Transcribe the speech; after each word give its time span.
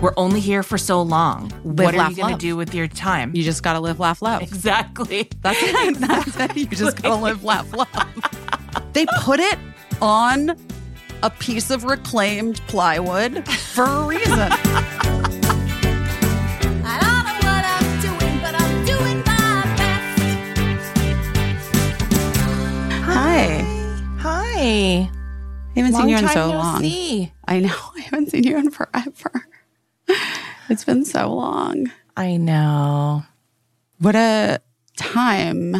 We're 0.00 0.12
only 0.16 0.38
here 0.40 0.62
for 0.62 0.78
so 0.78 1.02
long. 1.02 1.52
Live, 1.64 1.78
what 1.86 1.94
are 1.96 2.08
you 2.10 2.16
going 2.16 2.34
to 2.34 2.40
do 2.40 2.56
with 2.56 2.72
your 2.72 2.86
time? 2.86 3.34
You 3.34 3.42
just 3.42 3.64
gotta 3.64 3.80
live, 3.80 3.98
laugh, 3.98 4.22
love. 4.22 4.42
exactly. 4.42 5.28
That's 5.40 5.58
it. 5.60 5.96
That's 6.00 6.36
it. 6.36 6.56
You 6.56 6.66
just 6.66 7.02
gotta 7.02 7.20
live, 7.20 7.42
laugh, 7.42 7.72
love. 7.72 7.88
They 8.92 9.06
put 9.20 9.40
it 9.40 9.58
on 10.00 10.56
a 11.24 11.30
piece 11.30 11.70
of 11.70 11.82
reclaimed 11.82 12.60
plywood 12.68 13.44
for 13.48 13.84
a 13.84 14.02
reason. 14.04 14.38
I 16.84 16.98
don't 17.02 17.24
know 17.26 17.34
what 17.42 17.64
I'm 17.66 18.00
doing, 18.00 18.40
but 18.40 18.54
I'm 18.54 18.84
doing 18.86 19.18
my 19.26 19.64
best. 19.76 20.96
Hi. 23.02 23.64
Hi. 24.20 25.10
I 25.10 25.10
haven't 25.74 25.92
Long 25.92 26.02
seen 26.02 26.08
you 26.10 26.16
in 26.18 26.24
time 26.24 26.34
so 26.34 26.50
no 26.52 26.58
long. 26.58 26.80
see. 26.80 27.32
I 27.46 27.58
know. 27.60 27.74
I 27.96 28.00
haven't 28.00 28.30
seen 28.30 28.44
you 28.44 28.56
in 28.58 28.70
forever. 28.70 29.47
It's 30.70 30.84
been 30.84 31.06
so 31.06 31.32
long. 31.32 31.90
I 32.14 32.36
know. 32.36 33.22
What 34.00 34.14
a 34.14 34.60
time. 34.98 35.76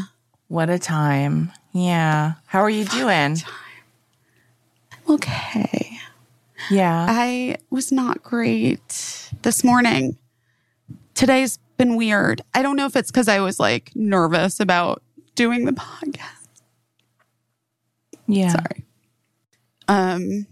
What 0.48 0.70
a 0.70 0.78
time. 0.78 1.52
Yeah. 1.72 2.34
How 2.46 2.60
are 2.60 2.70
you 2.70 2.86
doing? 2.86 3.36
Okay. 5.06 5.98
Yeah. 6.70 7.06
I 7.06 7.56
was 7.68 7.92
not 7.92 8.22
great 8.22 9.30
this 9.42 9.62
morning. 9.62 10.16
Today's 11.14 11.58
been 11.76 11.96
weird. 11.96 12.40
I 12.54 12.62
don't 12.62 12.76
know 12.76 12.86
if 12.86 12.96
it's 12.96 13.10
because 13.10 13.28
I 13.28 13.40
was 13.40 13.60
like 13.60 13.90
nervous 13.94 14.58
about 14.58 15.02
doing 15.34 15.66
the 15.66 15.72
podcast. 15.72 16.62
Yeah. 18.26 18.52
Sorry. 18.52 18.84
Um, 19.86 20.46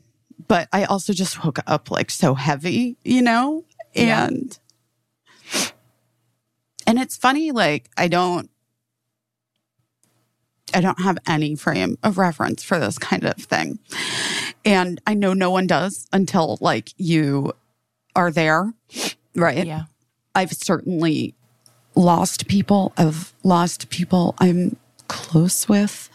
but 0.48 0.68
I 0.72 0.84
also 0.84 1.12
just 1.12 1.44
woke 1.44 1.58
up 1.66 1.90
like 1.90 2.10
so 2.10 2.34
heavy, 2.34 2.96
you 3.04 3.22
know? 3.22 3.64
Yeah. 3.96 4.26
And 4.26 4.58
and 6.86 6.98
it's 6.98 7.16
funny, 7.16 7.50
like 7.50 7.90
I 7.96 8.08
don't 8.08 8.50
I 10.74 10.80
don't 10.80 11.00
have 11.00 11.18
any 11.26 11.54
frame 11.56 11.98
of 12.02 12.18
reference 12.18 12.62
for 12.62 12.78
this 12.78 12.98
kind 12.98 13.24
of 13.24 13.36
thing. 13.36 13.78
And 14.64 15.00
I 15.06 15.14
know 15.14 15.32
no 15.32 15.50
one 15.50 15.66
does 15.66 16.08
until 16.12 16.58
like 16.60 16.90
you 16.96 17.52
are 18.14 18.30
there. 18.30 18.72
Right. 19.34 19.66
Yeah. 19.66 19.84
I've 20.34 20.52
certainly 20.52 21.34
lost 21.94 22.46
people. 22.46 22.92
I've 22.96 23.32
lost 23.42 23.88
people 23.90 24.34
I'm 24.38 24.76
close 25.08 25.68
with. 25.68 26.10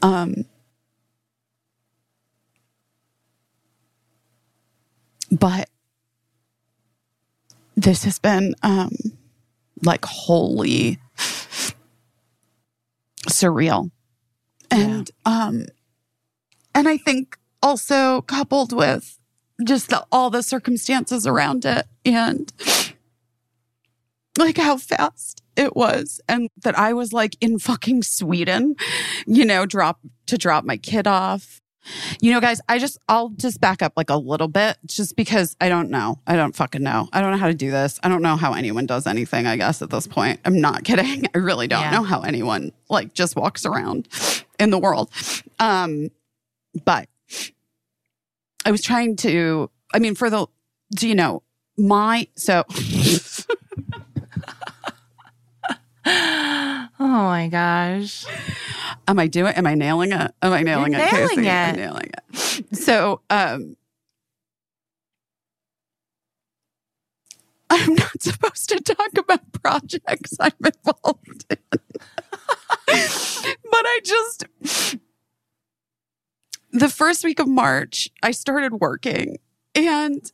Um, 0.00 0.44
but 5.30 5.68
this 7.76 8.04
has 8.04 8.18
been 8.18 8.54
um, 8.62 8.90
like 9.82 10.04
wholly 10.04 10.98
surreal. 13.28 13.90
And 14.70 15.10
um 15.24 15.66
and 16.74 16.88
I 16.88 16.96
think 16.96 17.36
also 17.62 18.22
coupled 18.22 18.72
with 18.72 19.18
just 19.64 19.90
the, 19.90 20.04
all 20.10 20.30
the 20.30 20.42
circumstances 20.42 21.26
around 21.26 21.64
it 21.64 21.86
and 22.04 22.52
like 24.38 24.56
how 24.56 24.78
fast 24.78 25.42
it 25.56 25.76
was 25.76 26.20
and 26.28 26.48
that 26.62 26.76
I 26.78 26.94
was 26.94 27.12
like 27.12 27.36
in 27.40 27.58
fucking 27.58 28.02
Sweden, 28.02 28.74
you 29.26 29.44
know, 29.44 29.66
drop 29.66 30.00
to 30.26 30.38
drop 30.38 30.64
my 30.64 30.78
kid 30.78 31.06
off. 31.06 31.60
You 32.20 32.30
know, 32.32 32.40
guys, 32.40 32.60
I 32.68 32.78
just 32.78 32.98
I'll 33.08 33.30
just 33.30 33.60
back 33.60 33.82
up 33.82 33.92
like 33.96 34.10
a 34.10 34.16
little 34.16 34.48
bit 34.48 34.76
just 34.86 35.16
because 35.16 35.56
I 35.60 35.68
don't 35.68 35.90
know. 35.90 36.20
I 36.26 36.36
don't 36.36 36.54
fucking 36.54 36.82
know. 36.82 37.08
I 37.12 37.20
don't 37.20 37.32
know 37.32 37.36
how 37.38 37.48
to 37.48 37.54
do 37.54 37.70
this. 37.70 37.98
I 38.02 38.08
don't 38.08 38.22
know 38.22 38.36
how 38.36 38.52
anyone 38.54 38.86
does 38.86 39.06
anything, 39.06 39.46
I 39.46 39.56
guess, 39.56 39.82
at 39.82 39.90
this 39.90 40.06
point. 40.06 40.40
I'm 40.44 40.60
not 40.60 40.84
kidding. 40.84 41.26
I 41.34 41.38
really 41.38 41.66
don't 41.66 41.80
Yeah. 41.80 41.90
know 41.90 42.02
how 42.04 42.20
anyone 42.22 42.72
like 42.88 43.14
just 43.14 43.34
walks 43.36 43.66
around 43.66 44.08
in 44.60 44.70
the 44.70 44.78
world. 44.78 45.10
Um, 45.58 46.10
but 46.84 47.08
I 48.64 48.70
was 48.70 48.80
trying 48.82 49.16
to, 49.16 49.68
I 49.92 49.98
mean, 49.98 50.14
for 50.14 50.30
the, 50.30 50.46
do 50.94 51.08
you 51.08 51.14
know, 51.16 51.42
my, 51.76 52.28
so 52.36 52.64
Oh 56.04 56.88
my 56.98 57.48
gosh. 57.48 58.24
Am 59.08 59.18
I 59.18 59.26
doing, 59.26 59.52
am 59.54 59.66
I 59.66 59.74
nailing 59.74 60.12
it? 60.12 60.32
Am 60.42 60.52
I 60.52 60.62
nailing 60.62 60.92
You're 60.92 61.02
it? 61.02 61.12
nailing 61.12 61.38
Caissie? 61.38 61.50
I'm 61.50 61.74
it. 61.74 61.76
nailing 61.76 62.10
it. 62.12 62.76
So, 62.76 63.20
um, 63.30 63.76
I'm 67.70 67.94
not 67.94 68.22
supposed 68.22 68.68
to 68.68 68.80
talk 68.80 69.16
about 69.16 69.40
projects 69.52 70.36
I'm 70.38 70.52
involved 70.64 71.46
in. 71.50 71.56
but 71.70 71.80
I 72.86 74.00
just, 74.04 74.44
the 76.70 76.88
first 76.90 77.24
week 77.24 77.40
of 77.40 77.48
March, 77.48 78.10
I 78.22 78.30
started 78.32 78.74
working 78.74 79.38
and 79.74 80.30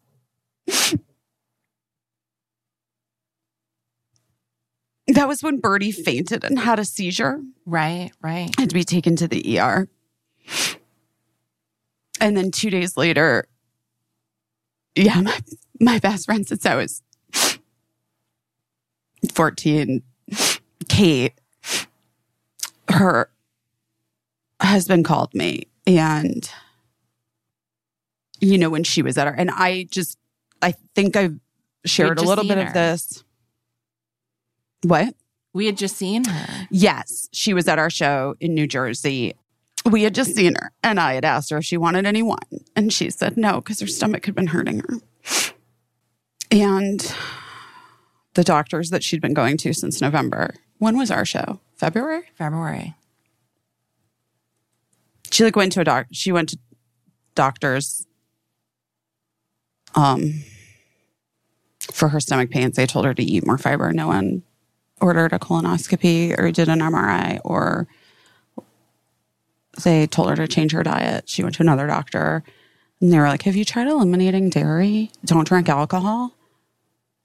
that 5.08 5.26
was 5.26 5.42
when 5.42 5.58
Birdie 5.58 5.92
fainted 5.92 6.44
and 6.44 6.58
had 6.58 6.78
a 6.78 6.84
seizure. 6.84 7.40
Right, 7.64 8.10
right. 8.20 8.50
had 8.58 8.70
to 8.70 8.74
be 8.74 8.84
taken 8.84 9.16
to 9.16 9.28
the 9.28 9.58
ER. 9.58 9.88
And 12.20 12.36
then 12.36 12.50
two 12.50 12.70
days 12.70 12.96
later, 12.96 13.46
yeah, 14.94 15.20
my, 15.20 15.38
my 15.80 15.98
best 15.98 16.26
friend 16.26 16.46
since 16.46 16.66
I 16.66 16.74
was 16.74 17.02
14, 19.32 20.02
Kate, 20.88 21.34
her 22.90 23.30
husband 24.60 25.04
called 25.04 25.32
me 25.34 25.68
and, 25.86 26.50
you 28.40 28.58
know, 28.58 28.70
when 28.70 28.84
she 28.84 29.02
was 29.02 29.16
at 29.16 29.26
her, 29.26 29.32
and 29.32 29.50
I 29.50 29.86
just, 29.90 30.18
I 30.60 30.74
think 30.94 31.16
I've 31.16 31.38
shared 31.84 32.18
a 32.18 32.22
little 32.22 32.44
bit 32.44 32.58
seen 32.58 32.66
of 32.66 32.74
this. 32.74 33.24
What? 34.82 35.14
We 35.52 35.66
had 35.66 35.76
just 35.76 35.96
seen 35.96 36.24
her. 36.24 36.68
Yes, 36.70 37.28
she 37.32 37.54
was 37.54 37.66
at 37.68 37.78
our 37.78 37.90
show 37.90 38.36
in 38.40 38.54
New 38.54 38.66
Jersey. 38.66 39.34
We 39.84 40.02
had 40.02 40.14
just 40.14 40.34
seen 40.34 40.54
her, 40.54 40.72
and 40.82 41.00
I 41.00 41.14
had 41.14 41.24
asked 41.24 41.50
her 41.50 41.58
if 41.58 41.64
she 41.64 41.76
wanted 41.76 42.06
any 42.06 42.22
wine, 42.22 42.64
and 42.76 42.92
she 42.92 43.10
said 43.10 43.36
no 43.36 43.60
because 43.60 43.80
her 43.80 43.86
stomach 43.86 44.26
had 44.26 44.34
been 44.34 44.48
hurting 44.48 44.80
her. 44.80 44.94
And 46.50 47.14
the 48.34 48.44
doctors 48.44 48.90
that 48.90 49.02
she'd 49.02 49.20
been 49.20 49.34
going 49.34 49.56
to 49.58 49.72
since 49.72 50.00
November. 50.00 50.54
When 50.78 50.96
was 50.96 51.10
our 51.10 51.24
show? 51.24 51.60
February. 51.74 52.22
February. 52.34 52.94
She 55.30 55.44
like 55.44 55.56
went 55.56 55.72
to 55.72 55.80
a 55.80 55.84
doc. 55.84 56.06
She 56.12 56.32
went 56.32 56.50
to 56.50 56.58
doctors. 57.34 58.06
Um, 59.94 60.42
for 61.92 62.08
her 62.08 62.20
stomach 62.20 62.50
pains, 62.50 62.76
they 62.76 62.86
told 62.86 63.04
her 63.06 63.14
to 63.14 63.22
eat 63.22 63.46
more 63.46 63.58
fiber. 63.58 63.92
No 63.92 64.08
one 64.08 64.42
ordered 65.00 65.32
a 65.32 65.38
colonoscopy 65.38 66.38
or 66.38 66.50
did 66.50 66.68
an 66.68 66.80
MRI 66.80 67.40
or 67.44 67.86
they 69.84 70.06
told 70.06 70.30
her 70.30 70.36
to 70.36 70.48
change 70.48 70.72
her 70.72 70.82
diet. 70.82 71.28
She 71.28 71.42
went 71.42 71.54
to 71.56 71.62
another 71.62 71.86
doctor 71.86 72.42
and 73.00 73.12
they 73.12 73.18
were 73.18 73.28
like, 73.28 73.42
Have 73.42 73.56
you 73.56 73.64
tried 73.64 73.86
eliminating 73.86 74.50
dairy? 74.50 75.10
Don't 75.24 75.46
drink 75.46 75.68
alcohol. 75.68 76.34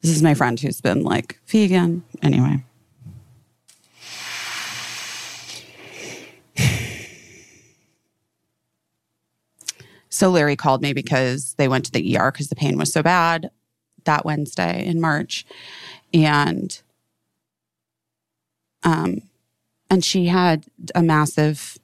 This 0.01 0.11
is 0.11 0.21
my 0.21 0.33
friend 0.33 0.59
who's 0.59 0.81
been 0.81 1.03
like 1.03 1.39
vegan. 1.47 2.03
Anyway. 2.21 2.63
So 10.13 10.29
Larry 10.29 10.55
called 10.55 10.83
me 10.83 10.93
because 10.93 11.55
they 11.55 11.67
went 11.67 11.85
to 11.85 11.91
the 11.91 12.15
ER 12.15 12.31
because 12.31 12.49
the 12.49 12.55
pain 12.55 12.77
was 12.77 12.93
so 12.93 13.01
bad 13.01 13.49
that 14.03 14.23
Wednesday 14.23 14.85
in 14.85 15.01
March. 15.01 15.43
And 16.13 16.79
um 18.83 19.21
and 19.89 20.03
she 20.03 20.25
had 20.25 20.65
a 20.95 21.03
massive 21.03 21.77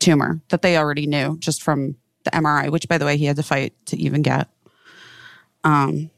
tumor 0.00 0.40
that 0.48 0.62
they 0.62 0.76
already 0.76 1.06
knew 1.06 1.36
just 1.38 1.62
from 1.62 1.96
the 2.24 2.30
MRI, 2.30 2.70
which 2.70 2.88
by 2.88 2.98
the 2.98 3.04
way 3.04 3.16
he 3.16 3.26
had 3.26 3.36
to 3.36 3.42
fight 3.42 3.74
to 3.86 3.96
even 3.96 4.22
get. 4.22 4.48
Um 5.62 6.10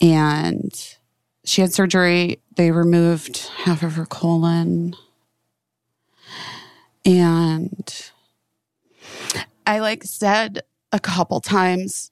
and 0.00 0.96
she 1.44 1.60
had 1.60 1.72
surgery. 1.72 2.40
They 2.56 2.70
removed 2.70 3.50
half 3.64 3.82
of 3.82 3.94
her 3.94 4.06
colon. 4.06 4.94
And 7.04 8.10
I 9.66 9.80
like 9.80 10.04
said 10.04 10.62
a 10.92 11.00
couple 11.00 11.40
times 11.40 12.10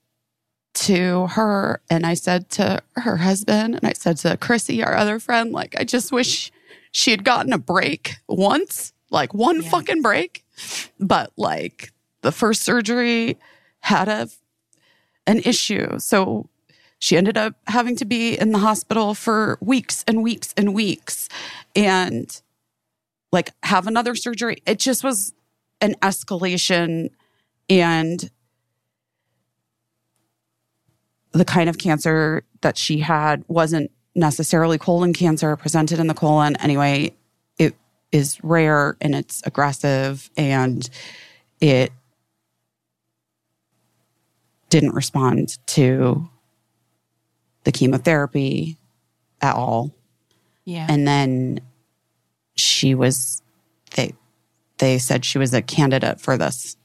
to 0.73 1.27
her, 1.27 1.81
and 1.89 2.05
I 2.05 2.13
said 2.15 2.49
to 2.51 2.81
her 2.95 3.17
husband, 3.17 3.75
and 3.75 3.85
I 3.87 3.93
said 3.93 4.17
to 4.17 4.37
Chrissy, 4.37 4.83
our 4.83 4.95
other 4.95 5.19
friend, 5.19 5.51
like, 5.51 5.75
I 5.79 5.83
just 5.83 6.11
wish 6.11 6.51
she 6.91 7.11
had 7.11 7.23
gotten 7.23 7.53
a 7.53 7.57
break 7.57 8.15
once, 8.27 8.93
like 9.09 9.33
one 9.33 9.61
Yeah. 9.61 9.69
fucking 9.69 10.01
break. 10.01 10.43
But 10.99 11.31
like 11.37 11.91
the 12.21 12.31
first 12.31 12.61
surgery 12.63 13.37
had 13.79 14.07
a 14.07 14.29
an 15.25 15.39
issue. 15.39 15.97
So 15.99 16.49
she 16.99 17.17
ended 17.17 17.37
up 17.37 17.55
having 17.67 17.95
to 17.97 18.05
be 18.05 18.37
in 18.37 18.51
the 18.51 18.59
hospital 18.59 19.13
for 19.13 19.57
weeks 19.61 20.03
and 20.07 20.21
weeks 20.21 20.53
and 20.57 20.73
weeks 20.73 21.27
and 21.75 22.41
like 23.31 23.51
have 23.63 23.87
another 23.87 24.15
surgery. 24.15 24.57
It 24.65 24.79
just 24.79 25.03
was 25.03 25.33
an 25.81 25.95
escalation 26.01 27.09
and 27.69 28.29
the 31.33 31.45
kind 31.45 31.69
of 31.69 31.77
cancer 31.77 32.43
that 32.61 32.77
she 32.77 32.99
had 32.99 33.43
wasn't 33.47 33.91
necessarily 34.15 34.77
colon 34.77 35.13
cancer 35.13 35.55
presented 35.55 35.99
in 35.99 36.07
the 36.07 36.13
colon. 36.13 36.55
Anyway, 36.57 37.13
it 37.57 37.75
is 38.11 38.41
rare 38.43 38.95
and 39.01 39.15
it's 39.15 39.41
aggressive 39.45 40.29
and 40.37 40.89
it 41.59 41.91
didn't 44.69 44.93
respond 44.93 45.57
to 45.67 46.29
the 47.63 47.71
chemotherapy 47.71 48.77
at 49.41 49.55
all. 49.55 49.91
Yeah. 50.65 50.87
And 50.89 51.07
then 51.07 51.61
she 52.55 52.95
was 52.95 53.41
they 53.95 54.13
they 54.77 54.97
said 54.97 55.25
she 55.25 55.37
was 55.37 55.53
a 55.53 55.61
candidate 55.61 56.19
for 56.19 56.37
this 56.37 56.77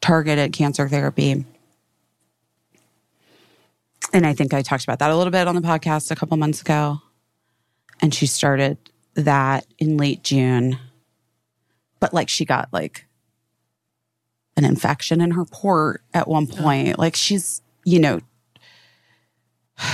targeted 0.00 0.52
cancer 0.52 0.88
therapy. 0.88 1.44
And 4.14 4.24
I 4.24 4.32
think 4.32 4.54
I 4.54 4.62
talked 4.62 4.84
about 4.84 5.00
that 5.00 5.10
a 5.10 5.16
little 5.16 5.32
bit 5.32 5.48
on 5.48 5.56
the 5.56 5.60
podcast 5.60 6.12
a 6.12 6.16
couple 6.16 6.36
months 6.36 6.60
ago. 6.60 7.02
And 8.00 8.14
she 8.14 8.26
started 8.26 8.78
that 9.14 9.66
in 9.78 9.96
late 9.96 10.22
June. 10.22 10.78
But 11.98 12.14
like 12.14 12.28
she 12.28 12.44
got 12.44 12.72
like 12.72 13.06
an 14.56 14.64
infection 14.64 15.20
in 15.20 15.32
her 15.32 15.44
port 15.44 16.02
at 16.14 16.28
one 16.28 16.46
point. 16.46 16.96
Like 16.96 17.16
she's, 17.16 17.60
you 17.84 17.98
know, 17.98 18.20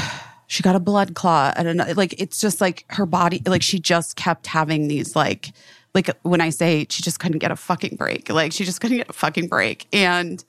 she 0.46 0.62
got 0.62 0.76
a 0.76 0.80
blood 0.80 1.14
clot 1.14 1.56
at 1.56 1.64
another 1.64 1.94
like 1.94 2.14
it's 2.20 2.40
just 2.40 2.60
like 2.60 2.84
her 2.88 3.06
body 3.06 3.40
like 3.46 3.62
she 3.62 3.78
just 3.78 4.16
kept 4.16 4.48
having 4.48 4.88
these 4.88 5.14
like 5.14 5.52
like 5.94 6.10
when 6.22 6.40
I 6.40 6.50
say 6.50 6.86
she 6.90 7.02
just 7.02 7.20
couldn't 7.20 7.38
get 7.38 7.52
a 7.52 7.56
fucking 7.56 7.96
break. 7.96 8.28
Like 8.28 8.52
she 8.52 8.64
just 8.64 8.82
couldn't 8.82 8.98
get 8.98 9.08
a 9.08 9.14
fucking 9.14 9.48
break. 9.48 9.86
And 9.94 10.44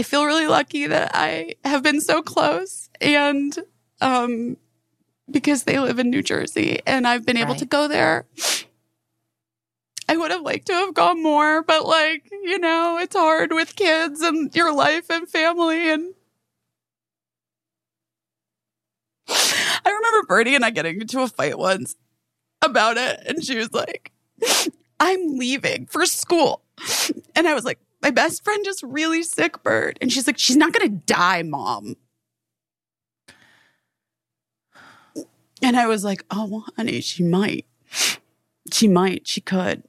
I 0.00 0.02
feel 0.02 0.24
really 0.24 0.46
lucky 0.46 0.86
that 0.86 1.10
I 1.12 1.56
have 1.62 1.82
been 1.82 2.00
so 2.00 2.22
close 2.22 2.88
and 3.02 3.54
um 4.00 4.56
because 5.30 5.64
they 5.64 5.78
live 5.78 5.98
in 5.98 6.08
New 6.08 6.22
Jersey 6.22 6.80
and 6.86 7.06
I've 7.06 7.26
been 7.26 7.36
able 7.36 7.50
Right. 7.50 7.58
to 7.58 7.66
go 7.66 7.86
there. 7.86 8.24
I 10.08 10.16
would 10.16 10.30
have 10.30 10.40
liked 10.40 10.68
to 10.68 10.72
have 10.72 10.94
gone 10.94 11.22
more, 11.22 11.62
but 11.62 11.84
like, 11.86 12.30
you 12.32 12.58
know, 12.58 12.96
it's 12.98 13.14
hard 13.14 13.52
with 13.52 13.76
kids 13.76 14.22
and 14.22 14.52
your 14.56 14.72
life 14.72 15.10
and 15.10 15.28
family 15.28 15.90
and 15.90 16.14
I 19.28 19.84
remember 19.84 20.26
Birdie 20.26 20.54
and 20.54 20.64
I 20.64 20.70
getting 20.70 20.98
into 21.02 21.20
a 21.20 21.28
fight 21.28 21.58
once 21.58 21.94
about 22.62 22.96
it. 22.96 23.20
And 23.26 23.44
she 23.44 23.58
was 23.58 23.70
like, 23.74 24.12
I'm 24.98 25.36
leaving 25.36 25.84
for 25.84 26.06
school. 26.06 26.62
And 27.36 27.46
I 27.46 27.52
was 27.52 27.66
like, 27.66 27.78
my 28.02 28.10
best 28.10 28.44
friend 28.44 28.66
is 28.66 28.82
really 28.82 29.22
sick, 29.22 29.62
Bird. 29.62 29.98
And 30.00 30.12
she's 30.12 30.26
like, 30.26 30.38
she's 30.38 30.56
not 30.56 30.72
going 30.72 30.88
to 30.88 31.04
die, 31.06 31.42
mom. 31.42 31.96
And 35.62 35.76
I 35.76 35.86
was 35.86 36.04
like, 36.04 36.24
oh, 36.30 36.46
well, 36.46 36.66
honey, 36.76 37.00
she 37.00 37.22
might. 37.22 37.66
She 38.72 38.88
might. 38.88 39.26
She 39.26 39.40
could. 39.40 39.82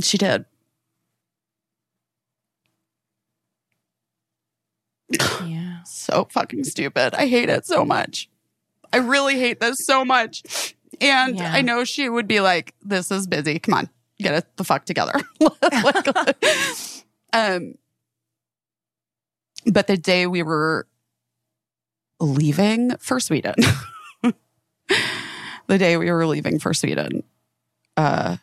She 0.00 0.18
did. 0.18 0.44
yeah. 5.44 5.82
so 5.84 6.28
fucking 6.30 6.64
stupid. 6.64 7.14
I 7.14 7.26
hate 7.26 7.48
it 7.48 7.66
so 7.66 7.84
much. 7.84 8.28
I 8.92 8.98
really 8.98 9.38
hate 9.38 9.60
this 9.60 9.84
so 9.84 10.04
much. 10.04 10.74
And 11.00 11.36
Yeah. 11.36 11.52
I 11.52 11.62
know 11.62 11.84
she 11.84 12.08
would 12.08 12.26
be 12.26 12.40
like, 12.40 12.74
this 12.82 13.10
is 13.10 13.26
busy. 13.26 13.58
Come 13.58 13.74
on, 13.74 13.88
get 14.18 14.34
it 14.34 14.56
the 14.56 14.64
fuck 14.64 14.84
together. 14.84 15.14
Like, 15.40 16.36
um, 17.32 17.74
but 19.66 19.86
the 19.86 19.96
day 19.96 20.26
we 20.26 20.42
were 20.42 20.86
leaving 22.20 22.96
for 22.98 23.20
Sweden, 23.20 23.54
the 24.22 25.78
day 25.78 25.96
we 25.96 26.10
were 26.10 26.26
leaving 26.26 26.58
for 26.58 26.72
Sweden, 26.74 27.22
uh, 27.96 28.36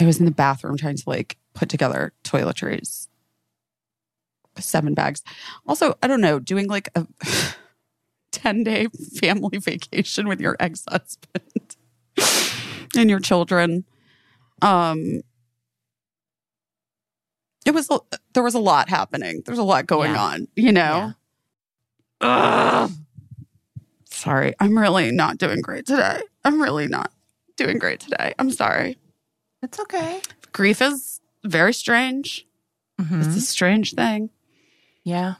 I 0.00 0.04
was 0.04 0.18
in 0.18 0.24
the 0.24 0.30
bathroom 0.32 0.76
trying 0.76 0.96
to 0.96 1.04
like 1.06 1.36
put 1.54 1.68
together 1.68 2.12
toiletries 2.24 3.08
seven 4.58 4.94
bags. 4.94 5.22
Also, 5.66 5.96
I 6.02 6.06
don't 6.06 6.20
know, 6.20 6.38
doing 6.38 6.68
like 6.68 6.88
a 6.94 7.06
10 8.32 8.64
day 8.64 8.86
family 9.20 9.58
vacation 9.58 10.26
with 10.28 10.40
your 10.40 10.56
ex 10.58 10.84
husband 10.88 11.76
and 12.96 13.08
your 13.10 13.20
children. 13.20 13.84
Um, 14.60 15.22
it 17.64 17.72
was, 17.72 17.88
there 18.34 18.42
was 18.42 18.54
a 18.54 18.58
lot 18.60 18.88
happening. 18.88 19.42
There's 19.46 19.58
a 19.58 19.62
lot 19.62 19.86
going 19.86 20.12
Yeah. 20.12 20.22
on, 20.22 20.48
you 20.56 20.72
know? 20.72 21.14
Ugh. 22.20 22.90
Sorry, 24.06 24.54
I'm 24.60 24.76
really 24.78 25.10
not 25.10 25.38
doing 25.38 25.60
great 25.60 25.86
today. 25.86 26.20
I'm 26.44 26.60
really 26.60 26.86
not 26.86 27.12
doing 27.56 27.78
great 27.78 28.00
today. 28.00 28.34
I'm 28.38 28.50
sorry. 28.50 28.98
It's 29.62 29.78
okay. 29.80 30.20
Grief 30.52 30.80
is 30.82 31.20
very 31.44 31.72
strange. 31.74 32.46
Mhm. 33.00 33.24
It's 33.26 33.36
a 33.36 33.40
strange 33.40 33.94
thing. 33.94 34.30
Yeah. 35.04 35.34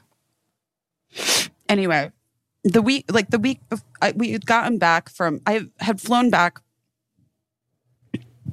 anyway, 1.69 2.11
the 2.63 2.81
week, 2.81 3.05
like 3.11 3.29
the 3.29 3.39
week, 3.39 3.59
bef- 3.69 3.83
I, 4.01 4.13
we 4.15 4.31
had 4.31 4.45
gotten 4.45 4.77
back 4.77 5.09
from, 5.09 5.41
I 5.45 5.67
had 5.79 5.99
flown 5.99 6.29
back. 6.29 6.61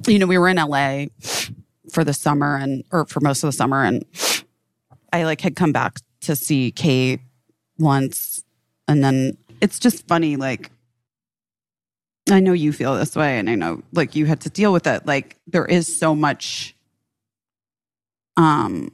You 0.07 0.19
know, 0.19 0.27
we 0.27 0.37
were 0.37 0.49
in 0.49 0.57
LA 0.57 1.05
for 1.91 2.03
the 2.03 2.13
summer 2.13 2.57
and, 2.57 2.83
or 2.91 3.05
for 3.05 3.19
most 3.19 3.43
of 3.43 3.47
the 3.47 3.53
summer. 3.53 3.83
And 3.83 4.05
I 5.13 5.23
like 5.23 5.41
had 5.41 5.55
come 5.55 5.71
back 5.71 5.99
to 6.21 6.35
see 6.35 6.71
Kate 6.71 7.21
once. 7.77 8.43
And 8.87 9.03
then 9.03 9.37
it's 9.61 9.79
just 9.79 10.07
funny. 10.07 10.35
Like, 10.35 10.71
I 12.29 12.39
know 12.39 12.53
you 12.53 12.73
feel 12.73 12.95
this 12.95 13.15
way 13.15 13.39
and 13.39 13.49
I 13.49 13.55
know 13.55 13.81
like 13.93 14.15
you 14.15 14.25
had 14.25 14.41
to 14.41 14.49
deal 14.49 14.73
with 14.73 14.87
it. 14.87 15.05
Like, 15.05 15.37
there 15.47 15.65
is 15.65 15.97
so 15.97 16.15
much, 16.15 16.75
um, 18.37 18.91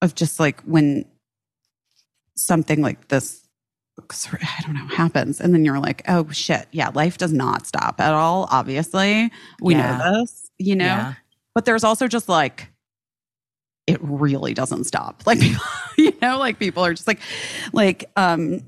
of 0.00 0.14
just 0.14 0.38
like 0.38 0.60
when 0.62 1.04
something 2.36 2.80
like 2.82 3.08
this 3.08 3.47
I 4.00 4.62
don't 4.62 4.74
know 4.74 4.86
happens. 4.86 5.40
And 5.40 5.52
then 5.54 5.64
you're 5.64 5.78
like 5.80 6.02
oh 6.08 6.28
shit. 6.30 6.66
Yeah 6.72 6.90
life 6.94 7.18
does 7.18 7.32
not 7.32 7.66
stop 7.66 8.00
at 8.00 8.12
all 8.14 8.48
obviously. 8.50 9.30
We 9.60 9.74
Yeah. 9.74 9.96
know 9.98 10.20
this 10.20 10.50
you 10.58 10.76
know? 10.76 10.84
Yeah. 10.84 11.14
but 11.54 11.64
there's 11.64 11.84
also 11.84 12.08
just 12.08 12.28
like 12.28 12.70
it 13.86 13.98
really 14.02 14.54
doesn't 14.54 14.84
stop. 14.84 15.22
Like 15.26 15.40
people, 15.40 15.64
you 15.96 16.12
know 16.22 16.38
like 16.38 16.58
people 16.58 16.84
are 16.84 16.92
just 16.94 17.06
like 17.06 17.20
like 17.72 18.10
um 18.16 18.62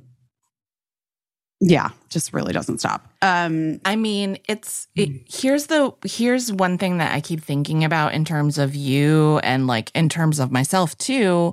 yeah 1.63 1.91
just 2.09 2.33
really 2.33 2.53
doesn't 2.55 2.79
stop. 2.79 3.07
Um 3.23 3.81
I 3.85 3.95
mean, 3.97 4.39
it's 4.49 4.89
it, 4.97 5.11
here's 5.31 5.67
the 5.67 5.93
here's 6.05 6.51
one 6.53 6.79
thing 6.79 6.99
that 6.99 7.15
I 7.15 7.21
keep 7.21 7.43
thinking 7.43 7.85
about 7.85 8.15
in 8.15 8.25
terms 8.25 8.57
of 8.57 8.75
you 8.75 9.39
and 9.41 9.67
like 9.67 9.91
in 9.95 10.09
terms 10.09 10.39
of 10.41 10.51
myself 10.51 10.97
too 10.97 11.53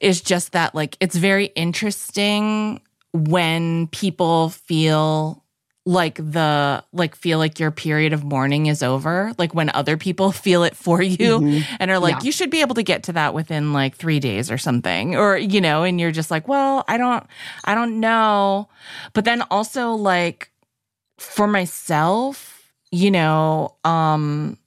is 0.00 0.20
just 0.20 0.52
that 0.52 0.74
like 0.74 0.96
it's 1.00 1.16
very 1.16 1.46
interesting 1.46 2.80
when 3.12 3.86
people 3.88 4.50
feel 4.50 5.44
like 5.86 6.16
the 6.16 6.84
like 6.92 7.16
feel 7.16 7.38
like 7.38 7.58
your 7.58 7.70
period 7.70 8.12
of 8.12 8.22
mourning 8.22 8.66
is 8.66 8.82
over 8.82 9.32
like 9.38 9.54
when 9.54 9.70
other 9.70 9.96
people 9.96 10.30
feel 10.46 10.62
it 10.62 10.76
for 10.76 11.02
you 11.02 11.40
Mhm. 11.40 11.64
and 11.80 11.90
are 11.90 11.98
like 11.98 12.16
Yeah. 12.16 12.20
you 12.24 12.32
should 12.32 12.50
be 12.50 12.60
able 12.60 12.74
to 12.74 12.82
get 12.82 13.02
to 13.04 13.12
that 13.14 13.32
within 13.34 13.72
like 13.72 13.96
3 13.96 14.20
days 14.20 14.50
or 14.50 14.58
something 14.58 15.16
or 15.16 15.36
you 15.38 15.60
know 15.60 15.82
and 15.82 15.98
you're 15.98 16.12
just 16.12 16.30
like 16.30 16.46
well 16.46 16.84
I 16.86 16.98
don't 16.98 17.24
I 17.64 17.74
don't 17.74 17.98
know 17.98 18.68
but 19.14 19.24
then 19.24 19.42
also 19.50 19.92
like 19.92 20.50
for 21.18 21.46
myself 21.46 22.70
you 22.92 23.10
know 23.10 23.74
um 23.84 24.58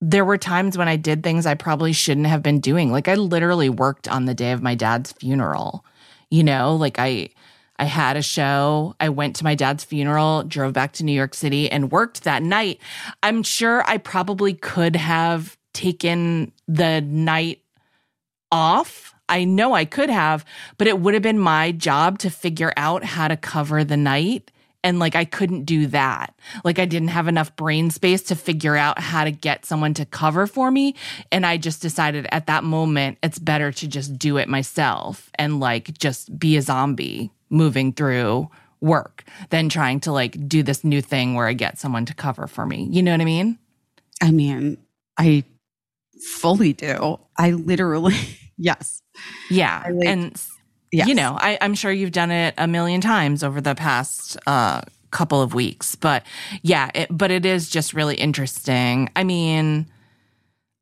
there 0.00 0.24
were 0.24 0.36
times 0.36 0.76
when 0.76 0.88
I 0.88 0.96
did 0.96 1.22
things 1.22 1.46
I 1.46 1.54
probably 1.54 1.92
shouldn't 1.92 2.26
have 2.26 2.42
been 2.42 2.60
doing 2.60 2.90
like 2.90 3.06
I 3.08 3.14
literally 3.14 3.70
worked 3.70 4.08
on 4.08 4.24
the 4.26 4.34
day 4.34 4.50
of 4.52 4.62
my 4.62 4.74
dad's 4.74 5.12
funeral 5.12 5.84
you 6.28 6.42
know 6.42 6.74
like 6.74 6.98
I 6.98 7.30
I 7.76 7.84
had 7.84 8.16
a 8.16 8.22
show. 8.22 8.94
I 9.00 9.08
went 9.08 9.36
to 9.36 9.44
my 9.44 9.54
dad's 9.54 9.84
funeral, 9.84 10.44
drove 10.44 10.72
back 10.72 10.92
to 10.94 11.04
New 11.04 11.12
York 11.12 11.34
City, 11.34 11.70
and 11.70 11.90
worked 11.90 12.22
that 12.24 12.42
night. 12.42 12.80
I'm 13.22 13.42
sure 13.42 13.82
I 13.88 13.98
probably 13.98 14.54
could 14.54 14.96
have 14.96 15.56
taken 15.72 16.52
the 16.68 17.00
night 17.00 17.62
off. 18.52 19.12
I 19.28 19.44
know 19.44 19.72
I 19.72 19.86
could 19.86 20.10
have, 20.10 20.44
but 20.78 20.86
it 20.86 21.00
would 21.00 21.14
have 21.14 21.22
been 21.22 21.38
my 21.38 21.72
job 21.72 22.18
to 22.20 22.30
figure 22.30 22.72
out 22.76 23.02
how 23.04 23.26
to 23.26 23.36
cover 23.36 23.82
the 23.82 23.96
night 23.96 24.52
And 24.84 24.98
like, 24.98 25.16
I 25.16 25.24
couldn't 25.24 25.64
do 25.64 25.86
that. 25.88 26.34
Like, 26.62 26.78
I 26.78 26.84
didn't 26.84 27.08
have 27.08 27.26
enough 27.26 27.56
brain 27.56 27.90
space 27.90 28.22
to 28.24 28.36
figure 28.36 28.76
out 28.76 28.98
how 28.98 29.24
to 29.24 29.32
get 29.32 29.64
someone 29.64 29.94
to 29.94 30.04
cover 30.04 30.46
for 30.46 30.70
me. 30.70 30.94
And 31.32 31.46
I 31.46 31.56
just 31.56 31.80
decided 31.80 32.26
at 32.30 32.46
that 32.46 32.62
moment, 32.64 33.16
it's 33.22 33.38
better 33.38 33.72
to 33.72 33.88
just 33.88 34.18
do 34.18 34.36
it 34.36 34.46
myself 34.46 35.30
and 35.36 35.58
like 35.58 35.96
just 35.98 36.38
be 36.38 36.58
a 36.58 36.62
zombie 36.62 37.32
moving 37.54 37.92
through 37.92 38.50
work 38.80 39.24
than 39.48 39.68
trying 39.68 40.00
to 40.00 40.12
like 40.12 40.48
do 40.48 40.62
this 40.62 40.84
new 40.84 41.00
thing 41.00 41.34
where 41.34 41.46
I 41.46 41.54
get 41.54 41.78
someone 41.78 42.04
to 42.06 42.14
cover 42.14 42.46
for 42.46 42.66
me. 42.66 42.86
You 42.90 43.02
know 43.02 43.12
what 43.12 43.20
I 43.20 43.24
mean? 43.24 43.58
I 44.22 44.30
mean, 44.30 44.76
I 45.18 45.44
fully 46.20 46.72
do. 46.72 47.18
I 47.38 47.52
literally, 47.52 48.16
yes. 48.58 49.02
Yeah. 49.50 49.84
Like- 49.90 50.06
and 50.06 50.42
yes. 50.92 51.08
you 51.08 51.14
know, 51.14 51.36
I, 51.38 51.56
I'm 51.60 51.74
sure 51.74 51.90
you've 51.90 52.12
done 52.12 52.30
it 52.30 52.54
a 52.58 52.66
million 52.66 53.00
times 53.00 53.42
over 53.42 53.60
the 53.60 53.74
past 53.74 54.36
uh, 54.46 54.82
couple 55.10 55.40
of 55.40 55.54
weeks. 55.54 55.94
But 55.94 56.24
yeah, 56.62 56.90
it, 56.94 57.08
but 57.10 57.30
it 57.30 57.46
is 57.46 57.70
just 57.70 57.94
really 57.94 58.16
interesting. 58.16 59.10
I 59.16 59.24
mean, 59.24 59.86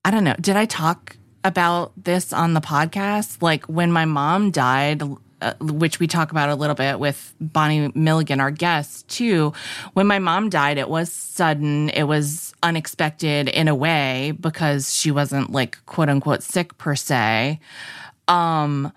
I 0.05 0.11
don't 0.11 0.25
know. 0.25 0.35
Did 0.41 0.57
I 0.57 0.65
talk 0.65 1.17
about 1.45 1.93
this 1.97 2.33
on 2.33 2.55
the 2.55 2.61
podcast? 2.61 3.43
Like 3.43 3.65
when 3.67 3.93
my 3.93 4.05
mom 4.05 4.51
died, 4.51 5.03
uh, 5.43 5.55
which 5.61 5.99
we 6.01 6.07
talk 6.07 6.31
about 6.31 6.49
a 6.49 6.55
little 6.55 6.77
bit 6.77 6.99
with 6.99 7.35
Bonnie 7.41 7.91
Milligan, 7.95 8.41
our 8.41 8.51
guest, 8.51 9.09
too. 9.09 9.53
When 9.95 10.07
my 10.07 10.19
mom 10.19 10.49
died, 10.49 10.79
it 10.79 10.89
was 10.89 11.13
sudden, 11.13 11.91
it 11.91 12.05
was 12.05 12.55
unexpected 12.63 13.49
in 13.49 13.69
a 13.69 13.75
way 13.75 14.33
because 14.39 14.95
she 14.95 15.11
wasn't 15.11 15.51
like 15.51 15.79
quote 15.87 16.09
unquote 16.09 16.43
sick 16.43 16.79
per 16.79 16.95
se. 16.95 17.61
Um, 18.29 18.93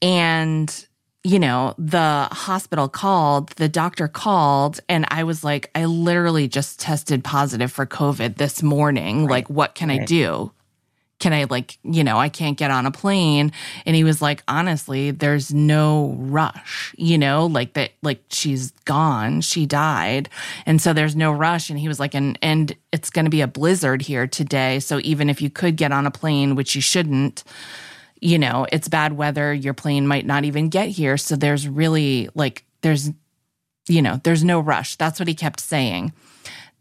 and 0.00 0.86
you 1.26 1.40
know, 1.40 1.74
the 1.76 2.28
hospital 2.30 2.88
called, 2.88 3.48
the 3.56 3.68
doctor 3.68 4.06
called, 4.06 4.78
and 4.88 5.04
I 5.08 5.24
was 5.24 5.42
like, 5.42 5.68
I 5.74 5.86
literally 5.86 6.46
just 6.46 6.78
tested 6.78 7.24
positive 7.24 7.72
for 7.72 7.84
COVID 7.84 8.36
this 8.36 8.62
morning. 8.62 9.26
Like, 9.26 9.50
what 9.50 9.74
can 9.74 9.90
I 9.90 10.04
do? 10.04 10.52
Can 11.18 11.32
I, 11.32 11.44
like, 11.44 11.78
you 11.82 12.04
know, 12.04 12.18
I 12.18 12.28
can't 12.28 12.58
get 12.58 12.70
on 12.70 12.84
a 12.84 12.90
plane. 12.90 13.50
And 13.86 13.96
he 13.96 14.04
was 14.04 14.20
like, 14.20 14.42
honestly, 14.48 15.12
there's 15.12 15.52
no 15.52 16.14
rush, 16.18 16.94
you 16.98 17.16
know, 17.16 17.46
like 17.46 17.72
that, 17.72 17.92
like 18.02 18.22
she's 18.28 18.72
gone, 18.84 19.40
she 19.40 19.64
died. 19.64 20.28
And 20.66 20.80
so 20.80 20.92
there's 20.92 21.16
no 21.16 21.32
rush. 21.32 21.70
And 21.70 21.78
he 21.78 21.88
was 21.88 21.98
like, 21.98 22.14
and, 22.14 22.38
and 22.42 22.76
it's 22.92 23.08
going 23.08 23.24
to 23.24 23.30
be 23.30 23.40
a 23.40 23.46
blizzard 23.46 24.02
here 24.02 24.26
today. 24.26 24.78
So 24.78 25.00
even 25.04 25.30
if 25.30 25.40
you 25.40 25.48
could 25.48 25.76
get 25.76 25.90
on 25.90 26.04
a 26.04 26.10
plane, 26.10 26.54
which 26.54 26.74
you 26.74 26.82
shouldn't, 26.82 27.44
you 28.20 28.38
know, 28.38 28.66
it's 28.70 28.88
bad 28.88 29.14
weather, 29.14 29.54
your 29.54 29.74
plane 29.74 30.06
might 30.06 30.26
not 30.26 30.44
even 30.44 30.68
get 30.68 30.90
here. 30.90 31.16
So 31.16 31.34
there's 31.34 31.66
really 31.66 32.28
like, 32.34 32.64
there's, 32.82 33.10
you 33.88 34.02
know, 34.02 34.20
there's 34.22 34.44
no 34.44 34.60
rush. 34.60 34.96
That's 34.96 35.18
what 35.18 35.28
he 35.28 35.34
kept 35.34 35.60
saying. 35.60 36.12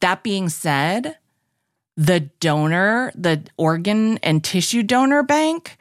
That 0.02 0.24
being 0.24 0.50
said, 0.50 1.18
the 1.98 2.22
donor, 2.40 3.12
the 3.16 3.44
organ 3.58 4.18
and 4.20 4.44
tissue 4.44 4.84
donor 4.84 5.24
bank 5.24 5.78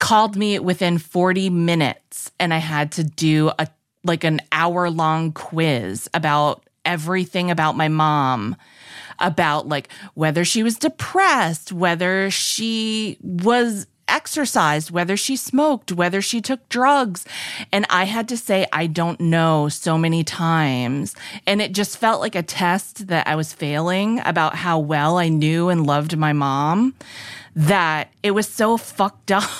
called 0.00 0.36
me 0.36 0.58
within 0.58 0.98
40 0.98 1.48
minutes 1.50 2.32
and 2.40 2.52
I 2.52 2.58
had 2.58 2.92
to 2.92 3.04
do 3.04 3.52
a 3.58 3.68
like 4.04 4.24
an 4.24 4.40
hour 4.50 4.90
long 4.90 5.30
quiz 5.30 6.08
about 6.12 6.68
everything 6.84 7.52
about 7.52 7.76
my 7.76 7.86
mom 7.86 8.56
about 9.20 9.68
like 9.68 9.88
whether 10.14 10.44
she 10.44 10.62
was 10.62 10.76
depressed, 10.76 11.72
whether 11.72 12.30
she 12.30 13.16
was 13.20 13.86
exercised, 14.12 14.92
whether 14.92 15.16
she 15.16 15.34
smoked, 15.34 15.90
whether 15.90 16.22
she 16.22 16.40
took 16.40 16.68
drugs. 16.68 17.24
And 17.72 17.86
I 17.90 18.04
had 18.04 18.28
to 18.28 18.36
say, 18.36 18.66
I 18.72 18.86
don't 18.86 19.18
know 19.20 19.68
so 19.68 19.98
many 19.98 20.22
times. 20.22 21.16
And 21.46 21.60
it 21.60 21.72
just 21.72 21.96
felt 21.96 22.20
like 22.20 22.36
a 22.36 22.42
test 22.42 23.08
that 23.08 23.26
I 23.26 23.34
was 23.34 23.52
failing 23.52 24.20
about 24.24 24.56
how 24.56 24.78
well 24.78 25.16
I 25.16 25.28
knew 25.28 25.68
and 25.70 25.86
loved 25.86 26.16
my 26.16 26.32
mom 26.32 26.94
that 27.56 28.12
it 28.22 28.32
was 28.32 28.48
so 28.48 28.76
fucked 28.76 29.32
up. 29.32 29.44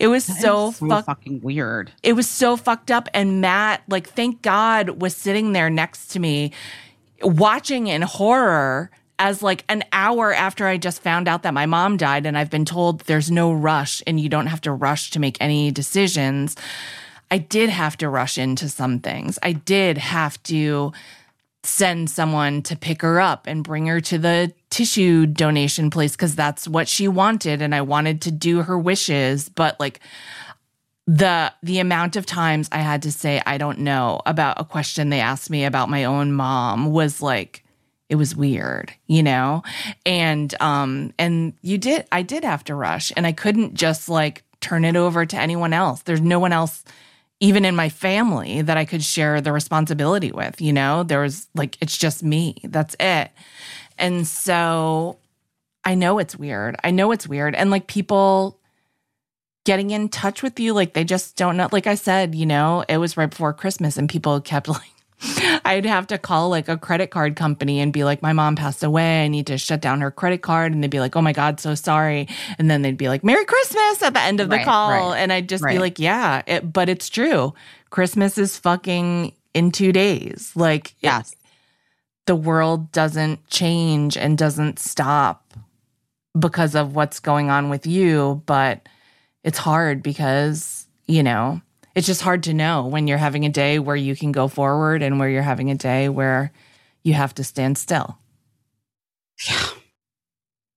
It 0.00 0.08
was 0.08 0.24
so, 0.24 0.72
so 0.72 0.88
fucked 0.88 1.06
fucking 1.06 1.42
weird. 1.42 1.92
it 2.02 2.14
was 2.14 2.28
so 2.28 2.56
fucked 2.56 2.90
up. 2.90 3.08
And 3.14 3.40
Matt, 3.40 3.84
like, 3.86 4.08
thank 4.08 4.42
God, 4.42 5.00
was 5.00 5.14
sitting 5.14 5.52
there 5.52 5.70
next 5.70 6.08
to 6.08 6.18
me, 6.18 6.50
watching 7.22 7.86
in 7.86 8.02
horror 8.02 8.90
as 9.20 9.42
like 9.42 9.64
an 9.68 9.84
hour 9.92 10.32
after 10.32 10.66
I 10.66 10.78
just 10.78 11.02
found 11.02 11.28
out 11.28 11.42
that 11.42 11.54
my 11.54 11.66
mom 11.66 11.98
died. 11.98 12.24
And 12.24 12.36
I've 12.36 12.50
been 12.50 12.64
told 12.64 13.00
there's 13.00 13.30
no 13.30 13.52
rush 13.52 14.02
and 14.06 14.18
you 14.18 14.30
don't 14.30 14.46
have 14.46 14.62
to 14.62 14.72
rush 14.72 15.10
to 15.10 15.20
make 15.20 15.36
any 15.40 15.70
decisions. 15.70 16.56
I 17.30 17.38
did 17.38 17.68
have 17.68 17.98
to 17.98 18.08
rush 18.08 18.38
into 18.38 18.68
some 18.70 18.98
things. 18.98 19.38
I 19.42 19.52
did 19.52 19.98
have 19.98 20.42
to 20.44 20.92
send 21.62 22.08
someone 22.08 22.62
to 22.62 22.74
pick 22.74 23.02
her 23.02 23.20
up 23.20 23.46
and 23.46 23.62
bring 23.62 23.86
her 23.86 24.00
to 24.00 24.16
the 24.16 24.54
tissue 24.70 25.26
donation 25.26 25.90
place 25.90 26.12
because 26.12 26.34
that's 26.34 26.66
what 26.66 26.88
she 26.88 27.06
wanted 27.06 27.60
and 27.60 27.74
I 27.74 27.82
wanted 27.82 28.22
to 28.22 28.30
do 28.30 28.62
her 28.62 28.78
wishes 28.78 29.50
but 29.50 29.78
like 29.78 30.00
the 31.06 31.52
the 31.62 31.78
amount 31.78 32.16
of 32.16 32.24
times 32.24 32.70
I 32.72 32.78
had 32.78 33.02
to 33.02 33.12
say 33.12 33.42
I 33.44 33.58
don't 33.58 33.80
know 33.80 34.22
about 34.24 34.58
a 34.58 34.64
question 34.64 35.10
they 35.10 35.20
asked 35.20 35.50
me 35.50 35.66
about 35.66 35.90
my 35.90 36.04
own 36.04 36.32
mom 36.32 36.92
was 36.92 37.20
like 37.20 37.62
it 38.10 38.16
was 38.16 38.36
weird, 38.36 38.92
you 39.06 39.22
know? 39.22 39.62
And 40.04 40.54
um 40.60 41.14
and 41.18 41.54
you 41.62 41.78
did 41.78 42.06
I 42.12 42.22
did 42.22 42.44
have 42.44 42.64
to 42.64 42.74
rush 42.74 43.12
and 43.16 43.26
I 43.26 43.32
couldn't 43.32 43.74
just 43.74 44.10
like 44.10 44.42
turn 44.60 44.84
it 44.84 44.96
over 44.96 45.24
to 45.24 45.36
anyone 45.36 45.72
else. 45.72 46.02
There's 46.02 46.20
no 46.20 46.38
one 46.38 46.52
else 46.52 46.84
even 47.38 47.64
in 47.64 47.74
my 47.74 47.88
family 47.88 48.60
that 48.60 48.76
I 48.76 48.84
could 48.84 49.02
share 49.02 49.40
the 49.40 49.52
responsibility 49.52 50.30
with, 50.32 50.60
you 50.60 50.74
know? 50.74 51.04
There 51.04 51.20
was 51.20 51.48
like 51.54 51.78
it's 51.80 51.96
just 51.96 52.22
me. 52.22 52.56
That's 52.64 52.96
it. 52.98 53.30
And 53.96 54.26
so 54.26 55.18
I 55.84 55.94
know 55.94 56.18
it's 56.18 56.36
weird. 56.36 56.76
I 56.82 56.90
know 56.90 57.12
it's 57.12 57.28
weird. 57.28 57.54
And 57.54 57.70
like 57.70 57.86
people 57.86 58.58
getting 59.64 59.90
in 59.90 60.08
touch 60.08 60.42
with 60.42 60.58
you, 60.58 60.72
like 60.72 60.94
they 60.94 61.04
just 61.04 61.36
don't 61.36 61.56
know. 61.56 61.68
Like 61.70 61.86
I 61.86 61.94
said, 61.94 62.34
you 62.34 62.46
know, 62.46 62.84
it 62.88 62.96
was 62.96 63.16
right 63.16 63.30
before 63.30 63.52
Christmas 63.52 63.96
and 63.96 64.08
people 64.08 64.40
kept 64.40 64.68
like, 64.68 64.82
I'd 65.64 65.84
have 65.86 66.06
to 66.08 66.18
call 66.18 66.48
like 66.50 66.68
a 66.68 66.76
credit 66.76 67.10
card 67.10 67.36
company 67.36 67.80
and 67.80 67.92
be 67.92 68.04
like, 68.04 68.22
my 68.22 68.32
mom 68.32 68.56
passed 68.56 68.82
away. 68.82 69.24
I 69.24 69.28
need 69.28 69.46
to 69.48 69.58
shut 69.58 69.80
down 69.80 70.00
her 70.00 70.10
credit 70.10 70.42
card. 70.42 70.72
And 70.72 70.82
they'd 70.82 70.90
be 70.90 71.00
like, 71.00 71.16
oh 71.16 71.22
my 71.22 71.32
God, 71.32 71.60
so 71.60 71.74
sorry. 71.74 72.28
And 72.58 72.70
then 72.70 72.82
they'd 72.82 72.96
be 72.96 73.08
like, 73.08 73.22
Merry 73.24 73.44
Christmas 73.44 74.02
at 74.02 74.14
the 74.14 74.20
end 74.20 74.40
of 74.40 74.48
the 74.50 74.56
Right, 74.56 74.64
call. 74.64 75.10
right, 75.10 75.18
and 75.18 75.32
I'd 75.32 75.48
just 75.48 75.64
be 75.64 75.78
like, 75.78 75.98
yeah, 75.98 76.42
it, 76.46 76.72
but 76.72 76.88
it's 76.88 77.08
true. 77.08 77.54
Christmas 77.90 78.38
is 78.38 78.56
fucking 78.56 79.32
in 79.54 79.70
two 79.72 79.92
days. 79.92 80.52
Like, 80.54 80.94
Yes. 81.00 81.34
the 82.26 82.36
world 82.36 82.92
doesn't 82.92 83.46
change 83.48 84.16
and 84.16 84.38
doesn't 84.38 84.78
stop 84.78 85.54
because 86.38 86.74
of 86.76 86.94
what's 86.94 87.18
going 87.18 87.50
on 87.50 87.70
with 87.70 87.86
you, 87.86 88.42
but 88.46 88.88
it's 89.42 89.58
hard 89.58 90.02
because, 90.02 90.86
you 91.06 91.22
know, 91.24 91.60
it's 92.00 92.06
just 92.06 92.22
hard 92.22 92.44
to 92.44 92.54
know 92.54 92.86
when 92.86 93.06
you're 93.06 93.18
having 93.18 93.44
a 93.44 93.50
day 93.50 93.78
where 93.78 93.94
you 93.94 94.16
can 94.16 94.32
go 94.32 94.48
forward 94.48 95.02
and 95.02 95.18
where 95.18 95.28
you're 95.28 95.42
having 95.42 95.70
a 95.70 95.74
day 95.74 96.08
where 96.08 96.50
you 97.02 97.12
have 97.12 97.34
to 97.34 97.44
stand 97.44 97.76
still. 97.76 98.16
Yeah. 99.46 99.66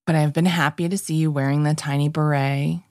But 0.06 0.15
I've 0.15 0.34
been 0.34 0.46
happy 0.46 0.89
to 0.89 0.98
see 0.98 1.15
you 1.15 1.32
wearing 1.32 1.63
the 1.63 1.75
tiny 1.75 2.10
beret. 2.10 2.82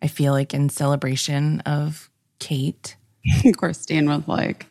I 0.00 0.06
feel 0.06 0.32
like 0.32 0.54
in 0.54 0.68
celebration 0.68 1.62
of 1.62 2.08
Kate. 2.38 2.94
Christine 3.56 4.08
was 4.08 4.22
like, 4.28 4.66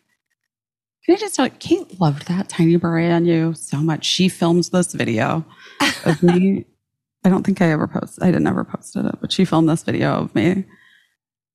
Can 1.04 1.16
I 1.16 1.18
just 1.18 1.34
tell 1.34 1.44
you, 1.44 1.52
Kate 1.58 2.00
loved 2.00 2.26
that 2.28 2.48
tiny 2.48 2.76
beret 2.76 3.12
on 3.12 3.26
you 3.26 3.52
so 3.52 3.82
much. 3.82 4.06
She 4.06 4.30
filmed 4.30 4.64
this 4.72 4.94
video 4.94 5.44
of 6.06 6.22
me. 6.22 6.64
I 7.24 7.28
don't 7.28 7.44
think 7.44 7.60
I 7.60 7.70
ever 7.70 7.86
posted, 7.86 8.24
I 8.24 8.28
didn't 8.28 8.46
ever 8.46 8.64
posted 8.64 9.04
it, 9.04 9.16
but 9.20 9.30
she 9.30 9.44
filmed 9.44 9.68
this 9.68 9.82
video 9.82 10.14
of 10.14 10.34
me 10.34 10.64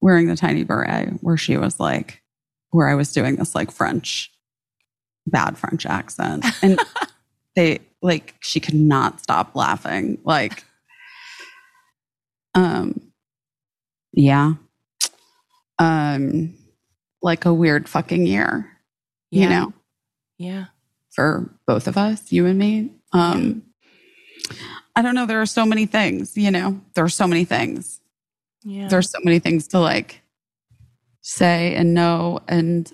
wearing 0.06 0.28
the 0.28 0.36
tiny 0.36 0.64
beret 0.64 1.10
where 1.22 1.36
she 1.36 1.58
was 1.58 1.80
like, 1.80 2.22
where 2.70 2.88
I 2.88 2.94
was 2.94 3.12
doing 3.12 3.38
this 3.38 3.56
like 3.56 3.72
French, 3.72 4.32
bad 5.26 5.58
French 5.58 5.84
accent. 5.88 6.46
And 6.62 6.80
they 7.56 7.80
like, 8.04 8.36
she 8.40 8.60
could 8.60 8.76
not 8.76 9.20
stop 9.20 9.56
laughing. 9.56 10.20
Like, 10.24 10.64
um, 12.54 13.02
yeah. 14.14 14.54
Um, 15.80 16.54
like 17.24 17.46
a 17.46 17.54
weird 17.54 17.90
fucking 17.90 18.28
year, 18.28 18.70
Yeah. 19.32 19.42
you 19.44 19.50
know, 19.50 19.74
Yeah. 20.38 20.66
for 21.16 21.50
both 21.66 21.88
of 21.88 21.98
us, 21.98 22.32
you 22.32 22.46
and 22.46 22.60
me. 22.60 22.92
Um, 23.12 23.64
I 24.96 25.02
don't 25.02 25.16
know. 25.16 25.26
There 25.26 25.42
are 25.42 25.48
so 25.48 25.66
many 25.66 25.88
things, 25.88 26.38
you 26.38 26.52
know, 26.52 26.80
there 26.94 27.04
are 27.04 27.10
so 27.10 27.26
many 27.26 27.44
things. 27.44 28.02
Yeah. 28.66 28.88
There's 28.88 29.10
so 29.10 29.20
many 29.24 29.40
things 29.40 29.68
to 29.70 29.80
like 29.80 30.22
say 31.22 31.76
and 31.76 31.94
know. 31.94 32.40
And 32.48 32.92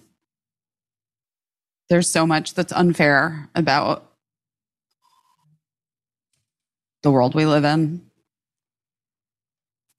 there's 1.90 2.10
so 2.10 2.28
much 2.28 2.54
that's 2.54 2.74
unfair 2.74 3.50
about 3.56 4.06
the 7.01 7.12
world 7.12 7.34
we 7.34 7.46
live 7.46 7.63
in. 7.66 8.01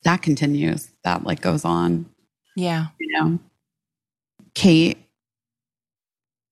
That 0.05 0.23
continues, 0.23 0.88
that 1.05 1.25
like 1.25 1.41
goes 1.41 1.64
on 1.64 2.07
yeah. 2.57 2.87
you 2.99 3.19
know, 3.19 3.38
Kate 4.55 4.99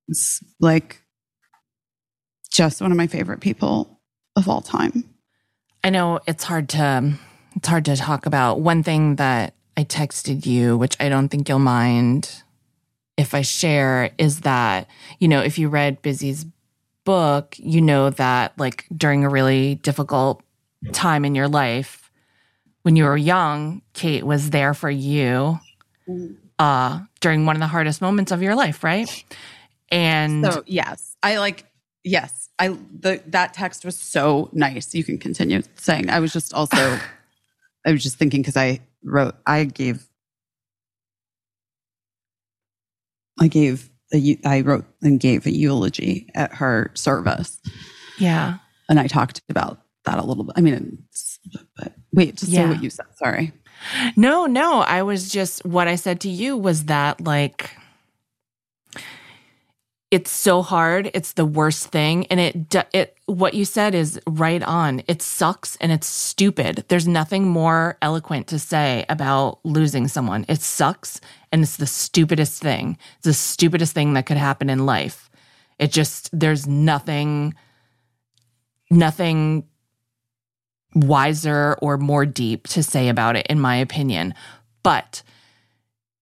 is 0.08 0.42
like 0.58 1.02
just 2.50 2.80
one 2.80 2.90
of 2.90 2.96
my 2.96 3.06
favorite 3.06 3.40
people 3.40 4.00
of 4.36 4.48
all 4.48 4.60
time. 4.60 5.04
I 5.84 5.90
know 5.90 6.20
it's 6.26 6.44
hard 6.44 6.68
to 6.70 6.84
um, 6.84 7.18
it's 7.54 7.68
hard 7.68 7.84
to 7.86 7.96
talk 7.96 8.26
about. 8.26 8.60
One 8.60 8.82
thing 8.82 9.16
that 9.16 9.54
I 9.76 9.84
texted 9.84 10.46
you, 10.46 10.76
which 10.76 10.96
I 11.00 11.08
don't 11.08 11.28
think 11.28 11.48
you'll 11.48 11.58
mind 11.58 12.42
if 13.16 13.34
I 13.34 13.42
share, 13.42 14.10
is 14.18 14.40
that, 14.40 14.88
you 15.18 15.28
know, 15.28 15.40
if 15.42 15.58
you 15.58 15.68
read 15.68 16.02
Busy's 16.02 16.46
book, 17.04 17.56
you 17.58 17.80
know 17.80 18.10
that 18.10 18.58
like 18.58 18.86
during 18.96 19.24
a 19.24 19.28
really 19.28 19.76
difficult 19.76 20.42
time 20.92 21.24
in 21.24 21.34
your 21.34 21.48
life, 21.48 22.10
when 22.82 22.96
you 22.96 23.04
were 23.04 23.16
young, 23.16 23.82
Kate 23.92 24.24
was 24.24 24.50
there 24.50 24.74
for 24.74 24.90
you 24.90 25.58
uh 26.58 27.00
during 27.20 27.46
one 27.46 27.56
of 27.56 27.60
the 27.60 27.66
hardest 27.66 28.00
moments 28.00 28.32
of 28.32 28.42
your 28.42 28.54
life, 28.54 28.84
right? 28.84 29.24
And 29.90 30.44
So 30.44 30.62
yes, 30.66 31.16
I 31.22 31.38
like 31.38 31.64
yes. 32.04 32.48
I 32.58 32.68
the 32.68 33.22
that 33.26 33.54
text 33.54 33.84
was 33.84 33.96
so 33.96 34.50
nice. 34.52 34.94
You 34.94 35.04
can 35.04 35.18
continue 35.18 35.62
saying. 35.76 36.10
I 36.10 36.20
was 36.20 36.32
just 36.32 36.52
also 36.54 36.98
I 37.86 37.92
was 37.92 38.02
just 38.02 38.16
thinking 38.18 38.42
because 38.42 38.56
I 38.56 38.80
wrote 39.02 39.34
I 39.46 39.64
gave 39.64 40.06
I 43.38 43.48
gave 43.48 43.90
a 44.12 44.38
I 44.44 44.60
wrote 44.60 44.86
and 45.02 45.18
gave 45.18 45.46
a 45.46 45.52
eulogy 45.52 46.28
at 46.34 46.54
her 46.54 46.90
service, 46.94 47.60
yeah. 48.18 48.58
and 48.88 49.00
I 49.00 49.06
talked 49.06 49.42
about 49.48 49.80
that 50.04 50.18
a 50.18 50.24
little 50.24 50.44
bit. 50.44 50.54
I 50.56 50.60
mean, 50.60 51.04
but 51.76 51.94
wait, 52.12 52.36
just 52.36 52.52
say 52.52 52.66
what 52.66 52.82
you 52.82 52.90
said. 52.90 53.06
Sorry. 53.16 53.52
No, 54.16 54.46
no. 54.46 54.80
I 54.80 55.02
was 55.02 55.30
just, 55.30 55.64
what 55.64 55.88
I 55.88 55.96
said 55.96 56.20
to 56.20 56.28
you 56.28 56.56
was 56.56 56.84
that, 56.86 57.20
like, 57.20 57.70
it's 60.10 60.30
so 60.30 60.62
hard. 60.62 61.10
It's 61.14 61.32
the 61.32 61.44
worst 61.44 61.88
thing. 61.88 62.26
And 62.26 62.40
it, 62.40 62.74
it, 62.92 63.16
what 63.26 63.54
you 63.54 63.64
said 63.64 63.94
is 63.94 64.20
right 64.26 64.62
on. 64.62 65.02
It 65.06 65.22
sucks 65.22 65.76
and 65.76 65.92
it's 65.92 66.08
stupid. 66.08 66.84
There's 66.88 67.06
nothing 67.06 67.46
more 67.46 67.96
eloquent 68.02 68.48
to 68.48 68.58
say 68.58 69.04
about 69.08 69.60
losing 69.64 70.08
someone. 70.08 70.44
It 70.48 70.62
sucks 70.62 71.20
and 71.52 71.62
it's 71.62 71.76
the 71.76 71.86
stupidest 71.86 72.60
thing. 72.60 72.98
It's 73.18 73.26
the 73.26 73.34
stupidest 73.34 73.94
thing 73.94 74.14
that 74.14 74.26
could 74.26 74.36
happen 74.36 74.68
in 74.68 74.84
life. 74.84 75.30
It 75.78 75.92
just, 75.92 76.28
there's 76.32 76.66
nothing, 76.66 77.54
nothing 78.90 79.68
wiser 80.92 81.76
or 81.80 81.98
more 81.98 82.26
deep 82.26 82.66
to 82.68 82.82
say 82.82 83.08
about 83.08 83.36
it, 83.36 83.46
in 83.46 83.60
my 83.60 83.76
opinion. 83.76 84.34
But 84.82 85.22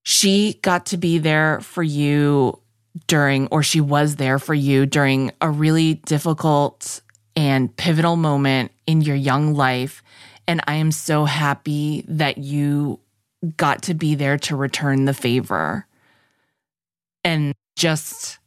she 0.03 0.59
got 0.63 0.87
to 0.87 0.99
be 0.99 1.17
there 1.17 1.61
for 1.61 1.83
you 1.83 2.61
during, 3.07 3.47
or 3.49 3.63
she 3.63 3.81
was 3.81 4.17
there 4.17 4.39
for 4.39 4.55
you 4.55 4.87
during 4.87 5.31
a 5.41 5.51
really 5.51 5.95
difficult 5.95 7.01
and 7.37 7.75
pivotal 7.77 8.17
moment 8.17 8.73
in 8.87 9.01
your 9.01 9.17
young 9.17 9.55
life. 9.55 10.03
And 10.47 10.61
I 10.67 10.75
am 10.75 10.91
so 10.91 11.25
happy 11.25 12.05
that 12.09 12.39
you 12.39 13.01
got 13.57 13.83
to 13.83 13.95
be 13.95 14.15
there 14.15 14.39
to 14.39 14.57
return 14.57 15.05
the 15.05 15.15
favor 15.15 15.87
and 17.23 17.55
just 17.77 18.39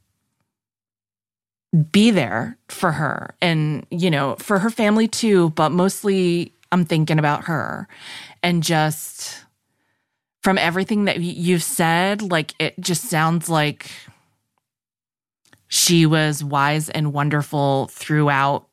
be 1.92 2.12
there 2.12 2.58
for 2.68 2.92
her 2.92 3.34
and, 3.42 3.86
you 3.90 4.12
know, 4.12 4.36
for 4.40 4.60
her 4.60 4.70
family 4.70 5.08
too, 5.08 5.52
but 5.52 5.70
mostly 5.70 6.54
I'm 6.72 6.84
thinking 6.84 7.20
about 7.20 7.46
her 7.46 7.88
and 8.44 8.62
just 8.62 9.46
from 10.42 10.58
everything 10.58 11.06
that 11.06 11.20
you've 11.20 11.64
said, 11.64 12.22
like 12.22 12.54
it 12.60 12.80
just 12.80 13.04
sounds 13.04 13.48
like 13.48 13.92
she 15.72 16.06
was 16.06 16.44
wise 16.44 16.90
and 16.90 17.14
wonderful 17.14 17.88
throughout 17.88 18.68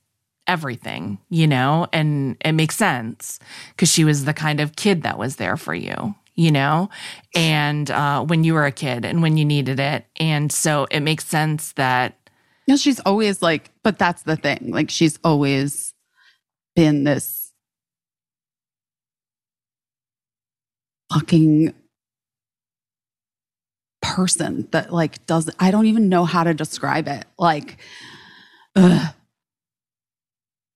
everything, 0.48 1.18
you 1.30 1.46
know, 1.46 1.86
and 1.92 2.36
it 2.44 2.52
makes 2.52 2.76
sense 2.76 3.38
because 3.70 3.88
she 3.92 4.04
was 4.04 4.24
the 4.24 4.34
kind 4.34 4.60
of 4.60 4.74
kid 4.76 5.04
that 5.04 5.16
was 5.18 5.36
there 5.36 5.56
for 5.56 5.74
you, 5.74 6.14
you 6.34 6.50
know, 6.50 6.90
and 7.36 7.88
uh, 7.90 8.24
when 8.24 8.42
you 8.42 8.52
were 8.54 8.66
a 8.66 8.72
kid 8.72 9.04
and 9.04 9.22
when 9.22 9.36
you 9.36 9.44
needed 9.44 9.78
it. 9.78 10.06
And 10.16 10.50
so 10.50 10.88
it 10.90 11.00
makes 11.00 11.24
sense 11.26 11.72
that 11.74 12.16
No, 12.66 12.76
she's 12.76 13.00
always 13.00 13.42
like, 13.42 13.70
but 13.84 13.98
that's 13.98 14.24
the 14.24 14.36
thing. 14.36 14.70
Like 14.72 14.90
she's 14.90 15.20
always 15.22 15.94
been 16.74 17.04
this 17.04 17.52
fucking 21.12 21.74
person 24.02 24.68
that 24.70 24.92
like 24.92 25.24
does 25.26 25.50
I 25.58 25.70
don't 25.70 25.86
even 25.86 26.08
know 26.08 26.24
how 26.24 26.44
to 26.44 26.54
describe 26.54 27.08
it. 27.08 27.24
Like 27.38 27.78
ugh. 28.76 29.14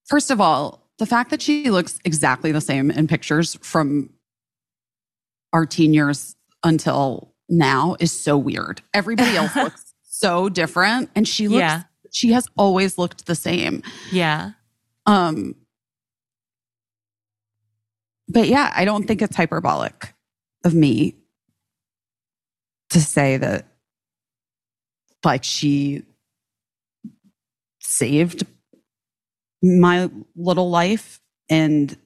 First 0.07 0.31
of 0.31 0.41
all, 0.41 0.83
the 0.99 1.07
fact 1.07 1.31
that 1.31 1.41
she 1.41 1.71
looks 1.71 1.99
exactly 2.05 2.53
the 2.53 2.61
same 2.61 2.91
in 2.91 3.07
pictures 3.07 3.55
from 3.63 4.11
our 5.53 5.65
teen 5.67 5.95
years 5.95 6.37
until 6.65 7.33
now 7.49 7.97
is 8.01 8.13
so 8.13 8.37
weird. 8.37 8.83
Everybody 8.95 9.37
else 9.37 9.55
looks 9.57 9.95
so 10.03 10.49
different 10.49 11.11
and 11.15 11.27
she 11.27 11.49
looks 11.49 11.61
Yeah. 11.61 11.83
she 12.13 12.33
has 12.33 12.47
always 12.57 12.99
looked 12.99 13.27
the 13.27 13.35
same. 13.35 13.83
yeah, 14.11 14.51
Um 15.07 15.55
but 18.29 18.49
yeah, 18.49 18.73
I 18.75 18.85
don't 18.85 19.05
think 19.07 19.21
it's 19.23 19.37
hyperbolic 19.37 20.15
of 20.65 20.75
me 20.75 21.17
to 22.93 23.01
say 23.01 23.37
that 23.39 23.67
like 25.25 25.45
she 25.45 26.03
saved 27.81 28.47
my 29.63 30.11
little 30.37 30.71
life 30.71 31.21
and 31.49 31.97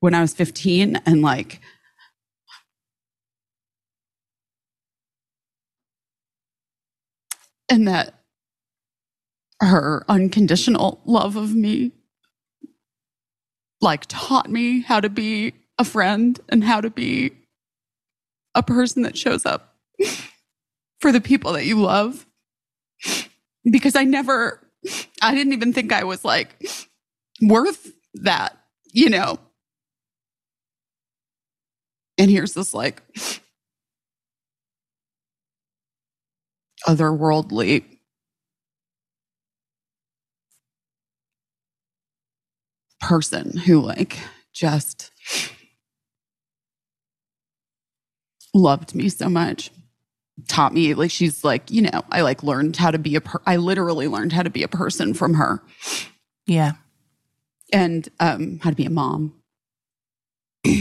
when 0.00 0.14
I 0.14 0.20
was 0.20 0.34
15 0.34 0.96
and 1.06 1.22
like 1.22 1.60
and 7.68 7.88
that 7.88 8.14
her 9.60 10.04
unconditional 10.08 11.00
love 11.04 11.36
of 11.36 11.54
me 11.54 11.92
like 13.80 14.04
taught 14.08 14.50
me 14.50 14.80
how 14.80 15.00
to 15.00 15.08
be 15.08 15.54
a 15.78 15.84
friend 15.84 16.40
and 16.48 16.64
how 16.64 16.80
to 16.80 16.90
be 16.90 17.32
a 18.54 18.62
person 18.62 19.02
that 19.02 19.16
shows 19.16 19.44
up 19.44 19.73
for 21.00 21.12
the 21.12 21.20
people 21.20 21.52
that 21.52 21.66
you 21.66 21.80
love 21.80 22.26
because 23.70 23.96
I 23.96 24.04
never 24.04 24.60
I 25.22 25.34
didn't 25.34 25.52
even 25.52 25.72
think 25.72 25.92
I 25.92 26.04
was 26.04 26.24
like 26.24 26.62
worth 27.42 27.92
that, 28.14 28.58
you 28.92 29.10
know. 29.10 29.38
And 32.18 32.30
here's 32.30 32.54
this 32.54 32.72
like 32.74 33.02
otherworldly 36.86 37.84
person 43.00 43.56
who 43.56 43.80
like 43.80 44.18
just 44.52 45.10
loved 48.54 48.94
me 48.94 49.08
so 49.08 49.28
much 49.28 49.70
taught 50.48 50.74
me 50.74 50.94
like 50.94 51.10
she's 51.10 51.44
like 51.44 51.70
you 51.70 51.82
know 51.82 52.02
i 52.12 52.22
like 52.22 52.42
learned 52.42 52.76
how 52.76 52.90
to 52.90 52.98
be 52.98 53.16
a 53.16 53.20
per- 53.22 53.42
i 53.46 53.56
literally 53.56 54.08
learned 54.08 54.32
how 54.32 54.42
to 54.42 54.50
be 54.50 54.62
a 54.64 54.68
person 54.68 55.14
from 55.14 55.34
her. 55.34 55.62
Yeah, 56.46 56.72
and 57.72 58.08
um 58.20 58.60
how 58.62 58.70
to 58.70 58.76
be 58.76 58.86
a 58.86 58.90
mom. 58.90 59.34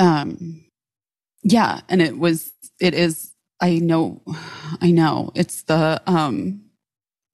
Um 0.00 0.58
yeah 1.42 1.80
and 1.88 2.02
it 2.02 2.18
was 2.18 2.52
it 2.80 2.94
is 2.94 3.32
i 3.60 3.78
know 3.78 4.22
i 4.82 4.90
know 4.90 5.30
it's 5.34 5.62
the 5.62 6.02
um 6.06 6.62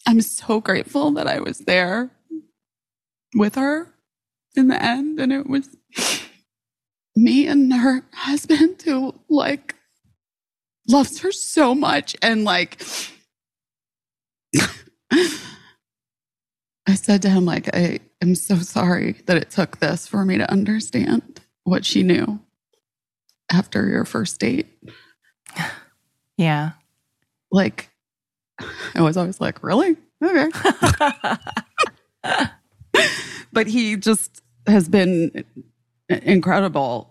i'm 0.07 0.20
so 0.23 0.61
grateful 0.61 1.12
that 1.12 1.27
i 1.29 1.40
was 1.40 1.61
there 1.61 2.11
with 3.35 3.57
her 3.57 3.88
in 4.57 4.68
the 4.68 4.83
end 4.83 5.20
and 5.20 5.33
it 5.33 5.49
was 5.49 5.77
me 7.20 7.46
and 7.46 7.72
her 7.72 8.02
husband 8.12 8.80
who 8.83 9.14
like 9.28 9.74
loves 10.88 11.20
her 11.20 11.30
so 11.30 11.74
much 11.74 12.16
and 12.22 12.44
like 12.44 12.83
I 16.87 16.94
said 16.94 17.22
to 17.22 17.30
him 17.30 17.44
like 17.44 17.74
I 17.74 18.00
am 18.22 18.35
so 18.35 18.56
sorry 18.56 19.16
that 19.26 19.37
it 19.37 19.50
took 19.50 19.78
this 19.78 20.06
for 20.06 20.24
me 20.24 20.38
to 20.38 20.50
understand 20.50 21.40
what 21.64 21.85
she 21.85 22.02
knew 22.02 22.40
after 23.52 23.87
your 23.87 24.04
first 24.04 24.40
date. 24.40 24.66
yeah. 26.37 26.72
Like 27.52 27.90
I 28.94 29.02
was 29.02 29.16
always 29.16 29.40
like, 29.40 29.62
really? 29.62 29.96
Okay. 30.22 30.48
but 33.52 33.66
he 33.66 33.96
just 33.96 34.42
has 34.66 34.88
been 34.88 35.44
incredible 36.11 37.09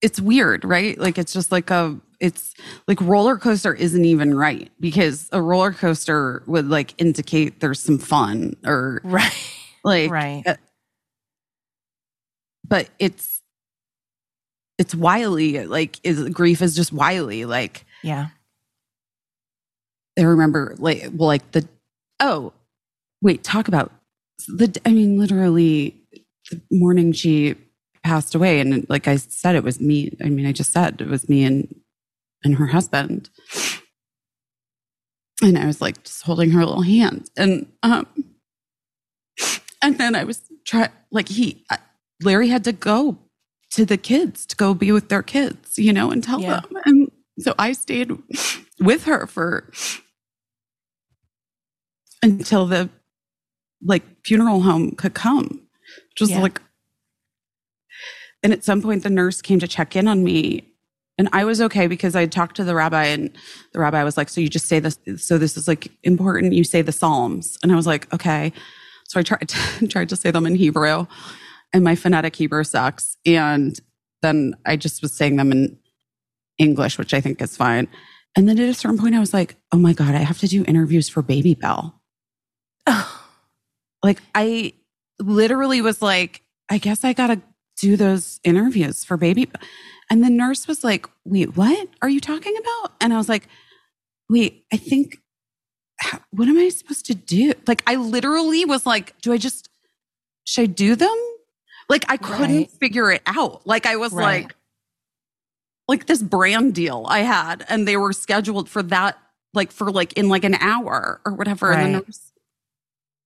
it's 0.00 0.20
weird, 0.20 0.64
right? 0.64 0.98
Like 0.98 1.16
it's 1.16 1.32
just 1.32 1.52
like 1.52 1.70
a 1.70 1.96
it's 2.18 2.54
like 2.88 3.00
roller 3.00 3.36
coaster 3.38 3.72
isn't 3.72 4.04
even 4.04 4.34
right 4.34 4.68
because 4.80 5.28
a 5.32 5.40
roller 5.40 5.72
coaster 5.72 6.42
would 6.46 6.68
like 6.68 6.94
indicate 6.98 7.60
there's 7.60 7.80
some 7.80 7.98
fun 7.98 8.54
or 8.64 9.00
Right. 9.04 9.32
like 9.84 10.10
Right. 10.10 10.42
uh, 10.46 10.56
but 12.66 12.88
it's 12.98 13.42
it's 14.78 14.94
wily 14.94 15.64
like 15.66 16.00
is 16.02 16.28
grief 16.30 16.62
is 16.62 16.74
just 16.74 16.92
wily 16.92 17.44
like 17.44 17.84
Yeah. 18.02 18.28
I 20.18 20.22
remember 20.22 20.74
like 20.78 21.10
well 21.12 21.28
like 21.28 21.48
the 21.52 21.68
oh 22.20 22.52
wait 23.20 23.44
talk 23.44 23.68
about 23.68 23.92
the 24.48 24.80
I 24.84 24.90
mean 24.92 25.18
literally 25.18 25.96
the 26.50 26.60
morning 26.70 27.12
she 27.12 27.54
passed 28.04 28.34
away 28.34 28.60
and 28.60 28.84
like 28.88 29.06
I 29.08 29.16
said 29.16 29.54
it 29.54 29.62
was 29.64 29.80
me 29.80 30.16
I 30.24 30.28
mean 30.28 30.46
I 30.46 30.52
just 30.52 30.72
said 30.72 31.00
it 31.00 31.08
was 31.08 31.28
me 31.28 31.44
and 31.44 31.74
and 32.44 32.56
her 32.56 32.66
husband 32.66 33.30
and 35.42 35.56
I 35.58 35.66
was 35.66 35.80
like 35.80 36.02
just 36.04 36.22
holding 36.22 36.50
her 36.50 36.64
little 36.64 36.82
hand 36.82 37.30
and 37.36 37.70
um 37.82 38.06
and 39.82 39.98
then 39.98 40.14
I 40.16 40.24
was 40.24 40.42
trying 40.66 40.90
like 41.10 41.28
he 41.28 41.64
Larry 42.22 42.48
had 42.48 42.64
to 42.64 42.72
go 42.72 43.18
to 43.70 43.84
the 43.84 43.96
kids 43.96 44.46
to 44.46 44.56
go 44.56 44.74
be 44.74 44.90
with 44.92 45.08
their 45.08 45.22
kids 45.22 45.78
you 45.78 45.92
know 45.92 46.10
and 46.10 46.22
tell 46.24 46.40
Yeah. 46.40 46.60
them 46.60 46.76
and 46.84 47.10
so 47.38 47.54
I 47.58 47.72
stayed 47.72 48.10
with 48.80 49.04
her 49.04 49.26
for 49.26 49.70
until 52.22 52.66
the 52.66 52.90
like 53.84 54.02
funeral 54.24 54.60
home 54.62 54.92
could 54.92 55.14
come. 55.14 55.62
Just 56.16 56.32
Yeah. 56.32 56.40
like 56.42 56.60
and 58.42 58.52
at 58.52 58.64
some 58.64 58.82
point 58.82 59.02
the 59.02 59.10
nurse 59.10 59.42
came 59.42 59.60
to 59.60 59.68
check 59.68 59.96
in 59.96 60.08
on 60.08 60.24
me 60.24 60.72
and 61.18 61.28
I 61.32 61.44
was 61.44 61.60
okay 61.60 61.86
because 61.86 62.16
I 62.16 62.26
talked 62.26 62.56
to 62.56 62.64
the 62.64 62.74
rabbi 62.74 63.04
and 63.04 63.30
the 63.72 63.80
rabbi 63.80 64.02
was 64.02 64.16
like, 64.16 64.28
so 64.28 64.40
you 64.40 64.48
just 64.48 64.66
say 64.66 64.80
this. 64.80 64.98
So 65.18 65.38
this 65.38 65.56
is 65.56 65.68
like 65.68 65.90
important. 66.02 66.54
You 66.54 66.64
say 66.64 66.82
the 66.82 66.92
Psalms. 66.92 67.58
And 67.62 67.70
I 67.70 67.76
was 67.76 67.86
like, 67.86 68.12
okay. 68.14 68.52
So 69.08 69.20
I 69.20 69.22
tried, 69.22 69.48
tried 69.88 70.08
to 70.08 70.16
say 70.16 70.30
them 70.30 70.46
in 70.46 70.56
Hebrew 70.56 71.06
and 71.72 71.84
my 71.84 71.94
phonetic 71.94 72.34
Hebrew 72.34 72.64
sucks. 72.64 73.16
And 73.26 73.78
then 74.22 74.54
I 74.64 74.76
just 74.76 75.02
was 75.02 75.12
saying 75.14 75.36
them 75.36 75.52
in 75.52 75.78
English, 76.58 76.98
which 76.98 77.12
I 77.12 77.20
think 77.20 77.42
is 77.42 77.56
fine. 77.56 77.88
And 78.34 78.48
then 78.48 78.58
at 78.58 78.68
a 78.68 78.74
certain 78.74 78.98
point, 78.98 79.14
I 79.14 79.20
was 79.20 79.34
like, 79.34 79.56
oh 79.72 79.78
my 79.78 79.92
God, 79.92 80.14
I 80.14 80.18
have 80.18 80.38
to 80.38 80.48
do 80.48 80.64
interviews 80.66 81.08
for 81.08 81.22
Babybel. 81.22 81.94
Like, 84.04 84.20
I 84.34 84.72
literally 85.20 85.80
was 85.80 86.02
like, 86.02 86.42
I 86.68 86.78
guess 86.78 87.04
I 87.04 87.12
got 87.12 87.28
to 87.28 87.40
do 87.82 87.96
those 87.96 88.38
interviews 88.44 89.04
for 89.04 89.16
Baby 89.16 89.50
And 90.08 90.22
the 90.22 90.30
nurse 90.30 90.68
was 90.68 90.84
like, 90.84 91.06
wait, 91.24 91.56
what 91.56 91.88
are 92.00 92.08
you 92.08 92.20
talking 92.20 92.54
about? 92.56 92.92
And 93.00 93.12
I 93.12 93.16
was 93.16 93.28
like, 93.28 93.48
wait, 94.30 94.64
I 94.72 94.76
think, 94.76 95.18
what 96.30 96.48
am 96.48 96.58
I 96.58 96.68
supposed 96.68 97.06
to 97.06 97.14
do? 97.14 97.52
Like, 97.66 97.82
I 97.86 97.96
literally 97.96 98.64
was 98.64 98.86
like, 98.86 99.18
do 99.20 99.32
I 99.32 99.36
just, 99.36 99.68
should 100.44 100.62
I 100.62 100.66
do 100.66 100.94
them? 100.94 101.16
Like, 101.88 102.04
I 102.08 102.16
couldn't 102.18 102.56
Right. 102.56 102.70
figure 102.70 103.10
it 103.10 103.22
out. 103.26 103.66
Like, 103.66 103.84
I 103.86 103.96
was 103.96 104.12
Right. 104.12 104.44
like, 104.44 104.56
like 105.88 106.06
this 106.06 106.22
brand 106.22 106.74
deal 106.74 107.04
I 107.08 107.20
had, 107.20 107.64
and 107.68 107.86
they 107.88 107.96
were 107.96 108.12
scheduled 108.12 108.68
for 108.68 108.82
that, 108.84 109.18
like 109.54 109.72
for 109.72 109.90
like 109.90 110.12
in 110.14 110.28
like 110.28 110.44
an 110.44 110.54
hour 110.54 111.20
or 111.26 111.32
whatever. 111.34 111.72
And 111.72 111.94
the 111.96 111.98
nurse, 111.98 112.32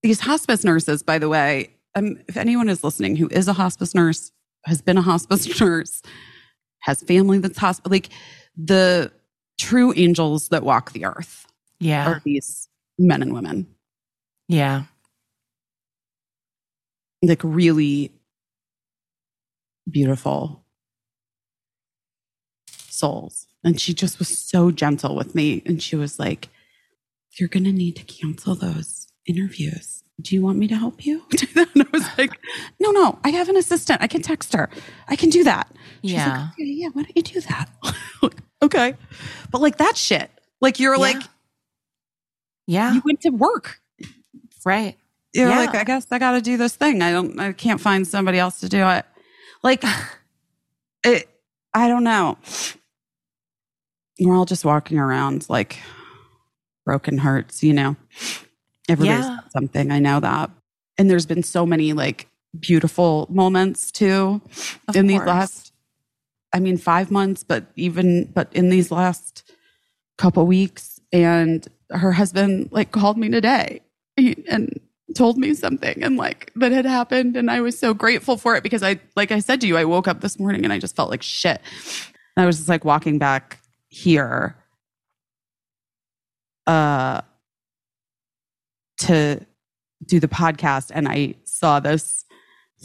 these 0.02 0.20
hospice 0.20 0.64
nurses, 0.64 1.02
by 1.02 1.18
the 1.18 1.28
way, 1.28 1.70
um, 1.94 2.18
if 2.28 2.36
anyone 2.36 2.68
is 2.68 2.82
listening 2.82 3.16
who 3.16 3.28
is 3.28 3.48
a 3.48 3.52
hospice 3.52 3.94
nurse, 3.94 4.32
has 4.66 4.82
been 4.82 4.98
a 4.98 5.02
hospice 5.02 5.60
nurse, 5.60 6.02
has 6.80 7.02
family 7.02 7.38
that's 7.38 7.58
hospice, 7.58 7.90
like 7.90 8.08
the 8.56 9.10
true 9.58 9.92
angels 9.96 10.48
that 10.48 10.62
walk 10.62 10.92
the 10.92 11.04
earth 11.04 11.46
Yeah. 11.80 12.06
are 12.08 12.22
these 12.24 12.68
men 12.98 13.22
and 13.22 13.32
women, 13.32 13.66
Yeah. 14.48 14.84
like 17.22 17.40
really 17.42 18.12
beautiful 19.90 20.64
souls. 22.68 23.46
And 23.64 23.80
she 23.80 23.94
just 23.94 24.18
was 24.18 24.28
so 24.28 24.70
gentle 24.70 25.16
with 25.16 25.34
me. 25.34 25.62
And 25.66 25.82
she 25.82 25.96
was 25.96 26.18
like, 26.18 26.48
You're 27.38 27.48
going 27.48 27.64
to 27.64 27.72
need 27.72 27.96
to 27.96 28.04
cancel 28.04 28.54
those 28.54 29.08
interviews. 29.26 29.95
Do 30.22 30.34
you 30.34 30.42
want 30.42 30.58
me 30.58 30.66
to 30.68 30.76
help 30.76 31.04
you? 31.04 31.22
And 31.56 31.82
I 31.82 31.86
was 31.92 32.04
like, 32.18 32.38
No, 32.80 32.90
no, 32.90 33.18
I 33.24 33.30
have 33.30 33.48
an 33.48 33.56
assistant. 33.56 34.02
I 34.02 34.06
can 34.06 34.22
text 34.22 34.52
her. 34.54 34.68
I 35.08 35.16
can 35.16 35.30
do 35.30 35.44
that. 35.44 35.68
She's 36.02 36.14
like, 36.14 36.26
Yeah. 36.26 36.48
okay, 36.52 36.64
yeah, 36.64 36.88
why 36.92 37.02
don't 37.02 37.16
you 37.16 37.22
do 37.22 37.40
that? 37.42 37.68
okay. 38.62 38.94
But 39.50 39.60
like 39.60 39.76
that 39.78 39.96
shit, 39.96 40.30
like 40.60 40.78
you're 40.80 40.94
Yeah. 40.94 41.00
like, 41.00 41.22
Yeah. 42.66 42.94
you 42.94 43.02
went 43.04 43.20
to 43.22 43.30
work. 43.30 43.80
right. 44.64 44.96
You're 45.34 45.50
Yeah. 45.50 45.58
like, 45.58 45.74
I 45.74 45.84
guess 45.84 46.06
I 46.10 46.18
got 46.18 46.32
to 46.32 46.40
do 46.40 46.56
this 46.56 46.74
thing. 46.76 47.02
I 47.02 47.12
don't, 47.12 47.38
I 47.38 47.52
can't 47.52 47.80
find 47.80 48.06
somebody 48.06 48.38
else 48.38 48.60
to 48.60 48.68
do 48.70 48.88
it. 48.88 49.04
Like, 49.62 49.84
it, 51.04 51.28
I 51.74 51.88
don't 51.88 52.04
know. 52.04 52.38
We're 54.18 54.34
all 54.34 54.46
just 54.46 54.64
walking 54.64 54.98
around 54.98 55.46
like 55.50 55.78
broken 56.86 57.18
hearts, 57.18 57.62
you 57.62 57.74
know? 57.74 57.96
Everybody's 58.88 59.24
Yeah. 59.26 59.36
got 59.36 59.52
something. 59.52 59.90
I 59.90 59.98
know 59.98 60.20
that. 60.20 60.50
And 60.98 61.10
there's 61.10 61.26
been 61.26 61.42
so 61.42 61.66
many 61.66 61.92
like 61.92 62.28
beautiful 62.58 63.26
moments 63.30 63.90
too 63.90 64.40
Of 64.88 64.96
in 64.96 65.06
these 65.08 65.20
last, 65.20 65.72
I 66.54 66.60
mean, 66.60 66.78
five 66.78 67.10
months, 67.10 67.42
but 67.44 67.66
even, 67.76 68.26
but 68.32 68.48
in 68.52 68.70
these 68.70 68.90
last 68.90 69.52
couple 70.18 70.46
weeks. 70.46 71.00
And 71.12 71.66
her 71.90 72.12
husband 72.12 72.68
like 72.72 72.90
called 72.92 73.18
me 73.18 73.28
today 73.28 73.80
and 74.48 74.80
told 75.14 75.38
me 75.38 75.54
something 75.54 76.02
and 76.02 76.16
like 76.16 76.50
that 76.56 76.72
had 76.72 76.84
happened 76.84 77.36
and 77.36 77.48
I 77.50 77.60
was 77.60 77.78
so 77.78 77.94
grateful 77.94 78.36
for 78.36 78.56
it 78.56 78.64
because 78.64 78.82
I 78.82 78.98
like 79.14 79.30
I 79.30 79.38
said 79.38 79.60
to 79.60 79.66
you 79.68 79.76
I 79.78 79.84
woke 79.84 80.08
up 80.08 80.20
this 80.20 80.38
morning 80.38 80.64
and 80.64 80.72
I 80.72 80.78
just 80.80 80.96
felt 80.96 81.10
like 81.10 81.22
shit. 81.22 81.60
And 82.36 82.42
I 82.42 82.46
was 82.46 82.56
just 82.56 82.68
like 82.68 82.84
walking 82.84 83.18
back 83.18 83.60
here 83.88 84.56
uh 86.66 87.20
to 88.98 89.40
do 90.04 90.20
the 90.20 90.28
podcast 90.28 90.90
and 90.94 91.08
I 91.08 91.34
saw 91.44 91.80
this 91.80 92.24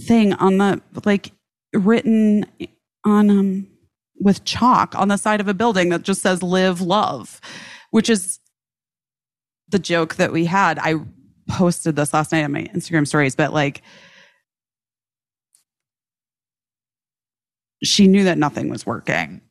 thing 0.08 0.34
on 0.34 0.58
the 0.58 0.82
like 1.06 1.32
written 1.74 2.46
on 3.06 3.30
um 3.30 3.68
with 4.20 4.44
chalk 4.46 4.96
on 4.96 5.08
the 5.08 5.18
side 5.18 5.42
of 5.42 5.48
a 5.48 5.54
building 5.54 5.90
that 5.90 6.04
just 6.04 6.22
says 6.22 6.42
live 6.42 6.80
love 6.80 7.42
which 7.92 8.10
is 8.10 8.40
the 9.68 9.80
joke 9.80 10.16
that 10.16 10.32
we 10.32 10.46
had 10.46 10.80
I 10.80 10.96
posted 11.52 11.96
this 11.96 12.14
last 12.14 12.32
night 12.32 12.44
on 12.44 12.52
my 12.52 12.64
Instagram 12.64 13.08
stories, 13.08 13.36
but 13.36 13.54
like 13.54 13.82
she 17.84 18.08
knew 18.08 18.24
that 18.24 18.38
nothing 18.38 18.70
was 18.70 18.86
working. 18.86 19.42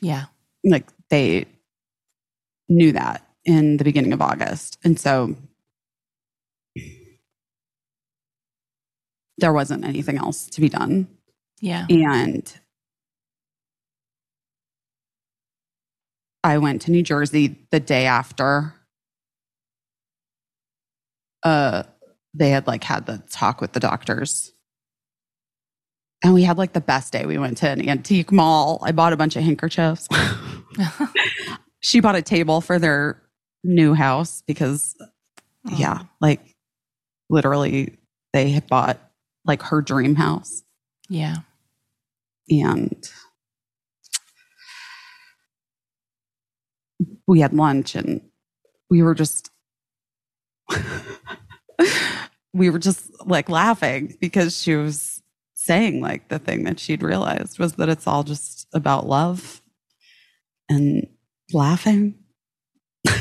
Yeah. 0.00 0.26
Like 0.64 0.86
they 1.10 1.46
knew 2.68 2.92
that 2.92 3.26
in 3.44 3.76
the 3.76 3.84
beginning 3.84 4.12
of 4.12 4.22
August. 4.22 4.78
And 4.84 4.98
so 4.98 5.36
there 9.38 9.52
wasn't 9.52 9.84
anything 9.84 10.18
else 10.18 10.46
to 10.50 10.60
be 10.60 10.68
done. 10.68 11.08
Yeah. 11.60 11.86
And 11.88 12.52
I 16.44 16.58
went 16.58 16.82
to 16.82 16.90
New 16.90 17.02
Jersey 17.02 17.56
the 17.70 17.80
day 17.80 18.06
after 18.06 18.74
uh 21.44 21.84
they 22.34 22.50
had 22.50 22.66
like 22.66 22.84
had 22.84 23.06
the 23.06 23.22
talk 23.30 23.60
with 23.60 23.72
the 23.72 23.80
doctors. 23.80 24.52
And 26.22 26.34
we 26.34 26.42
had 26.42 26.58
like 26.58 26.72
the 26.72 26.80
best 26.80 27.12
day. 27.12 27.26
We 27.26 27.38
went 27.38 27.58
to 27.58 27.70
an 27.70 27.88
antique 27.88 28.32
mall. 28.32 28.80
I 28.82 28.90
bought 28.90 29.12
a 29.12 29.16
bunch 29.16 29.36
of 29.36 29.44
handkerchiefs. 29.44 30.08
she 31.80 32.00
bought 32.00 32.16
a 32.16 32.22
table 32.22 32.60
for 32.60 32.78
their 32.78 33.22
new 33.62 33.94
house 33.94 34.42
because 34.46 34.96
yeah, 35.76 36.02
like 36.20 36.40
literally 37.30 37.98
they 38.32 38.50
had 38.50 38.66
bought 38.66 38.98
like 39.44 39.62
her 39.62 39.80
dream 39.82 40.14
house. 40.16 40.62
Yeah. 41.08 41.36
and 42.50 43.10
we 47.26 47.40
had 47.40 47.52
lunch 47.54 47.94
and 47.94 48.20
we 48.90 49.02
were 49.02 49.14
just 49.14 49.50
we 52.52 52.70
were 52.70 52.78
just 52.78 53.10
like 53.26 53.48
laughing 53.48 54.16
because 54.20 54.60
she 54.60 54.74
was 54.74 55.22
saying 55.54 56.00
like 56.00 56.28
the 56.28 56.38
thing 56.38 56.64
that 56.64 56.80
she'd 56.80 57.02
realized 57.02 57.58
was 57.58 57.74
that 57.74 57.88
it's 57.88 58.06
all 58.06 58.22
just 58.24 58.66
about 58.72 59.06
love 59.06 59.60
and 60.68 61.06
laughing. 61.52 62.14
As 63.06 63.20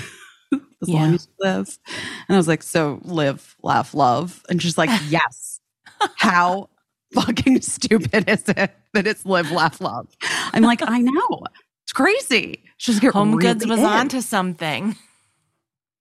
Yeah. 0.86 1.00
long 1.02 1.16
as 1.16 1.28
you 1.28 1.34
live 1.46 1.80
and 2.30 2.36
i 2.36 2.38
was 2.38 2.48
like 2.48 2.62
so 2.64 3.00
live 3.04 3.56
laugh 3.64 3.94
love. 3.94 4.44
And 4.50 4.62
she's 4.62 4.78
like 4.78 4.90
yes 5.10 5.57
how 6.16 6.70
fucking 7.14 7.62
stupid 7.62 8.28
is 8.30 8.44
it 8.50 8.72
that 8.94 9.08
it's 9.08 9.26
live 9.26 9.52
laugh 9.52 9.80
love 9.82 10.08
I'm 10.54 10.64
like, 10.64 10.82
I 10.84 11.00
know. 11.00 11.42
It's 11.84 11.94
crazy. 11.94 12.64
She's 12.78 13.00
get 13.00 13.14
Home 13.14 13.38
Goods 13.38 13.66
was 13.66 13.80
in. 13.80 13.86
onto 13.86 14.22
something. 14.22 14.96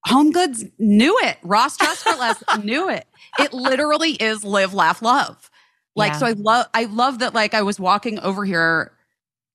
Home 0.06 0.30
Goods 0.30 0.64
knew 0.78 1.16
it. 1.22 1.37
Ross 1.42 1.76
Dress 1.76 2.02
for 2.02 2.14
Less 2.14 2.42
knew 2.64 2.88
it. 2.88 3.06
It 3.38 3.52
literally 3.52 4.12
is 4.12 4.44
live, 4.44 4.72
laugh, 4.74 5.02
love. 5.02 5.50
Like, 5.96 6.12
Yeah. 6.12 6.18
so 6.18 6.26
I 6.26 6.32
love, 6.32 6.66
I 6.74 6.85
love 6.85 7.18
that. 7.20 7.35
Like, 7.35 7.54
I 7.54 7.62
was 7.62 7.80
walking 7.80 8.18
over 8.20 8.44
here, 8.44 8.92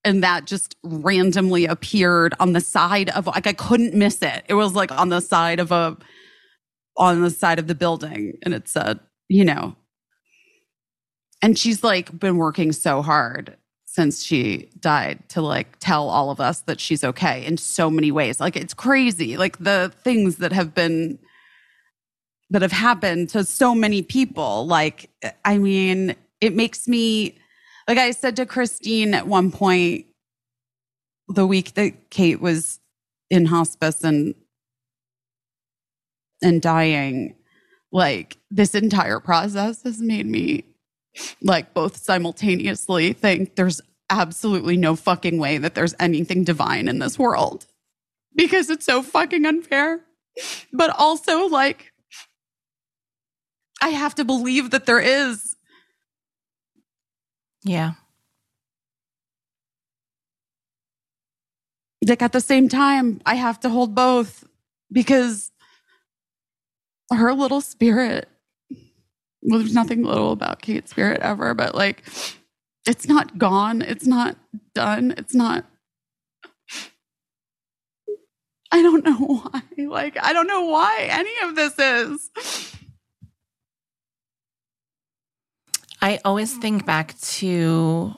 and 0.03 0.23
that 0.23 0.45
just 0.45 0.75
randomly 0.83 1.65
appeared 1.65 2.33
on 2.39 2.53
the 2.53 2.61
side 2.61 3.09
of 3.11 3.27
like 3.27 3.45
I 3.45 3.53
couldn't 3.53 3.93
miss 3.93 4.21
it. 4.21 4.43
It 4.49 4.55
was 4.55 4.73
like 4.73 4.91
on 4.91 5.09
the 5.09 5.21
side 5.21 5.59
of 5.59 5.71
a, 5.71 5.95
on 6.97 7.21
the 7.21 7.29
side 7.29 7.59
of 7.59 7.67
the 7.67 7.75
building, 7.75 8.33
and 8.43 8.53
it 8.53 8.67
said, 8.67 8.99
you 9.29 9.45
know, 9.45 9.75
and 11.41 11.57
she's 11.57 11.83
like 11.83 12.17
been 12.17 12.37
working 12.37 12.71
so 12.71 13.01
hard 13.01 13.57
since 13.85 14.23
she 14.23 14.69
died 14.79 15.19
to 15.27 15.41
like 15.41 15.77
tell 15.79 16.09
all 16.09 16.31
of 16.31 16.39
us 16.39 16.61
that 16.61 16.79
she's 16.79 17.03
okay 17.03 17.45
in 17.45 17.57
so 17.57 17.89
many 17.89 18.09
ways. 18.09 18.39
Like 18.39 18.55
it's 18.55 18.73
crazy. 18.73 19.35
Like 19.35 19.57
the 19.57 19.91
things 20.03 20.37
that 20.37 20.53
have 20.53 20.73
been 20.73 21.19
that 22.51 22.61
have 22.61 22.71
happened 22.71 23.29
to 23.29 23.43
so 23.43 23.75
many 23.75 24.01
people. 24.01 24.65
Like 24.65 25.09
I 25.43 25.57
mean, 25.57 26.15
it 26.39 26.55
makes 26.55 26.87
me 26.87 27.37
like 27.87 27.97
I 27.97 28.11
said 28.11 28.37
to 28.37 28.45
Christine 28.45 29.13
at 29.13 29.27
one 29.27 29.51
point 29.51 30.05
the 31.27 31.47
week 31.47 31.73
that 31.73 32.09
Kate 32.09 32.39
was 32.39 32.79
in 33.29 33.45
hospice 33.45 34.03
and 34.03 34.35
and 36.41 36.61
dying, 36.61 37.35
like 37.91 38.37
this 38.49 38.73
entire 38.73 39.19
process 39.19 39.83
has 39.83 40.01
made 40.01 40.25
me 40.25 40.63
like 41.41 41.73
both 41.73 41.97
simultaneously 41.97 43.13
think 43.13 43.55
there's 43.55 43.81
absolutely 44.09 44.77
no 44.77 44.95
fucking 44.95 45.37
way 45.37 45.57
that 45.57 45.75
there's 45.75 45.95
anything 45.99 46.43
divine 46.43 46.87
in 46.87 46.99
this 46.99 47.17
world 47.17 47.65
because 48.35 48.69
it's 48.69 48.85
so 48.85 49.01
fucking 49.01 49.45
unfair. 49.45 50.01
But 50.71 50.89
also, 50.97 51.47
like, 51.47 51.91
I 53.81 53.89
have 53.89 54.15
to 54.15 54.25
believe 54.25 54.71
that 54.71 54.85
there 54.85 54.99
is. 54.99 55.55
Yeah. 57.63 57.93
Like, 62.05 62.21
at 62.21 62.31
the 62.31 62.41
same 62.41 62.69
time, 62.69 63.21
I 63.25 63.35
have 63.35 63.59
to 63.61 63.69
hold 63.69 63.93
both 63.93 64.43
because 64.91 65.51
her 67.11 67.33
little 67.33 67.61
spirit, 67.61 68.29
well, 69.41 69.59
there's 69.59 69.73
nothing 69.73 70.03
little 70.03 70.31
about 70.31 70.61
Kate's 70.61 70.91
spirit 70.91 71.21
ever, 71.21 71.53
but 71.53 71.75
like, 71.75 72.03
it's 72.87 73.07
not 73.07 73.37
gone. 73.37 73.81
It's 73.81 74.05
not 74.07 74.37
done. 74.73 75.13
It's 75.17 75.35
not. 75.35 75.65
I 78.71 78.81
don't 78.81 79.03
know 79.03 79.17
why. 79.17 79.61
Like, 79.77 80.17
I 80.21 80.33
don't 80.33 80.47
know 80.47 80.65
why 80.65 81.07
any 81.09 81.33
of 81.43 81.55
this 81.55 81.77
is. 81.77 82.29
I 86.01 86.19
always 86.25 86.55
think 86.57 86.85
back 86.85 87.19
to 87.19 88.15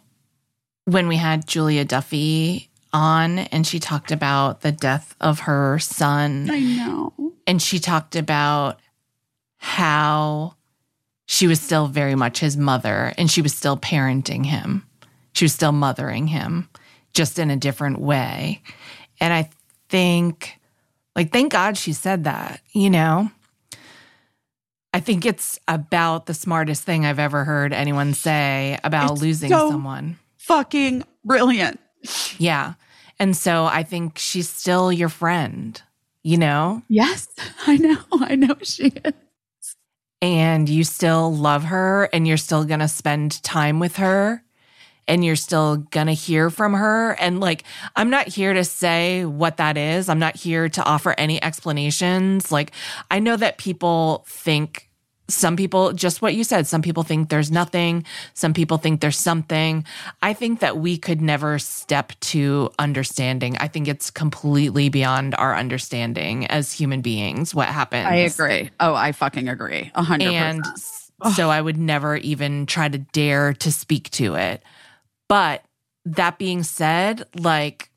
when 0.86 1.08
we 1.08 1.18
had 1.18 1.48
Julia 1.48 1.84
Duffy 1.84 2.70
on 2.94 3.40
and 3.40 3.66
she 3.66 3.80
talked 3.80 4.12
about 4.12 4.62
the 4.62 4.72
death 4.72 5.16
of 5.20 5.42
her 5.42 5.80
son. 5.80 6.50
I 6.52 6.60
know. 6.60 7.14
and 7.48 7.62
she 7.62 7.80
talked 7.80 8.16
about 8.16 8.80
how 9.58 10.56
she 11.26 11.48
was 11.48 11.60
still 11.62 11.88
very 11.88 12.16
much 12.16 12.40
his 12.40 12.58
mother 12.58 13.14
and 13.18 13.30
she 13.32 13.42
was 13.42 13.54
still 13.54 13.78
parenting 13.78 14.46
him. 14.46 14.86
She 15.34 15.46
was 15.46 15.54
still 15.54 15.72
mothering 15.72 16.28
him 16.28 16.70
just 17.14 17.40
in 17.40 17.50
a 17.50 17.56
different 17.58 18.00
way. 18.00 18.62
And 19.20 19.34
I 19.34 19.50
think, 19.90 20.60
like, 21.16 21.32
thank 21.32 21.52
God 21.52 21.78
she 21.78 21.94
said 21.94 22.26
that, 22.26 22.62
you 22.74 22.90
know? 22.90 23.30
I 24.94 25.00
think 25.00 25.26
it's 25.26 25.60
about 25.68 26.28
the 26.28 26.34
smartest 26.36 26.84
thing 26.84 27.06
I've 27.06 27.20
ever 27.20 27.44
heard 27.46 27.74
anyone 27.74 28.14
say 28.14 28.78
about 28.84 29.14
It's 29.14 29.22
losing 29.22 29.50
so- 29.50 29.70
someone. 29.72 30.18
Fucking 30.38 31.04
brilliant. 31.24 31.80
Yeah. 32.38 32.74
And 33.18 33.36
so 33.36 33.66
I 33.66 33.84
think 33.84 34.18
she's 34.18 34.50
still 34.50 34.92
your 34.92 35.08
friend, 35.10 35.82
you 36.22 36.38
know? 36.38 36.82
Yes, 36.90 37.28
I 37.68 37.78
know. 37.78 37.98
I 38.12 38.36
know 38.36 38.56
she 38.62 38.88
is. 38.88 39.14
And 40.24 40.70
you 40.70 40.86
still 40.86 41.36
love 41.36 41.66
her 41.66 42.06
and 42.14 42.26
you're 42.26 42.38
still 42.38 42.64
going 42.64 42.80
to 42.80 42.88
spend 42.88 43.44
time 43.44 43.82
with 43.82 43.98
her 43.98 44.42
and 45.06 45.26
you're 45.26 45.36
still 45.36 45.76
going 45.76 46.08
to 46.08 46.14
hear 46.14 46.50
from 46.50 46.72
her. 46.76 47.12
And 47.20 47.42
like, 47.42 47.66
I'm 47.98 48.10
not 48.10 48.30
here 48.30 48.54
to 48.54 48.64
say 48.64 49.26
what 49.26 49.58
that 49.58 49.76
is. 49.76 50.08
I'm 50.08 50.20
not 50.20 50.38
here 50.38 50.70
to 50.70 50.84
offer 50.86 51.14
any 51.18 51.44
explanations. 51.44 52.54
Like, 52.54 52.72
I 53.12 53.20
know 53.20 53.36
that 53.36 53.58
people 53.58 54.24
think, 54.26 54.90
some 55.30 55.56
people, 55.56 55.94
just 55.94 56.22
what 56.22 56.36
you 56.36 56.44
said, 56.44 56.68
some 56.68 56.82
people 56.82 57.04
think 57.04 57.30
there's 57.30 57.50
nothing. 57.52 58.06
Some 58.34 58.54
people 58.54 58.78
think 58.78 59.00
there's 59.02 59.18
something. 59.18 59.86
I 60.22 60.34
think 60.34 60.60
that 60.60 60.78
we 60.78 60.98
could 60.98 61.22
never 61.22 61.60
step 61.60 62.12
to 62.22 62.70
understanding. 62.78 63.56
I 63.58 63.68
think 63.70 63.88
it's 63.88 64.12
completely 64.12 64.90
beyond 64.90 65.34
our 65.36 65.56
understanding 65.56 66.46
as 66.48 66.72
human 66.74 67.02
beings 67.02 67.56
what 67.56 67.70
happens. 67.70 68.08
I 68.08 68.16
agree. 68.16 68.70
Oh, 68.80 68.94
I 68.94 69.14
fucking 69.14 69.48
agree. 69.48 69.92
A 69.96 70.04
hundred 70.04 70.34
And 70.34 70.66
percent. 70.66 70.78
s- 70.78 71.12
so 71.36 71.50
I 71.50 71.62
would 71.62 71.78
never 71.78 72.18
even 72.18 72.66
try 72.66 72.90
to 72.90 72.98
dare 72.98 73.54
to 73.54 73.72
speak 73.72 74.10
to 74.12 74.36
it. 74.36 74.62
But 75.30 75.64
that 76.06 76.38
being 76.38 76.64
said, 76.64 77.24
like, 77.36 77.90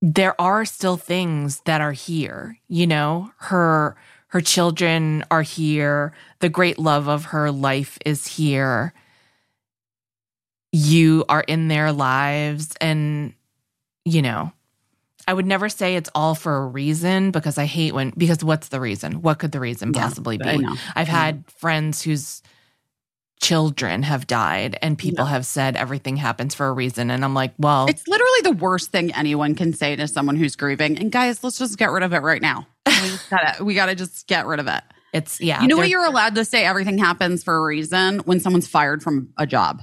there 0.00 0.38
are 0.40 0.64
still 0.64 0.96
things 0.96 1.60
that 1.66 1.80
are 1.80 1.92
here, 1.92 2.58
you 2.66 2.86
know, 2.88 3.30
her 3.38 3.94
her 4.32 4.40
children 4.40 5.22
are 5.30 5.42
here, 5.42 6.14
the 6.40 6.48
great 6.48 6.78
love 6.78 7.06
of 7.06 7.26
her 7.26 7.50
life 7.50 7.98
is 8.06 8.26
here. 8.26 8.94
You 10.72 11.26
are 11.28 11.42
in 11.42 11.68
their 11.68 11.92
lives 11.92 12.70
and 12.80 13.34
you 14.06 14.22
know, 14.22 14.50
I 15.28 15.34
would 15.34 15.44
never 15.44 15.68
say 15.68 15.96
it's 15.96 16.08
all 16.14 16.34
for 16.34 16.56
a 16.56 16.66
reason 16.66 17.30
because 17.30 17.58
I 17.58 17.66
hate 17.66 17.92
when 17.92 18.10
because 18.16 18.42
what's 18.42 18.68
the 18.68 18.80
reason? 18.80 19.20
What 19.20 19.38
could 19.38 19.52
the 19.52 19.60
reason 19.60 19.92
Yeah, 19.94 20.00
possibly 20.00 20.38
be? 20.38 20.66
I've 20.96 21.08
had 21.08 21.44
friends 21.58 22.00
whose 22.00 22.42
children 23.38 24.02
have 24.02 24.26
died 24.26 24.78
and 24.80 24.96
people 24.96 25.26
have 25.26 25.44
said 25.44 25.76
everything 25.76 26.16
happens 26.16 26.54
for 26.54 26.68
a 26.68 26.72
reason 26.72 27.10
and 27.10 27.22
I'm 27.22 27.34
like, 27.34 27.52
well, 27.58 27.86
It's 27.86 28.08
literally 28.08 28.40
the 28.44 28.52
worst 28.52 28.92
thing 28.92 29.12
anyone 29.12 29.54
can 29.56 29.74
say 29.74 29.94
to 29.94 30.08
someone 30.08 30.36
who's 30.36 30.56
grieving. 30.56 30.96
And 30.96 31.12
guys, 31.12 31.44
let's 31.44 31.58
just 31.58 31.76
get 31.76 31.90
rid 31.90 32.02
of 32.02 32.14
it 32.14 32.20
right 32.20 32.40
now. 32.40 32.66
We 32.86 32.92
gotta, 33.30 33.64
we 33.64 33.74
gotta 33.74 33.94
just 33.94 34.26
get 34.26 34.46
rid 34.46 34.60
of 34.60 34.66
it. 34.66 34.82
it's 35.12 35.40
yeah. 35.40 35.62
you 35.62 35.68
know 35.68 35.76
what? 35.76 35.88
You're 35.88 36.04
allowed 36.04 36.34
to 36.36 36.44
say 36.44 36.64
everything 36.64 36.98
happens 36.98 37.42
for 37.44 37.56
a 37.56 37.62
reason 37.62 38.18
when 38.20 38.40
someone's 38.40 38.66
fired 38.68 39.02
from 39.02 39.32
a 39.38 39.46
job, 39.46 39.82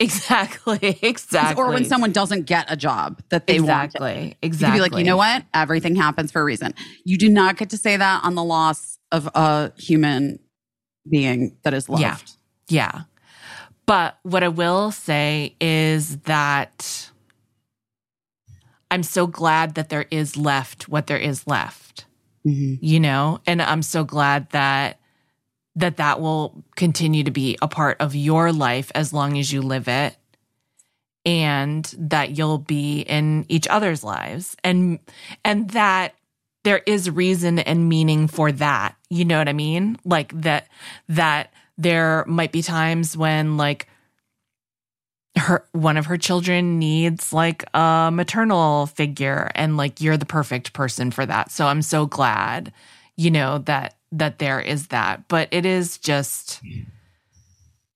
exactly, 0.00 0.98
exactly. 1.02 1.62
or 1.62 1.70
when 1.70 1.84
someone 1.84 2.12
doesn't 2.12 2.46
get 2.46 2.66
a 2.70 2.76
job 2.76 3.22
that 3.30 3.46
they 3.46 3.60
want. 3.60 3.86
exactly, 3.94 4.28
You 4.28 4.34
exactly. 4.42 4.78
be 4.78 4.80
like, 4.82 4.98
you 4.98 5.04
know 5.04 5.16
what? 5.16 5.44
Everything 5.54 5.94
happens 5.96 6.30
for 6.32 6.40
a 6.40 6.44
reason. 6.44 6.74
You 7.04 7.18
do 7.18 7.28
not 7.28 7.56
get 7.56 7.70
to 7.70 7.76
say 7.76 7.96
that 7.96 8.24
on 8.24 8.34
the 8.34 8.44
loss 8.44 8.98
of 9.12 9.28
a 9.34 9.72
human 9.78 10.38
being 11.10 11.56
that 11.62 11.74
is 11.74 11.88
loved. 11.88 12.02
Yeah. 12.02 12.16
Yeah. 12.68 13.02
But 13.86 14.18
what 14.22 14.44
I 14.44 14.48
will 14.48 14.90
say 14.90 15.56
is 15.60 16.18
that 16.18 17.10
I'm 18.90 19.02
so 19.02 19.26
glad 19.26 19.74
that 19.76 19.88
there 19.88 20.06
is 20.10 20.36
left 20.36 20.88
what 20.88 21.06
there 21.06 21.16
is 21.18 21.46
left, 21.46 22.04
Mhm. 22.48 22.78
you 22.80 23.00
know? 23.00 23.40
And 23.46 23.60
I'm 23.62 23.82
so 23.82 24.04
glad 24.04 24.50
that 24.50 24.98
that 25.76 25.98
that 25.98 26.20
will 26.20 26.64
continue 26.74 27.22
to 27.22 27.30
be 27.30 27.56
a 27.62 27.68
part 27.68 27.96
of 28.00 28.14
your 28.16 28.52
life 28.52 28.90
as 28.94 29.12
long 29.12 29.38
as 29.38 29.52
you 29.52 29.62
live 29.62 29.86
it 29.86 30.16
and 31.24 31.94
that 31.98 32.36
you'll 32.36 32.58
be 32.58 33.00
in 33.02 33.44
each 33.48 33.68
other's 33.68 34.02
lives 34.02 34.56
and 34.64 34.98
and 35.44 35.70
that 35.70 36.14
there 36.64 36.82
is 36.86 37.10
reason 37.10 37.58
and 37.60 37.88
meaning 37.88 38.26
for 38.28 38.50
that 38.52 38.96
you 39.10 39.24
know 39.24 39.38
what 39.38 39.48
i 39.48 39.52
mean 39.52 39.96
like 40.04 40.32
that 40.40 40.68
that 41.08 41.52
there 41.76 42.24
might 42.26 42.52
be 42.52 42.62
times 42.62 43.16
when 43.16 43.56
like 43.56 43.88
her 45.38 45.64
one 45.72 45.96
of 45.96 46.06
her 46.06 46.16
children 46.16 46.78
needs 46.78 47.32
like 47.32 47.64
a 47.74 48.10
maternal 48.12 48.86
figure 48.86 49.50
and 49.54 49.76
like 49.76 50.00
you're 50.00 50.16
the 50.16 50.26
perfect 50.26 50.72
person 50.72 51.10
for 51.10 51.24
that 51.24 51.50
so 51.50 51.66
i'm 51.66 51.82
so 51.82 52.06
glad 52.06 52.72
you 53.16 53.30
know 53.30 53.58
that 53.58 53.94
that 54.12 54.38
there 54.38 54.60
is 54.60 54.88
that 54.88 55.26
but 55.28 55.48
it 55.50 55.64
is 55.64 55.98
just 55.98 56.60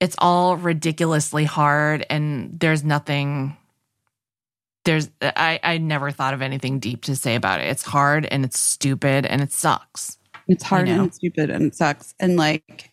it's 0.00 0.16
all 0.18 0.56
ridiculously 0.56 1.44
hard 1.44 2.04
and 2.10 2.58
there's 2.58 2.82
nothing 2.84 3.56
there's 4.84 5.10
I, 5.20 5.60
I 5.62 5.78
never 5.78 6.10
thought 6.10 6.34
of 6.34 6.42
anything 6.42 6.78
deep 6.78 7.04
to 7.04 7.16
say 7.16 7.34
about 7.34 7.60
it. 7.60 7.66
It's 7.66 7.82
hard 7.82 8.26
and 8.26 8.44
it's 8.44 8.58
stupid 8.58 9.26
and 9.26 9.40
it 9.40 9.52
sucks. 9.52 10.18
It's 10.48 10.64
hard 10.64 10.86
know? 10.86 10.94
and 10.94 11.06
it's 11.06 11.16
stupid 11.16 11.50
and 11.50 11.66
it 11.66 11.74
sucks. 11.74 12.14
And 12.18 12.36
like, 12.36 12.90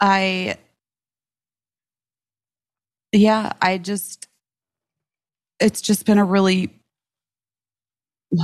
I, 0.00 0.56
yeah, 3.12 3.52
I 3.60 3.78
just, 3.78 4.28
it's 5.60 5.80
just 5.80 6.06
been 6.06 6.18
a 6.18 6.24
really 6.24 6.70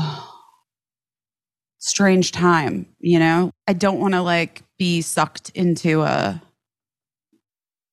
strange 1.79 2.33
time, 2.33 2.87
you 2.99 3.19
know? 3.19 3.51
I 3.67 3.73
don't 3.73 4.01
want 4.01 4.15
to 4.15 4.23
like 4.23 4.63
be 4.79 5.01
sucked 5.03 5.51
into 5.51 6.03
a 6.03 6.43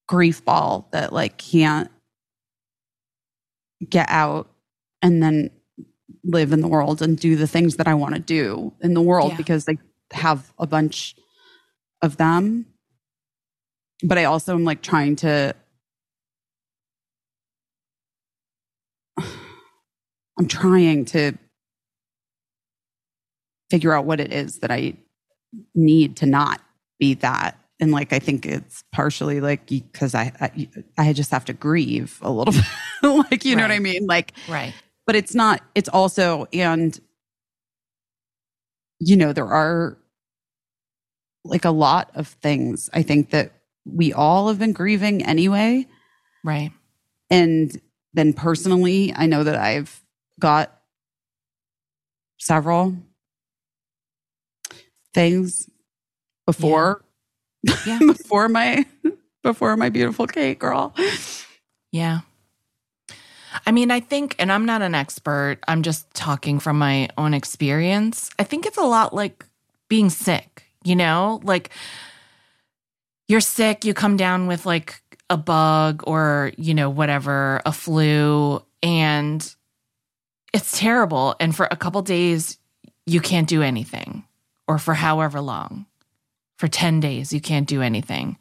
grief 0.07 0.43
ball 0.43 0.89
that 0.91 1.13
like 1.13 1.37
can't 1.37 1.89
get 3.89 4.07
out 4.09 4.49
and 5.01 5.21
then 5.21 5.49
live 6.23 6.53
in 6.53 6.61
the 6.61 6.67
world 6.67 7.01
and 7.01 7.17
do 7.17 7.35
the 7.35 7.47
things 7.47 7.75
that 7.77 7.87
I 7.87 7.93
want 7.93 8.15
to 8.15 8.21
do 8.21 8.73
in 8.81 8.93
the 8.93 9.01
world 9.01 9.31
Yeah. 9.31 9.37
because 9.37 9.65
they 9.65 9.77
have 10.11 10.53
a 10.57 10.67
bunch 10.67 11.15
of 12.01 12.17
them. 12.17 12.65
But 14.03 14.17
I 14.17 14.25
also 14.25 14.53
am 14.53 14.63
like 14.63 14.81
trying 14.81 15.15
to 15.17 15.55
I'm 20.37 20.47
trying 20.47 21.05
to 21.05 21.33
figure 23.69 23.93
out 23.93 24.05
what 24.05 24.19
it 24.19 24.31
is 24.33 24.59
that 24.59 24.71
I 24.71 24.93
need 25.75 26.17
to 26.17 26.25
not 26.25 26.61
be 26.99 27.13
that. 27.15 27.57
And 27.79 27.91
like, 27.91 28.13
I 28.13 28.19
think 28.19 28.45
it's 28.45 28.83
partially 28.91 29.41
like 29.41 29.67
because 29.67 30.15
I, 30.15 30.31
I, 30.39 30.69
I 30.97 31.13
just 31.13 31.31
have 31.31 31.45
to 31.45 31.53
grieve 31.53 32.19
a 32.21 32.31
little 32.31 32.53
bit. 32.53 32.63
like, 33.31 33.45
you 33.45 33.55
know 33.55 33.63
what 33.63 33.71
I 33.71 33.79
mean? 33.79 34.05
Like, 34.05 34.33
Right. 34.47 34.73
but 35.05 35.15
it's 35.15 35.35
not, 35.35 35.61
it's 35.75 35.89
also, 35.89 36.45
and, 36.53 36.97
you 38.99 39.17
know, 39.17 39.33
there 39.33 39.47
are 39.47 39.97
like 41.43 41.65
a 41.65 41.71
lot 41.71 42.09
of 42.15 42.27
things 42.27 42.89
I 42.93 43.03
think 43.03 43.31
that 43.31 43.51
we 43.85 44.13
all 44.13 44.47
have 44.47 44.59
been 44.59 44.71
grieving 44.71 45.25
anyway. 45.25 45.85
Right. 46.43 46.71
And 47.29 47.75
then 48.13 48.33
personally, 48.33 49.13
I 49.15 49.25
know 49.25 49.43
that 49.43 49.55
I've 49.55 50.02
got 50.39 50.79
several 52.39 52.95
things 55.13 55.69
before 56.45 57.03
Yeah. 57.85 57.99
before 58.07 58.49
my 58.49 58.85
before 59.43 59.77
my 59.77 59.89
beautiful 59.89 60.27
Kate 60.27 60.59
girl. 60.59 60.93
Yeah. 61.91 62.21
I 63.67 63.71
mean, 63.71 63.91
I 63.91 63.99
think, 63.99 64.35
and 64.39 64.51
I'm 64.51 64.65
not 64.65 64.81
an 64.81 64.95
expert, 64.95 65.59
I'm 65.67 65.83
just 65.83 66.11
talking 66.13 66.59
from 66.59 66.79
my 66.79 67.09
own 67.17 67.33
experience. 67.33 68.31
I 68.39 68.43
think 68.43 68.65
it's 68.65 68.77
a 68.77 68.81
lot 68.83 69.13
like 69.13 69.45
being 69.89 70.09
sick, 70.09 70.63
you 70.83 70.95
know? 70.95 71.39
Like 71.43 71.69
you're 73.27 73.41
sick, 73.41 73.85
you 73.85 73.93
come 73.93 74.17
down 74.17 74.47
with 74.47 74.65
like 74.65 75.01
a 75.29 75.37
bug 75.37 76.03
or, 76.07 76.51
you 76.57 76.73
know, 76.73 76.89
whatever, 76.89 77.61
a 77.65 77.71
flu, 77.71 78.63
and 78.81 79.55
it's 80.53 80.77
terrible. 80.77 81.35
And 81.39 81.55
for 81.55 81.67
a 81.69 81.75
couple 81.75 82.01
days, 82.01 82.57
you 83.05 83.19
can't 83.19 83.47
do 83.49 83.61
anything, 83.61 84.23
or 84.67 84.77
for 84.77 84.93
however 84.93 85.41
long. 85.41 85.85
For 86.57 86.67
10 86.67 86.99
days, 86.99 87.33
you 87.33 87.41
can't 87.41 87.67
do 87.67 87.81
anything. 87.81 88.37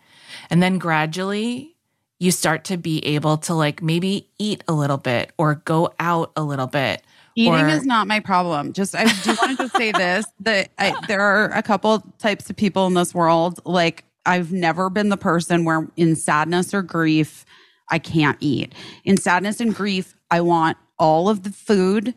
And 0.51 0.63
then 0.63 0.79
gradually, 0.79 1.75
you 2.21 2.31
start 2.31 2.63
to 2.65 2.77
be 2.77 3.05
able 3.05 3.37
to 3.39 3.55
like 3.55 3.83
maybe 3.83 4.29
eat 4.39 4.63
a 4.69 4.73
little 4.73 4.99
bit 4.99 5.33
or 5.39 5.57
go 5.57 5.93
out 5.99 6.31
a 6.37 6.43
little 6.45 6.69
bit. 6.69 7.03
Eating 7.35 7.55
Or- 7.55 7.69
is 7.69 7.85
not 7.85 8.07
my 8.07 8.21
problem. 8.21 8.73
Just 8.75 8.95
I 8.95 9.05
do 9.23 9.35
want 9.43 9.59
to 9.59 9.69
say 9.71 9.91
this 9.91 10.27
that 10.41 10.71
I, 10.79 10.95
there 11.09 11.23
are 11.23 11.51
a 11.53 11.63
couple 11.63 12.01
types 12.19 12.49
of 12.49 12.57
people 12.57 12.87
in 12.87 12.95
this 12.95 13.13
world. 13.15 13.59
Like 13.65 14.05
I've 14.25 14.53
never 14.53 14.89
been 14.89 15.09
the 15.09 15.17
person 15.17 15.65
where 15.65 15.89
in 15.97 16.15
sadness 16.15 16.73
or 16.73 16.83
grief 16.83 17.45
I 17.91 17.99
can't 17.99 18.37
eat. 18.41 18.73
In 19.05 19.17
sadness 19.17 19.61
and 19.61 19.75
grief, 19.75 20.15
I 20.31 20.43
want 20.43 20.77
all 21.03 21.29
of 21.29 21.43
the 21.43 21.51
food 21.51 22.15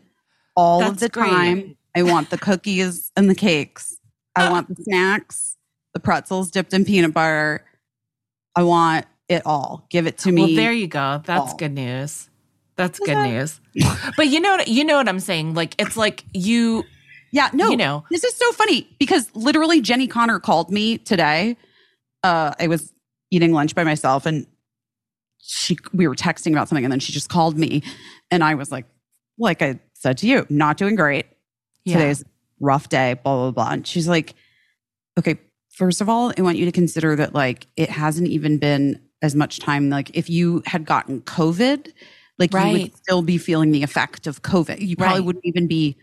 all 0.56 0.82
of 0.82 1.00
the 1.00 1.08
great. 1.08 1.28
time. 1.28 1.76
I 1.94 2.02
want 2.04 2.30
the 2.30 2.38
cookies 2.38 3.10
and 3.16 3.28
the 3.28 3.34
cakes. 3.34 3.96
I 4.34 4.50
want 4.50 4.68
the 4.68 4.76
snacks, 4.82 5.56
the 5.94 6.00
pretzels 6.00 6.50
dipped 6.50 6.72
in 6.72 6.84
peanut 6.84 7.12
butter. 7.12 7.64
I 8.54 8.62
want 8.62 9.06
it 9.28 9.42
all. 9.46 9.86
Give 9.90 10.06
it 10.06 10.18
to 10.18 10.32
me. 10.32 10.42
Well, 10.42 10.54
there 10.54 10.72
you 10.72 10.86
go. 10.86 11.22
That's 11.24 11.52
all. 11.52 11.56
good 11.56 11.72
news. 11.72 12.28
That's 12.76 12.98
good 12.98 13.26
news. 13.26 13.60
But 14.16 14.28
you 14.28 14.40
know 14.40 14.56
what 14.56 14.68
you 14.68 14.84
know 14.84 14.96
what 14.96 15.08
I'm 15.08 15.20
saying? 15.20 15.54
Like 15.54 15.74
it's 15.78 15.96
like 15.96 16.24
you 16.34 16.84
Yeah, 17.32 17.48
no. 17.54 17.70
You 17.70 17.76
know. 17.76 18.04
This 18.10 18.24
is 18.24 18.34
so 18.34 18.52
funny 18.52 18.86
because 18.98 19.34
literally 19.34 19.80
Jenny 19.80 20.06
Connor 20.06 20.38
called 20.38 20.70
me 20.70 20.98
today. 20.98 21.56
Uh 22.22 22.52
I 22.60 22.66
was 22.66 22.92
eating 23.30 23.52
lunch 23.52 23.74
by 23.74 23.84
myself 23.84 24.26
and 24.26 24.46
she 25.38 25.78
we 25.94 26.06
were 26.06 26.14
texting 26.14 26.52
about 26.52 26.68
something 26.68 26.84
and 26.84 26.92
then 26.92 27.00
she 27.00 27.12
just 27.12 27.30
called 27.30 27.56
me 27.56 27.82
and 28.30 28.42
I 28.44 28.54
was 28.54 28.70
like 28.70 28.86
like 29.38 29.60
I 29.62 29.78
said 29.94 30.18
to 30.18 30.26
you, 30.26 30.46
not 30.48 30.76
doing 30.78 30.94
great. 30.96 31.26
yeah. 31.84 31.94
Today's 31.98 32.24
rough 32.60 32.88
day, 32.88 33.14
blah 33.22 33.36
blah 33.36 33.50
blah. 33.50 33.70
And 33.72 33.86
she's 33.86 34.08
like, 34.08 34.34
"Okay, 35.18 35.38
first 35.70 36.00
of 36.00 36.08
all, 36.08 36.32
I 36.36 36.42
want 36.42 36.56
you 36.58 36.64
to 36.64 36.72
consider 36.72 37.16
that 37.16 37.34
like 37.34 37.66
it 37.76 37.90
hasn't 37.90 38.28
even 38.28 38.58
been 38.58 39.00
as 39.22 39.34
much 39.34 39.58
time 39.60 39.88
like 39.90 40.10
if 40.16 40.28
you 40.30 40.62
had 40.66 40.84
gotten 40.84 41.20
COVID, 41.22 41.92
like 42.38 42.52
you 42.52 42.58
would 42.82 42.96
still 42.96 43.22
be 43.22 43.38
feeling 43.38 43.70
the 43.72 43.82
effect 43.82 44.26
of 44.26 44.42
COVID. 44.42 44.80
You 44.80 44.96
probably 44.96 45.20
Right. 45.20 45.26
wouldn't 45.26 45.44
even 45.46 45.66
be 45.66 45.96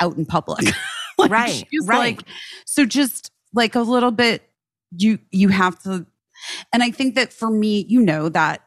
out 0.00 0.16
in 0.16 0.26
public. 0.26 0.64
Like, 1.18 1.30
Right, 1.30 1.64
she's 1.70 1.86
right. 1.86 2.18
Like, 2.18 2.28
so 2.66 2.84
just 2.84 3.30
like 3.54 3.74
a 3.74 3.80
little 3.80 4.10
bit, 4.10 4.42
you 4.90 5.18
you 5.30 5.48
have 5.48 5.82
to, 5.84 6.04
and 6.74 6.82
I 6.82 6.90
think 6.90 7.14
that 7.14 7.32
for 7.32 7.48
me, 7.50 7.86
you 7.88 8.02
know, 8.02 8.28
that 8.28 8.60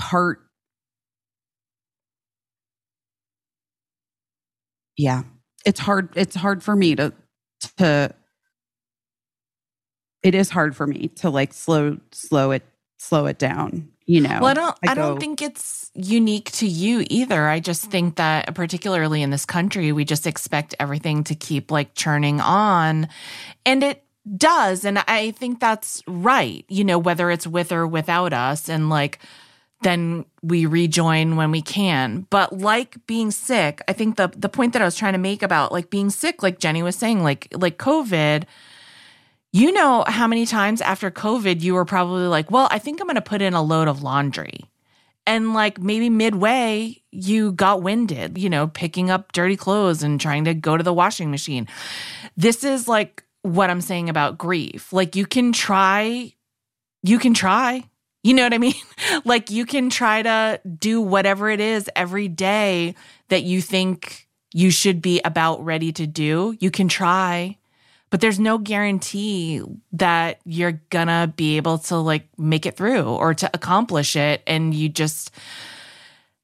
part. 0.00 0.40
Yeah, 5.00 5.22
it's 5.64 5.80
hard. 5.80 6.10
It's 6.14 6.36
hard 6.36 6.62
for 6.62 6.76
me 6.76 6.94
to 6.96 7.14
to. 7.78 8.14
It 10.22 10.34
is 10.34 10.50
hard 10.50 10.76
for 10.76 10.86
me 10.86 11.08
to 11.16 11.30
like 11.30 11.54
slow 11.54 11.96
slow 12.12 12.50
it 12.50 12.62
slow 12.98 13.24
it 13.24 13.38
down. 13.38 13.88
You 14.04 14.20
know. 14.20 14.40
Well, 14.42 14.50
I 14.50 14.54
don't. 14.54 14.78
I, 14.86 14.92
I 14.92 14.94
don't 14.94 15.14
go- 15.14 15.20
think 15.20 15.40
it's 15.40 15.90
unique 15.94 16.52
to 16.52 16.66
you 16.66 17.02
either. 17.08 17.48
I 17.48 17.60
just 17.60 17.90
think 17.90 18.16
that, 18.16 18.54
particularly 18.54 19.22
in 19.22 19.30
this 19.30 19.46
country, 19.46 19.90
we 19.90 20.04
just 20.04 20.26
expect 20.26 20.74
everything 20.78 21.24
to 21.24 21.34
keep 21.34 21.70
like 21.70 21.94
churning 21.94 22.42
on, 22.42 23.08
and 23.64 23.82
it 23.82 24.04
does. 24.36 24.84
And 24.84 24.98
I 25.08 25.30
think 25.30 25.60
that's 25.60 26.02
right. 26.06 26.66
You 26.68 26.84
know, 26.84 26.98
whether 26.98 27.30
it's 27.30 27.46
with 27.46 27.72
or 27.72 27.86
without 27.86 28.34
us, 28.34 28.68
and 28.68 28.90
like 28.90 29.18
then 29.82 30.24
we 30.42 30.66
rejoin 30.66 31.36
when 31.36 31.50
we 31.50 31.62
can. 31.62 32.26
But 32.30 32.58
like 32.58 33.04
being 33.06 33.30
sick, 33.30 33.80
I 33.88 33.92
think 33.92 34.16
the 34.16 34.28
the 34.28 34.48
point 34.48 34.72
that 34.74 34.82
I 34.82 34.84
was 34.84 34.96
trying 34.96 35.14
to 35.14 35.18
make 35.18 35.42
about 35.42 35.72
like 35.72 35.90
being 35.90 36.10
sick, 36.10 36.42
like 36.42 36.58
Jenny 36.58 36.82
was 36.82 36.96
saying, 36.96 37.22
like 37.22 37.48
like 37.52 37.78
COVID. 37.78 38.44
You 39.52 39.72
know 39.72 40.04
how 40.06 40.28
many 40.28 40.46
times 40.46 40.80
after 40.80 41.10
COVID 41.10 41.60
you 41.60 41.74
were 41.74 41.84
probably 41.84 42.26
like, 42.26 42.50
well, 42.52 42.68
I 42.70 42.78
think 42.78 43.00
I'm 43.00 43.08
going 43.08 43.16
to 43.16 43.20
put 43.20 43.42
in 43.42 43.52
a 43.52 43.62
load 43.62 43.88
of 43.88 44.00
laundry. 44.00 44.60
And 45.26 45.54
like 45.54 45.80
maybe 45.80 46.08
midway 46.08 47.02
you 47.10 47.52
got 47.52 47.82
winded, 47.82 48.38
you 48.38 48.48
know, 48.48 48.68
picking 48.68 49.10
up 49.10 49.32
dirty 49.32 49.56
clothes 49.56 50.02
and 50.02 50.20
trying 50.20 50.44
to 50.44 50.54
go 50.54 50.76
to 50.76 50.84
the 50.84 50.92
washing 50.92 51.30
machine. 51.30 51.66
This 52.36 52.62
is 52.62 52.86
like 52.86 53.24
what 53.42 53.70
I'm 53.70 53.80
saying 53.80 54.08
about 54.08 54.38
grief. 54.38 54.92
Like 54.92 55.16
you 55.16 55.26
can 55.26 55.52
try, 55.52 56.34
you 57.02 57.18
can 57.18 57.34
try. 57.34 57.84
You 58.22 58.34
know 58.34 58.42
what 58.42 58.54
I 58.54 58.58
mean? 58.58 58.74
like 59.24 59.50
you 59.50 59.64
can 59.66 59.90
try 59.90 60.22
to 60.22 60.60
do 60.78 61.00
whatever 61.00 61.48
it 61.48 61.60
is 61.60 61.88
every 61.96 62.28
day 62.28 62.94
that 63.28 63.42
you 63.42 63.60
think 63.60 64.28
you 64.52 64.70
should 64.70 65.00
be 65.00 65.20
about 65.24 65.64
ready 65.64 65.92
to 65.92 66.06
do. 66.06 66.56
You 66.60 66.70
can 66.70 66.88
try 66.88 67.56
but 68.10 68.20
there's 68.20 68.40
no 68.40 68.58
guarantee 68.58 69.62
that 69.92 70.40
you're 70.44 70.80
gonna 70.90 71.32
be 71.36 71.56
able 71.56 71.78
to 71.78 71.96
like 71.96 72.28
make 72.36 72.66
it 72.66 72.76
through 72.76 73.04
or 73.04 73.34
to 73.34 73.48
accomplish 73.54 74.16
it 74.16 74.42
and 74.46 74.74
you 74.74 74.88
just 74.88 75.30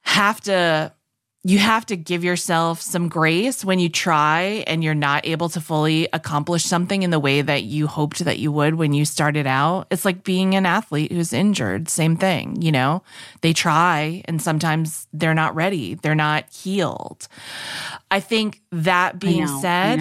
have 0.02 0.40
to 0.42 0.92
you 1.46 1.58
have 1.58 1.86
to 1.86 1.96
give 1.96 2.24
yourself 2.24 2.80
some 2.80 3.08
grace 3.08 3.64
when 3.64 3.78
you 3.78 3.88
try 3.88 4.64
and 4.66 4.82
you're 4.82 4.96
not 4.96 5.24
able 5.24 5.48
to 5.48 5.60
fully 5.60 6.08
accomplish 6.12 6.64
something 6.64 7.04
in 7.04 7.10
the 7.10 7.20
way 7.20 7.40
that 7.40 7.62
you 7.62 7.86
hoped 7.86 8.24
that 8.24 8.40
you 8.40 8.50
would 8.50 8.74
when 8.74 8.92
you 8.92 9.04
started 9.04 9.46
out. 9.46 9.86
It's 9.92 10.04
like 10.04 10.24
being 10.24 10.56
an 10.56 10.66
athlete 10.66 11.12
who's 11.12 11.32
injured, 11.32 11.88
same 11.88 12.16
thing, 12.16 12.60
you 12.60 12.72
know? 12.72 13.04
They 13.42 13.52
try 13.52 14.24
and 14.24 14.42
sometimes 14.42 15.06
they're 15.12 15.34
not 15.34 15.54
ready, 15.54 15.94
they're 15.94 16.16
not 16.16 16.52
healed. 16.52 17.28
I 18.10 18.18
think 18.18 18.60
that 18.72 19.20
being 19.20 19.44
know, 19.44 19.60
said, 19.60 20.00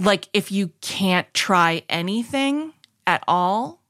like 0.00 0.28
if 0.32 0.50
you 0.50 0.72
can't 0.80 1.32
try 1.34 1.84
anything 1.88 2.72
at 3.06 3.22
all 3.28 3.80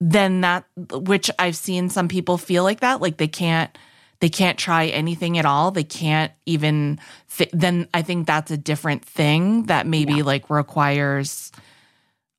then 0.00 0.40
that 0.40 0.64
which 0.92 1.30
i've 1.38 1.56
seen 1.56 1.90
some 1.90 2.08
people 2.08 2.38
feel 2.38 2.62
like 2.62 2.80
that 2.80 3.02
like 3.02 3.18
they 3.18 3.28
can't 3.28 3.76
they 4.20 4.28
can't 4.28 4.58
try 4.58 4.86
anything 4.86 5.38
at 5.38 5.44
all 5.44 5.70
they 5.70 5.84
can't 5.84 6.32
even 6.46 6.98
th- 7.36 7.50
then 7.52 7.88
i 7.94 8.02
think 8.02 8.26
that's 8.26 8.50
a 8.50 8.56
different 8.56 9.04
thing 9.04 9.64
that 9.64 9.86
maybe 9.86 10.22
like 10.22 10.48
requires 10.50 11.52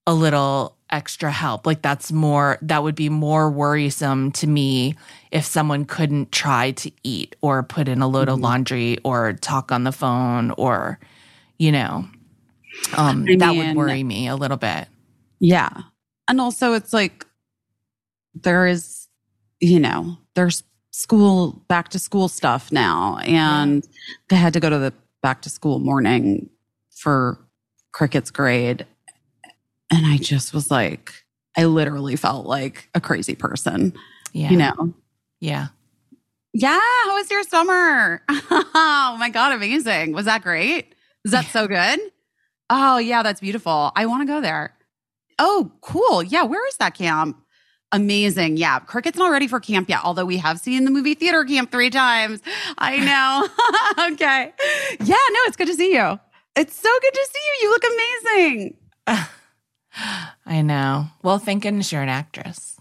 a 0.07 0.13
little 0.13 0.77
extra 0.91 1.31
help. 1.31 1.65
Like 1.65 1.81
that's 1.81 2.11
more 2.11 2.57
that 2.61 2.83
would 2.83 2.95
be 2.95 3.09
more 3.09 3.49
worrisome 3.49 4.31
to 4.33 4.47
me 4.47 4.95
if 5.31 5.45
someone 5.45 5.85
couldn't 5.85 6.31
try 6.31 6.71
to 6.71 6.91
eat 7.03 7.35
or 7.41 7.63
put 7.63 7.87
in 7.87 8.01
a 8.01 8.07
load 8.07 8.29
of 8.29 8.39
laundry 8.39 8.97
or 9.03 9.33
talk 9.33 9.71
on 9.71 9.83
the 9.83 9.91
phone 9.91 10.51
or 10.51 10.99
you 11.57 11.71
know. 11.71 12.05
Um 12.97 13.25
I 13.29 13.35
that 13.37 13.55
would 13.55 13.75
worry 13.75 14.03
me 14.03 14.27
a 14.27 14.35
little 14.35 14.57
bit. 14.57 14.87
Yeah. 15.39 15.69
And 16.27 16.39
also, 16.39 16.73
it's 16.73 16.93
like 16.93 17.25
there 18.33 18.67
is, 18.67 19.07
you 19.59 19.79
know, 19.79 20.17
there's 20.35 20.63
school, 20.91 21.61
back 21.67 21.89
to 21.89 21.99
school 21.99 22.27
stuff 22.27 22.71
now. 22.71 23.17
And 23.23 23.87
they 24.29 24.35
had 24.35 24.53
to 24.53 24.59
go 24.59 24.69
to 24.69 24.77
the 24.77 24.93
back 25.21 25.41
to 25.43 25.49
school 25.49 25.79
morning 25.79 26.49
for 26.91 27.39
Cricket's 27.91 28.31
grade. 28.31 28.85
And 29.91 30.05
I 30.05 30.17
just 30.17 30.53
was 30.53 30.71
like, 30.71 31.13
I 31.57 31.65
literally 31.65 32.15
felt 32.15 32.45
like 32.45 32.89
a 32.95 33.01
crazy 33.01 33.35
person, 33.35 33.93
Yeah. 34.33 34.49
you 34.51 34.57
know? 34.57 34.93
Yeah. 35.41 35.67
Yeah. 36.53 36.79
How 37.03 37.15
was 37.15 37.29
your 37.31 37.43
summer? 37.43 38.21
oh 38.29 39.15
my 39.19 39.29
God. 39.29 39.53
Amazing. 39.53 40.13
Was 40.13 40.25
that 40.25 40.43
great? 40.43 40.95
is 41.25 41.31
that 41.31 41.45
so 41.45 41.67
good? 41.67 41.99
Oh, 42.69 42.97
yeah. 42.97 43.21
That's 43.21 43.41
beautiful. 43.41 43.91
I 43.95 44.05
want 44.05 44.21
to 44.21 44.25
go 44.33 44.39
there. 44.41 44.73
Oh, 45.39 45.71
cool. 45.81 46.23
Yeah. 46.23 46.43
Where 46.43 46.65
is 46.67 46.77
that 46.77 46.93
camp? 46.93 47.37
Amazing. 47.93 48.57
Yeah. 48.57 48.79
Cricket's 48.79 49.17
not 49.17 49.31
ready 49.31 49.47
for 49.47 49.59
camp 49.59 49.89
yet, 49.89 50.01
although 50.03 50.25
we 50.25 50.37
have 50.37 50.59
seen 50.59 50.85
the 50.85 50.91
movie 50.91 51.13
theater 51.13 51.43
camp 51.43 51.71
three 51.71 51.89
times. 51.89 52.41
I 52.77 52.97
know. 52.99 54.05
okay. 54.13 54.53
Yeah. 54.99 55.15
No, 55.15 55.39
it's 55.45 55.57
good 55.57 55.67
to 55.67 55.73
see 55.73 55.93
you. 55.93 56.19
It's 56.55 56.75
so 56.75 56.89
good 57.01 57.13
to 57.13 57.27
see 57.31 57.39
you. 57.45 57.63
You 57.63 57.69
look 57.69 57.83
amazing. 58.37 58.77
I 60.45 60.61
know. 60.61 61.07
Well, 61.21 61.37
thank 61.37 61.63
goodness 61.63 61.91
you're 61.91 62.01
an 62.01 62.09
actress. 62.09 62.79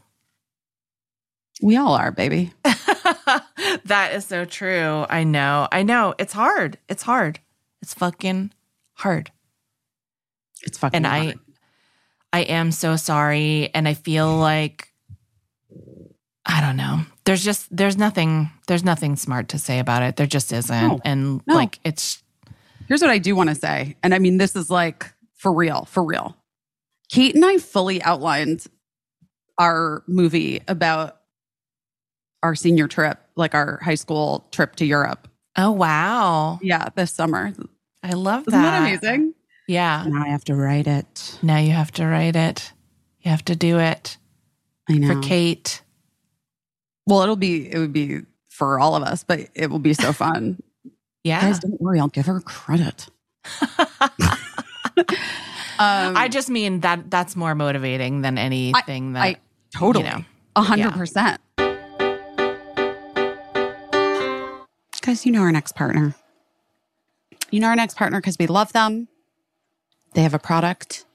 We 1.63 1.77
all 1.77 1.95
are, 1.95 2.13
baby. 2.13 2.53
that 2.65 4.13
is 4.15 4.25
so 4.25 4.45
true. 4.45 5.07
I 5.11 5.25
know. 5.25 5.69
I 5.71 5.83
know. 5.83 6.15
It's 6.19 6.33
hard. 6.33 6.79
It's 6.89 7.03
hard. 7.03 7.41
It's 7.83 7.95
fucking 7.95 8.53
hard. 8.95 9.31
It's 10.63 10.79
fucking 10.79 11.05
hard. 11.05 11.21
And 11.23 11.31
I. 11.33 11.35
I 12.33 12.43
am 12.43 12.71
so 12.71 12.95
sorry 12.95 13.71
and 13.75 13.89
I 13.89 13.95
feel 13.95 14.37
like 14.37 14.90
I 16.47 16.61
don't 16.61 16.77
know. 16.77 17.01
There's 17.25 17.45
just 17.45 17.75
there's 17.75 17.97
nothing 17.99 18.51
there's 18.67 18.85
nothing 18.85 19.17
smart 19.17 19.49
to 19.51 19.59
say 19.59 19.79
about 19.79 20.03
it. 20.03 20.17
There 20.17 20.27
just 20.27 20.53
isn't. 20.53 20.89
No. 20.89 21.01
and 21.05 21.41
No. 21.47 21.55
like 21.55 21.79
it's 21.85 22.23
Here's 22.89 23.03
what 23.03 23.11
I 23.11 23.19
do 23.19 23.37
want 23.37 23.51
to 23.51 23.55
say. 23.55 23.97
And 24.03 24.13
I 24.15 24.19
mean, 24.19 24.39
this 24.39 24.57
is 24.57 24.69
like 24.71 25.13
for 25.35 25.53
real, 25.53 25.85
for 25.85 26.03
real. 26.03 26.37
Kate 27.11 27.35
and 27.35 27.45
I 27.45 27.59
fully 27.59 28.03
outlined 28.03 28.65
our 29.59 30.03
movie 30.09 30.61
about 30.67 31.19
our 32.43 32.55
senior 32.55 32.89
trip, 32.89 33.19
like 33.37 33.55
our 33.55 33.79
high 33.83 33.95
school 33.95 34.47
trip 34.51 34.77
to 34.77 34.87
Europe. 34.87 35.29
oh 35.57 35.71
wow. 35.71 36.59
Yeah, 36.63 36.89
this 36.97 37.13
summer. 37.13 37.53
I 38.03 38.13
love 38.13 38.45
Isn't 38.49 38.53
that. 38.63 38.81
that 38.81 38.81
amazing? 38.81 39.35
Yeah. 39.69 40.05
Now 40.09 40.25
I 40.25 40.29
have 40.29 40.45
to 40.45 40.55
write 40.57 40.87
it. 40.87 41.39
Now 41.43 41.59
you 41.59 41.71
have 41.73 41.93
to 41.93 42.07
write 42.07 42.35
it. 42.35 42.73
You 43.21 43.31
have 43.31 43.45
to 43.45 43.55
do 43.55 43.79
it 43.79 44.17
I 44.89 44.95
know. 44.95 45.15
for 45.15 45.21
Kate. 45.29 45.83
Well, 47.11 47.23
it'll 47.23 47.37
be, 47.37 47.71
it 47.71 47.79
would 47.79 47.93
be 47.93 48.21
for 48.49 48.81
all 48.81 48.95
of 48.95 49.03
us, 49.03 49.25
but 49.25 49.49
it 49.55 49.69
will 49.71 49.79
be 49.81 49.95
so 49.95 50.13
fun. 50.13 50.63
Yeah. 51.23 51.43
Guys, 51.43 51.59
don't 51.59 51.79
worry. 51.79 52.01
I'll 52.01 52.09
give 52.09 52.25
her 52.25 52.41
credit. 52.41 53.09
Um, 55.81 56.15
I 56.15 56.29
just 56.29 56.51
mean 56.51 56.81
that 56.81 57.11
that's 57.11 57.35
more 57.35 57.55
motivating 57.55 58.21
than 58.21 58.37
anything 58.37 59.15
that 59.15 59.23
I 59.23 59.37
totally, 59.75 60.27
a 60.55 60.63
hundred 60.63 60.93
percent. 60.93 61.41
Guys, 65.01 65.25
you 65.25 65.33
know 65.33 65.41
our 65.41 65.51
next 65.53 65.75
partner. 65.75 66.15
You 67.51 67.61
know 67.61 67.69
our 67.69 67.77
next 67.77 67.97
partner 67.97 68.21
because 68.21 68.37
we 68.39 68.47
love 68.47 68.75
them. 68.75 69.09
They 70.13 70.21
have 70.21 70.35
a 70.35 70.39
product. 70.39 71.07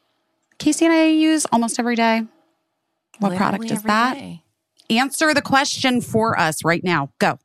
Caissie 0.57 0.81
and 0.81 0.93
I 0.93 1.09
use 1.09 1.45
almost 1.51 1.77
every 1.79 1.95
day. 1.95 2.23
What 3.19 3.33
literally 3.33 3.37
product 3.37 3.71
is 3.71 3.83
that? 3.83 4.15
day. 4.15 4.41
Answer 4.89 5.33
the 5.33 5.41
question 5.41 6.01
for 6.01 6.39
us 6.39 6.63
right 6.63 6.83
now. 6.83 7.09
Go. 7.19 7.39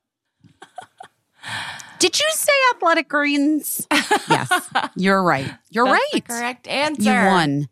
Did 1.99 2.18
you 2.18 2.26
say 2.30 2.53
athletic 2.74 3.09
greens? 3.09 3.86
yes, 3.91 4.70
you're 4.97 5.22
right. 5.22 5.51
You're 5.70 5.84
That's 5.86 6.11
the 6.12 6.16
right. 6.16 6.24
correct 6.28 6.68
answer. 6.68 7.03
You 7.03 7.26
won. 7.26 7.68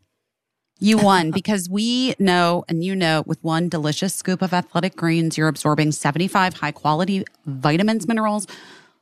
You 0.81 0.99
won 0.99 1.31
because 1.33 1.69
we 1.69 2.15
know 2.19 2.65
and 2.69 2.85
you 2.85 2.95
know 2.95 3.25
with 3.27 3.43
one 3.43 3.69
delicious 3.69 4.15
scoop 4.15 4.43
of 4.43 4.53
athletic 4.53 4.97
greens, 4.97 5.37
you're 5.37 5.49
absorbing 5.49 5.93
75 5.93 6.55
high 6.55 6.71
quality 6.71 7.25
vitamins, 7.47 8.07
minerals, 8.07 8.47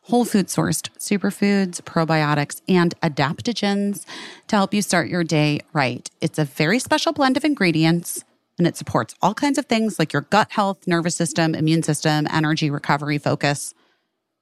whole 0.02 0.24
food 0.24 0.46
sourced 0.46 0.88
superfoods, 0.98 1.82
probiotics, 1.82 2.62
and 2.68 2.98
adaptogens 3.00 4.04
to 4.46 4.56
help 4.56 4.72
you 4.72 4.80
start 4.80 5.08
your 5.08 5.24
day 5.24 5.60
right. 5.72 6.08
It's 6.20 6.38
a 6.38 6.44
very 6.44 6.78
special 6.78 7.12
blend 7.12 7.36
of 7.36 7.44
ingredients 7.44 8.24
and 8.58 8.66
it 8.66 8.76
supports 8.76 9.14
all 9.22 9.34
kinds 9.34 9.58
of 9.58 9.66
things 9.66 9.98
like 9.98 10.12
your 10.12 10.22
gut 10.22 10.50
health, 10.52 10.86
nervous 10.86 11.14
system, 11.14 11.54
immune 11.54 11.82
system, 11.82 12.26
energy, 12.30 12.70
recovery, 12.70 13.18
focus, 13.18 13.74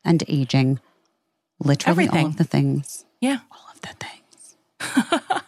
and 0.04 0.22
aging. 0.28 0.80
Literally 1.60 2.06
all 2.08 2.08
Everything. 2.14 2.26
of 2.28 2.36
the 2.36 2.44
things. 2.44 3.04
Yeah. 3.20 3.38
All 3.50 3.66
of 3.72 3.80
the 3.80 3.94
things. 3.98 5.40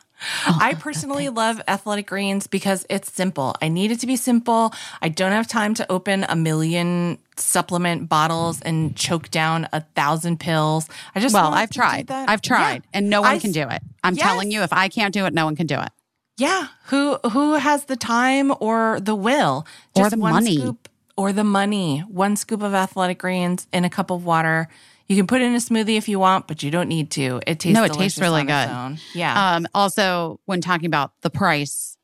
I 0.48 0.74
personally 0.74 1.28
love 1.28 1.60
athletic 1.68 2.06
greens 2.08 2.46
because 2.46 2.84
it's 2.90 3.12
simple. 3.12 3.54
I 3.62 3.68
need 3.68 3.90
it 3.92 4.00
to 4.00 4.06
be 4.06 4.16
simple. 4.16 4.72
I 5.00 5.08
don't 5.08 5.32
have 5.32 5.46
time 5.46 5.74
to 5.74 5.90
open 5.92 6.24
a 6.28 6.34
million 6.34 7.18
supplement 7.36 8.08
bottles 8.08 8.60
and 8.62 8.96
choke 8.96 9.30
down 9.30 9.68
a 9.72 9.82
thousand 9.94 10.40
pills. 10.40 10.88
I 11.14 11.20
just 11.20 11.34
Well, 11.34 11.52
I've 11.52 11.70
tried. 11.70 12.10
I've 12.10 12.42
tried, 12.42 12.82
and 12.92 13.08
no 13.10 13.20
one 13.22 13.30
I 13.36 13.38
can 13.38 13.52
do 13.52 13.68
it. 13.68 13.82
I'm 14.02 14.14
Yes. 14.14 14.24
telling 14.26 14.50
you, 14.50 14.62
if 14.62 14.72
I 14.72 14.88
can't 14.88 15.12
do 15.14 15.26
it, 15.26 15.34
no 15.34 15.44
one 15.44 15.54
can 15.54 15.66
do 15.66 15.78
it. 15.80 15.90
Yeah. 16.36 16.68
Who 16.86 17.16
who 17.30 17.54
has 17.54 17.84
the 17.84 17.96
time 17.96 18.52
or 18.60 19.00
the 19.00 19.14
will? 19.14 19.66
Or 19.94 20.10
the 20.10 20.16
money. 20.16 20.56
Scoop, 20.56 20.88
or 21.16 21.32
the 21.32 21.44
money. 21.44 22.00
One 22.00 22.36
scoop 22.36 22.62
of 22.62 22.74
athletic 22.74 23.18
greens 23.18 23.66
in 23.72 23.84
a 23.84 23.90
cup 23.90 24.10
of 24.10 24.24
water. 24.24 24.68
You 25.08 25.16
can 25.16 25.26
put 25.26 25.40
it 25.40 25.44
in 25.44 25.54
a 25.54 25.58
smoothie 25.58 25.96
if 25.96 26.08
you 26.08 26.18
want, 26.18 26.48
but 26.48 26.62
you 26.62 26.70
don't 26.70 26.88
need 26.88 27.10
to. 27.12 27.40
It 27.46 27.60
tastes 27.60 27.74
No, 27.74 27.84
it 27.84 27.92
tastes 27.92 28.18
really 28.18 28.42
good. 28.42 28.98
Yeah. 29.14 29.54
Um, 29.54 29.68
also, 29.72 30.40
when 30.46 30.60
talking 30.60 30.86
about 30.86 31.12
the 31.22 31.30
price, 31.30 31.96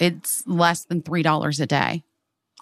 it's 0.00 0.46
less 0.46 0.84
than 0.84 1.02
three 1.02 1.22
dollars 1.22 1.60
a 1.60 1.66
day. 1.66 2.04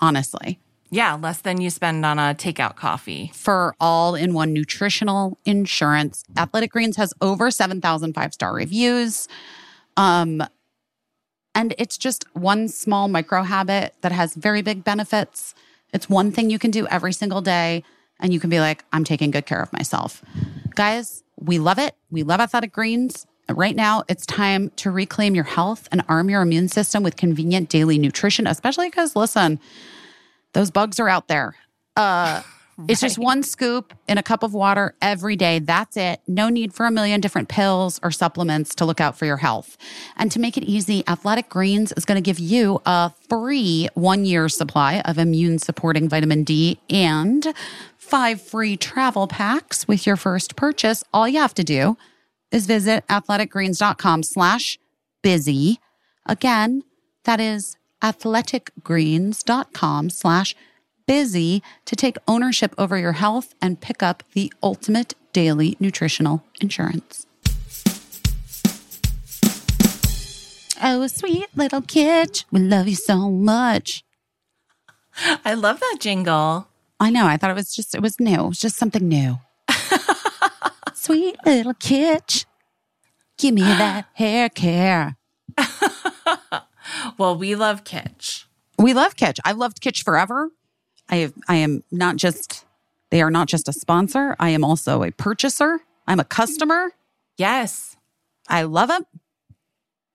Honestly, 0.00 0.58
yeah, 0.90 1.14
less 1.14 1.40
than 1.40 1.60
you 1.60 1.70
spend 1.70 2.04
on 2.04 2.18
a 2.18 2.34
takeout 2.34 2.76
coffee. 2.76 3.30
for 3.32 3.74
all-in-one 3.80 4.52
nutritional 4.52 5.38
insurance, 5.46 6.22
Athletic 6.36 6.72
Greens 6.72 6.96
has 6.96 7.14
over 7.22 7.50
7,000 7.50 8.12
five-star 8.12 8.52
reviews. 8.52 9.26
Um, 9.96 10.42
and 11.56 11.74
it's 11.78 11.96
just 11.96 12.26
one 12.34 12.68
small 12.68 13.08
micro 13.08 13.42
habit 13.42 13.94
that 14.02 14.12
has 14.12 14.34
very 14.34 14.60
big 14.60 14.84
benefits. 14.84 15.54
It's 15.92 16.08
one 16.08 16.30
thing 16.30 16.50
you 16.50 16.58
can 16.58 16.70
do 16.70 16.86
every 16.88 17.14
single 17.14 17.40
day, 17.40 17.82
and 18.20 18.32
you 18.32 18.38
can 18.38 18.50
be 18.50 18.60
like, 18.60 18.84
I'm 18.92 19.04
taking 19.04 19.30
good 19.30 19.46
care 19.46 19.62
of 19.62 19.72
myself. 19.72 20.22
Guys, 20.74 21.24
we 21.40 21.58
love 21.58 21.78
it. 21.78 21.96
We 22.10 22.22
love 22.22 22.40
Athletic 22.40 22.72
Greens. 22.72 23.26
Right 23.48 23.74
now, 23.74 24.04
it's 24.06 24.26
time 24.26 24.70
to 24.76 24.90
reclaim 24.90 25.34
your 25.34 25.44
health 25.44 25.88
and 25.90 26.04
arm 26.08 26.28
your 26.28 26.42
immune 26.42 26.68
system 26.68 27.02
with 27.02 27.16
convenient 27.16 27.70
daily 27.70 27.96
nutrition, 27.98 28.46
especially 28.46 28.88
because, 28.88 29.16
listen, 29.16 29.58
those 30.52 30.70
bugs 30.70 31.00
are 31.00 31.08
out 31.08 31.28
there. 31.28 31.56
Uh, 31.96 32.42
It's 32.88 33.00
just 33.00 33.18
one 33.18 33.42
scoop 33.42 33.94
in 34.06 34.18
a 34.18 34.22
cup 34.22 34.42
of 34.42 34.52
water 34.52 34.94
every 35.00 35.34
day. 35.34 35.60
That's 35.60 35.96
it. 35.96 36.20
No 36.26 36.50
need 36.50 36.74
for 36.74 36.84
a 36.84 36.90
million 36.90 37.22
different 37.22 37.48
pills 37.48 37.98
or 38.02 38.10
supplements 38.10 38.74
to 38.76 38.84
look 38.84 39.00
out 39.00 39.16
for 39.16 39.24
your 39.24 39.38
health. 39.38 39.78
And 40.16 40.30
to 40.32 40.38
make 40.38 40.58
it 40.58 40.64
easy, 40.64 41.02
Athletic 41.08 41.48
Greens 41.48 41.92
is 41.92 42.04
going 42.04 42.16
to 42.16 42.22
give 42.22 42.38
you 42.38 42.82
a 42.84 43.12
free 43.30 43.88
one 43.94 44.26
year 44.26 44.50
supply 44.50 45.00
of 45.00 45.16
immune 45.16 45.58
supporting 45.58 46.06
vitamin 46.08 46.44
D 46.44 46.78
and 46.90 47.54
five 47.96 48.42
free 48.42 48.76
travel 48.76 49.26
packs 49.26 49.88
with 49.88 50.06
your 50.06 50.16
first 50.16 50.54
purchase. 50.54 51.02
All 51.14 51.26
you 51.26 51.40
have 51.40 51.54
to 51.54 51.64
do 51.64 51.96
is 52.52 52.66
visit 52.66 53.06
athleticgreens.com 53.08 54.22
slash 54.22 54.78
busy. 55.22 55.80
Again, 56.26 56.84
that 57.24 57.40
is 57.40 57.78
athleticgreens.com 58.02 60.10
slash 60.10 60.54
busy 60.54 60.62
to 61.08 61.96
take 61.96 62.16
ownership 62.26 62.74
over 62.76 62.98
your 62.98 63.12
health 63.12 63.54
and 63.62 63.80
pick 63.80 64.02
up 64.02 64.22
the 64.32 64.52
ultimate 64.62 65.14
daily 65.32 65.76
nutritional 65.78 66.42
insurance. 66.60 67.26
Oh, 70.82 71.06
sweet 71.06 71.46
little 71.54 71.80
kid, 71.82 72.44
we 72.50 72.60
love 72.60 72.88
you 72.88 72.96
so 72.96 73.30
much. 73.30 74.04
I 75.44 75.54
love 75.54 75.80
that 75.80 75.96
jingle. 76.00 76.68
I 77.00 77.10
know. 77.10 77.26
I 77.26 77.36
thought 77.36 77.50
it 77.50 77.54
was 77.54 77.74
just, 77.74 77.94
it 77.94 78.02
was 78.02 78.20
new. 78.20 78.44
It 78.44 78.48
was 78.48 78.60
just 78.60 78.76
something 78.76 79.06
new. 79.08 79.38
sweet 80.94 81.36
little 81.46 81.74
kid, 81.74 82.44
give 83.38 83.54
me 83.54 83.62
that 83.62 84.06
hair 84.14 84.48
care. 84.48 85.16
Well, 87.18 87.36
we 87.36 87.54
love 87.54 87.84
Kitsch. 87.84 88.44
We 88.78 88.92
love 88.92 89.16
Kitsch. 89.16 89.38
I've 89.44 89.56
loved 89.56 89.80
Kitsch 89.80 90.04
forever. 90.04 90.50
I 91.08 91.16
have, 91.16 91.34
I 91.48 91.56
am 91.56 91.84
not 91.90 92.16
just 92.16 92.64
they 93.10 93.22
are 93.22 93.30
not 93.30 93.48
just 93.48 93.68
a 93.68 93.72
sponsor. 93.72 94.36
I 94.38 94.50
am 94.50 94.64
also 94.64 95.02
a 95.02 95.12
purchaser. 95.12 95.80
I'm 96.06 96.20
a 96.20 96.24
customer. 96.24 96.92
Yes. 97.36 97.96
I 98.48 98.62
love 98.62 98.90
it 98.90 99.06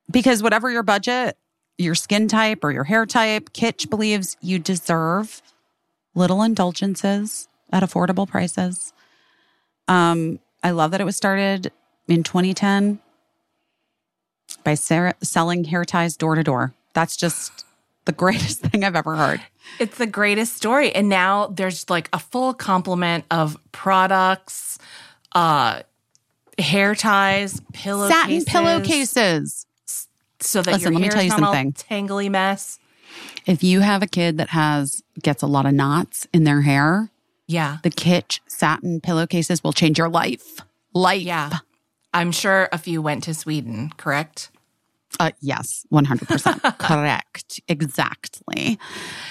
because 0.09 0.43
whatever 0.43 0.69
your 0.69 0.83
budget, 0.83 1.37
your 1.77 1.95
skin 1.95 2.27
type 2.27 2.63
or 2.63 2.71
your 2.71 2.83
hair 2.83 3.05
type, 3.05 3.53
Kitsch 3.53 3.89
believes 3.89 4.37
you 4.41 4.59
deserve 4.59 5.41
little 6.15 6.41
indulgences 6.41 7.47
at 7.71 7.83
affordable 7.83 8.27
prices. 8.27 8.93
Um, 9.87 10.39
I 10.63 10.71
love 10.71 10.91
that 10.91 11.01
it 11.01 11.05
was 11.05 11.17
started 11.17 11.71
in 12.07 12.23
2010 12.23 12.99
by 14.63 14.75
Sarah, 14.75 15.15
selling 15.21 15.65
hair 15.65 15.85
ties 15.85 16.17
door 16.17 16.35
to 16.35 16.43
door. 16.43 16.73
That's 16.93 17.15
just 17.15 17.65
the 18.05 18.11
greatest 18.11 18.59
thing 18.61 18.83
I've 18.83 18.95
ever 18.95 19.15
heard. 19.15 19.41
It's 19.79 19.97
the 19.97 20.07
greatest 20.07 20.55
story. 20.55 20.93
And 20.93 21.07
now 21.09 21.47
there's 21.47 21.89
like 21.89 22.09
a 22.13 22.19
full 22.19 22.53
complement 22.53 23.25
of 23.31 23.57
products, 23.71 24.77
uh, 25.33 25.81
hair 26.57 26.95
ties, 26.95 27.59
pillowcases. 27.73 28.15
Satin 28.15 28.45
pillowcases. 28.45 29.65
So 30.39 30.61
that 30.63 30.71
Listen, 30.73 30.93
your 30.93 30.99
let 30.99 31.07
me 31.07 31.09
tell 31.09 31.23
you 31.23 31.29
something. 31.29 31.73
tangly 31.73 32.29
mess. 32.29 32.79
If 33.45 33.63
you 33.63 33.81
have 33.81 34.01
a 34.01 34.07
kid 34.07 34.37
that 34.37 34.49
has 34.49 35.03
gets 35.21 35.43
a 35.43 35.47
lot 35.47 35.65
of 35.65 35.73
knots 35.73 36.27
in 36.33 36.43
their 36.45 36.61
hair, 36.61 37.09
Yeah. 37.47 37.77
the 37.83 37.91
Kitsch 37.91 38.39
satin 38.47 39.01
pillowcases 39.01 39.63
will 39.63 39.73
change 39.73 39.97
your 39.99 40.09
life. 40.09 40.59
Life. 40.93 41.21
Yeah. 41.21 41.59
I'm 42.13 42.31
sure 42.31 42.67
a 42.71 42.77
few 42.77 43.01
went 43.01 43.23
to 43.25 43.33
Sweden, 43.33 43.91
correct? 43.97 44.49
Uh, 45.19 45.31
yes, 45.41 45.85
100%. 45.91 46.77
Correct. 46.79 47.59
Exactly. 47.67 48.79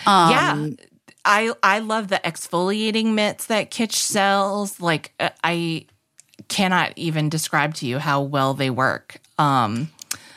Um, 0.06 0.30
yeah. 0.30 0.66
I 1.24 1.52
I 1.62 1.78
love 1.80 2.08
the 2.08 2.20
exfoliating 2.24 3.12
mitts 3.14 3.46
that 3.46 3.70
Kitsch 3.70 3.94
sells. 3.94 4.80
Like 4.80 5.12
uh, 5.20 5.30
I 5.44 5.86
cannot 6.48 6.92
even 6.96 7.28
describe 7.28 7.74
to 7.74 7.86
you 7.86 7.98
how 7.98 8.22
well 8.22 8.54
they 8.54 8.70
work. 8.70 9.18
Um 9.38 9.90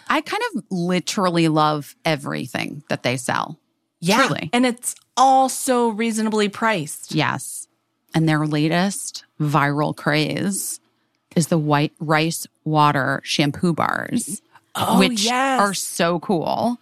I 0.10 0.22
kind 0.22 0.44
of 0.56 0.64
literally 0.70 1.48
love 1.48 1.96
everything 2.06 2.84
that 2.90 3.04
they 3.04 3.18
sell. 3.18 3.58
yeah. 4.02 4.28
Truly. 4.28 4.50
And 4.54 4.66
it's 4.66 4.96
all 5.16 5.48
so 5.50 5.90
reasonably 5.90 6.50
priced. 6.50 7.16
Yes. 7.16 7.68
And 8.14 8.28
their 8.28 8.46
latest 8.46 9.24
viral 9.40 9.96
craze 9.96 10.80
is 11.36 11.48
the 11.48 11.58
white 11.58 11.94
rice 12.00 12.46
water 12.66 13.22
shampoo 13.24 13.74
bars, 13.74 14.42
Oh, 14.76 15.00
which 15.00 15.24
yes. 15.26 15.60
are 15.60 15.74
so 15.74 16.20
cool. 16.20 16.78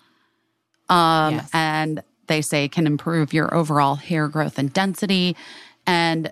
Um, 0.89 1.35
Yes. 1.35 1.49
And 1.53 2.03
they 2.27 2.41
say 2.41 2.67
can 2.67 2.87
improve 2.87 3.33
your 3.33 3.53
overall 3.53 3.95
hair 3.95 4.27
growth 4.27 4.57
and 4.57 4.71
density. 4.71 5.35
And 5.85 6.31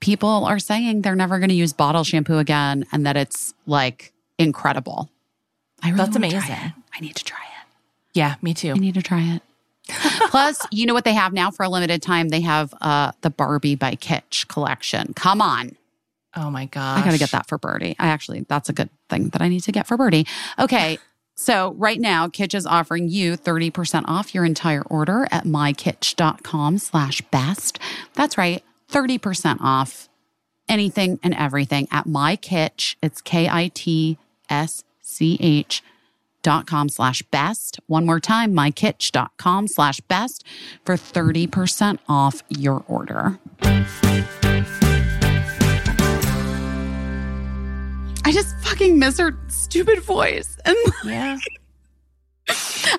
people 0.00 0.44
are 0.44 0.58
saying 0.58 1.02
they're 1.02 1.14
never 1.14 1.38
going 1.38 1.48
to 1.50 1.54
use 1.54 1.72
bottle 1.72 2.04
shampoo 2.04 2.38
again 2.38 2.86
and 2.92 3.06
that 3.06 3.16
it's 3.16 3.54
like 3.66 4.12
incredible. 4.38 5.10
I 5.82 5.88
really 5.90 5.98
That's 5.98 6.16
amazing. 6.16 6.38
it. 6.40 6.72
I 6.94 7.00
need 7.00 7.16
to 7.16 7.24
try 7.24 7.38
it. 7.38 7.66
Yeah, 8.14 8.36
me 8.42 8.54
too. 8.54 8.70
I 8.70 8.74
need 8.74 8.94
to 8.94 9.02
try 9.02 9.20
it. 9.22 9.42
Plus, 10.30 10.66
you 10.70 10.86
know 10.86 10.94
what 10.94 11.04
they 11.04 11.12
have 11.12 11.32
now 11.34 11.50
for 11.50 11.62
a 11.64 11.68
limited 11.68 12.00
time? 12.00 12.30
They 12.30 12.40
have 12.40 12.72
uh, 12.80 13.12
the 13.20 13.28
Barbie 13.28 13.74
by 13.74 13.96
Kitsch 13.96 14.48
collection. 14.48 15.12
Come 15.14 15.42
on. 15.42 15.76
Oh 16.36 16.50
my 16.50 16.66
gosh. 16.66 17.00
I 17.00 17.04
got 17.04 17.12
to 17.12 17.18
get 17.18 17.30
that 17.30 17.48
for 17.48 17.58
Birdie. 17.58 17.96
I 17.98 18.08
actually, 18.08 18.44
that's 18.48 18.68
a 18.68 18.72
good 18.72 18.90
thing 19.08 19.28
that 19.28 19.40
I 19.42 19.48
need 19.48 19.62
to 19.64 19.72
get 19.72 19.86
for 19.86 19.96
Birdie. 19.96 20.26
Okay. 20.58 20.98
So 21.36 21.72
right 21.72 21.98
now, 21.98 22.28
Kitsch 22.28 22.54
is 22.54 22.64
offering 22.64 23.08
you 23.08 23.36
30% 23.36 24.04
off 24.06 24.36
your 24.36 24.44
entire 24.44 24.82
order 24.82 25.26
at 25.32 25.42
mykitsch.com 25.42 26.78
slash 26.78 27.22
best. 27.32 27.80
That's 28.12 28.38
right. 28.38 28.62
30% 28.92 29.56
off 29.60 30.08
anything 30.68 31.18
and 31.24 31.34
everything 31.34 31.88
at 31.90 32.06
mykitsch. 32.06 32.94
It's 33.02 33.20
K-I-T-S-C-H 33.20 34.22
dot 36.44 36.66
com 36.68 36.88
slash 36.88 37.22
best. 37.22 37.80
One 37.88 38.06
more 38.06 38.20
time, 38.20 38.52
mykitsch.com 38.52 39.66
slash 39.66 39.98
best 40.02 40.44
for 40.84 40.94
30% 40.94 41.98
off 42.08 42.44
your 42.48 42.84
order. 42.86 43.40
I 48.24 48.32
just 48.32 48.56
fucking 48.60 48.98
miss 48.98 49.18
her 49.18 49.36
stupid 49.48 50.00
voice. 50.02 50.56
And 50.64 50.76
Yeah. 51.04 51.38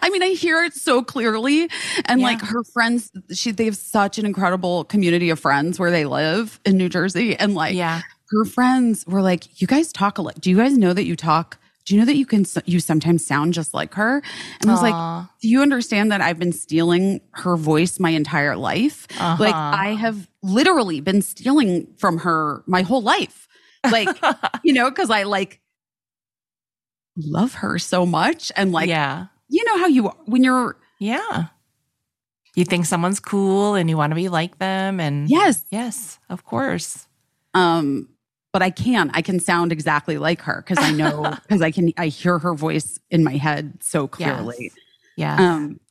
I 0.01 0.09
mean, 0.09 0.23
I 0.23 0.29
hear 0.29 0.63
it 0.63 0.73
so 0.73 1.03
clearly. 1.03 1.69
And 2.05 2.19
Yeah. 2.19 2.25
like 2.27 2.41
her 2.41 2.63
friends, 2.63 3.11
she 3.31 3.51
they 3.51 3.65
have 3.65 3.77
such 3.77 4.17
an 4.17 4.25
incredible 4.25 4.83
community 4.85 5.29
of 5.29 5.39
friends 5.39 5.79
where 5.79 5.91
they 5.91 6.05
live 6.05 6.59
in 6.65 6.77
New 6.77 6.89
Jersey. 6.89 7.35
And 7.35 7.53
like 7.55 7.75
Yeah. 7.75 8.01
her 8.29 8.45
friends 8.45 9.05
were 9.07 9.21
like, 9.21 9.61
You 9.61 9.67
guys 9.67 9.91
talk 9.91 10.17
a 10.17 10.21
lot. 10.21 10.39
Do 10.41 10.49
you 10.49 10.57
guys 10.57 10.77
know 10.77 10.93
that 10.93 11.05
you 11.05 11.15
talk? 11.15 11.57
Do 11.85 11.93
you 11.93 11.99
know 12.01 12.05
that 12.05 12.15
you 12.17 12.25
can 12.25 12.45
you 12.65 12.79
sometimes 12.79 13.25
sound 13.25 13.53
just 13.53 13.73
like 13.73 13.93
her? 13.93 14.21
And 14.61 14.69
I 14.69 14.73
was 14.73 14.81
like, 14.81 15.27
Do 15.41 15.47
you 15.47 15.61
understand 15.61 16.11
that 16.11 16.21
I've 16.21 16.39
been 16.39 16.53
stealing 16.53 17.21
her 17.31 17.55
voice 17.55 17.99
my 17.99 18.09
entire 18.11 18.55
life? 18.57 19.07
Like 19.19 19.53
Uh-huh. 19.55 19.71
I 19.77 19.93
have 19.95 20.27
literally 20.41 21.01
been 21.01 21.21
stealing 21.21 21.87
from 21.97 22.19
her 22.19 22.63
my 22.67 22.81
whole 22.83 23.01
life. 23.03 23.47
Like, 23.91 24.09
you 24.63 24.73
know, 24.73 24.89
because 24.89 25.09
I 25.09 25.23
like 25.23 25.61
love 27.17 27.55
her 27.55 27.79
so 27.79 28.05
much. 28.05 28.51
And 28.55 28.71
like, 28.71 28.89
yeah. 28.89 29.27
you 29.49 29.63
know 29.65 29.77
how 29.77 29.87
you 29.87 30.07
when 30.25 30.43
you're 30.43 30.77
Yeah. 30.99 31.45
You 32.55 32.63
think 32.65 32.85
someone's 32.85 33.19
cool 33.19 33.75
and 33.75 33.89
you 33.89 33.97
want 33.97 34.11
to 34.11 34.15
be 34.15 34.29
like 34.29 34.59
them 34.59 34.99
and 35.01 35.29
yes 35.29 35.63
Yes, 35.71 36.19
of 36.29 36.45
course. 36.45 37.07
um 37.53 38.07
but 38.53 38.61
i 38.61 38.69
can 38.69 39.11
i 39.13 39.21
can 39.21 39.41
sound 39.41 39.73
exactly 39.73 40.17
like 40.17 40.39
her 40.41 40.63
because 40.65 40.77
i 40.81 40.89
know 40.93 41.33
because 41.41 41.61
i 41.61 41.69
can 41.71 41.91
i 41.97 42.07
hear 42.07 42.39
her 42.39 42.53
voice 42.53 42.97
in 43.09 43.21
my 43.25 43.35
head 43.35 43.73
so 43.83 44.07
clearly 44.07 44.71
Yeah. 45.17 45.35
um 45.37 45.81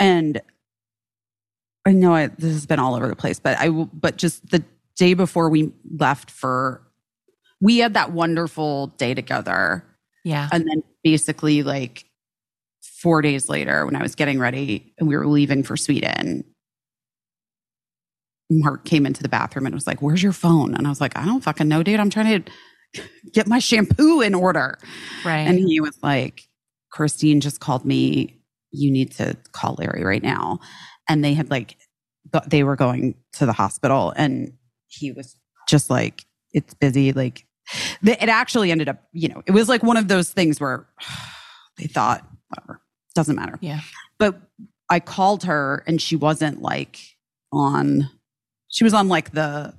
and 0.00 0.40
i 1.86 1.92
know 1.92 2.12
I, 2.14 2.26
this 2.26 2.52
has 2.52 2.66
been 2.66 2.80
all 2.80 2.96
over 2.96 3.06
the 3.06 3.14
place 3.14 3.38
but 3.38 3.56
i 3.58 3.68
will 3.68 3.86
but 3.86 4.16
just 4.16 4.50
the 4.50 4.64
day 4.96 5.14
before 5.14 5.48
we 5.50 5.72
left 5.98 6.30
for 6.30 6.82
we 7.60 7.78
had 7.78 7.94
that 7.94 8.12
wonderful 8.12 8.88
day 8.98 9.14
together. 9.14 9.84
Yeah. 10.24 10.48
and 10.52 10.66
then 10.66 10.82
basically 11.02 11.62
like 11.62 12.06
four 12.82 13.20
days 13.20 13.48
later 13.50 13.84
when 13.84 13.94
i 13.94 14.02
was 14.02 14.14
getting 14.14 14.38
ready 14.38 14.94
and 14.98 15.06
we 15.06 15.16
were 15.16 15.26
leaving 15.26 15.62
for 15.62 15.76
sweden 15.76 16.44
mark 18.50 18.84
came 18.84 19.06
into 19.06 19.22
the 19.22 19.28
bathroom 19.28 19.66
and 19.66 19.74
was 19.74 19.86
like 19.86 20.00
where's 20.02 20.22
your 20.22 20.32
phone? 20.32 20.74
And 20.74 20.86
i 20.86 20.90
was 20.90 21.00
like 21.00 21.16
i 21.16 21.24
don't 21.24 21.42
fucking 21.42 21.68
know 21.68 21.82
dude. 21.82 22.00
I'm 22.00 22.10
trying 22.10 22.42
to 22.44 23.02
get 23.32 23.46
my 23.46 23.58
shampoo 23.58 24.20
in 24.20 24.34
order. 24.34 24.78
Right. 25.24 25.40
and 25.40 25.58
he 25.58 25.80
was 25.80 25.98
like 26.02 26.42
christine 26.90 27.40
just 27.40 27.60
called 27.60 27.84
me. 27.84 28.40
You 28.70 28.90
need 28.90 29.12
to 29.12 29.36
call 29.52 29.76
larry 29.78 30.04
right 30.04 30.22
now. 30.22 30.60
And 31.08 31.24
they 31.24 31.34
had 31.34 31.50
like 31.50 31.76
they 32.46 32.64
were 32.64 32.76
going 32.76 33.14
to 33.34 33.46
the 33.46 33.52
hospital 33.52 34.12
and 34.16 34.52
he 34.94 35.12
was 35.12 35.36
just 35.68 35.90
like 35.90 36.24
it's 36.52 36.74
busy 36.74 37.12
like 37.12 37.46
it 38.04 38.28
actually 38.28 38.70
ended 38.70 38.88
up 38.88 39.02
you 39.12 39.28
know 39.28 39.42
it 39.46 39.52
was 39.52 39.68
like 39.68 39.82
one 39.82 39.96
of 39.96 40.08
those 40.08 40.30
things 40.30 40.60
where 40.60 40.86
they 41.78 41.86
thought 41.86 42.26
whatever 42.48 42.80
doesn't 43.14 43.36
matter 43.36 43.58
yeah. 43.60 43.80
but 44.18 44.40
i 44.90 45.00
called 45.00 45.44
her 45.44 45.82
and 45.86 46.00
she 46.02 46.16
wasn't 46.16 46.60
like 46.60 46.98
on 47.52 48.08
she 48.68 48.84
was 48.84 48.92
on 48.94 49.08
like 49.08 49.30
the 49.32 49.72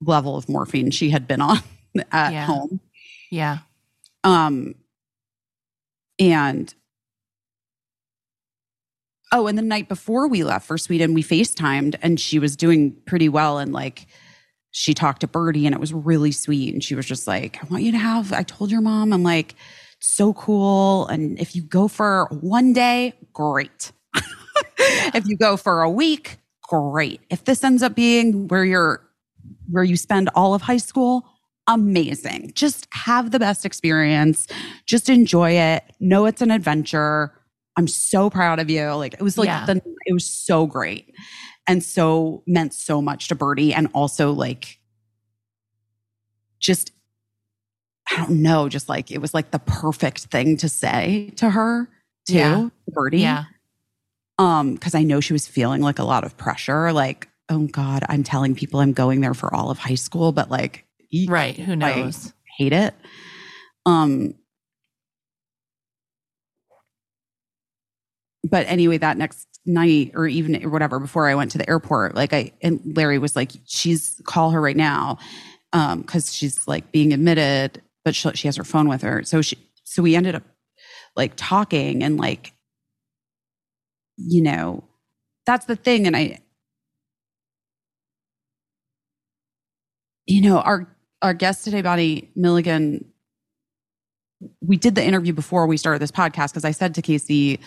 level 0.00 0.36
of 0.36 0.48
morphine 0.48 0.90
she 0.90 1.10
had 1.10 1.26
been 1.26 1.40
on 1.40 1.58
at 2.12 2.32
Yeah. 2.32 2.44
home 2.46 2.80
Yeah. 3.30 3.58
um 4.24 4.74
and 6.18 6.72
oh 9.32 9.46
and 9.46 9.58
the 9.58 9.62
night 9.62 9.88
before 9.88 10.28
we 10.28 10.44
left 10.44 10.66
for 10.66 10.78
sweden 10.78 11.14
we 11.14 11.22
facetimed 11.22 11.96
and 12.02 12.18
she 12.20 12.38
was 12.38 12.56
doing 12.56 12.96
pretty 13.06 13.28
well. 13.28 13.58
And 13.58 13.72
like 13.72 14.06
she 14.70 14.94
talked 14.94 15.20
to 15.22 15.26
birdie 15.26 15.66
and 15.66 15.74
it 15.74 15.80
was 15.80 15.92
really 15.92 16.32
sweet. 16.32 16.72
And 16.72 16.82
she 16.82 16.94
was 16.94 17.06
just 17.06 17.26
like 17.26 17.62
i 17.62 17.66
want 17.68 17.82
you 17.82 17.92
to 17.92 17.98
have 17.98 18.32
i 18.32 18.42
told 18.42 18.70
your 18.70 18.80
mom. 18.80 19.12
I'm 19.12 19.22
like 19.22 19.54
so 20.00 20.32
cool. 20.34 21.06
And 21.08 21.38
if 21.40 21.56
you 21.56 21.62
go 21.62 21.88
for 21.88 22.28
one 22.30 22.72
day 22.72 23.14
great. 23.32 23.92
If 25.14 25.26
you 25.26 25.36
go 25.36 25.56
for 25.56 25.82
a 25.82 25.90
week 25.90 26.38
great. 26.62 27.20
If 27.30 27.44
this 27.44 27.64
ends 27.64 27.82
up 27.82 27.94
being 27.94 28.46
where 28.48 28.64
you're 28.64 29.02
where 29.70 29.84
you 29.84 29.96
spend 29.96 30.30
all 30.34 30.54
of 30.54 30.62
high 30.62 30.76
school 30.76 31.26
amazing. 31.68 32.52
Just 32.54 32.88
have 32.92 33.30
the 33.30 33.38
best 33.38 33.64
experience. 33.64 34.46
Just 34.86 35.08
enjoy 35.08 35.52
it. 35.52 35.84
Know 36.00 36.26
it's 36.26 36.40
an 36.42 36.50
adventure 36.50 37.32
i'm 37.78 37.86
so 37.88 38.28
proud 38.28 38.58
of 38.60 38.68
you 38.68 38.92
like 38.92 39.14
it 39.14 39.22
was 39.22 39.38
like 39.38 39.46
Yeah. 39.46 39.64
the 39.64 39.80
it 40.04 40.12
was 40.12 40.26
so 40.28 40.66
great 40.66 41.14
and 41.66 41.82
so 41.82 42.42
meant 42.46 42.74
so 42.74 43.00
much 43.00 43.28
to 43.28 43.34
birdie 43.34 43.72
and 43.72 43.88
also 43.94 44.32
like 44.32 44.78
just 46.60 46.92
I 48.10 48.16
don't 48.16 48.42
know, 48.42 48.70
just 48.70 48.88
like 48.88 49.10
it 49.10 49.18
was 49.20 49.34
like 49.34 49.50
the 49.50 49.58
perfect 49.58 50.20
thing 50.24 50.56
to 50.58 50.68
say 50.70 51.30
to 51.36 51.50
her 51.50 51.88
too, 52.26 52.34
Yeah. 52.34 52.68
Birdie. 52.88 53.18
Yeah. 53.18 53.44
Um, 54.38 54.72
because 54.74 54.94
I 54.94 55.02
know 55.02 55.20
she 55.20 55.34
was 55.34 55.46
feeling 55.46 55.82
like 55.82 55.98
a 55.98 56.04
lot 56.04 56.24
of 56.24 56.34
pressure, 56.38 56.90
like, 56.94 57.28
oh 57.50 57.66
God, 57.66 58.04
I'm 58.08 58.22
telling 58.22 58.54
people 58.54 58.80
I'm 58.80 58.94
going 58.94 59.20
there 59.20 59.34
for 59.34 59.54
all 59.54 59.70
of 59.70 59.76
high 59.78 59.94
school, 59.94 60.32
but 60.32 60.50
like 60.50 60.86
Right. 61.26 61.54
Who 61.54 61.76
knows? 61.76 62.32
hate 62.56 62.72
it. 62.72 62.94
Um 63.84 64.34
but 68.44 68.66
anyway, 68.66 68.98
that 68.98 69.16
next 69.16 69.46
night 69.66 70.12
or 70.14 70.26
even 70.26 70.64
or 70.64 70.70
whatever, 70.70 70.98
before 70.98 71.28
I 71.28 71.34
went 71.34 71.50
to 71.52 71.58
the 71.58 71.68
airport, 71.68 72.14
like 72.14 72.32
I 72.32 72.52
and 72.62 72.80
Larry 72.96 73.18
was 73.18 73.36
like, 73.36 73.52
she's 73.66 74.20
call 74.24 74.50
her 74.50 74.60
right 74.60 74.76
now. 74.76 75.18
Um, 75.74 76.00
because 76.00 76.34
she's 76.34 76.66
like 76.66 76.92
being 76.92 77.12
admitted, 77.12 77.82
but 78.02 78.14
she, 78.14 78.30
she 78.32 78.48
has 78.48 78.56
her 78.56 78.64
phone 78.64 78.88
with 78.88 79.02
her. 79.02 79.22
So 79.24 79.42
she 79.42 79.58
so 79.84 80.02
we 80.02 80.16
ended 80.16 80.34
up 80.34 80.42
like 81.14 81.32
talking 81.36 82.02
and 82.02 82.16
like, 82.16 82.54
you 84.16 84.42
know, 84.42 84.84
that's 85.44 85.66
the 85.66 85.76
thing. 85.76 86.06
And 86.06 86.16
I 86.16 86.38
you 90.28 90.42
know, 90.42 90.58
our 90.58 90.86
our 91.22 91.34
guest 91.34 91.64
today, 91.64 91.82
Bonnie 91.82 92.30
Milligan, 92.36 93.04
we 94.60 94.76
did 94.76 94.94
the 94.94 95.04
interview 95.04 95.32
before 95.32 95.66
we 95.66 95.76
started 95.76 96.00
this 96.00 96.12
podcast 96.12 96.50
because 96.50 96.64
I 96.64 96.70
said 96.70 96.94
to 96.94 97.02
Caissie, 97.02 97.58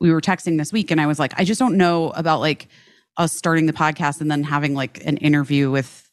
we 0.00 0.10
were 0.10 0.20
texting 0.20 0.58
this 0.58 0.72
week, 0.72 0.90
and 0.90 1.00
I 1.00 1.06
was 1.06 1.18
like, 1.18 1.32
I 1.38 1.44
just 1.44 1.58
don't 1.58 1.76
know 1.76 2.10
about 2.10 2.40
like 2.40 2.68
us 3.16 3.32
starting 3.32 3.66
the 3.66 3.72
podcast 3.72 4.20
and 4.20 4.30
then 4.30 4.42
having 4.42 4.74
like 4.74 5.04
an 5.04 5.16
interview 5.18 5.70
with 5.70 6.10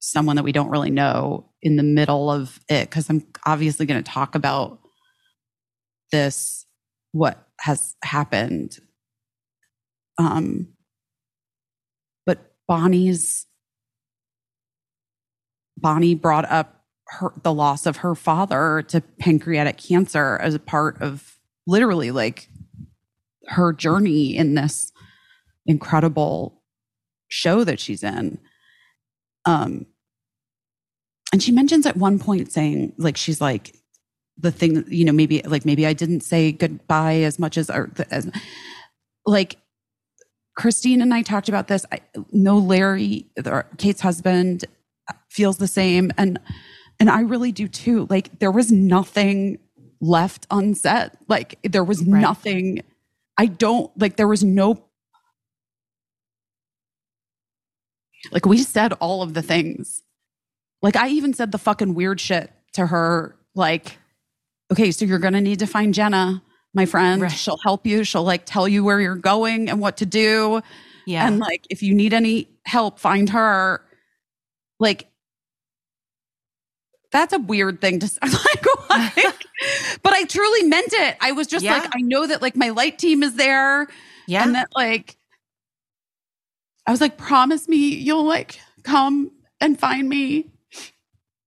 someone 0.00 0.36
that 0.36 0.44
we 0.44 0.52
don't 0.52 0.70
really 0.70 0.90
know 0.90 1.50
in 1.62 1.76
the 1.76 1.82
middle 1.82 2.30
of 2.30 2.60
it 2.68 2.88
because 2.88 3.08
I'm 3.10 3.26
obviously 3.44 3.86
going 3.86 4.02
to 4.02 4.10
talk 4.10 4.34
about 4.34 4.80
this, 6.12 6.66
what 7.12 7.46
has 7.60 7.94
happened. 8.02 8.78
Um, 10.18 10.68
but 12.26 12.38
Bonnie's 12.66 13.46
Bonnie 15.80 16.14
brought 16.14 16.50
up 16.50 16.84
her 17.06 17.32
the 17.42 17.52
loss 17.52 17.86
of 17.86 17.98
her 17.98 18.14
father 18.14 18.82
to 18.88 19.00
pancreatic 19.00 19.78
cancer 19.78 20.38
as 20.42 20.54
a 20.54 20.58
part 20.58 21.00
of 21.00 21.38
literally 21.66 22.10
like 22.10 22.48
her 23.48 23.72
journey 23.72 24.36
in 24.36 24.54
this 24.54 24.92
incredible 25.66 26.62
show 27.28 27.64
that 27.64 27.80
she's 27.80 28.02
in. 28.02 28.38
Um 29.44 29.86
and 31.32 31.42
she 31.42 31.52
mentions 31.52 31.84
at 31.86 31.96
one 31.96 32.18
point 32.18 32.50
saying 32.52 32.92
like 32.96 33.16
she's 33.16 33.40
like 33.40 33.74
the 34.38 34.50
thing 34.52 34.84
you 34.88 35.04
know 35.04 35.12
maybe 35.12 35.42
like 35.42 35.64
maybe 35.64 35.86
I 35.86 35.92
didn't 35.92 36.20
say 36.20 36.52
goodbye 36.52 37.16
as 37.22 37.38
much 37.38 37.58
as 37.58 37.68
or 37.70 37.90
as 38.10 38.30
like 39.26 39.56
Christine 40.56 41.00
and 41.02 41.14
I 41.14 41.22
talked 41.22 41.48
about 41.48 41.68
this. 41.68 41.86
I 41.92 42.00
know 42.32 42.58
Larry, 42.58 43.26
Kate's 43.76 44.00
husband, 44.00 44.64
feels 45.30 45.58
the 45.58 45.68
same, 45.68 46.10
and 46.18 46.40
and 46.98 47.08
I 47.08 47.20
really 47.20 47.52
do 47.52 47.68
too. 47.68 48.06
Like 48.10 48.38
there 48.40 48.50
was 48.50 48.72
nothing 48.72 49.58
left 50.00 50.46
unsaid. 50.50 51.12
Like 51.28 51.58
there 51.62 51.84
was 51.84 52.00
Right. 52.02 52.20
nothing. 52.20 52.82
I 53.38 53.46
don't 53.46 53.90
like. 53.98 54.16
There 54.16 54.28
was 54.28 54.42
no. 54.42 54.84
Like 58.32 58.44
we 58.44 58.58
said 58.58 58.92
all 58.94 59.22
of 59.22 59.32
the 59.32 59.42
things. 59.42 60.02
Like 60.82 60.96
I 60.96 61.08
even 61.08 61.32
said 61.32 61.52
the 61.52 61.58
fucking 61.58 61.94
weird 61.94 62.20
shit 62.20 62.50
to 62.72 62.86
her. 62.86 63.36
Like, 63.54 63.96
okay, 64.72 64.90
so 64.90 65.04
you're 65.04 65.20
gonna 65.20 65.40
need 65.40 65.60
to 65.60 65.66
find 65.66 65.94
Jenna, 65.94 66.42
my 66.74 66.84
friend. 66.84 67.22
Right. 67.22 67.30
She'll 67.30 67.58
help 67.62 67.86
you. 67.86 68.02
She'll 68.02 68.24
like 68.24 68.44
tell 68.44 68.68
you 68.68 68.82
where 68.84 69.00
you're 69.00 69.14
going 69.14 69.70
and 69.70 69.80
what 69.80 69.98
to 69.98 70.06
do. 70.06 70.60
Yeah. 71.06 71.26
And 71.26 71.38
like, 71.38 71.66
if 71.70 71.82
you 71.82 71.94
need 71.94 72.12
any 72.12 72.48
help, 72.66 72.98
find 72.98 73.30
her. 73.30 73.82
Like, 74.80 75.08
that's 77.10 77.32
a 77.32 77.38
weird 77.38 77.80
thing 77.80 78.00
to 78.00 78.08
say. 78.08 78.20
Like, 78.90 79.44
but 80.02 80.12
I 80.12 80.24
truly 80.24 80.64
meant 80.68 80.92
it. 80.92 81.16
I 81.20 81.32
was 81.32 81.46
just 81.46 81.64
Yeah. 81.64 81.78
like, 81.78 81.90
I 81.94 82.00
know 82.00 82.26
that 82.26 82.42
like 82.42 82.56
my 82.56 82.70
light 82.70 82.98
team 82.98 83.22
is 83.22 83.34
there, 83.34 83.86
yeah. 84.26 84.42
and 84.44 84.54
that 84.54 84.68
like, 84.74 85.16
I 86.86 86.90
was 86.90 87.00
like, 87.00 87.18
promise 87.18 87.68
me 87.68 87.76
you'll 87.94 88.24
like 88.24 88.60
come 88.82 89.30
and 89.60 89.78
find 89.78 90.08
me 90.08 90.50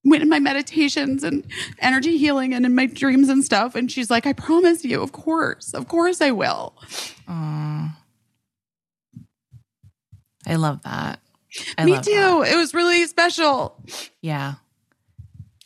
when 0.04 0.22
in 0.22 0.30
my 0.30 0.40
meditations 0.40 1.24
and 1.24 1.46
energy 1.80 2.18
healing 2.18 2.54
and 2.54 2.66
in 2.66 2.76
my 2.76 2.86
dreams 2.88 3.30
and 3.30 3.44
stuff. 3.44 3.76
And 3.76 3.92
she's 3.92 4.10
like, 4.10 4.26
I 4.26 4.34
promise 4.34 4.84
you, 4.84 5.02
of 5.02 5.12
course, 5.12 5.74
of 5.74 5.88
course 5.88 6.22
I 6.22 6.32
will. 6.32 6.76
I 7.28 7.92
love 10.56 10.82
that. 10.84 11.20
I 11.78 11.86
me 11.86 11.94
love 11.94 12.04
too. 12.04 12.12
that. 12.12 12.54
It 12.54 12.56
was 12.56 12.74
really 12.74 13.06
special. 13.06 13.76
Yeah. 14.22 14.56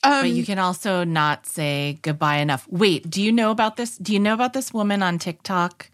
Um, 0.05 0.23
but 0.23 0.29
you 0.29 0.45
can 0.45 0.59
also 0.59 1.03
not 1.03 1.45
say 1.45 1.99
goodbye 2.01 2.37
enough. 2.37 2.67
Wait, 2.69 3.09
do 3.09 3.21
you 3.21 3.31
know 3.31 3.51
about 3.51 3.77
this? 3.77 3.97
Do 3.97 4.13
you 4.13 4.19
know 4.19 4.33
about 4.33 4.53
this 4.53 4.73
woman 4.73 5.03
on 5.03 5.17
TikTok 5.19 5.89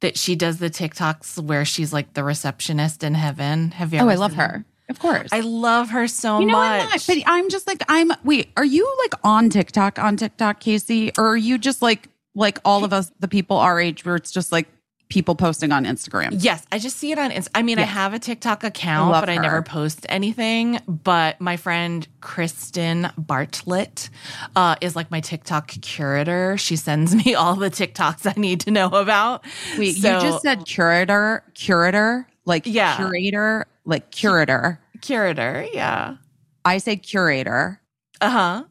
that 0.00 0.18
she 0.18 0.36
does 0.36 0.58
the 0.58 0.70
TikToks 0.70 1.42
where 1.42 1.64
she's 1.64 1.92
like 1.92 2.14
the 2.14 2.24
receptionist 2.24 3.02
in 3.02 3.14
heaven? 3.14 3.70
Have 3.72 3.92
you 3.92 4.00
Oh, 4.00 4.08
I 4.08 4.16
love 4.16 4.34
her. 4.34 4.64
Of 4.88 4.98
course. 4.98 5.30
I 5.32 5.40
love 5.40 5.90
her 5.90 6.06
so 6.06 6.40
you 6.40 6.46
know 6.46 6.52
much. 6.52 6.82
I'm 6.82 6.88
not, 6.90 7.04
but 7.06 7.16
I'm 7.26 7.48
just 7.48 7.66
like 7.66 7.82
I'm. 7.88 8.12
Wait, 8.22 8.50
are 8.56 8.64
you 8.64 8.92
like 9.02 9.14
on 9.24 9.48
TikTok? 9.48 9.98
On 9.98 10.16
TikTok, 10.16 10.60
Caissie, 10.60 11.16
or 11.16 11.28
are 11.28 11.36
you 11.36 11.56
just 11.56 11.80
like 11.80 12.08
like 12.34 12.58
all 12.64 12.84
of 12.84 12.92
us, 12.92 13.10
the 13.18 13.28
people 13.28 13.56
our 13.56 13.80
age, 13.80 14.04
where 14.04 14.16
it's 14.16 14.30
just 14.30 14.52
like 14.52 14.68
people 15.14 15.36
posting 15.36 15.70
on 15.70 15.84
Instagram? 15.84 16.30
Yes, 16.40 16.66
I 16.72 16.80
just 16.80 16.96
see 16.98 17.12
it 17.12 17.18
on 17.20 17.30
Inst- 17.30 17.48
I 17.54 17.62
mean, 17.62 17.78
I 17.78 17.82
have 17.82 18.12
a 18.14 18.18
TikTok 18.18 18.64
account, 18.64 19.12
love 19.12 19.22
but 19.22 19.30
I 19.30 19.36
never 19.36 19.62
post 19.62 20.04
anything. 20.08 20.80
But 20.88 21.40
my 21.40 21.56
friend 21.56 22.06
Kristen 22.20 23.08
Bartlett 23.16 24.10
uh, 24.56 24.74
is 24.80 24.96
like 24.96 25.12
my 25.12 25.20
TikTok 25.20 25.68
curator. 25.68 26.56
She 26.58 26.74
sends 26.74 27.14
me 27.14 27.34
all 27.40 27.54
the 27.54 27.70
TikToks 27.70 28.26
I 28.26 28.38
need 28.38 28.60
to 28.62 28.72
know 28.72 28.88
about. 28.88 29.44
Wait, 29.78 29.94
So- 29.96 30.16
you 30.16 30.20
just 30.20 30.42
said 30.42 30.66
curator, 30.66 31.44
curator, 31.54 32.26
like 32.44 32.64
Yeah. 32.66 32.96
curator, 32.96 33.66
like 33.84 34.10
curator. 34.10 34.80
curator. 35.00 35.64
Yeah. 35.72 36.16
I 36.64 36.78
say 36.78 36.96
curator, 36.96 37.80
Uh 38.20 38.30
huh. 38.30 38.64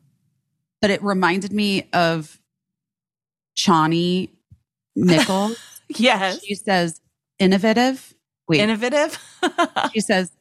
but 0.81 0.89
it 0.89 1.01
reminded 1.01 1.53
me 1.53 1.87
of 1.93 2.37
Chani 3.55 4.29
Nicholas. 4.95 5.57
Yes. 5.99 6.43
she 6.43 6.55
says 6.55 7.01
innovative. 7.39 8.13
Wait, 8.47 8.59
Innovative. 8.59 9.17
she 9.93 10.01
says 10.01 10.31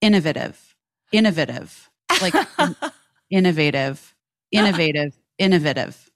innovative, 0.00 0.76
innovative, 1.12 1.90
like 2.20 2.34
in- 2.58 2.76
innovative, 3.30 4.14
innovative, 4.50 5.14
innovative. 5.38 6.10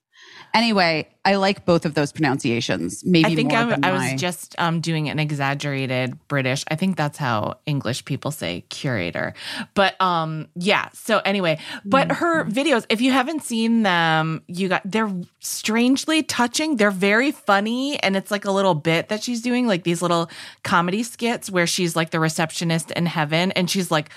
Anyway, 0.57 1.07
I 1.25 1.35
like 1.37 1.67
both 1.67 1.85
of 1.85 1.93
those 1.95 2.13
pronunciations. 2.13 3.05
Maybe 3.05 3.27
I 3.27 3.35
think 3.35 3.53
I, 3.53 3.73
I 3.73 3.77
my- 3.77 3.93
was 4.13 4.21
just 4.21 4.55
um, 4.59 4.81
doing 4.81 5.09
an 5.11 5.19
exaggerated 5.19 6.19
British. 6.29 6.65
I 6.71 6.77
think 6.77 6.97
that's 6.97 7.19
how 7.19 7.59
English 7.67 8.05
people 8.07 8.31
say 8.31 8.63
curator. 8.71 9.35
But 9.75 10.01
um, 10.01 10.49
yeah. 10.55 10.89
So 10.95 11.19
anyway, 11.25 11.59
but 11.85 12.11
her 12.13 12.45
Mm-hmm. 12.45 12.53
videos, 12.59 12.87
if 12.89 13.01
you 13.01 13.13
haven't 13.13 13.43
seen 13.43 13.83
them, 13.83 14.43
you 14.49 14.69
got 14.69 14.83
they're 14.85 15.13
strangely 15.41 16.23
touching. 16.23 16.77
They're 16.77 16.91
very 16.91 17.33
funny, 17.33 17.99
and 18.03 18.17
it's 18.17 18.31
like 18.31 18.45
a 18.45 18.51
little 18.51 18.75
bit 18.75 19.09
that 19.09 19.23
she's 19.23 19.43
doing, 19.43 19.67
like 19.67 19.85
these 19.85 20.01
little 20.03 20.31
comedy 20.65 21.03
skits 21.03 21.51
where 21.51 21.67
she's 21.67 21.97
like 21.97 22.11
the 22.11 22.21
receptionist 22.21 22.91
in 22.93 23.07
heaven, 23.07 23.53
and 23.53 23.69
she's 23.71 23.91
like 23.91 24.11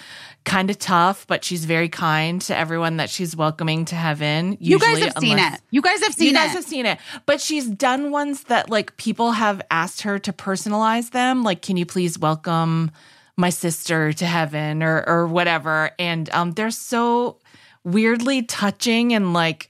kind 0.46 0.70
of 0.70 0.80
tough, 0.80 1.28
but 1.28 1.44
she's 1.44 1.66
very 1.66 1.90
kind 1.90 2.42
to 2.44 2.58
everyone 2.58 2.98
that 2.98 3.10
she's 3.10 3.36
welcoming 3.36 3.86
to 3.86 3.96
heaven. 3.96 4.58
you 4.60 4.80
guys 4.80 5.00
usually, 5.00 5.08
have 5.08 5.18
seen 5.20 5.40
it. 5.40 5.62
You 5.72 5.82
guys 5.82 6.02
have 6.02 6.14
seen 6.14 6.28
it. 6.28 6.32
you 6.32 6.36
guys 6.36 6.52
it. 6.52 6.56
have 6.56 6.64
seen 6.64 6.86
it, 6.86 7.00
but 7.26 7.42
she's 7.42 7.68
done 7.68 8.12
ones 8.12 8.44
that 8.46 8.70
like 8.70 8.98
people 8.98 9.34
have 9.34 9.62
asked 9.70 10.02
her 10.02 10.18
to 10.20 10.34
personalize 10.34 11.12
them. 11.12 11.44
Like, 11.44 11.62
can 11.62 11.78
you 11.78 11.86
please 11.86 12.18
welcome 12.18 12.92
my 13.38 13.50
sister 13.50 14.14
to 14.14 14.26
heaven 14.26 14.82
or 14.82 15.04
or 15.08 15.28
whatever? 15.28 15.92
And 16.00 16.30
um, 16.32 16.52
they're 16.52 16.72
so 16.72 17.40
weirdly 17.84 18.44
touching 18.44 19.14
and 19.14 19.34
like 19.34 19.70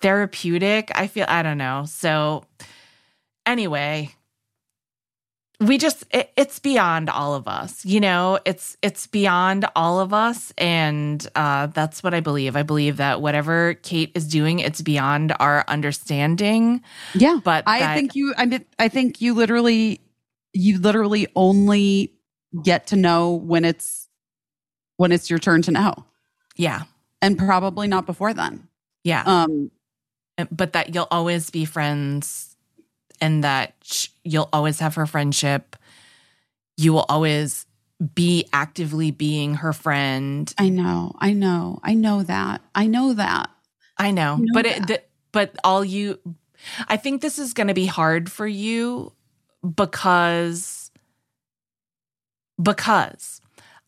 therapeutic. 0.00 0.90
I 0.94 1.06
feel 1.06 1.26
I 1.28 1.42
don't 1.42 1.58
know. 1.58 1.84
So 1.86 2.44
anyway, 3.46 4.14
we 5.60 5.78
just 5.78 6.04
it, 6.10 6.30
it's 6.36 6.58
beyond 6.58 7.08
all 7.08 7.34
of 7.34 7.46
us 7.46 7.84
you 7.84 8.00
know 8.00 8.38
it's 8.44 8.76
it's 8.82 9.06
beyond 9.06 9.64
all 9.76 10.00
of 10.00 10.12
us 10.12 10.52
and 10.58 11.28
uh 11.36 11.66
that's 11.68 12.02
what 12.02 12.12
i 12.12 12.18
believe 12.20 12.56
i 12.56 12.62
believe 12.62 12.96
that 12.96 13.22
whatever 13.22 13.74
kate 13.74 14.10
is 14.16 14.26
doing 14.26 14.58
it's 14.58 14.82
beyond 14.82 15.32
our 15.38 15.64
understanding 15.68 16.82
yeah, 17.14 17.38
but 17.42 17.62
I 17.66 17.78
that- 17.80 17.94
think 17.96 18.14
you. 18.16 18.34
I 18.36 18.46
mean, 18.46 18.64
I 18.78 18.88
think 18.88 19.20
you 19.20 19.34
literally, 19.34 20.00
you 20.52 20.78
literally 20.80 21.26
only 21.36 22.12
get 22.62 22.88
to 22.88 22.96
know 22.96 23.32
when 23.34 23.64
it's 23.64 24.08
when 24.96 25.12
it's 25.12 25.30
your 25.30 25.38
turn 25.38 25.62
to 25.62 25.70
know. 25.70 25.94
yeah 26.56 26.82
and 27.22 27.38
probably 27.38 27.86
not 27.88 28.04
before 28.06 28.34
then. 28.34 28.68
Yeah. 29.02 29.22
Um, 29.24 29.70
but 30.50 30.72
that 30.74 30.94
you'll 30.94 31.08
always 31.10 31.48
be 31.50 31.64
friends 31.64 32.53
and 33.20 33.44
that 33.44 34.08
you'll 34.24 34.48
always 34.52 34.80
have 34.80 34.94
her 34.94 35.06
friendship. 35.06 35.76
You 36.76 36.92
will 36.92 37.06
always 37.08 37.66
be 38.14 38.48
actively 38.52 39.10
being 39.10 39.54
her 39.54 39.72
friend. 39.72 40.52
I 40.58 40.68
know, 40.68 41.14
I 41.18 41.32
know, 41.32 41.80
I 41.82 41.94
know 41.94 42.22
that, 42.22 42.60
I 42.74 42.86
know 42.86 43.14
that. 43.14 43.50
I 43.96 44.10
know, 44.10 44.36
know 44.36 44.44
but 44.52 44.64
that. 44.64 44.76
it, 44.76 44.86
th- 44.86 45.04
but 45.32 45.54
all 45.62 45.84
you, 45.84 46.18
I 46.88 46.96
think 46.96 47.22
this 47.22 47.38
is 47.38 47.52
going 47.54 47.68
to 47.68 47.74
be 47.74 47.86
hard 47.86 48.30
for 48.30 48.46
you 48.46 49.12
because 49.76 50.90
because 52.60 53.40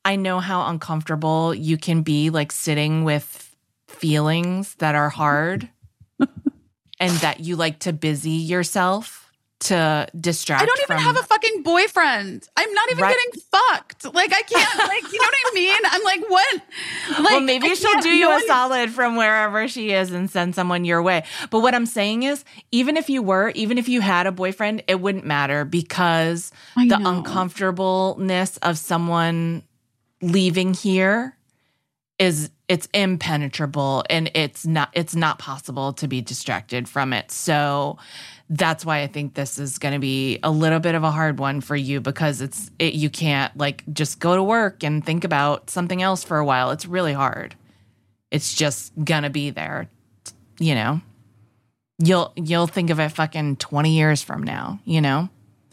I 0.05 0.16
know 0.16 0.41
how 0.41 0.68
uncomfortable 0.68 1.55
you 1.55 1.77
can 1.77 2.03
be, 2.03 2.31
like 2.31 2.53
sitting 2.53 3.05
with 3.05 3.55
feelings 3.89 4.74
that 4.77 4.95
are 4.95 5.09
hard, 5.11 5.68
and 6.99 7.12
that 7.18 7.40
you 7.40 7.57
like 7.57 7.80
to 7.80 7.92
busy 7.92 8.30
yourself 8.30 9.22
to 9.59 10.07
distract. 10.20 10.62
I 10.62 10.66
don't 10.66 10.78
even 10.80 10.97
from- 10.99 11.05
have 11.05 11.16
a 11.18 11.22
fucking 11.22 11.62
boyfriend. 11.62 12.47
I'm 12.59 12.72
not 12.74 12.90
even 12.90 13.03
Right. 13.03 13.16
getting 13.16 13.40
fucked. 13.51 14.14
Like 14.14 14.30
I 14.34 14.42
can't. 14.42 14.78
Like 14.88 15.11
you 15.12 15.18
know 15.18 15.26
what 15.26 15.34
I 15.34 15.55
mean? 15.55 15.76
I'm 15.86 16.03
like, 16.05 16.28
what? 16.30 16.62
Like, 17.20 17.30
well, 17.30 17.40
maybe 17.40 17.68
I 17.70 17.74
she'll 17.74 18.01
do 18.01 18.11
you 18.11 18.26
no 18.26 18.30
a 18.32 18.34
one- 18.34 18.47
solid 18.47 18.90
from 18.90 19.16
wherever 19.16 19.66
she 19.66 19.92
is 19.92 20.11
and 20.12 20.30
send 20.30 20.55
someone 20.55 20.84
your 20.84 21.03
way. 21.03 21.24
But 21.51 21.61
what 21.61 21.74
I'm 21.74 21.86
saying 21.86 22.24
is, 22.24 22.44
even 22.70 22.99
if 22.99 23.09
you 23.09 23.22
were, 23.22 23.51
even 23.55 23.78
if 23.78 23.88
you 23.88 24.03
had 24.03 24.26
a 24.26 24.32
boyfriend, 24.32 24.82
it 24.88 25.01
wouldn't 25.01 25.24
matter 25.24 25.64
because 25.64 26.53
I 26.76 26.86
the 26.88 26.99
know. 26.99 27.11
uncomfortableness 27.18 28.59
of 28.59 28.76
someone 28.78 29.62
leaving 30.20 30.74
here 30.74 31.36
is 32.18 32.51
it's 32.69 32.89
impenetrable 32.93 34.05
and 34.11 34.31
it's 34.35 34.67
not 34.67 34.91
it's 34.93 35.14
not 35.14 35.39
possible 35.39 35.93
to 35.95 36.09
be 36.09 36.21
distracted 36.21 36.89
from 36.89 37.12
it. 37.12 37.31
So 37.31 37.99
that's 38.51 38.85
why 38.85 39.03
I 39.03 39.07
think 39.07 39.35
this 39.35 39.59
is 39.59 39.79
going 39.79 39.95
to 39.95 40.01
be 40.01 40.39
a 40.43 40.51
little 40.51 40.81
bit 40.81 40.95
of 40.95 41.05
a 41.05 41.11
hard 41.11 41.39
one 41.39 41.61
for 41.61 41.77
you 41.77 42.01
because 42.01 42.41
it's 42.41 42.71
it, 42.79 42.95
you 42.95 43.11
can't 43.11 43.57
like 43.57 43.85
just 43.93 44.19
go 44.19 44.35
to 44.35 44.43
work 44.43 44.83
and 44.83 45.05
think 45.05 45.25
about 45.25 45.71
something 45.71 46.03
else 46.03 46.25
for 46.25 46.39
a 46.39 46.45
while. 46.45 46.71
It's 46.71 46.87
really 46.87 47.12
hard. 47.12 47.55
It's 48.31 48.55
just 48.55 48.93
going 49.05 49.23
to 49.23 49.31
be 49.31 49.51
there, 49.51 49.89
you 50.59 50.75
know. 50.75 51.01
You'll 51.99 52.33
you'll 52.37 52.67
think 52.67 52.91
of 52.91 53.01
it 53.01 53.11
fucking 53.11 53.57
20 53.57 53.97
years 53.97 54.23
from 54.23 54.43
now, 54.43 54.81
you 54.85 55.01
know? 55.01 55.29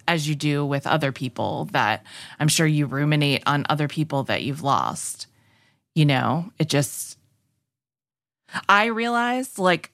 As 0.08 0.28
you 0.28 0.36
do 0.36 0.66
with 0.66 0.86
other 0.86 1.12
people 1.12 1.66
that 1.72 2.06
I'm 2.40 2.50
sure 2.50 2.68
you 2.68 2.86
ruminate 2.86 3.42
on 3.46 3.66
other 3.70 3.88
people 3.88 4.24
that 4.24 4.44
you've 4.44 4.62
lost. 4.62 5.28
You 5.96 6.06
know, 6.06 6.52
it 6.58 6.70
just 6.70 7.18
I 8.70 8.86
realized 8.86 9.60
like 9.60 9.92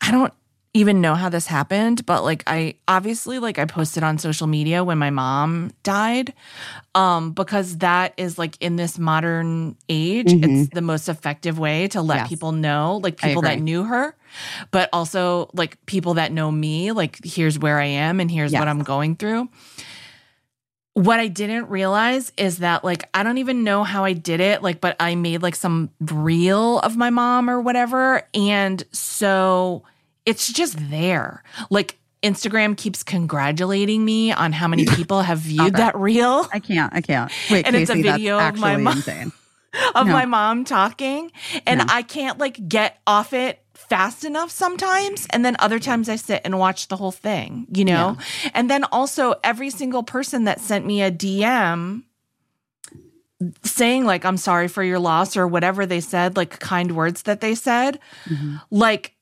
I 0.00 0.10
don't 0.10 0.32
even 0.72 1.00
know 1.00 1.14
how 1.14 1.28
this 1.28 1.46
happened, 1.46 2.06
but 2.06 2.22
like 2.22 2.44
I 2.46 2.74
obviously 2.86 3.38
like 3.38 3.58
I 3.58 3.64
posted 3.64 4.02
on 4.02 4.18
social 4.18 4.46
media 4.46 4.84
when 4.84 4.98
my 4.98 5.10
mom 5.10 5.72
died 5.82 6.32
um 6.94 7.32
because 7.32 7.78
that 7.78 8.14
is 8.16 8.38
like 8.38 8.56
in 8.60 8.76
this 8.76 8.98
modern 8.98 9.76
age 9.88 10.32
Mhm. 10.32 10.44
it's 10.44 10.68
the 10.70 10.80
most 10.82 11.08
effective 11.08 11.58
way 11.58 11.88
to 11.88 12.02
let 12.02 12.18
Yes. 12.18 12.28
people 12.28 12.52
know 12.52 13.00
like 13.02 13.16
people 13.16 13.42
that 13.42 13.60
knew 13.60 13.84
her 13.84 14.14
but 14.70 14.88
also 14.92 15.48
like 15.54 15.84
people 15.86 16.14
that 16.14 16.32
know 16.32 16.50
me 16.50 16.92
like 16.92 17.18
here's 17.24 17.58
where 17.58 17.78
I 17.80 17.86
am 17.86 18.20
and 18.20 18.30
here's 18.30 18.52
Yes. 18.52 18.58
what 18.60 18.68
I'm 18.68 18.82
going 18.82 19.16
through 19.16 19.48
what 20.94 21.20
I 21.20 21.28
didn't 21.28 21.68
realize 21.68 22.32
is 22.36 22.58
that 22.58 22.82
like 22.84 23.08
I 23.14 23.22
don't 23.22 23.38
even 23.38 23.62
know 23.64 23.84
how 23.84 24.04
I 24.04 24.12
did 24.12 24.40
it 24.40 24.62
like 24.62 24.80
but 24.80 24.96
I 24.98 25.14
made 25.14 25.40
like 25.42 25.54
some 25.54 25.90
reel 26.00 26.80
of 26.80 26.96
my 26.96 27.10
mom 27.10 27.48
or 27.48 27.60
whatever 27.60 28.22
and 28.34 28.82
so 28.92 29.84
it's 30.26 30.52
just 30.52 30.76
there 30.90 31.42
like 31.70 31.96
Instagram 32.22 32.76
keeps 32.76 33.02
congratulating 33.02 34.04
me 34.04 34.32
on 34.32 34.52
how 34.52 34.68
many 34.68 34.84
people 34.96 35.22
have 35.22 35.38
viewed 35.38 35.76
that 35.76 35.96
reel 35.96 36.46
I 36.52 36.58
can't. 36.58 36.92
I 36.92 37.00
can't. 37.00 37.32
Wait, 37.50 37.66
And 37.66 37.74
it's 37.76 37.90
a 37.90 37.94
video 37.94 38.38
of 38.38 38.58
my 38.58 38.76
mom. 38.76 38.96
insane. 38.98 39.32
of 39.94 40.06
No. 40.08 40.12
my 40.12 40.26
mom 40.26 40.64
talking 40.64 41.30
and 41.66 41.78
No. 41.78 41.84
I 41.88 42.02
can't 42.02 42.38
like 42.38 42.68
get 42.68 42.98
off 43.06 43.32
it 43.32 43.60
fast 43.88 44.24
enough 44.24 44.50
sometimes 44.50 45.26
and 45.30 45.44
then 45.44 45.56
other 45.58 45.78
times 45.78 46.08
I 46.08 46.16
sit 46.16 46.42
and 46.44 46.58
watch 46.58 46.88
the 46.88 46.96
whole 46.96 47.10
thing, 47.12 47.66
you 47.74 47.84
know? 47.84 48.16
And 48.54 48.70
then 48.70 48.84
also 48.84 49.34
every 49.42 49.70
single 49.70 50.02
person 50.02 50.44
that 50.44 50.60
sent 50.60 50.86
me 50.86 51.02
a 51.02 51.10
DM 51.10 52.04
saying 53.64 54.04
like 54.04 54.24
I'm 54.24 54.36
sorry 54.36 54.68
for 54.68 54.82
your 54.84 54.98
loss 54.98 55.36
or 55.36 55.46
whatever 55.46 55.86
they 55.86 56.00
said, 56.00 56.36
like 56.36 56.60
kind 56.60 56.94
words 56.94 57.22
that 57.22 57.40
they 57.40 57.54
said, 57.54 57.98
Mhm. 58.28 58.60
like 58.70 59.14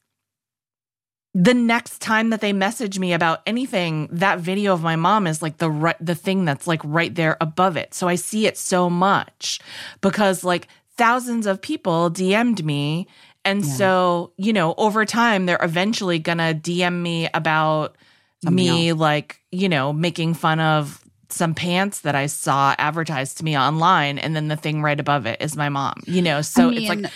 the 1.35 1.55
next 1.55 2.01
time 2.01 2.31
that 2.31 2.41
they 2.41 2.53
message 2.53 2.99
me 2.99 3.13
about 3.13 3.43
anything, 3.47 4.09
that 4.11 4.41
video 4.41 4.73
of 4.73 4.83
my 4.83 4.97
mom 4.97 5.27
is 5.27 5.41
like 5.41 5.59
the 5.59 5.71
right, 5.71 5.97
the 6.01 6.15
thing 6.17 6.45
that's 6.45 6.67
like 6.67 6.81
right 6.85 7.15
there 7.15 7.37
above 7.41 7.77
it. 7.77 7.95
So 7.95 8.09
I 8.09 8.17
see 8.17 8.47
it 8.47 8.59
so 8.59 8.91
much 8.91 9.61
because 10.01 10.43
like 10.43 10.67
thousands 10.97 11.47
of 11.47 11.63
people 11.63 12.11
DM'd 12.11 12.65
me. 12.65 13.07
And 13.49 13.65
Yeah. 13.65 13.73
so, 13.73 14.33
you 14.37 14.53
know, 14.53 14.75
over 14.77 15.05
time, 15.05 15.47
they're 15.47 15.59
eventually 15.63 16.19
gonna 16.19 16.55
DM 16.55 17.03
me 17.03 17.29
about 17.35 17.97
Something 18.43 18.55
me, 18.55 18.93
like, 18.93 19.41
you 19.51 19.69
know, 19.69 19.93
making 19.93 20.35
fun 20.35 20.61
of 20.61 21.01
some 21.31 21.55
pants 21.55 22.01
that 22.01 22.15
I 22.15 22.27
saw 22.27 22.75
advertised 22.79 23.39
to 23.39 23.45
me 23.45 23.59
online. 23.59 24.19
And 24.19 24.35
then 24.37 24.49
the 24.49 24.57
thing 24.57 24.81
right 24.83 24.99
above 24.99 25.27
it 25.27 25.41
is 25.43 25.57
my 25.57 25.69
mom, 25.69 25.95
you 26.07 26.23
know? 26.23 26.41
So 26.43 26.71
I 26.71 26.73
it's 26.75 26.89
like, 26.89 27.13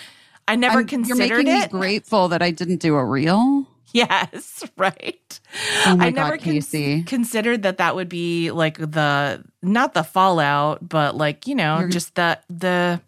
I 0.49 0.57
never 0.57 0.79
I'm- 0.79 0.87
considered 0.87 1.29
You're 1.29 1.39
making 1.39 1.63
it. 1.63 1.73
me 1.73 1.79
grateful 1.81 2.29
that 2.29 2.43
I 2.43 2.51
didn't 2.51 2.79
do 2.81 2.97
a 2.97 3.05
reel. 3.05 3.67
Yes, 3.95 4.65
right. 4.79 5.41
Oh 5.87 5.97
I 6.01 6.11
God, 6.11 6.15
never 6.15 6.39
con- 6.39 7.05
considered 7.05 7.63
that 7.65 7.77
that 7.77 7.95
would 7.95 8.09
be 8.09 8.51
like 8.51 8.79
the 8.79 9.45
not 9.61 9.93
the 9.93 10.03
fallout, 10.03 10.89
but 10.89 11.15
like 11.15 11.47
you 11.47 11.55
know, 11.55 11.81
You're- 11.81 11.93
just 11.93 12.15
the 12.15 12.39
the 12.49 13.03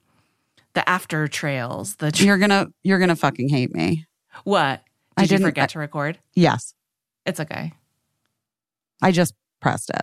the 0.74 0.88
after 0.88 1.26
trails. 1.28 1.96
The 1.96 2.12
tr- 2.12 2.24
You're 2.24 2.38
gonna 2.38 2.66
you're 2.82 2.98
gonna 2.98 3.16
fucking 3.16 3.48
hate 3.48 3.74
me. 3.74 4.06
what? 4.44 4.82
I 5.16 5.22
Did 5.22 5.30
you 5.30 5.36
didn't- 5.38 5.48
forget 5.48 5.64
I- 5.64 5.66
to 5.72 5.78
record? 5.78 6.18
Yes, 6.34 6.74
It's 7.26 7.40
okay. 7.40 7.72
I 9.02 9.12
just 9.12 9.34
pressed 9.60 9.90
it. 9.90 10.02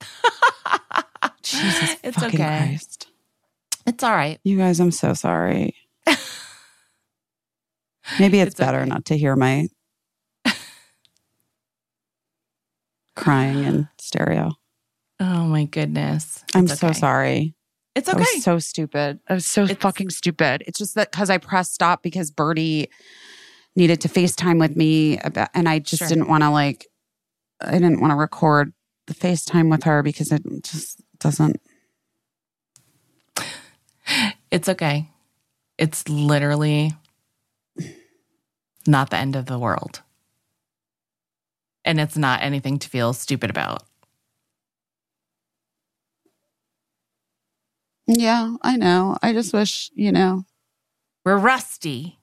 Jesus 1.42 1.96
It's 2.02 2.16
fucking 2.16 2.40
okay. 2.40 2.66
Christ. 2.68 3.08
It's 3.86 4.02
all 4.04 4.12
right. 4.12 4.38
You 4.44 4.56
guys, 4.58 4.80
I'm 4.80 4.90
so 4.90 5.14
sorry. 5.14 5.74
Maybe 8.18 8.40
it's, 8.40 8.50
It's 8.52 8.58
better 8.60 8.80
okay. 8.80 8.88
not 8.88 9.04
to 9.06 9.16
hear 9.16 9.34
my 9.36 9.68
crying 13.16 13.64
in 13.64 13.88
stereo. 14.00 14.52
Oh 15.20 15.46
my 15.46 15.64
goodness. 15.64 16.44
I'm 16.54 16.66
It's 16.66 16.78
so 16.78 16.86
okay. 16.90 16.98
sorry. 17.00 17.54
It's 17.94 18.08
I 18.08 18.12
okay. 18.12 18.20
was 18.20 18.44
so 18.44 18.58
stupid. 18.58 19.18
I 19.28 19.34
was 19.34 19.46
so 19.46 19.64
It's- 19.64 19.78
fucking 19.80 20.10
stupid. 20.10 20.62
It's 20.66 20.78
just 20.78 20.94
that 20.94 21.10
because 21.10 21.30
I 21.30 21.38
pressed 21.38 21.74
stop 21.74 22.02
because 22.02 22.30
Birdie 22.30 22.88
needed 23.74 24.00
to 24.02 24.08
FaceTime 24.08 24.58
with 24.60 24.76
me 24.76 25.18
about, 25.18 25.48
and 25.54 25.68
I 25.68 25.78
just 25.78 26.00
Sure. 26.00 26.08
didn't 26.08 26.28
want 26.28 26.42
to 26.42 26.50
like, 26.50 26.86
I 27.60 27.72
didn't 27.72 28.00
want 28.00 28.12
to 28.12 28.16
record 28.16 28.72
the 29.06 29.14
FaceTime 29.14 29.70
with 29.70 29.82
her 29.84 30.02
because 30.02 30.30
it 30.32 30.42
just 30.62 31.00
doesn't. 31.18 31.60
it's 34.50 34.68
okay. 34.68 35.10
It's 35.76 36.08
literally 36.08 36.94
not 38.86 39.10
the 39.10 39.16
end 39.16 39.36
of 39.36 39.46
the 39.46 39.58
world. 39.58 40.02
And 41.84 42.00
it's 42.00 42.16
not 42.16 42.42
anything 42.42 42.78
to 42.80 42.88
feel 42.88 43.12
stupid 43.12 43.50
about. 43.50 43.82
Yeah, 48.08 48.56
I 48.62 48.76
know. 48.76 49.18
I 49.22 49.34
just 49.34 49.52
wish, 49.52 49.90
you 49.94 50.10
know, 50.10 50.44
We're 51.24 51.36
rusty. 51.36 52.18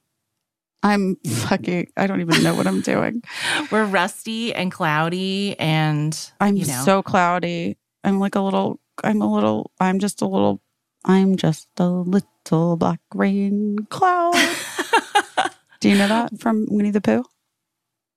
I'm 0.81 1.15
fucking, 1.17 1.91
I 1.95 2.07
don't 2.07 2.21
even 2.21 2.43
know 2.43 2.55
what 2.55 2.67
I'm 2.67 2.81
doing. 2.81 3.23
We're 3.71 3.85
rusty 3.85 4.53
and 4.53 4.71
cloudy 4.71 5.57
and 5.59 6.31
I'm 6.39 6.57
you 6.57 6.65
know. 6.65 6.83
so 6.83 7.01
cloudy. 7.01 7.77
I'm 8.03 8.19
like 8.19 8.35
a 8.35 8.41
little, 8.41 8.79
I'm 9.03 9.21
a 9.21 9.31
little, 9.31 9.71
I'm 9.79 9.99
just 9.99 10.21
a 10.21 10.27
little, 10.27 10.61
I'm 11.05 11.37
just 11.37 11.67
a 11.77 11.87
little 11.87 12.77
black 12.77 12.99
rain 13.13 13.77
cloud. 13.89 14.33
Do 15.79 15.89
you 15.89 15.97
know 15.97 16.07
that 16.07 16.39
from 16.39 16.65
Winnie 16.69 16.91
the 16.91 17.01
Pooh? 17.01 17.25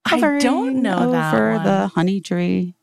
I 0.06 0.38
don't 0.38 0.82
know 0.82 1.12
that 1.12 1.34
over 1.34 1.58
the 1.62 1.88
honey 1.88 2.20
tree. 2.20 2.74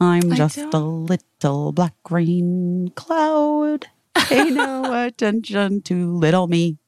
I'm 0.00 0.32
just 0.34 0.58
a 0.58 0.78
little 0.78 1.72
black 1.72 1.94
rain 2.10 2.92
cloud. 2.96 3.88
Pay 4.28 4.50
no 4.50 5.06
attention 5.06 5.80
to 5.82 6.12
little 6.12 6.46
me. 6.48 6.78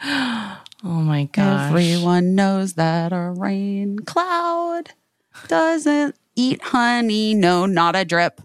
oh 0.00 0.60
my 0.84 1.24
gosh. 1.24 1.70
Everyone 1.70 2.34
knows 2.34 2.74
that 2.74 3.12
a 3.12 3.32
rain 3.36 3.98
cloud 4.00 4.90
doesn't 5.48 6.14
eat 6.36 6.62
honey. 6.62 7.34
No, 7.34 7.66
not 7.66 7.96
a 7.96 8.04
drip. 8.04 8.40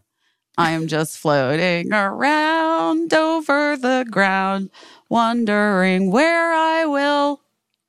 I'm 0.58 0.88
just 0.88 1.18
floating 1.18 1.94
around 1.94 3.14
over 3.14 3.78
the 3.78 4.06
ground, 4.10 4.70
wondering 5.10 6.12
where 6.12 6.54
I 6.54 6.86
will 6.86 7.42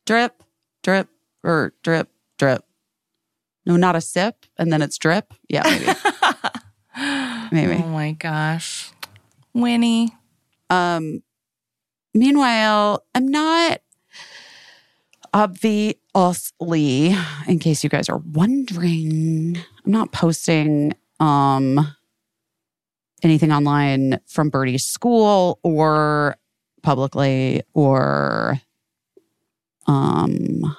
drip, 0.06 0.42
drip, 0.82 1.08
or 1.42 1.74
drip, 1.82 2.08
drip. 2.38 2.64
No, 3.66 3.76
not 3.76 3.96
a 3.96 4.00
sip, 4.00 4.44
and 4.58 4.72
then 4.72 4.82
it's 4.82 4.98
drip. 4.98 5.32
Yeah, 5.48 5.62
maybe. 5.64 5.86
maybe. 7.52 7.82
Oh 7.82 7.88
my 7.88 8.12
gosh. 8.12 8.92
Winnie. 9.54 10.14
Um, 10.70 11.22
meanwhile, 12.14 13.04
I'm 13.14 13.28
not 13.28 13.80
obviously, 15.34 17.16
in 17.48 17.58
case 17.58 17.82
you 17.82 17.90
guys 17.90 18.08
are 18.08 18.18
wondering, 18.18 19.58
I'm 19.84 19.92
not 19.92 20.12
posting 20.12 20.94
um 21.20 21.94
anything 23.22 23.52
online 23.52 24.20
from 24.26 24.50
Birdie's 24.50 24.84
school 24.84 25.58
or 25.62 26.36
publicly 26.82 27.62
or 27.72 28.60
um 29.86 30.76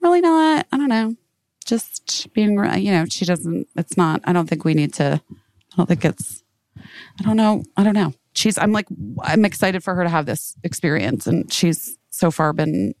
really 0.00 0.20
not. 0.20 0.66
I 0.72 0.76
don't 0.76 0.88
know. 0.88 1.16
Just 1.64 2.32
being, 2.32 2.52
you 2.52 2.92
know, 2.92 3.04
she 3.10 3.24
doesn't. 3.24 3.68
It's 3.76 3.96
not. 3.96 4.22
I 4.24 4.32
don't 4.32 4.48
think 4.48 4.64
we 4.64 4.74
need 4.74 4.94
to. 4.94 5.20
I 5.30 5.76
don't 5.76 5.86
think 5.86 6.04
it's. 6.04 6.42
I 6.78 7.22
don't 7.22 7.36
know. 7.36 7.64
I 7.76 7.84
don't 7.84 7.94
know. 7.94 8.14
She's. 8.38 8.56
I'm 8.56 8.72
like. 8.72 8.86
I'm 9.22 9.44
excited 9.44 9.82
for 9.82 9.94
her 9.94 10.04
to 10.04 10.08
have 10.08 10.26
this 10.26 10.56
experience, 10.62 11.26
and 11.26 11.52
she's 11.52 11.98
so 12.10 12.30
far 12.30 12.52
been. 12.52 12.94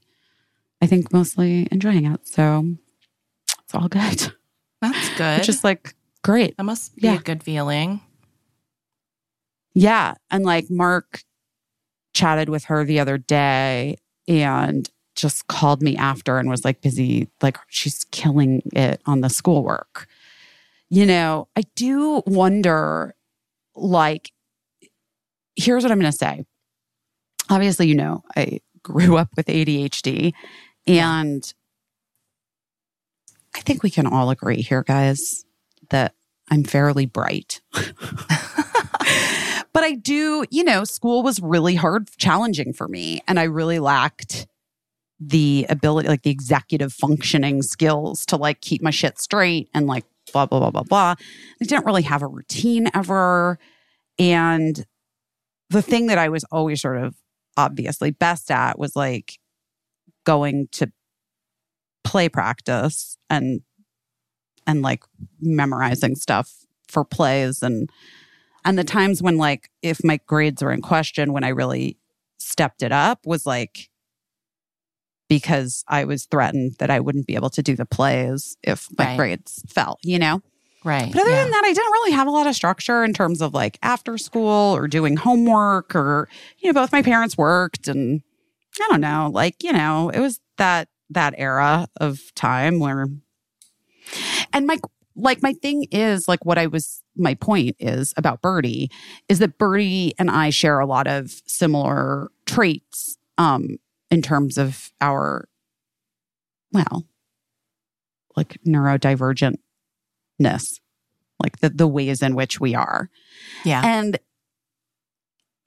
I 0.80 0.86
think 0.86 1.12
mostly 1.12 1.68
enjoying 1.70 2.06
it. 2.06 2.26
So 2.26 2.64
it's 3.64 3.74
all 3.74 3.88
good. 3.88 4.32
That's 4.80 5.08
good. 5.16 5.42
Just 5.42 5.62
like 5.62 5.94
great. 6.22 6.56
that 6.56 6.64
must 6.64 6.96
be 6.96 7.02
yeah. 7.02 7.14
a 7.14 7.18
good 7.18 7.42
feeling. 7.42 8.00
Yeah. 9.74 10.14
And 10.30 10.44
like 10.44 10.66
Mark 10.70 11.22
chatted 12.14 12.48
with 12.48 12.64
her 12.64 12.84
the 12.84 12.98
other 12.98 13.18
day 13.18 13.96
and 14.26 14.88
just 15.14 15.46
called 15.48 15.82
me 15.82 15.96
after 15.96 16.38
and 16.38 16.48
was 16.48 16.64
like 16.64 16.80
busy, 16.80 17.28
like 17.42 17.58
she's 17.68 18.04
killing 18.10 18.62
it 18.72 19.00
on 19.06 19.20
the 19.20 19.28
schoolwork. 19.28 20.06
You 20.90 21.04
know, 21.04 21.48
I 21.54 21.62
do 21.76 22.22
wonder, 22.26 23.14
like, 23.74 24.32
here's 25.58 25.82
what 25.82 25.92
I'm 25.92 25.98
going 25.98 26.10
to 26.10 26.16
say. 26.16 26.44
Obviously, 27.50 27.88
you 27.88 27.94
know, 27.94 28.22
I 28.36 28.60
grew 28.82 29.16
up 29.16 29.28
with 29.36 29.46
ADHD 29.46 30.32
and 30.86 31.52
I 33.54 33.60
think 33.60 33.82
we 33.82 33.90
can 33.90 34.06
all 34.06 34.30
agree 34.30 34.62
here, 34.62 34.82
guys, 34.82 35.44
that 35.90 36.14
I'm 36.50 36.62
fairly 36.62 37.06
bright. 37.06 37.60
but 37.72 37.84
I 39.84 39.94
do, 40.00 40.44
you 40.50 40.64
know, 40.64 40.84
school 40.84 41.22
was 41.22 41.40
really 41.40 41.74
hard, 41.74 42.08
challenging 42.18 42.72
for 42.72 42.88
me. 42.88 43.20
And 43.26 43.40
I 43.40 43.44
really 43.44 43.80
lacked 43.80 44.46
the 45.18 45.66
ability, 45.68 46.08
like 46.08 46.22
the 46.22 46.30
executive 46.30 46.92
functioning 46.92 47.62
skills 47.62 48.24
to 48.26 48.36
like 48.36 48.60
keep 48.60 48.80
my 48.80 48.90
shit 48.90 49.18
straight 49.18 49.68
and 49.74 49.86
like 49.86 50.04
blah, 50.32 50.46
blah, 50.46 50.60
blah, 50.60 50.70
blah, 50.70 50.82
blah. 50.84 51.14
I 51.60 51.64
didn't 51.64 51.86
really 51.86 52.02
have 52.02 52.22
a 52.22 52.26
routine 52.26 52.88
ever. 52.94 53.58
And 54.18 54.86
the 55.70 55.82
thing 55.82 56.06
that 56.06 56.18
I 56.18 56.28
was 56.28 56.44
always 56.44 56.80
sort 56.80 56.98
of 56.98 57.14
obviously 57.56 58.10
best 58.10 58.50
at 58.50 58.78
was 58.78 58.94
like 58.96 59.38
going 60.24 60.68
to 60.72 60.90
play 62.04 62.28
practice 62.28 63.18
and 63.28 63.60
and 64.66 64.82
like 64.82 65.04
memorizing 65.40 66.14
stuff 66.14 66.52
for 66.88 67.04
plays 67.04 67.62
and 67.62 67.90
and 68.64 68.78
the 68.78 68.84
times 68.84 69.22
when 69.22 69.36
like 69.36 69.70
if 69.82 70.02
my 70.04 70.18
grades 70.26 70.62
were 70.62 70.72
in 70.72 70.80
question 70.82 71.32
when 71.32 71.44
I 71.44 71.48
really 71.48 71.98
stepped 72.38 72.82
it 72.82 72.92
up 72.92 73.26
was 73.26 73.44
like 73.46 73.88
because 75.28 75.84
I 75.88 76.04
was 76.04 76.24
threatened 76.24 76.76
that 76.78 76.90
I 76.90 77.00
wouldn't 77.00 77.26
be 77.26 77.34
able 77.34 77.50
to 77.50 77.62
do 77.62 77.76
the 77.76 77.84
plays 77.84 78.56
if 78.62 78.88
my 78.96 79.04
Right. 79.06 79.16
grades 79.16 79.62
fell, 79.68 79.98
you 80.02 80.18
know? 80.18 80.40
Right. 80.84 81.12
But 81.12 81.22
other 81.22 81.30
yeah. 81.30 81.42
than 81.42 81.50
that, 81.50 81.64
I 81.64 81.72
didn't 81.72 81.92
really 81.92 82.12
have 82.12 82.26
a 82.28 82.30
lot 82.30 82.46
of 82.46 82.54
structure 82.54 83.02
in 83.04 83.12
terms 83.12 83.42
of 83.42 83.52
like 83.52 83.78
after 83.82 84.16
school 84.16 84.74
or 84.76 84.86
doing 84.86 85.16
homework 85.16 85.94
or, 85.94 86.28
you 86.58 86.68
know, 86.68 86.80
both 86.80 86.92
my 86.92 87.02
parents 87.02 87.36
worked 87.36 87.88
and 87.88 88.22
I 88.80 88.86
don't 88.88 89.00
know, 89.00 89.30
like, 89.32 89.62
you 89.64 89.72
know, 89.72 90.08
it 90.10 90.20
was 90.20 90.40
that, 90.56 90.88
that 91.10 91.34
era 91.36 91.88
of 92.00 92.20
time 92.34 92.78
where, 92.78 93.08
and 94.52 94.66
my, 94.66 94.78
like, 95.16 95.42
my 95.42 95.52
thing 95.52 95.86
is 95.90 96.28
like 96.28 96.44
what 96.44 96.58
I 96.58 96.68
was, 96.68 97.02
my 97.16 97.34
point 97.34 97.74
is 97.80 98.14
about 98.16 98.40
Birdie 98.40 98.90
is 99.28 99.40
that 99.40 99.58
Birdie 99.58 100.14
and 100.16 100.30
I 100.30 100.50
share 100.50 100.78
a 100.78 100.86
lot 100.86 101.08
of 101.08 101.32
similar 101.46 102.30
traits, 102.46 103.18
um, 103.36 103.78
in 104.10 104.22
terms 104.22 104.56
of 104.58 104.92
our, 105.00 105.48
well, 106.72 107.04
like 108.36 108.58
neurodivergentness 110.40 110.80
like 111.42 111.60
the 111.60 111.70
the 111.70 111.86
ways 111.86 112.22
in 112.22 112.34
which 112.34 112.60
we 112.60 112.74
are. 112.74 113.08
yeah. 113.64 113.82
And 113.84 114.18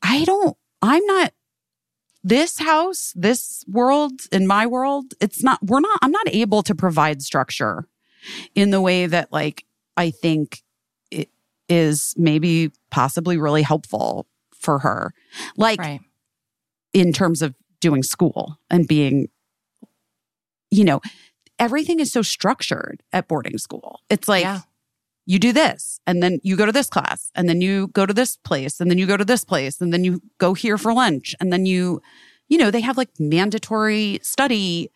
I 0.02 0.26
don't 0.26 0.58
I'm 0.82 1.06
not 1.06 1.34
this 2.24 2.60
house, 2.60 3.14
this 3.16 3.66
world, 3.68 4.22
in 4.32 4.46
my 4.46 4.68
world, 4.68 5.14
it's 5.20 5.44
not 5.44 5.60
we're 5.64 5.80
not 5.80 5.98
I'm 6.02 6.12
not 6.12 6.28
able 6.28 6.64
to 6.64 6.76
provide 6.76 7.22
structure 7.22 7.88
in 8.54 8.70
the 8.70 8.82
way 8.82 9.08
that 9.08 9.32
like 9.32 9.66
I 9.98 10.12
think 10.12 10.62
it 11.10 11.30
is 11.70 12.14
maybe 12.18 12.72
possibly 12.90 13.38
really 13.38 13.64
helpful 13.64 14.28
for 14.54 14.80
her. 14.80 15.14
Like 15.58 15.80
right. 15.80 16.02
in 16.94 17.14
terms 17.14 17.42
of 17.42 17.56
doing 17.80 18.04
school 18.04 18.60
and 18.70 18.88
being 18.88 19.30
you 20.70 20.84
know 20.84 21.02
everything 21.62 22.00
is 22.02 22.12
so 22.12 22.22
structured 22.22 23.02
at 23.14 23.28
boarding 23.30 23.58
school 23.58 24.02
it's 24.10 24.28
like 24.28 24.44
Yeah. 24.44 24.62
you 25.26 25.40
do 25.40 25.54
this 25.54 26.00
and 26.08 26.22
then 26.22 26.40
you 26.44 26.56
go 26.58 26.66
to 26.66 26.72
this 26.74 26.90
class 26.90 27.32
and 27.36 27.48
then 27.48 27.62
you 27.62 27.88
go 27.90 28.06
to 28.06 28.14
this 28.14 28.36
place 28.38 28.82
and 28.82 28.90
then 28.92 28.98
you 28.98 29.06
go 29.08 29.16
to 29.16 29.24
this 29.26 29.46
place 29.46 29.80
and 29.80 29.94
then 29.94 30.04
you 30.04 30.22
go 30.40 30.54
here 30.54 30.78
for 30.78 30.92
lunch 30.94 31.36
and 31.40 31.54
then 31.54 31.66
you 31.66 32.02
you 32.50 32.58
know 32.58 32.72
they 32.72 32.82
have 32.82 32.98
like 32.98 33.10
mandatory 33.20 34.20
study 34.24 34.90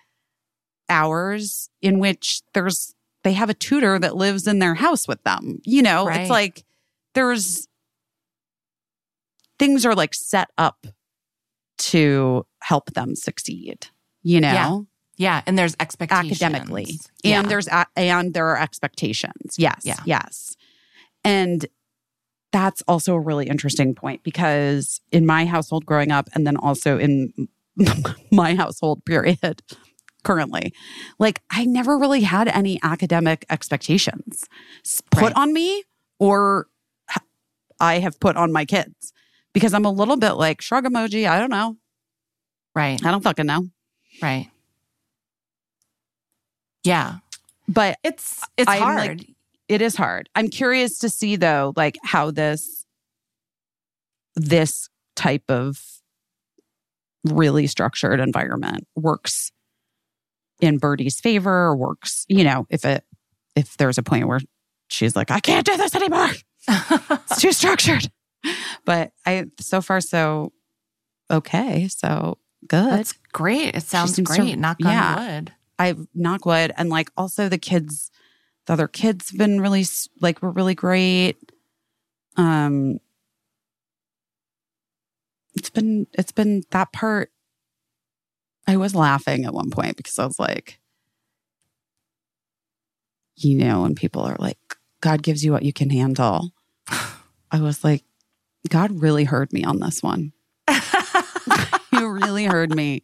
hours 0.90 1.70
in 1.82 2.00
which 2.00 2.42
there's 2.54 2.94
they 3.24 3.34
have 3.34 3.50
a 3.50 3.54
tutor 3.56 3.98
that 3.98 4.16
lives 4.16 4.46
in 4.48 4.60
their 4.60 4.76
house 4.76 5.08
with 5.08 5.24
them 5.24 5.60
you 5.64 5.82
know 5.82 6.06
Right. 6.08 6.22
it's 6.22 6.30
like 6.30 6.64
there's 7.14 7.68
things 9.58 9.86
are 9.86 9.96
like 9.96 10.14
set 10.14 10.50
up 10.58 10.86
to 11.78 12.46
help 12.62 12.94
them 12.94 13.16
succeed 13.16 13.88
you 14.24 14.42
know 14.42 14.52
Yeah. 14.54 14.80
Yeah. 15.18 15.42
And 15.46 15.58
there's 15.58 15.76
expectations. 15.80 16.42
academically 16.42 17.00
Yeah. 17.24 17.40
and 17.40 17.50
there's 17.50 17.68
a, 17.68 17.86
and 17.96 18.34
there 18.34 18.48
are 18.48 18.60
expectations 18.60 19.56
yes 19.58 19.82
Yeah. 19.84 19.98
yes 20.06 20.56
and 21.24 21.66
that's 22.52 22.82
also 22.88 23.14
a 23.16 23.20
really 23.20 23.48
interesting 23.48 23.96
point 23.96 24.24
because 24.24 25.02
in 25.12 25.26
my 25.26 25.46
household 25.46 25.86
growing 25.86 26.12
up 26.12 26.28
and 26.34 26.46
then 26.48 26.56
also 26.58 26.98
in 26.98 27.34
my 28.32 28.56
household 28.56 29.04
period 29.06 29.62
currently 30.24 30.74
like 31.20 31.42
i 31.52 31.66
never 31.66 31.98
really 31.98 32.22
had 32.22 32.48
any 32.48 32.80
academic 32.84 33.46
expectations 33.50 34.44
put 35.12 35.24
Right. 35.24 35.34
on 35.36 35.54
me 35.54 35.84
or 36.20 36.68
I 37.80 38.00
have 38.00 38.20
put 38.22 38.38
on 38.38 38.52
my 38.54 38.64
kids 38.66 39.12
because 39.54 39.74
i'm 39.74 39.86
a 39.86 39.92
little 39.92 40.18
bit 40.18 40.34
like 40.34 40.62
shrug 40.62 40.86
emoji 40.86 41.28
i 41.30 41.38
don't 41.40 41.52
know 41.52 41.76
right. 42.74 43.04
i 43.06 43.12
don't 43.12 43.22
fucking 43.24 43.46
know 43.46 43.68
Right. 44.22 44.50
Yeah. 46.86 47.16
but 47.68 47.98
It's 48.04 48.42
it's 48.58 48.70
I'm, 48.70 48.82
hard. 48.82 48.98
like, 49.20 49.30
it 49.68 49.82
is 49.82 49.96
hard. 49.96 50.30
I'm 50.36 50.50
curious 50.50 51.00
to 51.00 51.10
see 51.10 51.36
though, 51.36 51.74
like 51.76 51.98
how 52.04 52.32
this 52.32 52.86
this 54.36 54.90
type 55.16 55.44
of 55.50 55.82
really 57.24 57.66
structured 57.68 58.20
environment 58.20 58.86
works 58.96 59.52
in 60.62 60.78
Birdie's 60.78 61.20
favor 61.20 61.52
or 61.52 61.76
works, 61.76 62.26
you 62.30 62.44
know, 62.44 62.68
if 62.70 62.86
it 62.86 63.04
if 63.56 63.78
there's 63.78 63.98
a 63.98 64.04
point 64.04 64.28
where 64.28 64.40
she's 64.90 65.16
like, 65.16 65.32
I 65.32 65.40
can't 65.40 65.66
do 65.66 65.76
this 65.78 65.96
anymore. 65.96 66.30
It's 66.68 67.42
too 67.42 67.52
structured. 67.52 68.10
But 68.86 69.12
I 69.26 69.46
so 69.60 69.82
far 69.82 70.02
so 70.02 70.52
okay. 71.32 71.88
So 71.88 72.38
good. 72.68 72.92
That's 72.92 73.14
great. 73.34 73.76
It 73.76 73.84
sounds 73.84 74.16
seems 74.16 74.30
to- 74.30 74.36
great. 74.38 74.58
Knock 74.60 74.78
on 74.84 74.92
yeah. 74.92 75.36
wood. 75.36 75.54
I 75.78 75.96
knock 76.14 76.46
wood, 76.46 76.74
and 76.78 76.90
like 76.90 77.12
also 77.18 77.50
the 77.50 77.58
kids, 77.58 78.12
the 78.66 78.74
other 78.74 78.88
kids 78.88 79.32
have 79.32 79.38
been 79.38 79.62
really 79.62 79.86
like 80.22 80.42
were 80.42 80.52
really 80.52 80.76
great. 80.76 81.38
Um, 82.38 83.00
it's 85.56 85.70
been 85.70 86.08
it's 86.14 86.32
been 86.32 86.64
that 86.72 86.92
part. 86.94 87.32
I 88.68 88.78
was 88.78 88.96
laughing 88.96 89.46
at 89.46 89.54
one 89.54 89.70
point 89.70 89.98
because 89.98 90.18
I 90.18 90.26
was 90.26 90.40
like, 90.40 90.80
you 93.36 93.56
know, 93.56 93.82
when 93.82 93.96
people 93.96 94.24
are 94.24 94.38
like, 94.40 94.58
God 95.02 95.22
gives 95.22 95.44
you 95.46 95.52
what 95.52 95.64
you 95.64 95.74
can 95.74 95.90
handle. 95.90 96.52
I 97.52 97.62
was 97.62 97.84
like, 97.84 98.04
God 98.70 99.02
really 99.02 99.24
heard 99.24 99.54
me 99.54 99.64
on 99.64 99.80
this 99.80 100.02
one. 100.02 100.34
You 101.92 102.10
really 102.10 102.46
heard 102.46 102.76
me 102.76 103.04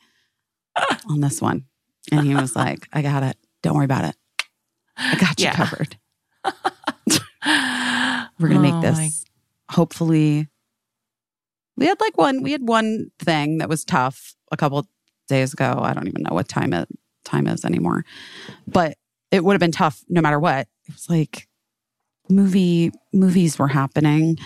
on 1.09 1.21
this 1.21 1.41
one. 1.41 1.65
And 2.11 2.25
he 2.25 2.35
was 2.35 2.55
like, 2.55 2.87
I 2.91 3.01
got 3.01 3.23
it. 3.23 3.37
Don't 3.63 3.75
worry 3.75 3.85
about 3.85 4.05
it. 4.05 4.15
I 4.97 5.15
got 5.15 5.39
you 5.39 5.45
Yeah. 5.45 5.55
covered. 5.55 5.97
We're 8.39 8.49
going 8.49 8.53
to 8.53 8.59
make 8.59 8.73
Oh, 8.75 8.81
this 8.81 8.97
my- 8.97 9.11
hopefully. 9.75 10.47
We 11.77 11.85
had 11.87 11.99
like 11.99 12.17
one, 12.17 12.43
we 12.43 12.51
had 12.51 12.67
one 12.67 13.11
thing 13.19 13.59
that 13.59 13.69
was 13.69 13.83
tough 13.85 14.35
a 14.51 14.57
couple 14.57 14.85
days 15.27 15.53
ago. 15.53 15.79
I 15.81 15.93
don't 15.93 16.07
even 16.07 16.23
know 16.23 16.33
what 16.35 16.47
time 16.47 16.73
it 16.73 16.87
time 17.23 17.47
is 17.47 17.63
anymore, 17.65 18.03
but 18.67 18.97
it 19.31 19.43
would 19.43 19.53
have 19.53 19.59
been 19.59 19.71
tough 19.71 20.03
no 20.09 20.21
matter 20.21 20.39
what. 20.39 20.67
It 20.87 20.93
was 20.93 21.09
like 21.09 21.47
movie 22.29 22.91
movies 23.13 23.57
were 23.59 23.67
happening 23.69 24.37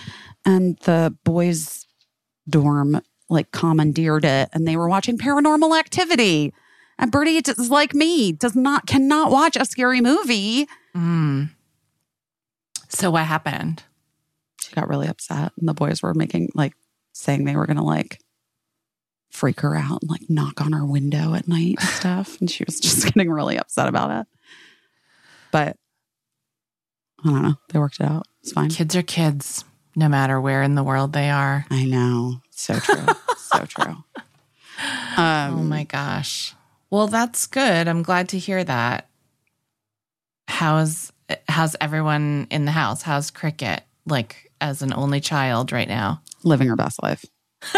and 0.44 0.78
the 0.80 1.14
boys 1.24 1.86
dorm 2.48 3.00
like 3.28 3.50
commandeered 3.50 4.24
it 4.24 4.48
and 4.52 4.66
they 4.66 4.76
were 4.76 4.88
watching 4.88 5.18
paranormal 5.18 5.78
activity 5.78 6.52
and 6.98 7.10
Birdie 7.12 7.36
is 7.36 7.70
like 7.70 7.94
me 7.94 8.32
does 8.32 8.56
not 8.56 8.86
cannot 8.86 9.30
watch 9.30 9.56
a 9.56 9.64
scary 9.64 10.00
movie. 10.00 10.66
Mm. 10.94 11.50
So 12.88 13.10
what 13.10 13.24
happened? 13.24 13.82
she 14.66 14.74
got 14.74 14.88
really 14.88 15.06
upset 15.06 15.52
and 15.58 15.68
the 15.68 15.74
boys 15.74 16.02
were 16.02 16.14
making 16.14 16.50
like 16.54 16.74
saying 17.12 17.44
they 17.44 17.56
were 17.56 17.66
gonna 17.66 17.84
like 17.84 18.20
freak 19.30 19.60
her 19.60 19.76
out 19.76 20.02
and 20.02 20.10
like 20.10 20.28
knock 20.28 20.60
on 20.60 20.72
her 20.72 20.84
window 20.84 21.34
at 21.34 21.46
night 21.46 21.76
and 21.78 21.88
stuff. 21.88 22.40
And 22.40 22.50
she 22.50 22.64
was 22.64 22.80
just 22.80 23.04
getting 23.14 23.30
really 23.30 23.58
upset 23.58 23.88
about 23.88 24.10
it. 24.10 24.26
But 25.52 25.76
i 27.24 27.30
don't 27.30 27.42
know. 27.42 27.54
They 27.70 27.78
worked 27.78 28.00
it 28.00 28.06
out. 28.06 28.26
It's 28.42 28.52
fine. 28.52 28.70
Kids 28.70 28.96
are 28.96 29.02
kids, 29.02 29.64
no 29.94 30.08
matter 30.08 30.40
where 30.40 30.62
in 30.62 30.74
the 30.74 30.82
world 30.84 31.12
they 31.12 31.30
are. 31.30 31.64
i 31.70 31.84
know. 31.84 32.40
So 32.50 32.78
true. 32.78 33.06
So 33.36 33.64
true. 33.66 34.04
Um 35.16 35.58
oh 35.58 35.62
my 35.62 35.84
gosh. 35.84 36.54
Well, 36.90 37.08
that's 37.08 37.46
good. 37.46 37.88
I'm 37.88 38.02
glad 38.02 38.28
to 38.30 38.38
hear 38.38 38.62
that. 38.64 39.08
How's 40.48 41.12
how's 41.48 41.74
everyone 41.80 42.46
in 42.50 42.64
the 42.64 42.70
house? 42.72 43.02
How's 43.02 43.30
Cricket 43.30 43.82
like 44.06 44.50
as 44.60 44.82
an 44.82 44.92
only 44.94 45.20
child 45.20 45.72
right 45.72 45.88
now? 45.88 46.22
living 46.44 46.68
her 46.68 46.76
best 46.76 47.02
life 47.02 47.24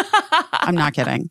i'm 0.52 0.74
not 0.74 0.92
kidding 0.92 1.30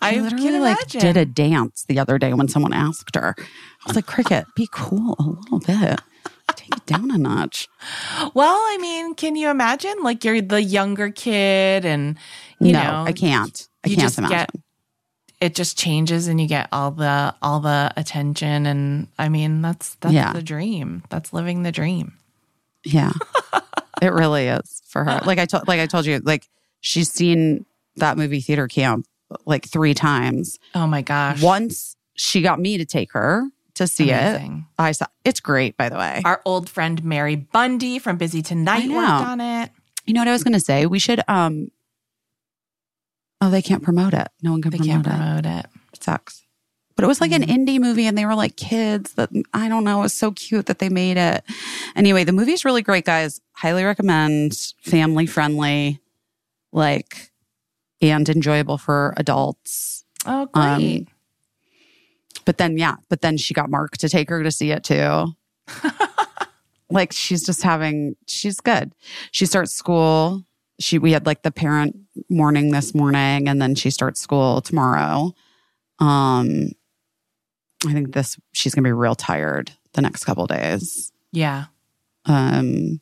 I 0.00 0.16
literally 0.20 0.60
like 0.60 0.86
did 0.86 1.18
a 1.18 1.26
dance 1.26 1.84
the 1.88 1.98
other 1.98 2.18
day 2.18 2.32
when 2.32 2.48
someone 2.48 2.72
asked 2.72 3.14
her. 3.16 3.34
I 3.38 3.42
was 3.86 3.96
like, 3.96 4.06
"Cricket, 4.06 4.46
be 4.56 4.66
cool 4.72 5.14
a 5.18 5.22
little 5.22 5.58
bit. 5.58 6.00
Take 6.56 6.74
it 6.74 6.86
down 6.86 7.10
a 7.10 7.18
notch." 7.18 7.68
Well, 8.32 8.54
I 8.54 8.78
mean, 8.80 9.14
can 9.14 9.36
you 9.36 9.50
imagine? 9.50 9.92
Like 10.02 10.24
you're 10.24 10.40
the 10.40 10.62
younger 10.62 11.10
kid, 11.10 11.84
and 11.84 12.16
you 12.60 12.72
no, 12.72 12.82
know, 12.82 13.04
I 13.06 13.12
can't. 13.12 13.68
I 13.84 13.88
can't 13.88 14.16
imagine. 14.16 14.38
get- 14.38 14.50
it 15.40 15.54
just 15.54 15.78
changes, 15.78 16.26
and 16.28 16.40
you 16.40 16.46
get 16.48 16.68
all 16.72 16.90
the 16.90 17.34
all 17.42 17.60
the 17.60 17.92
attention, 17.96 18.66
and 18.66 19.08
I 19.18 19.28
mean, 19.28 19.62
that's 19.62 19.94
that's 19.96 20.14
Yeah. 20.14 20.32
the 20.32 20.42
dream. 20.42 21.02
That's 21.10 21.32
living 21.32 21.62
the 21.62 21.72
dream. 21.72 22.14
yeah, 22.84 23.12
it 24.02 24.12
really 24.12 24.46
is 24.48 24.82
for 24.88 25.04
her. 25.04 25.20
Like 25.24 25.38
I 25.38 25.46
told, 25.46 25.68
like 25.68 25.80
I 25.80 25.86
told 25.86 26.06
you, 26.06 26.18
like 26.20 26.48
she's 26.80 27.10
seen 27.12 27.66
that 27.96 28.16
movie 28.16 28.40
theater 28.40 28.68
camp 28.68 29.06
like 29.46 29.66
three 29.66 29.94
times. 29.94 30.58
Oh 30.74 30.86
my 30.86 31.02
gosh! 31.02 31.42
Once 31.42 31.96
she 32.14 32.40
got 32.42 32.58
me 32.58 32.78
to 32.78 32.84
take 32.84 33.12
her 33.12 33.44
to 33.74 33.86
see 33.86 34.10
it. 34.10 34.40
I 34.76 34.90
saw 34.90 35.06
it's 35.24 35.38
great, 35.38 35.76
by 35.76 35.88
the 35.88 35.96
way. 35.96 36.20
Our 36.24 36.40
old 36.44 36.68
friend 36.68 37.04
Mary 37.04 37.36
Bundy 37.36 38.00
from 38.00 38.16
Busy 38.16 38.42
Tonight 38.42 38.88
worked 38.90 39.08
on 39.08 39.40
it. 39.40 39.70
You 40.04 40.14
know 40.14 40.20
what 40.22 40.28
I 40.28 40.32
was 40.32 40.42
going 40.42 40.54
to 40.54 40.60
say? 40.60 40.86
We 40.86 40.98
should. 40.98 41.20
um 41.28 41.70
Oh, 43.40 43.50
they 43.50 43.62
can't 43.62 43.82
promote 43.82 44.14
it. 44.14 44.28
No 44.42 44.50
one 44.52 44.62
can 44.62 44.70
They 44.72 44.78
promote 44.78 45.04
can't 45.04 45.06
it. 45.06 45.10
promote 45.10 45.46
it. 45.46 45.66
It 45.94 46.02
sucks. 46.02 46.44
But 46.96 47.04
it 47.04 47.08
was 47.08 47.20
like 47.20 47.30
an 47.30 47.42
Mm-hmm. 47.42 47.52
indie 47.64 47.78
movie 47.80 48.06
and 48.06 48.18
they 48.18 48.26
were 48.26 48.34
like 48.34 48.56
kids 48.56 49.14
that 49.14 49.30
I 49.54 49.68
don't 49.68 49.84
know. 49.84 50.00
It 50.00 50.02
was 50.02 50.12
so 50.12 50.32
cute 50.32 50.66
that 50.66 50.80
they 50.80 50.88
made 50.88 51.16
it. 51.16 51.44
Anyway, 51.94 52.24
the 52.24 52.32
movie's 52.32 52.64
really 52.64 52.82
great, 52.82 53.04
guys. 53.04 53.40
Highly 53.52 53.84
recommend. 53.84 54.54
Family 54.82 55.26
friendly, 55.26 56.00
like, 56.72 57.30
and 58.02 58.28
enjoyable 58.28 58.78
for 58.78 59.14
adults. 59.16 60.04
Oh, 60.26 60.48
Um, 60.54 60.78
great! 60.80 61.08
But 62.44 62.58
then, 62.58 62.76
yeah, 62.78 62.96
but 63.08 63.20
then 63.20 63.36
she 63.36 63.54
got 63.54 63.70
Mark 63.70 63.96
to 63.98 64.08
take 64.08 64.28
her 64.30 64.42
to 64.42 64.50
see 64.50 64.72
it 64.72 64.82
too. 64.82 65.34
like 66.90 67.12
she's 67.12 67.44
just 67.44 67.62
having, 67.62 68.16
she's 68.26 68.58
good. 68.60 68.92
She 69.30 69.46
starts 69.46 69.72
school. 69.74 70.44
She, 70.80 70.98
we 70.98 71.12
had 71.12 71.26
like 71.26 71.42
the 71.42 71.50
parent 71.50 71.96
morning 72.28 72.70
this 72.70 72.94
morning 72.94 73.48
and 73.48 73.60
then 73.60 73.74
she 73.74 73.90
starts 73.90 74.20
school 74.20 74.60
tomorrow. 74.60 75.32
Um, 75.98 76.68
I 77.86 77.92
think 77.92 78.12
this, 78.14 78.38
she's 78.52 78.74
going 78.74 78.84
to 78.84 78.88
be 78.88 78.92
real 78.92 79.14
tired 79.14 79.72
the 79.94 80.02
next 80.02 80.24
couple 80.24 80.46
days. 80.46 81.12
yeah, 81.32 81.66
Um, 82.26 83.00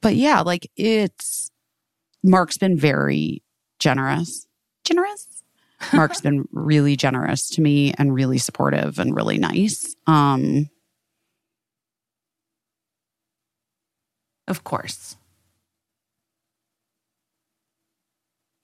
but 0.00 0.14
yeah, 0.16 0.40
like 0.40 0.70
it's 0.76 1.50
Mark's 2.22 2.58
been 2.58 2.76
very 2.76 3.42
generous. 3.78 4.46
Generous. 4.84 5.42
Mark's 5.92 6.20
been 6.20 6.48
really 6.50 6.96
generous 6.96 7.48
to 7.50 7.60
me 7.60 7.94
and 7.98 8.14
really 8.14 8.38
supportive 8.38 8.98
and 8.98 9.14
really 9.14 9.38
nice. 9.38 9.94
Um, 10.06 10.70
of 14.48 14.64
course. 14.64 15.16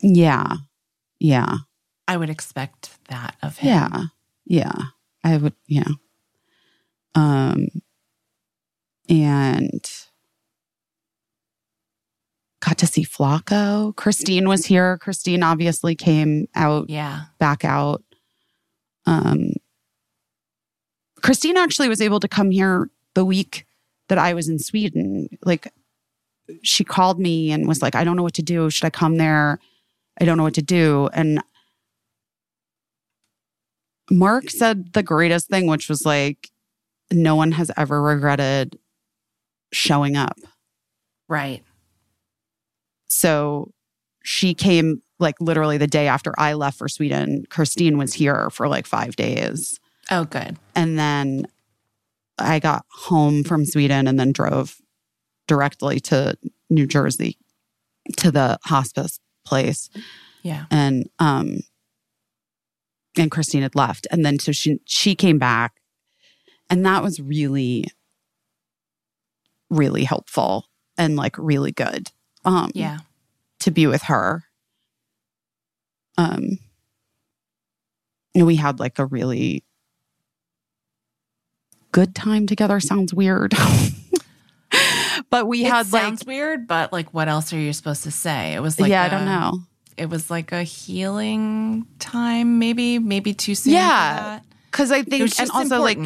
Yeah. 0.04 0.56
Yeah. 1.18 1.56
I 2.06 2.16
would 2.18 2.30
expect 2.30 2.90
that 3.08 3.36
of 3.42 3.58
him. 3.58 3.68
Yeah. 3.68 4.02
Yeah. 4.44 4.82
I 5.24 5.38
would, 5.38 5.54
yeah. 5.66 5.88
Um, 7.14 7.68
and 9.08 9.90
got 12.60 12.76
to 12.78 12.86
see 12.86 13.04
Flaco. 13.04 13.96
Christine 13.96 14.48
was 14.48 14.66
here. 14.66 14.98
Christine 14.98 15.42
obviously 15.42 15.94
came 15.94 16.46
out 16.54 16.90
yeah. 16.90 17.22
back 17.38 17.64
out. 17.64 18.02
Um, 19.06 19.52
Christine 21.22 21.56
actually 21.56 21.88
was 21.88 22.02
able 22.02 22.20
to 22.20 22.28
come 22.28 22.50
here 22.50 22.90
the 23.14 23.24
week 23.24 23.66
that 24.08 24.18
I 24.18 24.34
was 24.34 24.48
in 24.48 24.58
Sweden. 24.58 25.28
Like, 25.42 25.72
she 26.62 26.84
called 26.84 27.18
me 27.18 27.50
and 27.50 27.66
was 27.66 27.80
like, 27.80 27.94
I 27.94 28.04
don't 28.04 28.16
know 28.16 28.22
what 28.22 28.34
to 28.34 28.42
do. 28.42 28.68
Should 28.68 28.84
I 28.84 28.90
come 28.90 29.16
there? 29.16 29.58
I 30.20 30.24
don't 30.24 30.36
know 30.36 30.44
what 30.44 30.54
to 30.54 30.62
do. 30.62 31.08
And 31.12 31.42
Mark 34.10 34.50
said 34.50 34.92
the 34.92 35.02
greatest 35.02 35.48
thing, 35.48 35.66
which 35.66 35.88
was 35.88 36.04
like, 36.04 36.50
no 37.12 37.36
one 37.36 37.52
has 37.52 37.70
ever 37.76 38.02
regretted 38.02 38.78
showing 39.72 40.16
up. 40.16 40.38
Right. 41.28 41.62
So 43.08 43.72
she 44.22 44.54
came 44.54 45.02
like 45.18 45.36
literally 45.40 45.78
the 45.78 45.86
day 45.86 46.08
after 46.08 46.32
I 46.38 46.54
left 46.54 46.78
for 46.78 46.88
Sweden. 46.88 47.44
Christine 47.50 47.98
was 47.98 48.14
here 48.14 48.50
for 48.50 48.68
like 48.68 48.86
five 48.86 49.16
days. 49.16 49.78
Oh, 50.10 50.24
good. 50.24 50.56
And 50.74 50.98
then 50.98 51.46
I 52.38 52.58
got 52.58 52.84
home 52.90 53.44
from 53.44 53.64
Sweden 53.64 54.06
and 54.06 54.18
then 54.18 54.32
drove 54.32 54.76
directly 55.46 56.00
to 56.00 56.36
New 56.68 56.86
Jersey 56.86 57.38
to 58.18 58.30
the 58.30 58.58
hospice 58.64 59.18
place. 59.44 59.88
Yeah. 60.42 60.66
And 60.70 61.08
um 61.18 61.60
and 63.16 63.30
Christine 63.30 63.62
had 63.62 63.74
left. 63.74 64.06
And 64.10 64.24
then 64.24 64.38
so 64.38 64.52
she 64.52 64.80
she 64.84 65.14
came 65.14 65.38
back. 65.38 65.74
And 66.70 66.84
that 66.86 67.02
was 67.02 67.20
really, 67.20 67.86
really 69.70 70.04
helpful 70.04 70.66
and 70.96 71.16
like 71.16 71.36
really 71.38 71.72
good. 71.72 72.10
Um 72.44 72.70
Yeah. 72.74 72.98
to 73.60 73.70
be 73.70 73.86
with 73.86 74.02
her. 74.04 74.44
Um, 76.16 76.58
and 78.36 78.46
we 78.46 78.54
had 78.56 78.78
like 78.78 78.98
a 79.00 79.06
really 79.06 79.64
good 81.90 82.14
time 82.14 82.46
together. 82.46 82.78
Sounds 82.78 83.12
weird, 83.12 83.52
but 85.34 85.48
we 85.48 85.64
it 85.64 85.68
had 85.68 85.92
like, 85.92 86.02
sounds 86.02 86.24
weird, 86.24 86.68
but 86.68 86.92
like, 86.92 87.12
what 87.12 87.26
else 87.26 87.52
are 87.52 87.58
you 87.58 87.72
supposed 87.72 88.04
to 88.04 88.12
say? 88.12 88.54
It 88.54 88.60
was 88.60 88.78
like, 88.78 88.88
yeah, 88.88 89.02
I 89.02 89.06
I 89.06 89.08
don't 89.08 89.24
know. 89.24 89.58
It 89.96 90.08
was 90.08 90.30
like 90.30 90.52
a 90.52 90.62
healing 90.62 91.86
time, 91.98 92.60
maybe, 92.60 93.00
maybe 93.00 93.34
too 93.34 93.56
soon. 93.56 93.72
Yeah. 93.72 94.38
Because 94.70 94.92
I 94.92 95.02
think, 95.02 95.40
and 95.40 95.50
also 95.50 95.80
like 95.80 95.98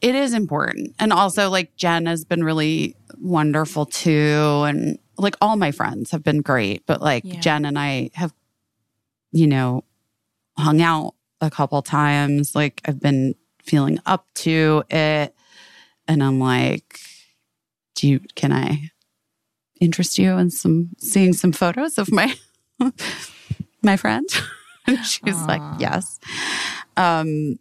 it 0.00 0.14
is 0.14 0.32
important, 0.32 0.94
and 1.00 1.12
also 1.12 1.50
like 1.50 1.74
Jen 1.74 2.06
has 2.06 2.24
been 2.24 2.44
really 2.44 2.94
wonderful 3.18 3.84
too, 3.84 4.62
and 4.68 5.00
like 5.18 5.34
all 5.40 5.56
my 5.56 5.72
friends 5.72 6.12
have 6.12 6.22
been 6.22 6.40
great, 6.40 6.86
but 6.86 7.00
like 7.00 7.24
Yeah. 7.24 7.40
Jen 7.40 7.64
and 7.64 7.76
I 7.76 8.10
have, 8.14 8.32
you 9.32 9.48
know, 9.48 9.82
hung 10.56 10.80
out 10.80 11.14
a 11.40 11.50
couple 11.50 11.82
times. 11.82 12.54
Like 12.54 12.80
I've 12.84 13.00
been 13.00 13.34
feeling 13.64 13.98
up 14.06 14.24
to 14.46 14.84
it, 14.88 15.34
and 16.06 16.22
I'm 16.22 16.38
like, 16.38 17.00
do 17.96 18.06
you? 18.08 18.20
Can 18.36 18.52
I 18.52 18.90
interest 19.80 20.18
you 20.18 20.36
in 20.38 20.50
some 20.50 20.90
seeing 20.98 21.32
some 21.32 21.52
photos 21.52 21.98
of 21.98 22.12
my 22.12 22.34
my 23.82 23.96
friend? 23.96 24.28
and 24.86 25.04
she 25.04 25.20
was 25.26 25.42
Aw. 25.42 25.46
like, 25.52 25.62
yes. 25.80 26.18
Um, 26.96 27.58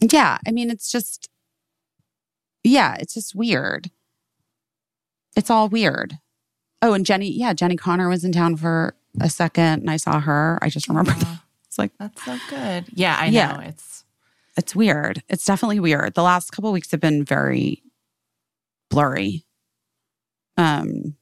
yeah, 0.00 0.38
I 0.46 0.52
mean, 0.52 0.70
it's 0.70 0.90
just, 0.90 1.28
yeah, 2.62 2.96
it's 3.00 3.14
just 3.14 3.34
weird. 3.34 3.90
It's 5.36 5.50
all 5.50 5.68
weird. 5.68 6.18
Oh, 6.82 6.92
and 6.92 7.04
Jenny, 7.04 7.30
yeah, 7.30 7.52
Jenny 7.52 7.76
Connor 7.76 8.08
was 8.08 8.24
in 8.24 8.32
town 8.32 8.56
for 8.56 8.94
a 9.20 9.28
second 9.30 9.80
and 9.80 9.90
I 9.90 9.96
saw 9.96 10.20
her. 10.20 10.58
I 10.62 10.68
just 10.68 10.88
remember 10.88 11.12
that. 11.12 11.38
It's 11.66 11.78
like, 11.78 11.92
that's 11.98 12.22
so 12.24 12.38
good. 12.48 12.86
Yeah, 12.92 13.16
I 13.18 13.28
Yeah. 13.30 13.54
know. 13.54 13.60
It's 13.60 14.04
it's 14.56 14.74
weird. 14.74 15.22
It's 15.28 15.44
definitely 15.44 15.80
weird. 15.80 16.14
The 16.14 16.22
last 16.22 16.50
couple 16.52 16.72
weeks 16.72 16.90
have 16.90 17.00
been 17.00 17.24
very 17.24 17.82
blurry. 18.90 19.44
Um 20.56 21.16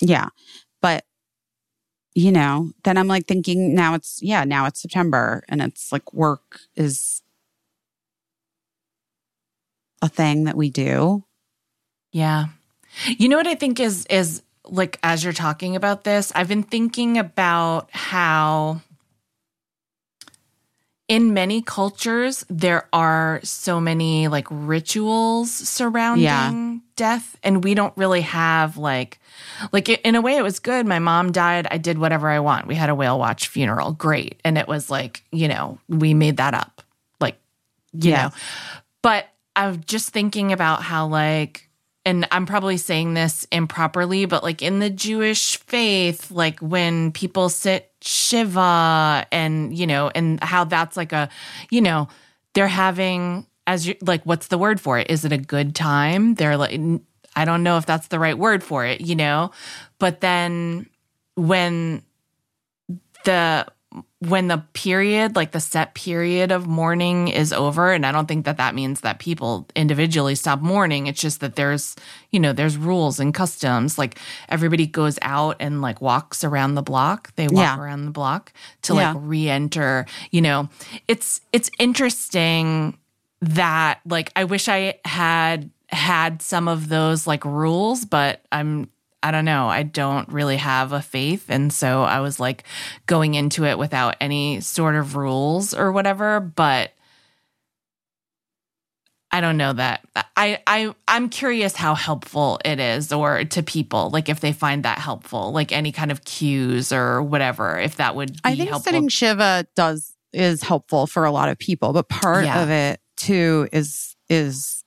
Yeah. 0.00 0.28
But 0.80 1.04
you 2.14 2.30
know, 2.30 2.70
then 2.84 2.98
I'm 2.98 3.08
like 3.08 3.26
thinking 3.26 3.74
now 3.74 3.94
it's 3.94 4.18
yeah, 4.22 4.44
now 4.44 4.66
it's 4.66 4.82
September 4.82 5.42
and 5.48 5.62
it's 5.62 5.92
like 5.92 6.12
work 6.12 6.60
is 6.76 7.22
a 10.02 10.08
thing 10.08 10.44
that 10.44 10.56
we 10.56 10.68
do. 10.68 11.24
Yeah. 12.12 12.46
You 13.06 13.28
know 13.28 13.36
what 13.36 13.46
I 13.46 13.54
think 13.54 13.80
is 13.80 14.06
is 14.06 14.42
like 14.64 14.98
as 15.02 15.24
you're 15.24 15.32
talking 15.32 15.76
about 15.76 16.04
this, 16.04 16.32
I've 16.34 16.48
been 16.48 16.62
thinking 16.62 17.18
about 17.18 17.90
how 17.92 18.82
in 21.12 21.34
many 21.34 21.60
cultures 21.60 22.42
there 22.48 22.88
are 22.90 23.38
so 23.42 23.78
many 23.78 24.28
like 24.28 24.46
rituals 24.50 25.50
surrounding 25.52 26.80
death 26.96 27.36
and 27.42 27.62
we 27.62 27.74
don't 27.74 27.94
really 27.98 28.22
have 28.22 28.78
like 28.78 29.18
like 29.72 29.90
in 29.90 30.14
a 30.14 30.22
way 30.22 30.36
it 30.36 30.42
was 30.42 30.58
good. 30.58 30.86
My 30.86 30.98
mom 31.00 31.30
died. 31.30 31.66
I 31.70 31.76
did 31.76 31.98
whatever 31.98 32.28
i 32.30 32.40
want. 32.40 32.66
We 32.66 32.74
had 32.74 32.88
a 32.88 32.94
whale 32.94 33.18
watch 33.18 33.48
funeral. 33.48 33.92
Great. 33.92 34.40
And 34.44 34.56
it 34.56 34.66
was 34.66 34.88
like 34.88 35.22
you 35.32 35.48
know 35.48 35.78
we 35.86 36.14
made 36.14 36.38
that 36.38 36.54
up. 36.54 36.82
Like 37.20 37.36
you 37.92 38.10
Yeah. 38.12 38.22
know 38.22 38.30
but 39.02 39.26
i'm 39.54 39.82
just 39.84 40.10
thinking 40.10 40.50
about 40.52 40.82
how 40.82 41.06
like 41.08 41.68
and 42.06 42.26
i'm 42.32 42.46
probably 42.46 42.78
saying 42.78 43.12
this 43.12 43.46
improperly 43.52 44.24
but 44.24 44.42
like 44.42 44.62
in 44.62 44.78
the 44.78 44.88
jewish 44.88 45.58
faith 45.58 46.30
like 46.30 46.58
when 46.60 47.12
people 47.12 47.50
sit 47.50 47.91
shiva 48.02 49.26
and 49.30 49.76
you 49.76 49.86
know 49.86 50.10
and 50.14 50.42
how 50.42 50.64
that's 50.64 50.96
like 50.96 51.12
a 51.12 51.28
you 51.70 51.80
know 51.80 52.08
they're 52.54 52.68
having 52.68 53.46
as 53.66 53.86
you 53.86 53.94
like 54.02 54.22
what's 54.24 54.48
the 54.48 54.58
word 54.58 54.80
for 54.80 54.98
it? 54.98 55.10
Is 55.10 55.24
it 55.24 55.32
a 55.32 55.38
good 55.38 55.74
time? 55.74 56.34
They're 56.34 56.56
like 56.56 56.78
i 57.34 57.46
don't 57.46 57.62
know 57.62 57.78
if 57.78 57.86
that's 57.86 58.08
the 58.08 58.18
right 58.18 58.36
word 58.36 58.62
for 58.62 58.84
it 58.84 59.00
you 59.00 59.16
know? 59.16 59.50
But 59.98 60.20
then 60.20 60.86
when 61.34 62.02
the 63.24 63.66
when 64.20 64.48
the 64.48 64.58
period 64.72 65.36
like 65.36 65.52
the 65.52 65.60
set 65.60 65.94
period 65.94 66.50
of 66.52 66.66
mourning 66.66 67.28
is 67.28 67.52
over 67.52 67.92
and 67.92 68.06
i 68.06 68.12
don't 68.12 68.26
think 68.26 68.44
that 68.44 68.56
that 68.56 68.74
means 68.74 69.00
that 69.02 69.18
people 69.18 69.66
individually 69.76 70.34
stop 70.34 70.60
mourning 70.60 71.06
it's 71.06 71.20
just 71.20 71.40
that 71.40 71.56
there's 71.56 71.94
you 72.30 72.40
know 72.40 72.52
there's 72.52 72.76
rules 72.76 73.20
and 73.20 73.34
customs 73.34 73.98
like 73.98 74.18
everybody 74.48 74.86
goes 74.86 75.18
out 75.22 75.56
and 75.60 75.82
like 75.82 76.00
walks 76.00 76.42
around 76.44 76.74
the 76.74 76.82
block 76.82 77.34
they 77.36 77.48
walk 77.48 77.56
Yeah. 77.76 77.78
around 77.78 78.04
the 78.06 78.10
block 78.12 78.52
to 78.82 78.94
Yeah. 78.94 79.12
like 79.12 79.22
re-enter 79.22 80.06
you 80.30 80.40
know 80.40 80.68
it's 81.08 81.40
it's 81.52 81.70
interesting 81.78 82.96
that 83.40 84.00
like 84.06 84.30
i 84.36 84.44
wish 84.44 84.68
i 84.68 84.94
had 85.04 85.70
had 85.88 86.40
some 86.40 86.68
of 86.68 86.88
those 86.88 87.26
like 87.26 87.44
rules 87.44 88.04
but 88.04 88.42
i'm 88.52 88.88
i 89.22 89.30
don't 89.30 89.44
know. 89.44 89.68
I 89.68 89.82
don't 89.84 90.28
really 90.28 90.56
have 90.56 90.92
a 90.92 91.00
faith. 91.02 91.46
And 91.48 91.72
so 91.72 92.02
i 92.02 92.20
was 92.20 92.40
like 92.40 92.64
going 93.06 93.34
into 93.34 93.64
it 93.64 93.78
without 93.78 94.16
any 94.20 94.60
sort 94.60 94.94
of 94.96 95.14
rules 95.16 95.74
or 95.74 95.92
whatever. 95.92 96.40
But 96.40 96.90
i 99.30 99.40
don't 99.40 99.56
know 99.56 99.72
that. 99.72 100.04
I 100.36 100.58
i 100.66 100.94
i'm 101.08 101.28
curious 101.28 101.74
how 101.76 101.94
helpful 101.94 102.60
it 102.64 102.78
is 102.80 103.12
or 103.12 103.44
to 103.44 103.62
people 103.62 104.10
like 104.10 104.28
if 104.28 104.40
they 104.40 104.52
find 104.52 104.82
that 104.84 104.98
helpful 104.98 105.52
like 105.52 105.72
any 105.72 105.92
kind 105.92 106.10
of 106.10 106.24
cues 106.24 106.92
or 106.92 107.22
whatever 107.22 107.78
if 107.78 107.96
that 107.96 108.14
would 108.14 108.34
be 108.34 108.40
I 108.44 108.56
think 108.56 108.68
helpful. 108.70 108.92
sitting 108.92 109.08
Shiva 109.08 109.66
does 109.74 110.14
is 110.32 110.62
helpful 110.62 111.06
for 111.06 111.24
a 111.26 111.30
lot 111.30 111.50
of 111.50 111.58
people, 111.58 111.92
but 111.92 112.08
part 112.08 112.44
Yeah. 112.44 112.62
of 112.62 112.70
it 112.70 113.00
too 113.16 113.68
is 113.72 114.16
is 114.30 114.82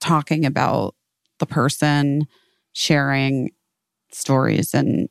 talking 0.00 0.44
about 0.44 0.94
the 1.38 1.46
person, 1.46 2.26
sharing 2.72 3.50
stories 4.10 4.74
and 4.74 5.08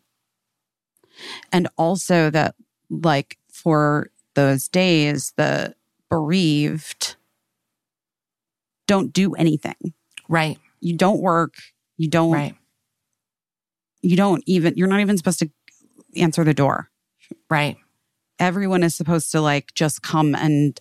and 1.52 1.68
also 1.78 2.30
that 2.30 2.56
like 2.90 3.38
for 3.52 4.10
those 4.36 4.68
days 4.68 5.34
the 5.38 5.74
bereaved 6.10 7.16
don't 8.88 9.12
do 9.12 9.34
anything. 9.34 9.94
right 10.30 10.58
You 10.80 10.96
don't 10.96 11.20
work, 11.22 11.56
you 11.98 12.08
don't 12.10 12.32
right 12.34 12.56
you 14.02 14.16
don't 14.16 14.44
even 14.46 14.74
you're 14.78 14.88
not 14.88 15.00
even 15.02 15.18
supposed 15.18 15.40
to 15.40 15.50
answer 16.16 16.44
the 16.44 16.54
door. 16.54 16.90
right 17.50 17.78
everyone 18.40 18.84
is 18.84 18.94
supposed 18.96 19.32
to 19.32 19.42
like 19.42 19.74
just 19.74 20.02
come 20.04 20.36
and 20.36 20.80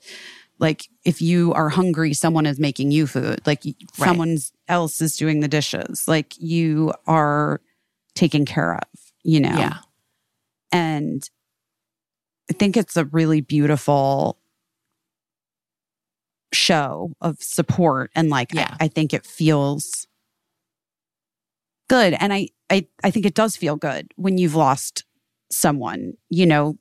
like 0.58 0.88
if 1.04 1.20
you 1.22 1.52
are 1.54 1.70
hungry 1.70 2.12
someone 2.12 2.44
is 2.46 2.58
making 2.60 2.90
you 2.90 3.06
food 3.06 3.40
like 3.46 3.64
Right. 3.64 3.74
someone 4.06 4.36
else 4.68 5.00
is 5.00 5.16
doing 5.16 5.40
the 5.40 5.48
dishes 5.48 6.06
like 6.06 6.34
you 6.38 6.92
are 7.06 7.60
taken 8.16 8.44
care 8.44 8.74
of 8.74 8.82
you 9.22 9.40
know? 9.40 9.56
Yeah. 9.56 9.78
And 10.72 11.28
i 12.48 12.52
think 12.52 12.76
it's 12.76 12.96
a 12.96 13.04
really 13.06 13.40
beautiful 13.40 14.38
show 16.52 17.10
of 17.20 17.42
support 17.42 18.10
and 18.14 18.30
like 18.30 18.56
I- 18.56 18.76
I, 18.80 18.88
think 18.88 19.12
it 19.12 19.26
feels 19.26 20.06
good. 21.88 22.14
And 22.14 22.32
I, 22.32 22.48
I 22.70 22.86
i 23.04 23.10
think 23.10 23.26
it 23.26 23.34
does 23.34 23.56
feel 23.56 23.76
good 23.76 24.12
when 24.16 24.38
you've 24.38 24.54
lost 24.54 25.04
someone 25.50 26.14
you 26.30 26.46
know? 26.46 26.78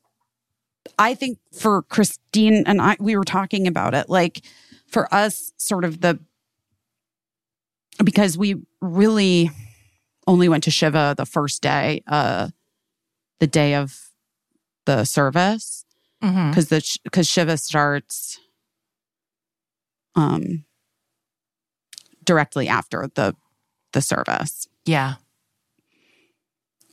I 1.00 1.16
think 1.16 1.40
for 1.52 1.82
christine 1.84 2.64
and 2.68 2.80
i 2.82 2.96
we 3.00 3.16
were 3.18 3.24
talking 3.24 3.68
about 3.68 3.94
it 3.96 4.08
like 4.10 4.42
for 4.88 5.12
us 5.14 5.52
sort 5.58 5.84
of 5.84 6.02
the 6.02 6.20
because 8.04 8.38
we 8.38 8.56
really 8.82 9.50
only 10.28 10.50
went 10.50 10.64
to 10.64 10.72
shiva 10.72 11.14
the 11.18 11.26
first 11.26 11.62
day 11.62 12.04
uh 12.08 12.50
the 13.40 13.48
day 13.48 13.76
of 13.76 14.10
the 14.86 15.04
service. 15.04 15.86
Because 16.50 16.70
the 16.70 17.00
because 17.04 17.28
shiva 17.28 17.58
starts 17.58 18.40
um 20.16 20.66
directly 22.24 22.68
after 22.68 23.10
the 23.16 23.36
the 23.94 24.02
service. 24.02 24.68
Yeah. 24.86 25.16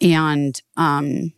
And 0.00 0.60
um 0.76 1.32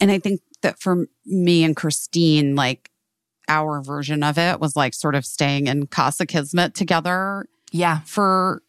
and 0.00 0.10
i 0.10 0.18
think 0.18 0.40
that 0.62 0.78
for 0.78 1.06
me 1.24 1.64
and 1.64 1.76
christine 1.76 2.54
like 2.54 2.90
our 3.48 3.82
version 3.82 4.22
of 4.22 4.38
it 4.38 4.60
was 4.60 4.76
like 4.76 4.94
sort 4.94 5.14
of 5.14 5.24
staying 5.24 5.66
in 5.66 5.86
casa 5.86 6.26
kismet 6.26 6.74
together 6.74 7.46
yeah. 7.70 8.00
for 8.04 8.62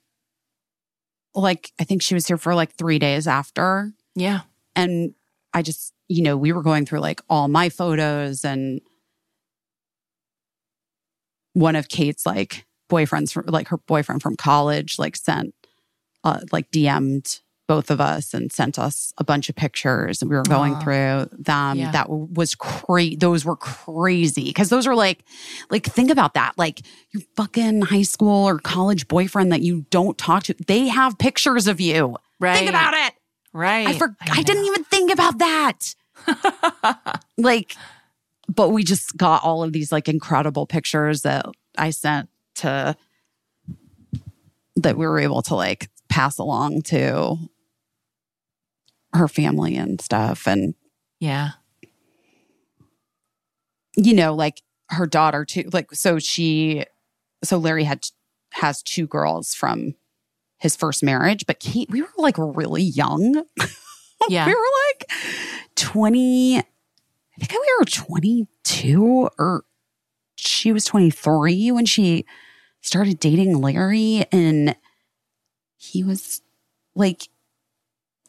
like 1.33 1.71
i 1.79 1.83
think 1.83 2.01
she 2.01 2.13
was 2.13 2.27
here 2.27 2.37
for 2.37 2.55
like 2.55 2.73
three 2.73 2.99
days 2.99 3.27
after. 3.27 3.91
Yeah. 4.15 4.41
And 4.75 5.13
I 5.53 5.61
just, 5.61 5.93
you 6.07 6.23
know, 6.23 6.35
we 6.35 6.51
were 6.51 6.63
going 6.63 6.85
through 6.85 6.99
like 6.99 7.21
all 7.29 7.47
my 7.47 7.69
photos 7.69 8.43
and 8.43 8.81
one 11.53 11.75
of 11.75 11.89
Kate's 11.89 12.25
like 12.25 12.65
boyfriends 12.89 13.31
from 13.31 13.45
like 13.47 13.67
her 13.67 13.77
boyfriend 13.77 14.21
from 14.21 14.35
college 14.35 14.99
like 14.99 15.15
sent 15.15 15.53
uh, 16.23 16.39
like 16.51 16.69
DM'd 16.71 17.41
both 17.67 17.91
of 17.91 17.99
us 18.01 18.33
and 18.33 18.51
sent 18.51 18.79
us 18.79 19.13
a 19.17 19.23
bunch 19.23 19.49
of 19.49 19.55
pictures 19.55 20.21
and 20.21 20.31
we 20.31 20.37
were 20.37 20.43
going 20.43 20.73
Aw. 20.75 20.79
through 20.79 21.29
them 21.37 21.77
Yeah. 21.77 21.91
that 21.91 22.09
was 22.09 22.55
crazy 22.55 23.15
those 23.17 23.43
were 23.45 23.57
crazy 23.57 24.45
because 24.45 24.69
those 24.69 24.87
are 24.87 24.95
like 24.95 25.23
like 25.69 25.85
think 25.85 26.09
about 26.09 26.33
that 26.35 26.53
like 26.57 26.81
your 27.11 27.21
fucking 27.35 27.81
high 27.83 28.01
school 28.03 28.47
or 28.47 28.57
college 28.59 29.07
boyfriend 29.07 29.51
that 29.51 29.61
you 29.61 29.85
don't 29.89 30.17
talk 30.17 30.43
to 30.43 30.55
they 30.67 30.87
have 30.87 31.17
pictures 31.17 31.67
of 31.67 31.79
you 31.81 32.15
right 32.39 32.57
think 32.57 32.69
about 32.69 32.93
it 32.93 33.13
right 33.53 33.87
I 33.87 33.93
forgot. 33.93 34.15
I, 34.31 34.43
didn't 34.43 34.65
even 34.65 34.83
think 34.85 35.11
about 35.11 35.37
that. 35.39 35.95
like, 37.37 37.75
but 38.47 38.69
we 38.69 38.83
just 38.83 39.15
got 39.17 39.43
all 39.43 39.63
of 39.63 39.71
these 39.73 39.91
like 39.91 40.07
incredible 40.09 40.65
pictures 40.65 41.21
that 41.23 41.45
I 41.77 41.89
sent 41.91 42.29
to 42.55 42.95
that 44.75 44.97
we 44.97 45.05
were 45.07 45.19
able 45.19 45.41
to 45.43 45.55
like 45.55 45.89
pass 46.09 46.37
along 46.37 46.81
to 46.83 47.37
her 49.13 49.27
family 49.27 49.75
and 49.75 49.99
stuff. 50.01 50.47
And, 50.47 50.75
yeah 51.19 51.51
you 53.97 54.13
know, 54.13 54.33
like 54.33 54.61
her 54.89 55.07
daughter 55.07 55.43
too. 55.43 55.69
Like, 55.73 55.91
so 55.93 56.19
she, 56.19 56.85
so 57.43 57.57
Larry 57.57 57.83
had 57.83 58.07
has 58.51 58.81
two 58.81 59.07
girls 59.07 59.53
from 59.53 59.95
his 60.59 60.75
first 60.75 61.03
marriage, 61.03 61.45
but 61.45 61.59
Kate, 61.59 61.89
we 61.89 62.01
were 62.01 62.07
like 62.17 62.35
really 62.37 62.83
young. 62.83 63.43
Yeah. 64.29 64.47
we 64.47 64.53
were 64.55 64.59
like 64.89 65.09
20, 65.75 66.57
I 66.57 66.61
think 67.39 67.51
we 67.51 67.75
were 67.79 67.85
22 67.85 69.29
or 69.37 69.63
she 70.35 70.73
was 70.73 70.85
23 70.85 71.71
when 71.71 71.85
she 71.85 72.25
started 72.81 73.19
dating 73.19 73.61
Larry 73.61 74.25
and 74.31 74.75
he 75.77 76.03
was 76.03 76.41
like 76.95 77.29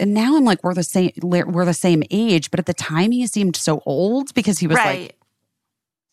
and 0.01 0.15
now 0.15 0.37
I'm 0.37 0.45
like 0.45 0.63
we're 0.63 0.75
the 0.75 0.85
same 0.85 1.11
we're 1.23 1.65
the 1.65 1.75
same 1.75 2.03
age 2.11 2.51
but 2.51 2.61
at 2.61 2.67
the 2.67 2.75
time 2.75 3.11
he 3.11 3.27
seemed 3.27 3.57
so 3.57 3.83
old 3.87 4.33
because 4.35 4.59
he 4.59 4.67
was 4.67 4.77
like 4.77 5.17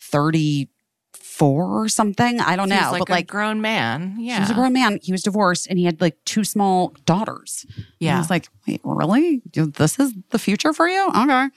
34 0.02 1.82
or 1.84 1.90
something 1.90 2.40
I 2.40 2.56
don't 2.56 2.70
He 2.72 2.76
know 2.80 2.92
like 2.92 3.00
but 3.00 3.10
a 3.10 3.12
like 3.12 3.28
grown 3.28 3.62
man. 3.62 4.16
Yeah. 4.20 4.36
he 4.36 4.40
was 4.42 4.50
a 4.52 4.54
grown 4.54 4.74
man 4.74 5.00
he 5.02 5.12
was 5.12 5.24
divorced 5.24 5.68
and 5.68 5.78
he 5.80 5.86
had 5.86 6.02
like 6.02 6.18
two 6.26 6.44
small 6.44 6.94
daughters 7.06 7.66
and 8.02 8.10
I 8.12 8.18
was 8.20 8.30
like, 8.30 8.48
wait, 8.68 8.82
really? 8.84 9.42
This 9.54 10.00
is 10.00 10.14
the 10.30 10.40
future 10.40 10.74
for 10.74 10.88
you? 10.88 11.10
Okay. 11.16 11.48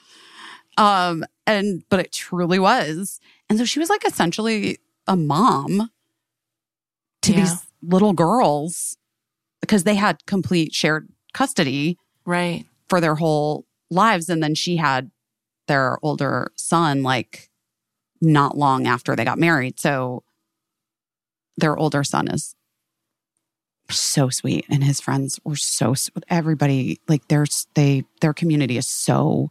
Um, 0.79 1.25
and 1.47 1.83
but 1.91 2.01
it 2.01 2.13
truly 2.13 2.59
was. 2.59 3.21
And 3.51 3.59
so 3.59 3.65
she 3.65 3.79
was 3.79 3.91
like 3.91 4.05
essentially 4.07 4.79
a 5.07 5.17
mom 5.17 5.91
to 7.23 7.33
Yeah. 7.33 7.41
these 7.41 7.67
little 7.83 8.13
girls 8.13 8.97
because 9.61 9.85
they 9.85 9.95
had 9.97 10.25
complete 10.27 10.75
shared 10.75 11.09
custody 11.35 11.99
right. 12.29 12.67
for 12.89 13.01
their 13.01 13.15
whole 13.17 13.65
lives. 13.91 14.29
And 14.29 14.43
then 14.43 14.55
she 14.55 14.77
had 14.77 15.11
their 15.67 15.99
older 16.03 16.53
son 16.57 17.03
like 17.03 17.51
not 18.21 18.57
long 18.57 18.87
after 18.87 19.17
they 19.17 19.25
got 19.25 19.39
married. 19.39 19.81
So 19.81 20.23
their 21.57 21.77
older 21.77 22.05
son 22.05 22.29
is 22.29 22.55
so 23.91 24.29
sweet 24.29 24.67
and 24.69 24.85
his 24.85 25.01
friends 25.01 25.41
were 25.45 25.57
so. 25.57 25.95
Everybody 26.29 27.01
like 27.09 27.27
there's 27.29 27.67
they 27.75 28.05
their 28.21 28.35
community 28.35 28.77
is 28.77 28.87
so 28.87 29.51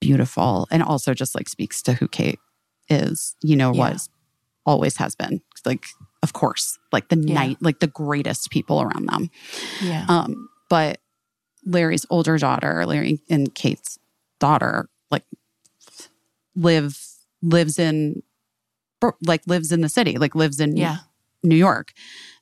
beautiful 0.00 0.66
and 0.70 0.82
also 0.82 1.14
just 1.14 1.34
like 1.34 1.48
speaks 1.48 1.82
to 1.82 1.94
who 1.94 2.08
Kate 2.08 2.40
is, 2.88 3.36
you 3.42 3.56
know, 3.56 3.72
Yeah. 3.72 3.90
was 3.92 4.08
always 4.66 4.96
has 4.96 5.14
been. 5.14 5.40
Like 5.64 5.86
of 6.22 6.32
course, 6.32 6.78
like 6.92 7.08
the 7.08 7.16
Yeah. 7.16 7.34
night 7.34 7.58
like 7.60 7.80
the 7.80 7.86
greatest 7.86 8.50
people 8.50 8.82
around 8.82 9.06
them. 9.06 9.30
Yeah. 9.82 10.04
Um, 10.08 10.48
but 10.74 10.98
Larry's 11.64 12.04
older 12.10 12.36
daughter, 12.36 12.84
Larry 12.84 13.20
and 13.30 13.54
Kate's 13.54 13.96
daughter, 14.40 14.88
like 15.08 15.22
live 16.56 17.00
lives 17.42 17.78
in 17.78 18.24
like 19.24 19.42
lives 19.46 19.70
in 19.70 19.82
the 19.82 19.88
city, 19.88 20.18
like 20.18 20.34
lives 20.34 20.58
in 20.58 20.76
yeah. 20.76 20.96
New 21.44 21.54
York. 21.54 21.92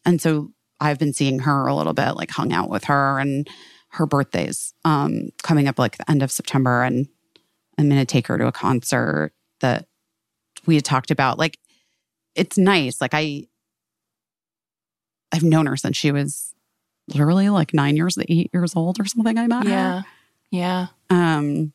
And 0.07 0.19
so 0.19 0.51
I've 0.81 0.99
been 0.99 1.13
seeing 1.13 1.41
her 1.41 1.67
a 1.67 1.75
little 1.75 1.93
bit, 1.93 2.13
like 2.13 2.31
hung 2.31 2.55
out 2.55 2.71
with 2.71 2.85
her 2.85 3.19
and 3.19 3.47
her 3.89 4.07
birthday's 4.07 4.73
um 4.87 5.29
coming 5.43 5.69
up 5.69 5.79
like 5.79 5.99
the 5.99 6.11
end 6.11 6.23
of 6.23 6.33
September 6.33 6.85
and 6.85 7.09
I'm 7.77 7.91
gonna 7.91 8.07
take 8.07 8.29
her 8.29 8.39
to 8.39 8.47
a 8.47 8.53
concert 8.53 9.35
that 9.61 9.89
we 10.65 10.77
had 10.77 10.87
talked 10.87 11.11
about. 11.11 11.39
Like 11.39 11.59
it's 12.35 12.57
nice. 12.57 12.99
Like 12.99 13.13
I 13.13 13.49
I've 15.33 15.43
known 15.43 15.67
her 15.67 15.77
since 15.77 15.99
she 15.99 16.13
was 16.13 16.52
literally 17.09 17.49
like 17.49 17.75
nine 17.75 17.97
years, 17.97 18.17
eight 18.29 18.51
years 18.53 18.75
old 18.77 19.01
or 19.01 19.05
something. 19.05 19.39
I 19.39 19.47
met 19.47 19.65
her. 19.65 19.71
Yeah. 19.71 20.03
Yeah. 20.51 20.87
Um, 21.11 21.73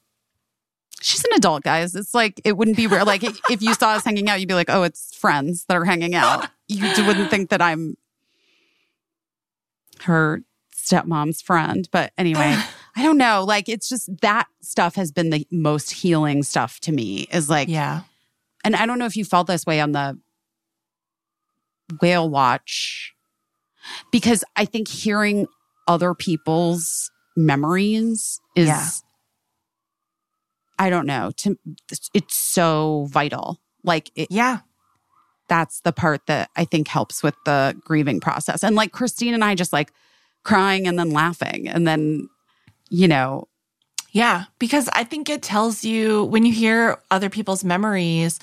she's 1.01 1.23
an 1.25 1.31
adult, 1.35 1.63
guys. 1.63 1.95
It's 1.95 2.13
like 2.13 2.39
it 2.45 2.55
wouldn't 2.57 2.77
be 2.77 2.87
rare. 2.87 3.03
Like 3.05 3.23
if 3.49 3.61
you 3.61 3.73
saw 3.73 3.89
us 3.91 4.05
hanging 4.05 4.29
out, 4.29 4.39
you'd 4.39 4.47
be 4.49 4.53
like, 4.53 4.69
"Oh, 4.69 4.83
it's 4.83 5.15
friends 5.15 5.65
that 5.65 5.75
are 5.77 5.85
hanging 5.85 6.15
out." 6.15 6.47
You 6.67 6.83
wouldn't 7.05 7.29
think 7.29 7.49
that 7.49 7.61
I'm 7.61 7.95
her 10.03 10.41
stepmom's 10.75 11.41
friend. 11.41 11.87
But 11.91 12.13
anyway, 12.17 12.55
I 12.95 13.03
don't 13.03 13.17
know. 13.17 13.43
Like 13.45 13.69
it's 13.69 13.89
just 13.89 14.09
that 14.21 14.47
stuff 14.61 14.95
has 14.95 15.11
been 15.11 15.29
the 15.29 15.47
most 15.51 15.91
healing 15.91 16.43
stuff 16.43 16.79
to 16.81 16.91
me. 16.91 17.27
Is 17.31 17.49
like, 17.49 17.67
Yeah. 17.69 18.01
and 18.63 18.75
I 18.75 18.85
don't 18.85 18.99
know 18.99 19.05
if 19.05 19.15
you 19.17 19.25
felt 19.25 19.47
this 19.47 19.65
way 19.65 19.79
on 19.79 19.91
the 19.91 20.17
whale 22.01 22.29
watch 22.29 23.13
because 24.11 24.43
I 24.55 24.65
think 24.65 24.87
hearing 24.87 25.47
other 25.87 26.13
people's 26.13 27.11
memories 27.35 28.39
is 28.55 28.67
Yeah. 28.67 28.87
I 30.79 30.89
don't 30.89 31.07
know, 31.07 31.31
to 31.37 31.57
it's 32.13 32.35
so 32.35 33.07
vital. 33.09 33.59
Like 33.83 34.11
it, 34.15 34.27
Yeah. 34.29 34.59
that's 35.47 35.81
the 35.81 35.91
part 35.93 36.25
that 36.27 36.49
I 36.55 36.65
think 36.65 36.87
helps 36.87 37.23
with 37.23 37.35
the 37.45 37.75
grieving 37.83 38.19
process. 38.19 38.63
And 38.63 38.75
like 38.75 38.91
Christine 38.91 39.33
and 39.33 39.43
I 39.43 39.55
just 39.55 39.73
like 39.73 39.91
crying 40.43 40.87
and 40.87 40.97
then 40.99 41.11
laughing 41.11 41.67
and 41.67 41.87
then 41.87 42.29
you 42.89 43.07
know, 43.07 43.47
Yeah, 44.11 44.45
because 44.59 44.87
I 44.93 45.03
think 45.03 45.29
it 45.29 45.41
tells 45.41 45.83
you 45.83 46.23
when 46.25 46.45
you 46.45 46.53
hear 46.53 46.99
other 47.11 47.29
people's 47.29 47.63
memories, 47.63 48.39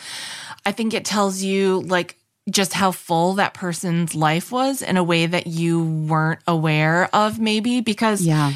I 0.66 0.72
think 0.72 0.92
it 0.92 1.04
tells 1.04 1.42
you 1.42 1.80
like 1.82 2.16
just 2.50 2.74
how 2.74 2.90
full 2.90 3.34
that 3.34 3.54
person's 3.54 4.14
life 4.14 4.52
was 4.52 4.82
in 4.82 4.96
a 4.96 5.04
way 5.04 5.26
that 5.26 5.46
you 5.46 5.82
weren't 5.82 6.40
aware 6.46 7.08
of, 7.14 7.38
maybe 7.38 7.80
because 7.80 8.20
yeah. 8.20 8.52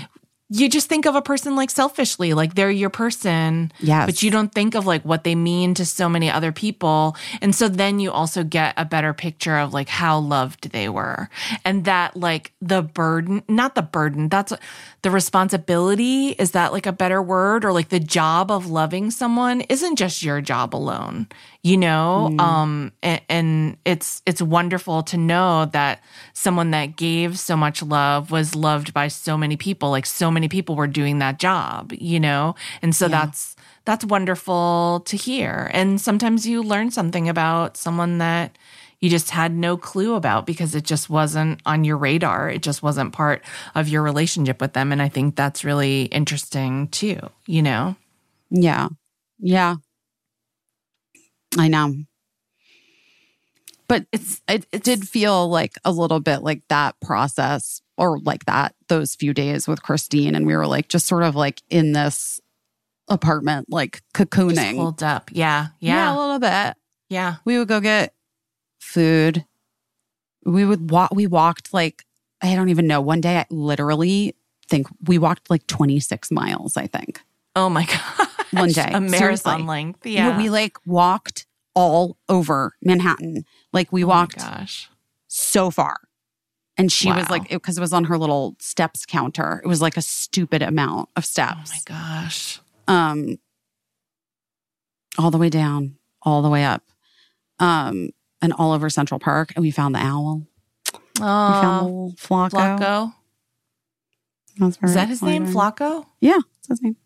you 0.50 0.68
just 0.68 0.88
think 0.90 1.06
of 1.06 1.14
a 1.14 1.22
person 1.22 1.56
like 1.56 1.70
selfishly, 1.70 2.34
like 2.34 2.54
they're 2.54 2.70
your 2.70 2.90
person. 2.90 3.72
Yes. 3.80 4.04
But 4.04 4.22
you 4.22 4.30
don't 4.30 4.52
think 4.52 4.74
of 4.74 4.84
like 4.84 5.04
what 5.06 5.24
they 5.24 5.34
mean 5.34 5.72
to 5.74 5.86
so 5.86 6.06
many 6.06 6.30
other 6.30 6.52
people. 6.52 7.16
And 7.40 7.54
so 7.54 7.66
then 7.66 7.98
you 7.98 8.12
also 8.12 8.44
get 8.44 8.74
a 8.76 8.84
better 8.84 9.14
picture 9.14 9.56
of 9.56 9.72
like 9.72 9.88
how 9.88 10.18
loved 10.18 10.70
they 10.70 10.90
were. 10.90 11.30
And 11.64 11.86
that 11.86 12.14
like 12.14 12.52
the 12.60 12.82
burden, 12.82 13.42
not 13.48 13.74
the 13.74 13.82
burden, 13.82 14.28
that's 14.28 14.52
the 15.00 15.10
responsibility. 15.10 16.30
Is 16.30 16.50
that 16.50 16.72
like 16.72 16.86
a 16.86 16.92
better 16.92 17.22
word? 17.22 17.64
Or 17.64 17.72
like 17.72 17.88
the 17.88 18.00
job 18.00 18.50
of 18.50 18.66
loving 18.66 19.10
someone 19.10 19.62
isn't 19.62 19.96
just 19.96 20.22
your 20.22 20.42
job 20.42 20.74
alone, 20.74 21.28
you 21.68 21.76
know? 21.76 22.30
Um, 22.38 22.92
and, 23.02 23.20
and 23.28 23.76
it's, 23.84 24.22
it's 24.26 24.40
wonderful 24.40 25.02
to 25.04 25.16
know 25.16 25.66
that 25.66 26.00
someone 26.32 26.70
that 26.70 26.96
gave 26.96 27.38
so 27.38 27.56
much 27.56 27.82
love 27.82 28.30
was 28.30 28.54
loved 28.54 28.92
by 28.94 29.08
so 29.08 29.36
many 29.36 29.56
people. 29.56 29.90
Like 29.90 30.06
so 30.06 30.30
many 30.30 30.48
people 30.48 30.74
were 30.76 30.86
doing 30.86 31.18
that 31.18 31.38
job, 31.38 31.92
you 31.98 32.18
know? 32.20 32.54
And 32.82 32.94
so 32.94 33.06
Yeah. 33.06 33.26
that's, 33.26 33.56
that's 33.84 34.04
wonderful 34.04 35.02
to 35.06 35.16
hear. 35.16 35.70
And 35.72 36.00
sometimes 36.00 36.46
you 36.46 36.62
learn 36.62 36.90
something 36.90 37.28
about 37.28 37.76
someone 37.76 38.18
that 38.18 38.56
you 39.00 39.08
just 39.08 39.30
had 39.30 39.52
no 39.54 39.76
clue 39.76 40.14
about 40.14 40.46
because 40.46 40.74
it 40.74 40.84
just 40.84 41.08
wasn't 41.08 41.60
on 41.66 41.84
your 41.84 41.96
radar. 41.96 42.50
It 42.50 42.62
just 42.62 42.82
wasn't 42.82 43.12
part 43.12 43.42
of 43.74 43.88
your 43.88 44.02
relationship 44.02 44.60
with 44.60 44.72
them. 44.72 44.90
And 44.92 45.00
I 45.02 45.08
think 45.08 45.36
that's 45.36 45.64
really 45.64 46.04
interesting 46.04 46.88
too, 46.88 47.18
you 47.46 47.62
know? 47.62 47.96
Yeah. 48.50 48.88
Yeah. 49.38 49.76
I 51.56 51.68
know. 51.68 51.94
But 53.88 54.06
it's 54.12 54.42
it, 54.48 54.66
it 54.70 54.82
did 54.82 55.08
feel 55.08 55.48
like 55.48 55.74
a 55.84 55.90
little 55.92 56.20
bit 56.20 56.42
like 56.42 56.62
that 56.68 57.00
process 57.00 57.80
or 57.96 58.18
like 58.18 58.44
that 58.44 58.74
those 58.88 59.14
few 59.14 59.32
days 59.32 59.66
with 59.66 59.82
Christine 59.82 60.34
and 60.34 60.46
we 60.46 60.54
were 60.54 60.66
like 60.66 60.88
just 60.88 61.06
sort 61.06 61.22
of 61.22 61.34
like 61.34 61.62
in 61.70 61.92
this 61.92 62.38
apartment 63.08 63.70
like 63.70 64.02
Just 64.14 64.30
cocooning. 64.30 64.76
hold 64.76 65.02
up. 65.02 65.30
Yeah. 65.32 65.68
yeah, 65.80 65.94
Yeah. 65.94 66.14
a 66.14 66.18
little 66.18 66.38
bit. 66.38 66.76
Yeah. 67.08 67.36
We 67.46 67.56
would 67.58 67.68
go 67.68 67.80
get 67.80 68.12
food. 68.78 69.46
We 70.44 70.66
would 70.66 70.90
walk 70.90 71.14
we 71.14 71.26
walked 71.26 71.72
like 71.72 72.04
I 72.42 72.54
don't 72.54 72.68
even 72.68 72.86
know. 72.86 73.00
One 73.00 73.22
day 73.22 73.38
I 73.38 73.46
literally 73.48 74.36
think 74.68 74.86
we 75.06 75.16
walked 75.16 75.48
like 75.48 75.66
26 75.66 76.30
miles, 76.30 76.76
I 76.76 76.86
think. 76.86 77.22
Oh 77.56 77.70
my 77.70 77.84
God. 78.18 78.28
One 78.52 78.70
day. 78.70 78.90
A 78.92 79.00
marathon 79.00 79.10
Seriously. 79.18 79.62
length. 79.62 80.06
You 80.06 80.12
Yeah. 80.12 80.30
know, 80.32 80.38
we 80.38 80.50
like 80.50 80.76
walked 80.86 81.46
all 81.74 82.16
over 82.28 82.72
Manhattan. 82.82 83.44
Like 83.72 83.92
we 83.92 84.04
Oh 84.04 84.08
walked 84.08 84.38
gosh. 84.38 84.88
so 85.28 85.70
far. 85.70 85.96
And 86.76 86.92
she 86.92 87.10
was 87.12 87.28
like, 87.28 87.48
because 87.48 87.76
it, 87.76 87.80
was 87.80 87.92
on 87.92 88.04
her 88.04 88.16
little 88.16 88.54
steps 88.60 89.04
counter. 89.04 89.60
It 89.64 89.66
was 89.66 89.82
like 89.82 89.96
a 89.96 90.02
stupid 90.02 90.62
amount 90.62 91.08
of 91.16 91.24
steps. 91.24 91.72
Oh 91.72 91.74
my 91.74 91.80
gosh. 91.98 92.60
Um, 92.86 93.38
all 95.18 95.30
the 95.32 95.38
way 95.38 95.48
down, 95.50 95.96
all 96.22 96.40
the 96.42 96.48
way 96.48 96.64
up, 96.64 96.82
um, 97.58 98.10
and 98.40 98.52
all 98.52 98.72
over 98.72 98.88
Central 98.88 99.18
Park. 99.18 99.52
And 99.56 99.62
we 99.62 99.72
found 99.72 99.94
the 99.96 99.98
owl. 99.98 100.42
We 101.16 101.20
found 101.20 101.82
Oh, 101.82 101.84
little 101.84 102.12
Flaco. 102.16 102.50
Flaco. 102.78 103.14
That's 104.58 104.78
Is 104.82 104.94
that 104.94 105.08
his 105.08 105.20
name? 105.22 105.46
Flaco? 105.48 106.06
Yeah, 106.20 106.38
that's 106.54 106.68
his 106.68 106.82
name. 106.82 106.96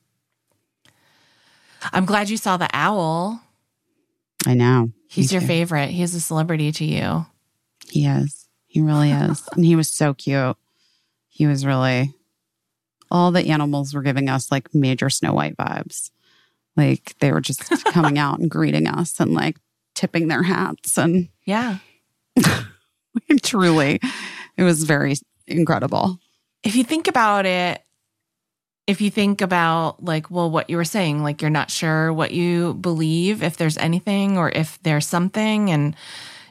I'm 1.92 2.04
glad 2.04 2.28
you 2.30 2.36
saw 2.36 2.56
the 2.56 2.68
owl. 2.72 3.42
I 4.46 4.54
know. 4.54 4.90
He's 5.08 5.30
Me 5.30 5.34
your 5.36 5.40
too. 5.40 5.46
favorite. 5.46 5.90
He's 5.90 6.14
a 6.14 6.20
celebrity 6.20 6.72
to 6.72 6.84
you. 6.84 7.26
He 7.88 8.06
is. 8.06 8.48
He 8.66 8.80
really 8.80 9.10
is. 9.10 9.46
and 9.52 9.64
he 9.64 9.76
was 9.76 9.88
so 9.88 10.14
cute. 10.14 10.56
He 11.28 11.46
was 11.46 11.64
really 11.66 12.12
all 13.10 13.30
the 13.30 13.50
animals 13.50 13.92
were 13.94 14.02
giving 14.02 14.28
us 14.30 14.50
like 14.50 14.74
major 14.74 15.10
Snow 15.10 15.34
White 15.34 15.56
vibes. 15.56 16.10
Like 16.76 17.14
they 17.18 17.30
were 17.32 17.40
just 17.42 17.60
coming 17.86 18.18
out 18.18 18.38
and 18.38 18.50
greeting 18.50 18.86
us 18.88 19.20
and 19.20 19.34
like 19.34 19.58
tipping 19.94 20.28
their 20.28 20.42
hats. 20.42 20.96
And 20.98 21.28
Yeah. 21.44 21.78
truly, 23.42 24.00
it 24.56 24.62
was 24.62 24.84
very 24.84 25.14
incredible. 25.46 26.18
if 26.62 26.74
you 26.76 26.84
think 26.84 27.08
about 27.08 27.44
it, 27.46 27.82
if 28.86 29.00
you 29.00 29.10
think 29.10 29.40
about 29.40 30.02
like, 30.04 30.30
well, 30.30 30.50
what 30.50 30.68
you 30.68 30.76
were 30.76 30.84
saying, 30.84 31.22
like 31.22 31.40
you're 31.40 31.50
not 31.50 31.70
sure 31.70 32.12
what 32.12 32.32
you 32.32 32.74
believe, 32.74 33.42
if 33.42 33.56
there's 33.56 33.78
anything 33.78 34.36
or 34.36 34.50
if 34.50 34.82
there's 34.82 35.06
something, 35.06 35.70
and 35.70 35.94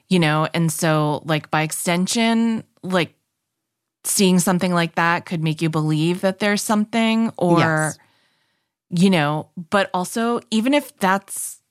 you 0.08 0.20
know, 0.20 0.48
and 0.54 0.72
so 0.72 1.22
like 1.26 1.52
by 1.52 1.64
extension, 1.64 2.64
like 2.84 3.16
seeing 4.04 4.40
something 4.40 4.74
like 4.74 4.96
that 4.96 5.26
could 5.26 5.44
make 5.44 5.62
you 5.62 5.70
believe 5.70 6.22
that 6.22 6.40
there's 6.40 6.62
something, 6.62 7.32
or 7.38 7.60
Yes. 7.60 7.98
you 8.90 9.10
know, 9.10 9.50
but 9.70 9.90
also 9.94 10.40
even 10.52 10.74
if 10.74 10.96
that's 10.98 11.62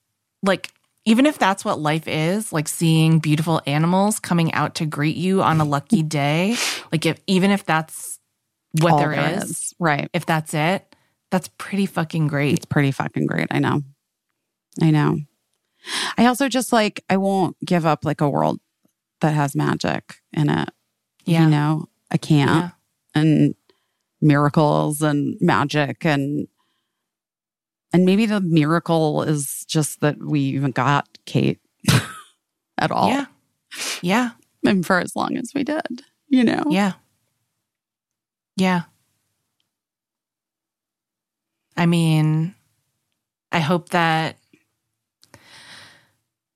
like 0.43 0.71
even 1.03 1.25
if 1.25 1.39
that's 1.39 1.65
what 1.65 1.79
life 1.79 2.07
is, 2.07 2.53
like 2.53 2.67
seeing 2.67 3.17
beautiful 3.17 3.59
animals 3.65 4.19
coming 4.19 4.53
out 4.53 4.75
to 4.75 4.85
greet 4.85 5.17
you 5.17 5.41
on 5.41 5.59
a 5.59 5.65
lucky 5.65 6.03
day, 6.21 6.55
like 6.91 7.05
if 7.05 7.19
even 7.25 7.49
if 7.51 7.65
that's 7.65 8.10
what 8.79 8.93
All 8.93 8.99
there 8.99 9.13
is, 9.37 9.73
Right. 9.79 10.09
if 10.13 10.25
that's 10.25 10.53
it, 10.53 10.95
that's 11.29 11.49
pretty 11.57 11.85
fucking 11.85 12.27
great. 12.27 12.53
It's 12.55 12.65
pretty 12.65 12.91
fucking 12.91 13.25
great. 13.25 13.47
I 13.51 13.59
know. 13.59 13.81
I 14.81 14.91
know. 14.91 15.19
I 16.17 16.25
also 16.25 16.47
just 16.47 16.71
like, 16.71 17.03
I 17.09 17.17
won't 17.17 17.57
give 17.65 17.85
up 17.85 18.05
like 18.05 18.21
a 18.21 18.29
world 18.29 18.59
that 19.21 19.33
has 19.33 19.55
magic 19.55 20.15
in 20.33 20.49
it. 20.49 20.69
Yeah. 21.25 21.43
You 21.43 21.49
know, 21.49 21.89
I 22.11 22.17
can't. 22.17 22.49
Yeah. 22.49 22.69
And 23.13 23.55
miracles 24.21 25.01
and 25.01 25.35
magic 25.41 26.05
and 26.05 26.47
and 27.93 28.05
maybe 28.05 28.25
the 28.25 28.39
miracle 28.39 29.21
is 29.23 29.65
just 29.67 29.99
that 29.99 30.17
we 30.23 30.39
even 30.41 30.71
got 30.71 31.17
Kate 31.25 31.59
at 32.77 32.91
all. 32.91 33.09
Yeah. 33.09 33.25
Yeah. 34.01 34.29
And 34.65 34.85
for 34.85 34.99
as 34.99 35.15
long 35.15 35.35
as 35.35 35.51
we 35.53 35.63
did, 35.63 36.03
you 36.29 36.43
know? 36.43 36.63
Yeah. 36.69 36.93
Yeah. 38.55 38.83
I 41.77 41.85
mean, 41.85 42.53
I 43.51 43.59
hope 43.59 43.89
that 43.89 44.37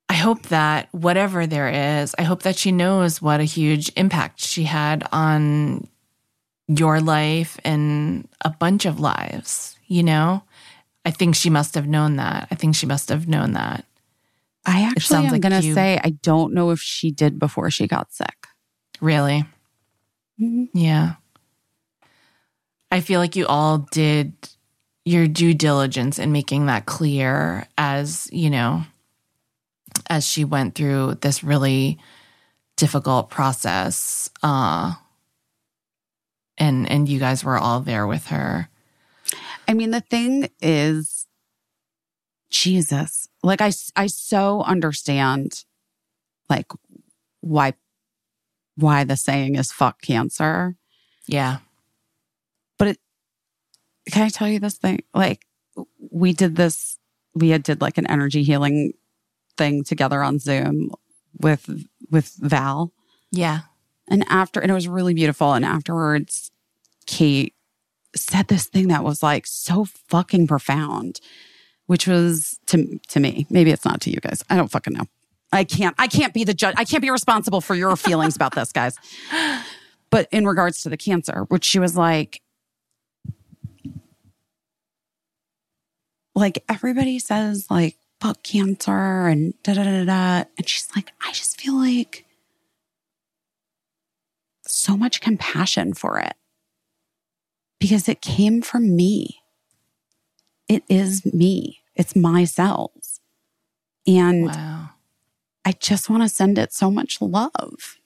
I 0.07 0.13
hope 0.13 0.43
that 0.43 0.87
whatever 0.93 1.47
there 1.47 2.01
is, 2.01 2.13
I 2.17 2.23
hope 2.23 2.43
that 2.43 2.57
she 2.57 2.71
knows 2.71 3.21
what 3.21 3.39
a 3.39 3.43
huge 3.43 3.91
impact 3.95 4.39
she 4.39 4.63
had 4.63 5.07
on 5.11 5.87
your 6.67 7.01
life 7.01 7.59
and 7.65 8.27
a 8.41 8.49
bunch 8.51 8.85
of 8.85 8.99
lives, 8.99 9.77
you 9.87 10.03
know? 10.03 10.43
I 11.05 11.11
think 11.11 11.35
she 11.35 11.49
must 11.49 11.75
have 11.75 11.87
known 11.87 12.15
that. 12.15 12.47
I 12.51 12.55
think 12.55 12.75
she 12.75 12.85
must 12.85 13.09
have 13.09 13.27
known 13.27 13.53
that. 13.53 13.85
I 14.65 14.81
actually 14.83 15.25
am 15.25 15.31
like 15.31 15.41
going 15.41 15.51
to 15.61 15.73
say 15.73 15.99
I 16.03 16.09
don't 16.23 16.53
know 16.53 16.71
if 16.71 16.79
she 16.79 17.11
did 17.11 17.37
before 17.37 17.69
she 17.69 17.87
got 17.87 18.11
sick. 18.13 18.47
Really? 19.01 19.45
Mhm. 20.41 20.69
Yeah. 20.73 21.15
I 22.95 23.01
feel 23.01 23.19
like 23.19 23.35
you 23.35 23.45
all 23.45 23.79
did 23.91 24.31
your 25.03 25.27
due 25.27 25.53
diligence 25.53 26.17
in 26.17 26.31
making 26.31 26.67
that 26.67 26.85
clear 26.85 27.67
as, 27.77 28.29
you 28.31 28.49
know, 28.49 28.83
as 30.09 30.25
she 30.25 30.45
went 30.45 30.75
through 30.75 31.15
this 31.15 31.43
really 31.43 31.99
difficult 32.77 33.29
process. 33.29 34.29
Uh 34.41 34.93
and 36.57 36.89
and 36.89 37.09
you 37.09 37.19
guys 37.19 37.43
were 37.43 37.57
all 37.57 37.81
there 37.81 38.07
with 38.07 38.27
her. 38.27 38.69
I 39.67 39.73
mean, 39.73 39.91
the 39.91 39.99
thing 39.99 40.49
is, 40.61 41.27
Jesus, 42.49 43.27
like 43.43 43.59
I, 43.59 43.73
I 43.97 44.07
so 44.07 44.61
understand, 44.61 45.65
like 46.49 46.71
why, 47.41 47.73
why 48.77 49.03
the 49.03 49.17
saying 49.17 49.55
is 49.55 49.73
"fuck 49.73 50.01
cancer." 50.01 50.77
Yeah. 51.27 51.57
Can 54.11 54.23
I 54.23 54.29
tell 54.29 54.47
you 54.47 54.59
this 54.59 54.77
thing? 54.77 55.03
Like, 55.13 55.45
we 56.11 56.33
did 56.33 56.55
this. 56.55 56.97
We 57.33 57.49
had 57.49 57.63
did 57.63 57.81
like 57.81 57.97
an 57.97 58.07
energy 58.07 58.43
healing 58.43 58.93
thing 59.57 59.83
together 59.83 60.21
on 60.23 60.39
Zoom 60.39 60.91
with 61.41 61.69
with 62.11 62.35
Val, 62.39 62.91
Yeah. 63.31 63.61
and 64.07 64.23
after, 64.29 64.59
and 64.59 64.69
it 64.69 64.73
was 64.75 64.87
really 64.87 65.13
beautiful. 65.13 65.53
And 65.53 65.65
afterwards, 65.65 66.51
Kate 67.07 67.53
said 68.15 68.47
this 68.47 68.67
thing 68.67 68.87
that 68.89 69.03
was 69.03 69.21
like 69.23 69.45
so 69.47 69.85
fucking 69.85 70.47
profound, 70.47 71.19
which 71.87 72.07
was 72.07 72.59
to 72.67 72.99
to 73.09 73.19
me. 73.19 73.47
Maybe 73.49 73.71
it's 73.71 73.85
not 73.85 74.01
to 74.01 74.09
you 74.11 74.17
guys. 74.21 74.43
I 74.49 74.55
don't 74.55 74.71
fucking 74.71 74.93
know. 74.93 75.05
I 75.51 75.63
can't. 75.63 75.95
I 75.97 76.07
can't 76.07 76.33
be 76.33 76.43
the 76.43 76.53
judge. 76.53 76.75
I 76.77 76.85
can't 76.85 77.01
be 77.01 77.09
responsible 77.09 77.59
for 77.61 77.75
your 77.75 77.95
feelings 77.95 78.35
about 78.35 78.53
this, 78.55 78.71
guys. 78.71 78.97
But 80.11 80.29
in 80.31 80.45
regards 80.47 80.81
to 80.83 80.89
the 80.89 80.95
cancer, 80.97 81.45
which 81.49 81.65
she 81.65 81.79
was 81.79 81.97
like, 81.97 82.41
like 86.35 86.63
everybody 86.69 87.19
says, 87.19 87.67
like 87.69 87.97
fuck 88.19 88.43
cancer 88.43 89.27
and 89.27 89.53
da 89.63 89.73
da 89.73 89.83
da 89.83 90.05
da, 90.05 90.43
and 90.57 90.67
she's 90.67 90.89
like, 90.95 91.11
I 91.25 91.31
just 91.31 91.59
feel 91.59 91.75
like 91.75 92.25
so 94.67 94.97
much 94.97 95.21
compassion 95.21 95.93
for 95.93 96.19
it 96.19 96.33
because 97.79 98.09
it 98.09 98.21
came 98.21 98.61
from 98.61 98.95
me. 98.95 99.41
It 100.67 100.83
is 100.89 101.25
me. 101.33 101.79
It's 101.95 102.15
my 102.15 102.43
cells. 102.45 103.19
And 104.07 104.47
Wow. 104.47 104.89
I 105.63 105.71
just 105.71 106.09
want 106.09 106.23
to 106.23 106.29
send 106.29 106.57
it 106.57 106.73
so 106.73 106.91
much 106.91 107.21
love. 107.21 107.97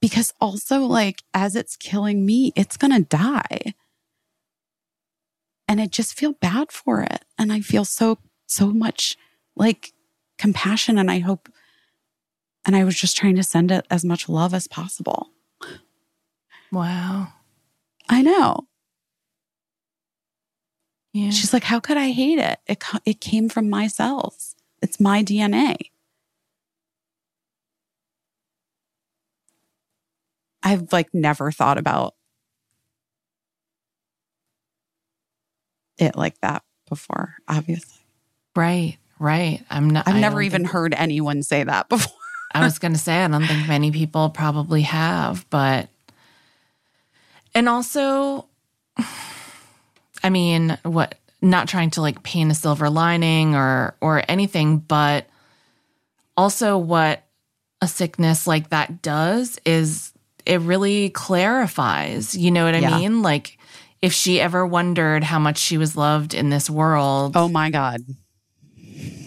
Because 0.00 0.32
also, 0.40 0.80
like, 0.80 1.22
as 1.32 1.56
it's 1.56 1.76
killing 1.76 2.26
me, 2.26 2.52
it's 2.54 2.76
going 2.76 2.92
to 2.92 3.00
die. 3.02 3.74
And 5.66 5.80
I 5.80 5.86
just 5.86 6.18
feel 6.18 6.32
bad 6.32 6.70
for 6.70 7.02
it. 7.02 7.24
And 7.38 7.52
I 7.52 7.60
feel 7.60 7.84
so, 7.84 8.18
so 8.46 8.66
much 8.66 9.16
like 9.56 9.92
compassion. 10.38 10.98
And 10.98 11.10
I 11.10 11.20
hope, 11.20 11.48
and 12.64 12.76
I 12.76 12.84
was 12.84 12.96
just 12.96 13.16
trying 13.16 13.36
to 13.36 13.42
send 13.42 13.70
it 13.70 13.86
as 13.90 14.04
much 14.04 14.28
love 14.28 14.54
as 14.54 14.68
possible. 14.68 15.30
Wow. 16.70 17.28
I 18.08 18.22
know. 18.22 18.66
Yeah. 21.12 21.30
She's 21.30 21.52
like, 21.52 21.64
how 21.64 21.78
could 21.78 21.96
I 21.96 22.10
hate 22.10 22.38
it? 22.38 22.58
It, 22.66 22.84
it 23.04 23.20
came 23.20 23.48
from 23.48 23.70
my 23.70 23.86
cells. 23.86 24.56
It's 24.82 24.98
my 24.98 25.22
DNA. 25.22 25.76
I've 30.64 30.92
like 30.92 31.14
never 31.14 31.52
thought 31.52 31.78
about 31.78 32.14
it 35.98 36.16
like 36.16 36.38
that 36.40 36.62
before, 36.88 37.34
obviously. 37.48 38.00
right. 38.56 38.96
Right. 39.20 39.64
I'm 39.70 39.88
not 39.90 40.08
I've 40.08 40.16
I 40.16 40.20
never 40.20 40.42
even 40.42 40.62
think- 40.62 40.72
heard 40.72 40.92
anyone 40.94 41.42
say 41.44 41.62
that 41.64 41.88
before. 41.88 42.12
I 42.52 42.60
was 42.64 42.78
going 42.78 42.92
to 42.92 42.98
say, 42.98 43.22
I 43.22 43.28
don't 43.28 43.46
think 43.46 43.66
many 43.68 43.90
people 43.90 44.28
probably 44.30 44.82
have, 44.82 45.44
but, 45.50 45.88
and 47.54 47.68
also, 47.68 48.46
I 50.22 50.30
mean, 50.30 50.78
what, 50.82 51.16
not 51.42 51.68
trying 51.68 51.90
to 51.90 52.00
like 52.00 52.22
paint 52.22 52.50
a 52.50 52.54
silver 52.54 52.88
lining 52.90 53.54
or, 53.54 53.94
or 54.00 54.22
anything, 54.28 54.78
but 54.78 55.26
also 56.36 56.78
what 56.78 57.22
a 57.80 57.88
sickness 57.88 58.46
like 58.46 58.70
that 58.70 59.02
does 59.02 59.58
is 59.66 60.12
it 60.46 60.60
really 60.60 61.10
clarifies, 61.10 62.34
you 62.36 62.50
know 62.50 62.64
what 62.64 62.74
I 62.74 62.78
Yeah. 62.78 62.98
mean? 62.98 63.22
Like, 63.22 63.58
if 64.04 64.12
she 64.12 64.38
ever 64.38 64.66
wondered 64.66 65.24
how 65.24 65.38
much 65.38 65.56
she 65.56 65.78
was 65.78 65.96
loved 65.96 66.34
in 66.34 66.50
this 66.50 66.68
world, 66.68 67.32
Oh 67.34 67.48
my 67.48 67.70
God. 67.70 68.00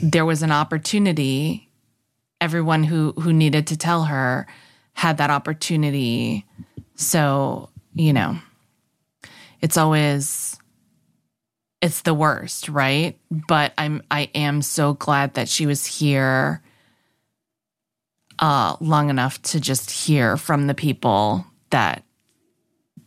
there 0.03 0.25
was 0.25 0.43
an 0.43 0.51
opportunity. 0.51 1.71
Everyone 2.39 2.83
who 2.83 3.13
who 3.13 3.33
needed 3.33 3.65
to 3.67 3.77
tell 3.77 4.03
her 4.05 4.45
had 4.93 5.17
that 5.17 5.31
opportunity. 5.31 6.45
So 6.95 7.69
you 7.95 8.13
know 8.13 8.37
it's 9.61 9.77
always 9.77 10.55
it's 11.81 12.01
the 12.01 12.13
worst 12.13 12.69
right? 12.69 13.17
But 13.31 13.73
i'm 13.77 14.03
i 14.11 14.29
am 14.35 14.61
so 14.61 14.93
glad 14.93 15.33
that 15.33 15.49
she 15.49 15.65
was 15.65 15.85
here 15.85 16.61
uh 18.37 18.75
long 18.79 19.09
enough 19.09 19.41
to 19.41 19.59
just 19.59 19.89
hear 19.89 20.37
from 20.37 20.67
the 20.67 20.75
people 20.75 21.43
that 21.71 22.03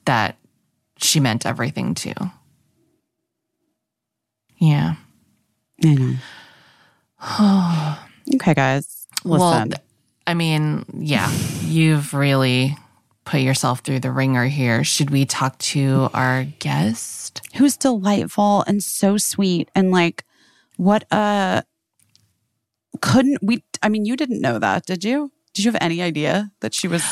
that 0.06 0.36
she 1.01 1.20
meant 1.20 1.47
everything 1.47 1.94
to 1.94 2.12
yeah 4.59 4.94
I 5.85 5.94
know. 5.94 6.16
Okay, 8.35 8.55
guys. 8.55 9.06
Listen. 9.24 9.40
Well, 9.40 9.66
I 10.27 10.35
mean, 10.35 10.85
yeah, 10.94 11.28
you've 11.62 12.14
really 12.14 12.77
put 13.24 13.40
yourself 13.40 13.81
through 13.81 14.01
the 14.01 14.12
ringer 14.12 14.47
here. 14.47 14.85
Should 14.85 15.10
we 15.10 15.24
talk 15.24 15.59
to 15.59 16.10
our 16.14 16.44
guest? 16.44 17.40
Who's 17.56 17.77
delightful 17.77 18.62
and 18.68 18.85
so 18.85 19.16
sweet 19.16 19.68
and 19.74 19.90
like 19.90 20.24
what 20.77 21.10
uh 21.12 21.62
couldn't 23.01 23.39
we 23.43 23.64
I 23.82 23.89
mean 23.89 24.05
you 24.05 24.16
didn't 24.16 24.40
know 24.40 24.60
that, 24.60 24.86
did 24.86 25.02
you? 25.02 25.32
Did 25.55 25.64
you 25.64 25.72
have 25.72 25.82
any 25.82 26.01
idea 26.01 26.52
that 26.60 26.72
she 26.72 26.86
was 26.86 27.02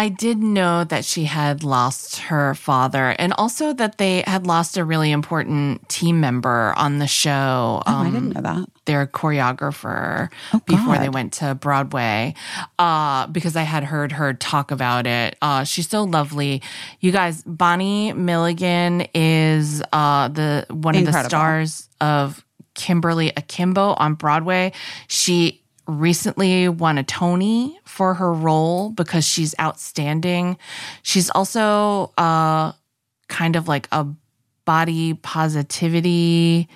I 0.00 0.10
did 0.10 0.38
know 0.38 0.84
that 0.84 1.04
she 1.04 1.24
had 1.24 1.64
lost 1.64 2.18
her 2.20 2.54
father 2.54 3.16
and 3.18 3.32
also 3.36 3.72
that 3.72 3.98
they 3.98 4.22
had 4.24 4.46
lost 4.46 4.76
a 4.76 4.84
really 4.84 5.10
important 5.10 5.88
team 5.88 6.20
member 6.20 6.72
on 6.76 6.98
the 6.98 7.08
show. 7.08 7.82
Oh, 7.84 7.96
I 7.96 8.04
didn't 8.08 8.30
know 8.30 8.40
that. 8.42 8.68
Their 8.84 9.08
choreographer 9.08 10.30
Oh, 10.54 10.60
before 10.66 10.98
they 10.98 11.08
went 11.08 11.32
to 11.34 11.56
Broadway, 11.56 12.34
uh, 12.78 13.26
because 13.26 13.56
I 13.56 13.62
had 13.62 13.82
heard 13.82 14.12
her 14.12 14.34
talk 14.34 14.70
about 14.70 15.08
it. 15.08 15.36
Uh, 15.42 15.64
she's 15.64 15.88
so 15.88 16.04
lovely. 16.04 16.62
You 17.00 17.10
guys, 17.10 17.42
Bonnie 17.42 18.12
Milligan 18.12 19.04
is 19.14 19.82
uh, 19.92 20.28
the 20.28 20.64
one 20.70 20.94
of 20.94 21.06
the 21.06 21.24
stars 21.24 21.88
of 22.00 22.44
Kimberly 22.74 23.32
Akimbo 23.36 23.94
on 23.94 24.14
Broadway. 24.14 24.72
She 25.08 25.60
recently 25.88 26.68
won 26.68 26.98
a 26.98 27.02
Tony 27.02 27.80
for 27.84 28.14
her 28.14 28.32
role 28.32 28.90
because 28.90 29.26
she's 29.26 29.54
outstanding. 29.60 30.56
She's 31.02 31.30
also 31.30 32.12
uh 32.16 32.72
kind 33.28 33.56
of 33.56 33.66
like 33.66 33.88
a 33.90 34.06
body 34.64 35.14
positivity 35.14 36.68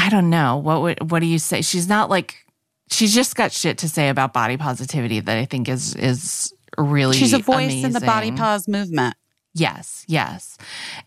I 0.00 0.10
don't 0.10 0.30
know. 0.30 0.56
What 0.58 0.82
would 0.82 1.10
what 1.10 1.20
do 1.20 1.26
you 1.26 1.40
say? 1.40 1.60
She's 1.60 1.88
not 1.88 2.08
like 2.08 2.36
she's 2.90 3.12
just 3.12 3.34
got 3.34 3.50
shit 3.52 3.78
to 3.78 3.88
say 3.88 4.08
about 4.08 4.32
body 4.32 4.56
positivity 4.56 5.20
that 5.20 5.36
I 5.36 5.44
think 5.44 5.68
is 5.68 5.94
is 5.96 6.54
really 6.78 7.16
She's 7.16 7.32
a 7.32 7.38
voice 7.38 7.82
in 7.84 7.92
the 7.92 8.00
body 8.00 8.30
pos 8.30 8.68
movement. 8.68 9.16
Yes, 9.54 10.04
yes. 10.06 10.56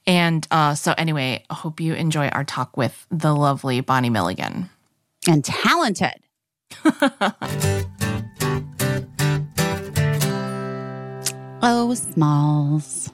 And 0.05 0.45
uh, 0.51 0.75
so, 0.75 0.93
anyway, 0.97 1.43
I 1.49 1.53
hope 1.53 1.79
you 1.79 1.93
enjoy 1.93 2.27
our 2.27 2.43
talk 2.43 2.75
with 2.75 3.05
the 3.09 3.33
lovely 3.33 3.79
Bonnie 3.79 4.09
Milligan. 4.09 4.69
And 5.27 5.45
talented. 5.45 6.20
oh, 11.61 11.93
Smalls. 11.93 13.11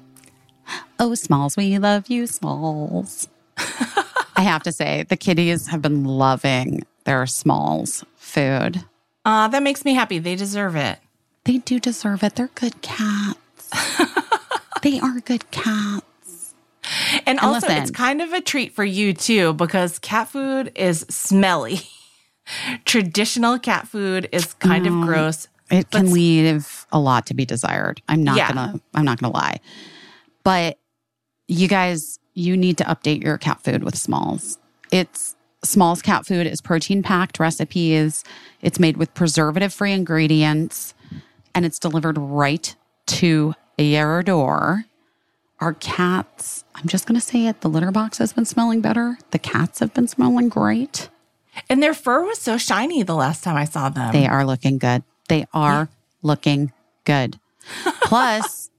Oh, 0.99 1.13
Smalls, 1.15 1.55
we 1.57 1.77
love 1.77 2.09
you, 2.09 2.27
Smalls. 2.27 3.27
I 4.35 4.41
have 4.41 4.63
to 4.63 4.71
say, 4.71 5.03
the 5.03 5.17
kitties 5.17 5.67
have 5.67 5.81
been 5.81 6.03
loving 6.03 6.83
their 7.05 7.25
Smalls 7.25 8.03
food. 8.15 8.83
Uh, 9.25 9.47
that 9.47 9.63
makes 9.63 9.83
me 9.83 9.93
happy. 9.93 10.19
They 10.19 10.35
deserve 10.35 10.75
it. 10.75 10.99
They 11.43 11.57
do 11.59 11.79
deserve 11.79 12.23
it. 12.23 12.35
They're 12.35 12.49
good 12.55 12.81
cats. 12.81 13.69
they 14.83 14.99
are 14.99 15.19
good 15.21 15.49
cats. 15.51 16.53
And, 17.25 17.39
also, 17.39 17.67
listen. 17.67 17.81
it's 17.81 17.91
kind 17.91 18.21
of 18.21 18.33
a 18.33 18.41
treat 18.41 18.73
for 18.73 18.85
you 18.85 19.13
too, 19.13 19.53
because 19.53 19.99
cat 19.99 20.29
food 20.29 20.71
is 20.75 21.05
smelly. 21.09 21.81
Traditional 22.85 23.59
cat 23.59 23.87
food 23.87 24.29
is 24.31 24.53
kind 24.55 24.87
of 24.87 24.93
mm, 24.93 25.05
gross. 25.05 25.47
It 25.69 25.91
can 25.91 26.11
leave 26.11 26.85
a 26.91 26.99
lot 26.99 27.25
to 27.27 27.33
be 27.33 27.45
desired. 27.45 28.01
I'm 28.07 28.23
not 28.23 28.37
Yeah. 28.37 28.47
gonna 28.49 28.79
I'm 28.93 29.05
not 29.05 29.19
gonna 29.19 29.33
lie. 29.33 29.59
But 30.43 30.79
you 31.47 31.67
guys, 31.67 32.19
you 32.33 32.55
need 32.55 32.77
to 32.77 32.83
update 32.85 33.23
your 33.23 33.37
cat 33.37 33.61
food 33.63 33.83
with 33.83 33.97
Smalls. 33.97 34.57
It's 34.91 35.35
Smalls 35.63 36.01
cat 36.01 36.25
food 36.25 36.47
is 36.47 36.61
protein 36.61 37.03
packed 37.03 37.39
recipes. 37.39 38.23
It's 38.61 38.79
made 38.79 38.95
with 38.97 39.13
preservative 39.13 39.73
free 39.73 39.91
ingredients 39.91 40.93
and 41.53 41.65
it's 41.65 41.79
delivered 41.79 42.17
right 42.17 42.73
to 43.07 43.53
your 43.77 44.23
door. 44.23 44.85
Our 45.59 45.73
cats, 45.73 46.63
I'm 46.75 46.87
just 46.87 47.07
going 47.07 47.19
to 47.19 47.25
say 47.25 47.47
it, 47.47 47.61
the 47.61 47.67
litter 47.69 47.91
box 47.91 48.19
has 48.19 48.31
been 48.31 48.45
smelling 48.45 48.79
better. 48.79 49.17
The 49.31 49.39
cats 49.39 49.79
have 49.79 49.91
been 49.93 50.07
smelling 50.07 50.49
great. 50.49 51.09
And 51.69 51.81
their 51.81 51.93
fur 51.93 52.23
was 52.23 52.39
so 52.39 52.57
shiny 52.57 53.03
the 53.03 53.15
last 53.15 53.43
time 53.43 53.55
I 53.55 53.65
saw 53.65 53.89
them. 53.89 54.11
They 54.11 54.27
are 54.27 54.45
looking 54.45 54.77
good. 54.77 55.03
They 55.27 55.45
are 55.53 55.89
looking 56.21 56.71
good. 57.03 57.39
Plus, 58.01 58.69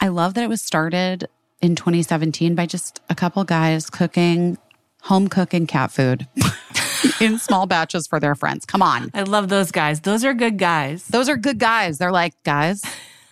I 0.00 0.08
love 0.08 0.34
that 0.34 0.44
it 0.44 0.48
was 0.48 0.62
started 0.62 1.28
in 1.60 1.74
2017 1.74 2.54
by 2.54 2.66
just 2.66 3.00
a 3.08 3.14
couple 3.14 3.42
guys 3.44 3.88
cooking 3.90 4.58
home 5.02 5.28
cooking 5.28 5.66
cat 5.66 5.90
food 5.90 6.26
in 7.20 7.38
small 7.38 7.66
batches 7.66 8.06
for 8.06 8.20
their 8.20 8.34
friends. 8.34 8.64
Come 8.64 8.82
on. 8.82 9.10
I 9.14 9.22
love 9.22 9.48
those 9.48 9.70
guys. 9.70 10.00
Those 10.00 10.24
are 10.24 10.34
good 10.34 10.58
guys. 10.58 11.06
Those 11.08 11.28
are 11.28 11.36
good 11.36 11.58
guys. 11.58 11.98
They're 11.98 12.12
like, 12.12 12.34
guys, 12.44 12.82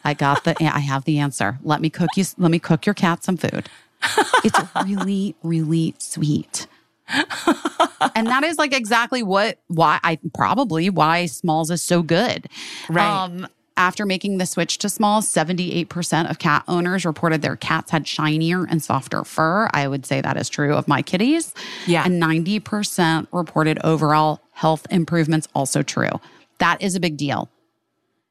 I 0.05 0.15
got 0.15 0.45
the 0.45 0.55
I 0.61 0.81
have 0.81 1.05
the 1.05 1.19
answer. 1.19 1.59
Let 1.63 1.81
me 1.81 1.91
cook 1.91 2.11
you 2.17 2.25
let 2.39 2.51
me 2.51 2.59
cook 2.59 2.87
your 2.87 2.95
cat 2.95 3.25
some 3.25 3.37
food. 3.37 3.69
It's 4.45 4.59
really 4.85 5.37
really 5.43 5.95
sweet. 5.99 6.67
and 8.15 8.27
that 8.27 8.43
is 8.45 8.59
like 8.59 8.73
exactly 8.73 9.23
what 9.23 9.59
why 9.69 10.01
I 10.03 10.19
probably 10.35 10.91
why 10.91 11.27
Smalls 11.27 11.71
is 11.71 11.83
so 11.83 12.03
good. 12.03 12.49
Right. 12.89 13.25
Um 13.25 13.49
after 13.77 14.05
making 14.05 14.39
the 14.39 14.47
switch 14.47 14.79
to 14.79 14.89
Smalls, 14.89 15.27
78% 15.27 16.31
of 16.31 16.39
cat 16.39 16.63
owners 16.69 17.05
reported 17.05 17.43
their 17.43 17.57
cats 17.57 17.91
had 17.91 18.07
shinier 18.07 18.65
and 18.65 18.83
softer 18.83 19.25
fur. 19.25 19.69
I 19.73 19.89
would 19.89 20.05
say 20.05 20.21
that 20.21 20.37
is 20.37 20.49
true 20.49 20.75
of 20.75 20.89
my 20.89 21.03
kitties. 21.03 21.55
Yeah. 21.87 22.05
And 22.05 22.23
90% 22.23 23.29
reported 23.33 23.79
overall 23.83 24.41
health 24.53 24.87
improvements, 24.91 25.49
also 25.55 25.83
true. 25.83 26.21
That 26.59 26.83
is 26.83 26.95
a 26.95 27.01
big 27.01 27.17
deal. 27.17 27.49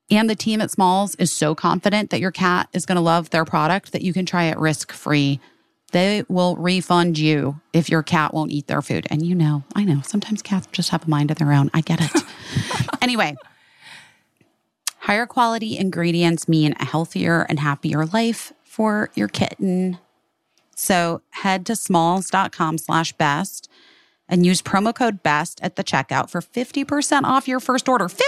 And 0.10 0.30
the 0.30 0.36
team 0.36 0.62
at 0.62 0.70
Smalls 0.70 1.16
is 1.16 1.32
so 1.32 1.56
confident 1.56 2.10
that 2.10 2.20
your 2.20 2.32
cat 2.32 2.68
is 2.74 2.86
going 2.86 2.98
to 2.98 3.02
love 3.02 3.30
their 3.30 3.46
product 3.46 3.94
that 3.94 4.02
you 4.02 4.14
can 4.14 4.26
try 4.26 4.46
it 4.46 4.58
risk 4.58 4.92
free. 4.92 5.40
They 5.92 6.24
will 6.28 6.56
refund 6.56 7.18
you 7.18 7.60
if 7.74 7.90
your 7.90 8.04
cat 8.04 8.34
won't 8.34 8.52
eat 8.52 8.68
their 8.68 8.82
food. 8.82 9.08
And 9.10 9.26
you 9.26 9.36
know, 9.36 9.64
I 9.76 9.84
know, 9.84 10.02
sometimes 10.02 10.42
cats 10.42 10.68
just 10.72 10.90
have 10.90 11.06
a 11.06 11.10
mind 11.10 11.32
of 11.32 11.38
their 11.38 11.52
own. 11.52 11.70
I 11.74 11.82
get 11.82 12.00
it. 12.02 12.24
anyway, 13.02 13.36
higher 15.00 15.26
quality 15.26 15.78
ingredients 15.78 16.48
mean 16.48 16.76
a 16.80 16.86
healthier 16.86 17.46
and 17.50 17.60
happier 17.60 18.06
life 18.06 18.54
for 18.64 19.10
your 19.16 19.28
kitten. 19.28 19.98
So 20.76 21.22
head 21.32 21.66
to 21.68 21.76
smalls.com 21.76 22.78
slash 22.78 23.12
best 23.14 23.70
and 24.30 24.46
use 24.46 24.62
promo 24.62 24.96
code 24.96 25.22
BEST 25.22 25.60
at 25.62 25.76
the 25.76 25.84
checkout 25.84 26.30
for 26.30 26.42
50% 26.42 27.24
off 27.24 27.48
your 27.50 27.60
first 27.60 27.90
order. 27.90 28.06
50% 28.06 28.20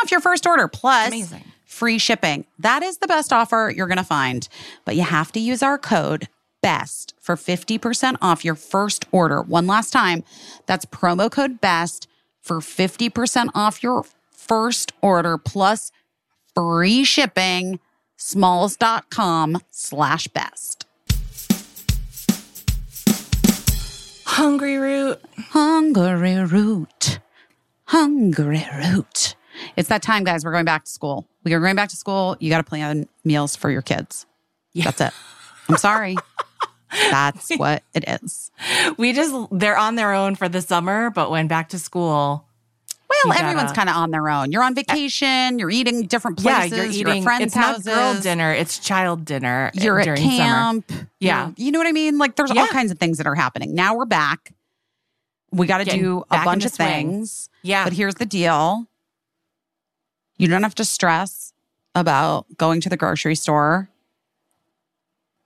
off 0.00 0.10
your 0.10 0.20
first 0.20 0.46
order 0.46 0.68
plus 0.68 1.08
Amazing. 1.08 1.44
free 1.66 1.98
shipping. 1.98 2.46
That 2.60 2.84
is 2.84 2.98
the 2.98 3.08
best 3.08 3.32
offer 3.32 3.72
you're 3.74 3.88
going 3.88 3.98
to 3.98 4.04
find. 4.04 4.48
But 4.84 4.94
you 4.94 5.02
have 5.02 5.32
to 5.32 5.40
use 5.40 5.62
our 5.62 5.78
code 5.78 6.28
BEST 6.62 7.14
for 7.20 7.36
50% 7.36 8.16
off 8.22 8.44
your 8.44 8.54
first 8.54 9.04
order. 9.12 9.42
One 9.42 9.66
last 9.66 9.90
time, 9.90 10.24
that's 10.66 10.84
promo 10.84 11.30
code 11.30 11.60
BEST 11.60 12.08
for 12.40 12.60
50% 12.60 13.48
off 13.54 13.82
your 13.82 14.04
first 14.30 14.92
order 15.02 15.38
plus 15.38 15.92
free 16.54 17.04
shipping. 17.04 17.78
Smalls.com 18.16 19.58
slash 19.70 20.28
best. 20.28 20.86
Hungry 24.26 24.76
root. 24.78 25.20
Hungry 25.50 26.38
root. 26.44 27.18
Hungry 27.84 28.66
root. 28.74 29.34
It's 29.76 29.88
that 29.88 30.02
time, 30.02 30.24
guys. 30.24 30.44
We're 30.44 30.52
going 30.52 30.64
back 30.64 30.84
to 30.84 30.90
school. 30.90 31.26
We 31.44 31.52
are 31.52 31.60
going 31.60 31.76
back 31.76 31.88
to 31.90 31.96
school. 31.96 32.36
You 32.40 32.48
got 32.48 32.58
to 32.58 32.64
plan 32.64 33.08
meals 33.24 33.56
for 33.56 33.70
your 33.70 33.82
kids. 33.82 34.24
That's 34.74 35.00
it. 35.00 35.12
I'm 35.68 35.76
sorry. 35.76 36.16
That's 36.92 37.50
what 37.56 37.82
it 37.94 38.04
is. 38.22 38.50
We 38.98 39.12
just 39.12 39.34
they're 39.50 39.76
on 39.78 39.96
their 39.96 40.12
own 40.12 40.34
for 40.34 40.48
the 40.48 40.60
summer, 40.60 41.10
but 41.10 41.30
when 41.30 41.48
back 41.48 41.68
to 41.70 41.78
school, 41.78 42.46
Well, 43.08 43.34
You 43.36 43.40
everyone's 43.42 43.72
kind 43.72 43.88
of 43.88 43.96
on 43.96 44.10
their 44.10 44.28
own. 44.28 44.52
You're 44.52 44.62
on 44.62 44.74
vacation. 44.74 45.58
You're 45.58 45.70
eating 45.70 46.02
different 46.06 46.38
places. 46.42 46.72
yeah, 46.72 46.84
you're 46.84 47.08
at 47.10 47.12
eating. 47.16 47.22
friends' 47.22 47.44
it's 47.44 47.54
houses. 47.54 47.86
not 47.86 47.94
girl 47.94 48.20
dinner; 48.22 48.52
it's 48.52 48.78
child 48.78 49.24
dinner. 49.24 49.70
uh, 49.76 49.80
You're 49.82 50.00
at 50.00 50.04
during 50.04 50.20
summer. 50.22 50.36
camp. 50.38 50.92
Yeah. 51.20 51.42
You're- 51.46 51.54
you 51.64 51.72
know 51.72 51.78
what 51.78 51.86
I 51.88 51.92
mean. 51.92 52.18
Like 52.18 52.36
there's 52.36 52.50
all 52.50 52.66
kinds 52.68 52.90
of 52.92 52.98
things 52.98 53.18
that 53.18 53.26
are 53.26 53.34
happening. 53.34 53.74
Now 53.74 53.94
we're 53.96 54.04
back. 54.04 54.52
We 55.50 55.66
got 55.66 55.78
to 55.78 55.84
do 55.84 56.24
a 56.30 56.44
bunch 56.44 56.64
of 56.64 56.72
swing. 56.72 56.88
things. 56.88 57.48
Yeah, 57.62 57.84
But 57.84 57.92
here's 57.92 58.14
the 58.16 58.24
deal 58.26 58.86
you 60.38 60.48
don't 60.48 60.62
have 60.62 60.74
to 60.76 60.84
stress 60.84 61.52
about 61.94 62.46
going 62.56 62.80
to 62.80 62.88
the 62.88 62.96
grocery 62.96 63.34
store 63.34 63.88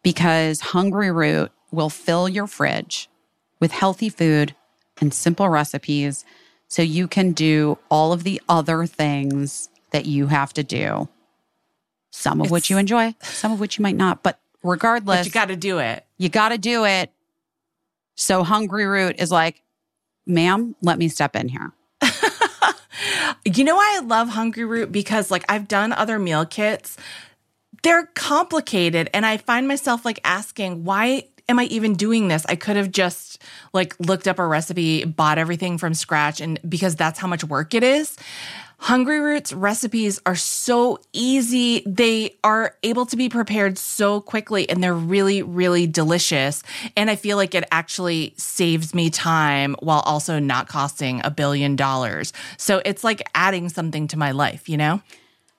because 0.06 0.60
Hungry 0.60 1.10
Root 1.10 1.50
will 1.72 1.90
fill 1.90 2.28
your 2.28 2.46
fridge 2.46 3.08
with 3.58 3.72
healthy 3.72 4.08
food 4.08 4.54
and 5.00 5.12
simple 5.12 5.48
recipes 5.48 6.24
so 6.68 6.80
you 6.80 7.08
can 7.08 7.32
do 7.32 7.76
all 7.90 8.12
of 8.12 8.22
the 8.22 8.40
other 8.48 8.86
things 8.86 9.68
that 9.90 10.06
you 10.06 10.28
have 10.28 10.52
to 10.52 10.62
do. 10.62 11.08
Some 12.12 12.40
of 12.40 12.52
which 12.52 12.70
you 12.70 12.78
enjoy, 12.78 13.16
some 13.20 13.50
of 13.50 13.58
which 13.58 13.78
you 13.78 13.82
might 13.82 13.96
not. 13.96 14.22
But 14.22 14.38
regardless, 14.62 15.18
but 15.18 15.26
you 15.26 15.32
got 15.32 15.48
to 15.48 15.56
do 15.56 15.80
it. 15.80 16.06
you 16.18 16.28
got 16.28 16.50
to 16.50 16.58
do 16.58 16.84
it. 16.84 17.10
So 18.14 18.44
Hungry 18.44 18.86
Root 18.86 19.16
is 19.18 19.32
like, 19.32 19.60
ma'am, 20.24 20.76
let 20.82 21.00
me 21.00 21.08
step 21.08 21.34
in 21.34 21.48
here. 21.48 21.72
You 23.44 23.62
know 23.62 23.76
why 23.76 23.98
I 23.98 24.04
love 24.04 24.28
Hungry 24.30 24.64
Root? 24.64 24.90
Because 24.90 25.30
like 25.30 25.44
I've 25.48 25.68
done 25.68 25.92
other 25.92 26.18
meal 26.18 26.44
kits. 26.44 26.96
They're 27.86 28.06
complicated 28.16 29.10
and 29.14 29.24
I 29.24 29.36
find 29.36 29.68
myself 29.68 30.04
like 30.04 30.18
asking, 30.24 30.82
why 30.82 31.28
am 31.48 31.60
I 31.60 31.66
even 31.66 31.94
doing 31.94 32.26
this? 32.26 32.44
I 32.48 32.56
could 32.56 32.74
have 32.74 32.90
just 32.90 33.40
like 33.72 33.94
looked 34.00 34.26
up 34.26 34.40
a 34.40 34.44
recipe, 34.44 35.04
bought 35.04 35.38
everything 35.38 35.78
from 35.78 35.94
scratch 35.94 36.40
and 36.40 36.58
because 36.68 36.96
that's 36.96 37.20
how 37.20 37.28
much 37.28 37.44
work 37.44 37.74
it 37.74 37.84
is. 37.84 38.16
Hungry 38.78 39.20
Roots 39.20 39.52
recipes 39.52 40.20
are 40.26 40.34
so 40.34 40.98
easy. 41.12 41.84
They 41.86 42.34
are 42.42 42.74
able 42.82 43.06
to 43.06 43.16
be 43.16 43.28
prepared 43.28 43.78
so 43.78 44.20
quickly 44.20 44.68
and 44.68 44.82
they're 44.82 44.92
really, 44.92 45.42
really 45.42 45.86
delicious. 45.86 46.64
And 46.96 47.08
I 47.08 47.14
feel 47.14 47.36
like 47.36 47.54
it 47.54 47.68
actually 47.70 48.34
saves 48.36 48.96
me 48.96 49.10
time 49.10 49.76
while 49.78 50.00
also 50.00 50.40
not 50.40 50.66
costing 50.66 51.20
a 51.22 51.30
billion 51.30 51.76
dollars. 51.76 52.32
So 52.56 52.82
it's 52.84 53.04
like 53.04 53.22
adding 53.36 53.68
something 53.68 54.08
to 54.08 54.18
my 54.18 54.32
life, 54.32 54.68
you 54.68 54.76
know? 54.76 55.02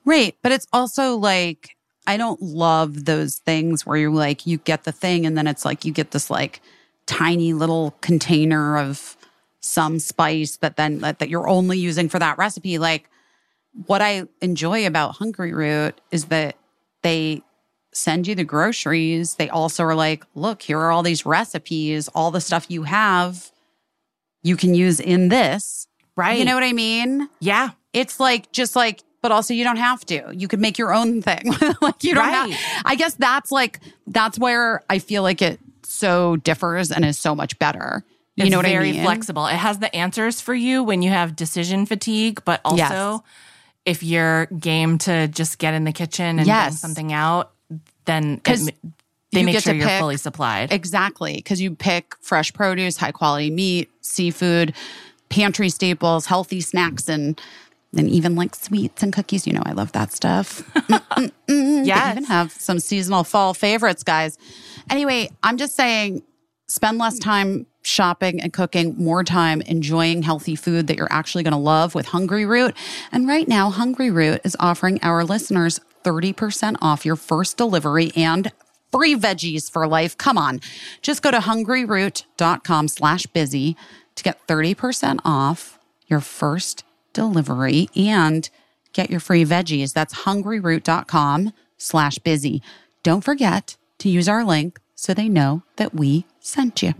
Right. 0.03 0.35
But 0.41 0.51
it's 0.51 0.67
also 0.73 1.15
like, 1.15 1.76
I 2.07 2.17
don't 2.17 2.41
love 2.41 3.05
those 3.05 3.35
things 3.35 3.85
where 3.85 3.97
you're 3.97 4.09
like, 4.09 4.47
you 4.47 4.57
get 4.57 4.85
the 4.85 4.91
thing 4.91 5.25
and 5.25 5.37
then 5.37 5.45
it's 5.45 5.65
like 5.65 5.85
you 5.85 5.91
get 5.91 6.11
this 6.11 6.29
like 6.29 6.61
tiny 7.05 7.53
little 7.53 7.95
container 8.01 8.77
of 8.77 9.15
some 9.59 9.99
spice 9.99 10.57
that 10.57 10.77
then 10.77 10.99
that, 10.99 11.19
that 11.19 11.29
you're 11.29 11.47
only 11.47 11.77
using 11.77 12.09
for 12.09 12.17
that 12.17 12.37
recipe. 12.37 12.79
Like, 12.79 13.09
what 13.85 14.01
I 14.01 14.23
enjoy 14.41 14.87
about 14.87 15.17
Hungry 15.17 15.53
Root 15.53 16.01
is 16.09 16.25
that 16.25 16.55
they 17.03 17.43
send 17.93 18.25
you 18.25 18.33
the 18.33 18.43
groceries. 18.43 19.35
They 19.35 19.49
also 19.49 19.83
are 19.83 19.93
like, 19.93 20.25
look, 20.33 20.63
here 20.63 20.79
are 20.79 20.91
all 20.91 21.03
these 21.03 21.25
recipes, 21.25 22.07
all 22.09 22.31
the 22.31 22.41
stuff 22.41 22.65
you 22.69 22.83
have 22.83 23.51
you 24.43 24.55
can 24.55 24.73
use 24.73 24.99
in 24.99 25.29
this. 25.29 25.87
Right. 26.15 26.39
You 26.39 26.45
know 26.45 26.55
what 26.55 26.63
I 26.63 26.73
mean? 26.73 27.29
Yeah. 27.39 27.71
It's 27.93 28.19
like 28.19 28.51
just 28.51 28.75
like, 28.75 29.03
but 29.27 29.33
also 29.33 29.53
you 29.53 29.65
don't 29.65 29.75
have 29.75 30.05
to. 30.05 30.31
You 30.33 30.47
could 30.47 30.61
make 30.61 30.77
your 30.77 30.93
own 30.93 31.21
thing. 31.21 31.53
like 31.81 32.01
you 32.01 32.15
don't 32.15 32.25
Right. 32.25 32.53
have. 32.53 32.81
I 32.85 32.95
guess 32.95 33.13
that's 33.15 33.51
like 33.51 33.81
that's 34.07 34.39
where 34.39 34.83
I 34.89 34.99
feel 34.99 35.21
like 35.21 35.41
it 35.41 35.59
so 35.83 36.37
differs 36.37 36.91
and 36.91 37.03
is 37.03 37.19
so 37.19 37.35
much 37.35 37.59
better. 37.59 38.05
You 38.37 38.43
it's 38.45 38.51
know 38.51 38.59
what 38.59 38.65
very 38.65 38.77
I 38.77 38.91
mean? 38.91 38.93
Very 38.93 39.05
flexible. 39.05 39.47
It 39.47 39.55
has 39.57 39.79
the 39.79 39.93
answers 39.93 40.39
for 40.39 40.53
you 40.55 40.81
when 40.81 41.01
you 41.01 41.09
have 41.09 41.35
decision 41.35 41.85
fatigue, 41.85 42.41
but 42.45 42.61
also 42.63 42.77
Yes. 42.77 43.19
if 43.85 44.01
you're 44.03 44.45
game 44.45 44.97
to 44.99 45.27
just 45.27 45.57
get 45.57 45.73
in 45.73 45.83
the 45.83 45.91
kitchen 45.91 46.39
and 46.39 46.47
Yes. 46.47 46.79
something 46.79 47.11
out, 47.11 47.51
then 48.05 48.39
it 48.45 48.75
they 49.33 49.41
you 49.41 49.45
make 49.45 49.59
sure 49.59 49.73
you're 49.73 49.87
pick- 49.89 49.99
fully 49.99 50.15
supplied. 50.15 50.71
Exactly. 50.71 51.35
Because 51.35 51.59
you 51.59 51.75
pick 51.75 52.15
fresh 52.21 52.53
produce, 52.53 52.95
high 52.95 53.11
quality 53.11 53.49
meat, 53.51 53.89
seafood, 53.99 54.73
pantry 55.27 55.67
staples, 55.67 56.25
healthy 56.27 56.61
snacks, 56.61 57.09
and 57.09 57.37
and 57.97 58.09
even 58.09 58.35
like 58.35 58.55
sweets 58.55 59.03
and 59.03 59.11
cookies. 59.13 59.47
You 59.47 59.53
know, 59.53 59.63
I 59.65 59.73
love 59.73 59.91
that 59.93 60.11
stuff. 60.11 60.63
They 62.07 62.11
even 62.11 62.25
have 62.25 62.51
some 62.51 62.79
seasonal 62.79 63.23
fall 63.23 63.53
favorites, 63.53 64.03
guys. 64.03 64.37
Anyway, 64.89 65.29
I'm 65.43 65.57
just 65.57 65.75
saying 65.75 66.23
spend 66.67 66.97
less 66.97 67.17
time 67.19 67.65
shopping 67.81 68.41
and 68.41 68.51
cooking, 68.51 68.95
more 68.97 69.23
time 69.23 69.61
enjoying 69.61 70.21
healthy 70.21 70.55
food 70.55 70.87
that 70.87 70.97
you're 70.97 71.11
actually 71.11 71.43
going 71.43 71.53
to 71.53 71.57
love 71.57 71.95
with 71.95 72.05
Hungry 72.05 72.45
Root. 72.45 72.75
And 73.11 73.27
right 73.27 73.47
now, 73.47 73.69
Hungry 73.69 74.11
Root 74.11 74.41
is 74.43 74.55
offering 74.59 74.99
our 75.01 75.23
listeners 75.23 75.79
30% 76.03 76.75
off 76.81 77.05
your 77.05 77.15
first 77.15 77.57
delivery 77.57 78.11
and 78.15 78.51
free 78.91 79.15
veggies 79.15 79.71
for 79.71 79.87
life. 79.87 80.17
Come 80.17 80.37
on. 80.37 80.61
Just 81.01 81.21
go 81.21 81.31
to 81.31 81.39
hungryroot.com 81.39 82.87
slash 82.87 83.25
busy 83.27 83.75
to 84.15 84.23
get 84.23 84.45
30% 84.47 85.19
off 85.23 85.79
your 86.07 86.21
first 86.21 86.83
delivery 87.17 87.89
and 87.95 88.47
get 88.93 89.09
your 89.09 89.19
free 89.19 89.43
veggies. 89.43 89.91
That's 89.91 90.13
hungryroot.com 90.13 91.51
slash 91.77 92.19
busy. 92.19 92.61
Don't 93.01 93.23
forget 93.23 93.75
to 93.97 94.09
use 94.09 94.29
our 94.29 94.43
link 94.45 94.79
so 94.93 95.13
they 95.15 95.27
know 95.27 95.63
that 95.77 95.95
we 95.95 96.25
sent 96.39 96.83
you. 96.83 96.93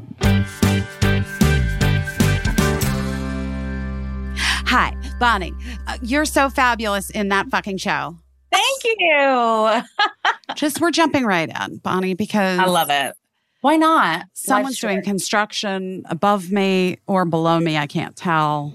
Hi, 4.70 4.96
Bonnie. 5.20 5.54
Uh, 5.88 5.98
you're 6.02 6.26
so 6.26 6.50
fabulous 6.50 7.10
in 7.12 7.30
that 7.30 7.48
fucking 7.50 7.78
show. 7.78 8.18
Thank 8.52 8.84
you. 9.00 9.82
Just 10.56 10.82
we're 10.82 10.92
jumping 10.92 11.26
right 11.26 11.50
in, 11.50 11.78
Bonnie, 11.78 12.16
because 12.16 12.58
I 12.60 12.66
love 12.66 12.90
it. 12.90 13.14
Why 13.62 13.76
not? 13.78 14.26
someone's 14.34 14.68
Life's 14.68 14.80
doing 14.80 14.96
short. 14.98 15.06
construction 15.06 16.04
above 16.10 16.52
me 16.52 16.98
or 17.06 17.26
below 17.26 17.60
me. 17.60 17.78
I 17.78 17.86
can't 17.88 18.16
tell. 18.16 18.74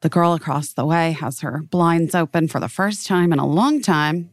The 0.00 0.08
girl 0.08 0.32
across 0.32 0.72
the 0.72 0.86
way 0.86 1.12
has 1.12 1.40
her 1.40 1.60
blinds 1.70 2.14
open 2.14 2.48
for 2.48 2.58
the 2.60 2.68
first 2.68 3.06
time 3.06 3.32
in 3.32 3.38
a 3.38 3.46
long 3.46 3.82
time. 3.82 4.30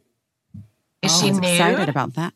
Is 1.01 1.11
Oh, 1.15 1.21
she 1.21 1.27
I 1.27 1.31
nude? 1.31 1.43
excited 1.43 1.89
about 1.89 2.13
that. 2.13 2.33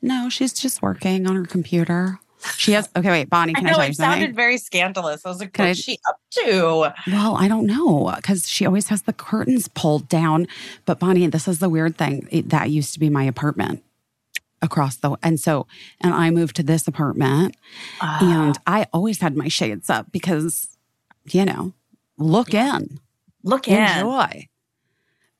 No, 0.00 0.28
she's 0.28 0.52
just 0.52 0.82
working 0.82 1.26
on 1.28 1.36
her 1.36 1.44
computer. 1.46 2.18
She 2.56 2.72
has. 2.72 2.88
Okay, 2.96 3.08
wait, 3.08 3.30
Bonnie. 3.30 3.52
I 3.54 3.60
Can 3.60 3.66
I, 3.68 3.70
know 3.70 3.76
tell 3.76 3.84
you 3.84 3.90
it 3.92 3.96
something? 3.96 4.20
sounded 4.20 4.34
very 4.34 4.58
scandalous. 4.58 5.24
I 5.24 5.28
was 5.28 5.38
like, 5.38 5.52
Can 5.52 5.66
I- 5.66 5.68
what's 5.68 5.80
she 5.80 5.96
up 6.08 6.20
to? 6.32 6.92
Well, 7.06 7.36
I 7.36 7.46
don't 7.46 7.66
know 7.66 8.12
because 8.16 8.48
she 8.48 8.66
always 8.66 8.88
has 8.88 9.02
the 9.02 9.12
curtains 9.12 9.68
pulled 9.68 10.08
down. 10.08 10.48
But 10.84 10.98
Bonnie, 10.98 11.28
this 11.28 11.46
is 11.46 11.60
the 11.60 11.68
weird 11.68 11.96
thing. 11.96 12.26
It- 12.32 12.48
that 12.50 12.70
used 12.70 12.94
to 12.94 12.98
be 13.00 13.08
my 13.10 13.22
apartment 13.22 13.84
across 14.60 14.96
the, 14.96 15.16
and 15.22 15.38
so, 15.38 15.68
and 16.00 16.12
I 16.14 16.30
moved 16.30 16.56
to 16.56 16.62
this 16.64 16.86
apartment, 16.88 17.56
ah. 18.00 18.18
and 18.20 18.58
I 18.66 18.86
always 18.92 19.20
had 19.20 19.36
my 19.36 19.46
shades 19.48 19.88
up 19.90 20.10
because, 20.12 20.76
you 21.30 21.44
know, 21.44 21.72
look 22.18 22.54
in, 22.54 22.98
Look 23.42 23.68
in. 23.68 23.82
enjoy. 23.82 24.48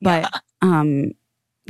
But 0.00 0.32
um, 0.60 1.12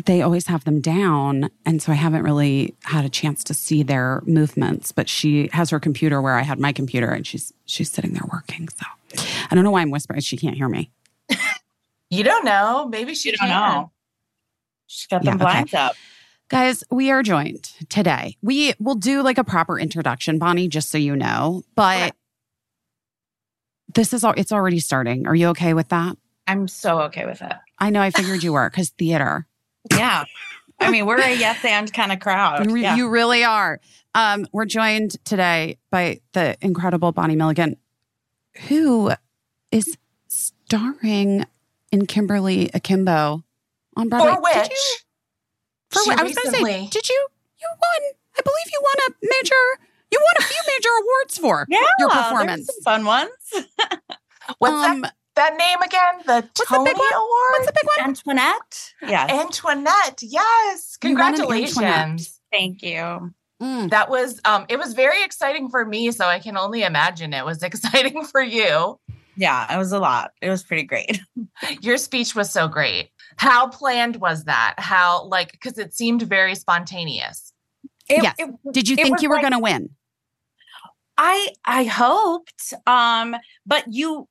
they 0.07 0.23
always 0.23 0.47
have 0.47 0.65
them 0.65 0.81
down, 0.81 1.51
and 1.67 1.83
so 1.83 1.93
I 1.93 1.97
haven't 1.97 2.23
really 2.23 2.75
had 2.85 3.05
a 3.05 3.09
chance 3.11 3.45
to 3.45 3.55
see 3.55 3.83
their 3.83 4.23
movements. 4.27 4.91
But 4.93 5.09
she 5.09 5.51
has 5.53 5.69
her 5.71 5.79
computer 5.81 6.23
where 6.23 6.35
I 6.37 6.43
had 6.43 6.59
my 6.59 6.73
computer, 6.73 7.11
and 7.11 7.27
she's 7.27 7.53
she's 7.67 7.91
sitting 7.91 8.13
there 8.15 8.27
working. 8.33 8.69
So 8.71 8.87
I 9.51 9.55
don't 9.55 9.65
know 9.65 9.71
why 9.71 9.83
I'm 9.83 9.91
whispering. 9.91 10.21
She 10.21 10.37
can't 10.37 10.57
hear 10.57 10.69
me. 10.69 10.91
You 12.11 12.25
don't 12.25 12.45
know. 12.45 12.87
Maybe 12.91 13.15
she 13.15 13.31
You 13.31 13.39
don't 13.39 13.49
can. 13.49 13.73
know. 13.75 13.91
She's 14.87 15.07
got 15.07 15.25
Yeah, 15.25 15.31
them 15.31 15.41
okay. 15.41 15.51
blinds 15.51 15.73
up. 15.73 15.95
Guys, 16.51 16.85
we 16.91 17.11
are 17.11 17.23
joined 17.23 17.73
today. 17.89 18.37
We 18.43 18.75
will 18.79 18.97
do 18.97 19.23
like 19.23 19.39
a 19.39 19.45
proper 19.45 19.79
introduction, 19.79 20.39
Bonnie, 20.39 20.69
just 20.69 20.91
so 20.91 20.99
you 20.99 21.17
know. 21.17 21.63
But 21.75 21.97
Okay. 21.97 22.13
This 23.95 24.13
is 24.13 24.25
all 24.25 24.35
it's 24.37 24.53
already 24.53 24.81
starting. 24.81 25.27
Are 25.27 25.35
you 25.35 25.49
okay 25.49 25.75
with 25.75 25.89
that? 25.89 26.17
I'm 26.47 26.69
so 26.69 27.03
okay 27.03 27.27
with 27.27 27.43
it. 27.43 27.53
I 27.79 27.91
know 27.91 28.01
I 28.01 28.11
figured 28.11 28.43
you 28.43 28.53
were 28.53 28.69
because 28.69 28.91
theater. 28.91 29.47
Yeah. 29.91 30.25
I 30.81 30.91
mean, 30.91 31.07
we're 31.07 31.21
a 31.21 31.35
yes 31.35 31.65
and 31.65 31.93
kind 31.93 32.13
of 32.13 32.21
crowd. 32.21 32.69
You, 32.69 32.77
yeah. 32.77 32.97
you 32.97 33.09
really 33.09 33.45
are. 33.45 33.81
Um, 34.15 34.47
we're 34.53 34.65
joined 34.65 35.25
today 35.25 35.79
by 35.91 36.21
the 36.33 36.57
incredible 36.61 37.13
Bonnie 37.13 37.37
Milligan, 37.37 37.77
who 38.69 39.13
is 39.71 39.97
starring 40.29 41.45
in 41.91 42.07
Kimberly 42.07 42.71
Akimbo 42.75 43.45
on 43.97 44.09
Broadway. 44.09 44.33
For 44.35 44.41
which? 44.41 44.69
Did 44.69 44.71
you, 44.71 44.97
for 45.91 46.03
which? 46.07 46.19
I 46.19 46.23
was 46.23 46.35
going 46.35 46.47
to 46.47 46.51
say, 46.51 46.65
recently- 46.65 46.89
did 46.91 47.09
you? 47.09 47.29
You 47.61 47.69
won. 47.71 48.13
I 48.37 48.43
believe 48.43 48.67
you 48.73 48.83
won 48.83 48.97
a 49.09 49.15
major. 49.23 49.87
You 50.13 50.19
won 50.21 50.35
a 50.39 50.43
few 50.43 50.61
major 50.69 50.89
awards 51.03 51.39
for 51.39 51.67
yeah, 51.69 51.79
your 51.99 52.11
performance. 52.11 52.67
some 52.67 52.83
fun 52.85 53.05
ones. 53.05 53.31
What's 54.59 54.75
Um, 54.75 55.01
that, 55.03 55.15
that 55.37 55.57
name 55.57 55.81
again? 55.83 56.23
The 56.27 56.49
the 56.55 56.65
Tony 56.69 56.91
big 56.91 56.99
one? 56.99 57.13
Award? 57.15 57.53
What's 57.53 57.67
the 57.67 57.73
big 57.75 57.89
one? 57.97 58.09
Antoinette. 58.09 58.93
Yes. 59.03 59.31
Antoinette. 59.31 60.19
Yes. 60.23 60.99
You 61.03 61.11
won 61.17 61.21
an 61.35 61.37
Congratulations. 61.37 61.79
Antoinette. 61.79 62.29
Thank 62.53 62.83
you. 62.83 63.33
Mm. 63.63 63.91
That 63.91 64.11
was 64.11 64.41
um 64.45 64.67
it 64.69 64.77
was 64.79 64.93
very 64.93 65.23
exciting 65.25 65.69
for 65.71 65.85
me, 65.85 66.11
so 66.11 66.27
I 66.27 66.41
can 66.41 66.57
only 66.57 66.83
imagine 66.83 67.33
it 67.33 67.45
was 67.47 67.63
exciting 67.63 68.25
for 68.25 68.43
you. 68.43 68.99
Yeah, 69.37 69.73
it 69.75 69.79
was 69.79 69.93
a 69.93 69.99
lot. 69.99 70.33
It 70.43 70.51
was 70.51 70.63
pretty 70.63 70.83
great. 70.83 71.21
Your 71.81 71.97
speech 71.97 72.35
was 72.35 72.51
so 72.51 72.69
great. 72.69 73.09
How 73.39 73.69
planned 73.69 74.17
was 74.17 74.45
that? 74.45 74.75
How 74.79 75.25
like 75.25 75.59
cuz 75.61 75.79
it 75.79 75.95
seemed 75.95 76.23
very 76.23 76.55
spontaneous. 76.55 77.53
It- 78.11 78.23
Yes. 78.25 78.35
it- 78.39 78.51
Did 78.73 78.89
you 78.89 78.97
think 78.97 79.23
you 79.23 79.29
were 79.31 79.37
like- 79.37 79.43
going 79.45 79.53
to 79.53 79.59
win? 79.61 79.91
I 81.25 81.49
I 81.65 81.85
hoped. 81.85 82.75
Um, 82.87 83.37
but 83.65 83.85
you 83.89 84.29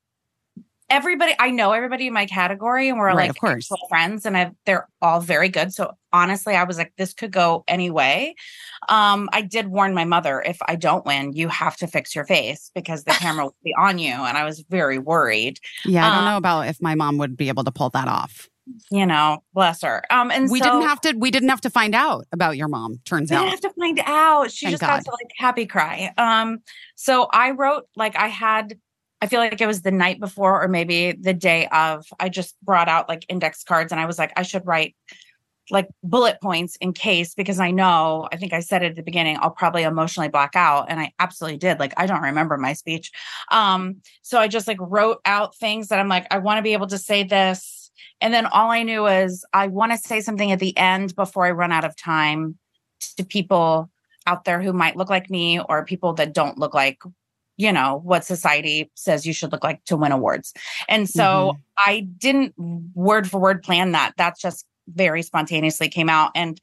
everybody 0.90 1.34
I 1.38 1.50
know 1.50 1.72
everybody 1.72 2.06
in 2.08 2.12
my 2.12 2.26
category 2.26 2.90
and 2.90 2.98
we're 2.98 3.06
Right, 3.06 3.16
like 3.16 3.30
of 3.30 3.38
course. 3.38 3.66
friends 3.88 4.26
and 4.26 4.36
I 4.36 4.50
they're 4.66 4.86
all 5.00 5.20
very 5.20 5.48
good. 5.48 5.72
So 5.72 5.92
honestly, 6.12 6.54
I 6.54 6.64
was 6.64 6.76
like, 6.76 6.92
this 6.98 7.14
could 7.14 7.32
go 7.32 7.64
any 7.66 7.90
way. 7.90 8.34
Um, 8.90 9.30
I 9.32 9.40
did 9.40 9.68
warn 9.68 9.94
my 9.94 10.04
mother 10.04 10.42
if 10.42 10.58
I 10.68 10.76
don't 10.76 11.06
win, 11.06 11.32
you 11.32 11.48
have 11.48 11.76
to 11.78 11.86
fix 11.86 12.14
your 12.14 12.26
face 12.26 12.70
because 12.74 13.04
the 13.04 13.12
camera 13.12 13.44
will 13.46 13.56
be 13.64 13.74
on 13.78 13.98
you. 13.98 14.12
And 14.12 14.36
I 14.36 14.44
was 14.44 14.62
very 14.68 14.98
worried. 14.98 15.58
Yeah, 15.86 16.06
I 16.06 16.10
don't 16.10 16.18
Um, 16.18 16.24
know 16.26 16.36
about 16.36 16.68
if 16.68 16.82
my 16.82 16.94
mom 16.94 17.16
would 17.16 17.38
be 17.38 17.48
able 17.48 17.64
to 17.64 17.72
pull 17.72 17.88
that 17.90 18.08
off. 18.08 18.50
You 18.90 19.06
know, 19.06 19.42
bless 19.54 19.82
her. 19.82 20.02
Um, 20.10 20.30
and 20.30 20.50
we 20.50 20.60
so- 20.60 20.66
didn't 20.66 20.82
have 20.82 21.00
to. 21.02 21.12
We 21.12 21.30
didn't 21.30 21.48
have 21.48 21.60
to 21.62 21.70
find 21.70 21.94
out 21.94 22.26
about 22.32 22.56
your 22.56 22.68
mom. 22.68 23.00
Turns 23.04 23.30
We 23.30 23.36
out. 23.36 23.40
didn't 23.40 23.50
have 23.50 23.72
to 23.72 23.80
find 23.80 24.00
out. 24.06 24.50
She 24.50 24.66
Thank 24.66 24.74
just 24.74 24.80
God. 24.80 24.88
got 24.88 25.04
to 25.04 25.10
like 25.10 25.30
happy 25.36 25.66
cry. 25.66 26.12
Um, 26.16 26.58
so 26.94 27.28
I 27.32 27.50
wrote 27.50 27.84
like 27.96 28.16
I 28.16 28.28
had 28.28 28.78
I 29.20 29.26
feel 29.26 29.40
like 29.40 29.60
it 29.60 29.66
was 29.66 29.82
the 29.82 29.90
night 29.92 30.18
before 30.20 30.62
or 30.62 30.68
maybe 30.68 31.12
the 31.12 31.32
day 31.34 31.66
of. 31.68 32.06
I 32.18 32.28
just 32.28 32.56
brought 32.62 32.88
out 32.88 33.08
like 33.08 33.24
index 33.28 33.62
cards 33.64 33.92
and 33.92 34.00
I 34.00 34.06
was 34.06 34.18
like, 34.18 34.32
I 34.36 34.42
should 34.42 34.66
write 34.66 34.96
like 35.70 35.88
bullet 36.02 36.40
points 36.40 36.76
in 36.80 36.92
case 36.92 37.34
because 37.34 37.60
I 37.60 37.70
know, 37.70 38.28
I 38.32 38.36
think 38.36 38.52
I 38.52 38.60
said 38.60 38.82
it 38.82 38.90
at 38.90 38.96
the 38.96 39.02
beginning, 39.02 39.38
I'll 39.40 39.50
probably 39.50 39.84
emotionally 39.84 40.28
black 40.28 40.56
out. 40.56 40.86
And 40.88 40.98
I 41.00 41.12
absolutely 41.20 41.56
did. 41.58 41.78
Like, 41.78 41.94
I 41.96 42.06
don't 42.06 42.22
remember 42.22 42.58
my 42.58 42.72
speech. 42.72 43.12
Um, 43.50 43.98
so 44.22 44.38
I 44.38 44.48
just 44.48 44.66
like 44.66 44.78
wrote 44.80 45.20
out 45.24 45.54
things 45.56 45.88
that 45.88 46.00
I'm 46.00 46.08
like, 46.08 46.26
I 46.32 46.38
want 46.38 46.58
to 46.58 46.62
be 46.62 46.72
able 46.72 46.88
to 46.88 46.98
say 46.98 47.22
this. 47.22 47.81
And 48.20 48.32
then 48.32 48.46
all 48.46 48.70
I 48.70 48.82
knew 48.82 49.02
was 49.02 49.44
I 49.52 49.66
want 49.66 49.92
to 49.92 49.98
say 49.98 50.20
something 50.20 50.52
at 50.52 50.58
the 50.58 50.76
end 50.76 51.14
before 51.16 51.46
I 51.46 51.50
run 51.50 51.72
out 51.72 51.84
of 51.84 51.96
time 51.96 52.58
to 53.16 53.24
people 53.24 53.90
out 54.26 54.44
there 54.44 54.62
who 54.62 54.72
might 54.72 54.96
look 54.96 55.10
like 55.10 55.28
me 55.30 55.60
or 55.60 55.84
people 55.84 56.12
that 56.14 56.32
don't 56.32 56.58
look 56.58 56.74
like 56.74 56.98
you 57.56 57.72
know 57.72 58.00
what 58.02 58.24
society 58.24 58.90
says 58.94 59.26
you 59.26 59.32
should 59.32 59.52
look 59.52 59.64
like 59.64 59.84
to 59.84 59.96
win 59.96 60.12
awards. 60.12 60.52
And 60.88 61.08
so 61.08 61.58
i 61.78 62.00
didn't 62.18 62.54
word 62.94 63.28
for 63.28 63.40
word 63.40 63.62
plan 63.62 63.92
that. 63.92 64.14
That's 64.16 64.40
just 64.40 64.66
very 64.88 65.22
spontaneously 65.22 65.88
came 65.88 66.08
out. 66.08 66.32
And 66.34 66.60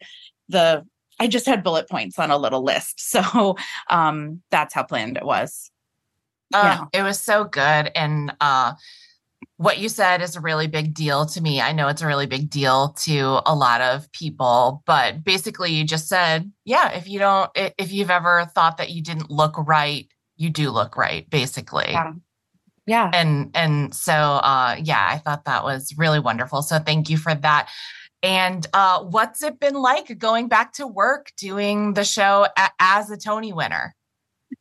the 0.47 0.85
i 1.19 1.27
just 1.27 1.45
had 1.45 1.63
bullet 1.63 1.89
points 1.89 2.17
on 2.17 2.31
a 2.31 2.37
little 2.37 2.63
list. 2.63 2.99
So 3.23 3.55
um 3.89 4.41
that's 4.51 4.73
how 4.73 4.83
planned 4.83 5.17
it 5.17 5.25
was. 5.25 5.71
Uh, 6.53 6.85
It 6.93 7.03
was 7.03 7.19
so 7.19 7.43
good. 7.43 7.91
And 7.95 8.33
uh, 8.41 8.73
what 9.57 9.77
you 9.79 9.89
said 9.89 10.21
is 10.21 10.35
a 10.35 10.41
really 10.41 10.67
big 10.67 10.93
deal 10.93 11.25
to 11.25 11.41
me. 11.41 11.59
I 11.61 11.73
know 11.73 11.87
it's 11.87 12.01
a 12.01 12.07
really 12.07 12.27
big 12.27 12.49
deal 12.49 12.93
to 13.03 13.41
a 13.45 13.53
lot 13.53 13.81
of 13.81 14.11
people, 14.11 14.83
but 14.85 15.23
basically, 15.23 15.73
you 15.73 15.83
just 15.83 16.07
said, 16.07 16.51
yeah, 16.65 16.91
if 16.91 17.07
you 17.07 17.19
don't, 17.19 17.51
if 17.55 17.91
you've 17.91 18.09
ever 18.09 18.45
thought 18.55 18.77
that 18.77 18.89
you 18.91 19.01
didn't 19.01 19.29
look 19.29 19.57
right, 19.57 20.07
you 20.37 20.49
do 20.49 20.69
look 20.69 20.95
right, 20.95 21.29
basically. 21.29 21.91
yeah 21.91 22.13
yeah 22.87 23.09
And 23.13 23.51
and 23.53 23.93
so 23.93 24.13
uh, 24.13 24.77
yeah, 24.81 25.07
I 25.11 25.17
thought 25.17 25.45
that 25.45 25.63
was 25.63 25.93
really 25.97 26.19
wonderful. 26.19 26.61
So 26.61 26.79
thank 26.79 27.09
you 27.09 27.17
for 27.17 27.35
that. 27.35 27.69
And 28.23 28.65
uh, 28.73 29.03
what's 29.03 29.43
it 29.43 29.59
been 29.59 29.75
like 29.75 30.17
going 30.17 30.47
back 30.47 30.73
to 30.73 30.87
work 30.87 31.31
doing 31.37 31.93
the 31.93 32.03
show 32.03 32.47
a- 32.57 32.71
as 32.79 33.09
a 33.09 33.17
Tony 33.17 33.53
winner? 33.53 33.95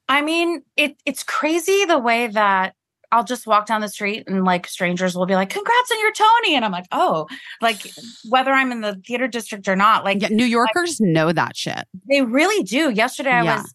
I 0.09 0.23
mean, 0.23 0.63
it 0.77 0.97
it's 1.05 1.23
crazy 1.23 1.85
the 1.85 1.99
way 1.99 2.27
that 2.29 2.75
I'll 3.11 3.25
just 3.25 3.47
walk 3.47 3.67
down 3.67 3.81
the 3.81 3.89
street 3.89 4.25
and 4.27 4.45
like 4.45 4.67
strangers 4.67 5.15
will 5.17 5.25
be 5.27 5.35
like, 5.35 5.49
"Congrats 5.51 5.91
on 5.91 6.01
your 6.01 6.13
Tony," 6.13 6.57
and 6.57 6.65
I'm 6.65 6.73
like, 6.73 6.85
"Oh!" 6.93 7.27
Like 7.63 7.91
whether 8.29 8.51
I'm 8.53 8.71
in 8.73 8.81
the 8.83 9.01
theater 9.07 9.27
district 9.29 9.67
or 9.69 9.77
not, 9.77 10.05
like 10.05 10.21
Yeah, 10.21 10.29
New 10.29 10.45
Yorkers 10.45 11.01
know 11.01 11.33
that 11.33 11.57
shit. 11.57 11.85
they 12.09 12.23
really 12.23 12.63
do. 12.65 12.91
Yesterday, 12.91 13.31
I 13.31 13.43
was 13.57 13.75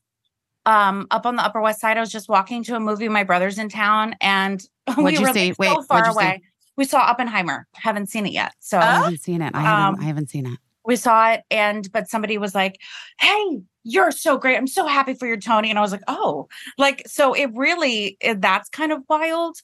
um 0.65 1.07
up 1.11 1.25
on 1.25 1.35
the 1.35 1.43
Upper 1.43 1.61
West 1.61 1.81
Side. 1.81 1.97
I 1.97 1.99
was 1.99 2.11
just 2.11 2.29
walking 2.29 2.63
to 2.65 2.75
a 2.75 2.79
movie. 2.79 3.09
My 3.09 3.23
brother's 3.23 3.57
in 3.57 3.69
town, 3.69 4.15
and 4.21 4.63
we 4.97 5.03
What'd 5.03 5.19
you 5.19 5.25
were 5.25 5.33
see? 5.33 5.49
like, 5.49 5.59
Wait, 5.59 5.67
so 5.69 5.81
far 5.83 5.99
what'd 5.99 6.13
see? 6.13 6.19
away. 6.19 6.41
We 6.75 6.85
saw 6.85 6.99
Oppenheimer. 6.99 7.67
Haven't 7.75 8.07
seen 8.09 8.25
it 8.25 8.31
yet, 8.33 8.53
so 8.59 8.77
I 8.79 8.81
Oh. 8.81 9.01
haven't 9.03 9.21
seen 9.21 9.41
it. 9.41 9.51
I 9.55 9.61
haven't. 9.61 9.85
Um, 9.95 9.95
I 9.99 10.03
haven't 10.05 10.29
seen 10.29 10.45
it. 10.45 10.59
We 10.85 10.95
saw 10.95 11.31
it 11.31 11.43
and 11.51 11.91
but 11.91 12.09
somebody 12.09 12.37
was 12.37 12.53
like 12.55 12.79
hey 13.19 13.61
you're 13.83 14.11
so 14.11 14.37
great 14.37 14.57
i'm 14.57 14.67
so 14.67 14.85
happy 14.87 15.13
for 15.13 15.27
your 15.27 15.37
tony 15.37 15.69
and 15.69 15.77
i 15.79 15.81
was 15.81 15.91
like 15.91 16.03
oh 16.07 16.47
like 16.77 17.03
so 17.07 17.33
it 17.33 17.49
really 17.53 18.17
it- 18.21 18.41
that's 18.41 18.69
kind 18.69 18.91
of 18.91 19.01
wild 19.09 19.57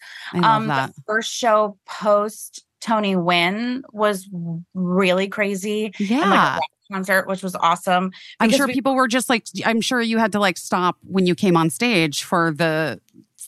um 0.43 0.67
that. 0.67 0.93
the 0.95 1.01
first 1.05 1.31
show 1.31 1.77
post 1.85 2.63
tony 2.81 3.15
win 3.15 3.83
was 3.91 4.27
really 4.73 5.27
crazy 5.27 5.91
Yeah. 5.99 6.21
and 6.21 6.31
like 6.31 6.61
concert 6.91 7.27
which 7.27 7.43
was 7.43 7.55
awesome 7.55 8.11
I'm 8.39 8.49
sure 8.49 8.65
we- 8.67 8.73
people 8.73 8.95
were 8.95 9.07
just 9.07 9.29
like, 9.29 9.45
I'm 9.65 9.79
sure 9.79 10.01
you 10.01 10.17
had 10.17 10.31
to 10.31 10.39
like 10.39 10.57
stop 10.57 10.97
when 11.03 11.27
you 11.27 11.35
came 11.35 11.55
on 11.55 11.69
stage 11.69 12.23
for 12.23 12.51
the 12.51 12.99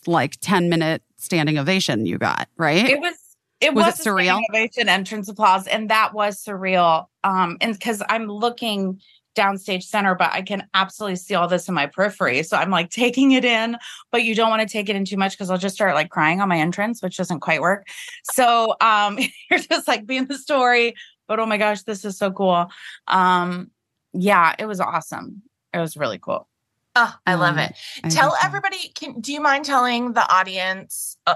like 0.05 0.37
10 0.41 0.69
minute 0.69 1.01
standing 1.17 1.57
ovation 1.57 2.05
you 2.05 2.17
got, 2.19 2.47
right? 2.57 2.87
it 2.87 2.99
was 2.99 3.15
it 3.61 3.73
Was 3.73 3.85
was, 3.85 3.99
it 3.99 4.09
surreal? 4.09 4.41
ovation 4.49 4.89
entrance 4.89 5.29
applause 5.29 5.67
and 5.67 5.89
that 5.89 6.13
was 6.13 6.43
surreal. 6.43 7.05
Um 7.23 7.57
and 7.61 7.73
because 7.73 8.01
i'm 8.09 8.27
looking 8.27 8.99
downstage 9.33 9.83
center 9.83 10.13
but 10.13 10.29
i 10.33 10.41
can 10.41 10.67
absolutely 10.73 11.15
see 11.15 11.35
all 11.35 11.47
this 11.47 11.69
in 11.69 11.73
my 11.73 11.85
periphery. 11.85 12.43
So 12.43 12.57
i'm 12.57 12.69
like 12.71 12.89
taking 12.89 13.31
it 13.31 13.45
in 13.45 13.77
but 14.11 14.23
you 14.23 14.35
don't 14.35 14.49
want 14.49 14.61
to 14.61 14.71
take 14.71 14.89
it 14.89 14.95
in 14.95 15.05
too 15.05 15.17
much 15.17 15.33
because 15.33 15.49
i'll 15.49 15.57
just 15.57 15.75
start 15.75 15.95
like 15.95 16.09
crying 16.09 16.41
on 16.41 16.49
my 16.49 16.57
entrance 16.57 17.01
which 17.01 17.17
doesn't 17.17 17.39
quite 17.39 17.61
work. 17.61 17.87
So 18.23 18.75
um 18.81 19.17
you're 19.49 19.59
just 19.59 19.87
like 19.87 20.05
being 20.05 20.25
the 20.25 20.37
story 20.37 20.95
but 21.27 21.39
oh 21.39 21.45
my 21.45 21.57
gosh 21.57 21.83
this 21.83 22.03
is 22.03 22.17
so 22.17 22.31
cool. 22.31 22.67
Um 23.07 23.71
yeah 24.13 24.55
it 24.59 24.65
was 24.65 24.81
awesome. 24.81 25.43
It 25.73 25.79
was 25.79 25.95
really 25.95 26.19
cool 26.19 26.47
Oh, 26.95 27.15
I 27.25 27.35
love 27.35 27.53
Um, 27.53 27.59
it. 27.59 27.75
I 28.03 28.09
Tell 28.09 28.35
everybody, 28.43 28.89
can, 28.95 29.21
do 29.21 29.31
you 29.31 29.39
mind 29.39 29.63
telling 29.63 30.11
the 30.11 30.29
audience, 30.29 31.17
uh, 31.25 31.35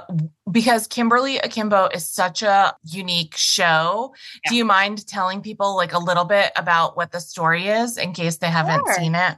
because 0.51 0.85
Kimberly 0.85 1.37
Akimbo 1.37 1.87
is 1.93 2.09
such 2.09 2.43
a 2.43 2.75
unique 2.83 3.35
show, 3.37 4.13
do 4.49 4.55
you 4.55 4.65
mind 4.65 5.07
telling 5.07 5.41
people 5.41 5.75
like 5.77 5.93
a 5.93 5.99
little 5.99 6.25
bit 6.25 6.51
about 6.57 6.97
what 6.97 7.11
the 7.13 7.21
story 7.21 7.67
is 7.67 7.97
in 7.97 8.11
case 8.11 8.37
they 8.37 8.49
haven't 8.49 8.85
Sure. 8.85 8.95
seen 8.95 9.15
it? 9.15 9.37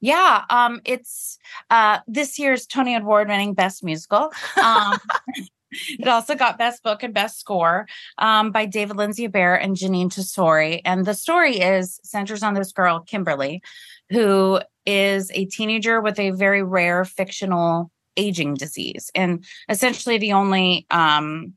Yeah, 0.00 0.44
um, 0.50 0.80
it's 0.84 1.38
uh, 1.70 2.00
this 2.08 2.36
year's 2.38 2.66
Tony 2.66 2.96
Award 2.96 3.28
winning 3.28 3.54
Best 3.54 3.84
Musical. 3.84 4.32
Um, 4.62 4.98
it 5.70 6.08
also 6.08 6.34
got 6.34 6.58
Best 6.58 6.82
Book 6.82 7.02
and 7.04 7.14
Best 7.14 7.38
Score 7.38 7.86
um, 8.18 8.50
by 8.50 8.66
David 8.66 8.96
Lindsay-Abaire 8.96 9.54
and 9.54 9.76
Jeanine 9.76 10.12
Tesori. 10.12 10.80
And 10.84 11.06
the 11.06 11.14
story 11.14 11.58
is 11.60 12.00
centers 12.02 12.42
on 12.42 12.54
this 12.54 12.72
girl, 12.72 13.00
Kimberly, 13.00 13.62
who 14.10 14.60
is 14.86 15.30
a 15.32 15.46
teenager 15.46 16.00
with 16.00 16.18
a 16.18 16.30
very 16.30 16.62
rare 16.62 17.04
fictional 17.04 17.90
aging 18.16 18.54
disease. 18.54 19.10
And 19.14 19.44
essentially, 19.68 20.18
the 20.18 20.32
only 20.32 20.86
um, 20.90 21.54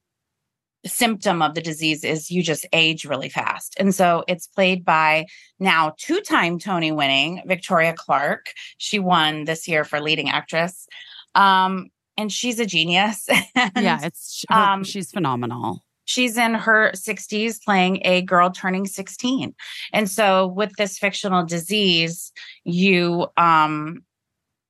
symptom 0.86 1.42
of 1.42 1.54
the 1.54 1.62
disease 1.62 2.04
is 2.04 2.32
you 2.32 2.44
just 2.44 2.66
age 2.74 3.06
really 3.06 3.30
fast. 3.30 3.76
And 3.80 3.94
so 3.94 4.24
it's 4.28 4.48
played 4.48 4.86
by 4.86 5.26
now 5.60 5.94
two 5.98 6.22
time 6.22 6.60
Tony 6.60 6.92
winning 6.92 7.42
Victoria 7.46 7.94
Clark. 7.94 8.54
She 8.78 9.00
won 9.00 9.46
this 9.46 9.68
year 9.68 9.84
for 9.84 10.00
leading 10.00 10.30
actress. 10.30 10.88
Um, 11.36 11.88
and 12.18 12.32
she's 12.32 12.60
a 12.60 12.66
genius. 12.66 13.28
And 13.56 13.86
yeah, 13.86 14.00
it's 14.04 14.46
her, 14.50 14.56
um, 14.56 14.84
she's 14.84 15.12
phenomenal. 15.12 15.84
She's 16.08 16.38
in 16.38 16.56
her 16.56 16.92
60s 16.94 17.64
playing 17.64 18.00
a 18.04 18.24
girl 18.24 18.50
turning 18.50 18.88
16 18.88 19.54
and 19.94 20.10
so 20.10 20.48
with 20.48 20.74
this 20.78 20.98
fictional 20.98 21.46
disease 21.46 22.32
you 22.64 23.28
um 23.38 24.04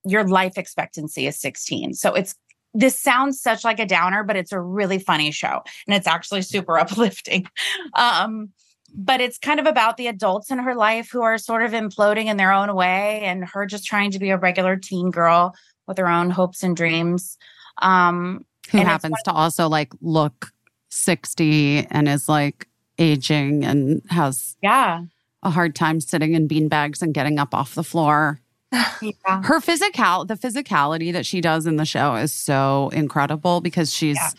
your 0.05 0.27
life 0.27 0.57
expectancy 0.57 1.27
is 1.27 1.39
16 1.39 1.93
so 1.93 2.13
it's 2.13 2.35
this 2.73 2.99
sounds 2.99 3.41
such 3.41 3.63
like 3.63 3.79
a 3.79 3.85
downer 3.85 4.23
but 4.23 4.35
it's 4.35 4.51
a 4.51 4.59
really 4.59 4.99
funny 4.99 5.31
show 5.31 5.61
and 5.87 5.95
it's 5.95 6.07
actually 6.07 6.41
super 6.41 6.77
uplifting. 6.83 7.47
Um 7.95 8.49
but 8.95 9.19
it's 9.19 9.37
kind 9.37 9.59
of 9.59 9.65
about 9.65 9.97
the 9.97 10.07
adults 10.07 10.49
in 10.49 10.59
her 10.59 10.73
life 10.73 11.09
who 11.11 11.21
are 11.21 11.37
sort 11.37 11.61
of 11.61 11.71
imploding 11.71 12.27
in 12.27 12.37
their 12.37 12.53
own 12.53 12.73
way 12.73 13.19
and 13.23 13.43
her 13.43 13.65
just 13.65 13.85
trying 13.85 14.11
to 14.11 14.19
be 14.19 14.29
a 14.29 14.37
regular 14.37 14.77
teen 14.77 15.11
girl 15.11 15.53
with 15.87 15.97
her 15.97 16.07
own 16.07 16.29
hopes 16.29 16.63
and 16.63 16.75
dreams. 16.75 17.37
Um 17.81 18.45
Who 18.71 18.77
and 18.77 18.87
happens 18.87 19.17
to 19.25 19.31
also 19.31 19.67
like 19.67 19.91
look 20.01 20.51
60 20.89 21.87
and 21.89 22.07
is 22.07 22.27
like 22.29 22.67
aging 22.97 23.63
and 23.63 24.01
has 24.09 24.55
yeah 24.61 25.03
a 25.43 25.49
hard 25.51 25.75
time 25.75 26.01
sitting 26.01 26.33
in 26.33 26.47
beanbags 26.47 27.01
and 27.01 27.13
getting 27.13 27.37
up 27.39 27.53
off 27.53 27.75
the 27.75 27.83
floor. 27.83 28.39
yeah 28.71 29.43
Her 29.43 29.61
physical, 29.61 30.25
the 30.25 30.33
physicality 30.35 31.13
that 31.13 31.25
she 31.25 31.41
does 31.41 31.67
in 31.67 31.75
the 31.77 31.85
show 31.85 32.15
is 32.15 32.33
so 32.33 32.89
incredible 32.93 33.61
because 33.61 33.93
she's 33.93 34.15
Yeah. 34.17 34.29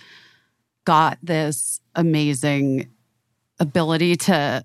got 0.84 1.18
this 1.22 1.80
amazing 1.94 2.88
ability 3.60 4.16
to 4.16 4.64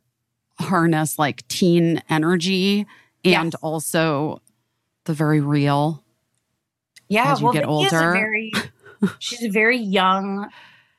harness 0.59 1.17
like 1.19 1.47
teen 1.47 2.01
energy 2.09 2.81
and 3.23 3.53
Yes. 3.53 3.55
also 3.61 4.41
the 5.05 5.13
very 5.13 5.39
real. 5.39 6.03
Yeah, 7.09 7.31
as 7.31 7.39
you 7.39 7.45
well, 7.45 7.53
get 7.53 7.65
Vicky 7.65 7.83
is 7.83 7.93
a 7.93 7.95
older. 7.97 8.11
very, 8.13 8.51
she's 9.19 9.43
a 9.43 9.49
very 9.49 9.77
young 9.77 10.49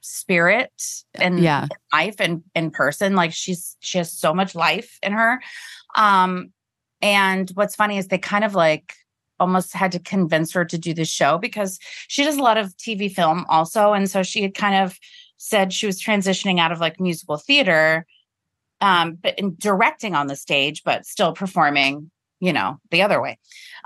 spirit 0.04 0.72
and 1.14 1.40
Yeah. 1.40 1.66
life 1.92 2.16
and 2.18 2.42
in 2.54 2.70
person. 2.70 3.14
Like 3.14 3.32
she's 3.32 3.76
she 3.80 3.98
has 3.98 4.12
so 4.12 4.34
much 4.34 4.54
life 4.54 4.98
in 5.02 5.12
her. 5.12 5.40
Um, 5.96 6.52
and 7.00 7.50
what's 7.54 7.74
funny 7.74 7.98
is 7.98 8.08
they 8.08 8.18
kind 8.18 8.44
of 8.44 8.54
like 8.54 8.94
almost 9.40 9.72
had 9.74 9.92
to 9.92 9.98
convince 9.98 10.52
her 10.52 10.64
to 10.64 10.78
do 10.78 10.94
the 10.94 11.04
show 11.04 11.38
because 11.38 11.78
she 12.08 12.24
does 12.24 12.36
a 12.36 12.42
lot 12.42 12.56
of 12.56 12.76
TV 12.76 13.10
film 13.10 13.44
also, 13.48 13.92
and 13.92 14.08
so 14.10 14.22
she 14.22 14.42
had 14.42 14.54
kind 14.54 14.76
of 14.84 14.98
said 15.36 15.72
she 15.72 15.86
was 15.86 16.00
transitioning 16.00 16.58
out 16.60 16.72
of 16.72 16.80
like 16.80 17.00
musical 17.00 17.36
theater, 17.36 18.06
um, 18.80 19.14
but 19.20 19.38
in 19.38 19.56
directing 19.58 20.14
on 20.14 20.26
the 20.28 20.36
stage, 20.36 20.82
but 20.84 21.04
still 21.04 21.32
performing, 21.32 22.10
you 22.40 22.52
know, 22.52 22.78
the 22.90 23.02
other 23.02 23.20
way. 23.20 23.38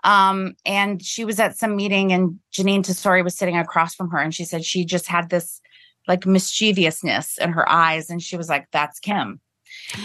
Um, 0.05 0.55
and 0.65 1.03
she 1.03 1.25
was 1.25 1.41
at 1.41 1.57
some 1.57 1.75
meeting 1.77 2.13
and 2.13 2.39
Jeanine 2.53 2.85
Tesori 2.85 3.25
was 3.25 3.37
sitting 3.37 3.57
across 3.57 3.95
from 3.95 4.11
her 4.11 4.19
and 4.19 4.35
she 4.35 4.45
said 4.45 4.65
she 4.65 4.85
just 4.85 5.07
had 5.07 5.31
this 5.31 5.61
like 6.09 6.27
mischievousness 6.27 7.39
in 7.39 7.53
her 7.53 7.69
eyes 7.71 8.11
and 8.11 8.23
she 8.23 8.37
was 8.37 8.49
like, 8.49 8.67
that's 8.73 8.99
Kim. 8.99 9.41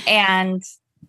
And 0.08 0.62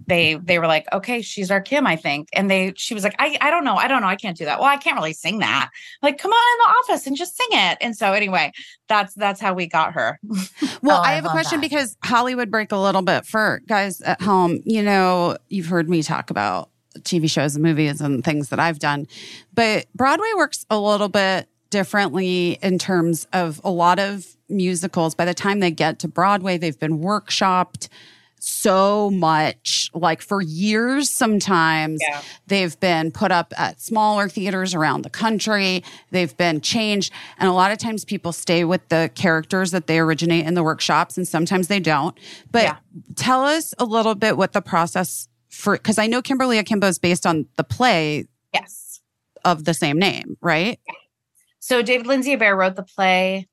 they 0.06 0.34
they 0.34 0.58
were 0.58 0.66
like, 0.66 0.86
okay, 0.92 1.22
she's 1.22 1.50
our 1.50 1.60
Kim, 1.60 1.86
I 1.86 1.96
think. 1.96 2.28
And 2.34 2.50
they 2.50 2.72
she 2.76 2.94
was 2.94 3.04
like, 3.04 3.14
I 3.18 3.38
I 3.40 3.50
don't 3.50 3.64
know, 3.64 3.76
I 3.76 3.86
don't 3.88 4.02
know, 4.02 4.08
I 4.08 4.16
can't 4.16 4.36
do 4.36 4.44
that. 4.44 4.58
Well, 4.58 4.68
I 4.68 4.76
can't 4.76 4.96
really 4.96 5.12
sing 5.12 5.38
that. 5.38 5.70
Like, 6.02 6.18
come 6.18 6.32
on 6.32 6.34
in 6.36 6.58
the 6.58 6.92
office 6.92 7.06
and 7.06 7.16
just 7.16 7.36
sing 7.36 7.46
it. 7.52 7.78
And 7.80 7.96
so 7.96 8.12
anyway, 8.12 8.52
that's 8.88 9.14
that's 9.14 9.40
how 9.40 9.54
we 9.54 9.66
got 9.66 9.92
her. 9.94 10.18
Well, 10.82 10.98
Oh, 10.98 11.02
I 11.02 11.12
I 11.12 11.14
have 11.14 11.24
a 11.24 11.30
question 11.30 11.60
that. 11.60 11.68
because 11.70 11.96
Hollywood 12.04 12.50
break 12.50 12.70
a 12.72 12.76
little 12.76 13.00
bit 13.02 13.24
for 13.24 13.62
guys 13.66 14.00
at 14.02 14.20
home. 14.20 14.60
You 14.64 14.82
know, 14.82 15.38
you've 15.48 15.66
heard 15.66 15.88
me 15.88 16.02
talk 16.02 16.28
about 16.30 16.68
TV 17.00 17.30
shows 17.30 17.54
and 17.56 17.62
movies 17.62 18.00
and 18.02 18.22
things 18.22 18.50
that 18.50 18.60
I've 18.60 18.78
done, 18.80 19.06
but 19.54 19.86
Broadway 19.94 20.28
works 20.36 20.66
a 20.68 20.78
little 20.78 21.08
bit 21.08 21.48
differently 21.74 22.56
in 22.62 22.78
terms 22.78 23.26
of 23.32 23.60
a 23.64 23.70
lot 23.70 23.98
of 23.98 24.24
musicals. 24.48 25.16
By 25.16 25.24
the 25.24 25.34
time 25.34 25.58
they 25.58 25.72
get 25.72 25.98
to 25.98 26.08
Broadway, 26.08 26.56
they've 26.56 26.78
been 26.78 27.00
workshopped 27.00 27.88
so 28.38 29.10
much, 29.10 29.90
like 29.92 30.22
for 30.22 30.40
years 30.40 31.10
sometimes. 31.10 31.98
Yeah. 32.00 32.22
They've 32.46 32.78
been 32.78 33.10
put 33.10 33.32
up 33.32 33.52
at 33.58 33.80
smaller 33.80 34.28
theaters 34.28 34.72
around 34.72 35.02
the 35.02 35.10
country. 35.10 35.82
They've 36.12 36.36
been 36.36 36.60
changed. 36.60 37.12
And 37.38 37.48
a 37.48 37.52
lot 37.52 37.72
of 37.72 37.78
times 37.78 38.04
people 38.04 38.30
stay 38.30 38.62
with 38.62 38.86
the 38.88 39.10
characters 39.16 39.72
that 39.72 39.88
they 39.88 39.98
originate 39.98 40.46
in 40.46 40.54
the 40.54 40.62
workshops, 40.62 41.16
and 41.16 41.26
sometimes 41.26 41.66
they 41.66 41.80
don't. 41.80 42.16
But 42.52 42.62
Yeah. 42.62 42.76
tell 43.16 43.42
us 43.44 43.74
a 43.80 43.84
little 43.84 44.14
bit 44.14 44.36
what 44.36 44.52
the 44.52 44.62
process 44.62 45.26
for, 45.48 45.72
because 45.76 45.98
I 45.98 46.06
know 46.06 46.22
Kimberly 46.22 46.58
Akimbo 46.58 46.86
is 46.86 47.00
based 47.00 47.26
on 47.26 47.46
the 47.56 47.64
play 47.64 48.26
Yes. 48.52 49.00
of 49.44 49.64
the 49.64 49.74
same 49.74 49.98
name, 49.98 50.36
right? 50.40 50.78
So 51.66 51.80
David 51.80 52.06
Lindsay-Abaire 52.06 52.54
wrote 52.54 52.76
the 52.76 52.82
play 52.82 53.48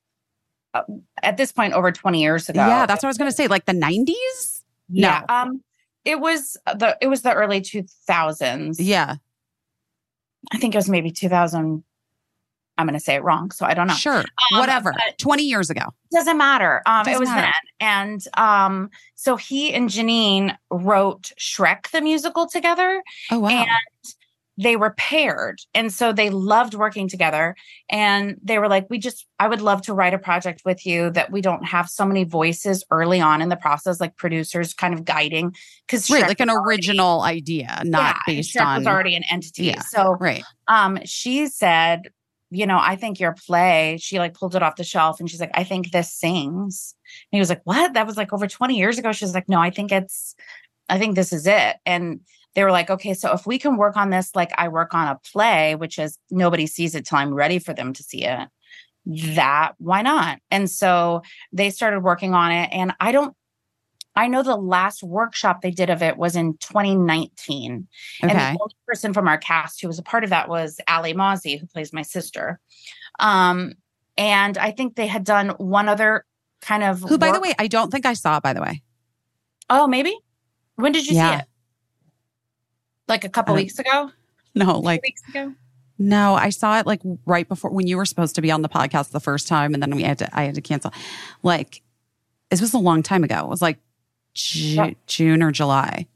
uh, 0.73 0.81
at 1.23 1.37
this 1.37 1.53
point 1.53 1.71
over 1.73 1.93
20 1.93 2.21
years 2.21 2.49
ago. 2.49 2.59
Yeah, 2.59 2.85
that's 2.85 3.01
what 3.01 3.07
I 3.07 3.11
was 3.11 3.17
going 3.17 3.31
to 3.31 3.35
say. 3.35 3.47
Like 3.47 3.63
the 3.65 3.71
90s? 3.73 4.63
yeah. 4.89 5.23
no. 5.29 5.33
Um 5.33 5.63
it 6.03 6.19
was 6.19 6.57
the 6.65 6.97
it 6.99 7.07
was 7.07 7.21
the 7.21 7.33
early 7.33 7.61
2000s. 7.61 8.75
Yeah, 8.79 9.15
I 10.51 10.57
think 10.57 10.75
it 10.75 10.77
was 10.77 10.89
maybe 10.89 11.09
2000 11.11 11.83
I'm 12.77 12.85
going 12.87 12.93
to 12.99 12.99
say 12.99 13.15
it 13.15 13.23
wrong, 13.23 13.51
so 13.51 13.65
I 13.65 13.73
don't 13.75 13.87
know. 13.87 13.93
sure. 13.93 14.17
Um, 14.51 14.59
Whatever. 14.59 14.93
20 15.19 15.43
years 15.43 15.69
ago. 15.69 15.83
doesn't 16.11 16.37
matter. 16.37 16.81
Um, 16.87 17.01
it 17.01 17.11
Doesn't 17.11 17.19
was 17.19 17.29
matter. 17.29 17.51
then, 17.79 17.87
and 17.87 18.27
um, 18.37 18.89
so 19.15 19.35
he 19.37 19.71
and 19.73 19.87
Jeanine 19.89 20.57
wrote 20.71 21.31
Shrek 21.39 21.91
the 21.91 22.01
musical 22.01 22.47
together, 22.47 23.03
Oh, 23.29 23.39
wow. 23.39 23.49
and 23.49 23.69
they 24.57 24.75
were 24.75 24.91
paired, 24.91 25.59
and 25.73 25.91
so 25.91 26.11
they 26.11 26.29
loved 26.29 26.73
working 26.73 27.07
together. 27.07 27.55
And 27.89 28.37
they 28.43 28.59
were 28.59 28.67
like, 28.67 28.87
"We 28.89 28.99
just, 28.99 29.25
I 29.39 29.47
would 29.47 29.61
love 29.61 29.81
to 29.83 29.93
write 29.93 30.13
a 30.13 30.19
project 30.19 30.61
with 30.65 30.85
you 30.85 31.09
that 31.11 31.31
we 31.31 31.41
don't 31.41 31.65
have 31.65 31.89
so 31.89 32.05
many 32.05 32.23
voices 32.23 32.83
early 32.91 33.21
on 33.21 33.41
in 33.41 33.49
the 33.49 33.55
process, 33.55 33.99
like 33.99 34.17
producers 34.17 34.73
kind 34.73 34.93
of 34.93 35.05
guiding, 35.05 35.55
because 35.87 36.09
right. 36.09 36.27
Like 36.27 36.39
an 36.39 36.49
original 36.49 37.21
idea, 37.21 37.81
not 37.85 38.17
based 38.27 38.55
Shrek 38.55 38.65
on. 38.65 38.77
was 38.79 38.87
already 38.87 39.15
an 39.15 39.23
entity. 39.29 39.65
Yeah. 39.65 39.81
So 39.81 40.17
right. 40.19 40.43
um 40.67 40.99
she 41.05 41.47
said 41.47 42.11
you 42.51 42.65
know 42.67 42.77
i 42.79 42.95
think 42.95 43.19
your 43.19 43.33
play 43.47 43.97
she 43.99 44.19
like 44.19 44.33
pulled 44.33 44.55
it 44.55 44.61
off 44.61 44.75
the 44.75 44.83
shelf 44.83 45.19
and 45.19 45.29
she's 45.29 45.39
like 45.39 45.51
i 45.53 45.63
think 45.63 45.91
this 45.91 46.13
sings 46.13 46.93
and 47.31 47.37
he 47.37 47.39
was 47.39 47.49
like 47.49 47.61
what 47.63 47.93
that 47.93 48.05
was 48.05 48.17
like 48.17 48.31
over 48.33 48.45
20 48.45 48.77
years 48.77 48.99
ago 48.99 49.11
she's 49.11 49.33
like 49.33 49.49
no 49.49 49.59
i 49.59 49.69
think 49.69 49.91
it's 49.91 50.35
i 50.89 50.99
think 50.99 51.15
this 51.15 51.33
is 51.33 51.47
it 51.47 51.77
and 51.85 52.19
they 52.55 52.63
were 52.63 52.71
like 52.71 52.89
okay 52.89 53.13
so 53.13 53.31
if 53.33 53.45
we 53.45 53.57
can 53.57 53.77
work 53.77 53.95
on 53.97 54.09
this 54.09 54.35
like 54.35 54.51
i 54.57 54.67
work 54.67 54.93
on 54.93 55.07
a 55.07 55.19
play 55.31 55.75
which 55.75 55.97
is 55.99 56.17
nobody 56.29 56.67
sees 56.67 56.95
it 56.95 57.05
till 57.05 57.17
i'm 57.17 57.33
ready 57.33 57.59
for 57.59 57.73
them 57.73 57.93
to 57.93 58.03
see 58.03 58.23
it 58.25 58.47
that 59.05 59.73
why 59.79 60.01
not 60.01 60.39
and 60.51 60.69
so 60.69 61.21
they 61.51 61.69
started 61.69 62.01
working 62.01 62.33
on 62.33 62.51
it 62.51 62.69
and 62.71 62.93
i 62.99 63.11
don't 63.11 63.35
i 64.15 64.27
know 64.27 64.43
the 64.43 64.55
last 64.55 65.01
workshop 65.01 65.61
they 65.61 65.71
did 65.71 65.89
of 65.89 66.03
it 66.03 66.17
was 66.17 66.35
in 66.35 66.55
2019 66.57 67.87
Okay. 68.23 68.31
and 68.31 68.39
the 68.39 68.59
only 68.61 68.75
person 68.87 69.13
from 69.13 69.27
our 69.27 69.37
cast 69.37 69.81
who 69.81 69.87
was 69.87 69.97
a 69.97 70.03
part 70.03 70.23
of 70.23 70.29
that 70.29 70.49
was 70.49 70.79
Alli 70.87 71.13
Mauzey, 71.13 71.59
who 71.59 71.65
plays 71.65 71.91
my 71.93 72.01
sister. 72.03 72.59
Um, 73.19 73.73
and 74.17 74.57
I 74.57 74.71
think 74.71 74.95
they 74.95 75.07
had 75.07 75.23
done 75.23 75.49
one 75.51 75.87
other 75.89 76.25
kind 76.61 76.83
of 76.83 77.01
Who, 77.01 77.17
by 77.17 77.31
the 77.31 77.39
way, 77.39 77.53
I 77.57 77.67
don't 77.67 77.89
think 77.89 78.05
I 78.05 78.13
saw, 78.13 78.39
by 78.39 78.53
the 78.53 78.61
way. 78.61 78.83
Oh, 79.69 79.87
maybe. 79.87 80.15
When 80.75 80.91
did 80.91 81.07
you 81.07 81.15
Yeah. 81.15 81.37
see 81.37 81.41
it? 81.41 81.47
Like 83.11 83.23
a 83.25 83.29
couple 83.29 83.53
weeks 83.55 83.77
ago? 83.77 84.11
No, 84.55 84.79
like, 84.79 85.01
weeks 85.03 85.21
ago? 85.29 85.53
no, 85.99 86.33
I 86.35 86.49
saw 86.49 86.79
it 86.79 86.85
like 86.87 87.01
right 87.25 87.47
before 87.47 87.69
when 87.71 87.85
you 87.87 87.95
were 87.97 88.05
supposed 88.05 88.35
to 88.35 88.41
be 88.41 88.49
on 88.51 88.61
the 88.63 88.69
podcast 88.69 89.11
the 89.11 89.19
first 89.19 89.47
time. 89.47 89.73
And 89.73 89.83
then 89.83 89.95
we 89.95 90.03
had 90.03 90.17
to, 90.19 90.29
I 90.37 90.43
had 90.43 90.55
to 90.55 90.61
cancel. 90.61 90.91
Like, 91.43 91.81
this 92.49 92.59
was 92.61 92.73
a 92.73 92.77
long 92.79 93.03
time 93.03 93.23
ago. 93.23 93.39
It 93.39 93.47
was 93.49 93.61
like 93.61 93.77
Ju- 94.33 94.95
June 95.07 95.43
or 95.43 95.51
July. 95.51 96.07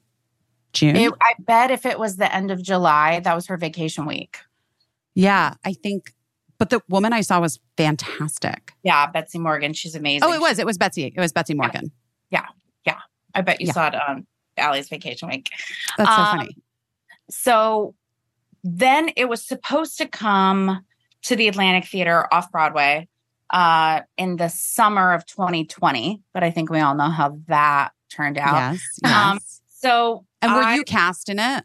June? 0.74 0.96
It, 0.96 1.14
I 1.22 1.34
bet 1.40 1.72
if 1.72 1.86
it 1.86 1.98
was 2.00 2.18
the 2.18 2.34
end 2.34 2.52
of 2.52 2.62
July, 2.64 3.20
that 3.22 3.36
was 3.36 3.48
her 3.48 3.58
vacation 3.58 4.06
week. 4.06 4.40
yeah, 5.14 5.54
I 5.64 5.74
think. 5.74 6.14
But 6.58 6.70
the 6.70 6.82
woman 6.88 7.12
I 7.12 7.20
saw 7.22 7.42
was 7.42 7.60
fantastic. 7.78 8.72
Yeah, 8.84 9.08
Betsy 9.08 9.40
Morgan. 9.40 9.74
She's 9.74 9.94
amazing. 9.96 10.28
Oh, 10.28 10.32
it 10.34 10.40
was. 10.40 10.58
It 10.60 10.66
was 10.66 10.78
Betsy. 10.78 11.04
It 11.16 11.20
was 11.20 11.34
Betsy 11.34 11.54
Morgan. 11.54 11.92
Yeah, 12.32 12.46
yeah. 12.86 12.94
yeah. 12.94 13.00
I 13.34 13.42
bet 13.42 13.60
you 13.60 13.68
Yeah. 13.68 13.74
saw 13.74 13.88
it 13.88 13.96
on 13.96 14.26
Alli's 14.58 14.88
vacation 14.88 15.28
week. 15.30 15.50
That's 15.98 16.10
so 16.10 16.22
Um, 16.22 16.38
funny. 16.38 16.58
So 17.30 17.96
then 18.64 19.10
it 19.16 19.30
was 19.30 19.46
supposed 19.46 19.98
to 20.00 20.08
come 20.08 20.84
to 21.24 21.36
the 21.36 21.48
Atlantic 21.48 21.86
Theater 21.86 22.32
off 22.34 22.52
Broadway 22.52 23.08
uh, 23.52 24.02
in 24.18 24.38
the 24.38 24.50
summer 24.50 25.14
of 25.14 25.26
2020, 25.26 26.22
but 26.34 26.44
I 26.44 26.52
think 26.52 26.70
we 26.70 26.80
all 26.80 26.96
know 26.96 27.10
how 27.10 27.38
that 27.48 27.92
turned 28.10 28.38
out. 28.38 28.74
Yes. 28.74 28.82
yes. 29.04 29.14
Um, 29.14 29.40
So 29.68 30.26
and 30.42 30.52
were 30.52 30.64
I, 30.64 30.76
you 30.76 30.84
cast 30.84 31.30
in 31.30 31.38
it? 31.38 31.64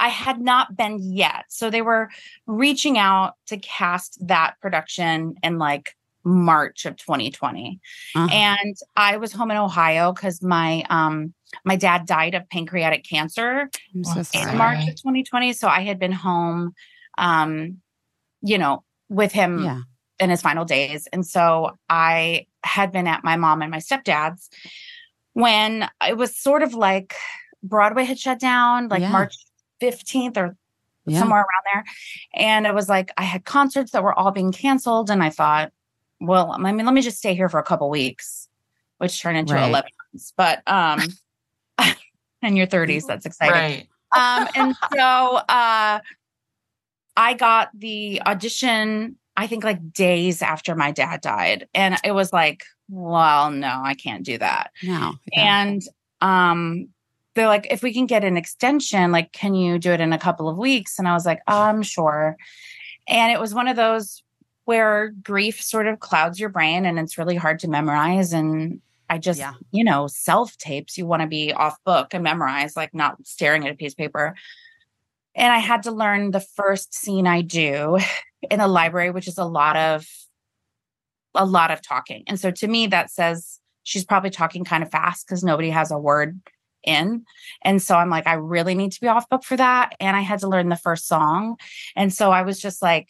I 0.00 0.08
had 0.08 0.40
not 0.40 0.76
been 0.76 0.98
yet. 1.00 1.44
So 1.48 1.70
they 1.70 1.82
were 1.82 2.10
reaching 2.46 2.98
out 2.98 3.34
to 3.46 3.56
cast 3.58 4.18
that 4.26 4.56
production 4.60 5.36
in 5.42 5.58
like 5.58 5.94
March 6.24 6.84
of 6.84 6.96
2020. 6.96 7.80
Uh-huh. 8.14 8.28
And 8.32 8.76
I 8.96 9.18
was 9.18 9.32
home 9.32 9.50
in 9.50 9.56
Ohio 9.56 10.12
because 10.12 10.42
my 10.42 10.84
um 10.90 11.32
my 11.64 11.76
dad 11.76 12.06
died 12.06 12.34
of 12.34 12.48
pancreatic 12.48 13.04
cancer 13.04 13.70
so 14.02 14.22
in. 14.34 14.56
March 14.56 14.80
of 14.88 14.94
2020. 14.96 15.52
So 15.52 15.68
I 15.68 15.80
had 15.82 15.98
been 15.98 16.12
home, 16.12 16.74
um, 17.18 17.80
you 18.42 18.58
know, 18.58 18.84
with 19.08 19.32
him 19.32 19.62
Yeah. 19.62 19.80
in 20.20 20.30
his 20.30 20.42
final 20.42 20.64
days. 20.64 21.06
And 21.12 21.26
so 21.26 21.78
I 21.88 22.46
had 22.64 22.92
been 22.92 23.06
at 23.06 23.24
my 23.24 23.36
mom 23.36 23.62
and 23.62 23.70
my 23.70 23.78
stepdad's 23.78 24.48
when 25.32 25.88
it 26.06 26.16
was 26.16 26.36
sort 26.36 26.62
of 26.62 26.74
like 26.74 27.14
Broadway 27.62 28.04
had 28.04 28.18
shut 28.18 28.38
down, 28.40 28.88
like 28.88 29.00
Yeah. 29.02 29.10
March 29.10 29.34
15th 29.80 30.36
or 30.36 30.56
Yeah. 31.06 31.18
somewhere 31.18 31.40
around 31.40 31.64
there. 31.72 31.84
And 32.34 32.66
it 32.66 32.74
was 32.74 32.88
like 32.88 33.12
I 33.16 33.22
had 33.24 33.44
concerts 33.44 33.92
that 33.92 34.02
were 34.02 34.16
all 34.18 34.30
being 34.30 34.52
canceled. 34.52 35.10
And 35.10 35.22
I 35.22 35.30
thought, 35.30 35.72
well, 36.20 36.52
I 36.52 36.72
mean, 36.72 36.86
let 36.86 36.94
me 36.94 37.02
just 37.02 37.18
stay 37.18 37.34
here 37.34 37.48
for 37.48 37.58
a 37.58 37.64
couple 37.64 37.90
weeks, 37.90 38.48
which 38.98 39.20
turned 39.20 39.36
into 39.36 39.54
Right. 39.54 39.68
11 39.68 39.90
months. 40.12 40.32
But 40.36 40.62
um 40.66 41.00
in 42.42 42.56
your 42.56 42.66
30s, 42.66 43.06
that's 43.06 43.26
exciting 43.26 43.52
Right. 43.54 43.88
um 44.16 44.48
and 44.54 44.76
so 44.92 45.00
uh 45.48 45.98
i 47.16 47.34
got 47.34 47.68
the 47.74 48.20
audition 48.26 49.16
i 49.36 49.46
think 49.46 49.64
like 49.64 49.92
days 49.92 50.42
after 50.42 50.74
my 50.74 50.90
dad 50.92 51.20
died 51.20 51.66
and 51.74 51.96
it 52.04 52.12
was 52.12 52.32
like 52.32 52.64
well 52.88 53.50
no 53.50 53.80
i 53.84 53.94
can't 53.94 54.24
do 54.24 54.36
that 54.38 54.70
No. 54.82 55.14
Yeah. 55.32 55.62
and 55.62 55.82
um 56.20 56.88
they're 57.34 57.48
like 57.48 57.66
if 57.70 57.82
we 57.82 57.92
can 57.92 58.06
get 58.06 58.24
an 58.24 58.36
extension 58.36 59.10
like 59.10 59.32
can 59.32 59.54
you 59.54 59.78
do 59.78 59.90
it 59.92 60.00
in 60.00 60.12
a 60.12 60.18
couple 60.18 60.48
of 60.48 60.56
weeks 60.56 60.98
and 60.98 61.08
i 61.08 61.12
was 61.14 61.24
like 61.26 61.40
i'm 61.46 61.82
sure 61.82 62.36
and 63.08 63.32
it 63.32 63.40
was 63.40 63.54
one 63.54 63.68
of 63.68 63.76
those 63.76 64.22
where 64.66 65.10
grief 65.22 65.60
sort 65.62 65.86
of 65.86 66.00
clouds 66.00 66.38
your 66.40 66.48
brain 66.48 66.84
and 66.86 66.98
it's 66.98 67.18
really 67.18 67.36
hard 67.36 67.58
to 67.60 67.68
memorize 67.68 68.32
and 68.32 68.80
i 69.10 69.18
just 69.18 69.38
Yeah. 69.38 69.54
you 69.70 69.84
know 69.84 70.06
self 70.06 70.56
tapes 70.58 70.96
you 70.98 71.06
want 71.06 71.22
to 71.22 71.28
be 71.28 71.52
off 71.52 71.76
book 71.84 72.14
and 72.14 72.24
memorize 72.24 72.76
like 72.76 72.94
not 72.94 73.16
staring 73.26 73.66
at 73.66 73.72
a 73.72 73.76
piece 73.76 73.92
of 73.92 73.98
paper. 73.98 74.34
And 75.34 75.52
i 75.52 75.58
had 75.58 75.82
to 75.84 75.90
learn 75.92 76.30
the 76.30 76.40
first 76.40 76.94
scene 76.94 77.26
i 77.26 77.40
do 77.42 77.98
in 78.50 78.58
the 78.58 78.68
library 78.68 79.10
which 79.10 79.28
is 79.28 79.38
a 79.38 79.44
lot 79.44 79.76
of 79.76 80.06
a 81.34 81.44
lot 81.44 81.72
of 81.72 81.82
talking. 81.82 82.22
And 82.28 82.38
so 82.38 82.50
to 82.52 82.68
me 82.68 82.86
that 82.88 83.10
says 83.10 83.58
she's 83.82 84.04
probably 84.04 84.30
talking 84.30 84.64
kind 84.64 84.84
of 84.84 84.90
fast 84.90 85.26
because 85.26 85.42
nobody 85.42 85.70
has 85.70 85.90
a 85.90 85.98
word 85.98 86.40
in. 86.84 87.24
And 87.62 87.82
so 87.82 87.96
i'm 87.96 88.10
like 88.10 88.26
i 88.26 88.34
really 88.34 88.74
need 88.74 88.92
to 88.92 89.00
be 89.00 89.08
off 89.08 89.28
book 89.28 89.42
for 89.42 89.56
that. 89.56 89.94
And 90.00 90.16
i 90.16 90.20
had 90.20 90.38
to 90.40 90.48
learn 90.48 90.68
the 90.68 90.76
first 90.76 91.08
song. 91.08 91.56
And 91.96 92.12
so 92.12 92.30
i 92.30 92.42
was 92.42 92.60
just 92.60 92.82
like 92.82 93.08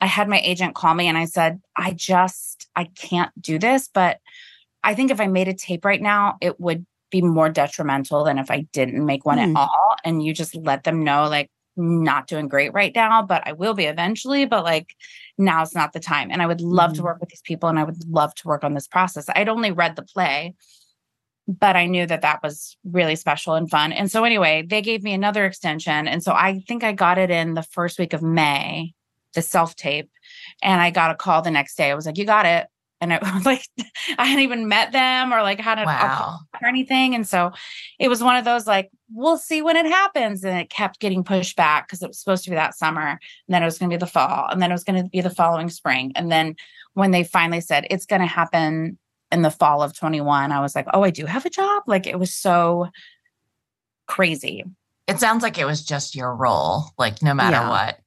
i 0.00 0.06
had 0.06 0.28
my 0.28 0.40
agent 0.40 0.74
call 0.74 0.94
me 0.94 1.08
and 1.08 1.18
i 1.18 1.24
said 1.24 1.60
i 1.76 1.90
just 1.92 2.68
i 2.76 2.84
can't 2.84 3.30
do 3.40 3.58
this 3.58 3.88
but 3.92 4.18
i 4.86 4.94
think 4.94 5.10
if 5.10 5.20
i 5.20 5.26
made 5.26 5.48
a 5.48 5.54
tape 5.54 5.84
right 5.84 6.00
now 6.00 6.36
it 6.40 6.58
would 6.58 6.86
be 7.10 7.20
more 7.22 7.48
detrimental 7.50 8.24
than 8.24 8.38
if 8.38 8.50
i 8.50 8.60
didn't 8.72 9.04
make 9.04 9.24
one 9.26 9.38
Hmm. 9.38 9.56
at 9.56 9.60
all 9.60 9.96
and 10.04 10.22
you 10.24 10.32
just 10.32 10.54
let 10.56 10.84
them 10.84 11.04
know 11.04 11.28
like 11.28 11.50
not 11.76 12.26
doing 12.26 12.48
great 12.48 12.72
right 12.72 12.94
now 12.94 13.20
but 13.22 13.42
i 13.46 13.52
will 13.52 13.74
be 13.74 13.84
eventually 13.84 14.46
but 14.46 14.64
like 14.64 14.94
now's 15.36 15.74
not 15.74 15.92
the 15.92 16.00
time 16.00 16.30
and 16.30 16.40
i 16.40 16.46
would 16.46 16.62
love 16.62 16.94
to 16.94 17.00
Mhm. 17.02 17.04
work 17.04 17.20
with 17.20 17.28
these 17.28 17.42
people 17.42 17.68
and 17.68 17.78
i 17.78 17.84
would 17.84 18.08
love 18.08 18.34
to 18.36 18.48
work 18.48 18.64
on 18.64 18.72
this 18.74 18.88
process 18.88 19.26
i'd 19.36 19.48
only 19.50 19.70
read 19.72 19.94
the 19.96 20.02
play 20.02 20.54
but 21.48 21.76
I 21.76 21.86
knew 21.86 22.06
that 22.06 22.22
that 22.22 22.42
was 22.42 22.76
really 22.82 23.14
special 23.14 23.54
and 23.54 23.70
fun. 23.70 23.92
And 23.92 24.10
so, 24.10 24.24
anyway, 24.24 24.64
they 24.68 24.82
gave 24.82 25.04
me 25.04 25.12
another 25.12 25.44
extension. 25.44 26.08
And 26.08 26.20
so 26.20 26.32
I 26.32 26.58
think 26.66 26.82
I 26.82 26.90
got 26.90 27.18
it 27.18 27.30
in 27.30 27.54
the 27.54 27.62
first 27.62 28.00
week 28.00 28.12
of 28.14 28.20
May, 28.20 28.94
the 29.32 29.42
self 29.42 29.76
tape. 29.76 30.10
And 30.60 30.80
I 30.80 30.90
got 30.90 31.12
a 31.12 31.14
call 31.14 31.42
the 31.42 31.52
next 31.52 31.76
day. 31.76 31.88
I 31.92 31.94
was 31.94 32.04
like, 32.04 32.18
You 32.18 32.24
got 32.24 32.46
it. 32.46 32.66
And 33.00 33.12
it 33.12 33.20
was 33.34 33.44
like, 33.44 33.62
I 34.18 34.24
hadn't 34.26 34.42
even 34.44 34.68
met 34.68 34.92
them 34.92 35.32
or 35.32 35.42
like 35.42 35.60
had 35.60 35.78
a 35.78 35.84
Wow. 35.84 36.38
or 36.62 36.68
anything. 36.68 37.14
And 37.14 37.26
so 37.28 37.52
it 37.98 38.08
was 38.08 38.22
one 38.22 38.36
of 38.36 38.44
those 38.44 38.66
like, 38.66 38.90
we'll 39.12 39.36
see 39.36 39.60
when 39.62 39.76
it 39.76 39.86
happens. 39.86 40.42
And 40.44 40.58
it 40.58 40.70
kept 40.70 40.98
getting 41.00 41.22
pushed 41.22 41.56
back 41.56 41.86
because 41.86 42.02
it 42.02 42.08
was 42.08 42.18
supposed 42.18 42.44
to 42.44 42.50
be 42.50 42.56
that 42.56 42.74
summer. 42.76 43.06
And 43.08 43.18
then 43.48 43.62
it 43.62 43.66
was 43.66 43.78
going 43.78 43.90
to 43.90 43.96
be 43.96 44.00
the 44.00 44.06
fall. 44.10 44.48
And 44.50 44.60
then 44.62 44.70
it 44.70 44.74
was 44.74 44.84
going 44.84 45.02
to 45.02 45.08
be 45.10 45.20
the 45.20 45.30
following 45.30 45.68
spring. 45.68 46.12
And 46.16 46.32
then 46.32 46.56
when 46.94 47.10
they 47.10 47.22
finally 47.24 47.60
said 47.60 47.86
it's 47.90 48.06
going 48.06 48.22
to 48.22 48.26
happen 48.26 48.98
in 49.30 49.42
the 49.42 49.50
fall 49.50 49.82
of 49.82 49.94
21, 49.96 50.50
I 50.52 50.60
was 50.60 50.74
like, 50.74 50.86
oh, 50.94 51.02
I 51.02 51.10
do 51.10 51.26
have 51.26 51.44
a 51.44 51.50
job. 51.50 51.82
Like 51.86 52.06
it 52.06 52.18
was 52.18 52.34
so 52.34 52.88
crazy. 54.06 54.64
It 55.06 55.20
sounds 55.20 55.42
like 55.42 55.58
it 55.58 55.64
was 55.66 55.84
just 55.84 56.14
your 56.16 56.34
role, 56.34 56.86
like 56.98 57.22
no 57.22 57.34
matter 57.34 57.56
Yeah. 57.56 57.68
what. 57.68 57.98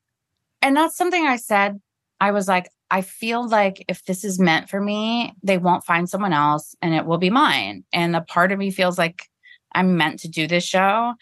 And 0.61 0.75
that's 0.75 0.97
something 0.97 1.25
I 1.25 1.37
said. 1.37 1.79
I 2.19 2.31
was 2.31 2.47
like, 2.47 2.69
I 2.91 3.01
feel 3.01 3.47
like 3.47 3.85
if 3.87 4.03
this 4.05 4.23
is 4.23 4.39
meant 4.39 4.69
for 4.69 4.81
me, 4.81 5.33
they 5.43 5.57
won't 5.57 5.85
find 5.85 6.09
someone 6.09 6.33
else 6.33 6.75
and 6.81 6.93
it 6.95 7.05
will 7.05 7.17
be 7.17 7.29
mine. 7.29 7.83
And 7.93 8.15
a 8.15 8.21
part 8.21 8.51
of 8.51 8.59
me 8.59 8.71
feels 8.71 8.97
like 8.97 9.29
I'm 9.73 9.95
meant 9.97 10.19
to 10.21 10.27
do 10.27 10.47
this 10.47 10.63
show. 10.63 11.13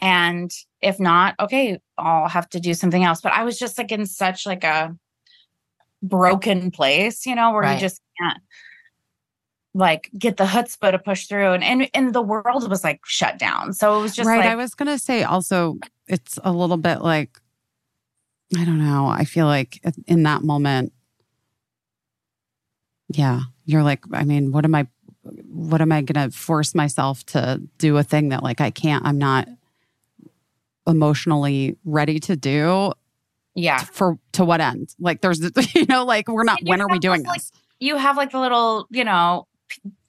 And 0.00 0.50
if 0.80 1.00
not, 1.00 1.34
okay, 1.40 1.78
I'll 1.96 2.28
have 2.28 2.48
to 2.50 2.60
do 2.60 2.74
something 2.74 3.02
else. 3.02 3.20
But 3.20 3.32
I 3.32 3.42
was 3.42 3.58
just 3.58 3.78
like 3.78 3.90
in 3.90 4.06
such 4.06 4.46
like 4.46 4.62
a 4.62 4.96
broken 6.02 6.70
place, 6.70 7.26
you 7.26 7.34
know, 7.34 7.52
where 7.52 7.62
Right. 7.62 7.74
you 7.74 7.80
just 7.80 8.00
can't 8.20 8.38
like 9.74 10.10
get 10.18 10.36
the 10.36 10.44
chutzpah 10.44 10.92
to 10.92 10.98
push 10.98 11.26
through. 11.26 11.52
And, 11.52 11.64
and 11.64 11.90
and 11.94 12.14
the 12.14 12.22
world 12.22 12.70
was 12.70 12.84
like 12.84 13.00
shut 13.04 13.38
down. 13.38 13.72
So 13.72 13.98
it 13.98 14.02
was 14.02 14.14
just 14.14 14.28
right. 14.28 14.38
like 14.38 14.48
I 14.48 14.56
was 14.56 14.74
going 14.74 14.88
to 14.88 14.98
say 14.98 15.24
also, 15.24 15.78
it's 16.06 16.38
a 16.44 16.52
little 16.52 16.76
bit 16.76 17.00
like, 17.00 17.38
I 18.56 18.64
don't 18.64 18.78
know. 18.78 19.06
I 19.06 19.24
feel 19.24 19.46
like 19.46 19.80
in 20.06 20.22
that 20.22 20.42
moment, 20.42 20.92
yeah, 23.08 23.40
you're 23.64 23.82
like, 23.82 24.04
I 24.12 24.24
mean, 24.24 24.52
what 24.52 24.64
am 24.64 24.74
I, 24.74 24.86
what 25.22 25.80
am 25.80 25.92
I 25.92 26.02
going 26.02 26.30
to 26.30 26.36
force 26.36 26.74
myself 26.74 27.24
to 27.26 27.60
do 27.78 27.96
a 27.96 28.02
thing 28.02 28.30
that 28.30 28.42
like 28.42 28.60
I 28.60 28.70
can't, 28.70 29.04
I'm 29.04 29.18
not 29.18 29.48
emotionally 30.86 31.76
ready 31.84 32.18
to 32.20 32.36
do 32.36 32.92
yeah. 33.54 33.78
for, 33.78 34.18
to 34.32 34.44
what 34.44 34.60
end? 34.60 34.94
Like 34.98 35.20
there's, 35.20 35.40
you 35.74 35.86
know, 35.86 36.04
like 36.04 36.28
we're 36.28 36.44
not, 36.44 36.60
when 36.62 36.80
are 36.80 36.88
we 36.88 36.98
doing 36.98 37.22
those, 37.22 37.28
like, 37.28 37.40
this? 37.40 37.52
you 37.80 37.96
have 37.96 38.16
like 38.16 38.30
the 38.32 38.40
little, 38.40 38.86
you 38.90 39.04
know, 39.04 39.46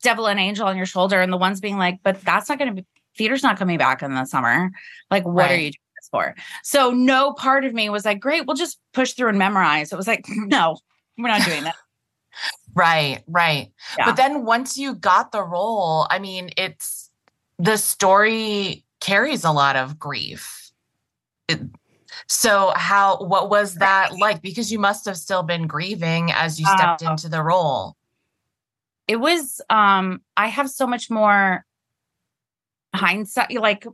devil 0.02 0.28
and 0.28 0.40
angel 0.40 0.68
on 0.68 0.78
your 0.78 0.86
shoulder, 0.86 1.22
and 1.22 1.32
the 1.32 1.38
one's 1.38 1.60
being 1.60 1.78
like, 1.78 2.00
but 2.04 2.22
that's 2.22 2.50
not 2.50 2.58
going 2.58 2.76
to 2.76 2.82
be, 2.82 2.88
theater's 3.18 3.44
not 3.44 3.58
coming 3.58 3.78
back 3.78 4.02
in 4.02 4.14
the 4.14 4.26
summer. 4.26 4.72
Like, 5.12 5.26
what 5.26 5.52
are 5.52 5.56
you 5.56 5.72
doing 5.72 5.94
this 5.98 6.10
for? 6.10 6.36
So, 6.64 6.92
no 6.92 7.34
part 7.34 7.66
of 7.66 7.74
me 7.74 7.90
was 7.90 8.06
like, 8.06 8.20
great, 8.20 8.46
we'll 8.46 8.56
just 8.56 8.80
push 8.94 9.14
through 9.14 9.30
and 9.30 9.38
memorize. 9.38 9.92
It 9.92 9.96
was 9.96 10.08
like, 10.08 10.26
no, 10.30 10.78
we're 11.18 11.28
not 11.28 11.46
doing 11.46 11.64
that. 11.64 11.76
Right, 12.80 13.24
right. 13.28 13.72
Yeah. 13.98 14.06
But 14.06 14.16
then 14.16 14.46
once 14.46 14.78
you 14.78 14.96
got 14.96 15.32
the 15.32 15.44
role, 15.44 16.08
I 16.10 16.20
mean, 16.20 16.50
it's 16.58 17.10
the 17.58 17.78
story 17.78 18.86
carries 19.02 19.44
a 19.44 19.52
lot 19.52 19.76
of 19.76 20.00
grief. 20.00 20.72
It- 21.48 21.62
so 22.28 22.74
how 22.76 23.18
what 23.24 23.50
was 23.50 23.76
that 23.76 24.18
like 24.18 24.42
because 24.42 24.72
you 24.72 24.80
must 24.80 25.06
have 25.06 25.16
still 25.18 25.42
been 25.44 25.68
grieving 25.68 26.32
as 26.32 26.60
you 26.60 26.66
stepped 26.66 27.04
Oh. 27.06 27.12
into 27.12 27.30
the 27.30 27.42
role. 27.42 27.96
it 29.08 29.16
was 29.20 29.62
um 29.70 30.22
i 30.38 30.48
have 30.48 30.70
so 30.70 30.86
much 30.86 31.10
more 31.10 31.66
hindsight 32.96 33.52
like 33.60 33.86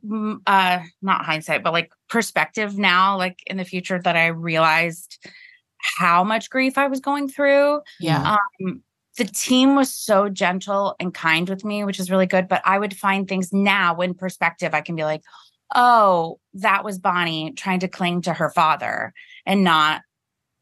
uh 0.48 0.80
not 1.02 1.26
hindsight 1.26 1.64
but 1.64 1.72
like 1.74 1.92
perspective 2.10 2.78
now 2.78 3.18
like 3.18 3.40
in 3.48 3.58
the 3.58 3.66
future 3.66 4.02
that 4.02 4.16
i 4.16 4.28
realized 4.28 5.18
how 5.98 6.24
much 6.24 6.50
grief 6.50 6.78
i 6.78 6.88
was 6.88 7.00
going 7.00 7.28
through 7.30 7.82
Yeah. 8.00 8.38
um 8.62 8.82
the 9.18 9.26
team 9.26 9.76
was 9.76 9.94
so 9.94 10.28
gentle 10.28 10.96
and 11.00 11.14
kind 11.14 11.48
with 11.50 11.64
me 11.64 11.84
which 11.84 12.00
is 12.00 12.10
really 12.12 12.26
good 12.26 12.48
but 12.48 12.62
i 12.66 12.78
would 12.80 12.96
find 12.96 13.28
things 13.28 13.54
now 13.54 13.96
in 14.02 14.14
perspective 14.14 14.74
i 14.74 14.82
can 14.82 14.96
be 14.96 15.04
like 15.04 15.22
oh 15.76 16.40
that 16.56 16.84
was 16.84 17.00
bonnie 17.00 17.52
trying 17.54 17.80
to 17.80 17.88
cling 17.88 18.22
to 18.24 18.34
her 18.34 18.50
father 18.50 19.14
and 19.46 19.64
not 19.64 20.02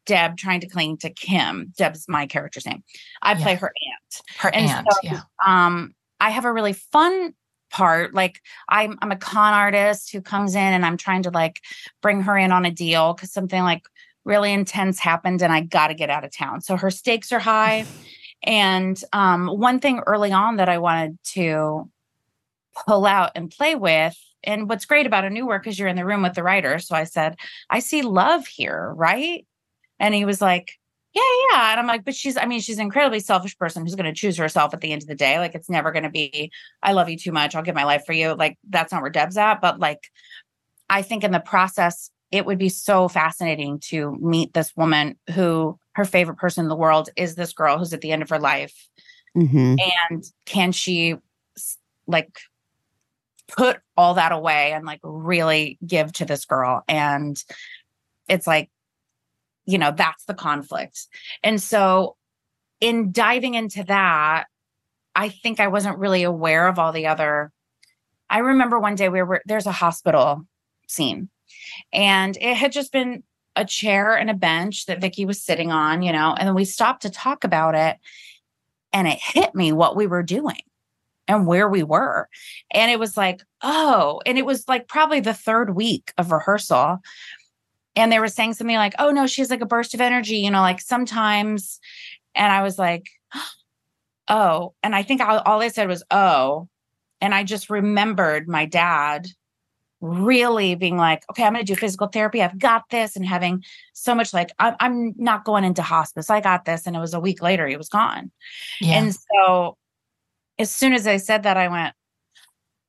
deb 0.06 0.38
trying 0.38 0.60
to 0.60 0.68
cling 0.68 0.98
to 0.98 1.10
kim 1.10 1.74
deb's 1.78 2.06
my 2.08 2.26
character's 2.28 2.66
name 2.66 2.84
i 3.22 3.34
play 3.36 3.54
Yeah. 3.54 3.58
her 3.60 3.72
aunt 3.72 4.22
Her 4.38 4.50
and 4.54 4.70
aunt, 4.70 4.88
so, 4.91 4.98
yeah. 5.04 5.22
um 5.45 5.94
i 6.20 6.30
have 6.30 6.45
a 6.45 6.52
really 6.54 6.74
fun 6.74 7.34
part 7.72 8.14
like 8.14 8.40
i'm 8.70 9.00
i'm 9.02 9.12
a 9.12 9.16
con 9.16 9.54
artist 9.54 10.12
who 10.12 10.22
comes 10.22 10.54
in 10.54 10.62
and 10.62 10.86
i'm 10.86 10.95
trying 10.98 11.24
to 11.24 11.32
like 11.32 11.60
bring 12.04 12.22
her 12.22 12.38
in 12.38 12.52
on 12.52 12.66
a 12.66 12.72
deal 12.72 13.14
because 13.14 13.32
something 13.32 13.64
like 13.64 13.82
really 14.26 14.54
intense 14.54 15.00
happened 15.00 15.41
and 15.41 15.52
i 15.52 15.62
got 15.62 15.88
to 15.88 15.94
get 15.94 16.10
out 16.10 16.24
of 16.24 16.32
town 16.32 16.62
so 16.62 16.76
her 16.76 16.91
stakes 16.91 17.32
are 17.32 17.40
high 17.40 17.86
and 18.44 19.04
um 19.14 19.48
one 19.48 19.80
thing 19.80 20.02
early 20.06 20.32
on 20.32 20.58
that 20.58 20.70
i 20.70 20.78
wanted 20.78 21.18
to 21.24 21.90
pull 22.86 23.06
out 23.06 23.32
and 23.36 23.52
play 23.52 23.76
with 23.76 24.18
and 24.44 24.68
what's 24.68 24.86
great 24.86 25.06
about 25.06 25.24
a 25.24 25.30
new 25.30 25.45
work 25.45 25.68
is 25.68 25.78
you're 25.78 25.88
in 25.88 25.95
the 25.95 26.06
room 26.06 26.24
with 26.24 26.34
the 26.34 26.44
writer 26.44 26.80
so 26.80 26.95
i 26.95 27.04
said 27.04 27.38
i 27.70 27.80
see 27.80 28.02
love 28.02 28.48
here 28.48 28.91
right 28.95 29.45
and 30.00 30.14
he 30.14 30.26
was 30.26 30.41
like 30.41 30.78
yeah, 31.14 31.22
yeah. 31.52 31.72
And 31.72 31.80
I'm 31.80 31.88
like, 31.88 32.06
but 32.06 32.16
she's, 32.16 32.38
I 32.38 32.45
mean, 32.45 32.60
she's 32.60 32.78
an 32.78 32.84
incredibly 32.84 33.20
selfish 33.20 33.58
person 33.58 33.84
who's 33.84 33.94
going 33.94 34.12
to 34.12 34.20
choose 34.20 34.36
herself 34.36 34.74
at 34.74 34.82
the 34.82 34.91
end 34.91 35.04
of 35.04 35.08
the 35.08 35.16
day. 35.16 35.38
Like, 35.38 35.54
it's 35.54 35.70
never 35.70 35.91
going 35.91 36.04
to 36.04 36.10
be, 36.10 36.52
I 36.82 36.94
love 36.94 37.08
you 37.08 37.18
too 37.18 37.32
much. 37.32 37.56
I'll 37.56 37.62
give 37.62 37.76
my 37.76 37.84
life 37.84 38.04
for 38.06 38.14
you. 38.14 38.34
Like, 38.34 38.58
that's 38.68 38.91
not 38.91 39.04
where 39.04 39.12
Deb's 39.12 39.38
at. 39.38 39.62
But 39.62 39.80
like, 39.80 40.10
I 40.90 41.04
think 41.04 41.24
in 41.24 41.32
the 41.32 41.40
process, 41.40 42.10
it 42.34 42.47
would 42.47 42.57
be 42.57 42.69
so 42.69 43.07
fascinating 43.07 43.77
to 43.77 44.18
meet 44.19 44.53
this 44.53 44.76
woman 44.76 45.15
who 45.35 45.77
her 45.91 46.03
favorite 46.03 46.39
person 46.39 46.65
in 46.65 46.68
the 46.68 46.76
world 46.76 47.10
is 47.15 47.35
this 47.35 47.53
girl 47.53 47.77
who's 47.77 47.93
at 47.93 48.01
the 48.01 48.11
end 48.11 48.23
of 48.23 48.30
her 48.31 48.39
life. 48.39 48.89
Mm-hmm. 49.38 49.76
And 50.10 50.23
can 50.45 50.72
she 50.72 51.18
like 52.07 52.35
put 53.47 53.77
all 53.95 54.15
that 54.15 54.31
away 54.31 54.73
and 54.73 54.84
like 54.84 54.99
really 55.03 55.77
give 55.85 56.11
to 56.14 56.26
this 56.26 56.45
girl? 56.45 56.84
And 56.88 57.41
it's 58.27 58.47
like, 58.47 58.72
you 59.65 59.77
know, 59.77 59.93
that's 59.95 60.26
the 60.26 60.34
conflict. 60.34 61.05
And 61.43 61.61
so, 61.61 62.15
in 62.81 63.11
diving 63.11 63.53
into 63.53 63.84
that, 63.84 64.45
I 65.15 65.30
think 65.30 65.60
I 65.60 65.68
wasn't 65.68 65.99
really 65.99 66.23
aware 66.23 66.68
of 66.68 66.80
all 66.80 66.91
the 66.91 67.05
other. 67.05 67.51
I 68.27 68.39
remember 68.39 68.80
one 68.80 68.95
day 68.95 69.07
we 69.10 69.22
were 69.22 69.43
there's 69.45 69.68
a 69.68 69.72
hospital 69.72 70.47
scene, 70.88 71.30
and 71.91 72.38
it 72.38 72.55
had 72.55 72.71
just 72.71 72.91
been 72.91 73.23
a 73.55 73.65
chair 73.65 74.15
and 74.15 74.30
a 74.30 74.34
bench 74.34 74.88
that 74.88 75.01
Vicky 75.01 75.25
was 75.25 75.41
sitting 75.41 75.71
on, 75.71 76.01
you 76.01 76.11
know, 76.11 76.35
and 76.38 76.47
then 76.47 76.55
we 76.55 76.65
stopped 76.65 77.03
to 77.03 77.09
talk 77.09 77.43
about 77.43 77.75
it, 77.75 77.97
and 78.91 79.07
it 79.07 79.19
hit 79.21 79.53
me 79.53 79.71
what 79.71 79.95
we 79.95 80.07
were 80.07 80.23
doing 80.23 80.61
and 81.27 81.47
where 81.47 81.69
we 81.69 81.84
were. 81.84 82.27
And 82.71 82.91
it 82.91 82.99
was 82.99 83.15
like, 83.15 83.41
oh, 83.61 84.21
and 84.25 84.38
it 84.38 84.45
was 84.45 84.67
like 84.67 84.88
probably 84.88 85.19
the 85.19 85.34
third 85.34 85.75
week 85.75 86.13
of 86.17 86.31
rehearsal 86.31 86.99
and 87.95 88.11
they 88.11 88.19
were 88.19 88.27
saying 88.27 88.53
something 88.53 88.75
like, 88.75 88.95
"Oh 88.99 89.11
no, 89.11 89.27
she 89.27 89.41
has 89.41 89.49
like 89.49 89.61
a 89.61 89.65
burst 89.65 89.93
of 89.93 90.01
energy," 90.01 90.38
you 90.38 90.51
know, 90.51 90.61
like 90.61 90.81
sometimes. 90.81 91.80
And 92.35 92.51
I 92.51 92.63
was 92.63 92.80
like, 92.80 93.07
"Oh," 94.27 94.73
and 94.84 94.95
I 94.95 95.03
think 95.03 95.21
all, 95.21 95.39
all 95.39 95.61
I 95.61 95.67
said 95.69 95.88
was, 95.88 96.03
"Oh," 96.11 96.69
and 97.21 97.34
I 97.34 97.43
just 97.43 97.69
remembered 97.69 98.47
my 98.47 98.65
dad 98.65 99.27
really 100.03 100.75
being 100.75 100.97
like, 100.97 101.23
"Okay, 101.31 101.43
I'm 101.43 101.53
going 101.53 101.65
to 101.65 101.73
do 101.73 101.80
physical 101.80 102.07
therapy. 102.07 102.41
I've 102.41 102.59
got 102.59 102.89
this," 102.89 103.15
and 103.15 103.25
having 103.25 103.63
so 103.93 104.13
much 104.13 104.34
like, 104.34 104.51
"I'm, 104.59 104.75
I'm 104.80 105.13
not 105.17 105.45
going 105.45 105.63
into 105.63 105.81
hospice. 105.81 106.30
I 106.30 106.41
got 106.41 106.65
this." 106.65 106.85
And 106.85 106.95
it 106.95 106.99
was 106.99 107.13
a 107.13 107.19
week 107.19 107.41
later, 107.41 107.67
he 107.67 107.77
was 107.77 107.89
gone. 107.89 108.31
Yeah. 108.81 108.99
And 108.99 109.15
so, 109.15 109.77
as 110.59 110.69
soon 110.69 110.93
as 110.93 111.07
I 111.07 111.17
said 111.17 111.43
that, 111.43 111.57
I 111.57 111.69
went, 111.69 111.95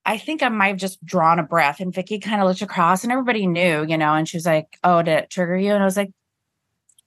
I 0.05 0.19
think 0.19 0.43
I 0.43 0.49
might 0.49 0.69
have 0.69 0.77
just 0.77 1.05
drawn 1.05 1.39
a 1.39 1.43
breath. 1.43 1.81
And 1.81 1.95
Vicky 1.95 2.19
kind 2.19 2.41
of 2.41 2.49
looked 2.49 2.63
across 2.63 3.05
and 3.05 3.13
everybody 3.13 3.47
knew, 3.47 3.85
you 3.85 3.97
know, 3.97 4.15
and 4.15 4.29
she 4.29 4.37
was 4.37 4.47
like, 4.47 4.79
Oh, 4.85 5.03
did 5.03 5.19
it 5.19 5.31
trigger 5.31 5.57
you? 5.57 5.73
And 5.73 5.83
I 5.83 5.87
was 5.87 5.97
like, 5.97 6.11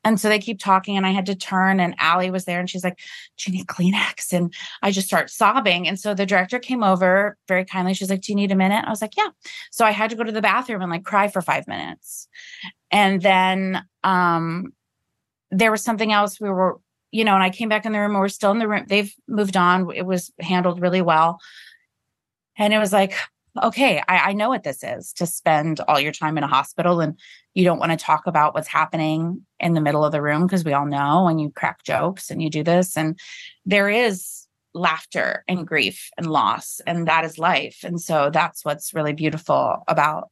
and 0.08 0.18
so 0.22 0.30
they 0.30 0.40
keep 0.40 0.58
talking, 0.58 0.96
and 0.96 1.06
I 1.06 1.10
had 1.12 1.26
to 1.26 1.36
turn, 1.36 1.82
and 1.82 1.94
Alli 2.00 2.32
was 2.32 2.46
there, 2.46 2.62
and 2.62 2.70
she's 2.70 2.86
like, 2.86 2.98
Do 3.38 3.52
you 3.52 3.58
need 3.58 3.68
Kleenex? 3.68 4.32
And 4.32 4.54
I 4.82 4.90
just 4.90 5.06
start 5.06 5.30
sobbing. 5.30 5.86
And 5.86 6.00
so 6.00 6.14
the 6.14 6.26
director 6.26 6.60
came 6.60 6.82
over 6.82 7.38
very 7.50 7.66
kindly. 7.66 7.94
She's 7.94 8.10
like, 8.10 8.22
Do 8.22 8.32
you 8.32 8.38
need 8.38 8.54
a 8.54 8.56
minute? 8.56 8.86
I 8.88 8.90
was 8.90 9.02
like, 9.02 9.18
Yeah. 9.18 9.28
So 9.70 9.84
I 9.84 9.92
had 9.92 10.10
to 10.12 10.16
go 10.16 10.24
to 10.24 10.32
the 10.32 10.42
bathroom 10.42 10.82
and 10.82 10.90
like 10.90 11.04
cry 11.04 11.28
for 11.28 11.42
five 11.42 11.68
minutes. 11.68 12.30
And 12.90 13.22
then 13.22 13.84
um 14.06 14.72
there 15.52 15.72
was 15.72 15.84
something 15.84 16.14
else 16.14 16.40
we 16.40 16.50
were, 16.50 16.80
you 17.12 17.26
know, 17.26 17.34
and 17.34 17.44
I 17.44 17.50
came 17.50 17.68
back 17.68 17.86
in 17.86 17.92
the 17.92 18.00
room, 18.00 18.12
and 18.12 18.20
we're 18.22 18.30
still 18.30 18.52
in 18.52 18.60
the 18.60 18.68
room. 18.68 18.86
They've 18.88 19.14
moved 19.28 19.58
on. 19.58 19.94
It 19.94 20.06
was 20.06 20.32
handled 20.40 20.82
really 20.82 21.02
well. 21.02 21.40
And 22.58 22.74
it 22.74 22.80
was 22.80 22.94
like, 22.94 23.14
okay, 23.64 24.02
I, 24.08 24.30
I 24.30 24.34
know 24.34 24.50
what 24.50 24.64
this 24.64 24.84
is 24.84 25.14
to 25.14 25.26
spend 25.26 25.80
all 25.82 26.00
your 26.00 26.12
time 26.12 26.38
in 26.38 26.44
a 26.44 26.48
hospital 26.48 27.02
and 27.02 27.18
you 27.54 27.64
don't 27.64 27.80
want 27.80 27.92
to 27.92 27.98
talk 27.98 28.28
about 28.28 28.54
what's 28.54 28.68
happening 28.68 29.46
in 29.60 29.74
the 29.74 29.82
middle 29.82 30.06
of 30.06 30.12
the 30.12 30.22
room 30.22 30.46
because 30.46 30.64
we 30.64 30.74
all 30.74 30.86
know 30.86 31.28
and 31.28 31.42
you 31.42 31.50
crack 31.50 31.84
jokes 31.84 32.30
and 32.30 32.42
you 32.42 32.50
do 32.50 32.64
this. 32.64 32.96
And 32.96 33.20
there 33.66 33.90
is 33.90 34.48
laughter 34.78 35.44
and 35.48 35.68
grief 35.68 36.10
and 36.18 36.28
loss 36.28 36.80
and 36.86 37.08
that 37.08 37.26
is 37.26 37.40
life 37.40 37.80
and 37.84 38.00
so 38.00 38.30
that's 38.30 38.64
what's 38.64 38.94
really 38.94 39.14
beautiful 39.14 39.84
about 39.88 40.30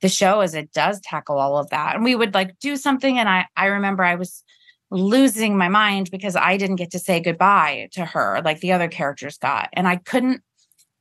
the 0.00 0.08
show 0.08 0.40
is 0.40 0.54
it 0.54 0.72
does 0.72 1.00
tackle 1.00 1.38
all 1.38 1.58
of 1.58 1.70
that 1.70 1.94
and 1.94 2.04
we 2.04 2.14
would 2.14 2.34
like 2.34 2.58
do 2.60 2.76
something 2.76 3.18
and 3.18 3.28
i 3.28 3.46
i 3.56 3.66
remember 3.66 4.02
i 4.02 4.14
was 4.14 4.42
losing 4.90 5.56
my 5.56 5.68
mind 5.68 6.10
because 6.10 6.36
i 6.36 6.56
didn't 6.56 6.76
get 6.76 6.90
to 6.90 6.98
say 6.98 7.20
goodbye 7.20 7.88
to 7.92 8.04
her 8.04 8.40
like 8.44 8.60
the 8.60 8.72
other 8.72 8.88
characters 8.88 9.38
got 9.38 9.68
and 9.74 9.86
i 9.86 9.96
couldn't 9.96 10.42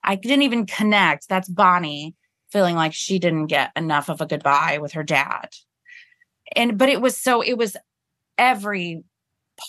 i 0.03 0.15
didn't 0.15 0.43
even 0.43 0.65
connect. 0.65 1.29
That's 1.29 1.49
bonnie 1.49 2.15
feeling 2.51 2.75
like 2.75 2.93
she 2.93 3.17
didn't 3.19 3.47
get 3.47 3.71
enough 3.75 4.09
of 4.09 4.21
a 4.21 4.27
goodbye 4.27 4.77
with 4.79 4.93
her 4.93 5.03
dad. 5.03 5.49
And 6.55 6.77
but 6.77 6.87
it 6.87 7.01
was 7.01 7.17
so 7.17 7.41
it 7.41 7.57
was 7.57 7.75
every 8.37 9.03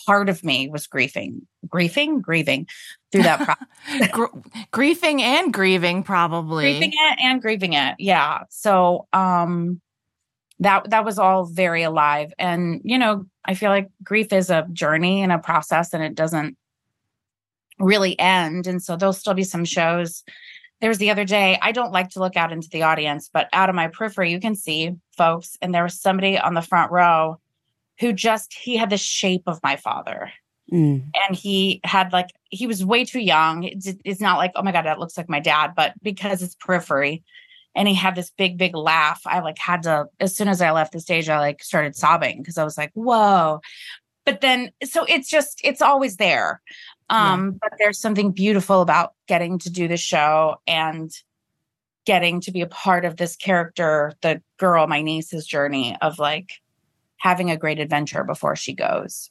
part 0.05 0.29
of 0.29 0.43
me 0.43 0.67
was 0.67 0.87
grieving 0.87 1.47
grieving 1.67 2.19
grieving 2.21 2.67
through 3.11 3.23
that 3.23 3.39
process 3.39 4.09
Gr- 4.11 4.25
griefing 4.71 5.21
and 5.21 5.53
grieving, 5.53 6.03
probably. 6.03 6.63
grieving 6.73 6.91
it 6.93 7.19
and 7.21 7.41
grieving 7.41 7.73
it. 7.73 7.95
Yeah. 7.99 8.43
So 8.49 9.07
um 9.13 9.81
that 10.59 10.89
that 10.91 11.05
was 11.05 11.19
all 11.19 11.45
very 11.45 11.83
alive. 11.83 12.31
And 12.37 12.81
you 12.83 12.97
know 12.97 13.25
i 13.45 13.53
feel 13.55 13.69
like 13.69 13.89
grief 14.03 14.31
is 14.31 14.49
a 14.49 14.67
journey 14.73 15.21
and 15.21 15.31
a 15.31 15.39
process 15.39 15.93
and 15.93 16.03
it 16.03 16.15
doesn't 16.15 16.57
really 17.79 18.17
end. 18.19 18.67
And 18.67 18.81
so 18.81 18.95
there'll 18.95 19.13
still 19.13 19.33
be 19.33 19.43
some 19.43 19.65
shows. 19.65 20.23
There 20.81 20.89
was 20.89 20.97
the 20.97 21.09
other 21.09 21.23
day 21.23 21.57
i 21.61 21.71
don't 21.71 21.93
like 21.93 22.09
to 22.09 22.19
look 22.19 22.35
out 22.35 22.51
into 22.51 22.67
the 22.69 22.83
audience 22.83 23.29
but 23.31 23.47
out 23.53 23.69
of 23.69 23.75
my 23.75 23.87
periphery 23.87 24.29
you 24.29 24.39
can 24.39 24.55
see 24.55 24.91
folks 25.17 25.57
and 25.61 25.73
there 25.73 25.83
was 25.83 25.99
somebody 25.99 26.37
on 26.37 26.53
the 26.53 26.61
front 26.61 26.91
row 26.91 27.39
who 27.99 28.13
just 28.13 28.53
he 28.53 28.75
had 28.75 28.89
the 28.89 28.97
shape 28.97 29.43
of 29.47 29.59
my 29.63 29.77
father. 29.77 30.31
Mm. 30.71 31.11
and 31.13 31.35
he 31.35 31.79
had 31.83 32.11
like 32.11 32.29
he 32.49 32.65
was 32.65 32.83
way 32.83 33.05
too 33.05 33.19
young. 33.19 33.63
It's, 33.63 33.87
it's 34.03 34.19
not 34.19 34.37
like 34.37 34.51
oh 34.55 34.63
my 34.63 34.71
god 34.71 34.85
that 34.85 34.99
looks 34.99 35.15
like 35.15 35.29
my 35.29 35.39
dad 35.39 35.73
but 35.75 35.93
because 36.01 36.41
it's 36.41 36.55
periphery 36.55 37.23
and 37.75 37.87
he 37.87 37.93
had 37.93 38.15
this 38.15 38.31
big 38.31 38.57
big 38.57 38.75
laugh 38.75 39.21
i 39.27 39.41
like 39.41 39.59
had 39.59 39.83
to 39.83 40.07
as 40.19 40.35
soon 40.35 40.47
as 40.47 40.61
i 40.61 40.71
left 40.71 40.93
the 40.93 40.99
stage 40.99 41.29
i 41.29 41.37
like 41.37 41.63
started 41.63 41.95
sobbing 41.95 42.39
because 42.39 42.57
i 42.57 42.63
was 42.63 42.77
like 42.77 42.91
whoa. 42.93 43.61
But 44.25 44.41
then 44.41 44.71
so 44.83 45.05
it's 45.05 45.29
just 45.29 45.61
it's 45.63 45.83
always 45.83 46.17
there 46.17 46.61
um 47.09 47.51
but 47.51 47.71
there's 47.77 47.99
something 47.99 48.31
beautiful 48.31 48.81
about 48.81 49.13
getting 49.27 49.59
to 49.59 49.69
do 49.69 49.87
the 49.87 49.97
show 49.97 50.55
and 50.67 51.11
getting 52.05 52.39
to 52.41 52.51
be 52.51 52.61
a 52.61 52.67
part 52.67 53.05
of 53.05 53.17
this 53.17 53.35
character 53.35 54.13
the 54.21 54.41
girl 54.57 54.87
my 54.87 55.01
niece's 55.01 55.45
journey 55.45 55.95
of 56.01 56.19
like 56.19 56.61
having 57.17 57.49
a 57.51 57.57
great 57.57 57.79
adventure 57.79 58.23
before 58.23 58.55
she 58.55 58.73
goes 58.73 59.29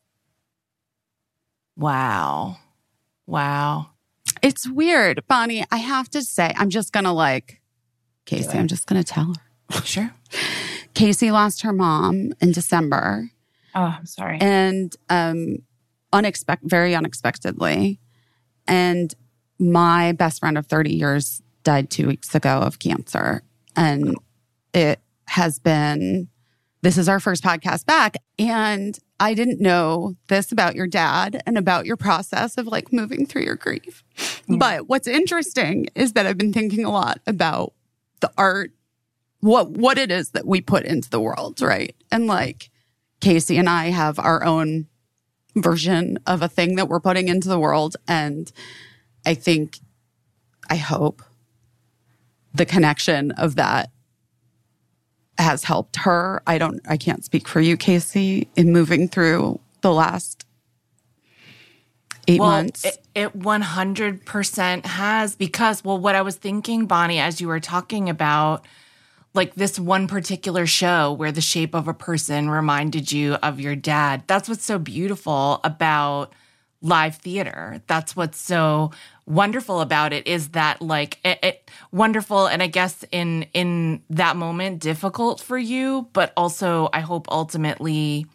Wow. 1.77 2.59
Wow. 3.27 3.91
It's 4.43 4.69
weird, 4.69 5.25
Bonnie. 5.27 5.65
I 5.71 5.79
have 5.79 6.09
to 6.11 6.23
say, 6.23 6.53
I'm 6.57 6.71
just 6.71 6.93
gonna 6.93 7.13
like 7.13 7.61
Caissie. 8.27 8.55
it. 8.55 8.57
I'm 8.57 8.69
just 8.69 8.87
gonna 8.87 9.05
tell 9.05 9.35
her. 9.71 9.83
Sure. 9.85 10.13
Caissie 10.95 11.33
lost 11.33 11.63
her 11.63 11.73
mom 11.73 12.33
in 12.41 12.53
December, 12.53 13.31
oh 13.75 13.97
i'm 13.99 14.07
sorry 14.07 14.39
and 14.41 14.95
um, 15.09 15.59
unexpected, 16.15 16.71
very 16.71 16.95
unexpectedly, 16.95 18.01
and 18.67 19.15
my 19.59 20.13
best 20.13 20.41
friend 20.41 20.57
of 20.57 20.67
30 20.67 20.95
years 20.95 21.43
died 21.65 21.91
two 21.91 22.07
weeks 22.07 22.35
ago 22.35 22.61
of 22.61 22.79
cancer, 22.79 23.43
and 23.77 24.17
it 24.73 25.01
has 25.27 25.59
been. 25.59 26.29
This 26.83 26.99
is 26.99 27.09
our 27.09 27.19
first 27.19 27.43
podcast 27.43 27.87
back, 27.87 28.17
and 28.39 28.99
I 29.19 29.33
didn't 29.33 29.59
know 29.59 30.17
this 30.29 30.53
about 30.53 30.75
your 30.75 30.87
dad 30.87 31.43
and 31.47 31.57
about 31.57 31.87
your 31.87 31.97
process 31.97 32.59
of 32.59 32.67
like 32.67 32.93
moving 32.93 33.25
through 33.25 33.45
your 33.45 33.57
grief. 33.57 34.05
But 34.47 34.87
what's 34.87 35.07
interesting 35.09 35.89
is 35.95 36.13
that 36.13 36.27
I've 36.27 36.37
been 36.37 36.53
thinking 36.53 36.85
a 36.85 36.91
lot 36.91 37.21
about 37.27 37.73
the 38.21 38.31
art, 38.37 38.73
what 39.41 39.71
what 39.71 39.97
it 39.97 40.11
is 40.11 40.33
that 40.33 40.47
we 40.47 40.61
put 40.61 40.85
into 40.85 41.09
the 41.09 41.21
world, 41.21 41.63
right? 41.63 41.97
And 42.13 42.27
like 42.27 42.71
Caissie 43.23 43.59
and 43.59 43.69
I 43.69 43.87
have 43.87 44.19
our 44.19 44.45
own 44.45 44.87
version 45.57 46.19
of 46.27 46.43
a 46.43 46.49
thing 46.49 46.77
that 46.77 46.89
we're 46.89 47.01
putting 47.01 47.29
into 47.29 47.49
the 47.49 47.59
world. 47.59 47.97
And 48.09 48.51
I 49.25 49.35
think, 49.35 49.79
I 50.69 50.77
hope 50.77 51.23
the 52.53 52.67
connection 52.67 53.31
of 53.33 53.57
that 53.57 53.91
has 55.39 55.65
helped 55.65 55.97
her. 55.97 56.43
I 56.47 56.59
don't, 56.59 56.81
I 56.89 56.97
can't 56.97 57.25
speak 57.25 57.49
for 57.49 57.61
you, 57.61 57.77
Caissie, 57.77 58.49
in 58.57 58.73
moving 58.73 59.09
through 59.09 59.61
the 59.81 59.93
last 59.93 60.47
eight 62.29 62.39
months. 62.39 62.85
It, 62.85 62.99
it 63.15 63.39
100% 63.39 64.87
has 64.87 65.37
because, 65.37 65.85
well, 65.85 65.99
what 65.99 66.15
I 66.15 66.23
was 66.23 66.37
thinking, 66.37 66.87
Bonnie, 66.87 67.19
as 67.19 67.41
you 67.41 67.49
were 67.49 67.61
talking 67.61 68.09
about, 68.09 68.65
like 69.35 69.55
this 69.57 69.79
one 69.79 70.07
particular 70.07 70.65
show 70.65 71.13
where 71.13 71.33
the 71.33 71.41
shape 71.41 71.75
of 71.75 71.89
a 71.89 71.95
person 71.95 72.49
reminded 72.49 73.11
you 73.13 73.35
of 73.35 73.61
your 73.61 73.77
dad. 73.77 74.23
That's 74.27 74.49
what's 74.49 74.65
so 74.65 74.79
beautiful 74.79 75.61
about 75.65 76.33
live 76.81 77.17
theater. 77.17 77.83
That's 77.87 78.15
what's 78.15 78.39
so 78.39 78.93
wonderful 79.27 79.81
about 79.81 80.13
it 80.13 80.27
is 80.27 80.51
that 80.51 80.83
like 80.83 81.19
it, 81.25 81.39
it 81.43 81.71
wonderful 81.91 82.47
and 82.47 82.63
I 82.63 82.67
guess 82.67 83.05
in 83.11 83.47
in 83.55 84.03
that 84.11 84.37
moment 84.37 84.81
difficult 84.81 85.41
for 85.41 85.59
you, 85.59 86.09
but 86.13 86.33
also 86.37 86.91
I 86.93 87.01
hope 87.01 87.27
ultimately 87.31 88.27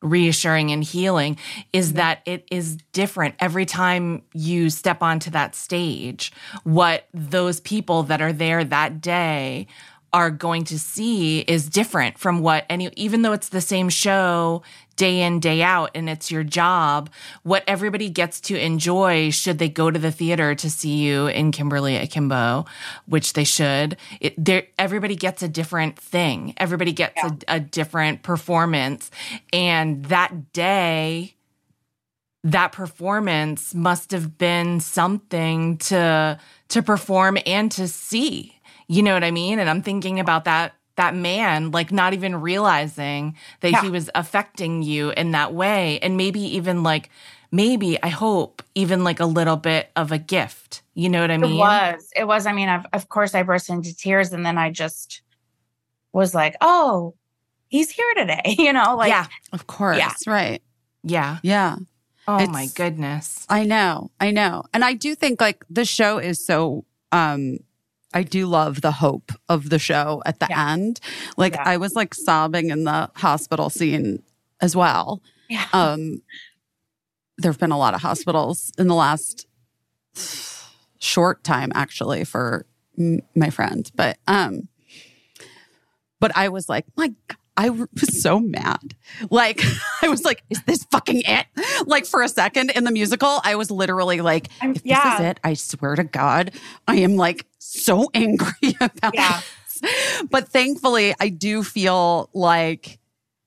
reassuring 0.00 0.70
and 0.70 0.84
healing 0.84 1.36
is 1.72 1.94
that 1.94 2.20
it 2.24 2.46
is 2.50 2.76
different 2.92 3.34
every 3.40 3.66
time 3.66 4.22
you 4.32 4.70
step 4.70 5.02
onto 5.02 5.30
that 5.30 5.54
stage. 5.54 6.32
What 6.64 7.06
those 7.12 7.60
people 7.60 8.04
that 8.04 8.20
are 8.20 8.32
there 8.32 8.64
that 8.64 9.00
day 9.00 9.66
are 10.12 10.30
going 10.30 10.64
to 10.64 10.78
see 10.78 11.40
is 11.40 11.68
different 11.68 12.18
from 12.18 12.40
what 12.40 12.64
any 12.70 12.90
even 12.96 13.22
though 13.22 13.32
it's 13.32 13.50
the 13.50 13.60
same 13.60 13.88
show 13.88 14.62
day 14.96 15.20
in 15.20 15.38
day 15.38 15.62
out 15.62 15.90
and 15.94 16.08
it's 16.08 16.30
your 16.30 16.42
job 16.42 17.08
what 17.42 17.62
everybody 17.66 18.08
gets 18.08 18.40
to 18.40 18.58
enjoy 18.58 19.30
should 19.30 19.58
they 19.58 19.68
go 19.68 19.90
to 19.90 19.98
the 19.98 20.10
theater 20.10 20.54
to 20.54 20.70
see 20.70 20.96
you 20.96 21.26
in 21.26 21.52
Kimberly 21.52 21.96
Akimbo 21.96 22.64
which 23.06 23.32
they 23.32 23.44
should. 23.44 23.96
It, 24.20 24.34
there 24.42 24.64
everybody 24.78 25.16
gets 25.16 25.42
a 25.42 25.48
different 25.48 25.98
thing. 25.98 26.54
Everybody 26.56 26.92
gets 26.92 27.22
a, 27.22 27.36
a 27.48 27.60
different 27.60 28.22
performance. 28.22 29.10
And 29.52 30.04
that 30.06 30.52
day 30.52 31.34
that 32.44 32.72
performance 32.72 33.74
must 33.74 34.12
have 34.12 34.38
been 34.38 34.80
something 34.80 35.78
to 35.78 36.38
to 36.68 36.82
perform 36.82 37.38
and 37.46 37.70
to 37.72 37.88
see 37.88 38.57
you 38.88 39.02
know 39.02 39.14
what 39.14 39.24
i 39.24 39.30
mean 39.30 39.58
and 39.58 39.68
i'm 39.70 39.82
thinking 39.82 40.18
about 40.20 40.44
that 40.44 40.74
that 40.96 41.14
man 41.14 41.70
like 41.70 41.92
not 41.92 42.12
even 42.14 42.40
realizing 42.40 43.36
that 43.60 43.70
Yeah. 43.72 43.82
he 43.82 43.90
was 43.90 44.10
affecting 44.14 44.82
you 44.82 45.10
in 45.10 45.30
that 45.32 45.54
way 45.54 45.98
and 46.00 46.16
maybe 46.16 46.40
even 46.40 46.82
like 46.82 47.10
maybe 47.52 48.02
i 48.02 48.08
hope 48.08 48.62
even 48.74 49.04
like 49.04 49.20
a 49.20 49.24
little 49.26 49.56
bit 49.56 49.90
of 49.94 50.10
a 50.12 50.18
gift 50.18 50.82
you 50.94 51.08
know 51.08 51.20
what 51.20 51.30
i 51.30 51.36
mean 51.38 51.52
It 51.54 51.58
was. 51.58 52.10
It 52.16 52.24
was. 52.26 52.46
I 52.46 52.52
mean, 52.52 52.68
I've, 52.68 52.84
of 52.92 53.08
course, 53.08 53.32
I 53.36 53.44
burst 53.44 53.70
into 53.70 53.94
tears, 53.96 54.32
and 54.32 54.44
then 54.44 54.58
I 54.58 54.70
just 54.72 55.22
was 56.12 56.34
like, 56.34 56.56
"Oh, 56.60 57.14
he's 57.68 57.90
here 57.90 58.12
today." 58.16 58.42
You 58.58 58.72
know, 58.72 58.96
like 58.96 59.10
yeah 59.10 59.26
of 59.52 59.68
course. 59.68 59.98
yeah. 59.98 60.12
Right. 60.26 60.60
yeah 61.04 61.38
Yeah. 61.44 61.76
oh 62.26 62.34
It's- 62.36 62.48
my 62.52 62.66
goodness 62.74 63.46
I 63.48 63.62
know, 63.64 64.10
I 64.18 64.32
know. 64.32 64.64
And 64.74 64.84
I 64.84 64.94
do 64.94 65.14
think 65.14 65.40
like 65.40 65.64
the 65.70 65.84
show 65.84 66.18
is 66.18 66.44
so 66.44 66.84
um 67.12 67.58
I 68.14 68.22
do 68.22 68.46
love 68.46 68.80
the 68.80 68.92
hope 68.92 69.32
of 69.48 69.68
the 69.70 69.78
show 69.78 70.22
at 70.24 70.40
the 70.40 70.46
Yeah. 70.48 70.72
end. 70.72 71.00
Like 71.36 71.54
Yeah. 71.54 71.62
I 71.66 71.76
was 71.76 71.94
like 71.94 72.14
sobbing 72.14 72.70
in 72.70 72.84
the 72.84 73.10
hospital 73.16 73.68
scene 73.70 74.22
as 74.60 74.74
well. 74.74 75.22
yeah, 75.48 75.66
Um 75.72 76.22
there've 77.38 77.58
been 77.58 77.70
a 77.72 77.78
lot 77.78 77.94
of 77.94 78.02
hospitals 78.02 78.72
in 78.78 78.88
the 78.88 78.94
last 78.94 79.46
short 80.98 81.44
time 81.44 81.70
actually 81.74 82.24
for 82.24 82.66
m- 82.98 83.20
my 83.36 83.50
friend, 83.50 83.90
but 83.94 84.18
um 84.26 84.68
but 86.20 86.36
I 86.36 86.48
was 86.48 86.68
like, 86.68 86.84
my 86.96 87.08
g- 87.08 87.14
I 87.58 87.70
was 87.70 87.88
so 88.22 88.38
mad. 88.38 88.94
Like, 89.30 89.60
I 90.02 90.08
was 90.08 90.24
like, 90.24 90.44
is 90.48 90.62
this 90.62 90.84
fucking 90.92 91.22
it? 91.26 91.46
Like, 91.86 92.06
for 92.06 92.22
a 92.22 92.28
second 92.28 92.70
in 92.70 92.84
the 92.84 92.92
musical, 92.92 93.40
I 93.42 93.56
was 93.56 93.70
literally 93.70 94.20
like, 94.20 94.48
I'm- 94.62 94.72
if 94.76 94.86
yeah. 94.86 95.02
this 95.10 95.20
is 95.20 95.26
it, 95.26 95.40
I 95.42 95.54
swear 95.54 95.96
to 95.96 96.04
God, 96.04 96.52
I 96.86 96.96
am 96.96 97.16
like 97.16 97.44
so 97.58 98.08
angry 98.14 98.76
about 98.80 99.12
Yeah. 99.14 99.40
this. 99.80 100.22
But 100.30 100.48
thankfully, 100.48 101.14
I 101.20 101.28
do 101.30 101.62
feel 101.64 102.30
like, 102.32 102.98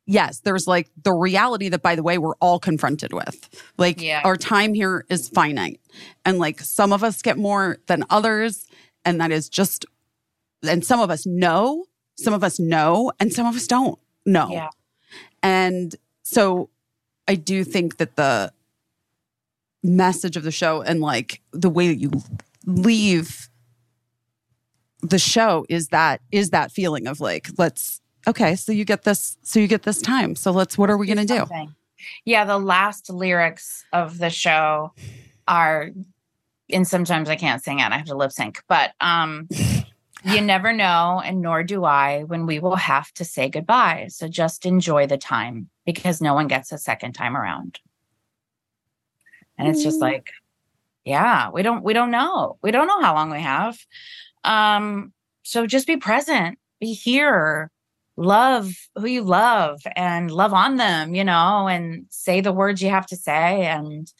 yes, 0.05 0.39
there's 0.39 0.67
like 0.67 0.89
the 1.03 1.13
reality 1.13 1.69
that, 1.69 1.81
by 1.81 1.95
the 1.95 2.03
way, 2.03 2.17
we're 2.17 2.35
all 2.41 2.59
confronted 2.59 3.13
with. 3.13 3.49
Like, 3.77 4.01
Yeah. 4.01 4.21
our 4.25 4.35
time 4.35 4.73
here 4.73 5.05
is 5.09 5.29
finite. 5.29 5.79
And 6.25 6.37
like, 6.37 6.59
some 6.59 6.91
of 6.93 7.03
us 7.03 7.21
get 7.21 7.37
more 7.37 7.77
than 7.87 8.03
others. 8.09 8.65
And 9.05 9.21
that 9.21 9.31
is 9.31 9.47
just, 9.49 9.85
and 10.63 10.85
some 10.85 10.99
of 10.99 11.09
us 11.09 11.25
know, 11.25 11.85
some 12.23 12.33
of 12.33 12.43
us 12.43 12.59
know, 12.59 13.11
and 13.19 13.31
some 13.33 13.45
of 13.45 13.55
us 13.55 13.67
don't 13.67 13.99
know. 14.25 14.49
yeah, 14.51 14.69
And 15.43 15.95
so 16.23 16.69
I 17.27 17.35
do 17.35 17.63
think 17.63 17.97
that 17.97 18.15
the 18.15 18.51
message 19.83 20.37
of 20.37 20.43
the 20.43 20.51
show 20.51 20.81
and 20.81 21.01
like 21.01 21.41
the 21.51 21.69
way 21.69 21.87
that 21.87 21.95
you 21.95 22.11
leave 22.65 23.49
the 25.01 25.17
show 25.17 25.65
is 25.69 25.87
that 25.87 26.21
is 26.31 26.51
that 26.51 26.71
feeling 26.71 27.07
of 27.07 27.19
like 27.19 27.49
let's 27.57 27.99
okay 28.27 28.55
so 28.55 28.71
you 28.71 28.85
get 28.85 29.01
this 29.03 29.39
so 29.41 29.59
you 29.59 29.67
get 29.67 29.81
this 29.81 29.99
time 29.99 30.35
so 30.35 30.51
let's 30.51 30.77
what 30.77 30.91
are 30.91 30.97
we 30.97 31.07
gonna 31.07 31.25
do 31.25 31.43
Yeah, 32.25 32.45
the 32.45 32.57
last 32.59 33.09
lyrics 33.09 33.85
of 33.93 34.17
the 34.17 34.29
show 34.29 34.91
are, 35.47 35.89
and 36.71 36.87
sometimes 36.87 37.29
I 37.29 37.35
can't 37.35 37.63
sing 37.63 37.79
it. 37.79 37.91
I 37.91 37.97
have 37.97 38.07
to 38.07 38.15
lip 38.15 38.31
sync, 38.31 38.63
but 38.67 38.93
um, 39.01 39.47
you 40.23 40.41
never 40.41 40.73
know, 40.73 41.21
and 41.23 41.41
nor 41.41 41.63
do 41.63 41.83
I, 41.85 42.23
when 42.23 42.45
we 42.45 42.59
will 42.59 42.75
have 42.75 43.11
to 43.13 43.25
say 43.25 43.49
goodbye. 43.49 44.07
So 44.09 44.27
just 44.27 44.65
enjoy 44.65 45.07
the 45.07 45.17
time 45.17 45.69
because 45.85 46.21
no 46.21 46.33
one 46.33 46.47
gets 46.47 46.71
a 46.71 46.77
second 46.77 47.13
time 47.13 47.35
around. 47.35 47.79
And 49.57 49.67
it's 49.67 49.83
just 49.83 49.99
Mm. 49.99 50.03
like, 50.03 50.29
yeah, 51.05 51.49
we 51.51 51.63
don't 51.63 51.83
we 51.83 51.93
don't 51.93 52.11
know. 52.11 52.57
We 52.61 52.71
don't 52.71 52.87
know 52.87 53.01
how 53.01 53.13
long 53.15 53.31
we 53.31 53.41
have. 53.41 53.77
Um, 54.43 55.13
so 55.43 55.65
just 55.67 55.87
be 55.87 55.97
present, 55.97 56.59
be 56.79 56.93
here, 56.93 57.71
love 58.17 58.71
who 58.95 59.07
you 59.07 59.23
love 59.23 59.81
and 59.95 60.31
love 60.31 60.53
on 60.53 60.77
them, 60.77 61.15
you 61.15 61.23
know, 61.23 61.67
and 61.67 62.05
say 62.09 62.41
the 62.41 62.51
words 62.53 62.81
you 62.81 62.89
have 62.89 63.07
to 63.07 63.15
say 63.15 63.65
and 63.65 64.11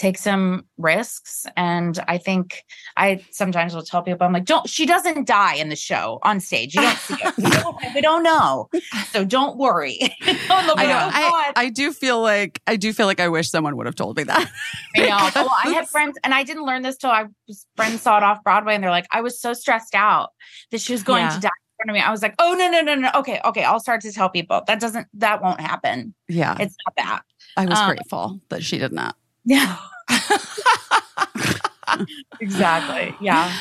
take 0.00 0.16
some 0.16 0.64
risks. 0.78 1.44
And 1.58 2.02
I 2.08 2.16
think 2.16 2.64
I 2.96 3.22
sometimes 3.32 3.74
will 3.74 3.82
tell 3.82 4.02
people, 4.02 4.26
I'm 4.26 4.32
like, 4.32 4.46
don't, 4.46 4.66
she 4.66 4.86
doesn't 4.86 5.26
die 5.26 5.56
in 5.56 5.68
the 5.68 5.76
show 5.76 6.20
on 6.22 6.40
stage. 6.40 6.74
You 6.74 6.80
don't 6.80 6.96
see 6.96 7.16
it. 7.22 7.36
We 7.36 7.50
don't, 7.50 7.76
we 7.94 8.00
don't 8.00 8.22
know. 8.22 8.70
So 9.10 9.26
don't 9.26 9.58
worry. 9.58 9.98
I 10.22 10.56
know. 10.56 10.74
"Oh, 10.76 11.12
I, 11.12 11.52
I 11.54 11.68
do 11.68 11.92
feel 11.92 12.22
like 12.22 12.62
I 12.66 12.76
do 12.76 12.94
feel 12.94 13.04
like 13.04 13.20
I 13.20 13.28
wish 13.28 13.50
someone 13.50 13.76
would 13.76 13.84
have 13.84 13.94
told 13.94 14.16
me 14.16 14.22
that. 14.24 14.50
I 14.96 15.00
know. 15.06 15.30
Well, 15.40 15.52
I 15.64 15.70
had 15.70 15.86
friends, 15.88 16.16
and 16.24 16.32
I 16.34 16.44
didn't 16.44 16.64
learn 16.64 16.80
this 16.82 16.96
till 16.96 17.10
I 17.10 17.26
was 17.46 17.66
friends 17.76 18.00
saw 18.02 18.16
it 18.16 18.22
off 18.22 18.42
Broadway, 18.42 18.74
and 18.74 18.82
they're 18.82 18.90
like, 18.90 19.06
I 19.12 19.20
was 19.20 19.38
so 19.40 19.52
stressed 19.52 19.94
out 19.94 20.30
that 20.70 20.80
she 20.80 20.92
was 20.92 21.02
going 21.02 21.22
Yeah. 21.24 21.34
to 21.34 21.40
die 21.40 21.48
in 21.48 21.76
front 21.76 21.90
of 21.90 21.94
me. 21.94 22.00
I 22.00 22.10
was 22.10 22.22
like, 22.22 22.34
oh 22.38 22.54
no, 22.58 22.70
no, 22.70 22.80
no, 22.80 22.94
no. 22.94 23.10
Okay, 23.16 23.38
okay. 23.44 23.64
I'll 23.64 23.80
start 23.80 24.00
to 24.02 24.12
tell 24.12 24.30
people 24.30 24.62
that 24.66 24.80
doesn't 24.80 25.08
that 25.14 25.42
won't 25.42 25.60
happen. 25.60 26.14
Yeah, 26.28 26.56
It's 26.58 26.74
not 26.86 26.96
that. 26.96 27.22
I 27.56 27.66
was 27.66 27.78
um, 27.78 27.88
grateful 27.90 28.40
that 28.48 28.62
she 28.62 28.78
did 28.78 28.92
not. 28.92 29.16
Yeah. 29.44 29.76
exactly. 32.40 33.14
Yeah. 33.20 33.52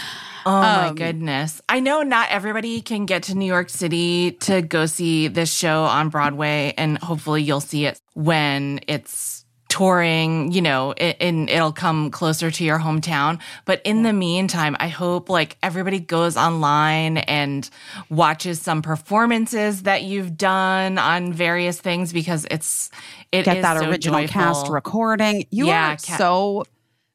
Oh 0.46 0.70
my 0.70 0.90
Um, 0.90 0.92
goodness. 0.92 1.62
I 1.70 1.80
know 1.80 2.02
not 2.04 2.30
everybody 2.30 2.82
can 2.82 3.06
get 3.06 3.24
to 3.24 3.36
New 3.36 3.46
York 3.46 3.70
City 3.70 4.32
to 4.42 4.62
go 4.62 4.86
see 4.86 5.28
this 5.28 5.54
show 5.54 5.84
on 5.84 6.10
Broadway, 6.10 6.74
and 6.78 6.98
hopefully 7.00 7.44
you'll 7.44 7.62
see 7.62 7.86
it 7.86 8.00
when 8.14 8.80
it's 8.88 9.39
touring, 9.70 10.52
you 10.52 10.62
know, 10.62 10.92
and 10.94 11.50
it'll 11.50 11.72
come 11.72 12.12
closer 12.12 12.52
to 12.52 12.64
your 12.64 12.80
hometown. 12.80 13.40
But 13.66 13.82
in 13.86 14.04
the 14.04 14.12
meantime, 14.14 14.76
I 14.80 14.88
hope 14.90 15.30
like 15.30 15.58
everybody 15.64 16.00
goes 16.00 16.36
online 16.36 17.20
and 17.20 17.70
watches 18.10 18.60
some 18.60 18.82
performances 18.82 19.84
that 19.84 20.04
you've 20.04 20.36
done 20.38 20.98
on 20.98 21.32
various 21.34 21.80
things 21.80 22.12
because 22.12 22.46
it's 22.52 22.90
it 23.32 23.44
Get 23.46 23.58
is 23.58 23.62
that 23.64 23.78
so 23.80 23.90
original 23.90 24.28
cast 24.28 24.64
joyful. 24.64 24.74
recording. 24.74 25.46
You 25.52 25.68
Yeah, 25.68 25.92
are 25.94 25.98
ca- 25.98 26.18
so, 26.18 26.66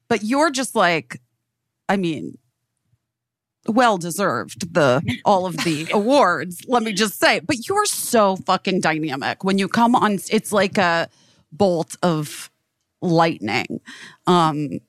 but 0.09 0.23
you're 0.23 0.51
just 0.51 0.75
like, 0.77 1.21
I 1.89 1.97
mean, 1.97 2.39
well 3.67 3.99
deserved 3.99 4.73
the 4.75 5.03
all 5.25 5.47
of 5.47 5.57
the 5.65 5.89
awards. 5.93 6.65
Let 6.69 6.83
me 6.83 6.93
just 6.93 7.19
say, 7.19 7.41
but 7.41 7.67
you're 7.69 7.87
so 7.87 8.37
fucking 8.37 8.81
dynamic 8.81 9.43
when 9.43 9.59
you 9.59 9.69
come 9.69 9.95
on. 9.97 10.19
It's 10.31 10.53
like 10.53 10.79
a 10.79 11.09
bolt 11.57 11.97
of 12.03 12.51
lightning, 13.01 13.81
um, 14.27 14.81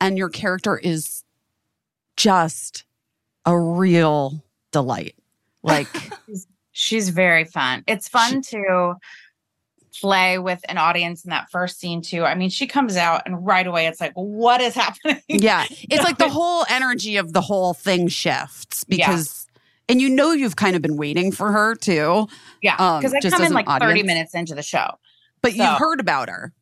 and 0.00 0.18
your 0.18 0.28
character 0.28 0.76
is 0.76 1.24
just 2.16 2.84
a 3.46 3.58
real 3.58 4.44
delight. 4.72 5.16
Like. 5.62 5.88
She's 6.76 7.10
very 7.10 7.44
fun. 7.44 7.84
It's 7.86 8.08
fun 8.08 8.42
to 8.42 8.96
play 10.00 10.38
with 10.38 10.60
an 10.68 10.76
audience 10.76 11.24
in 11.24 11.30
that 11.30 11.50
first 11.50 11.78
scene 11.78 12.02
too. 12.02 12.24
I 12.24 12.34
mean, 12.34 12.50
she 12.50 12.66
comes 12.66 12.96
out 12.96 13.22
and 13.26 13.46
right 13.46 13.66
away 13.66 13.86
it's 13.86 14.00
like, 14.00 14.12
what 14.14 14.60
is 14.60 14.74
happening? 14.74 15.22
Yeah. 15.28 15.64
It's 15.70 16.02
like 16.02 16.18
the 16.18 16.28
whole 16.30 16.64
energy 16.68 17.16
of 17.16 17.32
the 17.32 17.40
whole 17.40 17.74
thing 17.74 18.08
shifts 18.08 18.84
because, 18.84 19.46
and 19.88 20.00
you 20.00 20.10
know, 20.10 20.32
you've 20.32 20.56
kind 20.56 20.74
of 20.74 20.82
been 20.82 20.96
waiting 20.96 21.30
for 21.30 21.52
her 21.52 21.74
too, 21.74 22.26
Yeah. 22.60 22.76
Um, 22.76 23.00
Because 23.00 23.14
I 23.14 23.20
just 23.20 23.36
come 23.36 23.46
in 23.46 23.52
like 23.52 23.68
30 23.68 24.02
minutes 24.02 24.34
into 24.34 24.54
the 24.54 24.62
show. 24.62 24.98
But 25.44 25.52
So- 25.52 25.62
you've 25.62 25.78
heard 25.78 26.00
about 26.00 26.28
her. 26.28 26.52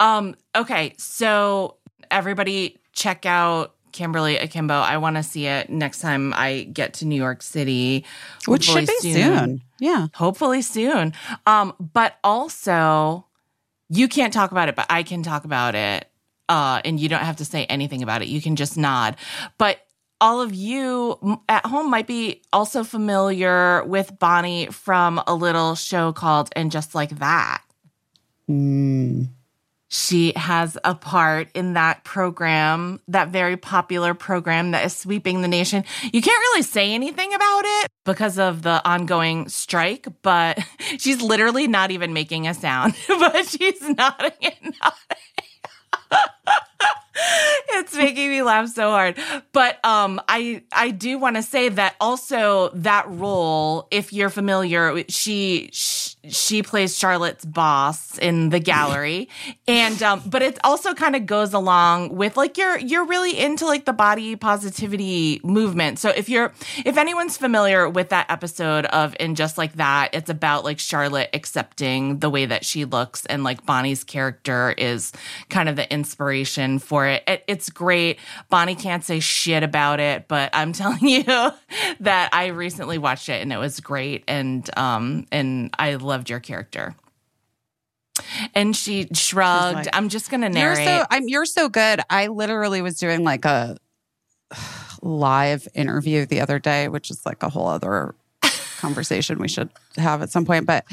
Um, 0.00 0.34
okay, 0.56 0.94
so 0.98 1.76
everybody 2.10 2.78
check 2.92 3.24
out 3.26 3.74
Kimberly 3.92 4.36
Akimbo. 4.36 4.74
I 4.74 4.96
want 4.96 5.16
to 5.16 5.22
see 5.22 5.46
it 5.46 5.68
next 5.70 6.00
time 6.00 6.32
I 6.34 6.62
get 6.72 6.94
to 6.94 7.04
New 7.04 7.14
York 7.16 7.42
City. 7.42 8.04
Which 8.46 8.64
should 8.64 8.86
be 8.86 9.12
soon. 9.12 9.62
Yeah. 9.78 10.06
Hopefully 10.14 10.62
soon. 10.62 11.12
Um, 11.46 11.74
but 11.78 12.16
also 12.24 13.26
you 13.90 14.08
can't 14.08 14.32
talk 14.32 14.50
about 14.50 14.68
it, 14.70 14.76
but 14.76 14.86
I 14.88 15.02
can 15.02 15.22
talk 15.22 15.44
about 15.44 15.74
it. 15.74 16.08
Uh, 16.48 16.80
and 16.84 16.98
you 16.98 17.08
don't 17.08 17.20
have 17.20 17.36
to 17.36 17.44
say 17.44 17.64
anything 17.66 18.02
about 18.02 18.22
it. 18.22 18.28
You 18.28 18.40
can 18.42 18.56
just 18.56 18.76
nod. 18.78 19.16
But 19.58 19.78
all 20.20 20.40
of 20.40 20.54
you 20.54 21.38
at 21.48 21.66
home 21.66 21.90
might 21.90 22.06
be 22.06 22.42
also 22.52 22.84
familiar 22.84 23.84
with 23.84 24.18
Bonnie 24.18 24.66
from 24.66 25.22
a 25.26 25.34
little 25.34 25.74
show 25.74 26.12
called 26.12 26.48
And 26.56 26.72
Just 26.72 26.94
Like 26.94 27.10
That. 27.18 27.62
Mm. 28.50 29.28
She 29.88 30.32
has 30.36 30.78
a 30.84 30.94
part 30.94 31.50
in 31.54 31.74
that 31.74 32.02
program, 32.02 32.98
that 33.08 33.28
very 33.28 33.58
popular 33.58 34.14
program 34.14 34.70
that 34.70 34.86
is 34.86 34.96
sweeping 34.96 35.42
the 35.42 35.48
nation. 35.48 35.84
You 36.02 36.22
can't 36.22 36.40
really 36.40 36.62
say 36.62 36.94
anything 36.94 37.34
about 37.34 37.62
it 37.64 37.88
because 38.06 38.38
of 38.38 38.62
the 38.62 38.80
ongoing 38.88 39.50
strike, 39.50 40.08
but 40.22 40.58
she's 40.98 41.20
literally 41.20 41.68
not 41.68 41.90
even 41.90 42.14
making 42.14 42.48
a 42.48 42.54
sound, 42.54 42.94
but 43.08 43.46
she's 43.46 43.82
nodding 43.82 44.32
and 44.40 44.74
nodding. 44.82 45.18
it's 47.70 47.94
making 47.94 48.30
me 48.30 48.42
laugh 48.42 48.68
so 48.68 48.90
hard. 48.90 49.18
But 49.52 49.84
um 49.84 50.20
I 50.28 50.62
I 50.72 50.90
do 50.90 51.18
want 51.18 51.36
to 51.36 51.42
say 51.42 51.68
that 51.68 51.96
also 52.00 52.70
that 52.70 53.08
role, 53.08 53.88
if 53.90 54.12
you're 54.12 54.30
familiar, 54.30 55.04
she 55.08 55.70
she, 55.72 56.11
she 56.28 56.62
plays 56.62 56.96
Charlotte's 56.96 57.44
boss 57.44 58.18
in 58.18 58.50
the 58.50 58.60
gallery. 58.60 59.28
and 59.66 60.02
um 60.02 60.22
but 60.26 60.42
it 60.42 60.58
also 60.64 60.94
kind 60.94 61.16
of 61.16 61.26
goes 61.26 61.52
along 61.52 62.14
with 62.14 62.36
like 62.36 62.56
you're 62.56 62.78
you're 62.78 63.04
really 63.04 63.38
into 63.38 63.66
like 63.66 63.84
the 63.84 63.92
body 63.92 64.36
positivity 64.36 65.40
movement. 65.44 65.98
So 65.98 66.10
if 66.10 66.28
you're 66.28 66.52
if 66.84 66.96
anyone's 66.96 67.36
familiar 67.36 67.88
with 67.88 68.10
that 68.10 68.30
episode 68.30 68.86
of 68.86 69.16
in 69.18 69.34
just 69.34 69.58
like 69.58 69.74
that, 69.74 70.10
it's 70.12 70.30
about 70.30 70.64
like 70.64 70.78
Charlotte 70.78 71.30
accepting 71.32 72.18
the 72.18 72.30
way 72.30 72.46
that 72.46 72.64
she 72.64 72.84
looks 72.84 73.26
and 73.26 73.44
like 73.44 73.64
Bonnie's 73.66 74.04
character 74.04 74.74
is 74.78 75.12
kind 75.48 75.68
of 75.68 75.76
the 75.76 75.92
inspiration 75.92 76.78
for 76.78 77.06
it. 77.06 77.22
it 77.26 77.44
it's 77.48 77.70
great. 77.70 78.18
Bonnie 78.48 78.74
can't 78.74 79.04
say 79.04 79.20
shit 79.20 79.62
about 79.62 80.00
it, 80.00 80.28
but 80.28 80.50
I'm 80.52 80.72
telling 80.82 81.06
you 81.06 81.24
that 81.24 82.30
I 82.32 82.46
recently 82.46 82.98
watched 82.98 83.28
it 83.28 83.42
and 83.42 83.52
it 83.52 83.58
was 83.58 83.80
great 83.80 84.24
and 84.28 84.68
um 84.78 85.26
and 85.32 85.70
I 85.78 85.94
loved 86.12 86.28
your 86.28 86.40
character. 86.40 86.94
And 88.54 88.76
she 88.76 89.08
shrugged. 89.14 89.74
like, 89.86 89.88
I'm 89.94 90.10
just 90.10 90.30
gonna 90.30 90.46
You're 90.46 90.74
narrate. 90.74 90.86
so 90.86 91.06
I'm 91.10 91.26
you're 91.28 91.46
so 91.46 91.68
good. 91.70 92.00
I 92.10 92.26
literally 92.26 92.82
was 92.82 92.98
doing 92.98 93.24
like 93.24 93.46
a 93.46 93.78
live 95.00 95.66
interview 95.74 96.26
the 96.26 96.40
other 96.40 96.58
day, 96.58 96.88
which 96.88 97.10
is 97.10 97.24
like 97.24 97.42
a 97.42 97.48
whole 97.48 97.66
other 97.68 98.14
conversation 98.78 99.38
we 99.38 99.48
should 99.48 99.70
have 99.96 100.20
at 100.20 100.30
some 100.30 100.44
point. 100.44 100.66
But 100.66 100.84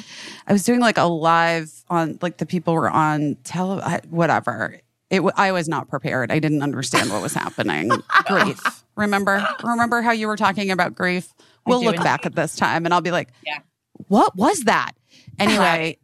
I 0.47 0.53
was 0.53 0.63
doing 0.63 0.79
like 0.79 0.97
a 0.97 1.03
live 1.03 1.69
on 1.89 2.17
like 2.21 2.37
the 2.37 2.45
people 2.45 2.73
were 2.73 2.89
on 2.89 3.35
tele 3.43 3.81
whatever. 4.09 4.79
It 5.09 5.21
I 5.35 5.51
was 5.51 5.67
not 5.67 5.89
prepared. 5.89 6.31
I 6.31 6.39
didn't 6.39 6.61
understand 6.63 7.09
what 7.11 7.21
was 7.21 7.33
happening. 7.33 7.89
grief. 8.27 8.61
Remember? 8.95 9.45
Remember 9.63 10.01
how 10.01 10.11
you 10.11 10.27
were 10.27 10.37
talking 10.37 10.71
about 10.71 10.95
grief? 10.95 11.33
We'll 11.65 11.83
look 11.83 11.97
back 11.97 12.25
at 12.25 12.35
this 12.35 12.55
time 12.55 12.85
and 12.85 12.93
I'll 12.93 13.01
be 13.01 13.11
like, 13.11 13.29
Yeah. 13.45 13.59
what 14.07 14.35
was 14.37 14.61
that? 14.61 14.93
Anyway, 15.39 15.97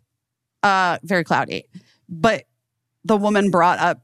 uh, 0.64 0.98
very 1.04 1.24
cloudy. 1.24 1.66
But 2.08 2.46
the 3.04 3.18
woman 3.18 3.52
brought 3.52 3.80
up 3.80 4.02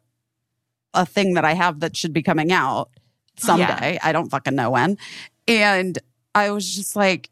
a 0.93 1.05
thing 1.05 1.35
that 1.35 1.45
I 1.45 1.53
have 1.53 1.79
that 1.79 1.95
should 1.95 2.13
be 2.13 2.21
coming 2.21 2.51
out 2.51 2.89
someday. 3.37 3.99
I 4.03 4.11
don't 4.11 4.29
fucking 4.29 4.55
know 4.55 4.71
when. 4.71 4.97
And 5.47 5.97
I 6.35 6.51
was 6.51 6.75
just 6.75 6.95
like, 6.95 7.29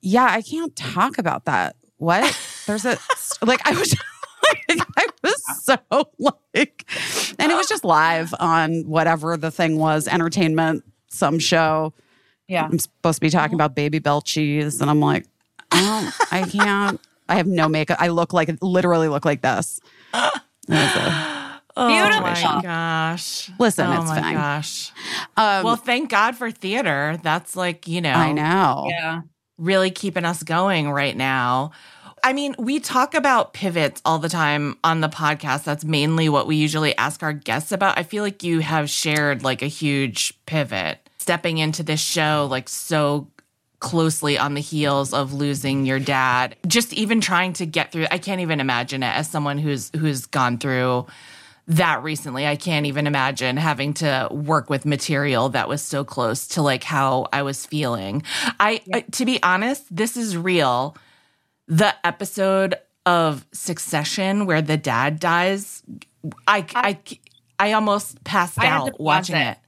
yeah, 0.00 0.26
I 0.28 0.42
can't 0.42 0.74
talk 0.74 1.18
about 1.18 1.44
that. 1.44 1.76
What? 1.96 2.36
There's 2.66 2.84
a 2.84 2.98
like 3.42 3.60
I 3.64 3.72
was 3.72 3.94
like, 4.48 4.80
I 4.96 5.06
was 5.22 5.64
so 5.64 5.76
like 6.18 6.84
and 7.38 7.52
it 7.52 7.54
was 7.54 7.68
just 7.68 7.84
live 7.84 8.34
on 8.40 8.82
whatever 8.82 9.36
the 9.36 9.50
thing 9.50 9.78
was, 9.78 10.08
entertainment, 10.08 10.84
some 11.08 11.38
show. 11.38 11.92
Yeah. 12.48 12.64
I'm 12.64 12.78
supposed 12.78 13.16
to 13.16 13.20
be 13.20 13.30
talking 13.30 13.54
about 13.54 13.76
Babybel 13.76 14.24
cheese. 14.24 14.80
And 14.80 14.90
I'm 14.90 15.00
like, 15.00 15.26
I 15.70 15.80
don't, 15.80 16.32
I 16.32 16.48
can't, 16.48 17.00
I 17.32 17.36
have 17.36 17.46
no 17.46 17.68
makeup. 17.68 17.96
I 18.00 18.08
look 18.08 18.32
like, 18.32 18.50
literally 18.60 19.08
look 19.08 19.24
like 19.24 19.40
this. 19.42 19.80
It 20.14 20.32
was 20.68 20.96
a- 20.96 21.42
Oh 21.74 21.88
Beautiful. 21.88 22.20
my 22.20 22.60
gosh. 22.62 23.50
Listen, 23.58 23.86
oh 23.86 23.94
it's 24.02 24.10
my 24.10 24.20
fine. 24.20 24.34
gosh. 24.34 24.92
Um, 25.38 25.64
well, 25.64 25.76
thank 25.76 26.10
God 26.10 26.36
for 26.36 26.50
theater. 26.50 27.18
That's 27.22 27.56
like, 27.56 27.88
you 27.88 28.02
know, 28.02 28.12
I 28.12 28.32
know. 28.32 28.88
Yeah. 28.90 29.22
really 29.56 29.90
keeping 29.90 30.26
us 30.26 30.42
going 30.42 30.90
right 30.90 31.16
now. 31.16 31.70
I 32.22 32.34
mean, 32.34 32.54
we 32.58 32.78
talk 32.78 33.14
about 33.14 33.54
pivots 33.54 34.02
all 34.04 34.18
the 34.18 34.28
time 34.28 34.76
on 34.84 35.00
the 35.00 35.08
podcast. 35.08 35.64
That's 35.64 35.82
mainly 35.82 36.28
what 36.28 36.46
we 36.46 36.56
usually 36.56 36.94
ask 36.98 37.22
our 37.22 37.32
guests 37.32 37.72
about. 37.72 37.96
I 37.98 38.02
feel 38.02 38.22
like 38.22 38.42
you 38.42 38.60
have 38.60 38.90
shared 38.90 39.42
like 39.42 39.62
a 39.62 39.66
huge 39.66 40.34
pivot 40.44 40.98
stepping 41.16 41.56
into 41.56 41.82
this 41.82 42.00
show, 42.00 42.46
like 42.50 42.68
so 42.68 43.28
closely 43.82 44.38
on 44.38 44.54
the 44.54 44.60
heels 44.60 45.12
of 45.12 45.34
losing 45.34 45.84
your 45.84 45.98
dad. 45.98 46.56
Just 46.66 46.92
even 46.94 47.20
trying 47.20 47.52
to 47.54 47.66
get 47.66 47.92
through. 47.92 48.06
I 48.10 48.18
can't 48.18 48.40
even 48.40 48.60
imagine 48.60 49.02
it 49.02 49.14
as 49.14 49.28
someone 49.28 49.58
who's 49.58 49.90
who's 49.96 50.24
gone 50.26 50.56
through 50.58 51.06
that 51.66 52.02
recently. 52.02 52.46
I 52.46 52.56
can't 52.56 52.86
even 52.86 53.06
imagine 53.06 53.56
having 53.56 53.92
to 53.94 54.28
work 54.30 54.70
with 54.70 54.86
material 54.86 55.48
that 55.50 55.68
was 55.68 55.82
so 55.82 56.04
close 56.04 56.46
to 56.48 56.62
like 56.62 56.84
how 56.84 57.26
I 57.32 57.42
was 57.42 57.66
feeling. 57.66 58.22
I, 58.58 58.80
I 58.94 59.00
to 59.00 59.24
be 59.26 59.42
honest, 59.42 59.84
this 59.94 60.16
is 60.16 60.36
real. 60.36 60.96
The 61.66 61.94
episode 62.06 62.76
of 63.04 63.44
Succession 63.52 64.46
where 64.46 64.62
the 64.62 64.76
dad 64.76 65.18
dies, 65.18 65.82
I 66.46 66.64
I 66.74 66.98
I, 67.58 67.72
almost 67.72 68.22
passed 68.24 68.60
I 68.60 68.68
out 68.68 68.98
watching 69.00 69.36
it. 69.36 69.52
it. 69.52 69.58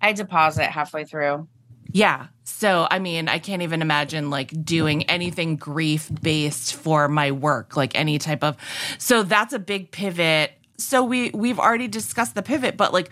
I 0.00 0.08
had 0.08 0.16
to 0.16 0.24
pause 0.26 0.58
it 0.58 0.66
halfway 0.66 1.04
through. 1.04 1.48
Yeah. 1.90 2.26
So, 2.44 2.86
I 2.90 2.98
mean, 2.98 3.28
I 3.28 3.38
can't 3.38 3.62
even 3.62 3.80
imagine 3.82 4.28
like 4.30 4.64
doing 4.64 5.04
anything 5.04 5.56
grief 5.56 6.10
based 6.22 6.74
for 6.74 7.08
my 7.08 7.30
work, 7.32 7.76
like 7.76 7.98
any 7.98 8.18
type 8.18 8.44
of. 8.44 8.56
So 8.98 9.22
that's 9.22 9.52
a 9.54 9.58
big 9.58 9.90
pivot. 9.90 10.52
So 10.76 11.02
we 11.02 11.30
we've 11.30 11.58
already 11.58 11.88
discussed 11.88 12.34
the 12.34 12.42
pivot, 12.42 12.76
but 12.76 12.92
like 12.92 13.10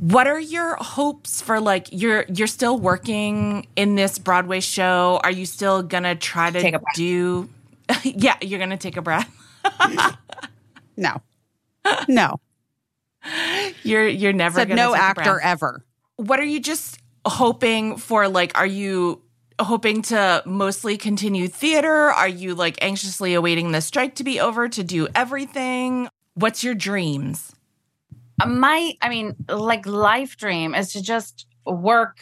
what 0.00 0.26
are 0.26 0.40
your 0.40 0.76
hopes 0.76 1.42
for 1.42 1.60
like 1.60 1.88
you're 1.92 2.24
you're 2.34 2.46
still 2.46 2.78
working 2.78 3.66
in 3.76 3.94
this 3.96 4.18
Broadway 4.18 4.60
show? 4.60 5.20
Are 5.22 5.30
you 5.30 5.44
still 5.46 5.82
going 5.82 6.04
to 6.04 6.14
try 6.14 6.50
to 6.50 6.80
do 6.94 7.48
Yeah, 8.02 8.36
you're 8.40 8.58
going 8.58 8.70
to 8.70 8.76
take 8.78 8.96
a 8.96 9.02
breath. 9.02 9.30
No. 10.96 11.22
No. 12.08 12.40
You're 13.84 14.06
you're 14.08 14.34
never 14.34 14.58
Said 14.60 14.68
going 14.68 14.76
to 14.76 14.82
no 14.82 14.94
actor 14.94 15.40
ever. 15.40 15.84
what 16.16 16.38
are 16.38 16.44
you 16.44 16.60
just 16.60 16.99
hoping 17.26 17.96
for 17.96 18.28
like 18.28 18.56
are 18.58 18.66
you 18.66 19.22
hoping 19.60 20.00
to 20.00 20.42
mostly 20.46 20.96
continue 20.96 21.46
theater 21.46 22.10
are 22.10 22.28
you 22.28 22.54
like 22.54 22.82
anxiously 22.82 23.34
awaiting 23.34 23.72
the 23.72 23.80
strike 23.80 24.14
to 24.14 24.24
be 24.24 24.40
over 24.40 24.68
to 24.68 24.82
do 24.82 25.06
everything 25.14 26.08
what's 26.34 26.64
your 26.64 26.74
dreams 26.74 27.52
My, 28.46 28.94
I 29.02 29.10
mean, 29.10 29.36
like 29.50 29.84
life 29.86 30.38
dream 30.38 30.74
is 30.74 30.94
to 30.94 31.02
just 31.02 31.46
work, 31.66 32.20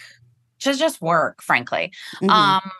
to 0.58 0.74
just 0.74 1.00
work, 1.00 1.40
frankly. 1.42 1.92
Mhm. 2.20 2.30
Um, 2.30 2.72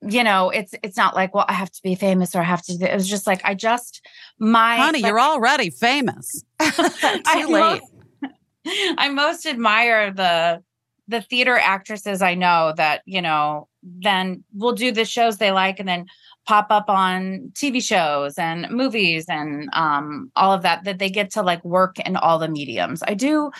you 0.00 0.24
know, 0.24 0.48
it's 0.48 0.74
it's 0.82 0.96
not 0.96 1.14
like, 1.14 1.34
well, 1.34 1.44
I 1.46 1.52
have 1.52 1.70
to 1.70 1.82
be 1.82 1.94
famous 1.94 2.34
or 2.34 2.40
I 2.40 2.44
have 2.44 2.62
to. 2.62 2.72
It 2.72 2.94
was 2.94 3.06
just 3.06 3.26
like 3.26 3.42
I 3.44 3.54
just 3.54 4.00
my 4.38 4.76
Honey, 4.78 5.02
like, 5.02 5.10
you're 5.10 5.20
already 5.20 5.68
famous. 5.68 6.42
I 6.60 7.42
too 7.42 7.48
late 7.52 7.82
most- 7.82 8.96
I 8.98 9.08
most 9.10 9.44
admire 9.44 10.10
the 10.10 10.62
the 11.08 11.20
theater 11.20 11.58
actresses 11.58 12.22
I 12.22 12.34
know 12.34 12.72
that 12.76 13.02
you 13.06 13.22
know 13.22 13.68
then 13.82 14.44
will 14.54 14.72
do 14.72 14.92
the 14.92 15.04
shows 15.04 15.38
they 15.38 15.52
like 15.52 15.78
and 15.80 15.88
then 15.88 16.06
pop 16.46 16.66
up 16.70 16.88
on 16.88 17.52
TV 17.54 17.82
shows 17.82 18.38
and 18.38 18.68
movies 18.70 19.26
and 19.28 19.68
um 19.72 20.30
all 20.36 20.52
of 20.52 20.62
that 20.62 20.84
that 20.84 20.98
they 20.98 21.10
get 21.10 21.30
to 21.32 21.42
like 21.42 21.64
work 21.64 21.98
in 22.00 22.16
all 22.16 22.38
the 22.38 22.48
mediums. 22.48 23.02
I 23.06 23.14
do 23.14 23.50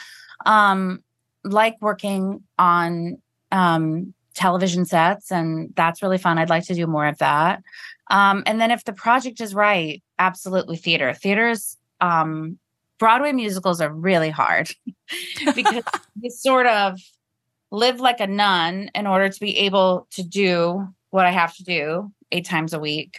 um 0.46 1.02
like 1.44 1.76
working 1.80 2.42
on 2.58 3.18
um 3.50 4.14
television 4.34 4.84
sets 4.84 5.30
and 5.30 5.72
that's 5.76 6.02
really 6.02 6.18
fun. 6.18 6.38
I'd 6.38 6.48
like 6.48 6.64
to 6.66 6.74
do 6.74 6.86
more 6.86 7.06
of 7.06 7.18
that. 7.18 7.62
Um 8.10 8.42
and 8.46 8.60
then 8.60 8.70
if 8.70 8.84
the 8.84 8.92
project 8.92 9.40
is 9.40 9.54
right, 9.54 10.02
absolutely 10.18 10.76
theater. 10.76 11.12
Theater 11.12 11.48
is 11.48 11.76
um 12.00 12.58
Broadway 12.98 13.32
musicals 13.32 13.80
are 13.80 13.92
really 13.92 14.30
hard 14.30 14.70
because 15.56 15.82
you 16.20 16.30
sort 16.30 16.66
of 16.66 17.00
live 17.72 18.00
like 18.00 18.20
a 18.20 18.26
nun 18.26 18.90
in 18.94 19.06
order 19.06 19.28
to 19.28 19.40
be 19.40 19.56
able 19.58 20.06
to 20.10 20.22
do 20.22 20.86
what 21.10 21.26
I 21.26 21.30
have 21.30 21.56
to 21.56 21.64
do 21.64 22.12
eight 22.30 22.44
times 22.44 22.72
a 22.72 22.78
week. 22.78 23.16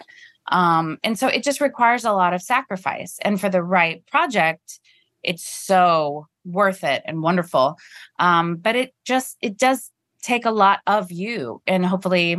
Um, 0.51 0.99
and 1.03 1.17
so 1.17 1.27
it 1.27 1.43
just 1.43 1.59
requires 1.59 2.05
a 2.05 2.13
lot 2.13 2.33
of 2.33 2.41
sacrifice. 2.41 3.17
And 3.23 3.41
for 3.41 3.49
the 3.49 3.63
right 3.63 4.05
project, 4.07 4.79
it's 5.23 5.43
so 5.43 6.27
worth 6.45 6.83
it 6.83 7.01
and 7.05 7.23
wonderful. 7.23 7.77
Um, 8.19 8.57
but 8.57 8.75
it 8.75 8.93
just, 9.05 9.37
it 9.41 9.57
does 9.57 9.89
take 10.21 10.45
a 10.45 10.51
lot 10.51 10.81
of 10.85 11.11
you. 11.11 11.61
And 11.65 11.85
hopefully, 11.85 12.37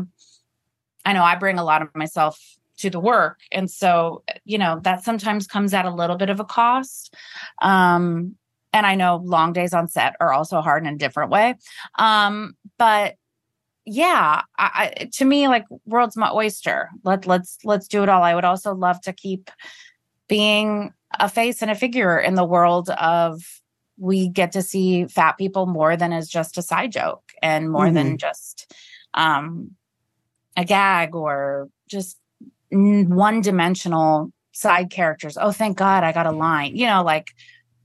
I 1.05 1.13
know 1.13 1.25
I 1.25 1.35
bring 1.35 1.59
a 1.59 1.65
lot 1.65 1.83
of 1.83 1.95
myself 1.95 2.41
to 2.79 2.91
the 2.91 3.01
work. 3.01 3.41
And 3.51 3.71
so, 3.71 4.23
you 4.45 4.59
know, 4.59 4.81
that 4.83 5.05
sometimes 5.05 5.47
comes 5.47 5.75
at 5.75 5.85
a 5.85 5.95
little 5.95 6.17
bit 6.17 6.31
of 6.31 6.41
a 6.41 6.45
cost. 6.45 7.15
Um, 7.61 8.37
and 8.75 8.85
I 8.85 8.97
know 8.97 9.23
long 9.25 9.53
days 9.53 9.73
on 9.73 9.89
set 9.89 10.17
are 10.21 10.33
also 10.33 10.61
hard 10.61 10.85
in 10.85 10.93
a 10.93 10.99
different 10.99 11.31
way. 11.31 11.55
Um, 11.97 12.55
but 12.77 13.15
yeah, 13.87 14.43
I, 14.59 14.95
I, 15.01 15.05
to 15.13 15.25
me, 15.25 15.47
like 15.47 15.65
world's 15.87 16.17
my 16.17 16.31
oyster. 16.31 16.91
Let 17.05 17.27
let's 17.27 17.59
let's 17.65 17.87
do 17.87 18.03
it 18.03 18.09
all. 18.09 18.23
I 18.23 18.35
would 18.35 18.45
also 18.45 18.75
love 18.75 19.01
to 19.03 19.13
keep 19.13 19.51
being 20.29 20.93
a 21.21 21.29
face 21.29 21.63
and 21.63 21.71
a 21.71 21.77
figure 21.77 22.19
in 22.19 22.35
the 22.35 22.45
world 22.45 22.91
of 22.91 23.41
we 23.97 24.29
get 24.29 24.51
to 24.53 24.63
see 24.63 25.07
fat 25.07 25.39
people 25.39 25.67
more 25.67 25.97
than 25.97 26.13
as 26.13 26.29
just 26.29 26.59
a 26.59 26.63
side 26.63 26.91
joke 26.91 27.23
and 27.41 27.71
more 27.71 27.93
than 27.93 28.19
just 28.19 28.75
um, 29.15 29.71
a 30.57 30.65
gag 30.65 31.15
or 31.15 31.69
just 31.89 32.19
one 32.71 33.41
dimensional 33.41 34.33
side 34.51 34.91
characters. 34.91 35.39
Oh, 35.41 35.53
thank 35.53 35.77
God 35.77 36.03
I 36.03 36.11
got 36.11 36.27
a 36.27 36.33
line. 36.33 36.75
You 36.75 36.87
know, 36.87 37.05
like 37.05 37.31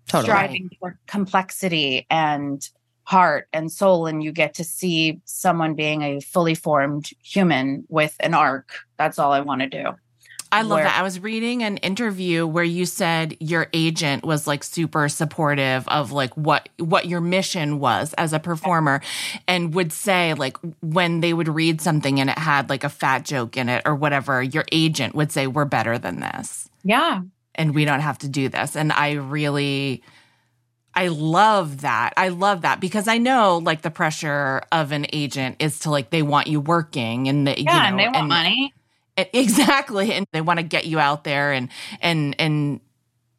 Totally. 0.10 0.26
striving 0.30 0.70
for 0.80 0.98
complexity 1.08 2.06
and 2.10 2.68
heart 3.04 3.48
and 3.54 3.72
soul 3.72 4.06
and 4.06 4.24
you 4.24 4.32
get 4.32 4.56
to 4.56 4.64
see 4.64 5.22
someone 5.26 5.74
being 5.76 6.02
a 6.02 6.20
fully 6.20 6.56
formed 6.56 7.10
human 7.24 7.86
with 7.90 8.16
an 8.20 8.34
arc. 8.34 8.72
That's 8.98 9.18
all 9.18 9.32
i 9.32 9.40
want 9.40 9.62
to 9.62 9.68
do. 9.68 9.96
I 10.52 10.64
love 10.64 10.78
Where- 10.78 10.84
that. 10.86 11.00
I 11.00 11.04
was 11.04 11.20
reading 11.20 11.62
an 11.64 11.78
interview 11.78 12.46
where 12.48 12.64
you 12.64 12.88
said 12.88 13.38
your 13.40 13.68
agent 13.72 14.24
was 14.26 14.48
like 14.48 14.64
super 14.64 15.08
supportive 15.08 15.88
of 15.88 16.12
like 16.12 16.36
what 16.36 16.70
what 16.80 17.06
your 17.06 17.22
mission 17.22 17.80
was 17.80 18.14
as 18.16 18.34
a 18.34 18.40
performer 18.40 19.02
and 19.48 19.76
would 19.76 19.94
say 19.94 20.34
like 20.34 20.58
when 20.82 21.20
they 21.22 21.34
would 21.34 21.48
read 21.48 21.82
something 21.82 22.20
and 22.20 22.32
it 22.32 22.38
had 22.40 22.68
like 22.68 22.84
a 22.84 22.90
fat 22.90 23.26
joke 23.26 23.58
in 23.58 23.70
it 23.70 23.84
or 23.86 23.94
whatever 23.94 24.42
your 24.42 24.66
agent 24.72 25.14
would 25.14 25.32
say 25.32 25.46
we're 25.46 25.66
better 25.66 26.00
than 26.00 26.20
this. 26.20 26.68
Yeah 26.84 27.22
and 27.60 27.76
we 27.76 27.86
don't 27.86 28.00
have 28.00 28.18
to 28.20 28.28
do 28.28 28.50
this. 28.50 28.76
And 28.76 28.92
I 28.92 29.12
really, 29.14 30.02
I 30.96 31.10
love 31.10 31.82
that. 31.82 32.14
I 32.18 32.30
love 32.30 32.62
that 32.62 32.80
because 32.80 33.08
I 33.08 33.20
know 33.20 33.60
like 33.60 33.84
the 33.84 33.92
pressure 33.92 34.64
of 34.72 34.92
an 34.92 35.06
agent 35.14 35.58
is 35.60 35.80
to 35.82 35.92
like, 35.92 36.10
they 36.10 36.24
want 36.24 36.48
you 36.48 36.60
working 36.60 37.28
and 37.28 37.46
the, 37.46 37.62
yeah 37.62 37.74
you 37.74 37.80
know, 37.82 37.88
and 37.88 38.00
they 38.00 38.08
want 38.18 38.28
money 38.30 38.74
and- 39.18 39.30
exactly. 39.34 40.14
And 40.14 40.26
they 40.32 40.42
want 40.42 40.58
to 40.60 40.64
get 40.64 40.86
you 40.86 40.98
out 41.00 41.24
there 41.26 41.52
and, 41.52 41.70
and, 42.02 42.36
and, 42.40 42.80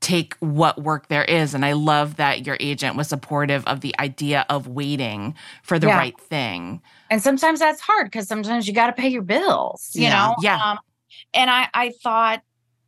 take 0.02 0.34
what 0.40 0.80
work 0.80 1.08
there 1.08 1.24
is 1.24 1.52
and 1.52 1.62
i 1.62 1.72
love 1.74 2.16
that 2.16 2.46
your 2.46 2.56
agent 2.58 2.96
was 2.96 3.06
supportive 3.06 3.62
of 3.66 3.82
the 3.82 3.94
idea 4.00 4.46
of 4.48 4.66
waiting 4.66 5.34
for 5.62 5.78
the 5.78 5.88
Yeah. 5.88 5.98
right 5.98 6.18
thing 6.18 6.80
and 7.10 7.20
sometimes 7.22 7.58
that's 7.60 7.82
hard 7.82 8.06
because 8.06 8.26
sometimes 8.26 8.66
you 8.66 8.72
got 8.72 8.86
to 8.86 8.94
pay 8.94 9.08
your 9.10 9.20
bills 9.20 9.90
you 9.92 10.04
Yeah. 10.04 10.28
know 10.28 10.36
Yeah. 10.40 10.70
um, 10.70 10.78
and 11.34 11.50
i 11.50 11.68
i 11.74 11.92
thought 12.02 12.40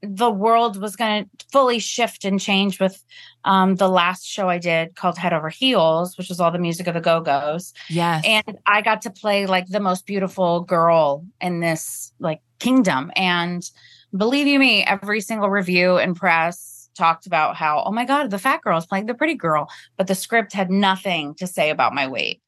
the 0.02 0.30
world 0.30 0.80
was 0.80 0.96
going 0.96 1.24
to 1.38 1.46
fully 1.52 1.78
shift 1.78 2.24
and 2.24 2.40
change 2.40 2.80
with 2.80 3.04
um, 3.44 3.76
the 3.76 3.88
last 3.88 4.26
show 4.26 4.48
i 4.48 4.58
did 4.58 4.94
called 4.96 5.16
head 5.16 5.32
over 5.32 5.48
heels 5.48 6.18
which 6.18 6.28
was 6.28 6.40
all 6.40 6.50
the 6.50 6.58
music 6.58 6.86
of 6.86 6.94
the 6.94 7.00
go-go's 7.00 7.72
yes 7.88 8.22
and 8.24 8.58
I 8.66 8.82
got 8.82 9.02
to 9.02 9.10
play 9.10 9.46
like 9.46 9.68
the 9.68 9.80
most 9.80 10.06
beautiful 10.06 10.60
girl 10.60 11.26
in 11.40 11.60
this 11.60 12.12
like 12.18 12.40
kingdom. 12.58 13.10
And 13.16 13.68
believe 14.16 14.46
you 14.46 14.58
me, 14.58 14.84
every 14.84 15.20
single 15.20 15.50
review 15.50 15.98
and 15.98 16.16
press 16.16 16.88
talked 16.94 17.26
about 17.26 17.56
how, 17.56 17.82
oh 17.84 17.92
my 17.92 18.04
God, 18.04 18.30
the 18.30 18.38
fat 18.38 18.62
girl 18.62 18.78
is 18.78 18.86
playing 18.86 19.06
the 19.06 19.14
pretty 19.14 19.34
girl. 19.34 19.68
But 19.96 20.06
the 20.06 20.14
script 20.14 20.52
had 20.52 20.70
nothing 20.70 21.34
to 21.36 21.46
say 21.46 21.70
about 21.70 21.94
my 21.94 22.06
weight 22.06 22.40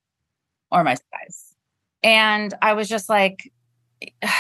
or 0.71 0.85
my 0.85 0.95
size. 0.95 1.55
And 2.03 2.53
I 2.63 2.75
was 2.75 2.89
just 2.89 3.09
like, 3.09 3.51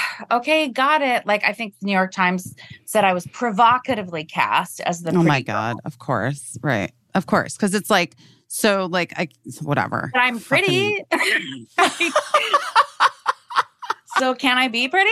okay, 0.30 0.68
got 0.68 1.02
it. 1.02 1.26
Like 1.26 1.44
I 1.44 1.52
think 1.52 1.78
the 1.80 1.86
New 1.86 1.92
York 1.92 2.12
Times 2.12 2.54
said 2.84 3.04
I 3.04 3.12
was 3.12 3.26
provocatively 3.28 4.24
cast 4.24 4.80
as 4.80 5.02
the 5.02 5.10
Oh 5.10 5.22
my 5.22 5.30
pretty 5.30 5.44
girl. 5.44 5.54
God. 5.54 5.76
Of 5.84 5.98
course. 5.98 6.58
Right. 6.62 6.92
Of 7.14 7.26
course. 7.26 7.56
Cause 7.56 7.74
it's 7.74 7.90
like, 7.90 8.16
so 8.48 8.86
like, 8.86 9.12
I, 9.18 9.28
whatever. 9.62 10.10
But 10.12 10.20
I'm 10.20 10.38
pretty. 10.40 11.04
so 14.18 14.34
can 14.34 14.58
I 14.58 14.68
be 14.68 14.88
pretty? 14.88 15.10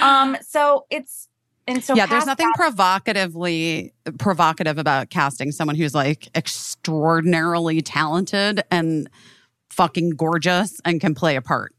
Um, 0.00 0.36
so 0.40 0.86
it's 0.90 1.28
and 1.66 1.82
so 1.82 1.94
yeah, 1.94 2.06
there's 2.06 2.26
nothing 2.26 2.50
provocatively 2.54 3.94
provocative 4.18 4.76
about 4.76 5.08
casting 5.10 5.50
someone 5.50 5.76
who's 5.76 5.94
like 5.94 6.28
extraordinarily 6.36 7.80
talented 7.80 8.62
and 8.70 9.08
fucking 9.70 10.10
gorgeous 10.10 10.80
and 10.84 11.00
can 11.00 11.14
play 11.14 11.36
a 11.36 11.42
part. 11.42 11.74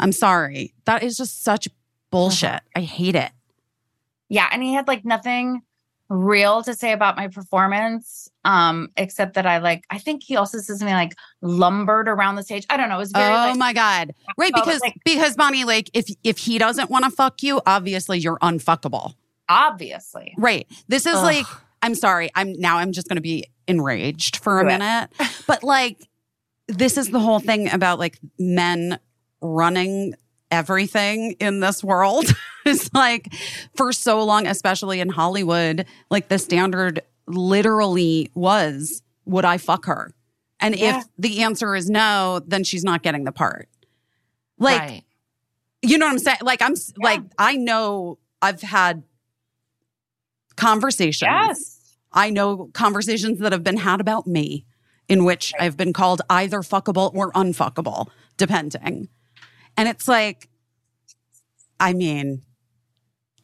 I'm 0.00 0.12
sorry. 0.12 0.74
That 0.84 1.02
is 1.02 1.16
just 1.16 1.42
such 1.44 1.68
bullshit. 2.10 2.60
I 2.74 2.80
hate 2.80 3.14
it. 3.16 3.32
yeah 4.28 4.48
and 4.52 4.62
he 4.62 4.72
had 4.74 4.86
like 4.88 5.04
nothing 5.04 5.62
real 6.10 6.62
to 6.62 6.74
say 6.74 6.92
about 6.92 7.16
my 7.18 7.28
performance 7.28 8.30
um 8.46 8.88
except 8.96 9.34
that 9.34 9.44
i 9.44 9.58
like 9.58 9.84
i 9.90 9.98
think 9.98 10.22
he 10.22 10.36
also 10.36 10.56
says 10.56 10.78
something 10.78 10.94
like 10.94 11.14
lumbered 11.42 12.08
around 12.08 12.36
the 12.36 12.42
stage 12.42 12.64
i 12.70 12.78
don't 12.78 12.88
know 12.88 12.94
it 12.94 12.98
was 12.98 13.12
very 13.12 13.30
oh 13.30 13.36
like 13.36 13.56
my 13.58 13.74
god. 13.74 14.14
Right 14.38 14.54
because 14.54 14.80
like- 14.80 14.96
because 15.04 15.36
Bonnie 15.36 15.64
like 15.64 15.90
if 15.92 16.06
if 16.24 16.38
he 16.38 16.56
doesn't 16.58 16.88
want 16.88 17.04
to 17.04 17.10
fuck 17.10 17.42
you, 17.42 17.60
obviously 17.66 18.18
you're 18.18 18.38
unfuckable. 18.38 19.14
obviously 19.50 20.34
Right. 20.38 20.66
This 20.88 21.04
is 21.04 21.14
Ugh. 21.16 21.24
like 21.24 21.46
I'm 21.82 21.94
sorry. 21.94 22.30
I'm 22.34 22.52
now 22.58 22.78
I'm 22.78 22.92
just 22.92 23.06
going 23.08 23.16
to 23.16 23.22
be 23.22 23.44
enraged 23.66 24.36
for 24.38 24.60
a 24.60 24.62
Do 24.62 24.68
minute. 24.78 25.10
But 25.46 25.62
like 25.62 25.98
this 26.68 26.96
is 26.96 27.10
the 27.10 27.20
whole 27.20 27.38
thing 27.40 27.70
about 27.70 27.98
like 27.98 28.18
men 28.38 28.98
running 29.40 30.14
everything 30.50 31.32
in 31.40 31.60
this 31.60 31.84
world. 31.84 32.24
it's 32.66 32.92
like 32.94 33.32
for 33.76 33.92
so 33.92 34.22
long 34.24 34.46
especially 34.46 35.00
in 35.00 35.08
Hollywood, 35.10 35.86
like 36.10 36.28
the 36.28 36.38
standard 36.38 37.00
literally 37.26 38.30
was 38.34 39.02
would 39.26 39.44
I 39.44 39.58
fuck 39.58 39.84
her? 39.86 40.12
And 40.60 40.74
Yeah. 40.76 40.98
if 41.00 41.04
the 41.18 41.42
answer 41.42 41.76
is 41.76 41.88
no, 41.90 42.40
then 42.46 42.64
she's 42.64 42.82
not 42.84 43.02
getting 43.02 43.24
the 43.24 43.32
part. 43.32 43.68
Like 44.58 44.80
right. 44.80 45.04
you 45.82 45.98
know 45.98 46.06
what 46.06 46.12
I'm 46.12 46.18
saying? 46.18 46.38
Like 46.42 46.62
I'm 46.62 46.74
Yeah. 46.74 47.04
like 47.04 47.22
I 47.38 47.56
know 47.56 48.18
I've 48.40 48.62
had 48.62 49.02
conversations. 50.56 51.28
yes 51.30 51.74
I 52.12 52.30
know 52.30 52.70
conversations 52.72 53.38
that 53.40 53.52
have 53.52 53.62
been 53.62 53.76
had 53.76 54.00
about 54.00 54.26
me 54.26 54.64
in 55.08 55.24
which 55.24 55.52
I've 55.60 55.76
been 55.76 55.92
called 55.92 56.22
either 56.30 56.60
fuckable 56.60 57.14
or 57.14 57.30
unfuckable, 57.32 58.08
depending. 58.38 59.08
And 59.78 59.88
it's 59.88 60.08
like, 60.08 60.48
I 61.80 61.92
mean, 61.92 62.42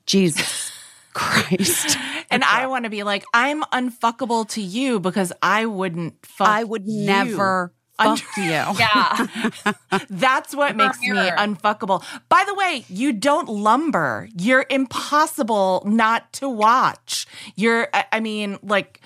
Jesus 0.05 0.73
Christ. 1.15 1.97
And 2.31 2.43
I 2.43 2.67
want 2.67 2.85
to 2.85 2.91
be 2.91 3.05
like, 3.05 3.25
I'm 3.33 3.63
unfuckable 3.65 4.49
to 4.51 4.61
you 4.61 4.99
because 4.99 5.33
I 5.41 5.67
wouldn't 5.67 6.27
fuck. 6.27 6.49
I 6.49 6.65
would 6.65 6.87
you. 6.87 7.07
never 7.07 7.73
fuck 7.97 8.19
you. 8.37 8.43
yeah 8.45 9.27
That's 10.11 10.57
what 10.57 10.75
makes 10.75 11.01
me 11.01 11.11
unfuckable. 11.11 12.05
By 12.29 12.45
the 12.45 12.55
way, 12.55 12.85
you 12.89 13.13
don't 13.13 13.49
lumber. 13.49 14.29
You're 14.37 14.67
impossible 14.69 15.85
not 15.87 16.33
to 16.35 16.49
watch. 16.49 17.27
You're, 17.55 17.89
I 18.11 18.19
mean, 18.19 18.59
like, 18.63 19.01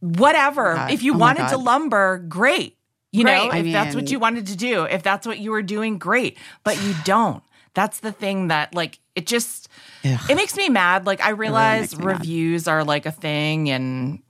whatever. 0.00 0.72
Oh 0.72 0.76
God. 0.76 0.90
If 0.90 1.02
you 1.04 1.14
Oh 1.14 1.18
wanted 1.18 1.48
to 1.50 1.56
lumber, 1.56 2.18
great. 2.18 2.77
You 3.18 3.24
know, 3.24 3.48
Great. 3.50 3.60
if 3.60 3.66
I 3.66 3.72
that's 3.72 3.94
what 3.94 4.10
you 4.10 4.18
wanted 4.18 4.46
to 4.46 4.56
do, 4.56 4.84
if 4.84 5.02
that's 5.02 5.26
what 5.26 5.38
you 5.38 5.50
were 5.50 5.62
doing, 5.62 5.98
great. 5.98 6.38
But 6.64 6.80
you 6.82 6.94
don't. 7.04 7.42
That's 7.74 8.00
the 8.00 8.12
thing 8.12 8.48
that, 8.48 8.74
like, 8.74 8.98
it 9.14 9.26
just, 9.26 9.68
Ugh. 10.04 10.18
it 10.30 10.34
makes 10.34 10.56
me 10.56 10.68
mad. 10.68 11.06
Like, 11.06 11.20
I 11.20 11.30
realize 11.30 11.92
makes 11.92 11.98
me 11.98 12.06
mad. 12.06 12.18
reviews 12.20 12.66
are 12.68 12.82
like 12.84 13.06
a 13.06 13.12
thing 13.12 13.70
and 13.70 14.20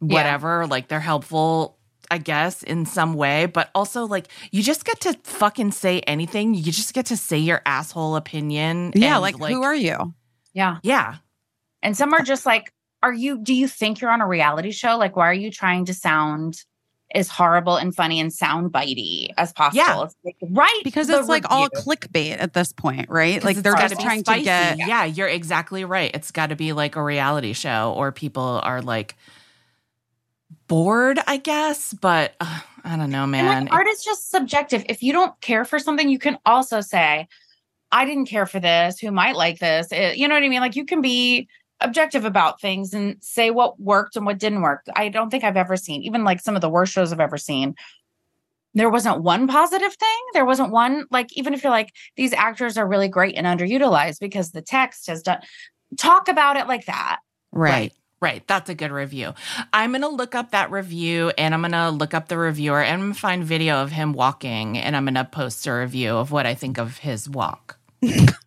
Yeah. 0.00 0.14
whatever. 0.14 0.66
Like, 0.66 0.88
they're 0.88 1.00
helpful, 1.00 1.78
I 2.10 2.18
guess, 2.18 2.62
in 2.62 2.86
some 2.86 3.14
way. 3.14 3.46
But 3.46 3.70
also, 3.74 4.06
like, 4.06 4.28
you 4.52 4.62
just 4.62 4.84
get 4.84 5.00
to 5.00 5.14
fucking 5.24 5.72
say 5.72 6.00
anything. 6.00 6.54
You 6.54 6.70
just 6.70 6.94
get 6.94 7.06
to 7.06 7.16
say 7.16 7.38
your 7.38 7.62
asshole 7.66 8.14
opinion. 8.14 8.92
Yeah, 8.94 9.14
and, 9.14 9.22
like, 9.22 9.36
who 9.36 9.62
are 9.62 9.74
you? 9.74 10.14
yeah 10.52 10.78
Yeah. 10.82 11.16
and 11.82 11.96
some 11.96 12.12
are 12.14 12.22
just 12.22 12.46
like 12.46 12.72
are 13.02 13.12
you 13.12 13.38
do 13.42 13.52
you 13.52 13.68
think 13.68 14.00
you're 14.00 14.10
on 14.10 14.22
a 14.22 14.26
reality 14.26 14.70
show 14.70 14.96
like 14.96 15.14
why 15.16 15.28
are 15.28 15.34
you 15.34 15.50
trying 15.50 15.84
to 15.84 15.92
sound 15.94 16.64
as 17.14 17.28
horrible 17.28 17.76
and 17.76 17.94
funny 17.94 18.18
and 18.18 18.32
sound 18.32 18.72
bitey 18.72 19.28
as 19.38 19.52
possible 19.52 19.82
Yeah. 19.84 20.06
Like, 20.24 20.36
right 20.50 20.80
Because 20.84 21.06
the 21.06 21.18
it's 21.18 21.28
like 21.28 21.44
all 21.50 21.68
clickbait 21.68 22.36
at 22.40 22.52
this 22.52 22.72
point, 22.72 23.08
right? 23.08 23.42
Like 23.42 23.56
they're 23.58 23.74
just 23.74 24.00
trying 24.00 24.20
spicy. 24.20 24.40
to 24.40 24.44
get 24.44 24.78
Yeah, 24.78 25.04
you're 25.04 25.28
exactly 25.28 25.84
right. 25.84 26.10
It's 26.14 26.30
got 26.30 26.48
to 26.48 26.56
be 26.56 26.72
like 26.72 26.96
a 26.96 27.02
reality 27.02 27.52
show, 27.52 27.94
or 27.96 28.12
people 28.12 28.60
are 28.62 28.82
like 28.82 29.16
bored, 30.68 31.20
I 31.26 31.36
guess. 31.36 31.94
But 31.94 32.34
uh, 32.40 32.60
I 32.84 32.96
don't 32.96 33.10
know, 33.10 33.26
man. 33.26 33.64
like 33.66 33.72
art 33.72 33.86
is 33.86 34.04
just 34.04 34.30
subjective. 34.30 34.84
If 34.88 35.02
you 35.02 35.12
don't 35.12 35.38
care 35.40 35.64
for 35.64 35.78
something, 35.78 36.08
you 36.08 36.18
can 36.18 36.38
also 36.44 36.80
say, 36.80 37.28
I 37.92 38.04
didn't 38.04 38.26
care 38.26 38.46
for 38.46 38.60
this. 38.60 38.98
Who 38.98 39.10
might 39.12 39.36
like 39.36 39.58
this? 39.58 39.88
It- 39.92 40.16
you 40.16 40.26
know 40.28 40.34
what 40.34 40.42
I 40.42 40.48
mean? 40.48 40.60
Like 40.60 40.76
you 40.76 40.84
can 40.84 41.00
be 41.00 41.48
objective 41.80 42.24
about 42.24 42.60
things 42.60 42.94
and 42.94 43.16
say 43.20 43.50
what 43.50 43.78
worked 43.80 44.16
and 44.16 44.24
what 44.24 44.38
didn't 44.38 44.62
work. 44.62 44.86
I 44.94 45.08
don't 45.08 45.30
think 45.30 45.44
I've 45.44 45.56
ever 45.56 45.76
seen, 45.76 46.02
even 46.02 46.24
like 46.24 46.40
some 46.40 46.54
of 46.54 46.62
the 46.62 46.70
worst 46.70 46.92
shows 46.92 47.12
I've 47.12 47.20
ever 47.20 47.38
seen. 47.38 47.74
There 48.74 48.90
wasn't 48.90 49.22
one 49.22 49.46
positive 49.46 49.94
thing. 49.94 50.18
There 50.32 50.44
wasn't 50.44 50.70
one, 50.70 51.06
like, 51.10 51.34
even 51.36 51.54
if 51.54 51.62
you're 51.62 51.70
like, 51.70 51.92
these 52.16 52.32
actors 52.34 52.76
are 52.76 52.86
really 52.86 53.08
great 53.08 53.34
and 53.34 53.46
underutilized 53.46 54.20
because 54.20 54.50
the 54.50 54.60
text 54.60 55.06
has 55.06 55.22
done, 55.22 55.40
talk 55.96 56.28
about 56.28 56.56
it 56.56 56.66
like 56.66 56.86
that. 56.86 57.18
right. 57.52 57.92
Right. 58.18 58.46
That's 58.46 58.70
a 58.70 58.74
good 58.74 58.92
review. 58.92 59.34
I'm 59.74 59.90
going 59.90 60.00
to 60.00 60.08
look 60.08 60.34
up 60.34 60.52
that 60.52 60.70
review 60.70 61.32
and 61.36 61.52
I'm 61.52 61.60
going 61.60 61.72
to 61.72 61.90
look 61.90 62.14
up 62.14 62.28
the 62.28 62.38
reviewer 62.38 62.82
and 62.82 62.94
I'm 62.94 63.00
going 63.00 63.12
to 63.12 63.20
find 63.20 63.44
video 63.44 63.82
of 63.82 63.92
him 63.92 64.14
walking 64.14 64.78
and 64.78 64.96
I'm 64.96 65.04
going 65.04 65.14
to 65.16 65.24
post 65.24 65.66
a 65.66 65.72
review 65.72 66.16
of 66.16 66.32
what 66.32 66.46
I 66.46 66.54
think 66.54 66.78
of 66.78 66.96
his 66.96 67.28
walk. 67.28 67.75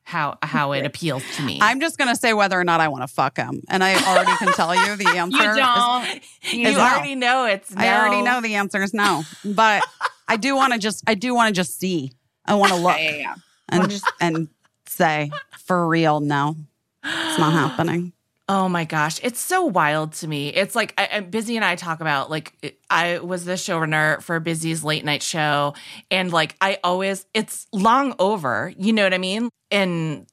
How 0.04 0.38
how 0.42 0.72
it 0.72 0.86
appeals 0.86 1.24
to 1.36 1.42
me. 1.44 1.60
I'm 1.62 1.80
just 1.80 1.98
gonna 1.98 2.16
say 2.16 2.34
whether 2.34 2.60
or 2.60 2.64
not 2.64 2.82
I 2.82 2.88
want 2.88 3.04
to 3.04 3.08
fuck 3.08 3.38
him, 3.38 3.62
and 3.70 3.84
I 3.84 3.94
already 4.08 4.36
can 4.38 4.54
tell 4.54 4.74
you 4.76 4.96
the 4.96 5.08
answer. 5.18 5.38
You 5.38 5.56
don't. 5.56 6.22
you 6.54 6.68
is 6.68 6.76
no. 6.78 6.82
already 6.82 7.16
know 7.16 7.46
it's 7.46 7.72
no. 7.74 7.82
I 7.84 8.00
already 8.00 8.22
know 8.22 8.42
the 8.42 8.56
answer 8.56 8.82
is 8.82 8.94
no, 8.94 9.24
but 9.46 9.84
I 10.28 10.38
do 10.38 10.56
want 10.56 10.74
to 10.74 10.80
just 10.80 11.04
I 11.08 11.14
do 11.16 11.34
want 11.36 11.50
to 11.50 11.54
just 11.60 11.80
see. 11.80 12.12
I 12.46 12.56
want 12.56 12.72
to 12.72 12.78
look 12.80 12.98
Yeah, 12.98 13.12
yeah, 13.12 13.18
yeah. 13.18 13.36
and 13.70 13.90
just- 13.90 14.12
and 14.20 14.48
say 14.88 15.30
for 15.66 15.88
real, 15.88 16.20
no, 16.20 16.56
it's 17.04 17.38
not 17.40 17.54
happening. 17.70 18.12
Oh 18.52 18.68
my 18.68 18.84
gosh, 18.84 19.20
it's 19.22 19.40
so 19.40 19.64
wild 19.64 20.14
to 20.14 20.28
me. 20.28 20.50
It's 20.50 20.74
like 20.76 20.96
I, 20.98 21.10
I, 21.14 21.20
Busy 21.20 21.56
and 21.56 21.64
I 21.64 21.76
talk 21.76 22.02
about 22.02 22.32
like 22.32 22.76
I 22.90 23.20
was 23.20 23.46
the 23.46 23.54
showrunner 23.54 24.24
for 24.24 24.40
Busy's 24.40 24.84
late 24.84 25.06
night 25.06 25.22
show, 25.22 25.76
and 26.10 26.34
like 26.34 26.56
I 26.60 26.80
always, 26.84 27.28
it's 27.36 27.68
long 27.72 28.16
over. 28.18 28.74
You 28.76 28.92
know 28.92 29.04
what 29.04 29.14
I 29.14 29.20
mean? 29.20 29.50
And 29.70 30.26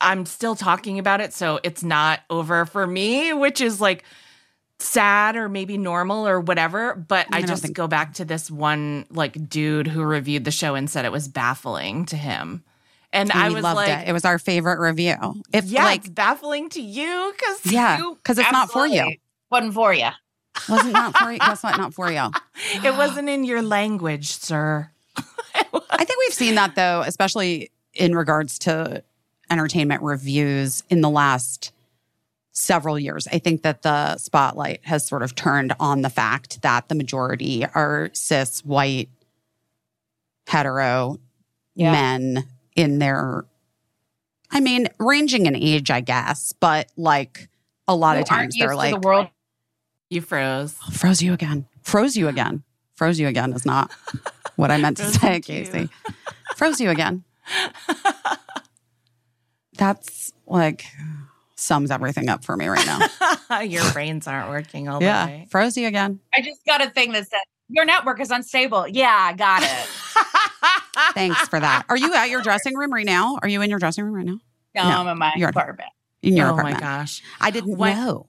I'm 0.00 0.24
still 0.24 0.54
talking 0.54 1.00
about 1.00 1.20
it, 1.20 1.32
so 1.32 1.58
it's 1.64 1.82
not 1.82 2.20
over 2.30 2.64
for 2.64 2.86
me, 2.86 3.32
which 3.32 3.60
is 3.60 3.80
like 3.80 4.04
sad 4.78 5.34
or 5.34 5.48
maybe 5.48 5.76
normal 5.76 6.28
or 6.28 6.38
whatever. 6.38 6.94
But 6.94 7.26
I 7.32 7.38
I, 7.38 7.42
just 7.42 7.62
think- 7.64 7.74
go 7.74 7.88
back 7.88 8.14
to 8.14 8.24
this 8.24 8.52
one 8.52 9.04
like 9.10 9.48
dude 9.48 9.88
who 9.88 10.04
reviewed 10.04 10.44
the 10.44 10.52
show 10.52 10.76
and 10.76 10.88
said 10.88 11.04
it 11.04 11.12
was 11.12 11.26
baffling 11.26 12.06
to 12.06 12.16
him, 12.16 12.62
and 13.12 13.30
And 13.30 13.32
I 13.32 13.50
was 13.50 13.62
loved 13.62 13.76
like, 13.76 13.88
it. 13.88 14.08
It 14.08 14.12
was 14.12 14.24
our 14.24 14.38
favorite 14.38 14.78
review. 14.80 15.14
If 15.52 15.66
yeah, 15.66 15.84
like 15.84 16.00
it's 16.00 16.08
baffling 16.08 16.68
to 16.70 16.80
you 16.82 17.32
because 17.36 17.72
yeah, 17.72 18.00
because 18.16 18.38
it's 18.38 18.52
not 18.52 18.70
for 18.70 18.86
you. 18.86 19.16
Wasn't 19.50 19.74
for 19.74 19.92
you. 19.92 20.08
Wasn't 20.68 20.92
not 20.92 21.16
for 21.16 21.32
you. 21.32 21.38
Guess 21.38 21.62
what? 21.62 21.76
Not 21.76 21.94
for 21.94 22.10
you. 22.10 22.30
It 22.84 22.96
wasn't 22.96 23.28
in 23.28 23.44
your 23.44 23.62
language, 23.62 24.28
sir. 24.32 24.90
I 25.16 26.04
think 26.04 26.18
we've 26.18 26.32
seen 26.34 26.54
that 26.56 26.74
though, 26.74 27.02
especially 27.06 27.70
in 27.94 28.14
regards 28.14 28.58
to 28.60 29.02
entertainment 29.50 30.02
reviews 30.02 30.82
in 30.88 31.02
the 31.02 31.10
last 31.10 31.72
several 32.52 32.98
years. 32.98 33.26
I 33.28 33.38
think 33.38 33.62
that 33.62 33.82
the 33.82 34.16
spotlight 34.18 34.80
has 34.84 35.06
sort 35.06 35.22
of 35.22 35.34
turned 35.34 35.74
on 35.80 36.02
the 36.02 36.10
fact 36.10 36.62
that 36.62 36.88
the 36.88 36.94
majority 36.94 37.64
are 37.74 38.10
cis, 38.14 38.64
white, 38.64 39.08
hetero 40.46 41.18
Yeah. 41.74 41.92
men 41.92 42.44
in 42.76 42.98
their, 42.98 43.44
I 44.50 44.60
mean, 44.60 44.88
ranging 44.98 45.46
in 45.46 45.56
age, 45.56 45.90
I 45.90 46.00
guess, 46.00 46.52
but 46.52 46.90
like 46.96 47.48
a 47.88 47.94
lot 47.94 48.18
of 48.18 48.24
times 48.24 48.56
they're 48.58 48.76
like, 48.76 48.94
the 48.94 49.06
world. 49.06 49.28
You 50.10 50.20
froze. 50.20 50.74
froze 50.92 51.22
you 51.22 51.32
again. 51.32 51.66
Froze 51.82 52.16
you 52.16 52.28
again. 52.28 52.62
Froze 52.94 53.18
you 53.18 53.28
again 53.28 53.52
is 53.52 53.64
not 53.64 53.90
what 54.56 54.70
I 54.70 54.76
meant 54.76 54.98
to 54.98 55.06
say. 55.06 55.40
Caissie. 55.40 55.88
Froze 56.56 56.80
you 56.80 56.90
again. 56.90 57.24
That's 59.76 60.32
like 60.46 60.84
sums 61.56 61.90
everything 61.90 62.28
up 62.28 62.44
for 62.44 62.56
me 62.56 62.66
right 62.66 62.86
now. 62.86 63.60
your 63.60 63.90
brains 63.92 64.26
aren't 64.26 64.50
working 64.50 64.88
all 64.88 64.98
the 64.98 65.06
yeah. 65.06 65.26
way. 65.26 65.46
Froze 65.50 65.76
you 65.76 65.86
again. 65.86 66.20
I 66.34 66.42
just 66.42 66.64
got 66.66 66.84
a 66.84 66.90
thing 66.90 67.12
that 67.12 67.28
said 67.28 67.40
your 67.68 67.84
network 67.84 68.20
is 68.20 68.30
unstable. 68.30 68.86
Yeah, 68.88 69.16
I 69.18 69.32
got 69.32 69.62
it. 69.62 69.88
Thanks 71.14 71.48
for 71.48 71.58
that. 71.60 71.84
Are 71.88 71.96
you 71.96 72.12
at 72.14 72.30
your 72.30 72.42
dressing 72.42 72.76
room 72.76 72.92
right 72.92 73.06
now? 73.06 73.38
Are 73.42 73.48
you 73.48 73.62
in 73.62 73.70
your 73.70 73.78
dressing 73.78 74.04
room 74.04 74.14
right 74.14 74.26
now? 74.26 74.38
No, 74.74 74.82
No, 74.88 75.00
I'm 75.02 75.08
in 75.08 75.18
my 75.18 75.32
you're- 75.36 75.50
apartment. 75.50 75.90
In 76.22 76.36
your 76.36 76.48
oh 76.48 76.52
apartment. 76.52 76.76
my 76.76 76.80
gosh. 76.80 77.22
I 77.40 77.50
didn't 77.50 77.76
When- 77.76 77.96
know. 77.96 78.26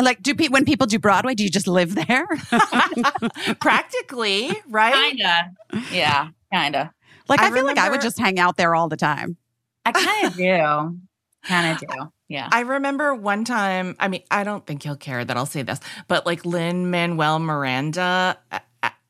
Like, 0.00 0.22
do 0.22 0.34
pe- 0.34 0.48
when 0.48 0.64
people 0.64 0.86
do 0.88 0.98
Broadway, 0.98 1.34
do 1.36 1.44
you 1.44 1.50
just 1.50 1.68
live 1.68 1.94
there? 1.94 2.26
Practically, 3.60 4.50
right? 4.68 4.94
Kinda. 5.16 5.52
Yeah, 5.92 6.28
kinda. 6.52 6.92
like, 7.28 7.40
I, 7.40 7.48
I 7.48 7.50
feel 7.50 7.64
like 7.64 7.78
I 7.78 7.90
would 7.90 8.00
just 8.00 8.18
hang 8.18 8.38
out 8.38 8.56
there 8.56 8.74
all 8.74 8.88
the 8.88 8.96
time. 8.96 9.36
I 9.84 9.92
kind 9.92 10.26
of 10.26 10.34
do. 10.36 10.98
Kind 11.44 11.72
of 11.72 11.78
do. 11.88 12.10
Yeah. 12.28 12.48
I 12.50 12.60
remember 12.60 13.14
one 13.14 13.44
time, 13.44 13.96
I 14.00 14.08
mean, 14.08 14.22
I 14.30 14.44
don't 14.44 14.66
think 14.66 14.82
he'll 14.82 14.96
care 14.96 15.24
that 15.24 15.36
I'll 15.36 15.44
say 15.46 15.62
this, 15.62 15.78
but 16.08 16.24
like 16.26 16.44
Lin-Manuel 16.44 17.38
Miranda 17.38 18.38
a- 18.50 18.56
a- 18.56 18.60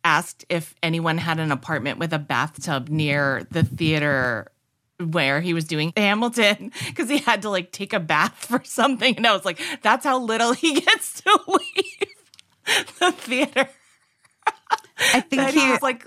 asked 0.05 0.45
if 0.49 0.75
anyone 0.83 1.19
had 1.19 1.41
an 1.41 1.51
apartment 1.51 1.99
with 1.99 2.13
a 2.13 2.19
bathtub 2.19 2.89
near 2.89 3.47
the 3.51 3.65
theater 3.65 4.53
where 5.01 5.41
he 5.41 5.55
was 5.55 5.65
doing 5.65 5.93
Hamilton 5.97 6.73
because 6.87 7.09
he 7.09 7.19
had 7.19 7.43
to 7.43 7.51
like 7.51 7.73
take 7.73 7.93
a 7.93 8.01
bath 8.01 8.35
for 8.49 8.63
something. 8.65 9.17
And 9.17 9.27
I 9.27 9.33
was 9.33 9.45
like, 9.45 9.61
that's 9.83 10.05
how 10.05 10.21
little 10.21 10.53
he 10.53 10.81
gets 10.81 11.21
to 11.23 11.41
leave 11.49 12.87
the 13.01 13.13
theater. 13.13 13.69
I 15.13 15.21
think 15.21 15.43
That 15.43 15.55
he, 15.55 15.61
he 15.61 15.71
was 15.71 15.83
like 15.83 16.07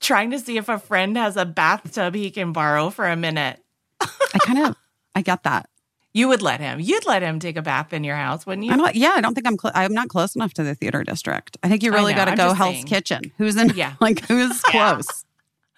trying 0.00 0.30
to 0.32 0.38
see 0.38 0.58
if 0.58 0.68
a 0.68 0.78
friend 0.78 1.16
has 1.16 1.36
a 1.36 1.46
bathtub 1.46 2.14
he 2.14 2.30
can 2.30 2.52
borrow 2.52 2.90
for 2.90 3.06
a 3.06 3.16
minute. 3.16 3.62
I 4.00 4.38
kind 4.40 4.58
of, 4.58 4.76
I 5.14 5.22
get 5.22 5.42
that. 5.44 5.68
You 6.14 6.28
would 6.28 6.42
let 6.42 6.60
him. 6.60 6.80
You'd 6.80 7.06
let 7.06 7.22
him 7.22 7.38
take 7.38 7.56
a 7.56 7.62
bath 7.62 7.92
in 7.92 8.02
your 8.02 8.16
house, 8.16 8.46
wouldn't 8.46 8.66
you? 8.66 8.72
I'm 8.72 8.78
not, 8.78 8.96
yeah, 8.96 9.12
I 9.16 9.20
don't 9.20 9.34
think 9.34 9.46
I'm. 9.46 9.58
Cl- 9.58 9.72
I'm 9.74 9.92
not 9.92 10.08
close 10.08 10.34
enough 10.34 10.54
to 10.54 10.62
the 10.64 10.74
theater 10.74 11.04
district. 11.04 11.58
I 11.62 11.68
think 11.68 11.82
you 11.82 11.92
really 11.92 12.14
got 12.14 12.24
to 12.26 12.36
go 12.36 12.54
Hell's 12.54 12.74
saying. 12.76 12.86
Kitchen. 12.86 13.30
Who's 13.38 13.56
in? 13.56 13.70
Yeah. 13.70 13.94
like 14.00 14.20
who's 14.26 14.62
Yeah. 14.72 14.94
close 14.94 15.24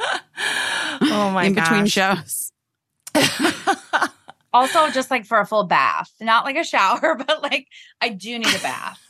oh 1.02 1.30
my 1.30 1.42
god. 1.42 1.46
in 1.46 1.54
between 1.54 1.86
shows? 1.86 2.52
also, 4.52 4.88
just 4.90 5.10
like 5.10 5.26
for 5.26 5.40
a 5.40 5.46
full 5.46 5.64
bath, 5.64 6.10
not 6.20 6.44
like 6.44 6.56
a 6.56 6.64
shower, 6.64 7.16
but 7.26 7.42
like 7.42 7.66
I 8.00 8.08
do 8.10 8.38
need 8.38 8.54
a 8.54 8.58
bath. 8.60 9.00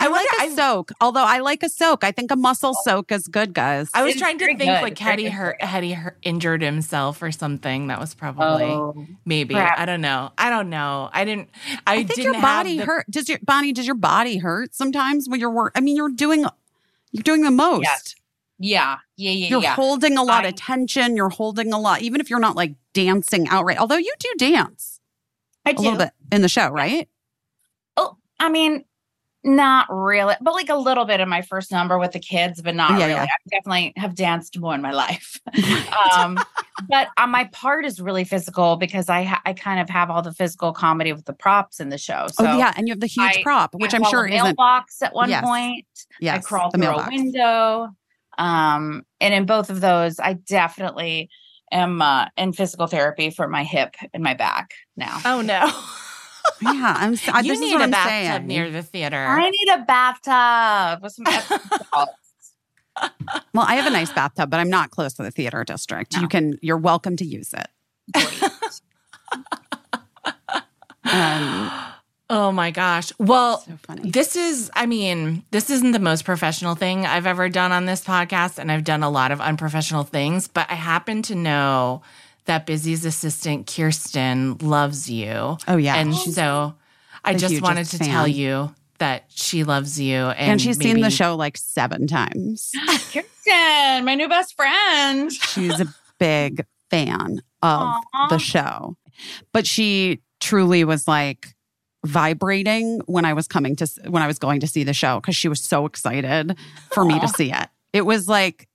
I, 0.00 0.08
like 0.08 0.26
wonder- 0.32 0.52
a 0.52 0.56
soak. 0.56 0.92
Although 1.00 1.24
I 1.24 1.38
like 1.38 1.62
a 1.62 1.68
soak. 1.68 2.04
I 2.04 2.10
think 2.12 2.30
a 2.30 2.36
muscle 2.36 2.74
oh. 2.76 2.82
soak 2.84 3.12
is 3.12 3.28
good, 3.28 3.54
guys. 3.54 3.88
I 3.94 4.02
was 4.02 4.12
It's 4.12 4.20
trying 4.20 4.38
to 4.38 4.46
think 4.46 4.58
good. 4.60 4.82
like 4.82 4.98
had 4.98 5.18
he 5.18 5.28
hurt 5.28 5.60
had 5.62 5.84
he 5.84 5.92
hurt, 5.92 6.16
injured 6.22 6.62
himself 6.62 7.22
or 7.22 7.30
something. 7.32 7.86
That 7.88 8.00
was 8.00 8.14
probably 8.14 8.64
Oh, 8.64 9.06
maybe. 9.24 9.54
perhaps. 9.54 9.80
I 9.80 9.84
don't 9.86 10.00
know. 10.00 10.30
I 10.38 10.50
don't 10.50 10.70
know. 10.70 11.10
I 11.12 11.24
didn't. 11.24 11.48
I, 11.86 11.92
I 11.92 11.96
think 11.98 12.08
didn't 12.14 12.32
your 12.34 12.42
body 12.42 12.78
the, 12.78 12.84
hurt. 12.84 13.06
Does 13.10 13.28
your 13.28 13.38
Bonnie? 13.42 13.72
Does 13.72 13.86
your 13.86 13.94
body 13.96 14.38
hurt 14.38 14.74
sometimes 14.74 15.28
when 15.28 15.40
you're 15.40 15.50
work? 15.50 15.72
I 15.76 15.80
mean, 15.80 15.96
you're 15.96 16.10
doing, 16.10 16.44
you're 17.12 17.22
doing 17.22 17.42
the 17.42 17.50
most. 17.50 17.82
Yes. 17.84 18.14
yeah, 18.58 18.96
yeah, 19.16 19.30
yeah, 19.30 19.48
You're 19.48 19.62
yeah. 19.62 19.74
holding 19.74 20.16
a 20.18 20.22
lot 20.22 20.44
I- 20.44 20.48
of 20.48 20.56
tension. 20.56 21.16
You're 21.16 21.28
holding 21.28 21.72
a 21.72 21.78
lot, 21.78 22.02
even 22.02 22.20
if 22.20 22.28
you're 22.30 22.40
not 22.40 22.56
like 22.56 22.74
dancing 22.92 23.48
outright. 23.48 23.78
Although 23.78 23.96
you 23.96 24.12
do 24.18 24.28
dance 24.38 25.00
I 25.64 25.70
a 25.70 25.74
do. 25.74 25.82
little 25.82 25.98
bit 25.98 26.10
in 26.32 26.42
the 26.42 26.48
show, 26.48 26.68
right? 26.68 27.08
Oh, 27.96 28.16
I 28.40 28.48
mean, 28.48 28.84
not 29.48 29.86
really, 29.90 30.34
but 30.40 30.52
like 30.54 30.68
a 30.68 30.76
little 30.76 31.04
bit 31.04 31.20
in 31.20 31.28
my 31.28 31.42
first 31.42 31.72
number 31.72 31.98
with 31.98 32.12
the 32.12 32.18
kids, 32.20 32.60
but 32.62 32.74
not 32.74 32.90
Yeah, 32.92 32.96
really. 33.06 33.10
yeah. 33.12 33.22
I 33.24 33.28
definitely 33.50 33.92
have 33.96 34.14
danced 34.14 34.58
more 34.58 34.74
in 34.74 34.82
my 34.82 34.92
life. 34.92 35.40
um, 36.14 36.38
but 36.88 37.08
uh, 37.16 37.26
my 37.26 37.44
part 37.52 37.84
is 37.84 38.00
really 38.00 38.24
physical 38.24 38.76
because 38.76 39.08
I 39.08 39.24
ha- 39.24 39.42
I 39.44 39.52
kind 39.54 39.80
of 39.80 39.88
have 39.88 40.10
all 40.10 40.22
the 40.22 40.32
physical 40.32 40.72
comedy 40.72 41.12
with 41.12 41.24
the 41.24 41.32
props 41.32 41.80
in 41.80 41.88
the 41.88 41.98
show. 41.98 42.26
So 42.32 42.46
oh 42.46 42.56
yeah, 42.58 42.72
and 42.76 42.86
you 42.86 42.92
have 42.92 43.00
the 43.00 43.06
huge 43.06 43.38
I- 43.38 43.42
prop, 43.42 43.74
which 43.74 43.94
I 43.94 43.96
I'm 43.96 44.02
haul 44.02 44.10
sure 44.10 44.24
a 44.26 44.30
isn't. 44.32 44.44
mailbox 44.44 45.02
at 45.02 45.14
one 45.14 45.30
Yes. 45.30 45.44
point. 45.44 45.86
Yes, 46.20 46.36
I 46.36 46.40
crawl 46.48 46.70
the 46.70 46.78
through 46.78 46.86
mailbox. 46.86 47.08
a 47.08 47.10
window. 47.16 47.88
Um, 48.38 49.04
and 49.20 49.34
in 49.34 49.46
both 49.46 49.68
of 49.70 49.80
those, 49.80 50.20
I 50.20 50.34
definitely 50.34 51.28
am 51.72 52.00
uh, 52.00 52.26
in 52.36 52.52
physical 52.52 52.86
therapy 52.86 53.30
for 53.30 53.48
my 53.48 53.64
hip 53.64 53.96
and 54.14 54.22
my 54.22 54.34
back 54.34 54.72
now. 54.96 55.20
Oh 55.24 55.40
no! 55.40 55.68
Yeah, 56.60 56.94
I'm. 56.98 57.12
s- 57.14 57.28
I- 57.28 57.40
you 57.40 57.52
this 57.52 57.60
is 57.60 57.66
need 57.66 57.72
what 57.74 57.80
a 57.80 57.84
I'm 57.84 57.90
bathtub 57.90 58.10
saying. 58.10 58.46
near 58.46 58.70
the 58.70 58.82
theater. 58.82 59.16
I 59.16 59.50
need 59.50 59.68
a 59.74 59.78
bathtub 59.84 61.02
with 61.02 61.12
some 61.12 61.24
Well, 63.54 63.64
I 63.68 63.76
have 63.76 63.86
a 63.86 63.90
nice 63.90 64.12
bathtub, 64.12 64.50
but 64.50 64.58
I'm 64.58 64.70
not 64.70 64.90
close 64.90 65.12
to 65.14 65.22
the 65.22 65.30
theater 65.30 65.62
district. 65.64 66.14
No. 66.16 66.22
You 66.22 66.28
can. 66.28 66.58
You're 66.62 66.76
welcome 66.78 67.16
to 67.16 67.24
use 67.24 67.54
it. 67.54 67.68
Great. 68.12 68.42
Um, 71.04 71.70
oh 72.28 72.52
my 72.52 72.70
gosh! 72.70 73.12
Well, 73.18 73.60
so 73.60 73.78
funny. 73.86 74.10
This 74.10 74.36
is, 74.36 74.70
I 74.74 74.84
mean, 74.86 75.42
this 75.52 75.70
isn't 75.70 75.92
the 75.92 75.98
most 75.98 76.24
professional 76.26 76.74
thing 76.74 77.06
I've 77.06 77.26
ever 77.26 77.48
done 77.48 77.72
on 77.72 77.86
this 77.86 78.04
podcast, 78.04 78.58
and 78.58 78.70
I've 78.70 78.84
done 78.84 79.02
a 79.02 79.08
lot 79.08 79.30
of 79.30 79.40
unprofessional 79.40 80.04
things, 80.04 80.48
but 80.48 80.70
I 80.70 80.74
happen 80.74 81.22
to 81.22 81.34
know 81.34 82.02
that 82.48 82.66
Busy's 82.66 83.04
assistant, 83.04 83.66
Kirsten, 83.66 84.56
loves 84.58 85.08
you. 85.08 85.56
Oh 85.68 85.76
yeah, 85.76 85.96
and 85.96 86.14
so 86.14 86.74
I 87.24 87.34
just 87.34 87.62
wanted 87.62 87.86
to 87.86 87.98
tell 87.98 88.26
you 88.26 88.74
that 88.98 89.26
she 89.28 89.64
loves 89.64 90.00
you. 90.00 90.16
And, 90.16 90.52
and, 90.52 90.60
she's 90.60 90.76
seen 90.78 91.00
the 91.00 91.10
show 91.10 91.36
like 91.36 91.56
seven 91.56 92.06
times. 92.06 92.72
Kirsten, 93.12 94.04
my 94.04 94.14
new 94.16 94.28
best 94.28 94.56
friend. 94.56 95.32
She's 95.32 95.78
a 95.78 95.86
big 96.18 96.64
fan 96.90 97.42
of 97.62 98.02
Aw. 98.14 98.28
the 98.28 98.38
show, 98.38 98.96
but 99.52 99.66
she 99.66 100.20
truly 100.40 100.84
was 100.84 101.06
like 101.06 101.48
vibrating 102.06 103.00
when 103.06 103.24
I 103.24 103.34
was 103.34 103.46
coming 103.46 103.76
to 103.76 103.86
when 104.06 104.22
I 104.22 104.26
was 104.26 104.38
going 104.38 104.60
to 104.60 104.66
see 104.66 104.84
the 104.84 104.94
show 104.94 105.20
because 105.20 105.36
she 105.36 105.48
was 105.48 105.62
so 105.62 105.84
excited 105.84 106.56
for 106.92 107.04
me 107.04 107.20
to 107.20 107.28
see 107.28 107.52
it. 107.52 107.68
It 107.92 108.02
was 108.02 108.26
like 108.26 108.68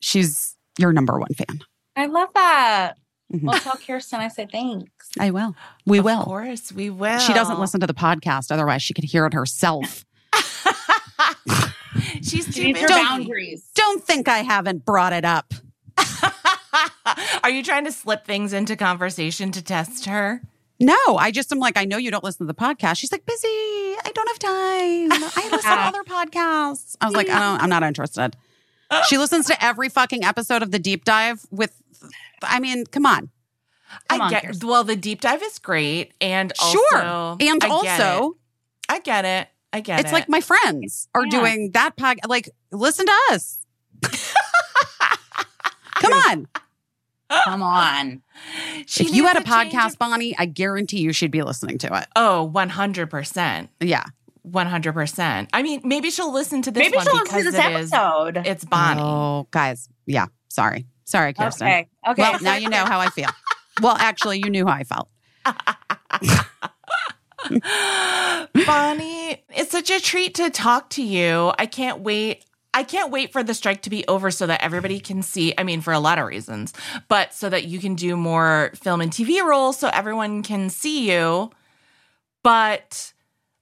she's 0.00 0.56
your 0.78 0.92
number 0.92 1.18
one 1.18 1.34
fan. 1.34 1.60
I 1.96 2.06
love 2.06 2.28
that. 2.34 2.96
Mhm. 3.32 3.42
Well, 3.42 3.58
tell 3.60 3.76
Kirsten 3.76 4.20
I 4.20 4.28
said 4.28 4.50
thanks. 4.50 5.10
I 5.20 5.30
will. 5.30 5.54
We 5.84 5.98
Of 5.98 6.04
will. 6.06 6.20
Of 6.20 6.24
course, 6.26 6.72
we 6.72 6.88
will. 6.90 7.18
She 7.18 7.32
doesn't 7.34 7.58
listen 7.60 7.80
to 7.80 7.86
the 7.86 7.94
podcast, 7.94 8.50
otherwise 8.50 8.82
she 8.82 8.94
could 8.94 9.04
hear 9.04 9.26
it 9.26 9.34
herself. 9.34 10.04
she's 12.22 12.46
She 12.46 12.52
too 12.52 12.62
needs 12.64 12.80
her 12.80 12.88
busy. 12.88 13.00
boundaries. 13.02 13.70
Don't 13.74 14.02
think 14.04 14.28
I 14.28 14.38
haven't 14.38 14.84
brought 14.84 15.12
it 15.12 15.24
up. 15.24 15.52
Are 17.42 17.50
you 17.50 17.62
trying 17.62 17.84
to 17.84 17.92
slip 17.92 18.24
things 18.26 18.52
into 18.52 18.76
conversation 18.76 19.50
to 19.52 19.62
test 19.62 20.04
her? 20.06 20.42
No, 20.80 20.96
I 21.18 21.30
just 21.32 21.50
am 21.50 21.58
like, 21.58 21.76
I 21.76 21.84
know 21.84 21.96
you 21.96 22.10
don't 22.10 22.22
listen 22.22 22.46
to 22.46 22.52
the 22.52 22.58
podcast. 22.58 22.98
She's 22.98 23.10
like, 23.10 23.26
busy. 23.26 23.46
I 23.48 24.12
don't 24.14 24.28
have 24.28 24.38
time. 24.38 25.12
I 25.12 25.48
listen 25.50 25.70
to 25.70 25.76
other 25.80 26.04
podcasts. 26.04 26.96
I 27.00 27.06
was 27.06 27.14
like, 27.16 27.28
I 27.28 27.38
don't, 27.40 27.62
I'm 27.62 27.68
not 27.70 27.82
interested. 27.82 28.36
She 29.08 29.18
listens 29.18 29.46
to 29.46 29.64
every 29.64 29.88
fucking 29.88 30.24
episode 30.24 30.62
of 30.62 30.70
the 30.70 30.78
deep 30.78 31.04
dive 31.04 31.44
with, 31.50 31.74
I 32.42 32.60
mean, 32.60 32.84
come 32.86 33.06
on. 33.06 33.30
Come 34.10 34.20
I 34.20 34.24
on, 34.24 34.30
get 34.30 34.44
Kirsten. 34.44 34.68
well. 34.68 34.84
The 34.84 34.96
deep 34.96 35.20
dive 35.22 35.42
is 35.42 35.58
great, 35.58 36.12
and 36.20 36.52
also, 36.60 36.78
sure. 36.90 37.36
And 37.40 37.64
also 37.64 37.78
I 37.78 37.82
get 37.82 38.00
also, 38.00 38.30
it. 38.30 38.36
I 38.90 38.98
get 39.00 39.24
it. 39.24 39.48
I 39.72 39.80
get 39.80 40.00
it's 40.00 40.10
it. 40.10 40.12
like 40.14 40.28
my 40.28 40.40
friends 40.40 41.08
are 41.14 41.24
Yeah. 41.24 41.30
doing 41.30 41.70
that 41.72 41.96
podcast. 41.96 42.28
Like, 42.28 42.50
listen 42.72 43.06
to 43.06 43.12
us. 43.30 43.58
come 45.94 46.12
on. 46.12 46.48
Come 47.44 47.62
on. 47.62 48.22
She 48.86 49.04
if 49.04 49.14
you 49.14 49.26
had 49.26 49.36
a 49.36 49.40
podcast, 49.40 49.92
of- 49.92 49.98
Bonnie, 49.98 50.34
I 50.38 50.46
guarantee 50.46 51.00
you 51.00 51.12
she'd 51.12 51.30
be 51.30 51.42
listening 51.42 51.78
to 51.78 51.86
it. 51.98 52.06
Oh, 52.16 52.38
oh, 52.40 52.44
one 52.44 52.70
hundred 52.70 53.10
percent, 53.10 53.68
Yeah. 53.80 54.04
one 54.42 54.66
hundred 54.66 54.94
percent. 54.94 55.50
I 55.52 55.62
mean, 55.62 55.82
maybe 55.84 56.10
she'll 56.10 56.32
listen 56.32 56.62
to 56.62 56.70
this 56.70 56.80
Maybe 56.82 56.96
one 56.96 57.04
she'll 57.06 57.22
because 57.22 57.44
listen 57.44 57.52
to 57.52 57.58
this 57.58 57.64
it 57.66 57.80
is. 57.80 57.92
episode. 57.92 58.36
It's 58.46 58.64
Bonnie. 58.64 59.02
Oh, 59.02 59.46
guys. 59.50 59.88
Yeah. 60.06 60.26
Sorry. 60.48 60.86
Sorry, 61.08 61.32
Kirsten. 61.32 61.66
Okay. 61.66 61.88
Okay. 62.06 62.22
Well, 62.22 62.38
now 62.42 62.56
you 62.56 62.68
know 62.68 62.84
how 62.84 63.00
I 63.00 63.08
feel. 63.08 63.30
Well, 63.80 63.96
actually, 63.96 64.38
you 64.38 64.50
knew 64.50 64.66
how 64.66 64.72
I 64.72 64.82
felt. 64.82 65.08
Bonnie, 68.66 69.44
it's 69.50 69.70
such 69.70 69.88
a 69.88 70.00
treat 70.00 70.34
to 70.34 70.50
talk 70.50 70.90
to 70.90 71.02
you. 71.04 71.52
I 71.56 71.66
can't 71.66 72.00
wait. 72.00 72.44
I 72.74 72.82
can't 72.82 73.12
wait 73.12 73.32
for 73.32 73.44
the 73.44 73.54
strike 73.54 73.82
to 73.82 73.90
be 73.90 74.04
over 74.08 74.32
so 74.32 74.48
that 74.48 74.64
everybody 74.64 74.98
can 74.98 75.22
see. 75.22 75.54
I 75.56 75.62
mean, 75.62 75.80
for 75.80 75.92
a 75.92 76.00
lot 76.00 76.18
of 76.18 76.26
reasons, 76.26 76.72
but 77.06 77.32
so 77.32 77.48
that 77.48 77.66
you 77.66 77.78
can 77.78 77.94
do 77.94 78.16
more 78.16 78.72
film 78.74 79.00
and 79.00 79.12
TV 79.12 79.44
roles 79.44 79.78
so 79.78 79.90
everyone 79.92 80.42
can 80.42 80.70
see 80.70 81.08
you. 81.08 81.52
But 82.42 83.12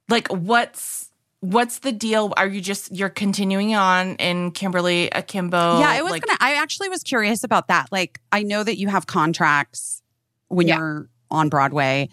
like, 0.08 0.28
what's 0.28 1.05
what's 1.40 1.80
the 1.80 1.92
deal? 1.92 2.32
Are 2.36 2.46
you 2.46 2.60
just 2.60 2.94
you're 2.94 3.08
continuing 3.08 3.74
on 3.74 4.16
in 4.16 4.50
Kimberly 4.52 5.08
Akimbo? 5.10 5.78
yeah, 5.80 5.88
I 5.90 6.02
was 6.02 6.10
like, 6.12 6.22
gonna. 6.26 6.38
I 6.40 6.54
actually 6.54 6.88
was 6.88 7.02
curious 7.02 7.44
about 7.44 7.68
that. 7.68 7.88
Like, 7.92 8.20
I 8.32 8.42
know 8.42 8.62
that 8.64 8.78
you 8.78 8.88
have 8.88 9.06
contracts 9.06 10.02
when 10.48 10.68
Yeah. 10.68 10.78
you're 10.78 11.08
on 11.30 11.48
Broadway. 11.48 12.08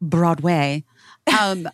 Broadway. 0.00 0.84
Um, 1.40 1.66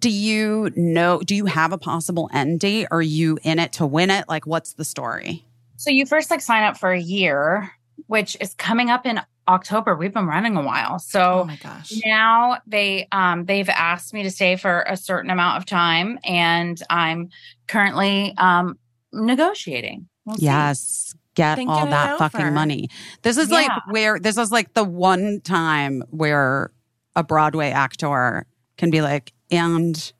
do 0.00 0.08
you 0.10 0.70
know? 0.74 1.20
Do 1.20 1.34
you 1.34 1.44
have 1.44 1.72
a 1.74 1.78
possible 1.78 2.30
end 2.32 2.60
date? 2.60 2.86
Are 2.90 3.02
you 3.02 3.38
in 3.42 3.58
it 3.58 3.74
to 3.74 3.86
win 3.86 4.10
it? 4.10 4.24
Like, 4.28 4.46
what's 4.46 4.72
the 4.74 4.84
story? 4.84 5.44
So 5.76 5.90
you 5.90 6.06
first 6.06 6.30
like 6.30 6.40
sign 6.40 6.62
up 6.64 6.78
for 6.78 6.90
a 6.90 6.98
year, 7.00 7.70
which 8.06 8.36
is 8.40 8.54
coming 8.54 8.90
up 8.90 9.04
in 9.06 9.20
October. 9.48 9.96
We've 9.96 10.12
been 10.12 10.26
running 10.26 10.56
a 10.56 10.62
while. 10.62 10.94
Oh 10.94 10.98
So 10.98 11.44
my 11.46 11.56
gosh. 11.56 11.92
now 12.04 12.58
they 12.66 13.08
um 13.12 13.44
they've 13.46 13.68
asked 13.68 14.12
me 14.12 14.22
to 14.22 14.30
stay 14.30 14.56
for 14.56 14.84
a 14.86 14.96
certain 14.96 15.30
amount 15.30 15.56
of 15.58 15.64
time 15.66 16.18
and 16.24 16.80
I'm 16.90 17.30
currently 17.66 18.34
um 18.38 18.78
negotiating. 19.12 20.06
We'll 20.26 20.36
see. 20.36 20.44
Yes. 20.44 21.14
Get 21.34 21.54
Thinking 21.56 21.70
all 21.70 21.86
that 21.86 22.18
fucking 22.18 22.40
over. 22.40 22.50
money. 22.50 22.88
This 23.22 23.36
is 23.36 23.48
like 23.50 23.70
where 23.88 24.18
this 24.18 24.36
is 24.36 24.50
like 24.50 24.74
the 24.74 24.82
one 24.84 25.40
time 25.42 26.02
where 26.10 26.72
a 27.14 27.22
Broadway 27.22 27.70
actor 27.70 28.44
can 28.76 28.90
be 28.90 29.00
like, 29.02 29.32
and 29.50 30.12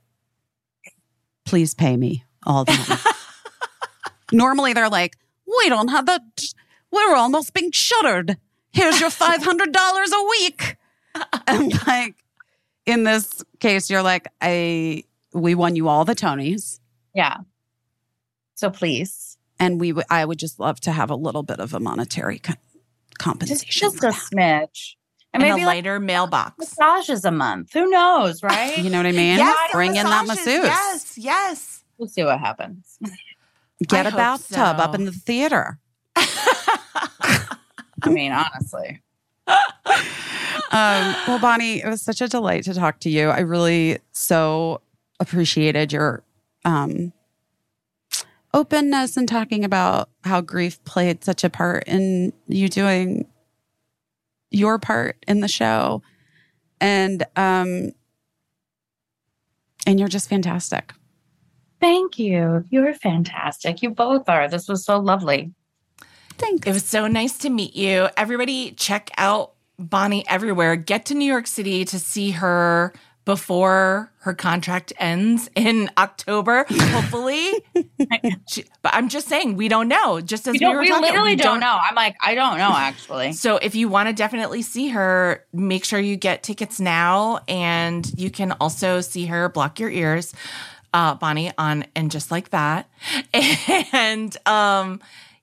please 1.44 1.74
pay 1.74 1.96
me 1.96 2.24
all 2.44 2.64
the 2.64 2.72
money. 2.88 3.00
Normally 4.32 4.72
they're 4.74 4.88
like, 4.88 5.16
we 5.46 5.68
don't 5.68 5.88
have 5.88 6.06
that. 6.06 6.20
We're 6.90 7.15
almost 7.16 7.52
being 7.55 7.70
shuttered. 7.73 8.36
Here's 8.73 9.01
your 9.01 9.10
$500 9.10 9.74
a 9.77 10.28
week. 10.31 10.77
And 11.48 11.73
like, 11.86 12.15
in 12.86 13.02
this 13.02 13.43
case, 13.59 13.90
you're 13.90 14.02
like, 14.02 14.28
I 14.40 15.02
we 15.32 15.55
won 15.56 15.74
you 15.74 15.89
all 15.89 16.05
the 16.05 16.15
Tonys, 16.15 16.78
Yeah. 17.15 17.39
So 18.55 18.70
please, 18.70 19.36
and 19.59 19.81
we 19.81 19.93
would 19.93 20.05
I 20.10 20.24
would 20.24 20.39
just 20.39 20.60
love 20.60 20.78
to 20.81 20.93
have 20.93 21.10
a 21.10 21.16
little 21.16 21.43
bit 21.43 21.59
of 21.59 21.74
a 21.74 21.81
monetary 21.81 22.39
co- 22.39 22.52
just, 22.52 23.19
compensation. 23.19 23.66
just 23.70 23.98
for 23.98 24.09
a 24.09 24.10
that. 24.12 24.20
smidge. 24.70 24.94
And 25.35 25.43
And 25.43 25.51
maybe 25.51 25.62
a 25.62 25.66
like 25.66 25.77
lighter 25.77 25.98
mailbox. 25.98 26.55
massages 26.59 27.24
a 27.24 27.31
month. 27.32 27.73
Who 27.73 27.89
knows, 27.90 28.43
right? 28.44 28.78
You 28.78 28.90
know 28.90 28.98
what 28.98 29.06
I 29.06 29.12
mean? 29.12 29.39
Yes, 29.39 29.70
Bring 29.73 29.97
in 29.97 30.05
that 30.06 30.27
massages. 30.27 30.62
masseuse. 30.62 30.65
Yes, 30.66 31.19
yes. 31.19 31.85
we'll 31.98 32.09
see 32.09 32.23
what 32.23 32.39
happens. 32.39 32.97
Get 33.89 34.06
I 34.06 34.10
a 34.10 34.12
bathtub 34.12 34.55
so. 34.55 34.62
up 34.62 34.94
in 34.94 35.05
the 35.05 35.12
theater. 35.12 35.78
I 38.03 38.11
mean, 38.11 38.32
honestly. 38.32 39.03
Um, 40.70 41.15
well, 41.27 41.39
Bonnie, 41.39 41.82
it 41.82 41.86
was 41.86 42.03
such 42.03 42.20
a 42.20 42.28
delight 42.28 42.65
to 42.65 42.74
talk 42.74 43.01
to 43.01 43.11
you. 43.11 43.31
I 43.31 43.40
really 43.40 43.99
so 44.12 44.82
appreciated 45.19 45.93
your 45.93 46.23
um, 46.65 47.12
openness 48.53 49.16
and 49.16 49.27
talking 49.27 49.65
about 49.65 50.11
how 50.24 50.40
grief 50.43 50.82
played 50.85 51.24
such 51.24 51.43
a 51.43 51.51
part 51.51 51.85
in 51.86 52.32
you 52.47 52.69
doing 52.69 53.27
your 54.51 54.78
part 54.78 55.16
in 55.27 55.40
the 55.40 55.49
show, 55.49 56.03
and 56.81 57.23
um, 57.36 57.93
and 59.86 59.99
you're 59.99 60.09
just 60.09 60.28
fantastic. 60.28 60.93
Thank 61.81 62.19
you. 62.19 62.65
You're 62.70 62.95
fantastic. 62.95 63.82
You 63.82 63.90
both 63.90 64.28
are. 64.28 64.49
This 64.49 64.69
was 64.69 64.85
so 64.85 64.99
lovely. 64.99 65.53
Thanks. 66.39 66.66
It 66.66 66.73
was 66.73 66.85
so 66.85 67.06
nice 67.06 67.36
to 67.39 67.51
meet 67.51 67.74
you. 67.77 68.09
Everybody, 68.16 68.73
check 68.73 69.10
out 69.19 69.52
Bonnie 69.78 70.27
everywhere. 70.28 70.77
Get 70.77 71.06
to 71.06 71.15
New 71.15 71.24
York 71.27 71.47
City 71.47 71.85
to 71.86 71.98
see 71.98 72.31
her 72.32 72.93
before 73.24 74.10
her 74.20 74.32
contract 74.32 74.90
ends 74.98 75.51
in 75.55 75.90
October, 75.98 76.65
hopefully. 76.70 77.51
She- 78.48 78.65
but 78.81 78.94
I'm 78.94 79.10
just 79.10 79.28
saying, 79.28 79.56
we 79.56 79.69
don't 79.69 79.86
know. 79.89 80.23
Just 80.23 80.47
as 80.48 80.52
We, 80.52 80.59
we, 80.59 80.60
don't, 80.60 80.74
were 80.77 80.81
we 80.81 80.89
talking, 80.89 81.02
literally 81.02 81.36
don't 81.36 81.60
know. 81.60 81.78
I'm 81.86 81.94
like, 81.94 82.16
I 82.23 82.35
don't 82.35 82.56
know 82.56 82.73
actually. 82.74 83.32
So 83.35 83.56
if 83.59 83.74
you 83.74 83.89
want 83.90 84.09
to 84.09 84.15
definitely 84.15 84.62
see 84.62 84.89
her, 84.89 85.44
make 85.52 85.85
sure 85.85 86.01
you 86.01 86.16
get 86.16 86.43
tickets 86.43 86.81
now, 86.81 87.40
and 87.47 88.10
you 88.19 88.31
can 88.31 88.52
also 88.52 89.02
see 89.02 89.27
her. 89.27 89.51
Block 89.51 89.78
your 89.78 89.90
ears, 89.90 90.32
uh, 90.94 91.15
Bonnie, 91.15 91.52
on 91.59 91.85
and 91.94 92.10
just 92.10 92.31
like 92.31 92.48
that. 92.51 92.89
And 93.93 94.35
um, 94.47 95.01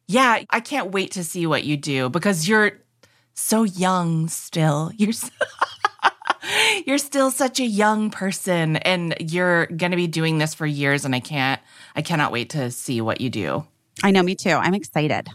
yeah, 0.07 0.43
I 0.49 0.59
can't 0.59 0.91
wait 0.91 1.11
to 1.11 1.23
see 1.23 1.45
what 1.47 1.63
you 1.63 1.77
do 1.77 2.09
because 2.09 2.47
you're 2.47 2.73
so 3.33 3.63
young 3.63 4.27
still. 4.27 4.91
You're. 4.97 5.13
So 5.13 5.29
You're 6.85 6.99
still 6.99 7.31
such 7.31 7.59
a 7.59 7.65
young 7.65 8.11
person 8.11 8.77
and 8.77 9.15
you're 9.19 9.65
going 9.65 9.89
to 9.91 9.97
be 9.97 10.05
doing 10.07 10.37
this 10.37 10.53
for 10.53 10.65
years 10.67 11.03
and 11.03 11.15
I 11.15 11.19
can't 11.19 11.59
I 11.95 12.03
cannot 12.03 12.31
wait 12.31 12.51
to 12.51 12.69
see 12.69 13.01
what 13.01 13.19
you 13.19 13.29
do. 13.31 13.65
I 14.03 14.11
know, 14.11 14.21
me 14.21 14.35
too. 14.35 14.51
I'm 14.51 14.75
excited. 14.75 15.27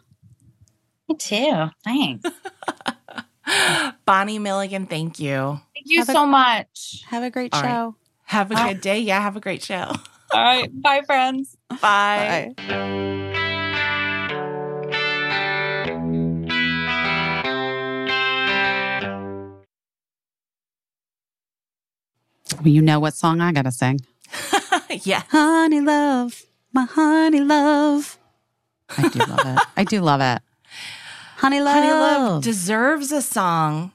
Me 1.09 1.17
too. 1.17 1.67
Thanks. 1.85 2.31
Bonnie 4.05 4.39
Milligan, 4.39 4.87
thank 4.87 5.19
you. 5.19 5.61
Thank 5.75 5.87
you 5.87 5.99
Have 5.99 6.09
a- 6.11 6.13
so 6.13 6.25
much. 6.27 7.03
Have 7.09 7.25
a 7.25 7.31
great 7.31 7.53
All 7.55 7.63
right. 7.63 7.69
show. 7.71 7.97
Have 8.25 8.53
a 8.53 8.55
good 8.55 8.81
day. 8.81 9.01
Yeah, 9.01 9.21
have 9.21 9.37
a 9.37 9.41
great 9.41 9.63
show. 9.65 9.91
All 10.33 10.41
right. 10.43 10.71
Bye, 10.81 11.03
friends. 11.05 11.57
Bye. 11.83 12.55
Bye. 12.57 13.27
Well, 22.59 22.69
you 22.69 22.83
know 22.83 23.01
what 23.01 23.15
song 23.15 23.41
I 23.41 23.53
gotta 23.53 23.73
sing? 23.73 24.01
yeah. 25.03 25.23
Honey 25.29 25.81
love, 25.81 26.43
my 26.73 26.85
honey 26.85 27.41
love. 27.41 28.19
I 28.97 29.09
do 29.09 29.19
love 29.21 29.41
it. 29.45 29.67
I 29.77 29.85
do 29.85 30.01
love 30.01 30.21
it. 30.21 30.43
Honey 31.37 31.61
love. 31.61 32.43
Honeylove 32.43 32.43
deserves 32.43 33.13
a 33.13 33.23
song. 33.23 33.93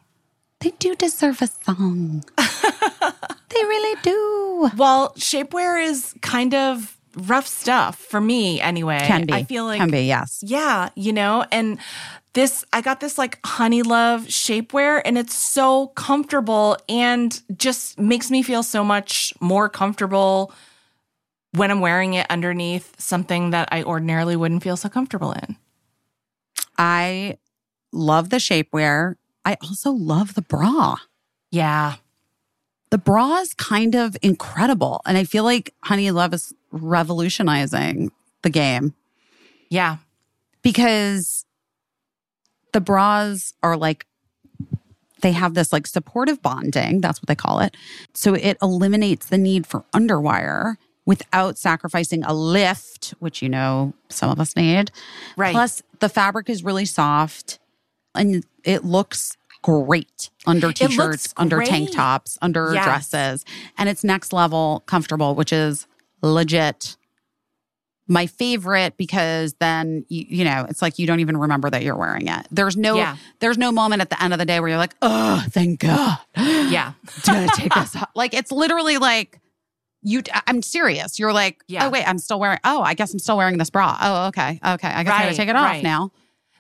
they 0.62 0.72
do 0.80 0.96
deserve 0.96 1.42
a 1.42 1.48
song. 1.48 2.24
they 2.38 3.64
really 3.64 4.02
do. 4.02 4.72
Well, 4.78 5.14
shapewear 5.18 5.84
is 5.84 6.16
kind 6.22 6.54
of 6.56 6.98
rough 7.16 7.48
stuff 7.48 7.98
for 7.98 8.20
me 8.20 8.60
anyway. 8.62 9.00
Can 9.04 9.26
be. 9.26 9.34
I 9.34 9.44
feel 9.44 9.66
like 9.66 9.80
Can 9.80 9.92
be, 9.92 10.04
yes. 10.04 10.40
Yeah, 10.44 10.90
you 10.96 11.14
know, 11.14 11.46
and 11.52 11.78
this 12.36 12.64
I 12.72 12.82
got 12.82 13.00
this 13.00 13.18
like 13.18 13.42
Honeylove 13.42 14.28
shapewear 14.28 15.02
and 15.04 15.18
it's 15.18 15.34
so 15.34 15.88
comfortable 15.88 16.78
and 16.88 17.42
just 17.58 17.98
makes 18.00 18.30
me 18.30 18.44
feel 18.44 18.62
so 18.62 18.84
much 18.84 19.34
more 19.40 19.68
comfortable 19.70 20.54
when 21.54 21.72
I'm 21.72 21.80
wearing 21.80 22.14
it 22.14 22.28
underneath 22.30 23.00
something 23.00 23.52
that 23.52 23.70
I 23.72 23.84
ordinarily 23.84 24.36
wouldn't 24.36 24.62
feel 24.62 24.78
so 24.78 24.90
comfortable 24.90 25.32
in. 25.32 25.56
I 26.78 27.38
love 27.94 28.30
the 28.30 28.38
shapewear. 28.38 29.16
I 29.46 29.56
also 29.62 29.92
love 29.92 30.34
the 30.36 30.42
bra. 30.42 30.98
Yeah. 31.52 31.96
The 32.90 32.98
bra 32.98 33.38
is 33.38 33.54
kind 33.54 33.96
of 33.96 34.18
incredible. 34.22 35.02
And 35.06 35.18
I 35.18 35.24
feel 35.24 35.46
like 35.46 35.74
Honeylove 35.86 36.34
is 36.34 36.54
revolutionizing 36.72 38.12
the 38.42 38.50
game 38.50 38.94
Yeah. 39.70 39.98
because 40.62 41.45
the 42.76 42.82
bras 42.82 43.54
are 43.64 43.78
like, 43.78 44.06
they 45.22 45.32
have 45.32 45.54
this 45.54 45.72
like 45.72 45.88
supportive 45.88 46.42
bonding. 46.42 47.00
That's 47.00 47.22
what 47.22 47.28
they 47.28 47.36
call 47.36 47.62
it. 47.62 47.74
So 48.14 48.34
it 48.34 48.58
eliminates 48.62 49.28
the 49.28 49.38
need 49.38 49.66
for 49.66 49.86
underwire 49.94 50.76
without 51.06 51.58
sacrificing 51.58 52.22
a 52.26 52.34
lift, 52.34 53.14
which 53.20 53.42
you 53.42 53.48
know 53.48 53.94
some 54.10 54.30
of 54.30 54.42
us 54.42 54.58
need. 54.58 54.92
Right. 55.38 55.54
Plus, 55.54 55.82
the 56.02 56.10
fabric 56.10 56.50
is 56.50 56.66
really 56.66 56.84
soft 56.84 57.60
and 58.14 58.44
it 58.66 58.84
looks 58.84 59.38
great 59.62 60.30
under 60.46 60.74
t-shirts, 60.74 61.34
under 61.38 61.62
tank 61.64 61.92
tops, 61.94 62.38
under 62.42 62.74
Yes. 62.74 62.84
dresses. 62.84 63.46
And 63.78 63.88
it's 63.88 64.04
next 64.04 64.34
level 64.34 64.84
comfortable, 64.86 65.34
which 65.34 65.54
is 65.54 65.88
legit 66.22 66.98
my 68.08 68.28
favorite 68.28 68.98
because 68.98 69.54
then 69.60 70.06
you, 70.10 70.26
you 70.30 70.44
know, 70.46 70.66
it's 70.70 70.82
like 70.82 71.00
you 71.00 71.08
don't 71.08 71.20
even 71.22 71.38
remember 71.38 71.70
that 71.70 71.82
you're 71.84 71.96
wearing 71.98 72.28
it. 72.28 72.48
There's 72.52 72.78
no 72.78 72.96
Yeah. 72.96 73.18
there's 73.40 73.58
no 73.58 73.72
moment 73.72 74.02
at 74.02 74.10
the 74.10 74.22
end 74.24 74.32
of 74.34 74.40
the 74.40 74.46
day 74.46 74.60
where 74.60 74.70
you're 74.70 74.78
like, 74.78 74.96
"Oh, 75.02 75.44
thank 75.50 75.80
God." 75.80 76.18
Yeah. 76.38 76.94
Did 77.24 77.36
I 77.36 77.48
take 77.56 77.74
this 77.74 77.96
off? 77.96 78.10
Like 78.16 78.34
it's 78.34 78.52
literally 78.52 78.98
like 78.98 79.40
you 80.04 80.22
I'm 80.46 80.62
serious. 80.62 81.18
You're 81.18 81.34
like, 81.34 81.64
Yeah. 81.68 81.88
"Oh, 81.88 81.90
wait, 81.90 82.08
I'm 82.08 82.20
still 82.20 82.40
wearing 82.40 82.60
Oh, 82.64 82.82
I 82.82 82.94
guess 82.94 83.12
I'm 83.12 83.20
still 83.20 83.38
wearing 83.38 83.58
this 83.58 83.70
bra. 83.72 83.98
Oh, 84.00 84.28
okay. 84.28 84.60
Okay. 84.66 84.88
I 84.88 85.04
guess 85.04 85.14
I 85.14 85.24
got 85.24 85.30
to 85.32 85.36
take 85.36 85.50
it 85.50 85.56
off 85.56 85.66
right. 85.72 85.84
now." 85.84 86.12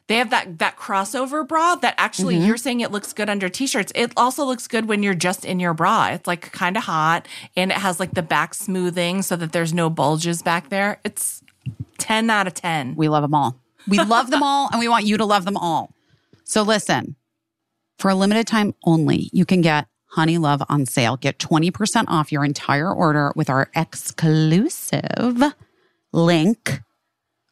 They 0.08 0.18
have 0.18 0.30
that 0.30 0.60
that 0.60 0.78
crossover 0.78 1.48
bra 1.48 1.76
that 1.78 1.96
actually 1.98 2.36
Mm-hmm. 2.36 2.46
you're 2.46 2.58
saying 2.58 2.82
it 2.82 2.92
looks 2.92 3.12
good 3.14 3.30
under 3.30 3.50
t-shirts. 3.50 3.92
It 3.96 4.12
also 4.16 4.46
looks 4.46 4.68
good 4.68 4.88
when 4.88 5.02
you're 5.02 5.16
just 5.16 5.44
in 5.46 5.60
your 5.60 5.74
bra. 5.74 6.10
It's 6.10 6.28
like 6.28 6.52
kind 6.52 6.78
of 6.78 6.84
hot 6.84 7.28
and 7.58 7.72
it 7.72 7.78
has 7.78 8.00
like 8.00 8.14
the 8.14 8.22
back 8.22 8.54
smoothing 8.54 9.24
so 9.24 9.36
that 9.36 9.52
there's 9.52 9.74
no 9.74 9.90
bulges 9.90 10.44
back 10.44 10.70
there. 10.70 11.00
It's 11.04 11.42
10 11.98 12.30
out 12.30 12.46
of 12.46 12.54
10. 12.54 12.96
We 12.96 13.10
love 13.10 13.24
them 13.24 13.34
all. 13.34 13.60
We 13.88 13.98
love 14.04 14.30
them 14.30 14.44
all 14.44 14.70
and 14.72 14.80
we 14.80 14.88
want 14.88 15.06
you 15.06 15.18
to 15.18 15.26
love 15.26 15.44
them 15.46 15.58
all. 15.58 15.92
So 16.44 16.62
listen, 16.62 17.16
for 17.98 18.12
a 18.12 18.16
limited 18.16 18.46
time 18.46 18.76
only, 18.84 19.30
you 19.34 19.46
can 19.46 19.62
get 19.62 19.88
Honeylove 20.16 20.66
on 20.70 20.86
sale. 20.86 21.18
Get 21.18 21.40
20% 21.40 22.06
off 22.08 22.32
your 22.32 22.46
entire 22.46 22.94
order 22.94 23.34
with 23.36 23.50
our 23.50 23.70
exclusive 23.76 25.44
link, 26.14 26.80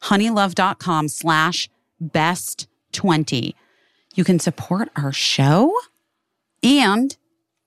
honeylove.com 0.04 1.08
slash 1.08 1.68
best 2.12 2.66
20. 2.92 3.54
You 4.14 4.24
can 4.24 4.38
support 4.38 4.88
our 4.96 5.12
show 5.12 5.72
and 6.62 7.16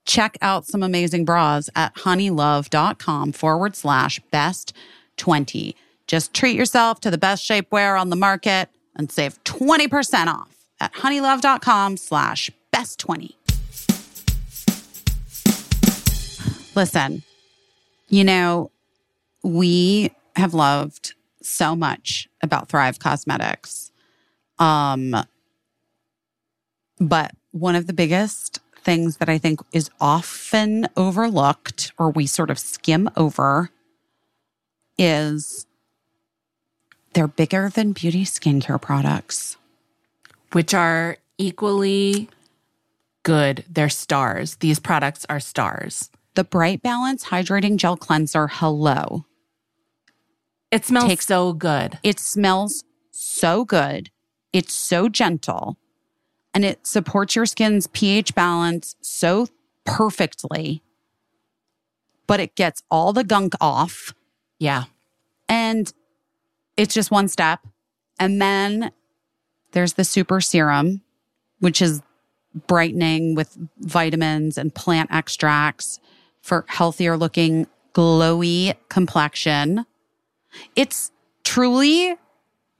check 0.05 0.37
out 0.41 0.65
some 0.65 0.81
amazing 0.81 1.25
bras 1.25 1.69
at 1.75 1.93
honeylove.com 1.95 3.33
forward 3.33 3.75
slash 3.75 4.19
best 4.31 4.73
20. 5.17 5.75
Just 6.07 6.33
treat 6.33 6.55
yourself 6.55 7.01
to 7.01 7.11
the 7.11 7.17
best 7.17 7.47
shapewear 7.47 7.99
on 7.99 8.09
the 8.09 8.15
market 8.15 8.69
and 8.95 9.11
save 9.11 9.43
20% 9.43 10.27
off 10.27 10.55
at 10.79 10.93
honeylove.com 10.93 11.97
slash 11.97 12.49
best 12.71 12.99
20. 12.99 13.35
Listen, 16.75 17.23
you 18.07 18.23
know, 18.23 18.71
we 19.43 20.11
have 20.35 20.53
loved 20.53 21.15
so 21.41 21.75
much 21.75 22.29
about 22.41 22.69
Thrive 22.69 22.99
Causemetics. 22.99 23.86
Um, 24.59 25.15
but 26.99 27.31
one 27.51 27.75
of 27.75 27.87
the 27.87 27.93
biggest 27.93 28.59
things 28.83 29.17
that 29.17 29.29
I 29.29 29.37
think 29.37 29.59
is 29.71 29.89
often 29.99 30.87
overlooked 30.95 31.91
or 31.97 32.09
we 32.09 32.25
sort 32.25 32.49
of 32.49 32.57
skim 32.57 33.09
over 33.17 33.69
is 34.97 35.65
they're 37.13 37.27
bigger 37.27 37.69
than 37.69 37.91
beauty 37.93 38.23
skincare 38.25 38.81
products. 38.81 39.57
which 40.53 40.73
are 40.73 41.17
equally 41.37 42.29
good. 43.23 43.65
They're 43.69 43.89
stars. 43.89 44.55
These 44.55 44.79
products 44.79 45.25
are 45.29 45.41
stars. 45.41 46.09
The 46.35 46.45
Bright 46.45 46.81
Balance 46.81 47.25
Hydrating 47.25 47.75
Gel 47.75 47.97
Cleanser, 47.97 48.47
hello. 48.47 49.25
It 50.71 50.85
smells 50.85 51.07
Takes- 51.09 51.27
so 51.27 51.51
good. 51.51 51.99
It 52.01 52.19
smells 52.21 52.85
so 53.11 53.65
good. 53.65 54.09
It's 54.53 54.73
so 54.73 55.09
gentle 55.09 55.77
and 56.53 56.63
it 56.65 56.85
supports 56.87 57.35
your 57.35 57.45
skin's 57.45 57.87
pH 57.87 58.33
balance 58.35 58.95
so 59.01 59.47
perfectly. 59.85 60.81
But 62.25 62.39
it 62.39 62.55
gets 62.55 62.83
all 62.89 63.13
the 63.13 63.23
gunk 63.23 63.53
off 63.61 64.13
Yeah. 64.59 64.85
and 65.47 65.91
it's 66.75 66.93
just 66.93 67.09
one 67.11 67.27
step. 67.27 67.61
And 68.19 68.41
then 68.41 68.91
there's 69.71 69.93
the 69.93 70.03
super 70.03 70.41
serum, 70.41 71.01
which 71.59 71.81
is 71.81 72.01
brightening 72.67 73.35
with 73.35 73.57
vitamins 73.79 74.57
and 74.57 74.73
plant 74.73 75.09
extracts 75.11 75.99
for 76.41 76.65
healthier 76.67 77.17
looking, 77.17 77.67
glowy 77.93 78.75
complexion. 78.89 79.85
It's 80.75 81.11
truly 81.43 82.15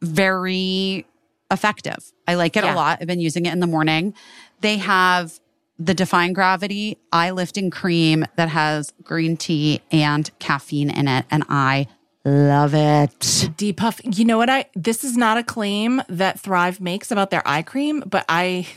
very 0.02 1.06
effective. 1.51 2.11
I 2.27 2.35
like 2.35 2.55
it 2.57 2.63
Yeah. 2.63 2.73
a 2.73 2.75
lot. 2.75 2.99
I've 3.01 3.07
been 3.07 3.19
using 3.19 3.45
it 3.45 3.53
in 3.53 3.59
the 3.59 3.67
morning. 3.67 4.13
They 4.61 4.77
have 4.77 5.39
the 5.79 5.93
Define 5.93 6.33
Gravity 6.33 6.97
eye 7.11 7.29
lifting 7.31 7.69
cream 7.69 8.25
that 8.35 8.49
has 8.49 8.91
green 9.03 9.37
tea 9.37 9.81
and 9.91 10.29
caffeine 10.39 10.89
in 10.89 11.07
it. 11.07 11.25
And 11.29 11.43
I 11.49 11.87
love 12.25 12.73
it. 12.73 13.49
Depuff. 13.57 14.01
You 14.03 14.25
know 14.25 14.37
what? 14.37 14.49
I 14.49 14.65
this 14.75 15.03
is 15.03 15.15
not 15.15 15.37
a 15.37 15.43
claim 15.43 16.01
that 16.09 16.39
Thrive 16.39 16.81
makes 16.81 17.11
about 17.11 17.29
their 17.29 17.47
eye 17.47 17.61
cream, 17.61 18.03
but 18.07 18.25
I 18.27 18.67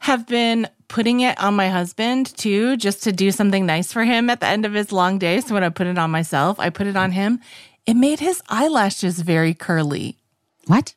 have 0.00 0.26
been 0.26 0.68
putting 0.88 1.20
it 1.20 1.40
on 1.40 1.54
my 1.54 1.68
husband 1.68 2.36
too, 2.36 2.76
just 2.76 3.02
to 3.04 3.12
do 3.12 3.30
something 3.30 3.64
nice 3.64 3.92
for 3.92 4.04
him 4.04 4.28
at 4.28 4.40
the 4.40 4.46
end 4.46 4.66
of 4.66 4.72
his 4.74 4.92
long 4.92 5.18
day. 5.18 5.40
So 5.40 5.54
when 5.54 5.62
I 5.64 5.68
put 5.68 5.86
it 5.86 5.96
on 5.98 6.10
myself, 6.10 6.58
I 6.58 6.68
put 6.68 6.86
it 6.86 6.96
on 6.96 7.12
him. 7.12 7.40
It 7.86 7.94
made 7.94 8.20
his 8.20 8.42
eyelashes 8.48 9.20
very 9.20 9.54
curly. 9.54 10.18
What? 10.66 10.94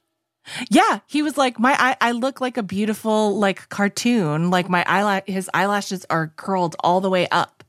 Yeah, 0.69 0.99
he 1.07 1.21
was 1.21 1.37
like, 1.37 1.59
my 1.59 1.75
eye, 1.79 1.97
I 2.01 2.11
look 2.11 2.39
like 2.41 2.57
a 2.57 2.63
beautiful 2.63 3.37
like 3.37 3.67
cartoon. 3.69 4.49
Like 4.51 4.69
my 4.69 4.83
eyelash, 4.87 5.23
his 5.27 5.49
eyelashes 5.53 6.05
are 6.09 6.27
curled 6.35 6.75
all 6.81 7.01
the 7.01 7.09
way 7.09 7.27
up. 7.29 7.63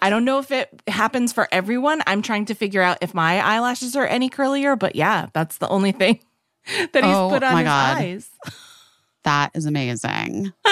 I 0.00 0.08
don't 0.08 0.24
know 0.24 0.38
if 0.38 0.50
it 0.50 0.82
happens 0.88 1.32
for 1.32 1.46
everyone. 1.52 2.02
I'm 2.06 2.22
trying 2.22 2.46
to 2.46 2.54
figure 2.54 2.80
out 2.80 2.98
if 3.02 3.12
my 3.12 3.40
eyelashes 3.40 3.94
are 3.94 4.06
any 4.06 4.30
curlier, 4.30 4.78
but 4.78 4.96
yeah, 4.96 5.26
that's 5.34 5.58
the 5.58 5.68
only 5.68 5.92
thing 5.92 6.20
that 6.92 7.04
he's 7.04 7.16
Oh, 7.16 7.28
put 7.28 7.42
on 7.42 7.52
my 7.52 7.60
his 7.62 7.68
God. 7.68 7.96
eyes. 7.98 8.30
That 9.24 9.50
is 9.54 9.66
amazing. 9.66 10.52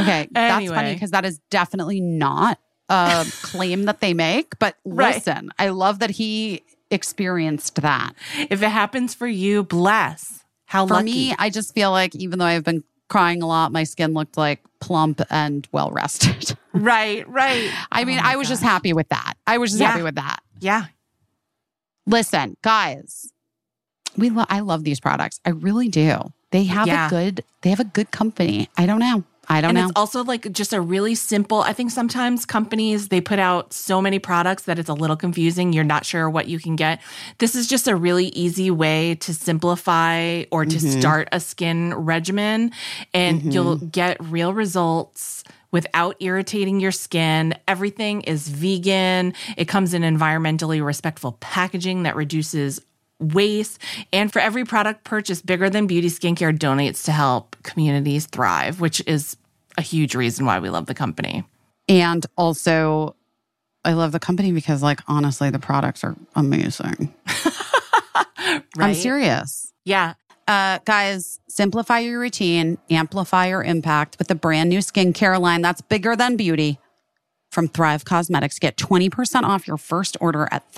Okay. 0.00 0.28
That's 0.30 0.70
funny 0.70 0.94
because 0.94 1.10
that 1.10 1.24
is 1.24 1.40
definitely 1.50 2.00
not 2.00 2.58
a 2.88 3.26
claim 3.42 3.84
that 3.84 4.00
they 4.00 4.14
make. 4.14 4.58
But 4.58 4.76
Right. 4.84 5.16
listen, 5.16 5.50
I 5.58 5.68
love 5.70 5.98
that 5.98 6.10
he 6.10 6.62
experienced 6.94 7.74
that. 7.82 8.14
If 8.38 8.62
it 8.62 8.68
happens 8.70 9.14
for 9.14 9.26
you, 9.26 9.64
bless. 9.64 10.44
How 10.66 10.86
For 10.86 10.94
lucky. 10.94 11.04
me, 11.06 11.34
I 11.38 11.50
just 11.50 11.74
feel 11.74 11.90
like 11.90 12.14
even 12.14 12.38
though 12.38 12.46
I've 12.46 12.64
been 12.64 12.82
crying 13.08 13.42
a 13.42 13.46
lot, 13.46 13.70
my 13.72 13.84
skin 13.84 14.14
looked 14.14 14.36
like 14.38 14.60
plump 14.80 15.20
and 15.30 15.68
well 15.72 15.90
rested. 15.90 16.56
right, 16.72 17.28
right. 17.28 17.70
I 17.92 18.04
mean, 18.04 18.18
Oh 18.18 18.22
I 18.24 18.36
was 18.36 18.48
just 18.48 18.62
happy 18.62 18.92
with 18.92 19.08
that. 19.10 19.34
I 19.46 19.58
was 19.58 19.70
just 19.72 19.80
Yeah. 19.80 19.90
happy 19.90 20.02
with 20.02 20.14
that. 20.14 20.40
Yeah. 20.60 20.86
Listen, 22.06 22.56
guys, 22.62 23.32
we 24.16 24.30
lo- 24.30 24.44
I 24.48 24.60
love 24.60 24.84
these 24.84 25.00
products. 25.00 25.40
I 25.44 25.50
really 25.50 25.88
do. 25.88 26.32
They 26.50 26.64
have 26.64 26.86
Yeah. 26.86 27.06
a 27.06 27.10
good 27.10 27.44
they 27.62 27.70
have 27.70 27.80
a 27.80 27.84
good 27.84 28.10
company. 28.10 28.68
I 28.76 28.86
don't 28.86 28.98
know. 29.00 29.24
I 29.48 29.60
don't 29.60 29.70
and 29.70 29.78
know. 29.78 29.84
it's 29.84 29.92
also 29.96 30.24
like 30.24 30.50
just 30.52 30.72
a 30.72 30.80
really 30.80 31.14
simple 31.14 31.60
i 31.62 31.72
think 31.72 31.90
sometimes 31.90 32.44
companies 32.46 33.08
they 33.08 33.20
put 33.20 33.38
out 33.38 33.72
so 33.72 34.00
many 34.00 34.18
products 34.18 34.64
that 34.64 34.78
it's 34.78 34.88
a 34.88 34.94
little 34.94 35.16
confusing 35.16 35.72
you're 35.72 35.84
not 35.84 36.04
sure 36.06 36.28
what 36.30 36.48
you 36.48 36.58
can 36.58 36.76
get 36.76 37.00
this 37.38 37.54
is 37.54 37.66
just 37.66 37.86
a 37.88 37.94
really 37.96 38.26
easy 38.28 38.70
way 38.70 39.14
to 39.16 39.34
simplify 39.34 40.44
or 40.50 40.64
to 40.64 40.76
Mhm. 40.78 41.00
start 41.00 41.28
a 41.32 41.40
skin 41.40 41.92
regimen 41.94 42.70
and 43.12 43.42
Mhm. 43.42 43.52
you'll 43.52 43.76
get 43.76 44.16
real 44.22 44.52
results 44.54 45.44
without 45.70 46.14
irritating 46.20 46.80
your 46.80 46.92
skin 46.92 47.54
everything 47.66 48.20
is 48.22 48.48
vegan 48.48 49.34
it 49.56 49.66
comes 49.66 49.92
in 49.94 50.02
environmentally 50.02 50.84
respectful 50.84 51.32
packaging 51.40 52.04
that 52.04 52.14
reduces 52.16 52.80
waste. 53.20 53.78
And 54.12 54.32
for 54.32 54.40
every 54.40 54.64
product 54.64 55.04
purchase, 55.04 55.42
Bigger 55.42 55.70
Than 55.70 55.86
Beauty 55.86 56.08
Skincare 56.08 56.56
donates 56.56 57.04
to 57.04 57.12
help 57.12 57.56
communities 57.62 58.26
thrive, 58.26 58.80
which 58.80 59.02
is 59.06 59.36
a 59.76 59.82
huge 59.82 60.14
reason 60.14 60.46
why 60.46 60.58
we 60.58 60.70
love 60.70 60.86
the 60.86 60.94
company. 60.94 61.44
And 61.88 62.24
also, 62.36 63.16
I 63.84 63.92
love 63.92 64.12
the 64.12 64.20
company 64.20 64.52
because, 64.52 64.82
like, 64.82 65.00
honestly, 65.06 65.50
the 65.50 65.58
products 65.58 66.02
are 66.04 66.16
amazing. 66.34 67.12
I'm 68.78 68.94
serious. 68.94 69.72
Yeah. 69.84 70.14
Uh, 70.46 70.78
guys, 70.84 71.40
simplify 71.48 72.00
your 72.00 72.20
routine, 72.20 72.78
amplify 72.90 73.46
your 73.46 73.62
impact 73.62 74.16
with 74.18 74.28
the 74.28 74.34
brand 74.34 74.68
new 74.68 74.78
skincare 74.78 75.40
line 75.40 75.62
that's 75.62 75.80
bigger 75.80 76.14
than 76.14 76.36
beauty 76.36 76.78
from 77.50 77.68
Thrive 77.68 78.04
Causemetics. 78.04 78.60
Get 78.60 78.76
20% 78.76 79.44
off 79.44 79.66
your 79.66 79.78
first 79.78 80.16
order 80.20 80.48
at 80.50 80.70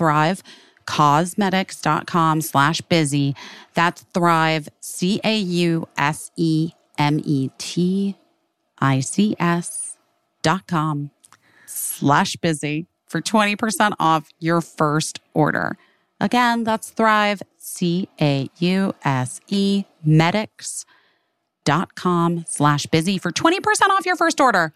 thrivecausemetics.com 0.87 2.41
slash 2.41 2.81
busy. 2.81 3.35
That's 3.73 4.01
Thrive, 4.13 4.69
C 4.79 5.19
A 5.23 5.37
U 5.37 5.87
S 5.97 6.31
E 6.35 6.71
M 6.97 7.21
E 7.23 7.49
T 7.57 8.15
I 8.79 8.99
C 8.99 9.35
S 9.39 9.97
dot 10.41 10.67
com 10.67 11.11
slash 11.65 12.35
busy 12.37 12.87
for 13.07 13.21
20% 13.21 13.93
off 13.99 14.29
your 14.39 14.61
first 14.61 15.19
order. 15.33 15.77
Again, 16.19 16.63
that's 16.63 16.89
Thrive, 16.89 17.41
C 17.57 18.09
A 18.19 18.49
U 18.59 18.93
S 19.03 19.39
E 19.47 19.85
medics 20.03 20.85
dot 21.63 21.95
com 21.95 22.45
slash 22.47 22.85
busy 22.87 23.17
for 23.17 23.31
20% 23.31 23.59
off 23.89 24.05
your 24.05 24.15
first 24.15 24.39
order. 24.41 24.73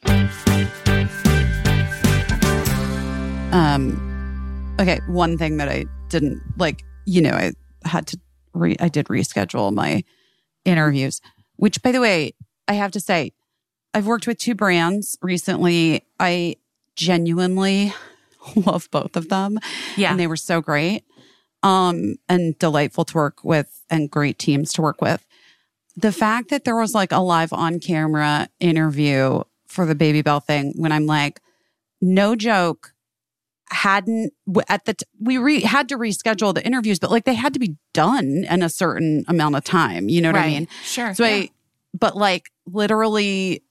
Um, 3.54 4.76
okay, 4.80 5.02
one 5.08 5.38
thing 5.38 5.58
that 5.58 5.68
I 5.68 5.86
didn't 6.12 6.42
like, 6.58 6.84
you 7.06 7.22
know, 7.22 7.32
I 7.32 7.54
had 7.84 8.08
to 8.08 8.20
re 8.54 8.76
I 8.80 8.90
did 8.90 9.08
reschedule 9.08 9.74
my 9.74 10.04
interviews, 10.66 11.22
which 11.56 11.82
by 11.82 11.92
the 11.92 12.02
way, 12.02 12.34
I 12.68 12.74
have 12.74 12.92
to 12.92 13.00
say, 13.00 13.34
I've 13.94 14.08
worked 14.08 14.28
with 14.28 14.38
two 14.38 14.56
brands 14.56 15.18
recently. 15.22 16.06
I 16.20 16.58
genuinely 16.96 17.94
love 18.56 18.90
both 18.92 19.16
of 19.16 19.30
them. 19.30 19.60
Yeah. 19.98 20.12
And 20.12 20.20
they 20.20 20.28
were 20.28 20.38
so 20.38 20.62
great. 20.62 21.04
Um, 21.64 22.16
and 22.28 22.58
delightful 22.58 23.06
to 23.06 23.16
work 23.16 23.44
with 23.44 23.84
and 23.90 24.10
great 24.10 24.40
teams 24.40 24.74
to 24.74 24.82
work 24.82 25.02
with. 25.02 25.26
The 25.96 26.12
fact 26.12 26.50
that 26.50 26.64
there 26.64 26.76
was 26.76 26.96
like 26.96 27.12
a 27.12 27.20
live 27.20 27.54
on 27.54 27.80
camera 27.80 28.48
interview 28.60 29.44
for 29.68 29.86
the 29.86 29.94
Babybel 29.94 30.44
thing 30.44 30.74
when 30.76 30.92
I'm 30.92 31.06
like, 31.06 31.40
no 32.02 32.36
joke, 32.36 32.91
hadn't 33.72 34.34
at 34.68 34.86
the 34.86 34.94
t- 34.94 35.06
we 35.20 35.38
re, 35.38 35.62
had 35.62 35.90
to 35.90 35.98
reschedule 35.98 36.54
the 36.54 36.66
interviews, 36.66 37.00
but 37.00 37.10
like 37.10 37.26
they 37.26 37.34
had 37.34 37.54
to 37.54 37.60
be 37.60 37.76
done 37.94 38.46
in 38.50 38.62
a 38.62 38.70
certain 38.70 39.24
amount 39.28 39.56
of 39.56 39.64
time. 39.64 40.10
You 40.10 40.22
know 40.22 40.32
what 40.32 40.42
I 40.42 40.48
mean? 40.48 40.68
Sure. 40.84 41.14
So 41.14 41.26
yeah. 41.26 41.36
I, 41.36 41.50
but 41.98 42.16
like 42.16 42.52
literally 42.66 43.64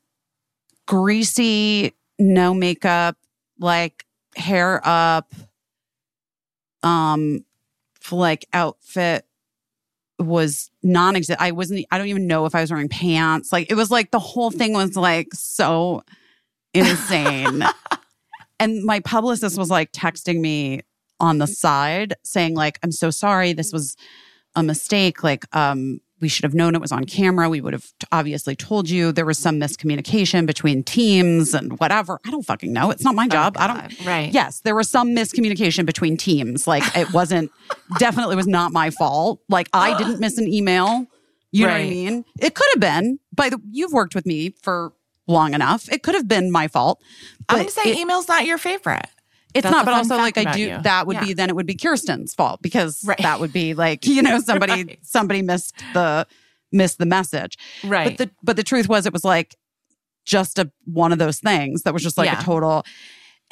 greasy, 0.87 1.95
no 2.19 2.55
makeup, 2.55 3.17
like 3.59 4.05
hair 4.37 4.81
up, 4.85 5.33
um, 6.83 7.45
like 8.11 8.47
outfit 8.53 9.27
was 10.19 10.71
non-existent. 10.83 11.41
I 11.41 11.53
wasn't, 11.53 11.87
I 11.91 11.99
don't 11.99 12.09
even 12.09 12.27
know 12.27 12.47
if 12.47 12.55
I 12.55 12.61
was 12.63 12.71
wearing 12.71 12.89
pants. 12.89 13.53
Like 13.53 13.71
it 13.71 13.75
was 13.75 13.91
like 13.91 14.11
the 14.11 14.19
whole 14.19 14.51
thing 14.51 14.73
was 14.73 14.97
like 14.97 15.29
so 15.33 16.03
insane. 16.75 17.65
And 18.61 18.85
my 18.85 19.01
publicist 19.01 19.59
was 19.59 19.71
like 19.71 19.91
texting 19.93 20.41
me 20.41 20.83
on 21.19 21.39
the 21.39 21.47
side 21.47 22.15
saying 22.23 22.55
like, 22.55 22.79
I'm 22.83 22.93
so 22.93 23.11
sorry. 23.11 23.53
This 23.53 23.73
was 23.73 23.97
a 24.55 24.63
mistake. 24.63 25.23
Like, 25.25 25.45
um, 25.55 26.01
we 26.21 26.29
should 26.29 26.45
have 26.45 26.53
known 26.55 26.75
it 26.75 26.81
was 26.81 26.93
on 26.93 27.05
camera. 27.05 27.49
We 27.49 27.63
would 27.63 27.73
have 27.73 27.85
t- 27.99 28.07
obviously 28.13 28.55
told 28.55 28.91
you 28.91 29.11
there 29.11 29.25
was 29.25 29.39
some 29.39 29.59
miscommunication 29.59 30.45
between 30.47 30.83
teams 30.83 31.55
and 31.55 31.79
whatever. 31.81 32.21
I 32.27 32.31
don't 32.31 32.45
fucking 32.45 32.73
know. 32.73 32.91
It's 32.91 33.03
not 33.03 33.15
my 33.15 33.27
job. 33.27 33.57
I 33.59 33.67
don't. 33.67 33.81
Oh, 33.81 34.07
Right. 34.07 34.31
Yes, 34.33 34.61
there 34.61 34.75
was 34.75 34.91
some 34.91 35.17
miscommunication 35.17 35.87
between 35.87 36.19
teams. 36.19 36.67
Like 36.67 36.85
it 36.95 37.11
wasn't 37.15 37.51
definitely 37.99 38.37
was 38.37 38.47
not 38.47 38.71
my 38.73 38.91
fault. 38.91 39.41
Like 39.49 39.69
I 39.73 39.97
didn't 39.99 40.21
miss 40.21 40.37
an 40.37 40.47
email. 40.47 41.07
You 41.53 41.67
know 41.67 41.73
what 41.73 41.81
I 41.81 41.89
mean? 41.89 42.25
It 42.39 42.55
could 42.55 42.69
have 42.75 42.81
been. 42.81 43.19
By 43.35 43.49
the 43.49 43.59
you've 43.71 43.93
worked 43.93 44.15
with 44.15 44.27
me 44.27 44.55
for 44.63 44.93
long 45.31 45.55
enough. 45.55 45.91
It 45.91 46.03
could 46.03 46.15
have 46.15 46.29
been 46.29 46.51
my 46.51 46.69
fault. 46.69 47.01
Going 47.49 47.65
to 47.65 47.71
say 47.71 47.91
it- 47.93 47.99
email's 47.99 48.29
not 48.29 48.45
your 48.47 48.59
favorite. 48.59 49.07
it's 49.55 49.63
That's 49.65 49.73
not, 49.73 49.85
but 49.85 49.95
also 49.95 50.17
like 50.17 50.37
I 50.39 50.53
do 50.53 50.61
you. 50.61 50.79
that 50.83 51.07
would 51.07 51.19
be 51.21 51.33
then 51.33 51.49
it 51.49 51.57
would 51.57 51.67
be 51.67 51.75
Kirsten's 51.75 52.35
fault 52.35 52.61
because 52.63 53.03
Right. 53.05 53.19
that 53.19 53.41
would 53.41 53.53
be 53.53 53.75
like, 53.75 54.07
you 54.07 54.23
know, 54.23 54.39
somebody 54.41 54.73
Right. 54.85 54.99
somebody 55.03 55.43
missed 55.43 55.75
the 55.95 56.27
missed 56.73 56.99
the 56.99 57.07
message. 57.07 57.57
Right. 57.83 58.17
But 58.17 58.19
the 58.29 58.35
but 58.43 58.57
the 58.57 58.63
truth 58.63 58.89
was 58.89 59.07
it 59.07 59.13
was 59.13 59.25
like 59.25 59.57
just 60.25 60.59
a 60.59 60.71
one 60.85 61.13
of 61.13 61.19
those 61.19 61.39
things 61.41 61.83
that 61.83 61.93
was 61.95 62.03
just 62.03 62.17
like 62.19 62.27
Yeah. 62.31 62.41
a 62.41 62.43
total 62.45 62.85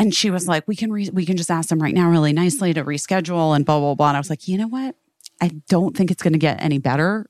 And 0.00 0.14
she 0.14 0.30
was 0.30 0.46
like, 0.46 0.68
we 0.68 0.76
can, 0.76 0.92
re- 0.92 1.10
we 1.12 1.26
can 1.26 1.36
just 1.36 1.50
ask 1.50 1.70
them 1.70 1.80
right 1.82 1.92
now 1.94 2.08
really 2.08 2.32
nicely 2.32 2.72
to 2.72 2.84
reschedule 2.84 3.56
and 3.56 3.64
blah, 3.66 3.80
blah, 3.80 3.96
blah. 3.96 4.08
And 4.10 4.16
I 4.16 4.20
was 4.20 4.30
like, 4.30 4.46
you 4.46 4.56
know 4.56 4.68
what? 4.68 4.94
I 5.40 5.48
don't 5.68 5.96
think 5.96 6.12
it's 6.12 6.22
going 6.22 6.34
to 6.34 6.38
get 6.38 6.62
any 6.62 6.78
better 6.78 7.26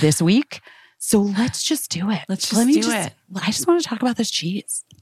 this 0.00 0.20
week. 0.20 0.60
So 1.04 1.20
let's 1.20 1.64
just 1.64 1.90
do 1.90 2.12
it. 2.12 2.20
Let's 2.28 2.48
just 2.48 2.64
do 2.64 2.92
it. 2.92 3.12
I 3.42 3.46
just 3.46 3.66
want 3.66 3.82
to 3.82 3.88
talk 3.88 4.00
about 4.02 4.16
this 4.16 4.30
cheese. 4.30 4.84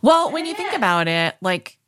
Well, 0.00 0.32
when 0.32 0.46
you 0.46 0.54
think 0.54 0.72
about 0.74 1.08
it, 1.08 1.36
like 1.42 1.78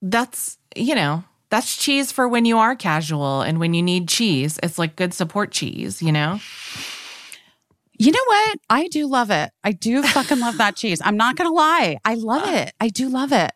that's, 0.00 0.56
you 0.74 0.94
know, 0.94 1.22
that's 1.50 1.76
cheese 1.76 2.10
for 2.10 2.26
when 2.26 2.46
you 2.46 2.56
are 2.56 2.74
casual 2.74 3.42
and 3.42 3.60
when 3.60 3.74
you 3.74 3.82
need 3.82 4.08
cheese. 4.08 4.58
It's 4.62 4.78
like 4.78 4.96
good 4.96 5.12
support 5.12 5.52
cheese, 5.52 6.00
you 6.02 6.12
know? 6.12 6.40
You 7.98 8.12
know 8.12 8.24
what? 8.26 8.58
I 8.70 8.88
do 8.88 9.06
love 9.06 9.30
it. 9.30 9.50
I 9.62 9.72
do 9.72 10.02
fucking 10.14 10.40
love 10.40 10.58
that 10.58 10.76
cheese. 10.76 11.00
I'm 11.04 11.16
not 11.16 11.36
going 11.36 11.48
to 11.48 11.54
lie. 11.54 11.98
I 12.04 12.14
love 12.14 12.48
it. 12.48 12.72
I 12.80 12.88
do 12.88 13.08
love 13.08 13.32
it. 13.32 13.52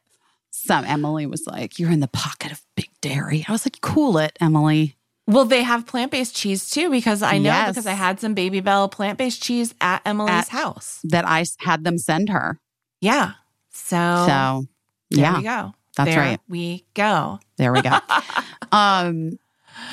Some 0.51 0.85
Emily 0.85 1.27
was 1.27 1.47
like, 1.47 1.79
You're 1.79 1.91
in 1.91 2.01
the 2.01 2.09
pocket 2.09 2.53
of 2.53 2.63
big 2.77 2.91
dairy. 3.01 3.45
I 3.49 3.53
was 3.53 3.65
like, 3.65 3.81
Cool 3.81 4.19
it, 4.19 4.37
Emily. 4.41 4.97
Well, 5.31 5.45
they 5.45 5.63
have 5.63 5.87
plant 5.87 6.11
based 6.11 6.35
cheese 6.35 6.69
too 6.69 6.91
because 6.91 7.23
I 7.23 7.39
know 7.39 7.51
Yes. 7.51 7.69
because 7.71 7.87
I 7.87 7.93
had 7.93 8.19
some 8.21 8.35
Babybel 8.35 8.91
plant 8.91 9.17
based 9.19 9.43
cheese 9.43 9.75
at 9.81 10.03
Emily's 10.05 10.33
At- 10.33 10.49
house. 10.49 11.01
I 11.13 11.45
had 11.59 11.85
them 11.85 11.99
send 11.99 12.29
her. 12.31 12.59
Yeah. 13.01 13.33
So, 13.73 13.97
So, 14.27 14.67
there 15.11 15.21
yeah, 15.21 15.37
we 15.39 15.43
go. 15.45 15.75
that's 15.97 16.11
There 16.11 16.19
right. 16.21 16.41
We 16.49 16.85
go. 16.95 17.39
There 17.57 17.73
we 17.73 17.81
go. 17.83 17.99
um, 18.73 19.39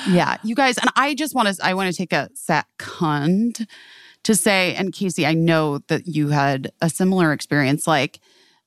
yeah, 0.09 0.37
you 0.43 0.55
guys, 0.55 0.77
and 0.77 0.89
I 0.95 1.13
just 1.13 1.35
want 1.35 1.55
to, 1.55 1.65
I 1.65 1.73
want 1.75 1.91
to 1.91 1.95
take 1.95 2.13
a 2.13 2.29
second 2.33 3.67
to 4.23 4.35
say, 4.35 4.73
and 4.75 4.91
Caissie, 4.91 5.25
I 5.25 5.33
know 5.33 5.79
that 5.87 6.07
you 6.07 6.29
had 6.29 6.71
a 6.81 6.89
similar 6.89 7.31
experience. 7.31 7.85
Like, 7.87 8.19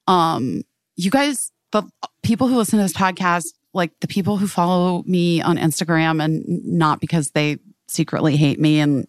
um, 0.06 0.62
you 0.96 1.10
guys, 1.10 1.52
the 1.72 1.82
people 2.22 2.46
who 2.48 2.56
listen 2.56 2.78
to 2.78 2.82
this 2.84 2.92
podcast, 2.92 3.46
like 3.72 3.92
the 4.00 4.08
people 4.08 4.36
who 4.36 4.46
follow 4.46 5.02
me 5.06 5.40
on 5.40 5.56
Instagram, 5.56 6.22
and 6.22 6.44
not 6.64 7.00
because 7.00 7.30
they 7.30 7.58
secretly 7.88 8.36
hate 8.36 8.58
me 8.58 8.80
and 8.80 9.06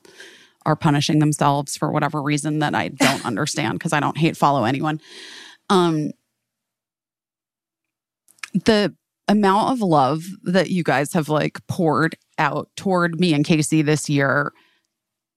are 0.66 0.76
punishing 0.76 1.20
themselves 1.20 1.76
for 1.76 1.92
whatever 1.92 2.22
reason 2.22 2.60
that 2.60 2.76
I 2.76 2.88
don't 2.90 3.26
understand 3.26 3.80
because 3.80 3.94
I 3.94 4.00
don't 4.00 4.18
hate 4.18 4.38
follow 4.38 4.64
anyone. 4.66 5.02
Um, 5.70 6.12
the 8.54 8.94
amount 9.28 9.72
of 9.72 9.82
love 9.82 10.24
that 10.44 10.70
you 10.70 10.84
guys 10.84 11.14
have 11.14 11.30
like 11.30 11.66
poured 11.68 12.18
out 12.38 12.70
toward 12.76 13.20
me 13.20 13.34
and 13.34 13.46
Caissie 13.46 13.86
this 13.86 14.10
year, 14.10 14.52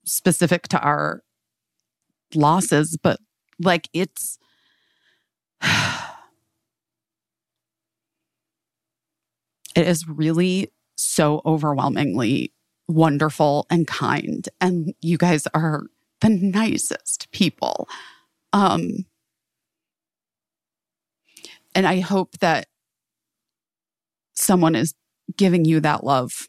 specific 0.05 0.69
to 0.69 0.81
our 0.81 1.23
losses, 2.35 2.99
but 3.03 3.19
like 3.59 3.89
it's. 3.93 4.39
It 9.75 9.87
is 9.87 10.09
really 10.09 10.73
so 10.97 11.43
overwhelmingly 11.45 12.53
wonderful 12.89 13.67
and 13.71 13.87
kind. 13.87 14.49
And 14.61 14.95
you 15.01 15.19
guys 15.19 15.47
are 15.55 15.85
the 16.21 16.29
nicest 16.29 17.31
people. 17.33 17.89
Um, 18.53 19.07
and 21.75 21.87
I 21.87 22.01
hope 22.01 22.39
that 22.39 22.67
someone 24.35 24.75
is 24.75 24.95
giving 25.37 25.65
you 25.65 25.81
that 25.81 26.05
love. 26.05 26.49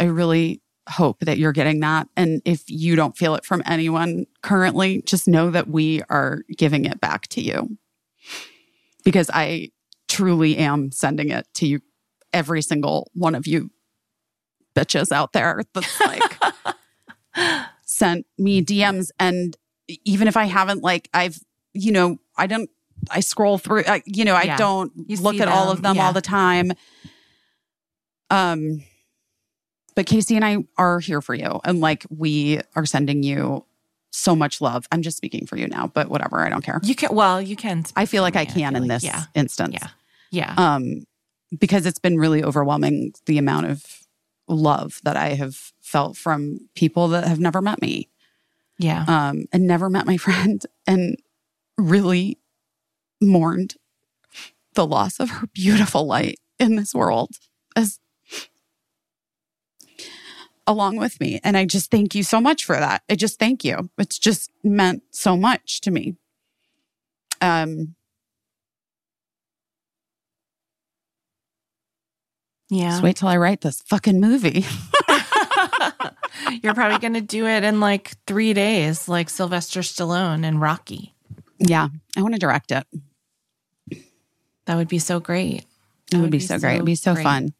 I 0.00 0.04
really 0.04 0.62
hope 0.88 1.20
that 1.20 1.38
you're 1.38 1.52
getting 1.52 1.80
that. 1.80 2.08
And 2.16 2.42
if 2.44 2.64
you 2.66 2.96
don't 2.96 3.16
feel 3.16 3.34
it 3.34 3.44
from 3.44 3.62
anyone 3.66 4.26
currently, 4.42 5.02
just 5.02 5.28
know 5.28 5.50
that 5.50 5.68
we 5.68 6.02
are 6.08 6.42
giving 6.56 6.84
it 6.84 7.00
back 7.00 7.28
to 7.28 7.40
you 7.40 7.76
because 9.04 9.30
I 9.32 9.70
truly 10.08 10.56
am 10.56 10.90
sending 10.90 11.30
it 11.30 11.46
to 11.54 11.66
you, 11.66 11.80
every 12.32 12.62
single 12.62 13.10
one 13.14 13.34
of 13.34 13.46
you 13.46 13.70
bitches 14.74 15.12
out 15.12 15.32
there 15.32 15.62
that's 15.74 16.00
like 16.00 16.38
sent 17.84 18.26
me 18.38 18.62
DMs. 18.64 19.10
And 19.18 19.56
even 20.04 20.28
if 20.28 20.36
I 20.36 20.44
haven't, 20.44 20.82
like, 20.82 21.08
I've, 21.12 21.38
you 21.74 21.92
know, 21.92 22.18
I 22.36 22.46
don't, 22.46 22.70
I 23.10 23.20
scroll 23.20 23.58
through, 23.58 23.84
I, 23.86 24.02
you 24.06 24.24
know, 24.24 24.34
I 24.34 24.44
Yeah. 24.44 24.56
don't 24.56 24.92
You 25.08 25.16
look 25.18 25.40
at 25.40 25.48
all 25.48 25.70
of 25.70 25.82
them 25.82 25.96
yeah. 25.96 26.06
all 26.06 26.12
the 26.12 26.20
time. 26.22 26.72
Um, 28.30 28.82
but 29.94 30.06
Caissie 30.06 30.36
and 30.36 30.44
I 30.44 30.58
are 30.78 31.00
here 31.00 31.20
for 31.20 31.34
you. 31.34 31.60
And 31.64 31.80
like, 31.80 32.06
we 32.08 32.60
are 32.74 32.86
sending 32.86 33.22
you 33.22 33.64
so 34.10 34.34
much 34.34 34.60
love. 34.60 34.86
I'm 34.92 35.02
just 35.02 35.16
speaking 35.16 35.46
for 35.46 35.56
you 35.56 35.66
now, 35.68 35.88
but 35.88 36.08
whatever. 36.08 36.40
I 36.40 36.48
don't 36.48 36.62
care. 36.64 36.80
You 36.82 36.94
can, 36.94 37.14
well, 37.14 37.42
you 37.42 37.56
can. 37.56 37.84
I 37.96 38.06
feel 38.06 38.22
like 38.22 38.36
I 38.36 38.44
can 38.44 38.76
in 38.76 38.88
this 38.88 39.04
yeah. 39.04 39.24
instance. 39.34 39.74
Yeah. 39.74 39.88
Yeah. 40.30 40.54
Um, 40.56 41.04
because 41.58 41.86
it's 41.86 41.98
been 41.98 42.18
really 42.18 42.42
overwhelming 42.42 43.12
the 43.26 43.38
amount 43.38 43.66
of 43.66 43.84
love 44.48 45.00
that 45.04 45.16
I 45.16 45.30
have 45.30 45.72
felt 45.80 46.16
from 46.16 46.68
people 46.74 47.08
that 47.08 47.26
have 47.26 47.40
never 47.40 47.62
met 47.62 47.80
me 47.80 48.08
yeah. 48.78 49.04
um, 49.06 49.46
and 49.52 49.66
never 49.66 49.88
met 49.88 50.06
my 50.06 50.16
friend 50.18 50.64
and 50.86 51.16
really 51.76 52.38
mourned 53.20 53.76
the 54.74 54.86
loss 54.86 55.20
of 55.20 55.30
her 55.30 55.46
beautiful 55.48 56.06
light 56.06 56.40
in 56.58 56.76
this 56.76 56.94
world 56.94 57.30
as 57.76 57.98
along 60.66 60.96
with 60.96 61.20
me. 61.20 61.40
And 61.42 61.56
I 61.56 61.64
just 61.64 61.90
thank 61.90 62.14
you 62.14 62.22
so 62.22 62.40
much 62.40 62.64
for 62.64 62.76
that. 62.76 63.02
I 63.10 63.16
just 63.16 63.38
thank 63.38 63.64
you. 63.64 63.90
It's 63.98 64.18
just 64.18 64.50
meant 64.62 65.02
so 65.10 65.36
much 65.36 65.80
to 65.82 65.90
me. 65.90 66.16
Um, 67.40 67.96
yeah. 72.72 72.90
just 72.90 73.02
wait 73.02 73.16
till 73.16 73.28
I 73.28 73.36
write 73.36 73.60
this 73.60 73.80
fucking 73.82 74.20
movie. 74.20 74.64
You're 76.62 76.74
probably 76.74 76.98
going 76.98 77.14
to 77.14 77.20
do 77.20 77.46
it 77.46 77.64
in 77.64 77.80
like 77.80 78.12
three 78.26 78.52
days, 78.54 79.08
like 79.08 79.28
Sylvester 79.30 79.80
Stallone 79.80 80.44
and 80.44 80.60
Rocky. 80.60 81.14
yeah, 81.58 81.88
I 82.16 82.22
want 82.22 82.34
to 82.34 82.40
direct 82.40 82.72
it. 82.72 82.86
That 84.66 84.76
would 84.76 84.88
be 84.88 84.98
so 84.98 85.20
great. 85.20 85.58
It 85.60 85.66
That 86.10 86.16
would 86.18 86.22
would 86.24 86.30
be 86.30 86.38
be 86.38 86.44
so 86.46 86.58
great. 86.58 86.74
It'd 86.74 86.86
be 86.86 86.94
so 86.94 87.14
great. 87.14 87.22
fun. 87.24 87.52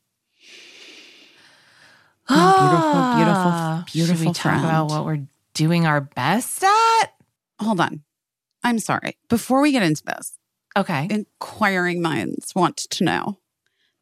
Oh, 2.28 2.58
beautiful, 2.60 3.16
beautiful, 3.16 3.50
Ah, 3.52 3.84
beautiful 3.92 4.16
Should 4.16 4.26
we 4.26 4.32
talk 4.32 4.64
about 4.64 4.86
what 4.88 5.04
we're 5.04 5.26
doing 5.54 5.86
our 5.86 6.00
best 6.00 6.62
at? 6.62 7.06
Hold 7.60 7.80
on. 7.80 8.02
I'm 8.62 8.78
sorry. 8.78 9.16
Before 9.28 9.60
we 9.60 9.72
get 9.72 9.82
into 9.82 10.02
this, 10.04 10.38
Okay. 10.76 11.06
inquiring 11.10 12.00
minds 12.00 12.54
want 12.54 12.76
to 12.78 13.04
know 13.04 13.38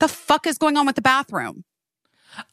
the 0.01 0.09
fuck 0.09 0.47
is 0.47 0.59
going 0.59 0.77
on 0.77 0.87
with 0.87 0.97
the 0.97 1.03
bathroom. 1.03 1.65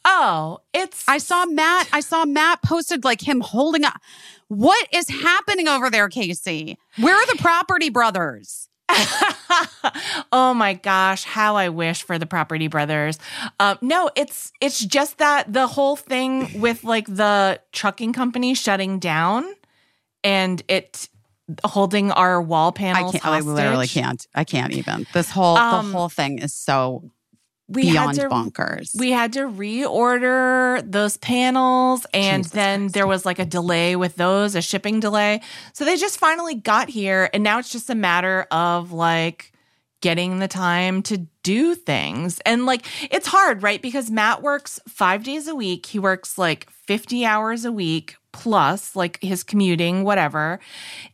Oh, 0.06 0.60
it's 0.74 1.08
I 1.08 1.18
saw 1.18 1.46
Matt. 1.46 1.90
I 1.94 2.00
saw 2.00 2.26
Matt 2.26 2.62
posted 2.62 3.04
like 3.04 3.28
him 3.28 3.42
holding 3.42 3.84
up. 3.84 4.00
What 4.48 4.88
is 4.94 5.10
happening 5.10 5.68
over 5.68 5.90
there, 5.90 6.10
Caissie? 6.10 6.78
Where 6.98 7.16
are 7.16 7.26
the 7.28 7.42
property 7.42 7.90
brothers? 7.90 8.70
oh 10.32 10.54
my 10.56 10.74
gosh, 10.74 11.24
how 11.26 11.56
I 11.58 11.70
wish 11.70 12.04
for 12.04 12.18
the 12.18 12.26
Property 12.26 12.70
Brothers. 12.70 13.20
Um, 13.60 13.78
no, 13.82 14.10
it's 14.16 14.54
it's 14.62 14.84
just 14.84 15.18
that 15.18 15.52
the 15.52 15.68
whole 15.68 15.98
thing 15.98 16.62
with 16.62 16.86
like 16.86 17.06
the 17.08 17.60
trucking 17.74 18.14
company 18.14 18.54
shutting 18.54 18.98
down 19.00 19.46
and 20.24 20.64
it 20.70 21.10
holding 21.66 22.12
our 22.12 22.42
wall 22.42 22.70
I 22.70 22.72
panels. 22.72 23.12
can't. 23.12 23.26
I 23.26 23.40
literally 23.42 23.88
can't. 23.88 24.26
I 24.34 24.46
can't 24.46 24.72
even. 24.74 25.06
This 25.14 25.30
whole 25.32 25.58
Um, 25.58 25.92
the 25.92 25.98
whole 25.98 26.10
thing 26.10 26.40
is 26.40 26.54
so 26.54 27.12
We 27.70 27.84
beyond 27.92 28.18
had 28.18 28.30
to 28.30 28.36
bonkers. 28.36 28.98
we 28.98 29.12
had 29.12 29.34
to 29.34 29.42
reorder 29.42 30.90
those 30.90 31.18
panels 31.18 32.06
and 32.14 32.44
Jesus 32.44 32.54
then 32.54 32.80
Christ. 32.84 32.94
there 32.94 33.08
was 33.08 33.26
like 33.26 33.40
a 33.40 33.46
delay 33.46 33.96
with 33.96 34.16
those 34.16 34.56
a 34.56 34.62
shipping 34.62 35.00
delay 35.00 35.42
so 35.74 35.84
they 35.86 35.98
just 35.98 36.18
finally 36.18 36.56
got 36.56 36.90
here 36.90 37.30
and 37.34 37.44
now 37.44 37.60
it's 37.60 37.72
just 37.72 37.90
a 37.90 37.96
matter 37.96 38.48
of 38.52 38.92
like 38.94 39.52
getting 40.02 40.40
the 40.40 40.48
time 40.48 41.02
to 41.02 41.18
do 41.44 41.74
things 41.76 42.40
and 42.46 42.66
like 42.66 42.86
it's 43.12 43.28
hard 43.28 43.64
right 43.64 43.82
because 43.82 44.10
matt 44.12 44.42
works 44.42 44.80
five 44.88 45.24
days 45.24 45.48
a 45.48 45.56
week 45.56 45.88
he 45.88 46.00
works 46.00 46.38
like 46.38 46.70
50 46.70 47.26
hours 47.26 47.66
a 47.66 47.72
week 47.72 48.16
plus 48.38 48.96
like 48.96 49.22
his 49.22 49.44
commuting 49.44 50.04
whatever. 50.04 50.60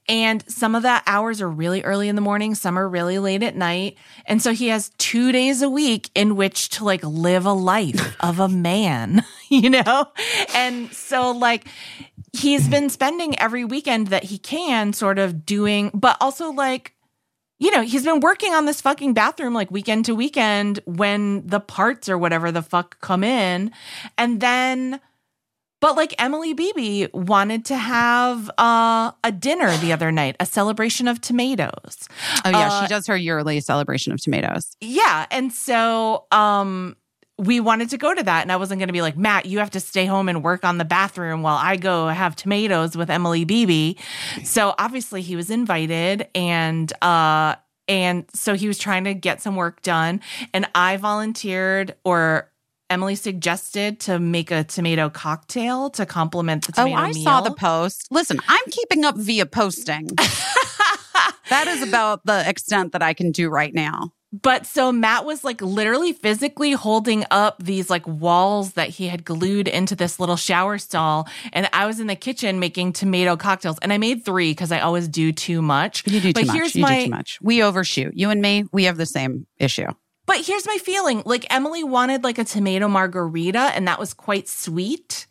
And 0.10 0.44
some 0.52 0.76
of 0.76 0.84
the 0.84 1.02
hours 1.08 1.42
are 1.42 1.50
really 1.50 1.82
early 1.84 2.10
in 2.10 2.16
the 2.16 2.22
morning 2.22 2.54
some 2.54 2.78
are 2.78 2.88
really 2.88 3.18
late 3.18 3.42
at 3.42 3.56
night. 3.56 3.98
And 4.26 4.42
so 4.42 4.52
he 4.52 4.68
has 4.68 4.92
two 4.98 5.32
days 5.32 5.62
a 5.62 5.70
week 5.70 6.10
in 6.14 6.36
which 6.36 6.70
to 6.72 6.84
like 6.84 7.04
live 7.04 7.46
a 7.46 7.54
life 7.54 8.18
of 8.20 8.40
a 8.40 8.50
man 8.50 9.24
you 9.50 9.70
know? 9.70 10.08
And 10.54 10.92
so 10.94 11.32
like 11.32 11.66
he's 12.34 12.68
been 12.68 12.90
spending 12.90 13.40
every 13.40 13.64
weekend 13.64 14.08
that 14.08 14.26
he 14.26 14.38
can 14.38 14.92
sort 14.92 15.18
of 15.18 15.46
doing 15.46 15.92
but 15.94 16.18
also 16.20 16.52
like 16.52 16.94
you 17.60 17.72
know, 17.72 17.82
he's 17.82 18.04
been 18.04 18.20
working 18.20 18.54
on 18.54 18.66
this 18.66 18.82
fucking 18.82 19.14
bathroom 19.14 19.54
like 19.54 19.72
weekend 19.72 20.04
to 20.06 20.16
weekend 20.16 20.82
when 20.84 21.48
the 21.48 21.62
parts 21.62 22.10
or 22.10 22.18
whatever 22.18 22.52
the 22.52 22.62
fuck 22.62 23.00
come 23.00 23.24
in. 23.24 23.72
And 24.18 24.42
then 24.42 25.00
But 25.84 25.98
like 25.98 26.16
Emily 26.18 26.54
Beebe 26.54 27.08
wanted 27.14 27.66
to 27.66 27.76
have 27.76 28.50
uh, 28.58 29.12
a 29.22 29.32
dinner 29.34 29.76
the 29.78 29.92
other 29.92 30.14
night, 30.14 30.38
a 30.40 30.46
celebration 30.46 31.10
of 31.10 31.20
tomatoes. 31.20 32.08
Oh 32.46 32.50
yeah, 32.52 32.70
Uh, 32.72 32.82
she 32.82 32.88
does 32.88 33.06
her 33.08 33.18
yearly 33.18 33.60
celebration 33.60 34.14
of 34.14 34.22
tomatoes. 34.22 34.78
Yeah. 34.80 35.26
And 35.30 35.52
so 35.52 36.26
um 36.32 36.96
we 37.38 37.60
wanted 37.60 37.90
to 37.90 37.98
go 37.98 38.14
to 38.14 38.24
that. 38.24 38.44
And 38.44 38.52
I 38.52 38.56
wasn't 38.56 38.80
gonna 38.80 38.94
be 38.94 39.02
like, 39.02 39.18
Matt, 39.18 39.46
you 39.46 39.60
have 39.60 39.72
to 39.72 39.82
stay 39.82 40.06
home 40.06 40.30
and 40.30 40.42
work 40.42 40.64
on 40.64 40.78
the 40.78 40.86
bathroom 40.86 41.42
while 41.42 41.58
I 41.58 41.76
go 41.76 42.08
have 42.08 42.38
tomatoes 42.38 42.96
with 42.96 43.10
Emily 43.10 43.44
Beebe. 43.44 43.96
So 44.46 44.76
obviously 44.80 45.22
he 45.22 45.36
was 45.36 45.50
invited 45.50 46.30
and 46.34 46.94
uh 47.02 47.56
and 47.90 48.24
so 48.34 48.56
he 48.56 48.70
was 48.70 48.78
trying 48.78 49.04
to 49.04 49.14
get 49.14 49.42
some 49.42 49.58
work 49.58 49.82
done. 49.82 50.22
And 50.54 50.66
I 50.74 50.96
volunteered 50.96 51.96
or 52.06 52.50
Emily 52.90 53.16
suggested 53.16 54.00
to 54.02 54.20
make 54.20 54.52
a 54.52 54.64
tomato 54.64 55.10
cocktail 55.10 55.90
to 55.92 56.06
complement 56.06 56.68
the 56.68 56.74
oh, 56.78 56.86
tomato. 56.86 57.02
Oh, 57.02 57.04
I 57.04 57.12
meal. 57.12 57.24
saw 57.24 57.42
the 57.42 57.54
post. 57.54 58.08
Listen, 58.12 58.40
I'm 58.48 58.66
keeping 58.70 59.06
up 59.06 59.18
via 59.18 59.46
posting. 59.46 60.08
that 61.50 61.68
is 61.68 61.82
about 61.82 62.26
the 62.26 62.48
extent 62.48 62.92
that 62.92 63.02
I 63.02 63.14
can 63.14 63.32
do 63.32 63.50
right 63.50 63.74
now. 63.74 64.12
But 64.42 64.66
so 64.66 64.92
Matt 64.92 65.26
was 65.26 65.44
like 65.44 65.62
literally 65.62 66.12
physically 66.12 66.72
holding 66.72 67.24
up 67.30 67.62
these 67.62 67.92
like 67.92 68.06
walls 68.08 68.74
that 68.74 68.90
he 68.90 69.08
had 69.08 69.24
glued 69.24 69.68
into 69.68 69.96
this 69.96 70.20
little 70.20 70.36
shower 70.36 70.80
stall. 70.80 71.28
And 71.54 71.70
I 71.72 71.86
was 71.86 72.00
in 72.00 72.08
the 72.08 72.16
kitchen 72.16 72.60
making 72.60 72.94
tomato 72.94 73.38
cocktails. 73.38 73.78
And 73.84 73.94
I 73.94 74.00
made 74.00 74.26
three 74.26 74.50
because 74.52 74.72
I 74.72 74.80
always 74.80 75.08
do 75.08 75.32
too 75.32 75.62
much. 75.62 76.04
You 76.08 76.20
do 76.20 76.34
but 76.34 76.42
too 76.42 76.48
much. 76.48 76.56
here's 76.56 76.76
You 76.76 76.82
my 76.82 77.00
do 77.00 77.04
too 77.06 77.12
much. 77.12 77.40
We 77.44 77.62
overshoot. 77.62 78.16
You 78.16 78.32
and 78.32 78.42
me, 78.42 78.66
we 78.72 78.86
have 78.86 78.98
the 78.98 79.06
same 79.06 79.46
issue. 79.60 79.88
But 80.26 80.46
here's 80.46 80.66
my 80.68 80.78
feeling. 80.78 81.24
Like 81.26 81.46
Emily 81.50 81.84
wanted 81.84 82.24
like 82.24 82.38
a 82.38 82.44
tomato 82.44 82.88
margarita, 82.88 83.60
and 83.76 83.88
that 83.88 84.00
was 84.00 84.14
quite 84.14 84.48
sweet. 84.48 85.28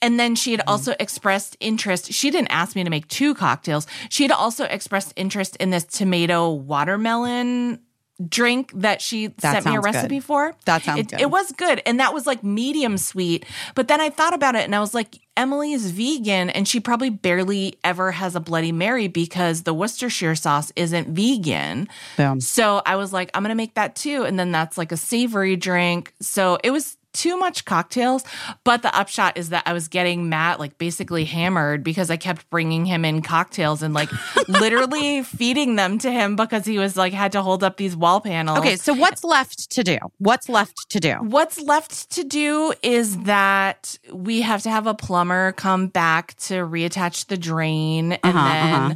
And 0.00 0.18
then 0.18 0.34
she 0.36 0.52
had 0.52 0.60
Mm-hmm. 0.60 0.68
also 0.68 0.94
expressed 1.00 1.56
interest. 1.58 2.12
She 2.12 2.30
didn't 2.30 2.52
ask 2.52 2.76
me 2.76 2.84
to 2.84 2.90
make 2.90 3.08
two 3.08 3.34
cocktails. 3.34 3.86
She 4.10 4.22
had 4.22 4.30
also 4.30 4.64
expressed 4.64 5.12
interest 5.16 5.56
in 5.56 5.70
this 5.70 5.84
tomato 5.84 6.52
watermelon 6.52 7.80
drink 8.28 8.72
that 8.74 9.00
she 9.02 9.28
That 9.28 9.40
sent 9.40 9.66
me 9.66 9.72
a 9.72 9.74
sounds 9.74 9.86
good. 9.86 9.94
recipe 9.94 10.20
for. 10.20 10.54
That 10.64 10.82
sounds 10.82 11.00
it, 11.00 11.08
good. 11.10 11.20
It 11.20 11.30
was 11.30 11.52
good. 11.52 11.82
And 11.86 12.00
that 12.00 12.12
was 12.14 12.26
like 12.26 12.42
medium 12.42 12.98
sweet. 12.98 13.44
But 13.74 13.88
then 13.88 14.00
I 14.00 14.10
thought 14.10 14.34
about 14.34 14.54
it 14.54 14.64
and 14.64 14.74
I 14.74 14.80
was 14.80 14.94
like, 14.94 15.18
Emily 15.36 15.72
is 15.72 15.90
vegan 15.92 16.50
and 16.50 16.68
she 16.68 16.78
probably 16.78 17.08
barely 17.10 17.78
ever 17.84 18.12
has 18.12 18.36
a 18.36 18.40
Bloody 18.40 18.72
Mary 18.72 19.08
because 19.08 19.62
the 19.62 19.72
Worcestershire 19.72 20.34
sauce 20.34 20.72
isn't 20.76 21.08
vegan. 21.08 21.88
Boom. 22.16 22.40
So 22.40 22.82
I 22.84 22.96
was 22.96 23.12
like, 23.12 23.30
I'm 23.34 23.42
going 23.42 23.48
to 23.48 23.54
make 23.54 23.74
that 23.74 23.94
too. 23.96 24.24
And 24.24 24.38
then 24.38 24.52
that's 24.52 24.76
like 24.76 24.92
a 24.92 24.96
savory 24.96 25.56
drink. 25.56 26.12
So 26.20 26.58
it 26.62 26.70
was 26.70 26.96
too 27.12 27.36
much 27.38 27.64
cocktails. 27.64 28.24
But 28.64 28.82
the 28.82 28.94
upshot 28.96 29.36
is 29.36 29.50
that 29.50 29.62
I 29.66 29.72
was 29.72 29.88
getting 29.88 30.28
Matt 30.28 30.58
like 30.60 30.78
basically 30.78 31.24
hammered 31.24 31.82
because 31.84 32.10
I 32.10 32.16
kept 32.16 32.48
bringing 32.50 32.84
him 32.86 33.04
in 33.04 33.22
cocktails 33.22 33.82
and 33.82 33.94
like 33.94 34.08
literally 34.48 35.22
feeding 35.22 35.76
them 35.76 35.98
to 35.98 36.10
him 36.10 36.36
because 36.36 36.64
he 36.64 36.78
was 36.78 36.96
like 36.96 37.12
had 37.12 37.32
to 37.32 37.42
hold 37.42 37.62
up 37.64 37.76
these 37.76 37.96
wall 37.96 38.20
panels. 38.20 38.58
Okay, 38.58 38.76
so 38.76 38.94
what's 38.94 39.24
left 39.24 39.70
to 39.70 39.82
do? 39.84 39.98
What's 40.18 40.48
left 40.48 40.88
to 40.90 41.00
do? 41.00 41.14
What's 41.20 41.60
left 41.60 42.10
to 42.12 42.24
do 42.24 42.72
is 42.82 43.18
that 43.20 43.98
we 44.12 44.40
have 44.42 44.62
to 44.62 44.70
have 44.70 44.86
a 44.86 44.94
plumber 44.94 45.52
come 45.52 45.88
back 45.88 46.34
to 46.36 46.54
reattach 46.66 47.26
the 47.26 47.36
drain 47.36 48.12
and 48.12 48.36
Uh-huh, 48.36 48.48
then 48.52 48.74
uh-huh. 48.74 48.94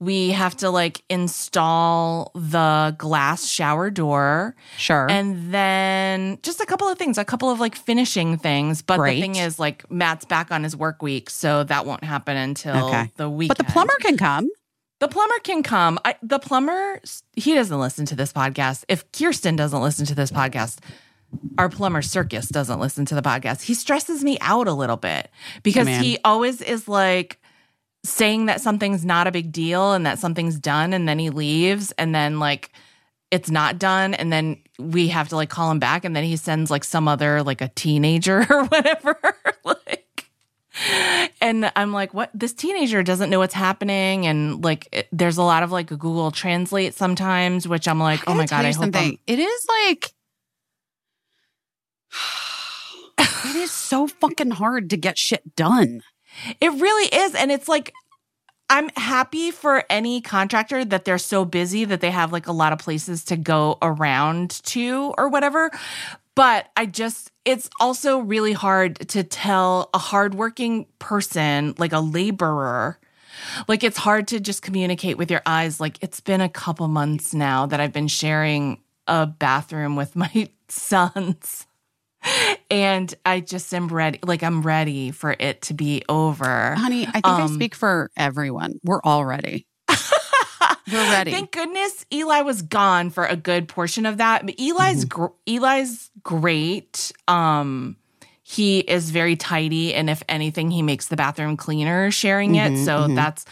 We 0.00 0.30
have 0.30 0.56
to 0.58 0.70
like 0.70 1.02
install 1.08 2.30
the 2.34 2.94
glass 2.98 3.46
shower 3.46 3.90
door 3.90 4.54
Sure. 4.76 5.10
and 5.10 5.52
then 5.52 6.38
just 6.42 6.60
a 6.60 6.66
couple 6.66 6.88
of 6.88 6.96
things, 6.98 7.18
a 7.18 7.24
couple 7.24 7.50
of 7.50 7.58
like 7.60 7.74
finishing 7.74 8.38
things. 8.38 8.80
But 8.82 8.98
Great. 8.98 9.16
the 9.16 9.20
thing 9.22 9.36
is, 9.36 9.58
like 9.58 9.90
Matt's 9.90 10.24
back 10.24 10.52
on 10.52 10.62
his 10.62 10.76
work 10.76 11.02
week, 11.02 11.30
so 11.30 11.64
that 11.64 11.84
won't 11.86 12.04
happen 12.04 12.36
until 12.36 12.86
Okay. 12.88 13.10
the 13.16 13.28
week. 13.28 13.48
but 13.48 13.58
the 13.58 13.64
plumber 13.64 13.94
can 14.00 14.16
come. 14.16 14.48
the 15.00 15.08
plumber 15.08 15.38
can 15.42 15.62
come. 15.62 15.98
I, 16.04 16.14
the 16.22 16.38
plumber, 16.38 17.00
he 17.34 17.54
doesn't 17.54 17.78
listen 17.80 18.04
to 18.06 18.16
this 18.16 18.32
podcast. 18.32 18.84
If 18.88 19.10
Kirsten 19.12 19.56
doesn't 19.56 19.80
listen 19.80 20.06
to 20.06 20.14
this 20.14 20.30
podcast, 20.30 20.78
our 21.58 21.68
plumber 21.68 22.02
Circus 22.02 22.48
doesn't 22.48 22.80
listen 22.80 23.04
to 23.06 23.14
the 23.14 23.22
podcast. 23.22 23.62
He 23.62 23.74
stresses 23.74 24.24
me 24.24 24.38
out 24.40 24.66
a 24.68 24.72
little 24.72 24.96
bit 24.96 25.30
because 25.62 25.84
Man. 25.86 26.02
he 26.02 26.18
always 26.24 26.60
is 26.62 26.88
like 26.88 27.38
saying 28.04 28.46
that 28.46 28.60
something's 28.60 29.04
not 29.04 29.26
a 29.26 29.32
big 29.32 29.52
deal 29.52 29.92
and 29.92 30.06
that 30.06 30.18
something's 30.18 30.58
done, 30.58 30.92
and 30.92 31.08
then 31.08 31.18
he 31.18 31.30
leaves, 31.30 31.92
and 31.92 32.14
then 32.14 32.38
like 32.38 32.70
it's 33.30 33.50
not 33.50 33.78
done, 33.78 34.14
and 34.14 34.32
then 34.32 34.58
we 34.78 35.08
have 35.08 35.28
to 35.28 35.36
like 35.36 35.50
call 35.50 35.70
him 35.70 35.78
back, 35.78 36.04
and 36.04 36.14
then 36.16 36.24
he 36.24 36.36
sends 36.36 36.70
like 36.70 36.84
some 36.84 37.08
other 37.08 37.42
like 37.42 37.60
a 37.60 37.68
teenager 37.68 38.46
or 38.50 38.64
whatever, 38.64 39.18
like. 39.64 40.04
And 41.40 41.72
I'm 41.74 41.92
like, 41.92 42.14
what? 42.14 42.30
This 42.32 42.52
teenager 42.52 43.02
doesn't 43.02 43.30
know 43.30 43.40
what's 43.40 43.54
happening, 43.54 44.26
and 44.26 44.62
like, 44.62 44.88
it, 44.92 45.08
there's 45.10 45.36
a 45.36 45.42
lot 45.42 45.64
of 45.64 45.72
like 45.72 45.88
Google 45.88 46.30
Translate 46.30 46.94
sometimes, 46.94 47.66
which 47.66 47.88
I'm 47.88 47.98
like, 47.98 48.20
oh 48.28 48.34
my 48.34 48.46
god, 48.46 48.64
I 48.64 48.72
hope 48.72 48.94
I'm. 48.94 49.18
It 49.26 49.38
is 49.40 49.66
like 49.68 50.12
it 53.18 53.56
is 53.56 53.72
so 53.72 54.06
fucking 54.06 54.52
hard 54.52 54.90
to 54.90 54.96
get 54.96 55.18
shit 55.18 55.56
done. 55.56 56.02
It 56.60 56.68
really 56.72 57.08
is. 57.08 57.34
And 57.34 57.50
it's 57.50 57.68
like, 57.68 57.92
I'm 58.70 58.90
happy 58.96 59.50
for 59.50 59.84
any 59.88 60.20
contractor 60.20 60.84
that 60.84 61.04
they're 61.04 61.18
so 61.18 61.44
busy 61.44 61.84
that 61.86 62.00
they 62.00 62.10
have 62.10 62.32
like 62.32 62.46
a 62.46 62.52
lot 62.52 62.72
of 62.72 62.78
places 62.78 63.24
to 63.26 63.36
go 63.36 63.78
around 63.80 64.62
to 64.64 65.14
or 65.16 65.28
whatever. 65.28 65.70
But 66.34 66.68
I 66.76 66.86
just, 66.86 67.32
it's 67.44 67.68
also 67.80 68.18
really 68.18 68.52
hard 68.52 69.08
to 69.08 69.24
tell 69.24 69.90
a 69.94 69.98
hardworking 69.98 70.86
person, 70.98 71.74
like 71.78 71.92
a 71.92 72.00
laborer, 72.00 72.98
like 73.66 73.84
it's 73.84 73.98
hard 73.98 74.28
to 74.28 74.40
just 74.40 74.62
communicate 74.62 75.18
with 75.18 75.30
your 75.30 75.42
eyes. 75.46 75.80
Like 75.80 75.98
it's 76.00 76.20
been 76.20 76.40
a 76.40 76.48
couple 76.48 76.88
months 76.88 77.34
now 77.34 77.66
that 77.66 77.80
I've 77.80 77.92
been 77.92 78.08
sharing 78.08 78.80
a 79.06 79.26
bathroom 79.26 79.96
with 79.96 80.16
my 80.16 80.50
sons. 80.68 81.66
And 82.70 83.14
I 83.24 83.40
just 83.40 83.72
am 83.72 83.88
ready, 83.88 84.18
like 84.22 84.42
I'm 84.42 84.60
ready 84.60 85.10
for 85.10 85.34
it 85.38 85.62
to 85.62 85.74
be 85.74 86.02
over. 86.08 86.74
Honey, 86.74 87.06
I 87.06 87.12
think 87.12 87.26
I 87.26 87.42
Um, 87.42 87.54
speak 87.54 87.74
for 87.74 88.10
everyone. 88.16 88.74
We're 88.84 89.00
all 89.02 89.24
ready. 89.24 89.66
We're 90.92 91.10
ready. 91.10 91.30
Thank 91.30 91.52
goodness 91.52 92.04
Eli 92.12 92.40
was 92.42 92.62
gone 92.62 93.10
for 93.10 93.24
a 93.24 93.36
good 93.36 93.68
portion 93.68 94.04
of 94.06 94.18
that. 94.18 94.44
But 94.44 94.56
Eli's 94.58 95.04
Mm-hmm. 95.04 95.08
gr- 95.08 95.32
Eli's 95.46 96.10
great. 96.22 97.12
Um, 97.26 97.96
he 98.42 98.80
is 98.80 99.10
very 99.10 99.36
tidy, 99.36 99.92
and 99.94 100.08
if 100.08 100.22
anything, 100.28 100.70
he 100.70 100.82
makes 100.82 101.08
the 101.08 101.16
bathroom 101.16 101.56
cleaner 101.58 102.10
sharing 102.10 102.54
it. 102.54 102.72
Mhm, 102.72 102.84
so 102.84 102.98
mhm. 103.00 103.14
that's 103.14 103.44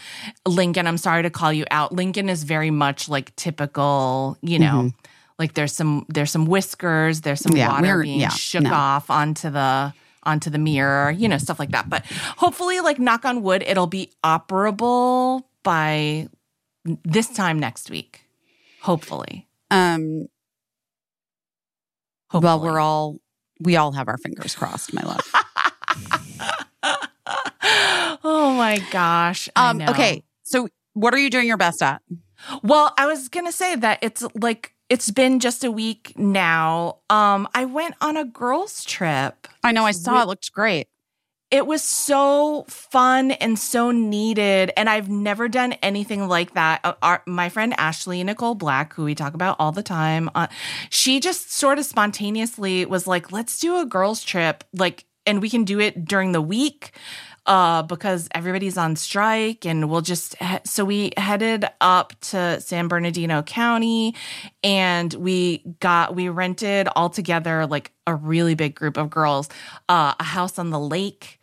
Lincoln. 0.47 0.87
I'm 0.87 0.97
sorry 0.97 1.21
to 1.23 1.29
call 1.29 1.53
you 1.53 1.65
out. 1.69 1.91
Lincoln 1.93 2.29
is 2.29 2.43
very 2.43 2.71
much 2.71 3.07
like 3.07 3.35
typical. 3.35 4.37
You 4.41 4.57
know, 4.59 4.91
like 5.39 5.53
there's 5.53 5.73
some 5.73 6.05
there's 6.09 6.31
some 6.31 6.45
whiskers, 6.45 7.21
there's 7.21 7.41
some. 7.41 7.55
Yeah, 7.55 7.69
water 7.69 8.01
being 8.03 8.19
yeah, 8.19 8.29
shook 8.29 8.63
no. 8.63 8.73
off 8.73 9.09
onto 9.09 9.49
the 9.49 9.93
onto 10.23 10.49
the 10.49 10.57
mirror, 10.57 11.11
you 11.11 11.27
know, 11.27 11.37
stuff 11.37 11.59
like 11.59 11.71
that. 11.71 11.89
But 11.89 12.05
hopefully, 12.37 12.79
like 12.81 12.99
knock 12.99 13.25
on 13.25 13.41
wood, 13.41 13.63
it'll 13.65 13.87
be 13.87 14.11
operable 14.23 15.43
by 15.63 16.27
this 17.03 17.29
time 17.29 17.59
next 17.59 17.89
week. 17.89 18.21
Hopefully. 18.81 19.47
um 19.71 20.27
Hopefully. 22.29 22.43
well, 22.43 22.61
we're 22.61 22.79
all 22.79 23.17
we 23.59 23.75
all 23.77 23.91
have 23.93 24.07
our 24.07 24.17
fingers 24.17 24.55
crossed, 24.55 24.93
my 24.93 25.01
love. 25.01 25.31
oh 28.23 28.53
my 28.55 28.81
gosh. 28.91 29.49
Um 29.55 29.81
okay. 29.81 30.23
So 30.43 30.67
what 30.93 31.13
are 31.13 31.17
you 31.17 31.29
doing 31.29 31.47
your 31.47 31.57
best 31.57 31.81
at? 31.81 32.01
Well, 32.63 32.93
I 32.97 33.07
was 33.07 33.29
gonna 33.29 33.51
say 33.51 33.75
that 33.75 33.99
it's 34.01 34.23
like 34.35 34.73
it's 34.89 35.11
been 35.11 35.39
just 35.39 35.63
a 35.63 35.71
week 35.71 36.13
now. 36.17 36.97
Um, 37.09 37.47
I 37.53 37.65
went 37.65 37.95
on 38.01 38.17
a 38.17 38.25
girls' 38.25 38.83
trip. 38.85 39.47
I 39.63 39.71
know 39.71 39.85
I 39.85 39.91
saw 39.91 40.21
it 40.21 40.27
looked 40.27 40.51
great. 40.51 40.87
It 41.49 41.65
was 41.65 41.81
so 41.81 42.65
fun 42.67 43.31
and 43.31 43.57
so 43.57 43.91
needed, 43.91 44.71
and 44.75 44.89
I've 44.89 45.09
never 45.09 45.47
done 45.47 45.73
anything 45.81 46.27
like 46.27 46.53
that. 46.55 46.81
Uh, 46.83 46.93
Our, 47.01 47.23
my 47.25 47.47
friend 47.47 47.73
Ashley 47.77 48.21
Nicole 48.21 48.55
Black, 48.55 48.93
who 48.93 49.05
we 49.05 49.15
talk 49.15 49.33
about 49.33 49.55
all 49.57 49.71
the 49.71 49.83
time, 49.83 50.29
uh, 50.35 50.47
she 50.89 51.21
just 51.21 51.53
sort 51.53 51.79
of 51.79 51.85
spontaneously 51.85 52.85
was 52.85 53.07
like, 53.07 53.31
"Let's 53.31 53.59
do 53.59 53.79
a 53.79 53.85
girls' 53.85 54.23
trip, 54.23 54.65
like, 54.73 55.05
and 55.25 55.41
we 55.41 55.49
can 55.49 55.63
do 55.63 55.79
it 55.79 56.03
during 56.03 56.33
the 56.33 56.41
week." 56.41 56.91
Uh, 57.47 57.83
because 57.83 58.27
everybody's 58.33 58.77
on 58.77 58.95
strike 58.95 59.65
and 59.65 59.89
we'll 59.89 60.01
just, 60.01 60.35
he- 60.37 60.59
so 60.65 60.85
we 60.85 61.11
headed 61.17 61.65
up 61.81 62.13
to 62.21 62.61
San 62.61 62.87
Bernardino 62.87 63.41
County 63.41 64.15
and 64.63 65.13
we 65.15 65.63
got, 65.79 66.15
we 66.15 66.29
rented 66.29 66.87
all 66.95 67.09
together 67.09 67.65
like 67.65 67.91
a 68.05 68.15
really 68.15 68.55
big 68.55 68.75
group 68.75 68.97
of 68.97 69.09
girls, 69.09 69.49
uh, 69.89 70.13
a 70.19 70.23
house 70.23 70.59
on 70.59 70.69
the 70.69 70.79
lake. 70.79 71.36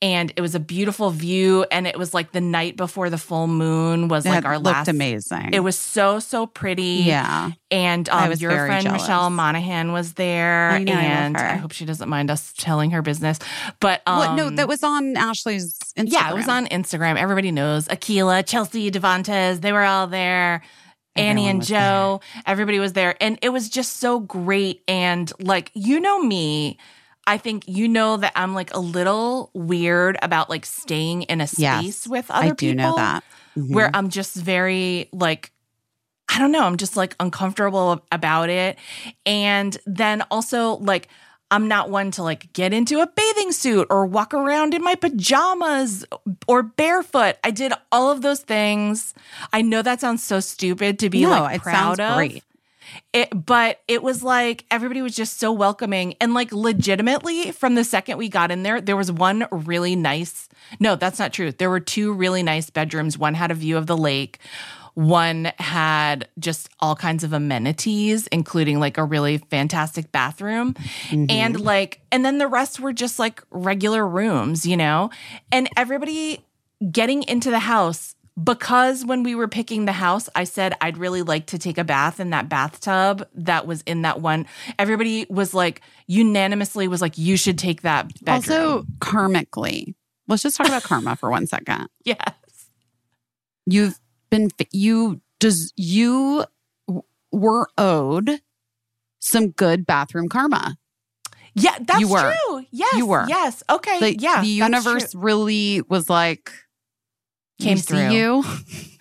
And 0.00 0.32
it 0.36 0.40
was 0.40 0.54
a 0.54 0.60
beautiful 0.60 1.10
view 1.10 1.66
and 1.72 1.86
it 1.86 1.98
was 1.98 2.14
like 2.14 2.30
the 2.32 2.40
night 2.40 2.76
before 2.76 3.10
the 3.10 3.18
full 3.18 3.46
moon 3.48 4.06
was 4.08 4.24
like 4.24 4.38
It 4.38 4.44
our 4.46 4.56
looked 4.58 4.76
last 4.76 4.88
amazing. 4.88 5.50
it 5.52 5.60
was 5.60 5.76
so 5.78 6.20
so 6.20 6.46
pretty 6.46 7.02
yeah. 7.04 7.50
and 7.70 8.08
I 8.08 8.26
um, 8.26 8.32
your 8.38 8.50
friend 8.66 8.84
jealous. 8.84 9.02
michelle 9.02 9.30
monaghan 9.30 9.92
was 9.92 10.12
there 10.14 10.70
I 10.70 10.78
know, 10.84 10.92
and 10.92 11.36
her. 11.36 11.44
I 11.44 11.56
hope 11.56 11.72
she 11.72 11.84
doesn't 11.84 12.08
mind 12.08 12.30
us 12.30 12.52
telling 12.56 12.92
her 12.92 13.02
business 13.02 13.38
but 13.80 14.02
um, 14.06 14.18
what? 14.18 14.34
No, 14.36 14.50
that 14.50 14.68
was 14.68 14.82
on 14.84 15.16
Ashley's 15.16 15.76
Instagram. 15.96 16.12
yeah, 16.12 16.30
it 16.30 16.34
was 16.34 16.48
on 16.48 16.66
Instagram. 16.66 17.16
Everybody 17.16 17.50
knows 17.50 17.86
Akila, 17.88 18.46
Chelsea, 18.46 18.90
Devontes. 18.90 19.60
They 19.60 19.72
were 19.72 19.82
all 19.84 20.06
there. 20.06 20.62
Annie 21.16 21.48
and 21.48 21.64
Joe, 21.64 22.20
everybody 22.46 22.78
was 22.78 22.92
there. 22.92 23.16
And 23.20 23.38
it 23.42 23.48
was 23.48 23.68
just 23.68 23.96
so 23.96 24.20
great. 24.20 24.82
And 24.86 25.32
like, 25.40 25.72
you 25.74 25.98
know 25.98 26.20
me, 26.22 26.78
I 27.28 27.38
think 27.38 27.64
you 27.68 27.86
know 27.88 28.16
that 28.16 28.32
I'm 28.34 28.54
like 28.54 28.72
a 28.74 28.80
little 28.80 29.50
weird 29.54 30.16
about 30.22 30.48
like 30.50 30.64
staying 30.66 31.22
in 31.22 31.40
a 31.40 31.46
space 31.46 31.60
Yes, 31.60 32.06
with 32.08 32.30
other 32.30 32.54
people. 32.54 32.54
I 32.54 32.54
do 32.54 32.70
people 32.76 32.90
know 32.90 32.96
that. 32.96 33.24
Mhm. 33.56 33.74
where 33.74 33.90
I'm 33.94 34.08
just 34.08 34.34
very 34.36 35.08
like 35.12 35.52
I 36.30 36.38
don't 36.38 36.52
know, 36.52 36.64
I'm 36.64 36.76
just 36.76 36.96
like 36.96 37.16
uncomfortable 37.20 38.04
about 38.12 38.50
it. 38.50 38.78
And 39.24 39.76
then 39.86 40.22
also 40.30 40.76
like 40.76 41.08
I'm 41.50 41.66
not 41.68 41.88
one 41.88 42.10
to 42.12 42.22
like 42.22 42.52
get 42.52 42.74
into 42.74 43.00
a 43.00 43.06
bathing 43.06 43.52
suit 43.52 43.86
or 43.88 44.04
walk 44.04 44.34
around 44.34 44.74
in 44.74 44.84
my 44.84 44.94
pajamas 44.94 46.04
or 46.46 46.62
barefoot. 46.62 47.36
I 47.42 47.50
did 47.50 47.72
all 47.90 48.10
of 48.10 48.20
those 48.20 48.40
things. 48.40 49.14
I 49.52 49.62
know 49.62 49.80
that 49.80 50.00
sounds 50.00 50.22
so 50.22 50.40
stupid 50.40 50.98
to 50.98 51.08
be 51.08 51.22
no, 51.22 51.30
like 51.30 51.56
it 51.56 51.62
proud 51.62 51.96
sounds 51.96 52.00
of. 52.00 52.16
great. 52.16 52.44
It, 53.12 53.28
but 53.46 53.80
it 53.88 54.02
was 54.02 54.22
like 54.22 54.64
everybody 54.70 55.02
was 55.02 55.16
just 55.16 55.38
so 55.38 55.52
welcoming 55.52 56.14
and 56.20 56.34
like 56.34 56.52
legitimately 56.52 57.52
from 57.52 57.74
the 57.74 57.84
second 57.84 58.18
we 58.18 58.28
got 58.28 58.50
in 58.50 58.62
there, 58.62 58.80
there 58.80 58.96
was 58.96 59.10
one 59.10 59.46
really 59.50 59.96
nice. 59.96 60.48
No, 60.78 60.96
that's 60.96 61.18
not 61.18 61.32
true. 61.32 61.52
There 61.52 61.70
were 61.70 61.80
two 61.80 62.12
really 62.12 62.42
nice 62.42 62.70
bedrooms. 62.70 63.16
One 63.16 63.34
had 63.34 63.50
a 63.50 63.54
view 63.54 63.76
of 63.76 63.86
the 63.86 63.96
lake. 63.96 64.38
One 64.94 65.52
had 65.58 66.28
just 66.40 66.68
all 66.80 66.96
kinds 66.96 67.22
of 67.22 67.32
amenities, 67.32 68.26
including 68.28 68.80
like 68.80 68.98
a 68.98 69.04
really 69.04 69.38
fantastic 69.38 70.10
bathroom. 70.10 70.74
Mm-hmm. 70.74 71.26
And 71.30 71.60
like, 71.60 72.00
and 72.10 72.24
then 72.24 72.38
the 72.38 72.48
rest 72.48 72.80
were 72.80 72.92
just 72.92 73.18
like 73.18 73.40
regular 73.50 74.04
rooms, 74.04 74.66
you 74.66 74.76
know? 74.76 75.10
And 75.52 75.68
everybody 75.76 76.44
getting 76.90 77.22
into 77.24 77.50
the 77.50 77.60
house 77.60 78.16
because 78.42 79.04
when 79.04 79.22
we 79.22 79.34
were 79.34 79.48
picking 79.48 79.84
the 79.84 79.92
house, 79.92 80.28
I 80.34 80.44
said 80.44 80.74
I'd 80.80 80.96
really 80.98 81.22
like 81.22 81.46
to 81.46 81.58
take 81.58 81.78
a 81.78 81.84
bath 81.84 82.20
in 82.20 82.30
that 82.30 82.48
bathtub 82.48 83.26
that 83.34 83.66
was 83.66 83.82
in 83.82 84.02
that 84.02 84.20
one. 84.20 84.46
Everybody 84.78 85.26
was 85.28 85.54
like 85.54 85.80
unanimously 86.06 86.88
was 86.88 87.00
like, 87.00 87.18
you 87.18 87.36
should 87.36 87.58
take 87.58 87.82
that 87.82 88.12
bedroom. 88.24 88.60
Also, 88.60 88.82
karmically, 88.98 89.94
let's 90.28 90.42
just 90.42 90.56
talk 90.56 90.68
about 90.68 90.82
karma 90.82 91.16
for 91.16 91.30
one 91.30 91.46
second. 91.46 91.88
yes. 92.04 92.18
You've 93.66 93.98
been 94.30 94.50
you 94.72 95.20
does 95.40 95.72
you 95.76 96.44
were 97.32 97.68
owed 97.76 98.40
some 99.20 99.50
good 99.50 99.84
bathroom 99.86 100.28
karma. 100.28 100.78
Yeah, 101.54 101.76
that's 101.80 102.00
You 102.00 102.08
were. 102.08 102.34
true. 102.46 102.64
Yes. 102.70 102.94
You 102.96 103.06
were. 103.06 103.26
Yes. 103.28 103.62
Okay. 103.68 104.00
Like 104.00 104.22
yeah. 104.22 104.42
the 104.42 104.48
universe 104.48 105.14
really 105.14 105.82
was 105.88 106.08
like 106.08 106.52
Came 107.60 107.78
through. 107.78 108.10
see 108.10 108.16
you. 108.16 108.44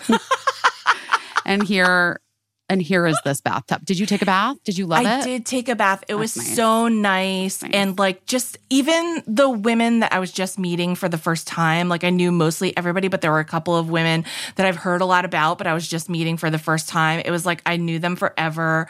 and 1.45 1.63
here 1.63 2.19
and 2.69 2.81
here 2.81 3.07
is 3.07 3.19
this 3.23 3.41
bathtub. 3.41 3.85
Did 3.85 3.97
you 3.97 4.05
take 4.05 4.21
a 4.21 4.25
bath? 4.25 4.57
Did 4.63 4.77
you 4.77 4.85
love 4.85 5.05
I 5.05 5.19
it? 5.19 5.21
I 5.21 5.23
did 5.23 5.45
take 5.45 5.69
a 5.69 5.75
bath. 5.75 6.03
It 6.07 6.15
was 6.15 6.35
nice. 6.35 6.55
so 6.55 6.87
nice. 6.87 7.63
Nice. 7.63 7.71
And 7.73 7.97
like 7.97 8.25
just 8.25 8.57
even 8.69 9.23
the 9.25 9.49
women 9.49 9.99
that 9.99 10.13
I 10.13 10.19
was 10.19 10.31
just 10.31 10.59
meeting 10.59 10.95
for 10.95 11.07
the 11.07 11.17
first 11.17 11.47
time, 11.47 11.87
like 11.87 12.03
I 12.03 12.09
knew 12.09 12.31
mostly 12.31 12.75
everybody, 12.75 13.07
but 13.07 13.21
there 13.21 13.31
were 13.31 13.39
a 13.39 13.45
couple 13.45 13.75
of 13.75 13.89
women 13.89 14.25
that 14.55 14.65
I've 14.65 14.75
heard 14.75 15.01
a 15.01 15.05
lot 15.05 15.25
about, 15.25 15.57
but 15.57 15.67
I 15.67 15.73
was 15.73 15.87
just 15.87 16.09
meeting 16.09 16.37
for 16.37 16.49
the 16.49 16.59
first 16.59 16.89
time. 16.89 17.21
It 17.23 17.31
was 17.31 17.45
like 17.45 17.61
I 17.65 17.77
knew 17.77 17.99
them 17.99 18.15
forever. 18.15 18.89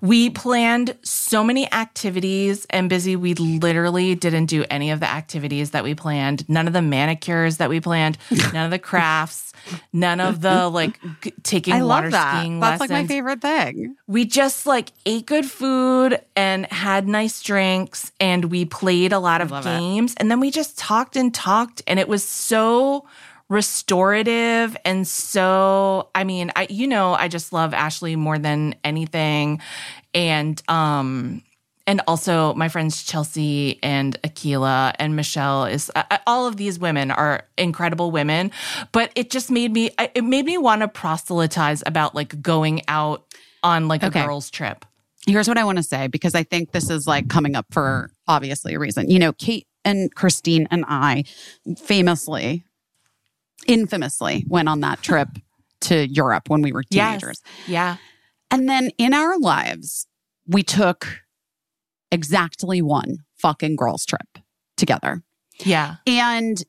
We 0.00 0.30
planned 0.30 0.96
so 1.02 1.42
many 1.42 1.70
activities 1.72 2.66
and 2.70 2.88
busy. 2.88 3.16
We 3.16 3.34
literally 3.34 4.14
didn't 4.14 4.46
do 4.46 4.64
any 4.70 4.90
of 4.90 5.00
the 5.00 5.08
activities 5.08 5.72
that 5.72 5.84
we 5.84 5.94
planned. 5.94 6.48
None 6.48 6.66
of 6.66 6.72
the 6.72 6.82
manicures 6.82 7.56
that 7.56 7.68
we 7.68 7.80
planned, 7.80 8.18
none 8.52 8.64
of 8.64 8.70
the 8.70 8.78
crafts, 8.78 9.45
none 9.92 10.20
of 10.20 10.40
the 10.40 10.68
like 10.68 10.98
g- 11.22 11.32
taking 11.42 11.74
I 11.74 11.82
water 11.82 12.06
love 12.06 12.12
that. 12.12 12.40
skiing 12.40 12.60
That's 12.60 12.80
lessons 12.80 12.90
like 12.90 13.02
my 13.02 13.06
favorite 13.06 13.40
thing. 13.40 13.96
we 14.06 14.24
just 14.24 14.66
like 14.66 14.92
ate 15.04 15.26
good 15.26 15.46
food 15.46 16.20
and 16.36 16.66
had 16.66 17.06
nice 17.08 17.42
drinks 17.42 18.12
and 18.20 18.46
we 18.46 18.64
played 18.64 19.12
a 19.12 19.18
lot 19.18 19.40
of 19.40 19.50
love 19.50 19.66
it. 19.66 19.70
games 19.70 20.14
and 20.18 20.30
then 20.30 20.40
we 20.40 20.50
just 20.50 20.78
talked 20.78 21.16
and 21.16 21.34
talked 21.34 21.82
and 21.86 21.98
it 21.98 22.08
was 22.08 22.22
so 22.24 23.06
restorative 23.48 24.76
and 24.84 25.06
so 25.06 26.08
I 26.14 26.24
mean 26.24 26.50
I 26.56 26.66
you 26.70 26.86
know 26.86 27.14
I 27.14 27.28
just 27.28 27.52
love 27.52 27.74
Ashley 27.74 28.16
more 28.16 28.38
than 28.38 28.74
anything 28.84 29.60
and 30.14 30.60
um 30.68 31.42
and 31.86 32.00
also 32.06 32.52
my 32.54 32.68
friends 32.68 33.02
Chelsea 33.04 33.78
and 33.82 34.20
Akila 34.22 34.92
and 34.98 35.14
Michelle 35.16 35.64
is 35.66 35.90
uh, 35.94 36.02
uh, 36.10 36.18
all 36.26 36.46
of 36.46 36.56
these 36.56 36.78
women 36.78 37.10
are 37.10 37.44
incredible 37.56 38.10
women 38.10 38.50
but 38.92 39.10
it 39.14 39.30
just 39.30 39.50
made 39.50 39.72
me 39.72 39.90
it 40.14 40.24
made 40.24 40.44
me 40.46 40.58
want 40.58 40.82
to 40.82 40.88
proselytize 40.88 41.82
about 41.86 42.14
like 42.14 42.40
going 42.42 42.82
out 42.88 43.24
on 43.62 43.88
like 43.88 44.02
a 44.02 44.10
girls 44.10 44.50
trip. 44.50 44.84
Here's 45.26 45.48
what 45.48 45.58
I 45.58 45.64
want 45.64 45.78
to 45.78 45.82
say 45.82 46.06
because 46.06 46.36
I 46.36 46.44
think 46.44 46.70
this 46.70 46.88
is 46.88 47.08
like 47.08 47.28
coming 47.28 47.56
up 47.56 47.66
for 47.72 48.10
obviously 48.28 48.74
a 48.74 48.78
reason. 48.78 49.10
You 49.10 49.18
know, 49.18 49.32
Kate 49.32 49.66
and 49.84 50.14
Christine 50.14 50.68
and 50.70 50.84
I 50.86 51.24
famously, 51.76 52.64
infamously 53.66 54.44
went 54.48 54.68
on 54.68 54.80
that 54.80 55.02
trip 55.02 55.28
to 55.82 56.06
Europe 56.06 56.48
when 56.48 56.62
we 56.62 56.72
were 56.72 56.84
Yes. 56.90 57.20
teenagers. 57.20 57.42
Yeah. 57.66 57.96
And 58.50 58.68
then 58.68 58.90
in 58.98 59.14
our 59.14 59.38
lives, 59.38 60.06
we 60.46 60.62
took 60.62 61.08
exactly 62.10 62.82
one 62.82 63.18
fucking 63.36 63.76
girls 63.76 64.04
trip 64.04 64.38
together. 64.76 65.22
Yeah. 65.64 65.96
And 66.06 66.62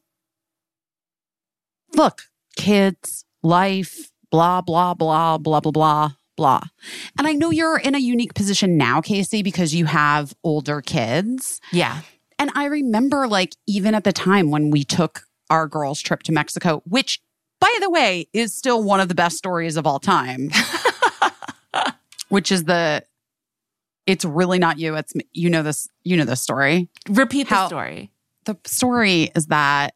look, 1.96 2.24
kids, 2.56 3.26
life, 3.44 4.12
blah, 4.32 4.62
blah, 4.62 4.94
blah, 4.94 5.38
blah, 5.38 5.60
blah, 5.60 5.72
blah, 5.72 6.12
blah. 6.36 6.62
And 7.18 7.28
I 7.28 7.34
know 7.34 7.52
you're 7.52 7.78
in 7.78 7.96
a 7.96 8.00
unique 8.00 8.34
position 8.34 8.78
now, 8.78 9.02
Caissie, 9.02 9.44
because 9.44 9.74
you 9.74 9.86
have 9.86 10.34
older 10.44 10.82
kids. 10.82 11.60
Yeah. 11.72 12.02
And 12.40 12.52
I 12.54 12.66
remember, 12.66 13.28
like, 13.28 13.56
even 13.66 13.96
at 13.96 14.04
the 14.04 14.14
time 14.14 14.52
when 14.52 14.70
we 14.70 14.84
took 14.84 15.24
our 15.50 15.68
girls' 15.68 16.02
trip 16.02 16.24
to 16.24 16.32
Mexico, 16.32 16.82
which, 16.86 17.20
by 17.60 17.76
the 17.82 17.90
way, 17.90 18.28
is 18.34 18.56
still 18.56 18.84
one 18.84 19.00
of 19.00 19.08
the 19.08 19.16
best 19.16 19.38
stories 19.38 19.76
of 19.76 19.88
all 19.88 20.00
time, 20.00 20.50
which 22.30 22.52
is 22.52 22.66
the, 22.66 23.04
it's 24.08 24.26
really 24.26 24.58
not 24.58 24.80
you. 24.80 24.96
It's, 24.96 25.14
you 25.34 25.50
know, 25.50 25.62
this, 25.62 25.88
you 26.04 26.18
know, 26.18 26.26
this 26.26 26.42
story 26.42 26.90
Repeat 27.10 27.50
the 27.50 27.56
How- 27.56 27.68
story. 27.68 28.10
the 28.46 28.58
story 28.66 29.30
is 29.36 29.48
that 29.48 29.94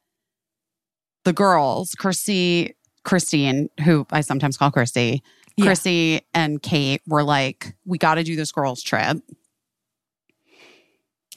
the 1.24 1.34
girls, 1.34 1.96
Chrissy, 1.96 2.76
Christine, 3.04 3.70
who 3.84 4.06
I 4.12 4.22
sometimes 4.22 4.58
call 4.58 4.70
Chrissy, 4.72 5.24
Yeah. 5.56 5.66
Chrissy 5.66 6.22
and 6.34 6.62
Kate 6.62 7.02
were 7.08 7.24
like, 7.24 7.76
we 7.86 7.98
got 7.98 8.16
to 8.16 8.24
do 8.24 8.36
this 8.36 8.52
girls' 8.52 8.84
trip. 8.84 9.18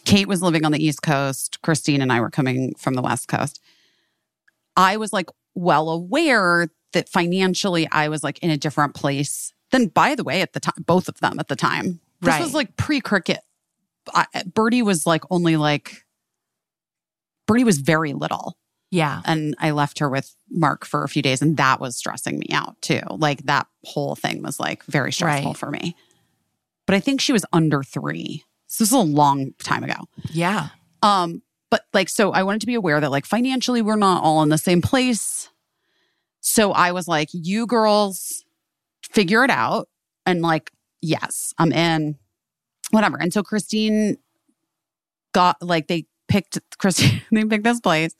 Kate 0.05 0.29
was 0.29 0.43
living 0.43 0.65
on 0.65 0.73
the 0.73 0.85
East 0.85 1.03
Coast. 1.03 1.61
Christine 1.63 2.03
and 2.03 2.13
I 2.13 2.21
were 2.21 2.31
coming 2.31 2.75
from 2.77 2.95
the 2.95 3.03
West 3.03 3.29
Coast. 3.29 3.61
I 4.77 4.97
was 4.97 5.13
like 5.13 5.31
well 5.55 5.89
aware 5.89 6.69
that 6.93 7.09
financially 7.09 7.89
I 7.91 8.09
was 8.09 8.23
like 8.23 8.39
in 8.41 8.51
a 8.51 8.57
different 8.57 8.95
place 8.95 9.53
than, 9.71 9.87
by 9.89 10.15
the 10.15 10.25
way, 10.25 10.43
at 10.43 10.53
the 10.53 10.61
time, 10.61 10.85
both 10.87 11.09
of 11.09 11.21
them 11.21 11.39
at 11.39 11.49
the 11.49 11.57
time. 11.57 12.01
This 12.21 12.29
Right. 12.35 12.41
was 12.43 12.55
like 12.55 12.77
pre 12.77 13.01
cricket. 13.01 13.41
Birdie 14.55 14.83
was 14.83 15.07
like 15.07 15.25
only 15.31 15.57
like, 15.57 16.05
Birdie 17.47 17.65
was 17.65 17.79
very 17.79 18.13
little 18.13 18.57
Yeah. 18.91 19.21
and 19.25 19.55
I 19.59 19.71
left 19.73 19.99
her 19.99 20.09
with 20.09 20.35
Mark 20.51 20.85
for 20.85 21.05
a 21.05 21.09
few 21.09 21.23
days, 21.23 21.43
and 21.43 21.57
that 21.57 21.81
was 21.81 21.97
stressing 21.97 22.39
me 22.39 22.47
out 22.53 22.81
too. 22.83 23.01
Like 23.11 23.43
that 23.45 23.67
whole 23.85 24.15
thing 24.15 24.43
was 24.43 24.59
like 24.61 24.83
very 24.85 25.13
stressful 25.13 25.51
Right. 25.53 25.59
for 25.59 25.71
me. 25.71 25.97
But 26.87 26.95
I 26.97 27.01
think 27.01 27.21
she 27.21 27.33
was 27.33 27.45
under 27.53 27.83
three. 27.83 28.45
So 28.67 28.83
this 28.85 28.89
is 28.91 28.95
a 28.95 28.99
long 28.99 29.53
time 29.63 29.85
ago. 29.85 29.95
Yeah. 30.31 30.69
Um, 31.03 31.43
but 31.71 31.87
like, 31.93 32.09
so 32.09 32.31
I 32.33 32.43
wanted 32.43 32.61
to 32.61 32.67
be 32.67 32.75
aware 32.75 33.01
that 33.01 33.11
like 33.11 33.25
financially 33.27 33.83
we're 33.83 33.97
not 33.97 34.23
all 34.23 34.43
in 34.43 34.49
the 34.49 34.59
same 34.59 34.83
place. 34.83 35.49
So 36.41 36.73
I 36.73 36.93
was 36.93 37.09
like, 37.09 37.29
you 37.33 37.67
girls 37.67 38.45
figure 39.11 39.45
it 39.45 39.51
out. 39.51 39.89
And 40.27 40.43
like, 40.43 40.71
yes, 41.05 41.55
um, 41.59 41.73
I'm 41.73 41.73
in, 41.73 42.19
whatever. 42.91 43.19
And 43.21 43.33
so 43.33 43.43
Christine 43.43 44.17
got 45.33 45.63
like, 45.63 45.89
they 45.89 46.07
picked 46.29 46.59
Christine, 46.79 47.23
they 47.31 47.45
picked 47.45 47.65
this 47.65 47.81
place 47.81 48.15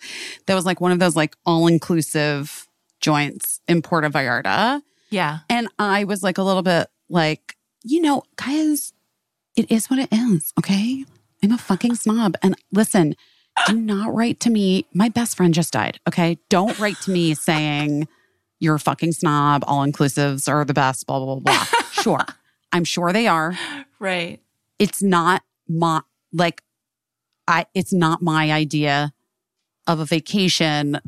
that 0.47 0.55
was 0.55 0.67
like 0.67 0.81
one 0.81 0.93
of 0.93 0.99
those 0.99 1.17
like 1.17 1.37
all 1.47 1.67
inclusive 1.67 2.69
joints 3.01 3.61
in 3.69 3.83
Puerto 3.83 4.11
Vallarta. 4.11 4.83
Yeah. 5.11 5.41
And 5.49 5.69
I 5.79 6.05
was 6.05 6.23
like 6.23 6.39
a 6.39 6.43
little 6.43 6.63
bit 6.63 6.89
like, 7.09 7.57
you 7.83 8.01
know, 8.01 8.23
guys, 8.37 8.93
it 9.57 9.71
is 9.71 9.89
what 9.89 9.99
it 9.99 10.09
is. 10.11 10.53
Okay. 10.59 11.05
I'm 11.43 11.53
a 11.53 11.59
fucking 11.59 11.95
snob. 11.97 12.37
And 12.43 12.57
listen, 12.73 13.15
do 13.67 13.75
not 13.75 14.15
write 14.15 14.41
to 14.41 14.51
me. 14.51 14.87
My 14.95 15.09
best 15.09 15.37
friend 15.37 15.53
just 15.53 15.73
died. 15.73 16.01
Okay. 16.09 16.39
Don't 16.49 16.79
write 16.79 17.01
to 17.03 17.11
me 17.11 17.35
saying 17.35 18.09
you're 18.59 18.77
a 18.77 18.81
fucking 18.81 19.13
snob, 19.13 19.63
all 19.67 19.87
inclusives 19.87 20.49
are 20.49 20.65
the 20.65 20.75
best, 20.75 21.07
blah, 21.07 21.19
blah, 21.19 21.37
blah, 21.37 21.55
blah. 21.55 21.67
sure. 21.93 22.25
I'm 22.75 22.85
sure 22.85 23.13
they 23.13 23.27
are. 23.27 23.57
Right. 23.99 24.41
It's 24.79 25.03
not 25.03 25.43
my, 25.69 26.03
like, 26.33 26.63
I, 27.49 27.65
it's 27.75 27.93
not 27.93 28.21
my 28.21 28.53
idea 28.53 29.15
of 29.87 30.01
a 30.01 30.05
vacation. 30.05 30.99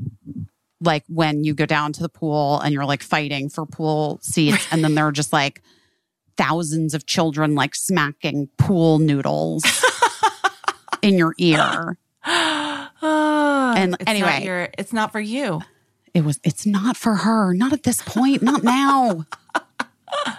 Like 0.80 1.04
when 1.08 1.42
you 1.44 1.52
go 1.54 1.66
down 1.66 1.92
to 1.94 2.02
the 2.02 2.08
pool 2.08 2.60
and 2.60 2.72
you're 2.72 2.84
like 2.84 3.02
fighting 3.02 3.48
for 3.48 3.66
pool 3.66 4.18
seats, 4.22 4.66
and 4.70 4.84
then 4.84 4.94
there 4.94 5.06
are 5.06 5.12
just 5.12 5.32
like 5.32 5.62
thousands 6.36 6.92
of 6.94 7.06
children 7.06 7.54
like 7.54 7.74
smacking 7.74 8.48
pool 8.58 8.98
noodles 8.98 9.64
in 11.02 11.16
your 11.18 11.34
ear. 11.38 11.96
Ah, 12.24 13.74
and 13.76 13.96
And 13.98 14.08
anyway. 14.08 14.28
not 14.28 14.42
your, 14.42 14.68
it's 14.78 14.92
not 14.92 15.12
for 15.12 15.20
you. 15.20 15.62
it 16.14 16.24
was 16.24 16.38
it's 16.44 16.66
not 16.66 16.96
for 16.96 17.14
her 17.14 17.54
not 17.54 17.72
at 17.72 17.82
this 17.84 18.02
point 18.02 18.42
not 18.42 18.62
now 18.62 19.24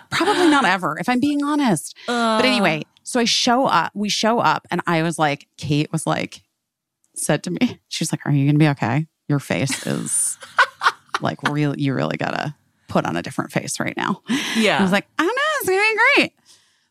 probably 0.10 0.50
not 0.50 0.66
ever 0.66 0.98
if 1.00 1.08
i'm 1.10 1.20
being 1.20 1.44
honest 1.44 1.96
but 2.08 2.46
anyway 2.46 2.82
so 3.04 3.20
i 3.20 3.26
show 3.26 3.66
up 3.66 3.92
we 3.94 4.10
show 4.10 4.40
up 4.40 4.66
and 4.72 4.82
i 4.88 5.02
was 5.04 5.18
like 5.20 5.48
kate 5.58 5.92
was 5.92 6.06
like 6.08 6.42
said 7.16 7.44
to 7.44 7.52
me 7.52 7.80
she's 7.88 8.12
like 8.12 8.26
are 8.26 8.32
you 8.32 8.46
gonna 8.46 8.58
be 8.60 8.68
okay 8.68 9.08
your 9.28 9.40
face 9.40 9.86
is 9.86 10.38
like 11.22 11.42
real 11.44 11.78
you 11.78 11.94
really 11.94 12.18
gotta 12.18 12.56
put 12.88 13.06
on 13.06 13.16
a 13.18 13.22
different 13.22 13.52
face 13.52 13.80
right 13.80 13.98
now 13.98 14.22
Yeah. 14.56 14.80
I 14.80 14.82
was 14.82 14.92
like, 14.94 15.08
I 15.20 15.24
don't 15.24 15.36
know, 15.36 15.42
it's 15.60 15.70
gonna 15.70 15.82
be 15.82 16.00
great. 16.16 16.34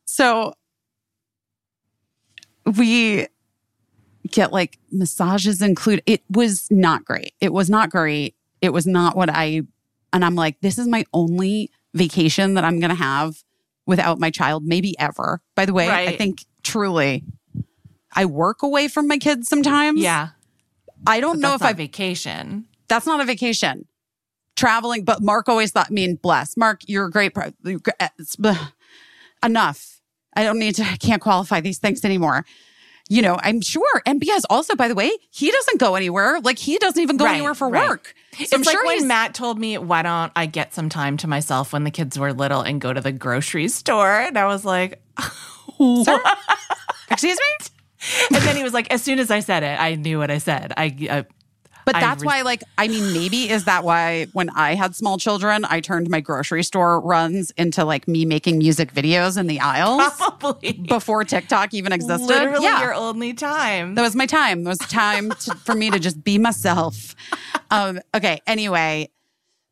So 0.05 0.53
we 2.77 3.27
get 4.31 4.53
like 4.53 4.79
massages 4.91 5.63
included. 5.63 6.03
It 6.07 6.23
was 6.31 6.69
not 6.71 7.05
great. 7.05 7.33
It 7.41 7.53
was 7.53 7.71
not 7.71 7.91
great. 7.91 8.35
It 8.61 8.71
was 8.73 8.87
not 8.87 9.17
what 9.17 9.31
I 9.31 9.63
and 10.13 10.25
I'm 10.25 10.35
like, 10.35 10.61
this 10.61 10.79
is 10.79 10.87
my 10.89 11.05
only 11.13 11.71
vacation 11.97 12.55
that 12.55 12.65
I'm 12.65 12.79
gonna 12.81 12.95
have 12.95 13.43
without 13.87 14.19
my 14.21 14.31
child, 14.31 14.65
maybe 14.65 14.99
ever. 14.99 15.41
By 15.55 15.65
the 15.67 15.73
way, 15.73 15.89
I 15.89 16.17
think 16.17 16.45
truly 16.63 17.25
I 18.15 18.25
work 18.25 18.63
away 18.63 18.89
from 18.89 19.09
my 19.09 19.19
kids 19.19 19.49
sometimes. 19.49 20.01
yeah. 20.01 20.29
I 21.07 21.21
don't 21.21 21.41
But 21.41 21.49
know 21.49 21.55
if 21.55 21.63
I 21.63 21.73
vacation. 21.75 22.67
that's 22.89 23.07
not 23.07 23.21
a 23.21 23.25
vacation. 23.25 23.87
Traveling, 24.57 25.05
but 25.05 25.23
Mark 25.23 25.49
always 25.49 25.71
thought, 25.71 25.89
I 25.91 25.93
mean, 25.93 26.15
bless. 26.17 26.57
Mark, 26.57 26.81
you're 26.87 27.05
a 27.07 27.11
great, 27.11 27.35
pro- 27.35 27.53
you're 27.63 27.79
gr- 27.79 27.91
eh, 28.01 28.09
it's- 28.19 28.57
enough. 29.45 30.01
I 30.35 30.43
don't 30.43 30.59
need 30.59 30.75
to, 30.77 30.83
I 30.85 30.97
can't 30.97 31.21
qualify 31.21 31.61
these 31.61 31.79
things 31.79 32.05
anymore. 32.05 32.45
You 33.09 33.23
know, 33.23 33.39
I'm 33.41 33.61
sure. 33.61 34.03
And 34.05 34.19
because 34.19 34.45
also, 34.51 34.75
by 34.75 34.89
the 34.89 34.95
way, 34.97 35.11
he 35.31 35.51
doesn't 35.53 35.79
go 35.79 35.95
anywhere. 35.95 36.41
Like 36.41 36.59
he 36.59 36.77
doesn't 36.79 37.01
even 37.01 37.17
go 37.17 37.25
Right, 37.25 37.35
anywhere 37.37 37.55
for 37.55 37.69
right. 37.69 37.89
work. 37.89 38.15
So 38.33 38.43
it's 38.43 38.53
I'm 38.53 38.63
like 38.63 38.73
sure 38.73 38.85
when 38.85 38.97
he's, 38.97 39.05
Matt 39.05 39.33
told 39.33 39.59
me, 39.61 39.79
"Why 39.79 40.03
don't 40.03 40.33
I 40.35 40.47
get 40.47 40.75
some 40.75 40.89
time 40.89 41.17
to 41.19 41.29
myself 41.29 41.73
when 41.73 41.85
the 41.85 41.91
kids 41.93 42.19
were 42.19 42.33
little 42.33 42.63
and 42.63 42.81
go 42.81 42.93
to 42.93 43.01
the 43.01 43.13
grocery 43.13 43.69
store?" 43.69 44.21
And 44.23 44.37
I 44.37 44.47
was 44.47 44.65
like, 44.65 45.01
excuse 47.11 47.39
me? 47.39 47.67
and 48.37 48.43
then 48.45 48.57
he 48.57 48.63
was 48.63 48.73
like, 48.75 48.93
as 48.93 49.03
soon 49.03 49.19
as 49.19 49.31
I 49.31 49.41
said 49.41 49.63
it, 49.63 49.81
I 49.81 49.95
knew 49.95 50.19
what 50.19 50.31
I 50.31 50.39
said. 50.39 50.73
I, 50.77 50.95
uh, 51.11 51.23
But 51.87 51.95
that's 51.95 52.23
res- 52.23 52.27
why, 52.27 52.43
like, 52.43 52.65
I 52.77 52.89
mean, 52.89 53.13
maybe 53.13 53.49
is 53.49 53.65
that 53.65 53.85
why 53.85 54.27
when 54.33 54.51
I 54.51 54.75
had 54.75 54.97
small 54.97 55.19
children, 55.19 55.65
I 55.65 55.79
turned 55.81 56.11
my 56.11 56.21
grocery 56.21 56.65
store 56.65 57.01
runs 57.01 57.53
into 57.53 57.85
like 57.85 58.09
me 58.09 58.25
making 58.25 58.59
music 58.59 58.93
videos 58.93 59.39
in 59.39 59.47
the 59.47 59.61
aisles 59.61 60.03
probably 60.17 60.73
before 60.73 61.23
TikTok 61.23 61.73
even 61.73 61.93
existed. 61.93 62.27
literally 62.27 62.65
yeah. 62.65 62.83
your 62.83 62.93
only 62.93 63.35
time. 63.35 63.95
That 63.95 64.03
was 64.03 64.17
my 64.17 64.27
time. 64.27 64.65
That 64.65 64.71
was 64.71 64.79
time 64.79 65.31
to, 65.31 65.55
for 65.55 65.77
me 65.77 65.91
to 65.93 66.01
just 66.01 66.25
be 66.25 66.39
myself. 66.39 67.15
Um, 67.71 68.01
okay. 68.13 68.41
Anyway, 68.49 69.09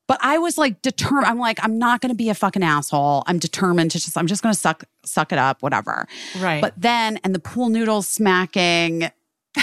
but 0.06 0.20
I 0.22 0.38
was 0.38 0.56
like 0.56 0.82
determined. 0.82 1.26
I'm 1.26 1.38
like, 1.38 1.58
I'm 1.64 1.78
not 1.80 2.00
going 2.00 2.10
to 2.10 2.16
be 2.16 2.28
a 2.28 2.34
fucking 2.34 2.62
asshole. 2.62 3.24
I'm 3.26 3.40
determined 3.40 3.90
to 3.90 3.98
just. 3.98 4.16
I'm 4.16 4.28
just 4.28 4.40
going 4.42 4.54
to 4.54 4.60
suck 4.60 4.84
suck 5.04 5.32
it 5.32 5.38
up. 5.38 5.62
Whatever. 5.62 6.06
right. 6.38 6.60
But 6.60 6.74
then, 6.76 7.18
and 7.24 7.34
the 7.34 7.40
pool 7.40 7.70
noodles 7.70 8.06
smacking. 8.06 9.10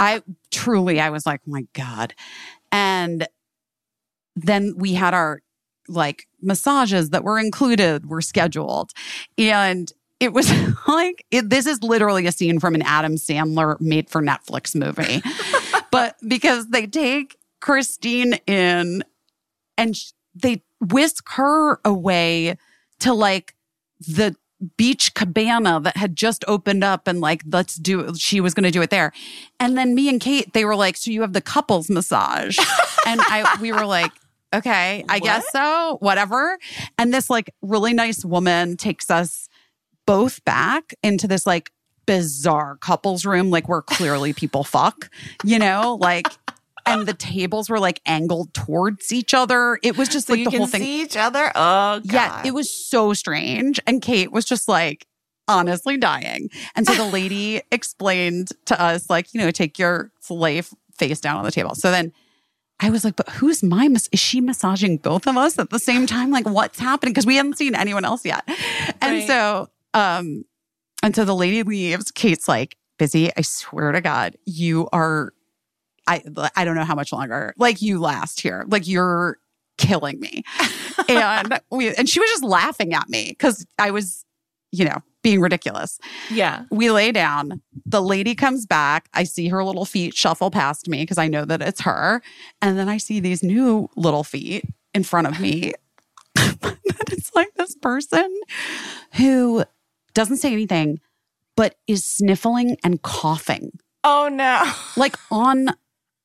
I 0.00 0.22
truly, 0.50 1.00
I 1.00 1.10
was 1.10 1.26
like, 1.26 1.40
oh 1.46 1.50
my 1.50 1.66
god. 1.72 2.14
And 2.70 3.26
then 4.36 4.74
we 4.76 4.94
had 4.94 5.14
our 5.14 5.40
like 5.88 6.26
massages 6.42 7.10
that 7.10 7.24
were 7.24 7.38
included 7.38 8.06
were 8.06 8.20
scheduled, 8.20 8.92
and 9.36 9.90
it 10.20 10.32
was 10.32 10.50
like 10.88 11.24
it, 11.30 11.50
this 11.50 11.66
is 11.66 11.82
literally 11.82 12.26
a 12.26 12.32
scene 12.32 12.60
from 12.60 12.74
an 12.74 12.82
Adam 12.82 13.14
Sandler 13.14 13.80
made 13.80 14.10
for 14.10 14.22
Netflix 14.22 14.74
movie. 14.74 15.22
but 15.90 16.16
because 16.26 16.68
they 16.68 16.86
take 16.86 17.36
Christine 17.60 18.34
in 18.46 19.02
and 19.76 19.96
sh- 19.96 20.12
they 20.34 20.62
whisk 20.80 21.28
her 21.30 21.80
away 21.84 22.56
to 23.00 23.12
like 23.12 23.54
the 24.00 24.36
beach 24.76 25.14
cabana 25.14 25.80
that 25.80 25.96
had 25.96 26.16
just 26.16 26.44
opened 26.48 26.82
up 26.82 27.06
and 27.06 27.20
like 27.20 27.42
let's 27.46 27.76
do 27.76 28.14
she 28.16 28.40
was 28.40 28.54
going 28.54 28.64
to 28.64 28.70
do 28.70 28.82
it 28.82 28.90
there. 28.90 29.12
And 29.60 29.78
then 29.78 29.94
me 29.94 30.08
and 30.08 30.20
kate 30.20 30.52
they 30.52 30.64
were 30.64 30.76
like 30.76 30.96
so 30.96 31.10
you 31.10 31.20
have 31.22 31.32
the 31.32 31.40
couples 31.40 31.88
massage. 31.88 32.58
And 33.06 33.22
i 33.22 33.56
we 33.60 33.72
were 33.72 33.86
like 33.86 34.12
okay 34.54 35.04
i 35.08 35.18
guess 35.18 35.50
so 35.50 35.96
whatever. 36.00 36.58
And 36.98 37.14
this 37.14 37.30
like 37.30 37.54
really 37.62 37.94
nice 37.94 38.24
woman 38.24 38.76
takes 38.76 39.10
us 39.10 39.48
both 40.06 40.44
back 40.44 40.94
into 41.02 41.26
this 41.26 41.46
like 41.46 41.70
bizarre 42.06 42.76
couples 42.76 43.26
room 43.26 43.50
like 43.50 43.68
where 43.68 43.82
clearly 43.82 44.32
people 44.32 44.64
fuck 44.64 45.10
you 45.44 45.58
know 45.58 45.98
like 46.00 46.26
and 46.88 47.06
the 47.06 47.14
tables 47.14 47.68
were 47.70 47.78
like 47.80 48.00
angled 48.06 48.52
towards 48.54 49.12
each 49.12 49.34
other 49.34 49.78
it 49.82 49.96
was 49.96 50.08
just 50.08 50.26
so 50.26 50.34
like 50.34 50.44
the 50.50 50.56
whole 50.56 50.66
thing 50.66 50.80
see 50.82 51.02
each 51.02 51.16
other. 51.16 51.50
Oh, 51.54 52.00
God. 52.00 52.04
yeah, 52.04 52.42
it 52.44 52.52
was 52.54 52.72
so 52.72 53.12
strange. 53.12 53.78
And 53.86 54.00
Kate 54.02 54.32
was 54.32 54.44
just 54.44 54.68
like, 54.68 55.06
honestly 55.46 55.96
dying. 55.96 56.50
And 56.76 56.86
so 56.86 56.94
the 56.94 57.04
lady 57.12 57.62
explained 57.72 58.48
to 58.66 58.80
us, 58.80 59.08
like, 59.08 59.32
you 59.32 59.40
know, 59.40 59.50
take 59.50 59.78
your 59.78 60.10
slave 60.20 60.68
face 60.96 61.20
down 61.20 61.36
on 61.38 61.44
the 61.44 61.50
table. 61.50 61.74
So 61.74 61.90
then 61.90 62.12
I 62.80 62.90
was 62.90 63.04
like, 63.04 63.16
but 63.16 63.28
who's 63.30 63.62
my, 63.62 63.88
mas- 63.88 64.08
is 64.12 64.20
she 64.20 64.40
massaging 64.40 64.98
both 64.98 65.26
of 65.26 65.36
us 65.36 65.58
at 65.58 65.70
the 65.70 65.78
same 65.78 66.06
time? 66.06 66.30
Like, 66.30 66.46
what's 66.48 66.78
happening? 66.78 67.12
Because 67.12 67.26
we 67.26 67.36
hadn't 67.36 67.56
seen 67.58 67.74
anyone 67.74 68.04
else 68.04 68.24
yet. 68.24 68.44
And 69.00 69.18
Right. 69.18 69.26
so, 69.26 69.68
um, 69.94 70.44
and 71.02 71.14
so 71.16 71.24
the 71.24 71.34
lady 71.34 71.62
leaves. 71.62 72.10
Kate's 72.10 72.46
like, 72.48 72.76
busy. 72.98 73.30
I 73.36 73.40
swear 73.42 73.92
to 73.92 74.00
God, 74.00 74.36
you 74.44 74.88
are, 74.92 75.32
I, 76.08 76.22
I 76.56 76.64
don't 76.64 76.74
know 76.74 76.84
how 76.84 76.94
much 76.94 77.12
longer, 77.12 77.54
like, 77.58 77.82
you 77.82 78.00
last 78.00 78.40
here. 78.40 78.64
Like, 78.68 78.88
you're 78.88 79.38
killing 79.76 80.18
me. 80.18 80.42
and 81.08 81.60
we, 81.70 81.94
and 81.94 82.08
she 82.08 82.18
was 82.18 82.30
just 82.30 82.42
laughing 82.44 82.94
at 82.94 83.08
me 83.08 83.26
because 83.28 83.64
I 83.78 83.90
was, 83.92 84.24
you 84.72 84.84
know, 84.84 84.98
being 85.22 85.40
ridiculous. 85.40 85.98
yeah. 86.30 86.64
We 86.70 86.90
lay 86.90 87.12
down. 87.12 87.60
The 87.84 88.00
lady 88.00 88.34
comes 88.34 88.66
back. 88.66 89.08
I 89.14 89.24
see 89.24 89.48
her 89.48 89.62
little 89.64 89.84
feet 89.84 90.14
shuffle 90.14 90.50
past 90.50 90.88
me 90.88 91.02
because 91.02 91.18
I 91.18 91.28
know 91.28 91.44
that 91.44 91.60
it's 91.60 91.80
her. 91.82 92.22
And 92.62 92.78
then 92.78 92.88
I 92.88 92.96
see 92.98 93.20
these 93.20 93.42
new 93.42 93.88
little 93.96 94.24
feet 94.24 94.64
in 94.94 95.02
front 95.04 95.26
of 95.26 95.40
me. 95.40 95.72
it's 96.36 97.34
like 97.34 97.52
this 97.54 97.74
person 97.76 98.32
who 99.14 99.64
doesn't 100.14 100.38
say 100.38 100.52
anything, 100.52 101.00
but 101.56 101.74
is 101.86 102.04
sniffling 102.04 102.76
and 102.84 103.02
coughing 103.02 103.72
Oh 104.04 104.28
no. 104.30 104.70
like 104.96 105.16
on 105.30 105.70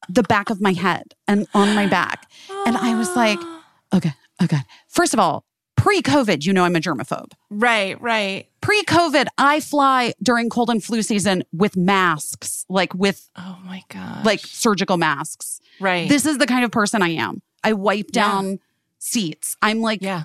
the 0.10 0.24
back 0.24 0.50
of 0.50 0.62
my 0.62 0.74
head 0.74 1.14
and 1.28 1.48
on 1.54 1.74
my 1.76 1.88
back. 1.88 2.30
And 2.66 2.78
I 2.78 2.96
was 2.96 3.16
like, 3.16 3.40
okay, 3.94 4.14
oh 4.40 4.46
okay. 4.46 4.60
First 4.88 5.14
of 5.14 5.20
all, 5.20 5.46
pre 5.76 6.02
COVID, 6.02 6.46
you 6.46 6.54
know 6.54 6.64
I'm 6.66 6.76
a 6.76 6.80
germaphobe. 6.80 7.32
right, 7.50 8.00
right. 8.02 8.48
Pre 8.62 8.84
COVID, 8.84 9.28
I 9.38 9.60
fly 9.60 10.14
during 10.24 10.50
cold 10.50 10.70
and 10.70 10.84
flu 10.84 11.02
season 11.02 11.44
with 11.52 11.76
masks, 11.78 12.66
like 12.70 12.94
with 12.94 13.30
Oh 13.36 13.58
my 13.66 13.84
god. 13.90 14.26
like 14.26 14.40
surgical 14.40 14.98
masks. 14.98 15.60
right. 15.80 16.08
This 16.08 16.26
is 16.26 16.38
the 16.38 16.48
kind 16.48 16.64
of 16.64 16.72
person 16.72 17.02
I 17.02 17.10
am. 17.10 17.42
I 17.64 17.74
wipe 17.74 18.08
Yeah. 18.14 18.24
down 18.30 18.60
seats. 19.00 19.58
I'm 19.62 19.82
like, 19.82 20.02
yeah. 20.02 20.24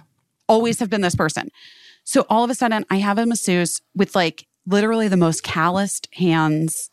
always 0.49 0.79
have 0.81 0.89
been 0.91 1.01
this 1.01 1.15
person. 1.17 1.49
So 2.05 2.25
all 2.31 2.43
of 2.45 2.51
a 2.51 2.55
sudden, 2.55 2.85
I 2.91 2.97
have 2.97 3.19
a 3.19 3.27
masseuse 3.27 3.81
with 3.95 4.15
like 4.15 4.47
literally 4.67 5.09
the 5.09 5.17
most 5.17 5.43
calloused 5.43 6.09
hands 6.15 6.89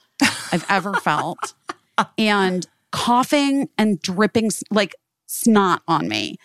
I've 0.52 0.66
ever 0.70 0.94
felt 0.96 1.54
and 2.18 2.66
coughing 2.96 3.68
and 3.78 4.02
dripping 4.02 4.50
like 4.72 4.96
snot 5.28 5.82
on 5.86 6.08
me. 6.08 6.38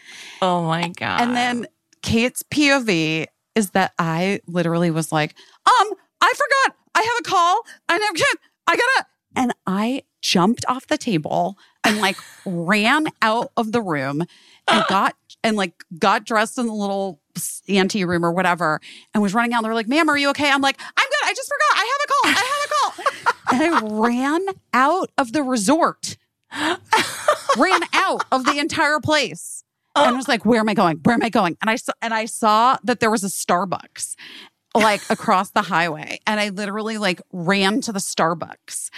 Oh 0.43 0.65
my 0.65 0.89
god. 0.89 1.21
And 1.21 1.37
then 1.37 1.69
Kate's 2.03 2.43
POV 2.43 3.27
is 3.55 3.71
that 3.71 3.93
I 4.01 4.41
literally 4.49 4.91
was 4.91 5.13
like, 5.13 5.37
um, 5.65 5.95
I 6.21 6.33
forgot 6.33 6.77
I 6.97 7.03
have 7.03 7.21
a 7.21 7.23
call 7.23 7.63
and 7.89 8.03
I'm 8.03 8.15
I 8.67 8.77
gotta, 8.77 9.07
and 9.37 9.55
I 9.65 10.03
jumped 10.23 10.65
off 10.69 10.89
the 10.89 10.99
table 10.99 11.57
and 11.85 11.99
like 12.01 12.17
ran 12.45 13.07
out 13.23 13.53
of 13.57 13.71
the 13.71 13.81
room 13.81 14.25
and 14.67 14.85
got, 14.89 15.15
and 15.45 15.57
like 15.57 15.85
got 16.01 16.25
dressed 16.25 16.59
in 16.59 16.67
the 16.67 16.73
little 16.73 17.21
ante 17.69 18.05
room 18.05 18.25
or 18.25 18.33
whatever 18.33 18.81
and 19.15 19.23
was 19.23 19.35
running 19.35 19.53
out. 19.55 19.63
They're 19.63 19.73
like, 19.73 19.89
ma'am, 19.89 20.09
are 20.09 20.19
you 20.19 20.31
okay? 20.31 20.51
I'm 20.51 20.63
like, 20.63 20.81
I'm 20.81 21.07
good. 21.09 21.29
I 21.29 21.33
just 21.33 21.49
forgot. 21.49 21.79
I 21.79 21.87
have 21.93 22.01
a 22.03 22.09
call. 22.13 22.33
I 22.33 22.45
have 22.51 22.65
a 22.67 22.75
call. 22.75 23.31
and 23.53 23.95
I 23.95 24.09
ran 24.09 24.47
out 24.75 25.11
of 25.17 25.33
the 25.33 25.45
resort. 25.45 26.17
ran 27.57 27.83
out 27.95 28.25
of 28.33 28.45
the 28.45 28.59
entire 28.59 29.01
place. 29.01 29.65
And 29.97 30.17
was 30.17 30.29
like, 30.29 30.47
where 30.47 30.61
am 30.61 30.69
I 30.69 30.75
going? 30.75 30.99
Where 31.03 31.15
am 31.15 31.23
I 31.23 31.31
going? 31.31 31.57
And 31.61 31.69
I 31.69 31.77
saw 31.77 31.93
and 32.01 32.15
I 32.15 32.25
saw 32.25 32.79
that 32.85 33.01
there 33.01 33.11
was 33.11 33.25
a 33.25 33.27
Starbucks 33.27 34.15
like 34.75 35.01
across 35.11 35.51
the 35.51 35.63
highway. 35.63 36.21
And 36.27 36.39
I 36.39 36.51
literally 36.51 36.97
like 36.99 37.21
ran 37.33 37.81
to 37.83 37.93
the 37.93 37.99
Starbucks. 37.99 38.91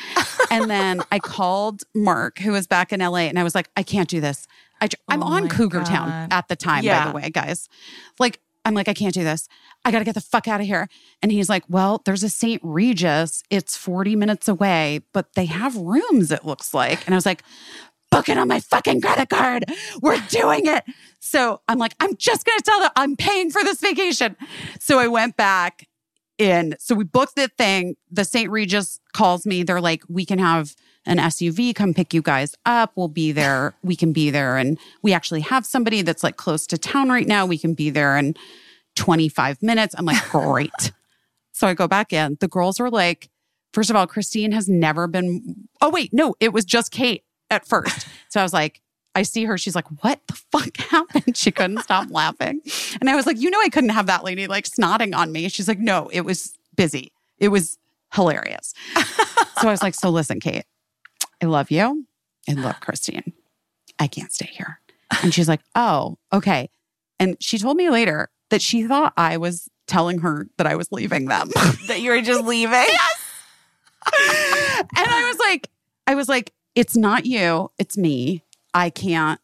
And 0.50 0.70
then 0.70 1.02
I 1.10 1.18
called 1.18 1.82
Mark, 1.94 2.38
who 2.38 2.52
was 2.52 2.66
back 2.66 2.92
in 2.92 3.00
LA, 3.00 3.20
and 3.20 3.38
I 3.38 3.42
was 3.42 3.54
like, 3.54 3.68
I 3.76 3.82
can't 3.82 4.08
do 4.08 4.20
this. 4.20 4.46
I, 4.80 4.88
am 5.10 5.22
Oh 5.22 5.26
on 5.26 5.48
Cougar 5.48 5.78
God. 5.78 5.86
Town 5.86 6.28
at 6.30 6.48
the 6.48 6.56
time, 6.56 6.84
by 6.84 7.06
the 7.06 7.12
way, 7.12 7.30
guys. 7.30 7.68
Like, 8.18 8.40
I'm 8.64 8.74
like, 8.74 8.88
I 8.88 8.94
can't 8.94 9.14
do 9.14 9.24
this. 9.24 9.48
I 9.84 9.90
got 9.90 9.98
to 9.98 10.04
get 10.04 10.14
the 10.14 10.20
fuck 10.20 10.46
out 10.46 10.60
of 10.60 10.66
here. 10.66 10.88
And 11.20 11.32
he's 11.32 11.48
like, 11.48 11.64
Well, 11.68 12.02
there's 12.04 12.22
a 12.22 12.28
St. 12.28 12.60
Regis. 12.64 13.42
It's 13.50 13.76
40 13.76 14.16
minutes 14.16 14.48
away, 14.48 15.00
but 15.12 15.34
they 15.34 15.46
have 15.46 15.76
rooms, 15.76 16.30
it 16.30 16.44
looks 16.44 16.72
like. 16.72 17.04
And 17.06 17.14
I 17.14 17.16
was 17.16 17.26
like, 17.26 17.42
Book 18.10 18.28
it 18.28 18.36
on 18.36 18.46
my 18.46 18.60
fucking 18.60 19.00
credit 19.00 19.30
card. 19.30 19.64
We're 20.02 20.20
doing 20.28 20.66
it. 20.66 20.84
So 21.18 21.62
I'm 21.66 21.78
like, 21.78 21.94
I'm 21.98 22.14
just 22.16 22.44
going 22.44 22.58
to 22.58 22.64
tell 22.64 22.80
them 22.80 22.90
I'm 22.94 23.16
paying 23.16 23.50
for 23.50 23.64
this 23.64 23.80
vacation. 23.80 24.36
So 24.78 24.98
I 24.98 25.08
went 25.08 25.36
back 25.38 25.88
in. 26.36 26.74
So 26.78 26.94
we 26.94 27.04
booked 27.04 27.36
the 27.36 27.48
thing. 27.48 27.96
The 28.10 28.24
St. 28.24 28.50
Regis 28.50 29.00
calls 29.14 29.46
me. 29.46 29.62
They're 29.62 29.80
like, 29.80 30.02
we 30.08 30.26
can 30.26 30.38
have 30.38 30.74
an 31.04 31.18
SUV 31.18 31.74
come 31.74 31.94
pick 31.94 32.14
you 32.14 32.22
guys 32.22 32.54
up. 32.64 32.92
We'll 32.94 33.08
be 33.08 33.32
there. 33.32 33.74
We 33.82 33.96
can 33.96 34.12
be 34.12 34.30
there. 34.30 34.56
And 34.56 34.78
we 35.02 35.12
actually 35.12 35.40
have 35.40 35.66
somebody 35.66 36.02
that's 36.02 36.22
like 36.22 36.36
close 36.36 36.66
to 36.68 36.78
town 36.78 37.08
right 37.08 37.26
now. 37.26 37.46
We 37.46 37.58
can 37.58 37.74
be 37.74 37.90
there 37.90 38.16
in 38.16 38.34
25 38.96 39.62
minutes. 39.62 39.94
I'm 39.98 40.04
like, 40.04 40.22
great. 40.30 40.92
so 41.52 41.66
I 41.66 41.74
go 41.74 41.88
back 41.88 42.12
in. 42.12 42.36
The 42.40 42.48
girls 42.48 42.78
were 42.78 42.90
like, 42.90 43.30
first 43.72 43.90
of 43.90 43.96
all, 43.96 44.06
Christine 44.06 44.52
has 44.52 44.68
never 44.68 45.06
been, 45.06 45.68
oh, 45.80 45.90
wait, 45.90 46.12
no, 46.12 46.34
it 46.40 46.52
was 46.52 46.64
just 46.64 46.92
Kate 46.92 47.24
at 47.50 47.66
first. 47.66 48.06
So 48.32 48.40
I 48.40 48.44
was 48.44 48.54
like, 48.54 48.80
I 49.14 49.24
see 49.24 49.44
her. 49.44 49.58
She's 49.58 49.74
like, 49.74 49.84
what 50.02 50.18
the 50.26 50.32
fuck 50.32 50.74
happened? 50.78 51.36
She 51.36 51.50
couldn't 51.50 51.82
stop 51.82 52.10
laughing. 52.10 52.62
And 52.98 53.10
I 53.10 53.14
was 53.14 53.26
like, 53.26 53.38
you 53.38 53.50
know, 53.50 53.60
I 53.60 53.68
couldn't 53.68 53.90
have 53.90 54.06
that 54.06 54.24
lady 54.24 54.46
like 54.46 54.64
snotting 54.64 55.14
on 55.14 55.32
me. 55.32 55.50
She's 55.50 55.68
like, 55.68 55.78
no, 55.78 56.08
it 56.14 56.22
was 56.22 56.54
busy. 56.76 57.12
It 57.36 57.48
was 57.48 57.76
hilarious. 58.14 58.72
so 59.60 59.68
I 59.68 59.70
was 59.70 59.82
like, 59.82 59.94
so 59.94 60.08
listen, 60.08 60.40
Kate, 60.40 60.64
I 61.42 61.46
love 61.46 61.70
you. 61.70 62.06
I 62.48 62.52
love 62.52 62.80
Christine. 62.80 63.32
I 63.98 64.06
can't 64.06 64.32
stay 64.32 64.48
here. 64.52 64.80
And 65.22 65.34
she's 65.34 65.48
like, 65.48 65.60
oh, 65.74 66.16
okay. 66.32 66.70
And 67.18 67.36
she 67.40 67.58
told 67.58 67.76
me 67.76 67.90
later 67.90 68.30
that 68.50 68.62
she 68.62 68.86
thought 68.86 69.12
I 69.16 69.36
was 69.36 69.68
telling 69.86 70.20
her 70.20 70.48
that 70.56 70.66
I 70.66 70.76
was 70.76 70.90
leaving 70.90 71.26
them. 71.26 71.50
that 71.88 72.00
you 72.00 72.10
were 72.10 72.22
just 72.22 72.44
leaving. 72.44 72.72
and 72.74 72.88
I 74.96 75.28
was 75.28 75.38
like, 75.38 75.68
I 76.06 76.14
was 76.14 76.28
like, 76.28 76.52
it's 76.74 76.96
not 76.96 77.26
you, 77.26 77.70
it's 77.78 77.98
me. 77.98 78.42
I 78.72 78.90
can't 78.90 79.40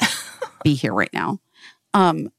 be 0.62 0.74
here 0.74 0.94
right 0.94 1.12
now. 1.12 1.40
Um, 1.92 2.30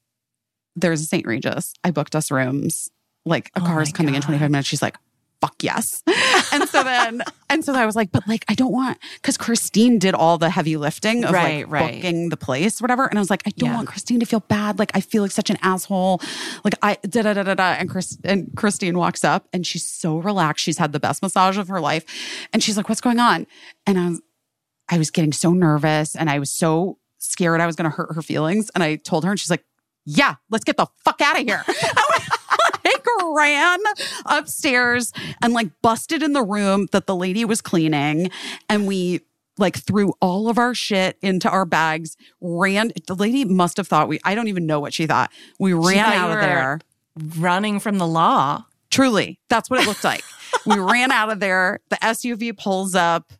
there's 0.74 1.02
a 1.02 1.04
St. 1.04 1.26
Regis. 1.26 1.74
I 1.84 1.90
booked 1.90 2.16
us 2.16 2.30
rooms. 2.30 2.90
Like 3.26 3.50
a 3.54 3.60
Oh 3.60 3.64
car 3.64 3.82
is 3.82 3.92
coming 3.92 4.14
in 4.14 4.22
25 4.22 4.50
minutes. 4.50 4.68
She's 4.68 4.82
like, 4.82 4.96
fuck 5.40 5.54
yes. 5.62 6.02
and 6.52 6.68
so 6.68 6.82
then, 6.82 7.22
and 7.48 7.64
so 7.64 7.74
I 7.74 7.86
was 7.86 7.96
like, 7.96 8.10
but 8.12 8.26
like, 8.28 8.44
I 8.48 8.54
don't 8.54 8.72
want, 8.72 8.98
because 9.16 9.36
Christine 9.36 9.98
did 9.98 10.14
all 10.14 10.38
the 10.38 10.50
heavy 10.50 10.76
lifting 10.76 11.24
of 11.24 11.32
Right, 11.32 11.64
like 11.64 11.70
right. 11.72 11.94
booking 11.94 12.28
the 12.28 12.36
place, 12.36 12.80
whatever. 12.80 13.06
And 13.06 13.18
I 13.18 13.20
was 13.20 13.30
like, 13.30 13.42
I 13.46 13.50
don't 13.56 13.70
Yeah. 13.70 13.76
want 13.76 13.88
Christine 13.88 14.20
to 14.20 14.26
feel 14.26 14.40
bad. 14.40 14.78
Like, 14.78 14.90
I 14.94 15.00
feel 15.00 15.22
like 15.22 15.30
such 15.32 15.50
an 15.50 15.58
asshole. 15.62 16.20
Like, 16.64 16.74
I 16.82 16.98
da 17.08 17.22
da 17.22 17.32
da 17.34 17.42
da 17.42 17.54
da. 17.54 17.64
And 17.72 17.88
Chris 17.90 18.18
and 18.24 18.50
Christine 18.56 18.98
walks 18.98 19.24
up 19.24 19.48
and 19.52 19.66
she's 19.66 19.86
so 19.86 20.18
relaxed. 20.18 20.64
She's 20.64 20.78
had 20.78 20.92
the 20.92 21.00
best 21.00 21.22
massage 21.22 21.58
of 21.58 21.68
her 21.68 21.80
life. 21.80 22.04
And 22.52 22.62
she's 22.62 22.76
like, 22.76 22.88
what's 22.88 23.00
going 23.00 23.18
on? 23.20 23.46
And 23.86 23.98
I 23.98 24.08
was, 24.08 24.20
I 24.90 24.98
was 24.98 25.10
getting 25.10 25.32
so 25.32 25.52
nervous 25.52 26.14
and 26.14 26.28
I 26.30 26.38
was 26.38 26.50
so 26.50 26.98
scared 27.18 27.60
I 27.60 27.66
was 27.66 27.74
going 27.76 27.90
to 27.90 27.96
hurt 27.96 28.14
her 28.14 28.22
feelings. 28.22 28.70
And 28.74 28.82
I 28.84 28.96
told 28.96 29.24
her, 29.24 29.30
and 29.30 29.40
she's 29.40 29.50
like, 29.50 29.64
yeah, 30.04 30.34
let's 30.50 30.64
get 30.64 30.76
the 30.76 30.86
fuck 31.04 31.20
out 31.22 31.40
of 31.40 31.46
here. 31.46 31.64
Like 32.84 33.04
ran 33.34 33.78
upstairs 34.26 35.12
and 35.42 35.52
like 35.52 35.70
busted 35.82 36.22
in 36.22 36.32
the 36.32 36.42
room 36.42 36.88
that 36.92 37.06
the 37.06 37.16
lady 37.16 37.44
was 37.44 37.60
cleaning. 37.60 38.30
And 38.68 38.86
we 38.86 39.22
like 39.58 39.76
threw 39.76 40.12
all 40.20 40.48
of 40.48 40.58
our 40.58 40.74
shit 40.74 41.16
into 41.22 41.48
our 41.48 41.64
bags, 41.64 42.16
ran. 42.40 42.92
The 43.06 43.14
lady 43.14 43.44
must 43.44 43.76
have 43.76 43.88
thought 43.88 44.08
we, 44.08 44.20
I 44.24 44.34
don't 44.34 44.48
even 44.48 44.66
know 44.66 44.80
what 44.80 44.92
she 44.92 45.06
thought. 45.06 45.30
We 45.58 45.72
ran 45.72 46.04
thought 46.04 46.14
out 46.14 46.30
of 46.32 46.40
there. 46.40 46.80
Running 47.38 47.80
from 47.80 47.98
the 47.98 48.06
law. 48.06 48.64
Truly, 48.90 49.40
that's 49.48 49.70
what 49.70 49.80
it 49.80 49.86
looked 49.86 50.04
like. 50.04 50.22
we 50.66 50.78
ran 50.78 51.10
out 51.10 51.30
of 51.30 51.40
there. 51.40 51.80
The 51.88 51.96
SUV 51.96 52.56
pulls 52.56 52.94
up. 52.94 53.32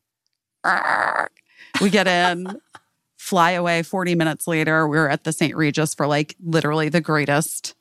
We 1.80 1.90
get 1.90 2.06
in, 2.06 2.60
fly 3.16 3.52
away. 3.52 3.82
40 3.82 4.14
minutes 4.14 4.46
later, 4.46 4.88
we're 4.88 5.08
at 5.08 5.24
the 5.24 5.32
St. 5.32 5.54
Regis 5.54 5.94
for 5.94 6.06
like 6.06 6.36
literally 6.42 6.88
the 6.88 7.00
greatest 7.00 7.74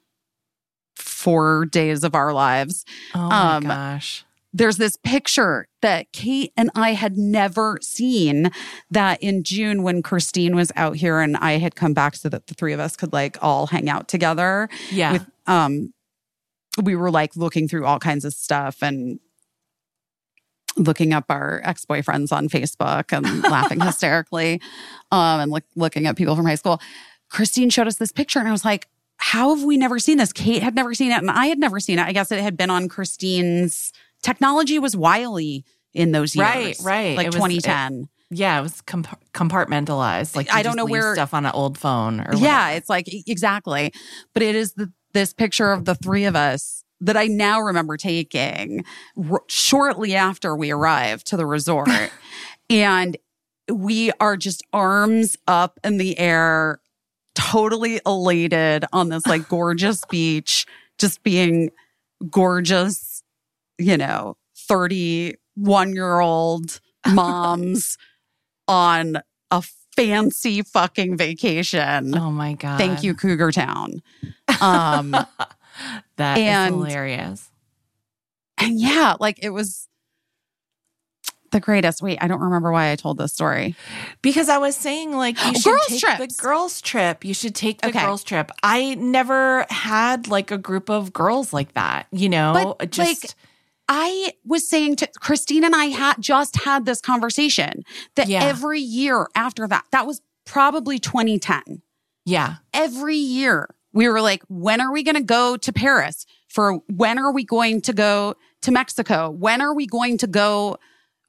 four 1.23 1.65
days 1.65 2.03
of 2.03 2.13
our 2.15 2.33
lives. 2.33 2.85
Oh 3.15 3.29
my 3.29 3.55
Um, 3.55 3.63
gosh. 3.63 4.25
There's 4.55 4.77
this 4.77 4.97
picture 4.97 5.67
that 5.81 6.11
Kate 6.11 6.53
and 6.55 6.69
I 6.75 6.93
had 6.93 7.17
never 7.17 7.79
seen 7.81 8.51
that 8.91 9.21
in 9.23 9.43
June 9.43 9.81
when 9.81 10.03
Christine 10.03 10.55
was 10.55 10.71
out 10.75 10.95
here 10.97 11.19
and 11.19 11.35
I 11.37 11.53
had 11.53 11.75
come 11.75 11.93
back 11.95 12.15
so 12.15 12.29
that 12.29 12.45
the 12.47 12.53
three 12.53 12.71
of 12.73 12.79
us 12.79 12.95
could 12.95 13.13
like 13.13 13.35
all 13.41 13.65
hang 13.67 13.89
out 13.89 14.07
together 14.07 14.69
Yeah. 14.91 15.13
with 15.13 15.25
um 15.47 15.93
we 16.83 16.95
were 16.95 17.09
like 17.09 17.35
looking 17.35 17.67
through 17.67 17.85
all 17.85 17.97
kinds 17.99 18.25
of 18.25 18.33
stuff 18.33 18.83
and 18.83 19.19
looking 20.75 21.13
up 21.13 21.25
our 21.29 21.61
ex-boyfriends 21.63 22.31
on 22.31 22.49
Facebook 22.49 23.11
and 23.15 23.43
laughing 23.51 23.79
hysterically 23.79 24.59
um 25.11 25.39
and 25.39 25.51
look, 25.51 25.63
looking 25.75 26.05
at 26.07 26.15
people 26.17 26.35
from 26.35 26.45
high 26.45 26.55
school. 26.55 26.79
Christine 27.29 27.69
showed 27.71 27.87
us 27.87 27.95
this 27.97 28.11
picture 28.11 28.39
and 28.39 28.47
I 28.47 28.51
was 28.51 28.65
like, 28.65 28.87
how 29.25 29.55
have 29.55 29.63
we 29.63 29.77
never 29.77 29.99
seen 29.99 30.17
this? 30.17 30.33
Kate 30.33 30.61
had 30.61 30.75
never 30.75 30.93
seen 30.93 31.11
it 31.11 31.17
and 31.19 31.31
I 31.31 31.45
had 31.47 31.57
never 31.57 31.79
seen 31.79 31.97
it. 31.97 32.05
I 32.05 32.11
guess 32.11 32.29
it 32.31 32.41
had 32.41 32.57
been 32.57 32.69
on 32.69 32.89
Christine's 32.89 33.93
technology 34.21 34.79
was 34.79 34.97
wily 34.97 35.63
in 35.93 36.11
those 36.11 36.35
years. 36.35 36.45
Right, 36.45 36.77
right. 36.83 37.17
Like 37.17 37.27
It 37.27 37.33
was- 37.33 37.35
2010. 37.35 38.09
yeah, 38.31 38.59
it 38.59 38.61
was 38.63 38.81
comp- 38.81 39.17
compartmentalized. 39.33 40.35
Like 40.35 40.51
I 40.51 40.61
don't 40.61 40.71
just 40.75 40.77
know 40.77 40.85
where- 40.85 41.13
stuff 41.15 41.33
on 41.33 41.45
an 41.45 41.51
old 41.53 41.77
phone 41.77 42.19
or 42.19 42.35
Yeah, 42.35 42.71
it's 42.71 42.89
like 42.89 43.07
exactly. 43.27 43.93
But 44.33 44.43
it 44.43 44.55
is 44.55 44.73
the, 44.73 44.91
this 45.13 45.33
picture 45.33 45.71
of 45.71 45.85
the 45.85 45.95
three 45.95 46.25
of 46.25 46.35
us 46.35 46.83
that 46.99 47.15
I 47.15 47.27
now 47.27 47.61
remember 47.61 47.95
taking 47.97 48.83
r- 49.29 49.43
shortly 49.47 50.15
after 50.15 50.53
we 50.55 50.71
arrived 50.71 51.27
to 51.27 51.37
the 51.37 51.45
resort. 51.45 51.89
and 52.69 53.15
we 53.71 54.11
are 54.19 54.35
just 54.35 54.63
arms 54.73 55.37
up 55.47 55.79
in 55.83 55.97
the 55.97 56.19
air, 56.19 56.81
totally 57.35 57.99
elated 58.05 58.85
on 58.93 59.09
this 59.09 59.25
like 59.25 59.47
gorgeous 59.49 60.03
beach, 60.09 60.65
just 60.97 61.23
being 61.23 61.71
gorgeous, 62.29 63.23
you 63.77 63.97
know, 63.97 64.37
31 64.57 65.93
year 65.93 66.19
old 66.19 66.79
moms 67.07 67.97
on 68.67 69.17
a 69.51 69.63
fancy 69.95 70.61
fucking 70.61 71.17
vacation. 71.17 72.17
Oh 72.17 72.31
my 72.31 72.53
god. 72.53 72.77
Thank 72.77 73.03
you, 73.03 73.13
Cougar 73.13 73.51
Town. 73.51 74.01
Um, 74.61 75.11
That 76.17 76.37
is 76.37 76.43
And- 76.43 76.75
hilarious. 76.75 77.49
and 78.59 78.79
yeah, 78.79 79.15
like 79.19 79.39
it 79.43 79.49
was 79.49 79.87
the 81.53 81.61
greatest. 81.61 82.01
Wait, 82.01 82.17
I 82.21 82.27
don't 82.27 82.41
remember 82.41 82.71
why 82.73 82.91
I 82.91 82.97
told 82.97 83.17
this 83.17 83.31
story. 83.31 83.75
Because 84.21 84.49
I 84.49 84.57
was 84.57 84.75
saying, 84.75 85.13
like, 85.15 85.37
you 85.45 85.55
should 85.55 85.71
girls' 85.71 85.87
take 85.87 85.99
trips. 86.01 86.35
the 86.37 86.41
girls' 86.43 86.81
trip. 86.81 87.23
You 87.23 87.33
should 87.33 87.55
take 87.55 87.79
the 87.81 87.87
Okay. 87.87 88.01
girls' 88.01 88.25
trip. 88.25 88.51
I 88.61 88.95
never 88.95 89.65
had 89.69 90.27
like 90.27 90.51
a 90.51 90.57
group 90.57 90.89
of 90.89 91.13
girls 91.13 91.53
like 91.53 91.73
that, 91.75 92.07
you 92.11 92.27
know? 92.27 92.75
But, 92.79 92.91
just 92.91 93.23
like, 93.23 93.31
I 93.87 94.33
was 94.45 94.67
saying 94.67 94.97
to 94.97 95.07
Christine 95.19 95.63
and 95.63 95.75
I 95.75 95.85
had 95.85 96.15
just 96.19 96.63
had 96.63 96.85
this 96.85 96.99
conversation 97.01 97.83
that 98.15 98.27
Yeah. 98.27 98.43
every 98.43 98.79
year 98.81 99.27
after 99.35 99.67
that, 99.67 99.85
that 99.91 100.05
was 100.05 100.21
probably 100.45 100.99
2010. 100.99 101.81
yeah. 102.25 102.55
every 102.73 103.15
year 103.17 103.69
we 103.93 104.07
were 104.07 104.21
like, 104.21 104.41
when 104.47 104.81
are 104.81 104.91
we 104.91 105.03
going 105.03 105.15
to 105.15 105.21
go 105.23 105.55
to 105.57 105.71
Paris? 105.71 106.25
For 106.47 106.75
when 106.87 107.19
are 107.19 107.31
we 107.31 107.43
going 107.43 107.81
to 107.81 107.93
go 107.93 108.35
to 108.61 108.71
Mexico? 108.71 109.29
When 109.29 109.61
are 109.61 109.73
we 109.73 109.85
going 109.85 110.17
to 110.19 110.27
go 110.27 110.77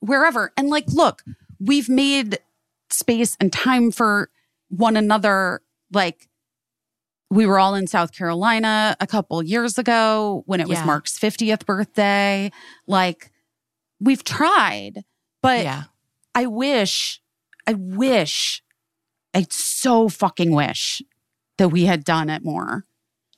wherever? 0.05 0.53
And 0.57 0.69
like, 0.69 0.87
look, 0.89 1.23
we've 1.61 1.89
made 1.89 2.39
space 2.91 3.37
and 3.41 3.53
time 3.53 3.91
for 3.91 4.31
one 4.69 4.97
another. 4.97 5.63
Like, 5.93 6.29
we 7.31 7.47
were 7.47 7.59
all 7.59 7.75
in 7.75 7.87
South 7.87 8.13
Carolina 8.13 8.97
a 9.01 9.07
couple 9.07 9.43
years 9.43 9.79
ago 9.79 10.43
when 10.47 10.61
it 10.61 10.69
was 10.69 10.85
Mark's 10.85 11.19
50th 11.19 11.67
birthday. 11.67 12.51
Like, 12.87 13.33
we've 14.01 14.23
tried, 14.23 15.05
but 15.43 15.65
yeah. 15.65 15.85
I 16.35 16.47
wish, 16.47 17.21
I 17.67 17.75
wish, 17.75 18.63
I 19.33 19.47
so 19.51 20.09
fucking 20.09 20.53
wish 20.53 21.03
that 21.59 21.71
we 21.71 21.85
had 21.85 22.05
done 22.05 22.31
it 22.31 22.45
more. 22.45 22.85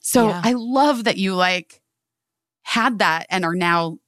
So 0.01 0.29
Yeah. 0.29 0.41
I 0.45 0.53
love 0.55 1.05
that 1.05 1.17
you 1.17 1.35
like 1.35 1.83
had 2.63 2.99
that 2.99 3.27
and 3.31 3.45
are 3.45 3.55
now 3.55 3.99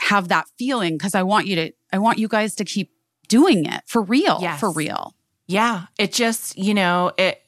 have 0.00 0.28
that 0.28 0.46
feeling 0.58 0.96
because 0.96 1.14
I 1.14 1.22
want 1.22 1.46
you 1.46 1.56
to, 1.56 1.72
I 1.92 1.98
want 1.98 2.18
you 2.18 2.28
guys 2.28 2.54
to 2.56 2.64
keep 2.64 2.90
doing 3.28 3.64
it 3.66 3.82
for 3.86 4.02
real, 4.02 4.38
Yes. 4.40 4.60
for 4.60 4.70
real. 4.72 5.14
Yeah, 5.46 5.86
it 5.98 6.12
just, 6.12 6.56
you 6.58 6.74
know, 6.74 7.12
it 7.18 7.42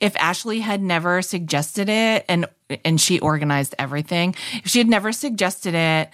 if 0.00 0.16
Ashley 0.16 0.60
had 0.60 0.82
never 0.82 1.22
suggested 1.22 1.88
it 1.88 2.24
and 2.28 2.46
and 2.84 3.00
she 3.00 3.20
organized 3.20 3.74
everything, 3.78 4.34
if 4.54 4.68
she 4.68 4.78
had 4.78 4.88
never 4.88 5.12
suggested 5.12 5.74
it, 5.74 6.10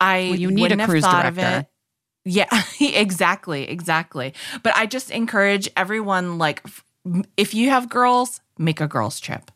I 0.00 0.26
Well, 0.30 0.38
you 0.38 0.50
need 0.50 0.72
a 0.72 0.84
cruise 0.84 1.04
director. 1.04 1.60
it. 1.60 1.66
Yeah, 2.24 2.48
exactly, 2.80 3.68
exactly. 3.70 4.34
But 4.64 4.76
I 4.76 4.86
just 4.86 5.10
encourage 5.12 5.68
everyone 5.76 6.38
like 6.38 6.62
if 7.36 7.54
you 7.54 7.70
have 7.70 7.88
girls, 7.88 8.40
make 8.58 8.80
a 8.80 8.88
girls 8.88 9.20
trip. 9.20 9.50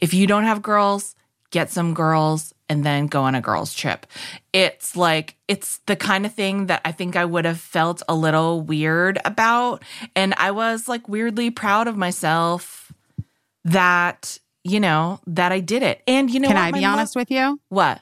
If 0.00 0.14
you 0.14 0.26
don't 0.26 0.44
have 0.44 0.62
girls, 0.62 1.14
get 1.50 1.70
some 1.70 1.92
girls 1.92 2.53
and 2.68 2.84
then 2.84 3.06
go 3.06 3.22
on 3.22 3.34
a 3.34 3.40
girls 3.40 3.74
trip. 3.74 4.06
It's 4.52 4.96
like 4.96 5.36
it's 5.48 5.78
the 5.86 5.96
kind 5.96 6.24
of 6.26 6.32
thing 6.34 6.66
that 6.66 6.80
I 6.84 6.92
think 6.92 7.14
I 7.16 7.24
would 7.24 7.44
have 7.44 7.60
felt 7.60 8.02
a 8.08 8.14
little 8.14 8.60
weird 8.62 9.18
about 9.24 9.82
and 10.16 10.34
I 10.38 10.50
was 10.50 10.88
like 10.88 11.08
weirdly 11.08 11.50
proud 11.50 11.88
of 11.88 11.96
myself 11.96 12.92
that 13.64 14.38
you 14.62 14.80
know 14.80 15.20
that 15.26 15.52
I 15.52 15.60
did 15.60 15.82
it. 15.82 16.02
And 16.06 16.30
you 16.30 16.40
know 16.40 16.48
Can 16.48 16.56
what? 16.56 16.64
I 16.64 16.72
be 16.72 16.80
mo- 16.80 16.88
honest 16.88 17.14
with 17.16 17.30
you? 17.30 17.60
What? 17.68 18.00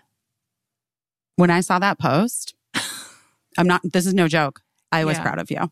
When 1.37 1.51
I 1.51 1.61
saw 1.61 1.79
that 1.79 1.99
post, 1.99 2.55
I'm 3.59 3.67
not, 3.67 3.81
this 3.85 4.07
is 4.07 4.15
no 4.15 4.29
joke. 4.29 4.61
I 4.93 5.05
was 5.05 5.17
Yeah. 5.17 5.23
proud 5.23 5.39
of 5.39 5.51
you. 5.51 5.71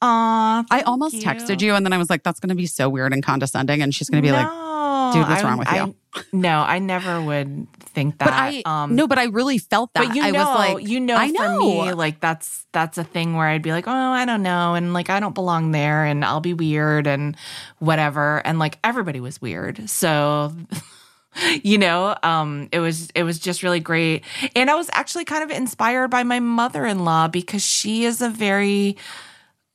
Aw, 0.00 0.64
I 0.70 0.82
almost 0.82 1.16
texted 1.16 1.60
you 1.60 1.74
and 1.74 1.84
then 1.84 1.92
I 1.92 1.98
was 1.98 2.08
like, 2.08 2.22
that's 2.22 2.38
going 2.38 2.50
to 2.50 2.54
be 2.54 2.66
so 2.66 2.88
weird 2.88 3.12
and 3.12 3.22
condescending. 3.22 3.82
And 3.82 3.92
she's 3.92 4.08
going 4.08 4.22
to 4.22 4.26
be 4.26 4.30
like, 4.32 4.46
No, 4.46 5.10
"Dude, 5.12 5.28
what's 5.28 5.42
I- 5.42 5.48
wrong 5.48 5.58
with 5.58 5.72
you?" 5.72 5.96
No, 6.32 6.60
I 6.60 6.78
never 6.78 7.20
would 7.22 7.66
think 7.80 8.18
that. 8.18 8.24
but 8.26 8.34
I, 8.34 8.86
no, 8.88 9.06
but 9.08 9.18
I 9.18 9.24
really 9.24 9.58
felt 9.58 9.92
that. 9.94 10.02
um, 10.02 10.08
But 10.08 10.16
you 10.16 10.22
I 10.22 10.30
know, 10.30 10.38
was 10.44 10.58
like, 10.58 10.88
you 10.88 11.00
know, 11.00 11.16
I 11.16 11.28
for 11.28 11.32
know. 11.34 11.58
me, 11.58 11.92
like 11.94 12.20
that's 12.20 12.66
that's 12.72 12.98
a 12.98 13.04
thing 13.04 13.34
where 13.34 13.46
I'd 13.48 13.62
be 13.62 13.72
like, 13.72 13.86
oh, 13.88 13.90
I 13.92 14.24
don't 14.24 14.42
know, 14.42 14.74
and 14.74 14.92
like 14.92 15.10
I 15.10 15.20
don't 15.20 15.34
belong 15.34 15.72
there, 15.72 16.04
and 16.04 16.24
I'll 16.24 16.40
be 16.40 16.54
weird 16.54 17.06
and 17.06 17.36
whatever, 17.78 18.38
and 18.46 18.58
like 18.58 18.78
everybody 18.84 19.20
was 19.20 19.40
weird, 19.40 19.88
so. 19.90 20.52
you 21.62 21.78
know 21.78 22.16
um 22.24 22.68
it 22.72 22.80
was 22.80 23.10
it 23.14 23.22
was 23.22 23.38
just 23.38 23.62
really 23.62 23.78
great 23.78 24.24
and 24.56 24.68
i 24.70 24.74
was 24.74 24.88
actually 24.92 25.24
kind 25.24 25.44
of 25.44 25.50
inspired 25.56 26.08
by 26.08 26.24
my 26.24 26.40
mother-in-law 26.40 27.28
because 27.28 27.62
she 27.62 28.04
is 28.04 28.20
a 28.20 28.28
very 28.30 28.96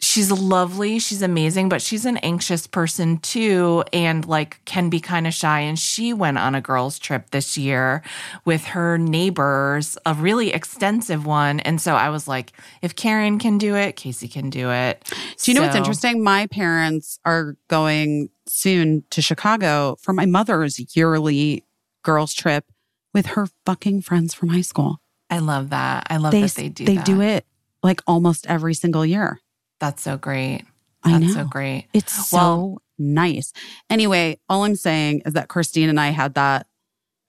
she's 0.03 0.29
lovely 0.31 0.99
she's 0.99 1.21
amazing 1.21 1.69
but 1.69 1.81
she's 1.81 2.05
an 2.05 2.17
anxious 2.17 2.67
person 2.67 3.17
too 3.19 3.83
and 3.93 4.25
like 4.25 4.59
can 4.65 4.89
be 4.89 4.99
kind 4.99 5.25
of 5.25 5.33
shy 5.33 5.61
and 5.61 5.79
she 5.79 6.13
went 6.13 6.37
on 6.37 6.53
a 6.55 6.61
girls 6.61 6.99
trip 6.99 7.29
this 7.31 7.57
year 7.57 8.03
with 8.43 8.65
her 8.65 8.97
neighbors 8.97 9.97
a 10.05 10.13
really 10.13 10.51
extensive 10.51 11.25
one 11.25 11.59
and 11.61 11.79
so 11.79 11.95
i 11.95 12.09
was 12.09 12.27
like 12.27 12.51
if 12.81 12.95
karen 12.95 13.39
can 13.39 13.57
do 13.57 13.75
it 13.75 13.95
Caissie 13.95 14.31
can 14.31 14.49
do 14.49 14.69
it 14.71 15.09
Do 15.41 15.51
you 15.51 15.55
know 15.55 15.61
what's 15.63 15.75
interesting? 15.75 16.23
My 16.23 16.47
parents 16.47 17.19
are 17.25 17.55
going 17.69 18.29
soon 18.45 19.03
to 19.11 19.21
Chicago 19.21 19.95
for 20.01 20.13
my 20.13 20.25
mother's 20.25 20.95
yearly 20.95 21.63
girls 22.03 22.33
trip 22.33 22.65
with 23.13 23.27
her 23.27 23.47
fucking 23.65 24.01
friends 24.01 24.33
from 24.33 24.49
high 24.49 24.61
school. 24.61 24.99
i 25.29 25.39
love 25.39 25.69
that 25.69 26.07
i 26.09 26.17
love 26.17 26.31
they 26.31 26.41
that 26.41 26.55
they 26.55 26.69
do 26.69 26.85
they 26.85 26.95
that. 26.95 27.05
do 27.05 27.21
it 27.21 27.45
like 27.83 28.01
almost 28.07 28.47
every 28.47 28.73
single 28.73 29.05
year. 29.05 29.39
That's 29.83 30.01
so 30.03 30.15
great 30.17 30.63
I 31.03 31.19
that's 31.19 31.35
know. 31.35 31.43
so 31.43 31.47
great 31.49 31.87
It's 31.93 32.29
so 32.29 32.79
nice. 32.97 33.51
Anyway, 33.89 34.39
all 34.47 34.63
I'm 34.63 34.75
saying 34.77 35.23
is 35.25 35.33
that 35.33 35.49
Christine 35.49 35.89
and 35.89 35.99
I 35.99 36.09
had 36.09 36.35
that 36.35 36.67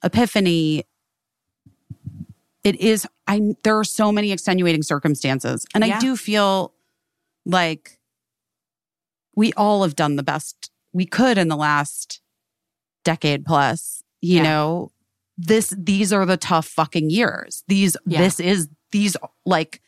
epiphany. 0.05 0.85
It 2.63 2.77
is 2.81 3.07
I 3.27 3.55
there 3.65 3.77
are 3.79 3.85
so 3.85 4.13
many 4.13 4.31
extenuating 4.31 4.83
circumstances 4.83 5.67
and 5.75 5.85
I 5.85 5.99
do 5.99 6.17
feel 6.17 6.75
like 7.45 7.99
we 9.35 9.53
all 9.55 9.83
have 9.83 9.97
done 9.97 10.15
the 10.17 10.23
best 10.23 10.71
we 10.93 11.05
could 11.07 11.37
in 11.39 11.49
the 11.49 11.57
last 11.57 12.21
decade 13.05 13.45
plus. 13.45 14.03
You 14.21 14.37
Yeah. 14.37 14.43
know, 14.45 14.93
this 15.37 15.75
these 15.77 16.13
are 16.13 16.25
the 16.25 16.37
tough 16.37 16.67
fucking 16.67 17.11
years. 17.11 17.65
These 17.67 17.97
Yeah. 18.07 18.21
this 18.21 18.39
is 18.39 18.69
these 18.93 19.17
like 19.45 19.81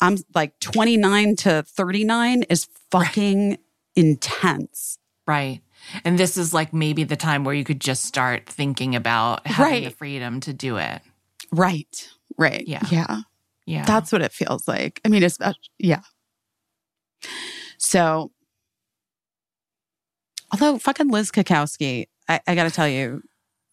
I'm 0.00 0.16
like 0.34 0.58
29 0.60 1.36
to 1.36 1.62
39 1.62 2.44
is 2.44 2.68
fucking 2.90 3.58
intense. 3.96 4.98
Right. 5.26 5.60
And 6.04 6.18
this 6.18 6.36
is 6.36 6.54
like 6.54 6.72
maybe 6.72 7.04
the 7.04 7.16
time 7.16 7.44
where 7.44 7.54
you 7.54 7.64
could 7.64 7.80
just 7.80 8.04
start 8.04 8.48
thinking 8.48 8.94
about 8.94 9.46
having 9.46 9.84
the 9.84 9.90
freedom 9.90 10.40
to 10.40 10.52
do 10.52 10.76
it. 10.76 11.02
Right. 11.52 12.08
Right. 12.36 12.66
Yeah. 12.66 12.82
Yeah. 12.90 13.20
Yeah. 13.66 13.84
That's 13.84 14.12
what 14.12 14.22
it 14.22 14.32
feels 14.32 14.66
like. 14.66 15.00
I 15.04 15.08
mean, 15.08 15.22
it's, 15.22 15.40
uh, 15.40 15.52
yeah. 15.78 16.00
So, 17.78 18.32
although 20.52 20.78
fucking 20.78 21.08
Liz 21.08 21.30
Kakowski, 21.30 22.06
I, 22.28 22.40
I 22.46 22.54
got 22.54 22.64
to 22.64 22.70
tell 22.70 22.88
you, 22.88 23.22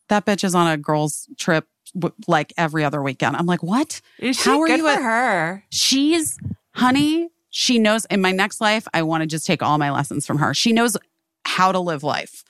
that 0.09 0.25
bitch 0.25 0.43
is 0.43 0.53
on 0.53 0.67
a 0.67 0.77
girls' 0.77 1.27
trip 1.37 1.67
w- 1.93 2.13
like 2.27 2.53
every 2.57 2.83
other 2.83 3.01
weekend. 3.01 3.35
I'm 3.35 3.45
like, 3.45 3.63
what? 3.63 4.01
Is 4.19 4.43
How 4.43 4.61
are 4.61 4.67
you 4.67 4.83
for 4.83 4.89
at- 4.89 5.01
her? 5.01 5.63
She's, 5.69 6.37
honey, 6.73 7.29
she 7.49 7.79
knows 7.79 8.05
in 8.05 8.21
my 8.21 8.31
next 8.31 8.59
life, 8.61 8.87
I 8.93 9.03
want 9.03 9.21
to 9.21 9.27
just 9.27 9.45
take 9.45 9.61
all 9.63 9.77
my 9.77 9.91
lessons 9.91 10.25
from 10.25 10.37
her. 10.39 10.53
She 10.53 10.73
knows 10.73 10.97
how 11.45 11.71
to 11.71 11.79
live 11.79 12.03
life. 12.03 12.43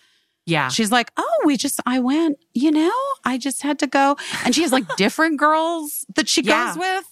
Yeah. 0.48 0.70
She's 0.70 0.92
like, 0.92 1.12
oh, 1.18 1.42
we 1.46 1.58
just, 1.58 1.80
I 1.88 2.00
went, 2.00 2.38
you 2.54 2.72
know, 2.72 2.92
I 3.24 3.38
just 3.38 3.62
had 3.64 3.80
to 3.80 3.88
go. 3.88 4.16
And 4.46 4.54
she 4.54 4.62
has 4.62 4.72
like 4.72 4.86
different 4.98 5.40
girls 5.40 6.06
that 6.16 6.30
she 6.30 6.42
Yeah. 6.42 6.68
goes 6.70 6.78
with. 6.78 7.06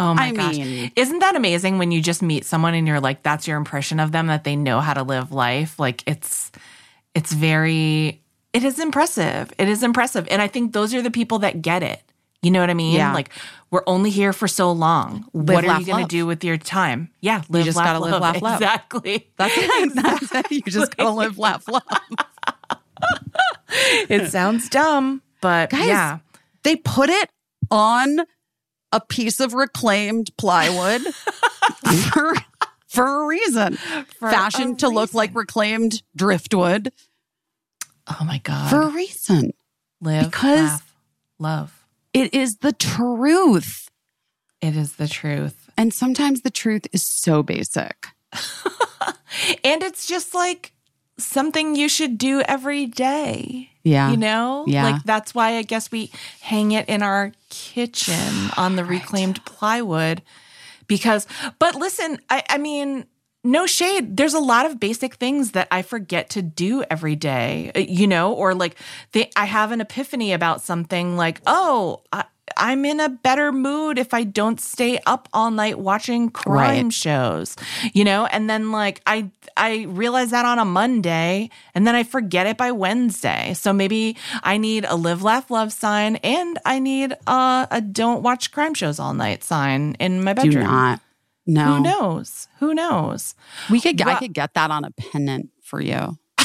Oh 0.00 0.12
my 0.14 0.26
I 0.28 0.32
gosh. 0.32 0.56
mean, 0.56 0.90
Isn't 0.96 1.20
that 1.20 1.36
amazing 1.36 1.78
when 1.78 1.92
you 1.92 2.00
just 2.00 2.20
meet 2.22 2.44
someone 2.44 2.74
and 2.74 2.86
you're 2.86 3.00
like, 3.00 3.22
that's 3.22 3.46
your 3.46 3.56
impression 3.58 4.00
of 4.00 4.10
them, 4.12 4.26
that 4.26 4.42
they 4.44 4.56
know 4.56 4.80
how 4.80 4.92
to 4.94 5.02
live 5.04 5.30
life? 5.30 5.78
Like 5.78 6.02
it's, 6.06 6.50
it's 7.14 7.32
very, 7.32 8.20
it 8.54 8.62
is 8.64 8.78
impressive. 8.78 9.52
It 9.58 9.68
is 9.68 9.82
impressive. 9.82 10.26
And 10.30 10.40
I 10.40 10.46
think 10.46 10.72
those 10.72 10.94
are 10.94 11.02
the 11.02 11.10
people 11.10 11.40
that 11.40 11.60
get 11.60 11.82
it. 11.82 12.00
You 12.40 12.50
know 12.52 12.60
what 12.60 12.70
I 12.70 12.74
mean? 12.74 12.94
Yeah. 12.94 13.12
Like 13.12 13.30
we're 13.70 13.82
only 13.86 14.10
here 14.10 14.32
for 14.32 14.46
so 14.46 14.70
long. 14.70 15.26
what 15.32 15.64
are 15.64 15.68
laugh, 15.68 15.80
you 15.80 15.86
going 15.86 16.04
to 16.04 16.08
do 16.08 16.24
with 16.24 16.44
your 16.44 16.56
time? 16.56 17.10
Yeah. 17.20 17.42
Live, 17.48 17.64
just 17.64 17.76
laugh, 17.76 17.86
gotta 17.86 17.98
live, 17.98 18.20
laugh, 18.20 18.42
love. 18.42 18.54
Exactly. 18.62 19.28
that's 19.36 19.54
it. 19.56 19.94
That's 19.94 20.34
it. 20.34 20.50
You 20.52 20.62
just 20.62 20.96
gotta 20.96 21.10
live, 21.16 21.38
laugh, 21.38 21.66
love. 21.66 21.82
it 24.08 24.30
sounds 24.30 24.68
dumb, 24.68 25.20
but 25.40 25.70
Guys, 25.70 25.86
yeah. 25.86 26.18
They 26.62 26.76
put 26.76 27.10
it 27.10 27.30
on 27.70 28.20
a 28.92 29.00
piece 29.00 29.40
of 29.40 29.54
reclaimed 29.54 30.30
plywood 30.38 31.02
for, 32.12 32.34
for 32.86 33.24
a 33.24 33.26
reason. 33.26 33.74
For 34.18 34.30
Fashion 34.30 34.72
a 34.72 34.76
to 34.76 34.88
look 34.88 35.12
like 35.12 35.34
reclaimed 35.34 36.02
driftwood 36.14 36.92
Oh 38.06 38.24
my 38.24 38.38
God. 38.38 38.70
for 38.70 38.82
a 38.82 38.88
reason. 38.88 39.52
Live, 40.00 40.26
because- 40.30 40.60
laugh, 40.60 40.94
love. 41.38 41.86
It 42.12 42.32
is 42.34 42.58
the 42.58 42.72
truth. 42.72 43.88
It 44.60 44.76
is 44.76 44.96
the 44.96 45.08
truth. 45.08 45.68
And 45.76 45.92
sometimes 45.92 46.42
the 46.42 46.50
truth 46.50 46.86
is 46.92 47.04
so 47.04 47.42
basic. 47.42 48.06
And 49.64 49.82
it's 49.82 50.06
just 50.06 50.32
like 50.34 50.72
something 51.18 51.74
you 51.74 51.88
should 51.88 52.18
do 52.18 52.40
every 52.42 52.86
day. 52.86 53.70
Yeah. 53.82 54.10
You 54.10 54.16
know? 54.16 54.64
Yeah. 54.66 54.84
Like 54.84 55.02
that's 55.02 55.34
why 55.34 55.56
I 55.56 55.62
guess 55.62 55.90
we 55.90 56.10
hang 56.40 56.72
it 56.72 56.88
in 56.88 57.02
our 57.02 57.32
kitchen 57.50 58.50
on 58.56 58.76
the 58.76 58.84
reclaimed 58.96 59.44
plywood. 59.44 60.22
Because, 60.86 61.26
but 61.58 61.74
listen, 61.74 62.18
I, 62.30 62.42
I 62.48 62.58
mean, 62.58 63.06
no 63.44 63.66
shade. 63.66 64.16
There's 64.16 64.34
a 64.34 64.40
lot 64.40 64.66
of 64.66 64.80
basic 64.80 65.14
things 65.14 65.52
that 65.52 65.68
I 65.70 65.82
forget 65.82 66.30
to 66.30 66.42
do 66.42 66.82
every 66.90 67.14
day, 67.16 67.70
uh, 67.76 67.80
you 67.80 68.06
know, 68.06 68.32
or 68.32 68.54
like 68.54 68.76
they, 69.12 69.30
I 69.36 69.44
have 69.44 69.70
an 69.70 69.80
epiphany 69.80 70.32
about 70.32 70.62
something 70.62 71.16
like, 71.16 71.40
oh, 71.46 72.00
I, 72.12 72.24
I'm 72.56 72.84
in 72.84 73.00
a 73.00 73.08
better 73.08 73.52
mood 73.52 73.98
if 73.98 74.14
I 74.14 74.22
don't 74.24 74.60
stay 74.60 74.98
up 75.06 75.28
all 75.32 75.50
night 75.50 75.78
watching 75.78 76.30
crime 76.30 76.84
Right. 76.86 76.92
shows, 76.92 77.56
you 77.92 78.04
know, 78.04 78.26
and 78.26 78.48
then 78.48 78.70
like 78.70 79.00
I 79.06 79.30
I 79.56 79.84
realize 79.88 80.30
that 80.30 80.44
on 80.44 80.58
a 80.58 80.64
Monday 80.64 81.48
and 81.74 81.86
then 81.86 81.94
I 81.94 82.02
forget 82.02 82.46
it 82.46 82.56
by 82.56 82.70
Wednesday. 82.72 83.54
So 83.54 83.72
maybe 83.72 84.16
I 84.42 84.56
need 84.58 84.84
a 84.84 84.94
live 84.96 85.22
laugh 85.22 85.50
love 85.50 85.72
sign 85.72 86.16
and 86.16 86.58
I 86.64 86.78
need 86.80 87.12
a, 87.26 87.68
a 87.70 87.80
don't 87.80 88.22
watch 88.22 88.52
crime 88.52 88.74
shows 88.74 88.98
all 88.98 89.14
night 89.14 89.42
sign 89.42 89.96
in 89.98 90.22
my 90.22 90.32
Do 90.34 90.42
bedroom. 90.42 90.64
not. 90.64 91.00
No. 91.46 91.74
Who 91.76 91.82
knows? 91.82 92.48
Who 92.60 92.74
knows? 92.74 93.34
We 93.70 93.80
could 93.80 94.00
I 94.00 94.06
Well- 94.06 94.18
could 94.18 94.32
get 94.32 94.54
that 94.54 94.70
on 94.70 94.84
a 94.84 94.90
pennant 94.92 95.50
for 95.62 95.80
you. 95.80 96.16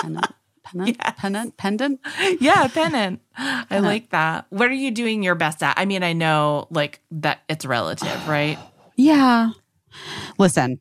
pennant, 0.00 0.34
pennant, 0.64 0.96
Yes. 0.98 1.14
pennant, 1.18 1.56
pendant. 1.56 2.00
Yeah, 2.40 2.66
pennant. 2.68 3.20
I 3.36 3.78
like 3.80 4.10
that. 4.10 4.46
What 4.50 4.68
are 4.68 4.72
you 4.74 4.90
doing 4.90 5.22
your 5.22 5.34
best 5.34 5.62
at? 5.62 5.78
I 5.78 5.84
mean, 5.84 6.02
I 6.02 6.12
know 6.14 6.66
like 6.70 7.00
that 7.10 7.40
it's 7.48 7.64
relative, 7.66 8.26
right? 8.28 8.58
Yeah. 8.96 9.50
Listen. 10.38 10.80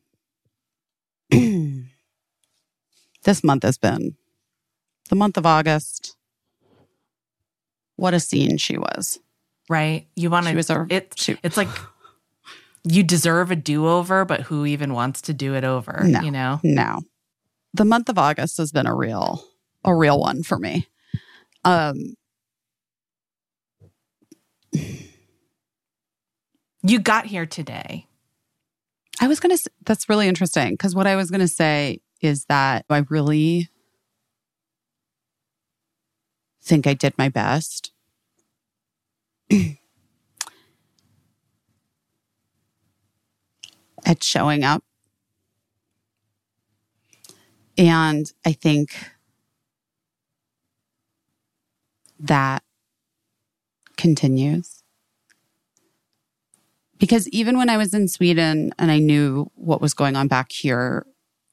this 1.29 1.83
month 3.43 3.63
has 3.63 3.77
been 3.77 4.15
the 5.09 5.15
month 5.15 5.37
of 5.37 5.45
August. 5.45 6.15
What 7.95 8.13
a 8.13 8.19
scene 8.19 8.57
she 8.57 8.77
was. 8.77 9.19
right? 9.69 10.07
You 10.15 10.29
want 10.29 10.45
to. 10.47 10.85
It's 10.89 11.21
she- 11.21 11.37
it's 11.43 11.57
like 11.57 11.67
you 12.89 13.03
deserve 13.03 13.51
a 13.51 13.55
do 13.55 13.87
over, 13.87 14.25
but 14.25 14.41
who 14.41 14.65
even 14.65 14.93
wants 14.93 15.21
to 15.23 15.33
do 15.33 15.55
it 15.55 15.63
over? 15.63 16.03
No. 16.03 16.21
You 16.21 16.31
know. 16.31 16.59
No. 16.63 17.01
The 17.73 17.85
month 17.85 18.09
of 18.09 18.17
August 18.17 18.57
has 18.57 18.71
been 18.71 18.87
a 18.87 18.95
real 18.95 19.43
a 19.83 19.93
real 19.93 20.19
one 20.19 20.43
for 20.43 20.57
me. 20.57 20.87
Um 21.63 22.15
You 26.83 26.99
got 26.99 27.25
here 27.25 27.45
today. 27.45 28.07
I 29.19 29.27
was 29.27 29.39
going 29.39 29.57
to 29.57 29.69
that's 29.85 30.07
really 30.07 30.27
interesting 30.27 30.71
because 30.71 30.95
what 30.95 31.07
I 31.07 31.15
was 31.15 31.29
going 31.29 31.41
to 31.41 31.47
say 31.47 31.99
is 32.21 32.45
that 32.45 32.85
I 32.89 33.03
really 33.09 33.69
think 36.63 36.87
I 36.87 36.93
did 36.93 37.17
my 37.17 37.29
best. 37.29 37.91
at 44.07 44.23
showing 44.23 44.63
up. 44.63 44.83
And 47.77 48.31
I 48.45 48.53
think 48.53 48.97
that 52.19 52.63
continues. 53.97 54.81
Because 56.97 57.27
even 57.29 57.57
when 57.57 57.69
I 57.69 57.77
was 57.77 57.93
in 57.93 58.07
Sweden 58.07 58.73
and 58.79 58.89
I 58.89 58.97
knew 58.97 59.51
what 59.53 59.81
was 59.81 59.93
going 59.93 60.15
on 60.15 60.27
back 60.27 60.51
here 60.51 61.05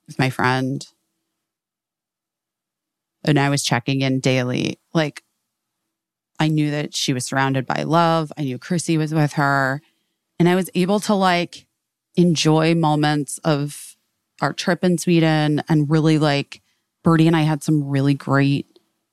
with 0.07 0.19
my 0.19 0.31
friend, 0.31 0.87
and 3.25 3.39
I 3.39 3.51
was 3.51 3.63
checking 3.63 4.01
in 4.01 4.21
daily, 4.21 4.79
like 4.95 5.23
I 6.39 6.49
knew 6.49 6.71
that 6.71 6.95
she 6.95 7.13
was 7.13 7.27
surrounded 7.27 7.67
by 7.67 7.83
love. 7.83 8.33
I 8.39 8.45
knew 8.45 8.59
Chrissy 8.59 8.97
was 8.97 9.13
with 9.13 9.35
her. 9.35 9.83
And 10.39 10.49
I 10.49 10.55
was 10.55 10.71
able 10.75 11.01
to 11.01 11.15
like 11.15 11.67
enjoy 12.17 12.75
moments 12.75 13.39
of 13.45 13.97
our 14.41 14.53
trip 14.53 14.85
in 14.85 14.99
Sweden 14.99 15.63
and 15.69 15.91
really 15.91 16.19
like 16.19 16.61
Birdie 17.03 17.27
and 17.27 17.37
I 17.37 17.43
had 17.43 17.63
some 17.63 17.85
really 17.85 18.15
great 18.15 18.67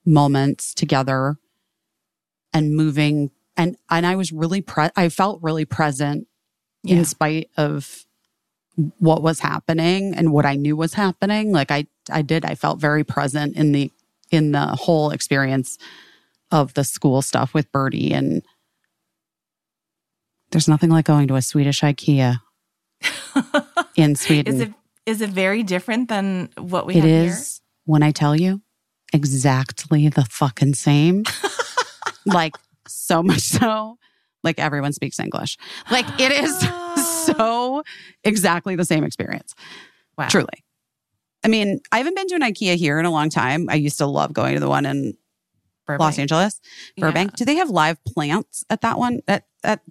moments 0.05 0.73
together 0.73 1.38
and 2.53 2.75
moving 2.75 3.31
and 3.57 3.77
and 3.89 4.05
I 4.05 4.15
was 4.15 4.31
really 4.31 4.61
pre- 4.61 4.89
I 4.95 5.09
felt 5.09 5.41
really 5.41 5.65
present 5.65 6.27
Yeah. 6.83 6.97
in 6.97 7.05
spite 7.05 7.49
of 7.57 8.05
what 8.97 9.21
was 9.21 9.39
happening 9.41 10.13
and 10.15 10.31
what 10.33 10.45
I 10.45 10.55
knew 10.55 10.75
was 10.75 10.93
happening 10.95 11.51
like 11.51 11.69
I 11.71 11.85
I 12.11 12.21
did 12.23 12.45
I 12.45 12.55
felt 12.55 12.80
very 12.80 13.03
present 13.03 13.55
in 13.55 13.71
the 13.73 13.91
in 14.31 14.53
the 14.53 14.65
whole 14.67 15.11
experience 15.11 15.77
of 16.51 16.73
the 16.73 16.83
school 16.83 17.21
stuff 17.21 17.53
with 17.53 17.71
Birdie 17.71 18.11
and 18.13 18.41
there's 20.51 20.67
nothing 20.67 20.89
like 20.89 21.05
going 21.05 21.27
to 21.27 21.35
a 21.35 21.41
Swedish 21.41 21.81
IKEA 21.81 22.39
in 23.95 24.15
Sweden. 24.15 24.53
Is 24.53 24.59
it 24.61 24.73
is 25.05 25.21
it 25.21 25.30
very 25.30 25.63
different 25.63 26.09
than 26.09 26.49
what 26.57 26.85
we 26.85 26.95
It 26.95 27.03
have 27.03 27.27
is 27.27 27.61
when 27.85 28.03
I 28.03 28.11
tell 28.11 28.35
you 28.35 28.61
exactly 29.13 30.09
the 30.09 30.25
fucking 30.25 30.75
same. 30.75 31.23
like 32.25 32.55
so 32.88 33.23
much 33.23 33.41
so, 33.41 33.97
like 34.43 34.59
everyone 34.59 34.93
speaks 34.93 35.19
English. 35.19 35.57
Like 35.89 36.05
it 36.19 36.31
is 36.31 36.59
so 37.25 37.83
exactly 38.23 38.75
the 38.75 38.85
same 38.85 39.03
experience. 39.03 39.55
Wow. 40.17 40.27
Truly. 40.27 40.63
I 41.43 41.47
mean, 41.47 41.80
I 41.91 41.97
haven't 41.97 42.15
been 42.15 42.27
to 42.27 42.35
an 42.35 42.41
IKEA 42.41 42.75
here 42.75 42.99
in 42.99 43.05
a 43.05 43.11
long 43.11 43.30
time. 43.30 43.67
I 43.69 43.75
used 43.75 43.97
to 43.97 44.05
love 44.05 44.31
going 44.31 44.53
to 44.53 44.59
the 44.59 44.69
one 44.69 44.85
in 44.85 45.17
Burbank. 45.88 45.99
Los 45.99 46.19
Angeles, 46.19 46.61
Yeah. 46.95 47.07
Burbank. 47.07 47.35
Do 47.35 47.45
they 47.45 47.55
have 47.55 47.69
live 47.71 47.97
plants 48.05 48.63
at 48.69 48.81
that 48.81 48.99
one 48.99 49.21
at 49.27 49.45
at 49.63 49.81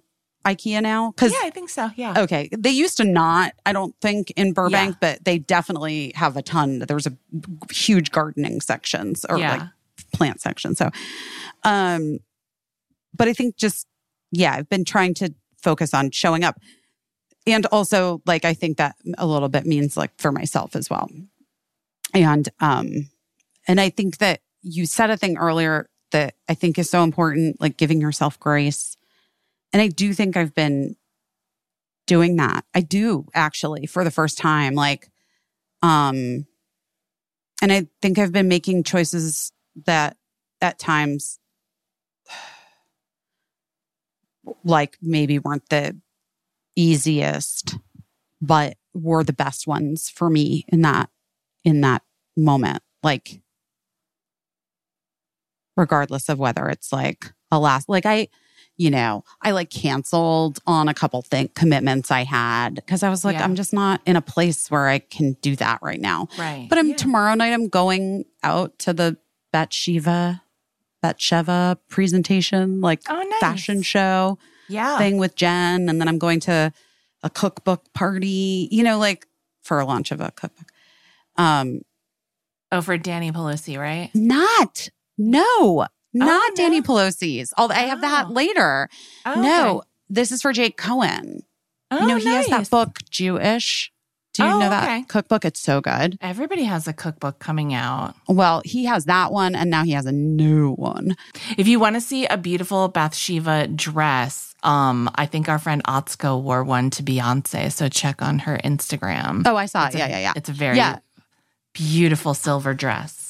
IKEA 0.45 0.81
now? 0.81 1.11
Because 1.11 1.31
Yeah, 1.31 1.39
I 1.43 1.49
think 1.51 1.69
so. 1.69 1.91
Yeah. 1.95 2.21
Okay. 2.21 2.49
They 2.57 2.71
used 2.71 2.97
to 2.97 3.03
not, 3.03 3.53
I 3.65 3.73
don't 3.73 3.95
think, 4.01 4.31
in 4.31 4.53
Burbank, 4.53 4.97
but 4.99 5.23
they 5.23 5.37
definitely 5.37 6.11
have 6.15 6.35
a 6.37 6.41
ton. 6.41 6.79
There's 6.79 7.07
a 7.07 7.13
huge 7.71 8.11
gardening 8.11 8.61
sections 8.61 9.25
or 9.29 9.37
Yeah. 9.37 9.51
like 9.51 9.61
plant 10.13 10.41
section. 10.41 10.75
So, 10.75 10.89
um, 11.63 12.19
but 13.15 13.27
I 13.27 13.33
think 13.33 13.55
just, 13.55 13.87
yeah, 14.31 14.53
I've 14.53 14.69
been 14.69 14.85
trying 14.85 15.13
to 15.15 15.33
focus 15.61 15.93
on 15.93 16.11
showing 16.11 16.43
up. 16.43 16.59
And 17.45 17.65
also, 17.67 18.21
like, 18.25 18.45
I 18.45 18.53
think 18.53 18.77
that 18.77 18.95
a 19.17 19.25
little 19.27 19.49
bit 19.49 19.65
means 19.65 19.95
like 19.97 20.11
for 20.19 20.31
myself 20.31 20.75
as 20.75 20.89
well. 20.89 21.09
And, 22.13 22.49
um, 22.59 23.09
and 23.67 23.79
I 23.79 23.89
think 23.89 24.17
that 24.17 24.41
you 24.61 24.85
said 24.85 25.09
a 25.09 25.17
thing 25.17 25.37
earlier 25.37 25.87
that 26.11 26.35
I 26.49 26.53
think 26.55 26.77
is 26.77 26.89
so 26.89 27.03
important, 27.03 27.59
like 27.61 27.77
giving 27.77 28.01
yourself 28.01 28.39
grace. 28.39 28.97
And 29.73 29.81
I 29.81 29.87
do 29.87 30.13
think 30.13 30.35
I've 30.35 30.53
been 30.53 30.95
doing 32.07 32.35
that. 32.37 32.65
I 32.73 32.81
do 32.81 33.27
actually 33.33 33.85
for 33.85 34.03
the 34.03 34.11
first 34.11 34.37
time. 34.37 34.75
Like, 34.75 35.09
um, 35.81 36.45
and 37.61 37.71
I 37.71 37.87
think 38.01 38.19
I've 38.19 38.31
been 38.31 38.47
making 38.47 38.83
choices 38.83 39.51
that 39.85 40.17
at 40.59 40.79
times, 40.79 41.39
like 44.63 44.97
maybe 45.01 45.39
weren't 45.39 45.69
the 45.69 45.97
easiest, 46.75 47.77
but 48.41 48.77
were 48.93 49.23
the 49.23 49.33
best 49.33 49.67
ones 49.67 50.09
for 50.09 50.29
me 50.29 50.65
in 50.67 50.81
that, 50.81 51.09
in 51.63 51.81
that 51.81 52.01
moment. 52.35 52.83
Like, 53.03 53.41
regardless 55.77 56.27
of 56.27 56.39
whether 56.39 56.67
it's 56.67 56.91
like 56.91 57.31
a 57.51 57.59
last, 57.59 57.87
like 57.87 58.05
I, 58.05 58.27
you 58.81 58.89
know, 58.89 59.23
I 59.43 59.51
like 59.51 59.69
canceled 59.69 60.57
on 60.65 60.87
a 60.87 60.93
couple 60.93 61.21
thing 61.21 61.49
commitments 61.55 62.09
I 62.09 62.23
had 62.23 62.75
because 62.75 63.03
I 63.03 63.09
was 63.09 63.23
like, 63.23 63.35
Yeah. 63.35 63.43
I'm 63.43 63.55
just 63.55 63.73
not 63.73 64.01
in 64.07 64.15
a 64.15 64.21
place 64.21 64.71
where 64.71 64.87
I 64.87 64.97
can 64.99 65.33
do 65.41 65.55
that 65.57 65.79
right 65.83 65.99
now. 66.01 66.27
Right. 66.37 66.65
But 66.67 66.79
I'm 66.79 66.87
Yeah. 66.89 66.95
tomorrow 66.95 67.35
night. 67.35 67.53
I'm 67.53 67.67
going 67.69 68.25
out 68.41 68.79
to 68.79 68.93
the 68.93 69.17
Batsheva, 69.53 70.41
Batsheva 71.03 71.77
presentation, 71.89 72.81
like 72.81 73.01
Oh, 73.09 73.21
nice. 73.21 73.39
fashion 73.39 73.81
show 73.83 74.39
yeah. 74.67 74.97
thing 74.97 75.17
with 75.17 75.35
Jen, 75.35 75.87
and 75.89 75.99
then 76.01 76.07
I'm 76.07 76.17
going 76.17 76.39
to 76.41 76.73
a 77.23 77.29
cookbook 77.29 77.93
party. 77.93 78.67
You 78.71 78.83
know, 78.83 78.97
like 78.97 79.27
for 79.61 79.79
a 79.79 79.85
launch 79.85 80.11
of 80.11 80.21
a 80.21 80.31
cookbook. 80.31 80.71
Um, 81.37 81.81
Oh, 82.71 82.81
for 82.81 82.97
Danny 82.97 83.31
Pelosi, 83.31 83.77
right? 83.77 84.09
not 84.15 84.89
no, 85.17 85.85
not 86.13 86.49
no? 86.49 86.55
Danny 86.55 86.81
Pelosi's. 86.81 87.53
Although 87.57 87.75
I 87.75 87.81
have 87.81 88.01
that 88.01 88.27
Oh. 88.29 88.31
later. 88.31 88.89
Oh, 89.25 89.41
No, 89.41 89.69
okay. 89.79 89.87
this 90.09 90.31
is 90.31 90.41
for 90.41 90.53
Jake 90.53 90.77
Cohen. 90.77 91.41
Oh, 91.91 91.99
you 92.01 92.07
know, 92.07 92.15
he 92.17 92.25
has 92.27 92.47
that 92.47 92.69
book, 92.69 92.99
Jewish. 93.09 93.91
Do 94.33 94.43
you 94.43 94.49
Oh, 94.49 94.59
know 94.59 94.69
that 94.69 94.83
okay. 94.85 95.03
cookbook? 95.09 95.43
It's 95.43 95.59
so 95.59 95.81
good. 95.81 96.17
Everybody 96.21 96.63
has 96.63 96.87
a 96.87 96.93
cookbook 96.93 97.39
coming 97.39 97.73
out. 97.73 98.15
Well, 98.29 98.61
he 98.63 98.85
has 98.85 99.03
that 99.05 99.33
one, 99.33 99.55
and 99.55 99.69
now 99.69 99.83
he 99.83 99.91
has 99.91 100.05
a 100.05 100.11
new 100.13 100.71
one. 100.71 101.17
If 101.57 101.67
you 101.67 101.81
want 101.81 101.95
to 101.95 102.01
see 102.01 102.25
a 102.27 102.37
beautiful 102.37 102.89
Batsheva 102.89 103.75
dress, 103.75 104.55
um, 104.63 105.11
I 105.15 105.25
think 105.25 105.49
our 105.49 105.59
friend 105.59 105.83
Otsko 105.83 106.41
wore 106.41 106.63
one 106.63 106.89
to 106.91 107.03
Beyonce. 107.03 107.73
So 107.73 107.89
check 107.89 108.21
on 108.21 108.39
her 108.39 108.57
Instagram. 108.63 109.43
Oh, 109.45 109.57
I 109.57 109.65
saw 109.65 109.87
It's 109.87 109.95
it. 109.95 109.97
a- 109.97 110.01
Yeah, 110.01 110.07
yeah, 110.07 110.19
yeah. 110.19 110.33
It's 110.37 110.47
a 110.47 110.53
very 110.53 110.77
Yeah. 110.77 110.99
beautiful 111.73 112.33
silver 112.33 112.73
dress. 112.73 113.20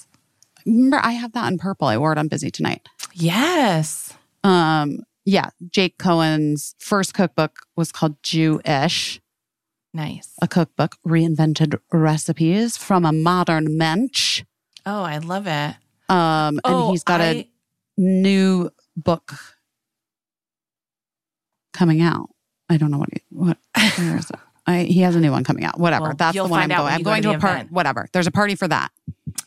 Remember, 0.65 0.99
I 1.01 1.11
have 1.11 1.33
that 1.33 1.51
in 1.51 1.57
purple. 1.57 1.88
I 1.88 1.98
wore 1.98 2.11
it 2.11 2.17
on 2.17 2.27
Busy 2.27 2.51
tonight. 2.51 2.88
Yes. 3.14 4.14
Um, 4.43 5.03
yeah, 5.25 5.49
Jake 5.69 5.98
Cohen's 5.98 6.75
first 6.80 7.14
cookbook 7.14 7.59
was 7.75 7.91
called 7.91 8.22
Jewish, 8.23 9.22
Nice. 9.93 10.33
a 10.41 10.48
cookbook 10.48 10.98
reinvented 11.07 11.80
recipes 11.91 12.77
from 12.77 13.06
a 13.06 13.11
modern 13.11 13.77
mensch. 13.77 14.43
Oh, 14.85 15.03
I 15.03 15.19
love 15.19 15.45
it. 15.48 15.75
Um, 16.09 16.56
and 16.56 16.61
oh, 16.65 16.91
he's 16.91 17.03
got 17.03 17.22
a 17.22 17.23
I- 17.41 17.48
new 17.98 18.72
book 18.98 19.33
coming 21.73 22.01
out. 22.01 22.30
I 22.69 22.77
don't 22.77 22.90
know 22.91 22.98
what 22.98 23.09
he, 23.14 23.22
what 23.30 23.57
where 23.98 24.17
is 24.17 24.30
it? 24.30 24.40
I, 24.67 24.83
he 24.83 25.01
has 25.01 25.15
a 25.15 25.19
new 25.19 25.31
one 25.31 25.43
coming 25.43 25.65
out. 25.65 25.80
Whatever. 25.80 26.06
Well, 26.06 26.14
That's 26.15 26.35
the 26.38 26.45
one 26.45 26.61
I'm 26.61 26.69
going. 26.69 26.93
I'm 26.93 27.01
going 27.01 27.23
to 27.23 27.30
to, 27.31 27.35
a 27.38 27.40
party. 27.40 27.67
Whatever. 27.69 28.07
There's 28.14 28.27
a 28.27 28.31
party 28.31 28.56
for 28.56 28.67
that. 28.67 28.91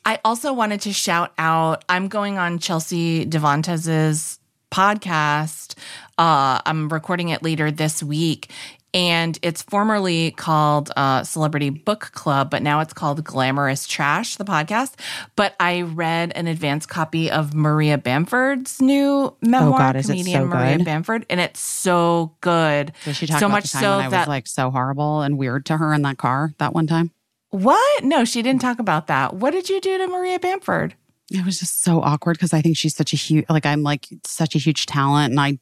I 0.06 0.18
also 0.24 0.52
wanted 0.52 0.82
to 0.82 0.92
shout 0.92 1.32
out. 1.38 1.84
I'm 1.88 2.08
going 2.08 2.36
on 2.38 2.58
Chelsea 2.58 3.24
Devantez's 3.24 4.38
podcast. 4.70 5.76
Uh, 6.18 6.60
I'm 6.66 6.88
recording 6.88 7.30
it 7.30 7.42
later 7.42 7.70
this 7.70 8.02
week, 8.02 8.50
and 8.92 9.38
it's 9.40 9.62
formerly 9.62 10.32
called 10.32 10.90
uh, 10.94 11.22
Celebrity 11.24 11.70
Book 11.70 12.10
Club, 12.12 12.50
but 12.50 12.62
now 12.62 12.80
it's 12.80 12.92
called 12.92 13.24
Glamorous 13.24 13.86
Trash, 13.86 14.36
the 14.36 14.44
podcast. 14.44 14.94
But 15.36 15.54
I 15.58 15.82
read 15.82 16.32
an 16.36 16.48
advance 16.48 16.84
copy 16.86 17.30
of 17.30 17.54
Maria 17.54 17.96
Bamford's 17.96 18.82
new 18.82 19.34
memoir, 19.40 19.74
Oh, 19.74 19.78
God, 19.78 19.96
is 19.96 20.10
it 20.10 20.12
comedian 20.12 20.42
so 20.42 20.46
Maria 20.48 20.76
good? 20.76 20.84
Bamford, 20.84 21.24
and 21.30 21.40
it's 21.40 21.60
so 21.60 22.34
good. 22.42 22.92
Did 23.04 23.16
she 23.16 23.26
talk 23.26 23.40
so 23.40 23.46
about 23.46 23.54
much 23.54 23.66
so 23.66 23.96
when 23.96 24.06
I 24.06 24.08
that 24.10 24.18
was 24.20 24.28
like 24.28 24.46
so 24.48 24.70
horrible 24.70 25.22
and 25.22 25.38
weird 25.38 25.64
to 25.66 25.78
her 25.78 25.94
in 25.94 26.02
that 26.02 26.18
car 26.18 26.52
that 26.58 26.74
one 26.74 26.86
time? 26.86 27.10
What? 27.54 28.02
No, 28.02 28.24
she 28.24 28.42
didn't 28.42 28.60
talk 28.60 28.80
about 28.80 29.06
that. 29.06 29.34
What 29.34 29.52
did 29.52 29.68
you 29.68 29.80
do 29.80 29.96
to 29.98 30.08
Maria 30.08 30.40
Bamford? 30.40 30.96
it 31.30 31.44
was 31.44 31.58
just 31.58 31.82
so 31.82 32.02
awkward 32.02 32.36
because 32.36 32.52
I 32.52 32.60
think 32.60 32.76
she's 32.76 32.94
such 32.94 33.12
a 33.12 33.16
huge, 33.16 33.46
like, 33.48 33.64
I'm 33.64 33.82
like 33.82 34.08
such 34.24 34.54
a 34.54 34.58
huge 34.58 34.86
talent. 34.86 35.30
And 35.30 35.40
I 35.40 35.58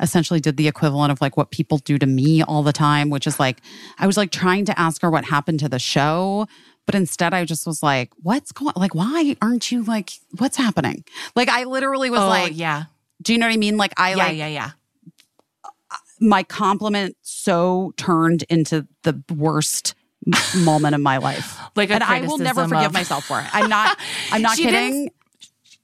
essentially 0.00 0.40
did 0.40 0.56
the 0.56 0.66
equivalent 0.66 1.12
of 1.12 1.20
like 1.20 1.36
what 1.36 1.50
people 1.50 1.78
do 1.78 1.98
to 1.98 2.06
me 2.06 2.42
all 2.42 2.62
the 2.62 2.72
time, 2.72 3.10
which 3.10 3.26
is 3.26 3.38
like, 3.38 3.60
I 3.98 4.06
was 4.06 4.16
like 4.16 4.32
trying 4.32 4.64
to 4.64 4.78
ask 4.78 5.02
her 5.02 5.10
what 5.10 5.26
happened 5.26 5.60
to 5.60 5.68
the 5.68 5.78
show. 5.78 6.48
But 6.84 6.96
instead, 6.96 7.32
I 7.32 7.44
just 7.44 7.64
was 7.64 7.82
like, 7.82 8.10
what's 8.22 8.50
going 8.50 8.72
Like, 8.76 8.94
why 8.94 9.36
aren't 9.40 9.70
you 9.70 9.84
like, 9.84 10.14
what's 10.38 10.56
happening? 10.56 11.04
Like, 11.36 11.48
I 11.48 11.64
literally 11.64 12.10
was 12.10 12.20
oh, 12.20 12.28
like, 12.28 12.52
yeah. 12.56 12.84
do 13.22 13.32
you 13.32 13.38
know 13.38 13.46
what 13.46 13.54
I 13.54 13.58
mean? 13.58 13.76
Like, 13.76 13.92
I 13.96 14.10
yeah, 14.10 14.16
like 14.16 14.36
yeah, 14.36 14.46
yeah. 14.46 14.48
Yeah 14.48 14.70
my 16.20 16.42
compliment 16.44 17.16
so 17.22 17.92
turned 17.96 18.44
into 18.44 18.86
the 19.02 19.20
worst 19.34 19.94
moment 20.56 20.94
of 20.94 21.00
my 21.00 21.18
life. 21.18 21.58
Like 21.76 21.90
and 21.90 22.04
I 22.04 22.20
will 22.20 22.38
never 22.38 22.68
forgive 22.68 22.86
of- 22.86 22.92
myself 22.92 23.24
for 23.24 23.40
it. 23.40 23.46
I'm 23.52 23.68
not, 23.68 23.98
I'm 24.30 24.42
not 24.42 24.56
kidding. 24.56 25.10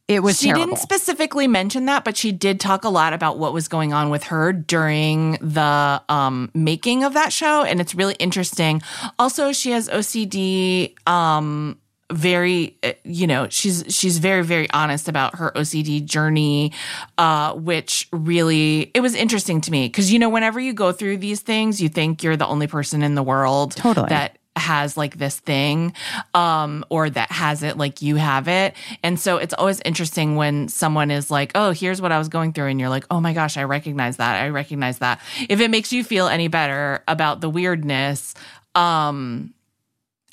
It 0.06 0.22
was 0.22 0.38
she 0.38 0.46
terrible. 0.46 0.66
didn't 0.66 0.78
specifically 0.78 1.48
mention 1.48 1.86
that, 1.86 2.04
but 2.04 2.16
she 2.16 2.30
did 2.30 2.60
talk 2.60 2.84
a 2.84 2.88
lot 2.88 3.12
about 3.12 3.38
what 3.38 3.52
was 3.52 3.66
going 3.66 3.92
on 3.92 4.08
with 4.08 4.22
her 4.24 4.52
during 4.52 5.32
the 5.40 6.00
um, 6.08 6.48
making 6.54 7.02
of 7.02 7.14
that 7.14 7.32
show, 7.32 7.64
and 7.64 7.80
it's 7.80 7.92
really 7.92 8.14
interesting. 8.20 8.82
Also, 9.18 9.50
she 9.50 9.72
has 9.72 9.88
OCD. 9.88 10.94
Um, 11.08 11.79
very, 12.10 12.76
uh, 12.82 12.92
you 13.04 13.26
know, 13.26 13.48
she's 13.48 13.84
she's 13.88 14.18
very 14.18 14.44
very 14.44 14.70
honest 14.70 15.08
about 15.08 15.36
her 15.36 15.52
OCD 15.56 16.04
journey, 16.04 16.72
uh, 17.18 17.54
which 17.54 18.08
really 18.12 18.90
it 18.94 19.00
was 19.00 19.14
interesting 19.14 19.60
to 19.62 19.70
me. 19.70 19.86
Because 19.86 20.12
you 20.12 20.18
know 20.18 20.28
whenever 20.28 20.60
you 20.60 20.72
go 20.72 20.92
through 20.92 21.18
these 21.18 21.40
things, 21.40 21.80
you 21.80 21.88
think 21.88 22.22
you're 22.22 22.36
the 22.36 22.46
only 22.46 22.66
person 22.66 23.02
in 23.02 23.14
the 23.14 23.22
world 23.22 23.76
Totally. 23.76 24.08
that 24.08 24.36
has 24.56 24.96
like 24.96 25.16
this 25.16 25.38
thing 25.38 25.92
um 26.34 26.84
or 26.90 27.08
that 27.08 27.30
has 27.30 27.62
it 27.62 27.78
like 27.78 28.02
you 28.02 28.16
have 28.16 28.48
it. 28.48 28.74
And 29.02 29.18
so 29.18 29.36
it's 29.36 29.54
always 29.54 29.80
interesting 29.84 30.36
when 30.36 30.68
someone 30.68 31.10
is 31.10 31.30
like 31.30 31.52
oh 31.54 31.70
here's 31.70 32.02
what 32.02 32.12
i 32.12 32.18
was 32.18 32.28
going 32.28 32.52
through 32.52 32.66
and 32.66 32.80
you're 32.80 32.88
like 32.88 33.06
oh 33.10 33.20
my 33.20 33.32
gosh 33.32 33.56
i 33.56 33.62
recognize 33.62 34.16
that 34.16 34.42
i 34.42 34.48
recognize 34.48 34.98
that. 34.98 35.20
If 35.48 35.60
it 35.60 35.70
makes 35.70 35.92
you 35.92 36.04
feel 36.04 36.26
any 36.26 36.48
better 36.48 37.02
about 37.06 37.40
the 37.40 37.48
weirdness 37.48 38.34
um 38.74 39.54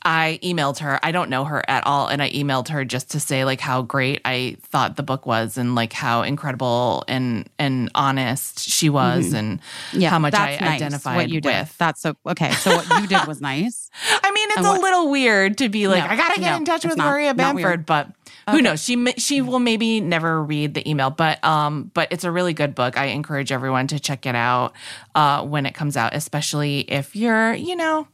I 0.09 0.39
emailed 0.41 0.77
her. 0.79 0.97
I 1.03 1.11
don't 1.11 1.29
know 1.29 1.43
her 1.43 1.61
at 1.69 1.85
all. 1.85 2.07
And 2.07 2.21
I 2.21 2.29
emailed 2.29 2.69
her 2.69 2.85
just 2.85 3.11
to 3.11 3.19
say 3.19 3.43
like 3.43 3.59
how 3.59 3.81
great 3.81 4.21
I 4.23 4.55
thought 4.61 4.95
the 4.95 5.03
book 5.03 5.25
was 5.25 5.57
and 5.57 5.75
like 5.75 5.91
how 5.91 6.21
incredible 6.21 7.03
and 7.09 7.49
and 7.59 7.91
honest 7.93 8.59
she 8.61 8.89
was 8.89 9.33
and 9.33 9.59
how 10.01 10.17
much 10.17 10.33
I 10.33 10.51
nice, 10.55 10.61
identified 10.61 11.17
what 11.17 11.29
you 11.29 11.41
did. 11.41 11.49
with. 11.49 11.77
That's 11.77 12.01
so 12.01 12.15
okay. 12.25 12.53
So 12.53 12.73
what 12.77 13.01
you 13.01 13.07
did 13.07 13.27
was 13.27 13.41
nice. 13.41 13.89
I 14.23 14.31
mean, 14.31 14.47
it's 14.51 14.59
And 14.59 14.67
a 14.67 14.79
little 14.79 15.11
weird 15.11 15.57
to 15.57 15.67
be 15.67 15.89
like, 15.89 16.05
No, 16.05 16.09
I 16.09 16.15
gotta 16.15 16.39
get 16.39 16.51
no, 16.51 16.55
in 16.55 16.63
touch 16.63 16.85
with 16.85 16.95
not- 16.95 17.11
Maria 17.11 17.33
Bamford, 17.33 17.85
but 17.85 18.09
who 18.49 18.61
knows? 18.61 18.81
She 18.81 19.11
she 19.17 19.41
will 19.41 19.59
maybe 19.59 19.99
never 19.99 20.41
read 20.41 20.73
the 20.73 20.89
email, 20.89 21.09
but 21.09 21.43
um, 21.43 21.91
but 21.93 22.07
it's 22.11 22.23
a 22.23 22.31
really 22.31 22.53
good 22.53 22.75
book. 22.75 22.97
I 22.97 23.07
encourage 23.07 23.51
everyone 23.51 23.87
to 23.87 23.99
check 23.99 24.25
it 24.25 24.35
out 24.35 24.71
uh, 25.15 25.43
when 25.43 25.65
it 25.65 25.73
comes 25.73 25.97
out, 25.97 26.15
especially 26.15 26.79
if 26.89 27.13
you're 27.13 27.53
you 27.53 27.75
know 27.75 28.07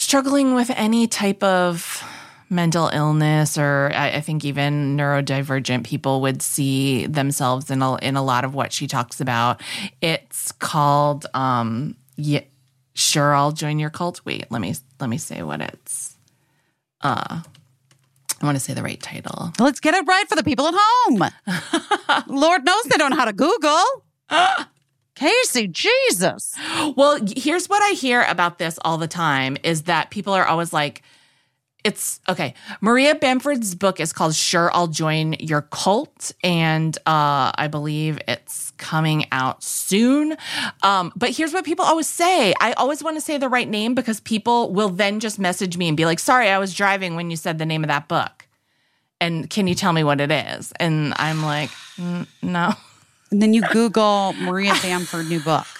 struggling 0.00 0.54
with 0.54 0.70
any 0.70 1.06
type 1.06 1.42
of 1.42 2.02
mental 2.48 2.88
illness 2.88 3.56
or 3.56 3.92
I, 3.94 4.12
I 4.12 4.20
think 4.20 4.44
even 4.44 4.96
neurodivergent 4.96 5.84
people 5.84 6.20
would 6.22 6.42
see 6.42 7.06
themselves 7.06 7.70
in 7.70 7.80
a, 7.80 7.96
in 7.96 8.16
a 8.16 8.22
lot 8.22 8.44
of 8.44 8.54
what 8.54 8.72
she 8.72 8.88
talks 8.88 9.20
about. 9.20 9.62
It's 10.00 10.50
called 10.52 11.26
um 11.34 11.96
yeah, 12.16 12.40
sure 12.94 13.34
I'll 13.34 13.52
join 13.52 13.78
your 13.78 13.90
cult. 13.90 14.22
Wait, 14.24 14.50
let 14.50 14.60
me 14.60 14.74
let 14.98 15.08
me 15.08 15.18
say 15.18 15.42
what 15.42 15.60
it's 15.60 16.16
uh 17.02 17.42
I 18.42 18.46
want 18.46 18.56
to 18.56 18.60
say 18.60 18.72
the 18.72 18.82
right 18.82 19.00
title. 19.00 19.52
Let's 19.58 19.80
get 19.80 19.94
it 19.94 20.06
right 20.08 20.26
for 20.26 20.34
the 20.34 20.42
people 20.42 20.66
at 20.66 20.74
home. 20.76 21.30
Lord 22.26 22.64
knows 22.64 22.82
they 22.84 22.96
don't 22.96 23.10
know 23.10 23.16
how 23.16 23.26
to 23.26 23.34
Google. 23.34 23.84
Caissie, 25.20 25.70
Jesus. 25.70 26.56
Well, 26.96 27.18
here's 27.36 27.68
what 27.68 27.82
I 27.82 27.94
hear 27.94 28.22
about 28.22 28.58
this 28.58 28.78
all 28.84 28.96
the 28.96 29.06
time 29.06 29.58
is 29.62 29.82
that 29.82 30.10
people 30.10 30.32
are 30.32 30.46
always 30.46 30.72
like, 30.72 31.02
it's 31.84 32.20
okay. 32.28 32.54
Maria 32.80 33.14
Bamford's 33.14 33.74
book 33.74 34.00
is 34.00 34.12
called 34.14 34.34
Sure 34.34 34.70
I'll 34.74 34.86
Join 34.86 35.34
Your 35.34 35.62
Cult. 35.62 36.32
And 36.42 36.96
uh, 37.06 37.52
I 37.54 37.68
believe 37.70 38.18
it's 38.28 38.72
coming 38.78 39.26
out 39.30 39.62
soon. 39.62 40.36
Um, 40.82 41.12
but 41.16 41.30
here's 41.30 41.52
what 41.52 41.64
people 41.66 41.84
always 41.84 42.08
say 42.08 42.54
I 42.60 42.72
always 42.74 43.02
want 43.02 43.16
to 43.16 43.20
say 43.20 43.36
the 43.36 43.48
right 43.48 43.68
name 43.68 43.94
because 43.94 44.20
people 44.20 44.72
will 44.72 44.88
then 44.88 45.20
just 45.20 45.38
message 45.38 45.76
me 45.76 45.88
and 45.88 45.96
be 45.98 46.06
like, 46.06 46.18
sorry, 46.18 46.48
I 46.48 46.58
was 46.58 46.74
driving 46.74 47.14
when 47.14 47.30
you 47.30 47.36
said 47.36 47.58
the 47.58 47.66
name 47.66 47.84
of 47.84 47.88
that 47.88 48.08
book. 48.08 48.46
And 49.20 49.50
can 49.50 49.66
you 49.66 49.74
tell 49.74 49.92
me 49.92 50.02
what 50.02 50.18
it 50.20 50.30
is? 50.30 50.72
And 50.80 51.12
I'm 51.16 51.42
like, 51.42 51.68
"Mm, 51.98 52.26
no. 52.40 52.72
And 53.30 53.40
then 53.40 53.54
you 53.54 53.62
Google 53.72 54.32
Maria 54.34 54.74
Bamford 54.82 55.28
new 55.28 55.40
book. 55.40 55.66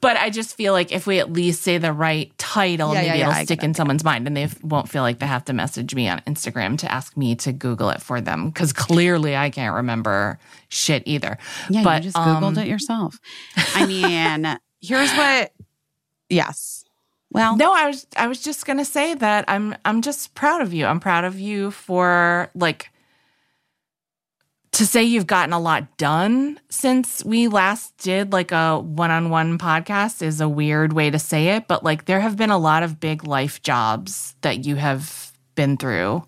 But 0.00 0.16
I 0.16 0.30
just 0.30 0.56
feel 0.56 0.72
like 0.72 0.92
if 0.92 1.06
we 1.06 1.18
at 1.20 1.30
least 1.32 1.62
say 1.62 1.76
the 1.76 1.92
right 1.92 2.36
title, 2.38 2.88
Yeah, 2.94 3.00
maybe 3.00 3.06
yeah, 3.06 3.14
yeah, 3.14 3.28
it'll 3.28 3.34
I 3.34 3.44
stick 3.44 3.62
in 3.62 3.74
someone's 3.74 4.02
mind 4.02 4.26
and 4.26 4.36
they 4.36 4.44
f- 4.44 4.62
won't 4.64 4.88
feel 4.88 5.02
like 5.02 5.18
they 5.18 5.26
have 5.26 5.44
to 5.46 5.52
message 5.52 5.94
me 5.94 6.08
on 6.08 6.20
Instagram 6.20 6.78
to 6.78 6.90
ask 6.90 7.16
me 7.18 7.34
to 7.36 7.52
Google 7.52 7.90
it 7.90 8.00
for 8.00 8.20
them 8.20 8.48
because 8.48 8.72
clearly 8.72 9.36
I 9.36 9.50
can't 9.50 9.74
remember 9.74 10.38
shit 10.68 11.02
either. 11.06 11.36
Yeah, 11.68 11.84
but 11.84 12.02
you 12.02 12.08
just 12.08 12.16
um, 12.16 12.42
Googled 12.42 12.62
it 12.62 12.66
yourself. 12.66 13.20
I 13.74 13.86
mean, 13.86 14.58
here's 14.80 15.12
what, 15.12 15.52
yes. 16.30 16.84
Well, 17.30 17.56
No, 17.56 17.72
I 17.72 17.86
was 17.86 18.06
I 18.16 18.26
was 18.26 18.42
just 18.42 18.66
gonna 18.66 18.84
say 18.86 19.14
that 19.14 19.44
I'm 19.48 19.76
I'm 19.84 20.02
just 20.02 20.34
proud 20.34 20.62
of 20.62 20.72
you. 20.72 20.86
I'm 20.86 20.98
proud 20.98 21.24
of 21.24 21.38
you 21.38 21.70
for 21.70 22.50
like 22.54 22.90
to 24.72 24.86
say 24.86 25.02
you've 25.02 25.26
gotten 25.26 25.52
a 25.52 25.58
lot 25.58 25.96
done 25.98 26.60
since 26.70 27.24
we 27.24 27.48
last 27.48 27.96
did 27.98 28.32
like 28.32 28.52
a 28.52 28.78
one-on-one 28.78 29.58
podcast 29.58 30.22
is 30.22 30.40
a 30.40 30.48
weird 30.48 30.92
way 30.92 31.10
to 31.10 31.18
say 31.18 31.48
it, 31.48 31.66
but 31.66 31.82
like 31.82 32.04
there 32.04 32.20
have 32.20 32.36
been 32.36 32.50
a 32.50 32.58
lot 32.58 32.82
of 32.82 33.00
big 33.00 33.26
life 33.26 33.62
jobs 33.62 34.34
that 34.42 34.64
you 34.64 34.76
have 34.76 35.32
been 35.54 35.76
through. 35.76 36.24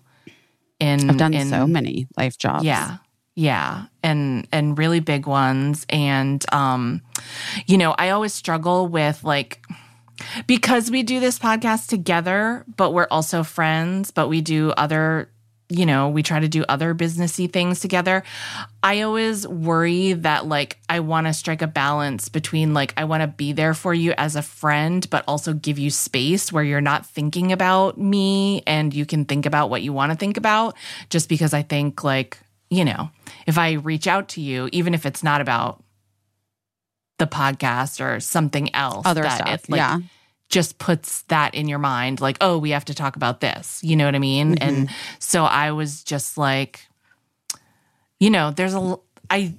In 0.79 1.09
I've 1.09 1.17
done 1.17 1.33
in, 1.33 1.47
so 1.47 1.65
many 1.65 2.07
life 2.17 2.37
jobs. 2.37 2.65
yeah. 2.65 2.97
Yeah. 3.35 3.85
And 4.03 4.47
and 4.51 4.77
really 4.77 4.99
big 4.99 5.25
ones. 5.25 5.85
And 5.89 6.43
um, 6.53 7.01
you 7.65 7.77
know, 7.77 7.95
I 7.97 8.09
always 8.09 8.33
struggle 8.33 8.87
with 8.87 9.23
like 9.23 9.65
because 10.45 10.91
we 10.91 11.01
do 11.01 11.19
this 11.19 11.39
podcast 11.39 11.87
together, 11.87 12.63
but 12.77 12.91
we're 12.91 13.07
also 13.09 13.43
friends, 13.43 14.11
but 14.11 14.27
we 14.27 14.41
do 14.41 14.71
other 14.71 15.31
you 15.73 15.85
know, 15.85 16.09
we 16.09 16.21
try 16.21 16.39
to 16.39 16.47
do 16.47 16.63
other 16.69 16.93
businessy 16.93 17.51
things 17.51 17.79
together. 17.79 18.23
I 18.83 19.01
always 19.01 19.47
worry 19.47 20.13
that 20.13 20.45
like 20.45 20.77
I 20.87 20.99
want 20.99 21.27
to 21.27 21.33
strike 21.33 21.61
a 21.63 21.67
balance 21.67 22.29
between 22.29 22.73
like 22.73 22.93
I 22.95 23.05
want 23.05 23.21
to 23.21 23.27
be 23.27 23.53
there 23.53 23.73
for 23.73 23.93
you 23.93 24.13
as 24.17 24.35
a 24.35 24.43
friend, 24.43 25.09
but 25.09 25.23
also 25.27 25.53
give 25.53 25.79
you 25.79 25.89
space 25.89 26.51
where 26.51 26.63
you're 26.63 26.81
not 26.81 27.05
thinking 27.05 27.51
about 27.51 27.97
me 27.97 28.61
and 28.67 28.93
you 28.93 29.05
can 29.05 29.25
think 29.25 29.45
about 29.47 29.69
what 29.71 29.81
you 29.81 29.93
want 29.93 30.11
to 30.11 30.17
think 30.17 30.37
about. 30.37 30.75
Just 31.09 31.27
because 31.27 31.53
I 31.53 31.63
think 31.63 32.03
like 32.03 32.37
you 32.69 32.85
know, 32.85 33.09
if 33.45 33.57
I 33.57 33.73
reach 33.73 34.07
out 34.07 34.29
to 34.29 34.41
you, 34.41 34.67
even 34.71 34.93
if 34.93 35.05
it's 35.05 35.23
not 35.23 35.41
about 35.41 35.83
the 37.19 37.27
podcast 37.27 38.03
or 38.03 38.19
something 38.19 38.73
else, 38.75 39.05
Other 39.05 39.21
that 39.21 39.37
stuff. 39.37 39.69
like, 39.69 39.77
yeah. 39.77 39.99
Just 40.53 40.77
puts 40.77 41.23
that 41.33 41.53
in 41.55 41.67
your 41.67 41.79
mind 41.79 42.21
like 42.21 42.37
oh 42.39 42.55
we 42.59 42.69
have 42.69 42.85
to 42.85 42.93
talk 42.93 43.15
about 43.15 43.39
this. 43.41 43.65
You 43.83 43.95
know 43.97 44.05
what 44.05 44.15
i 44.15 44.19
mean? 44.19 44.57
And 44.59 44.89
so 45.19 45.43
i 45.45 45.71
was 45.71 46.03
just 46.03 46.37
like 46.37 46.73
you 48.19 48.29
know 48.29 48.51
there's 48.51 48.75
a 48.75 48.95
i 49.29 49.53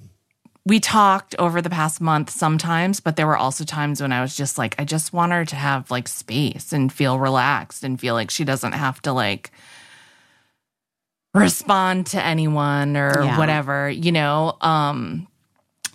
we 0.65 0.79
talked 0.79 1.35
over 1.37 1.61
the 1.61 1.69
past 1.69 2.01
month 2.01 2.29
sometimes 2.31 2.99
but 2.99 3.15
there 3.17 3.27
were 3.27 3.37
also 3.37 3.63
times 3.63 4.01
when 4.01 4.11
i 4.11 4.21
was 4.21 4.35
just 4.35 4.57
like 4.57 4.73
i 4.81 4.83
just 4.85 5.13
want 5.13 5.31
her 5.31 5.45
to 5.45 5.55
have 5.55 5.91
like 5.91 6.07
space 6.07 6.73
and 6.73 6.91
feel 6.91 7.19
relaxed 7.19 7.83
and 7.83 7.99
feel 7.99 8.15
like 8.15 8.31
she 8.31 8.43
doesn't 8.45 8.71
have 8.73 8.99
to 9.01 9.11
like 9.13 9.51
respond 11.33 12.07
to 12.07 12.23
anyone 12.23 12.95
or 12.97 13.23
Yeah. 13.23 13.37
whatever 13.37 13.89
you 13.89 14.11
know? 14.11 14.57
Um 14.61 15.27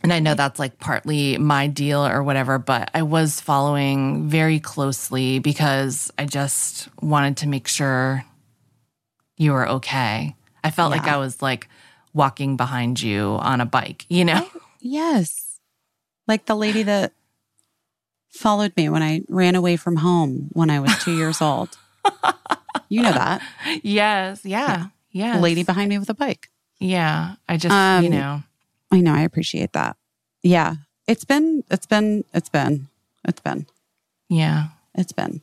and 0.03 0.13
I 0.13 0.19
know 0.21 0.35
that's 0.35 0.59
like 0.59 0.79
partly 0.79 1.37
my 1.39 1.67
deal 1.67 2.05
or 2.07 2.23
whatever, 2.23 2.59
but 2.59 2.91
I 2.95 3.03
was 3.03 3.41
following 3.41 4.29
very 4.29 4.59
closely 4.61 5.39
because 5.39 6.11
I 6.19 6.25
just 6.27 6.89
wanted 7.03 7.37
to 7.39 7.49
make 7.49 7.69
sure 7.69 8.25
you 9.37 9.53
were 9.53 9.69
okay. 9.69 10.35
I 10.65 10.71
felt 10.71 10.91
like 10.91 11.05
I 11.07 11.17
was 11.17 11.41
like 11.43 11.69
walking 12.13 12.57
behind 12.57 13.01
you 13.01 13.39
on 13.41 13.61
a 13.61 13.67
bike, 13.67 14.05
you 14.09 14.25
know? 14.25 14.47
Yes. 14.81 15.59
Like 16.27 16.47
the 16.47 16.55
lady 16.57 16.83
that 16.85 17.13
followed 18.31 18.73
me 18.77 18.89
when 18.89 19.03
I 19.03 19.23
ran 19.29 19.55
away 19.55 19.77
from 19.77 19.97
home 19.97 20.49
when 20.53 20.71
I 20.71 20.81
was 20.81 20.97
two 21.03 21.17
years 21.17 21.41
old. 21.43 21.77
You 22.89 23.03
know 23.03 23.13
that. 23.13 23.41
yes. 23.85 24.45
Yeah. 24.45 24.87
Yeah. 25.13 25.37
The 25.37 25.43
lady 25.43 25.63
behind 25.63 25.89
me 25.91 25.99
with 25.99 26.11
a 26.11 26.15
bike. 26.15 26.49
Yeah. 26.81 27.37
I 27.49 27.57
just, 27.57 27.73
Um, 27.73 28.03
you 28.03 28.11
know, 28.11 28.43
I 28.91 29.01
know. 29.01 29.15
I 29.15 29.23
appreciate 29.23 29.73
that. 29.73 29.97
Yeah. 30.43 30.75
It's 31.07 31.25
been, 31.25 31.65
it's 31.71 31.87
been, 31.87 32.25
it's 32.35 32.49
been, 32.49 32.89
it's 33.27 33.41
been, 33.41 33.67
yeah. 34.29 34.69
it's 34.95 35.13
been. 35.13 35.41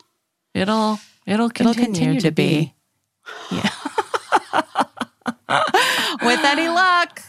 It'll, 0.53 0.99
it'll 1.25 1.49
continue, 1.49 1.85
continue 1.85 2.19
to 2.21 2.27
to 2.27 2.31
be. 2.31 2.73
be. 3.51 3.55
Yeah. 3.55 3.69
With 6.21 6.39
any 6.43 6.67
luck. 6.69 7.21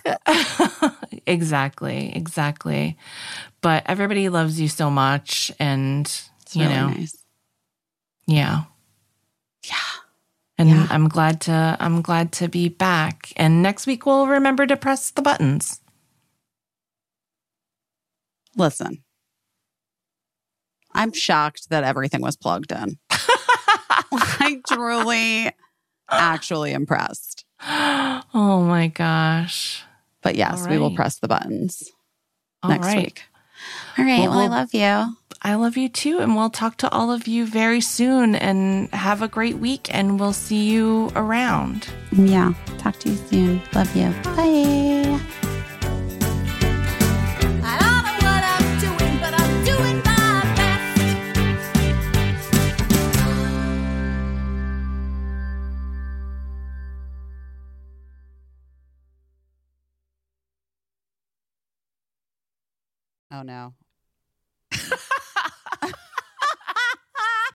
exactly, 1.27 2.13
exactly. 2.15 2.97
But 3.61 3.85
everybody 3.87 4.29
loves 4.29 4.61
you 4.61 4.69
so 4.69 4.91
much 4.91 5.53
and 5.59 6.07
It's 6.43 6.57
you 6.57 6.63
really 6.63 6.75
know, 6.75 6.89
nice. 6.91 7.17
yeah. 8.27 8.63
Yeah. 9.67 9.75
And 10.59 10.71
Yeah. 10.71 10.87
I'm 10.91 11.09
glad 11.09 11.41
to 11.43 11.77
I'm 11.81 12.03
glad 12.03 12.33
to 12.35 12.49
be 12.49 12.69
back. 12.69 13.33
And 13.37 13.63
next 13.63 13.87
week 13.87 14.07
we'll 14.07 14.27
remember 14.27 14.67
to 14.67 14.77
press 14.77 15.11
the 15.11 15.23
buttons. 15.23 15.81
Listen, 18.59 19.03
I'm 20.93 21.13
shocked 21.13 21.71
that 21.71 21.85
everything 21.85 22.21
was 22.21 22.37
plugged 22.37 22.73
in. 22.73 22.99
I 23.11 24.61
truly, 24.69 25.51
actually 26.11 26.73
impressed. 26.73 27.45
oh 27.63 28.65
my 28.67 28.89
gosh. 28.89 29.83
But 30.23 30.35
yes, 30.35 30.65
All 30.65 30.71
we 30.71 30.79
will 30.79 30.95
press 30.95 31.19
the 31.21 31.29
buttons 31.29 31.91
All 32.63 32.71
next 32.71 32.87
right. 32.87 32.97
week. 32.99 33.23
All 33.97 34.05
right. 34.05 34.21
Well, 34.21 34.31
Well, 34.31 34.41
I 34.41 34.47
love 34.49 34.75
you. 34.75 35.17
I 35.43 35.55
love 35.55 35.77
you 35.77 35.89
too. 35.89 36.19
And 36.19 36.35
we'll 36.35 36.51
talk 36.51 36.77
to 36.79 36.91
all 36.91 37.13
of 37.13 37.29
you 37.29 37.47
very 37.47 37.81
soon 37.81 38.35
and 38.35 38.89
have 38.93 39.23
a 39.23 39.29
great 39.29 39.59
week. 39.59 39.93
And 39.95 40.19
we'll 40.19 40.33
see 40.33 40.69
you 40.69 41.13
around. 41.15 41.89
Yeah. 42.13 42.55
Talk 42.79 42.99
to 43.01 43.11
you 43.11 43.17
soon. 43.29 43.63
Love 43.73 43.95
you. 43.95 44.11
Bye. 44.25 45.21
Oh 63.39 63.43
no. 63.43 63.73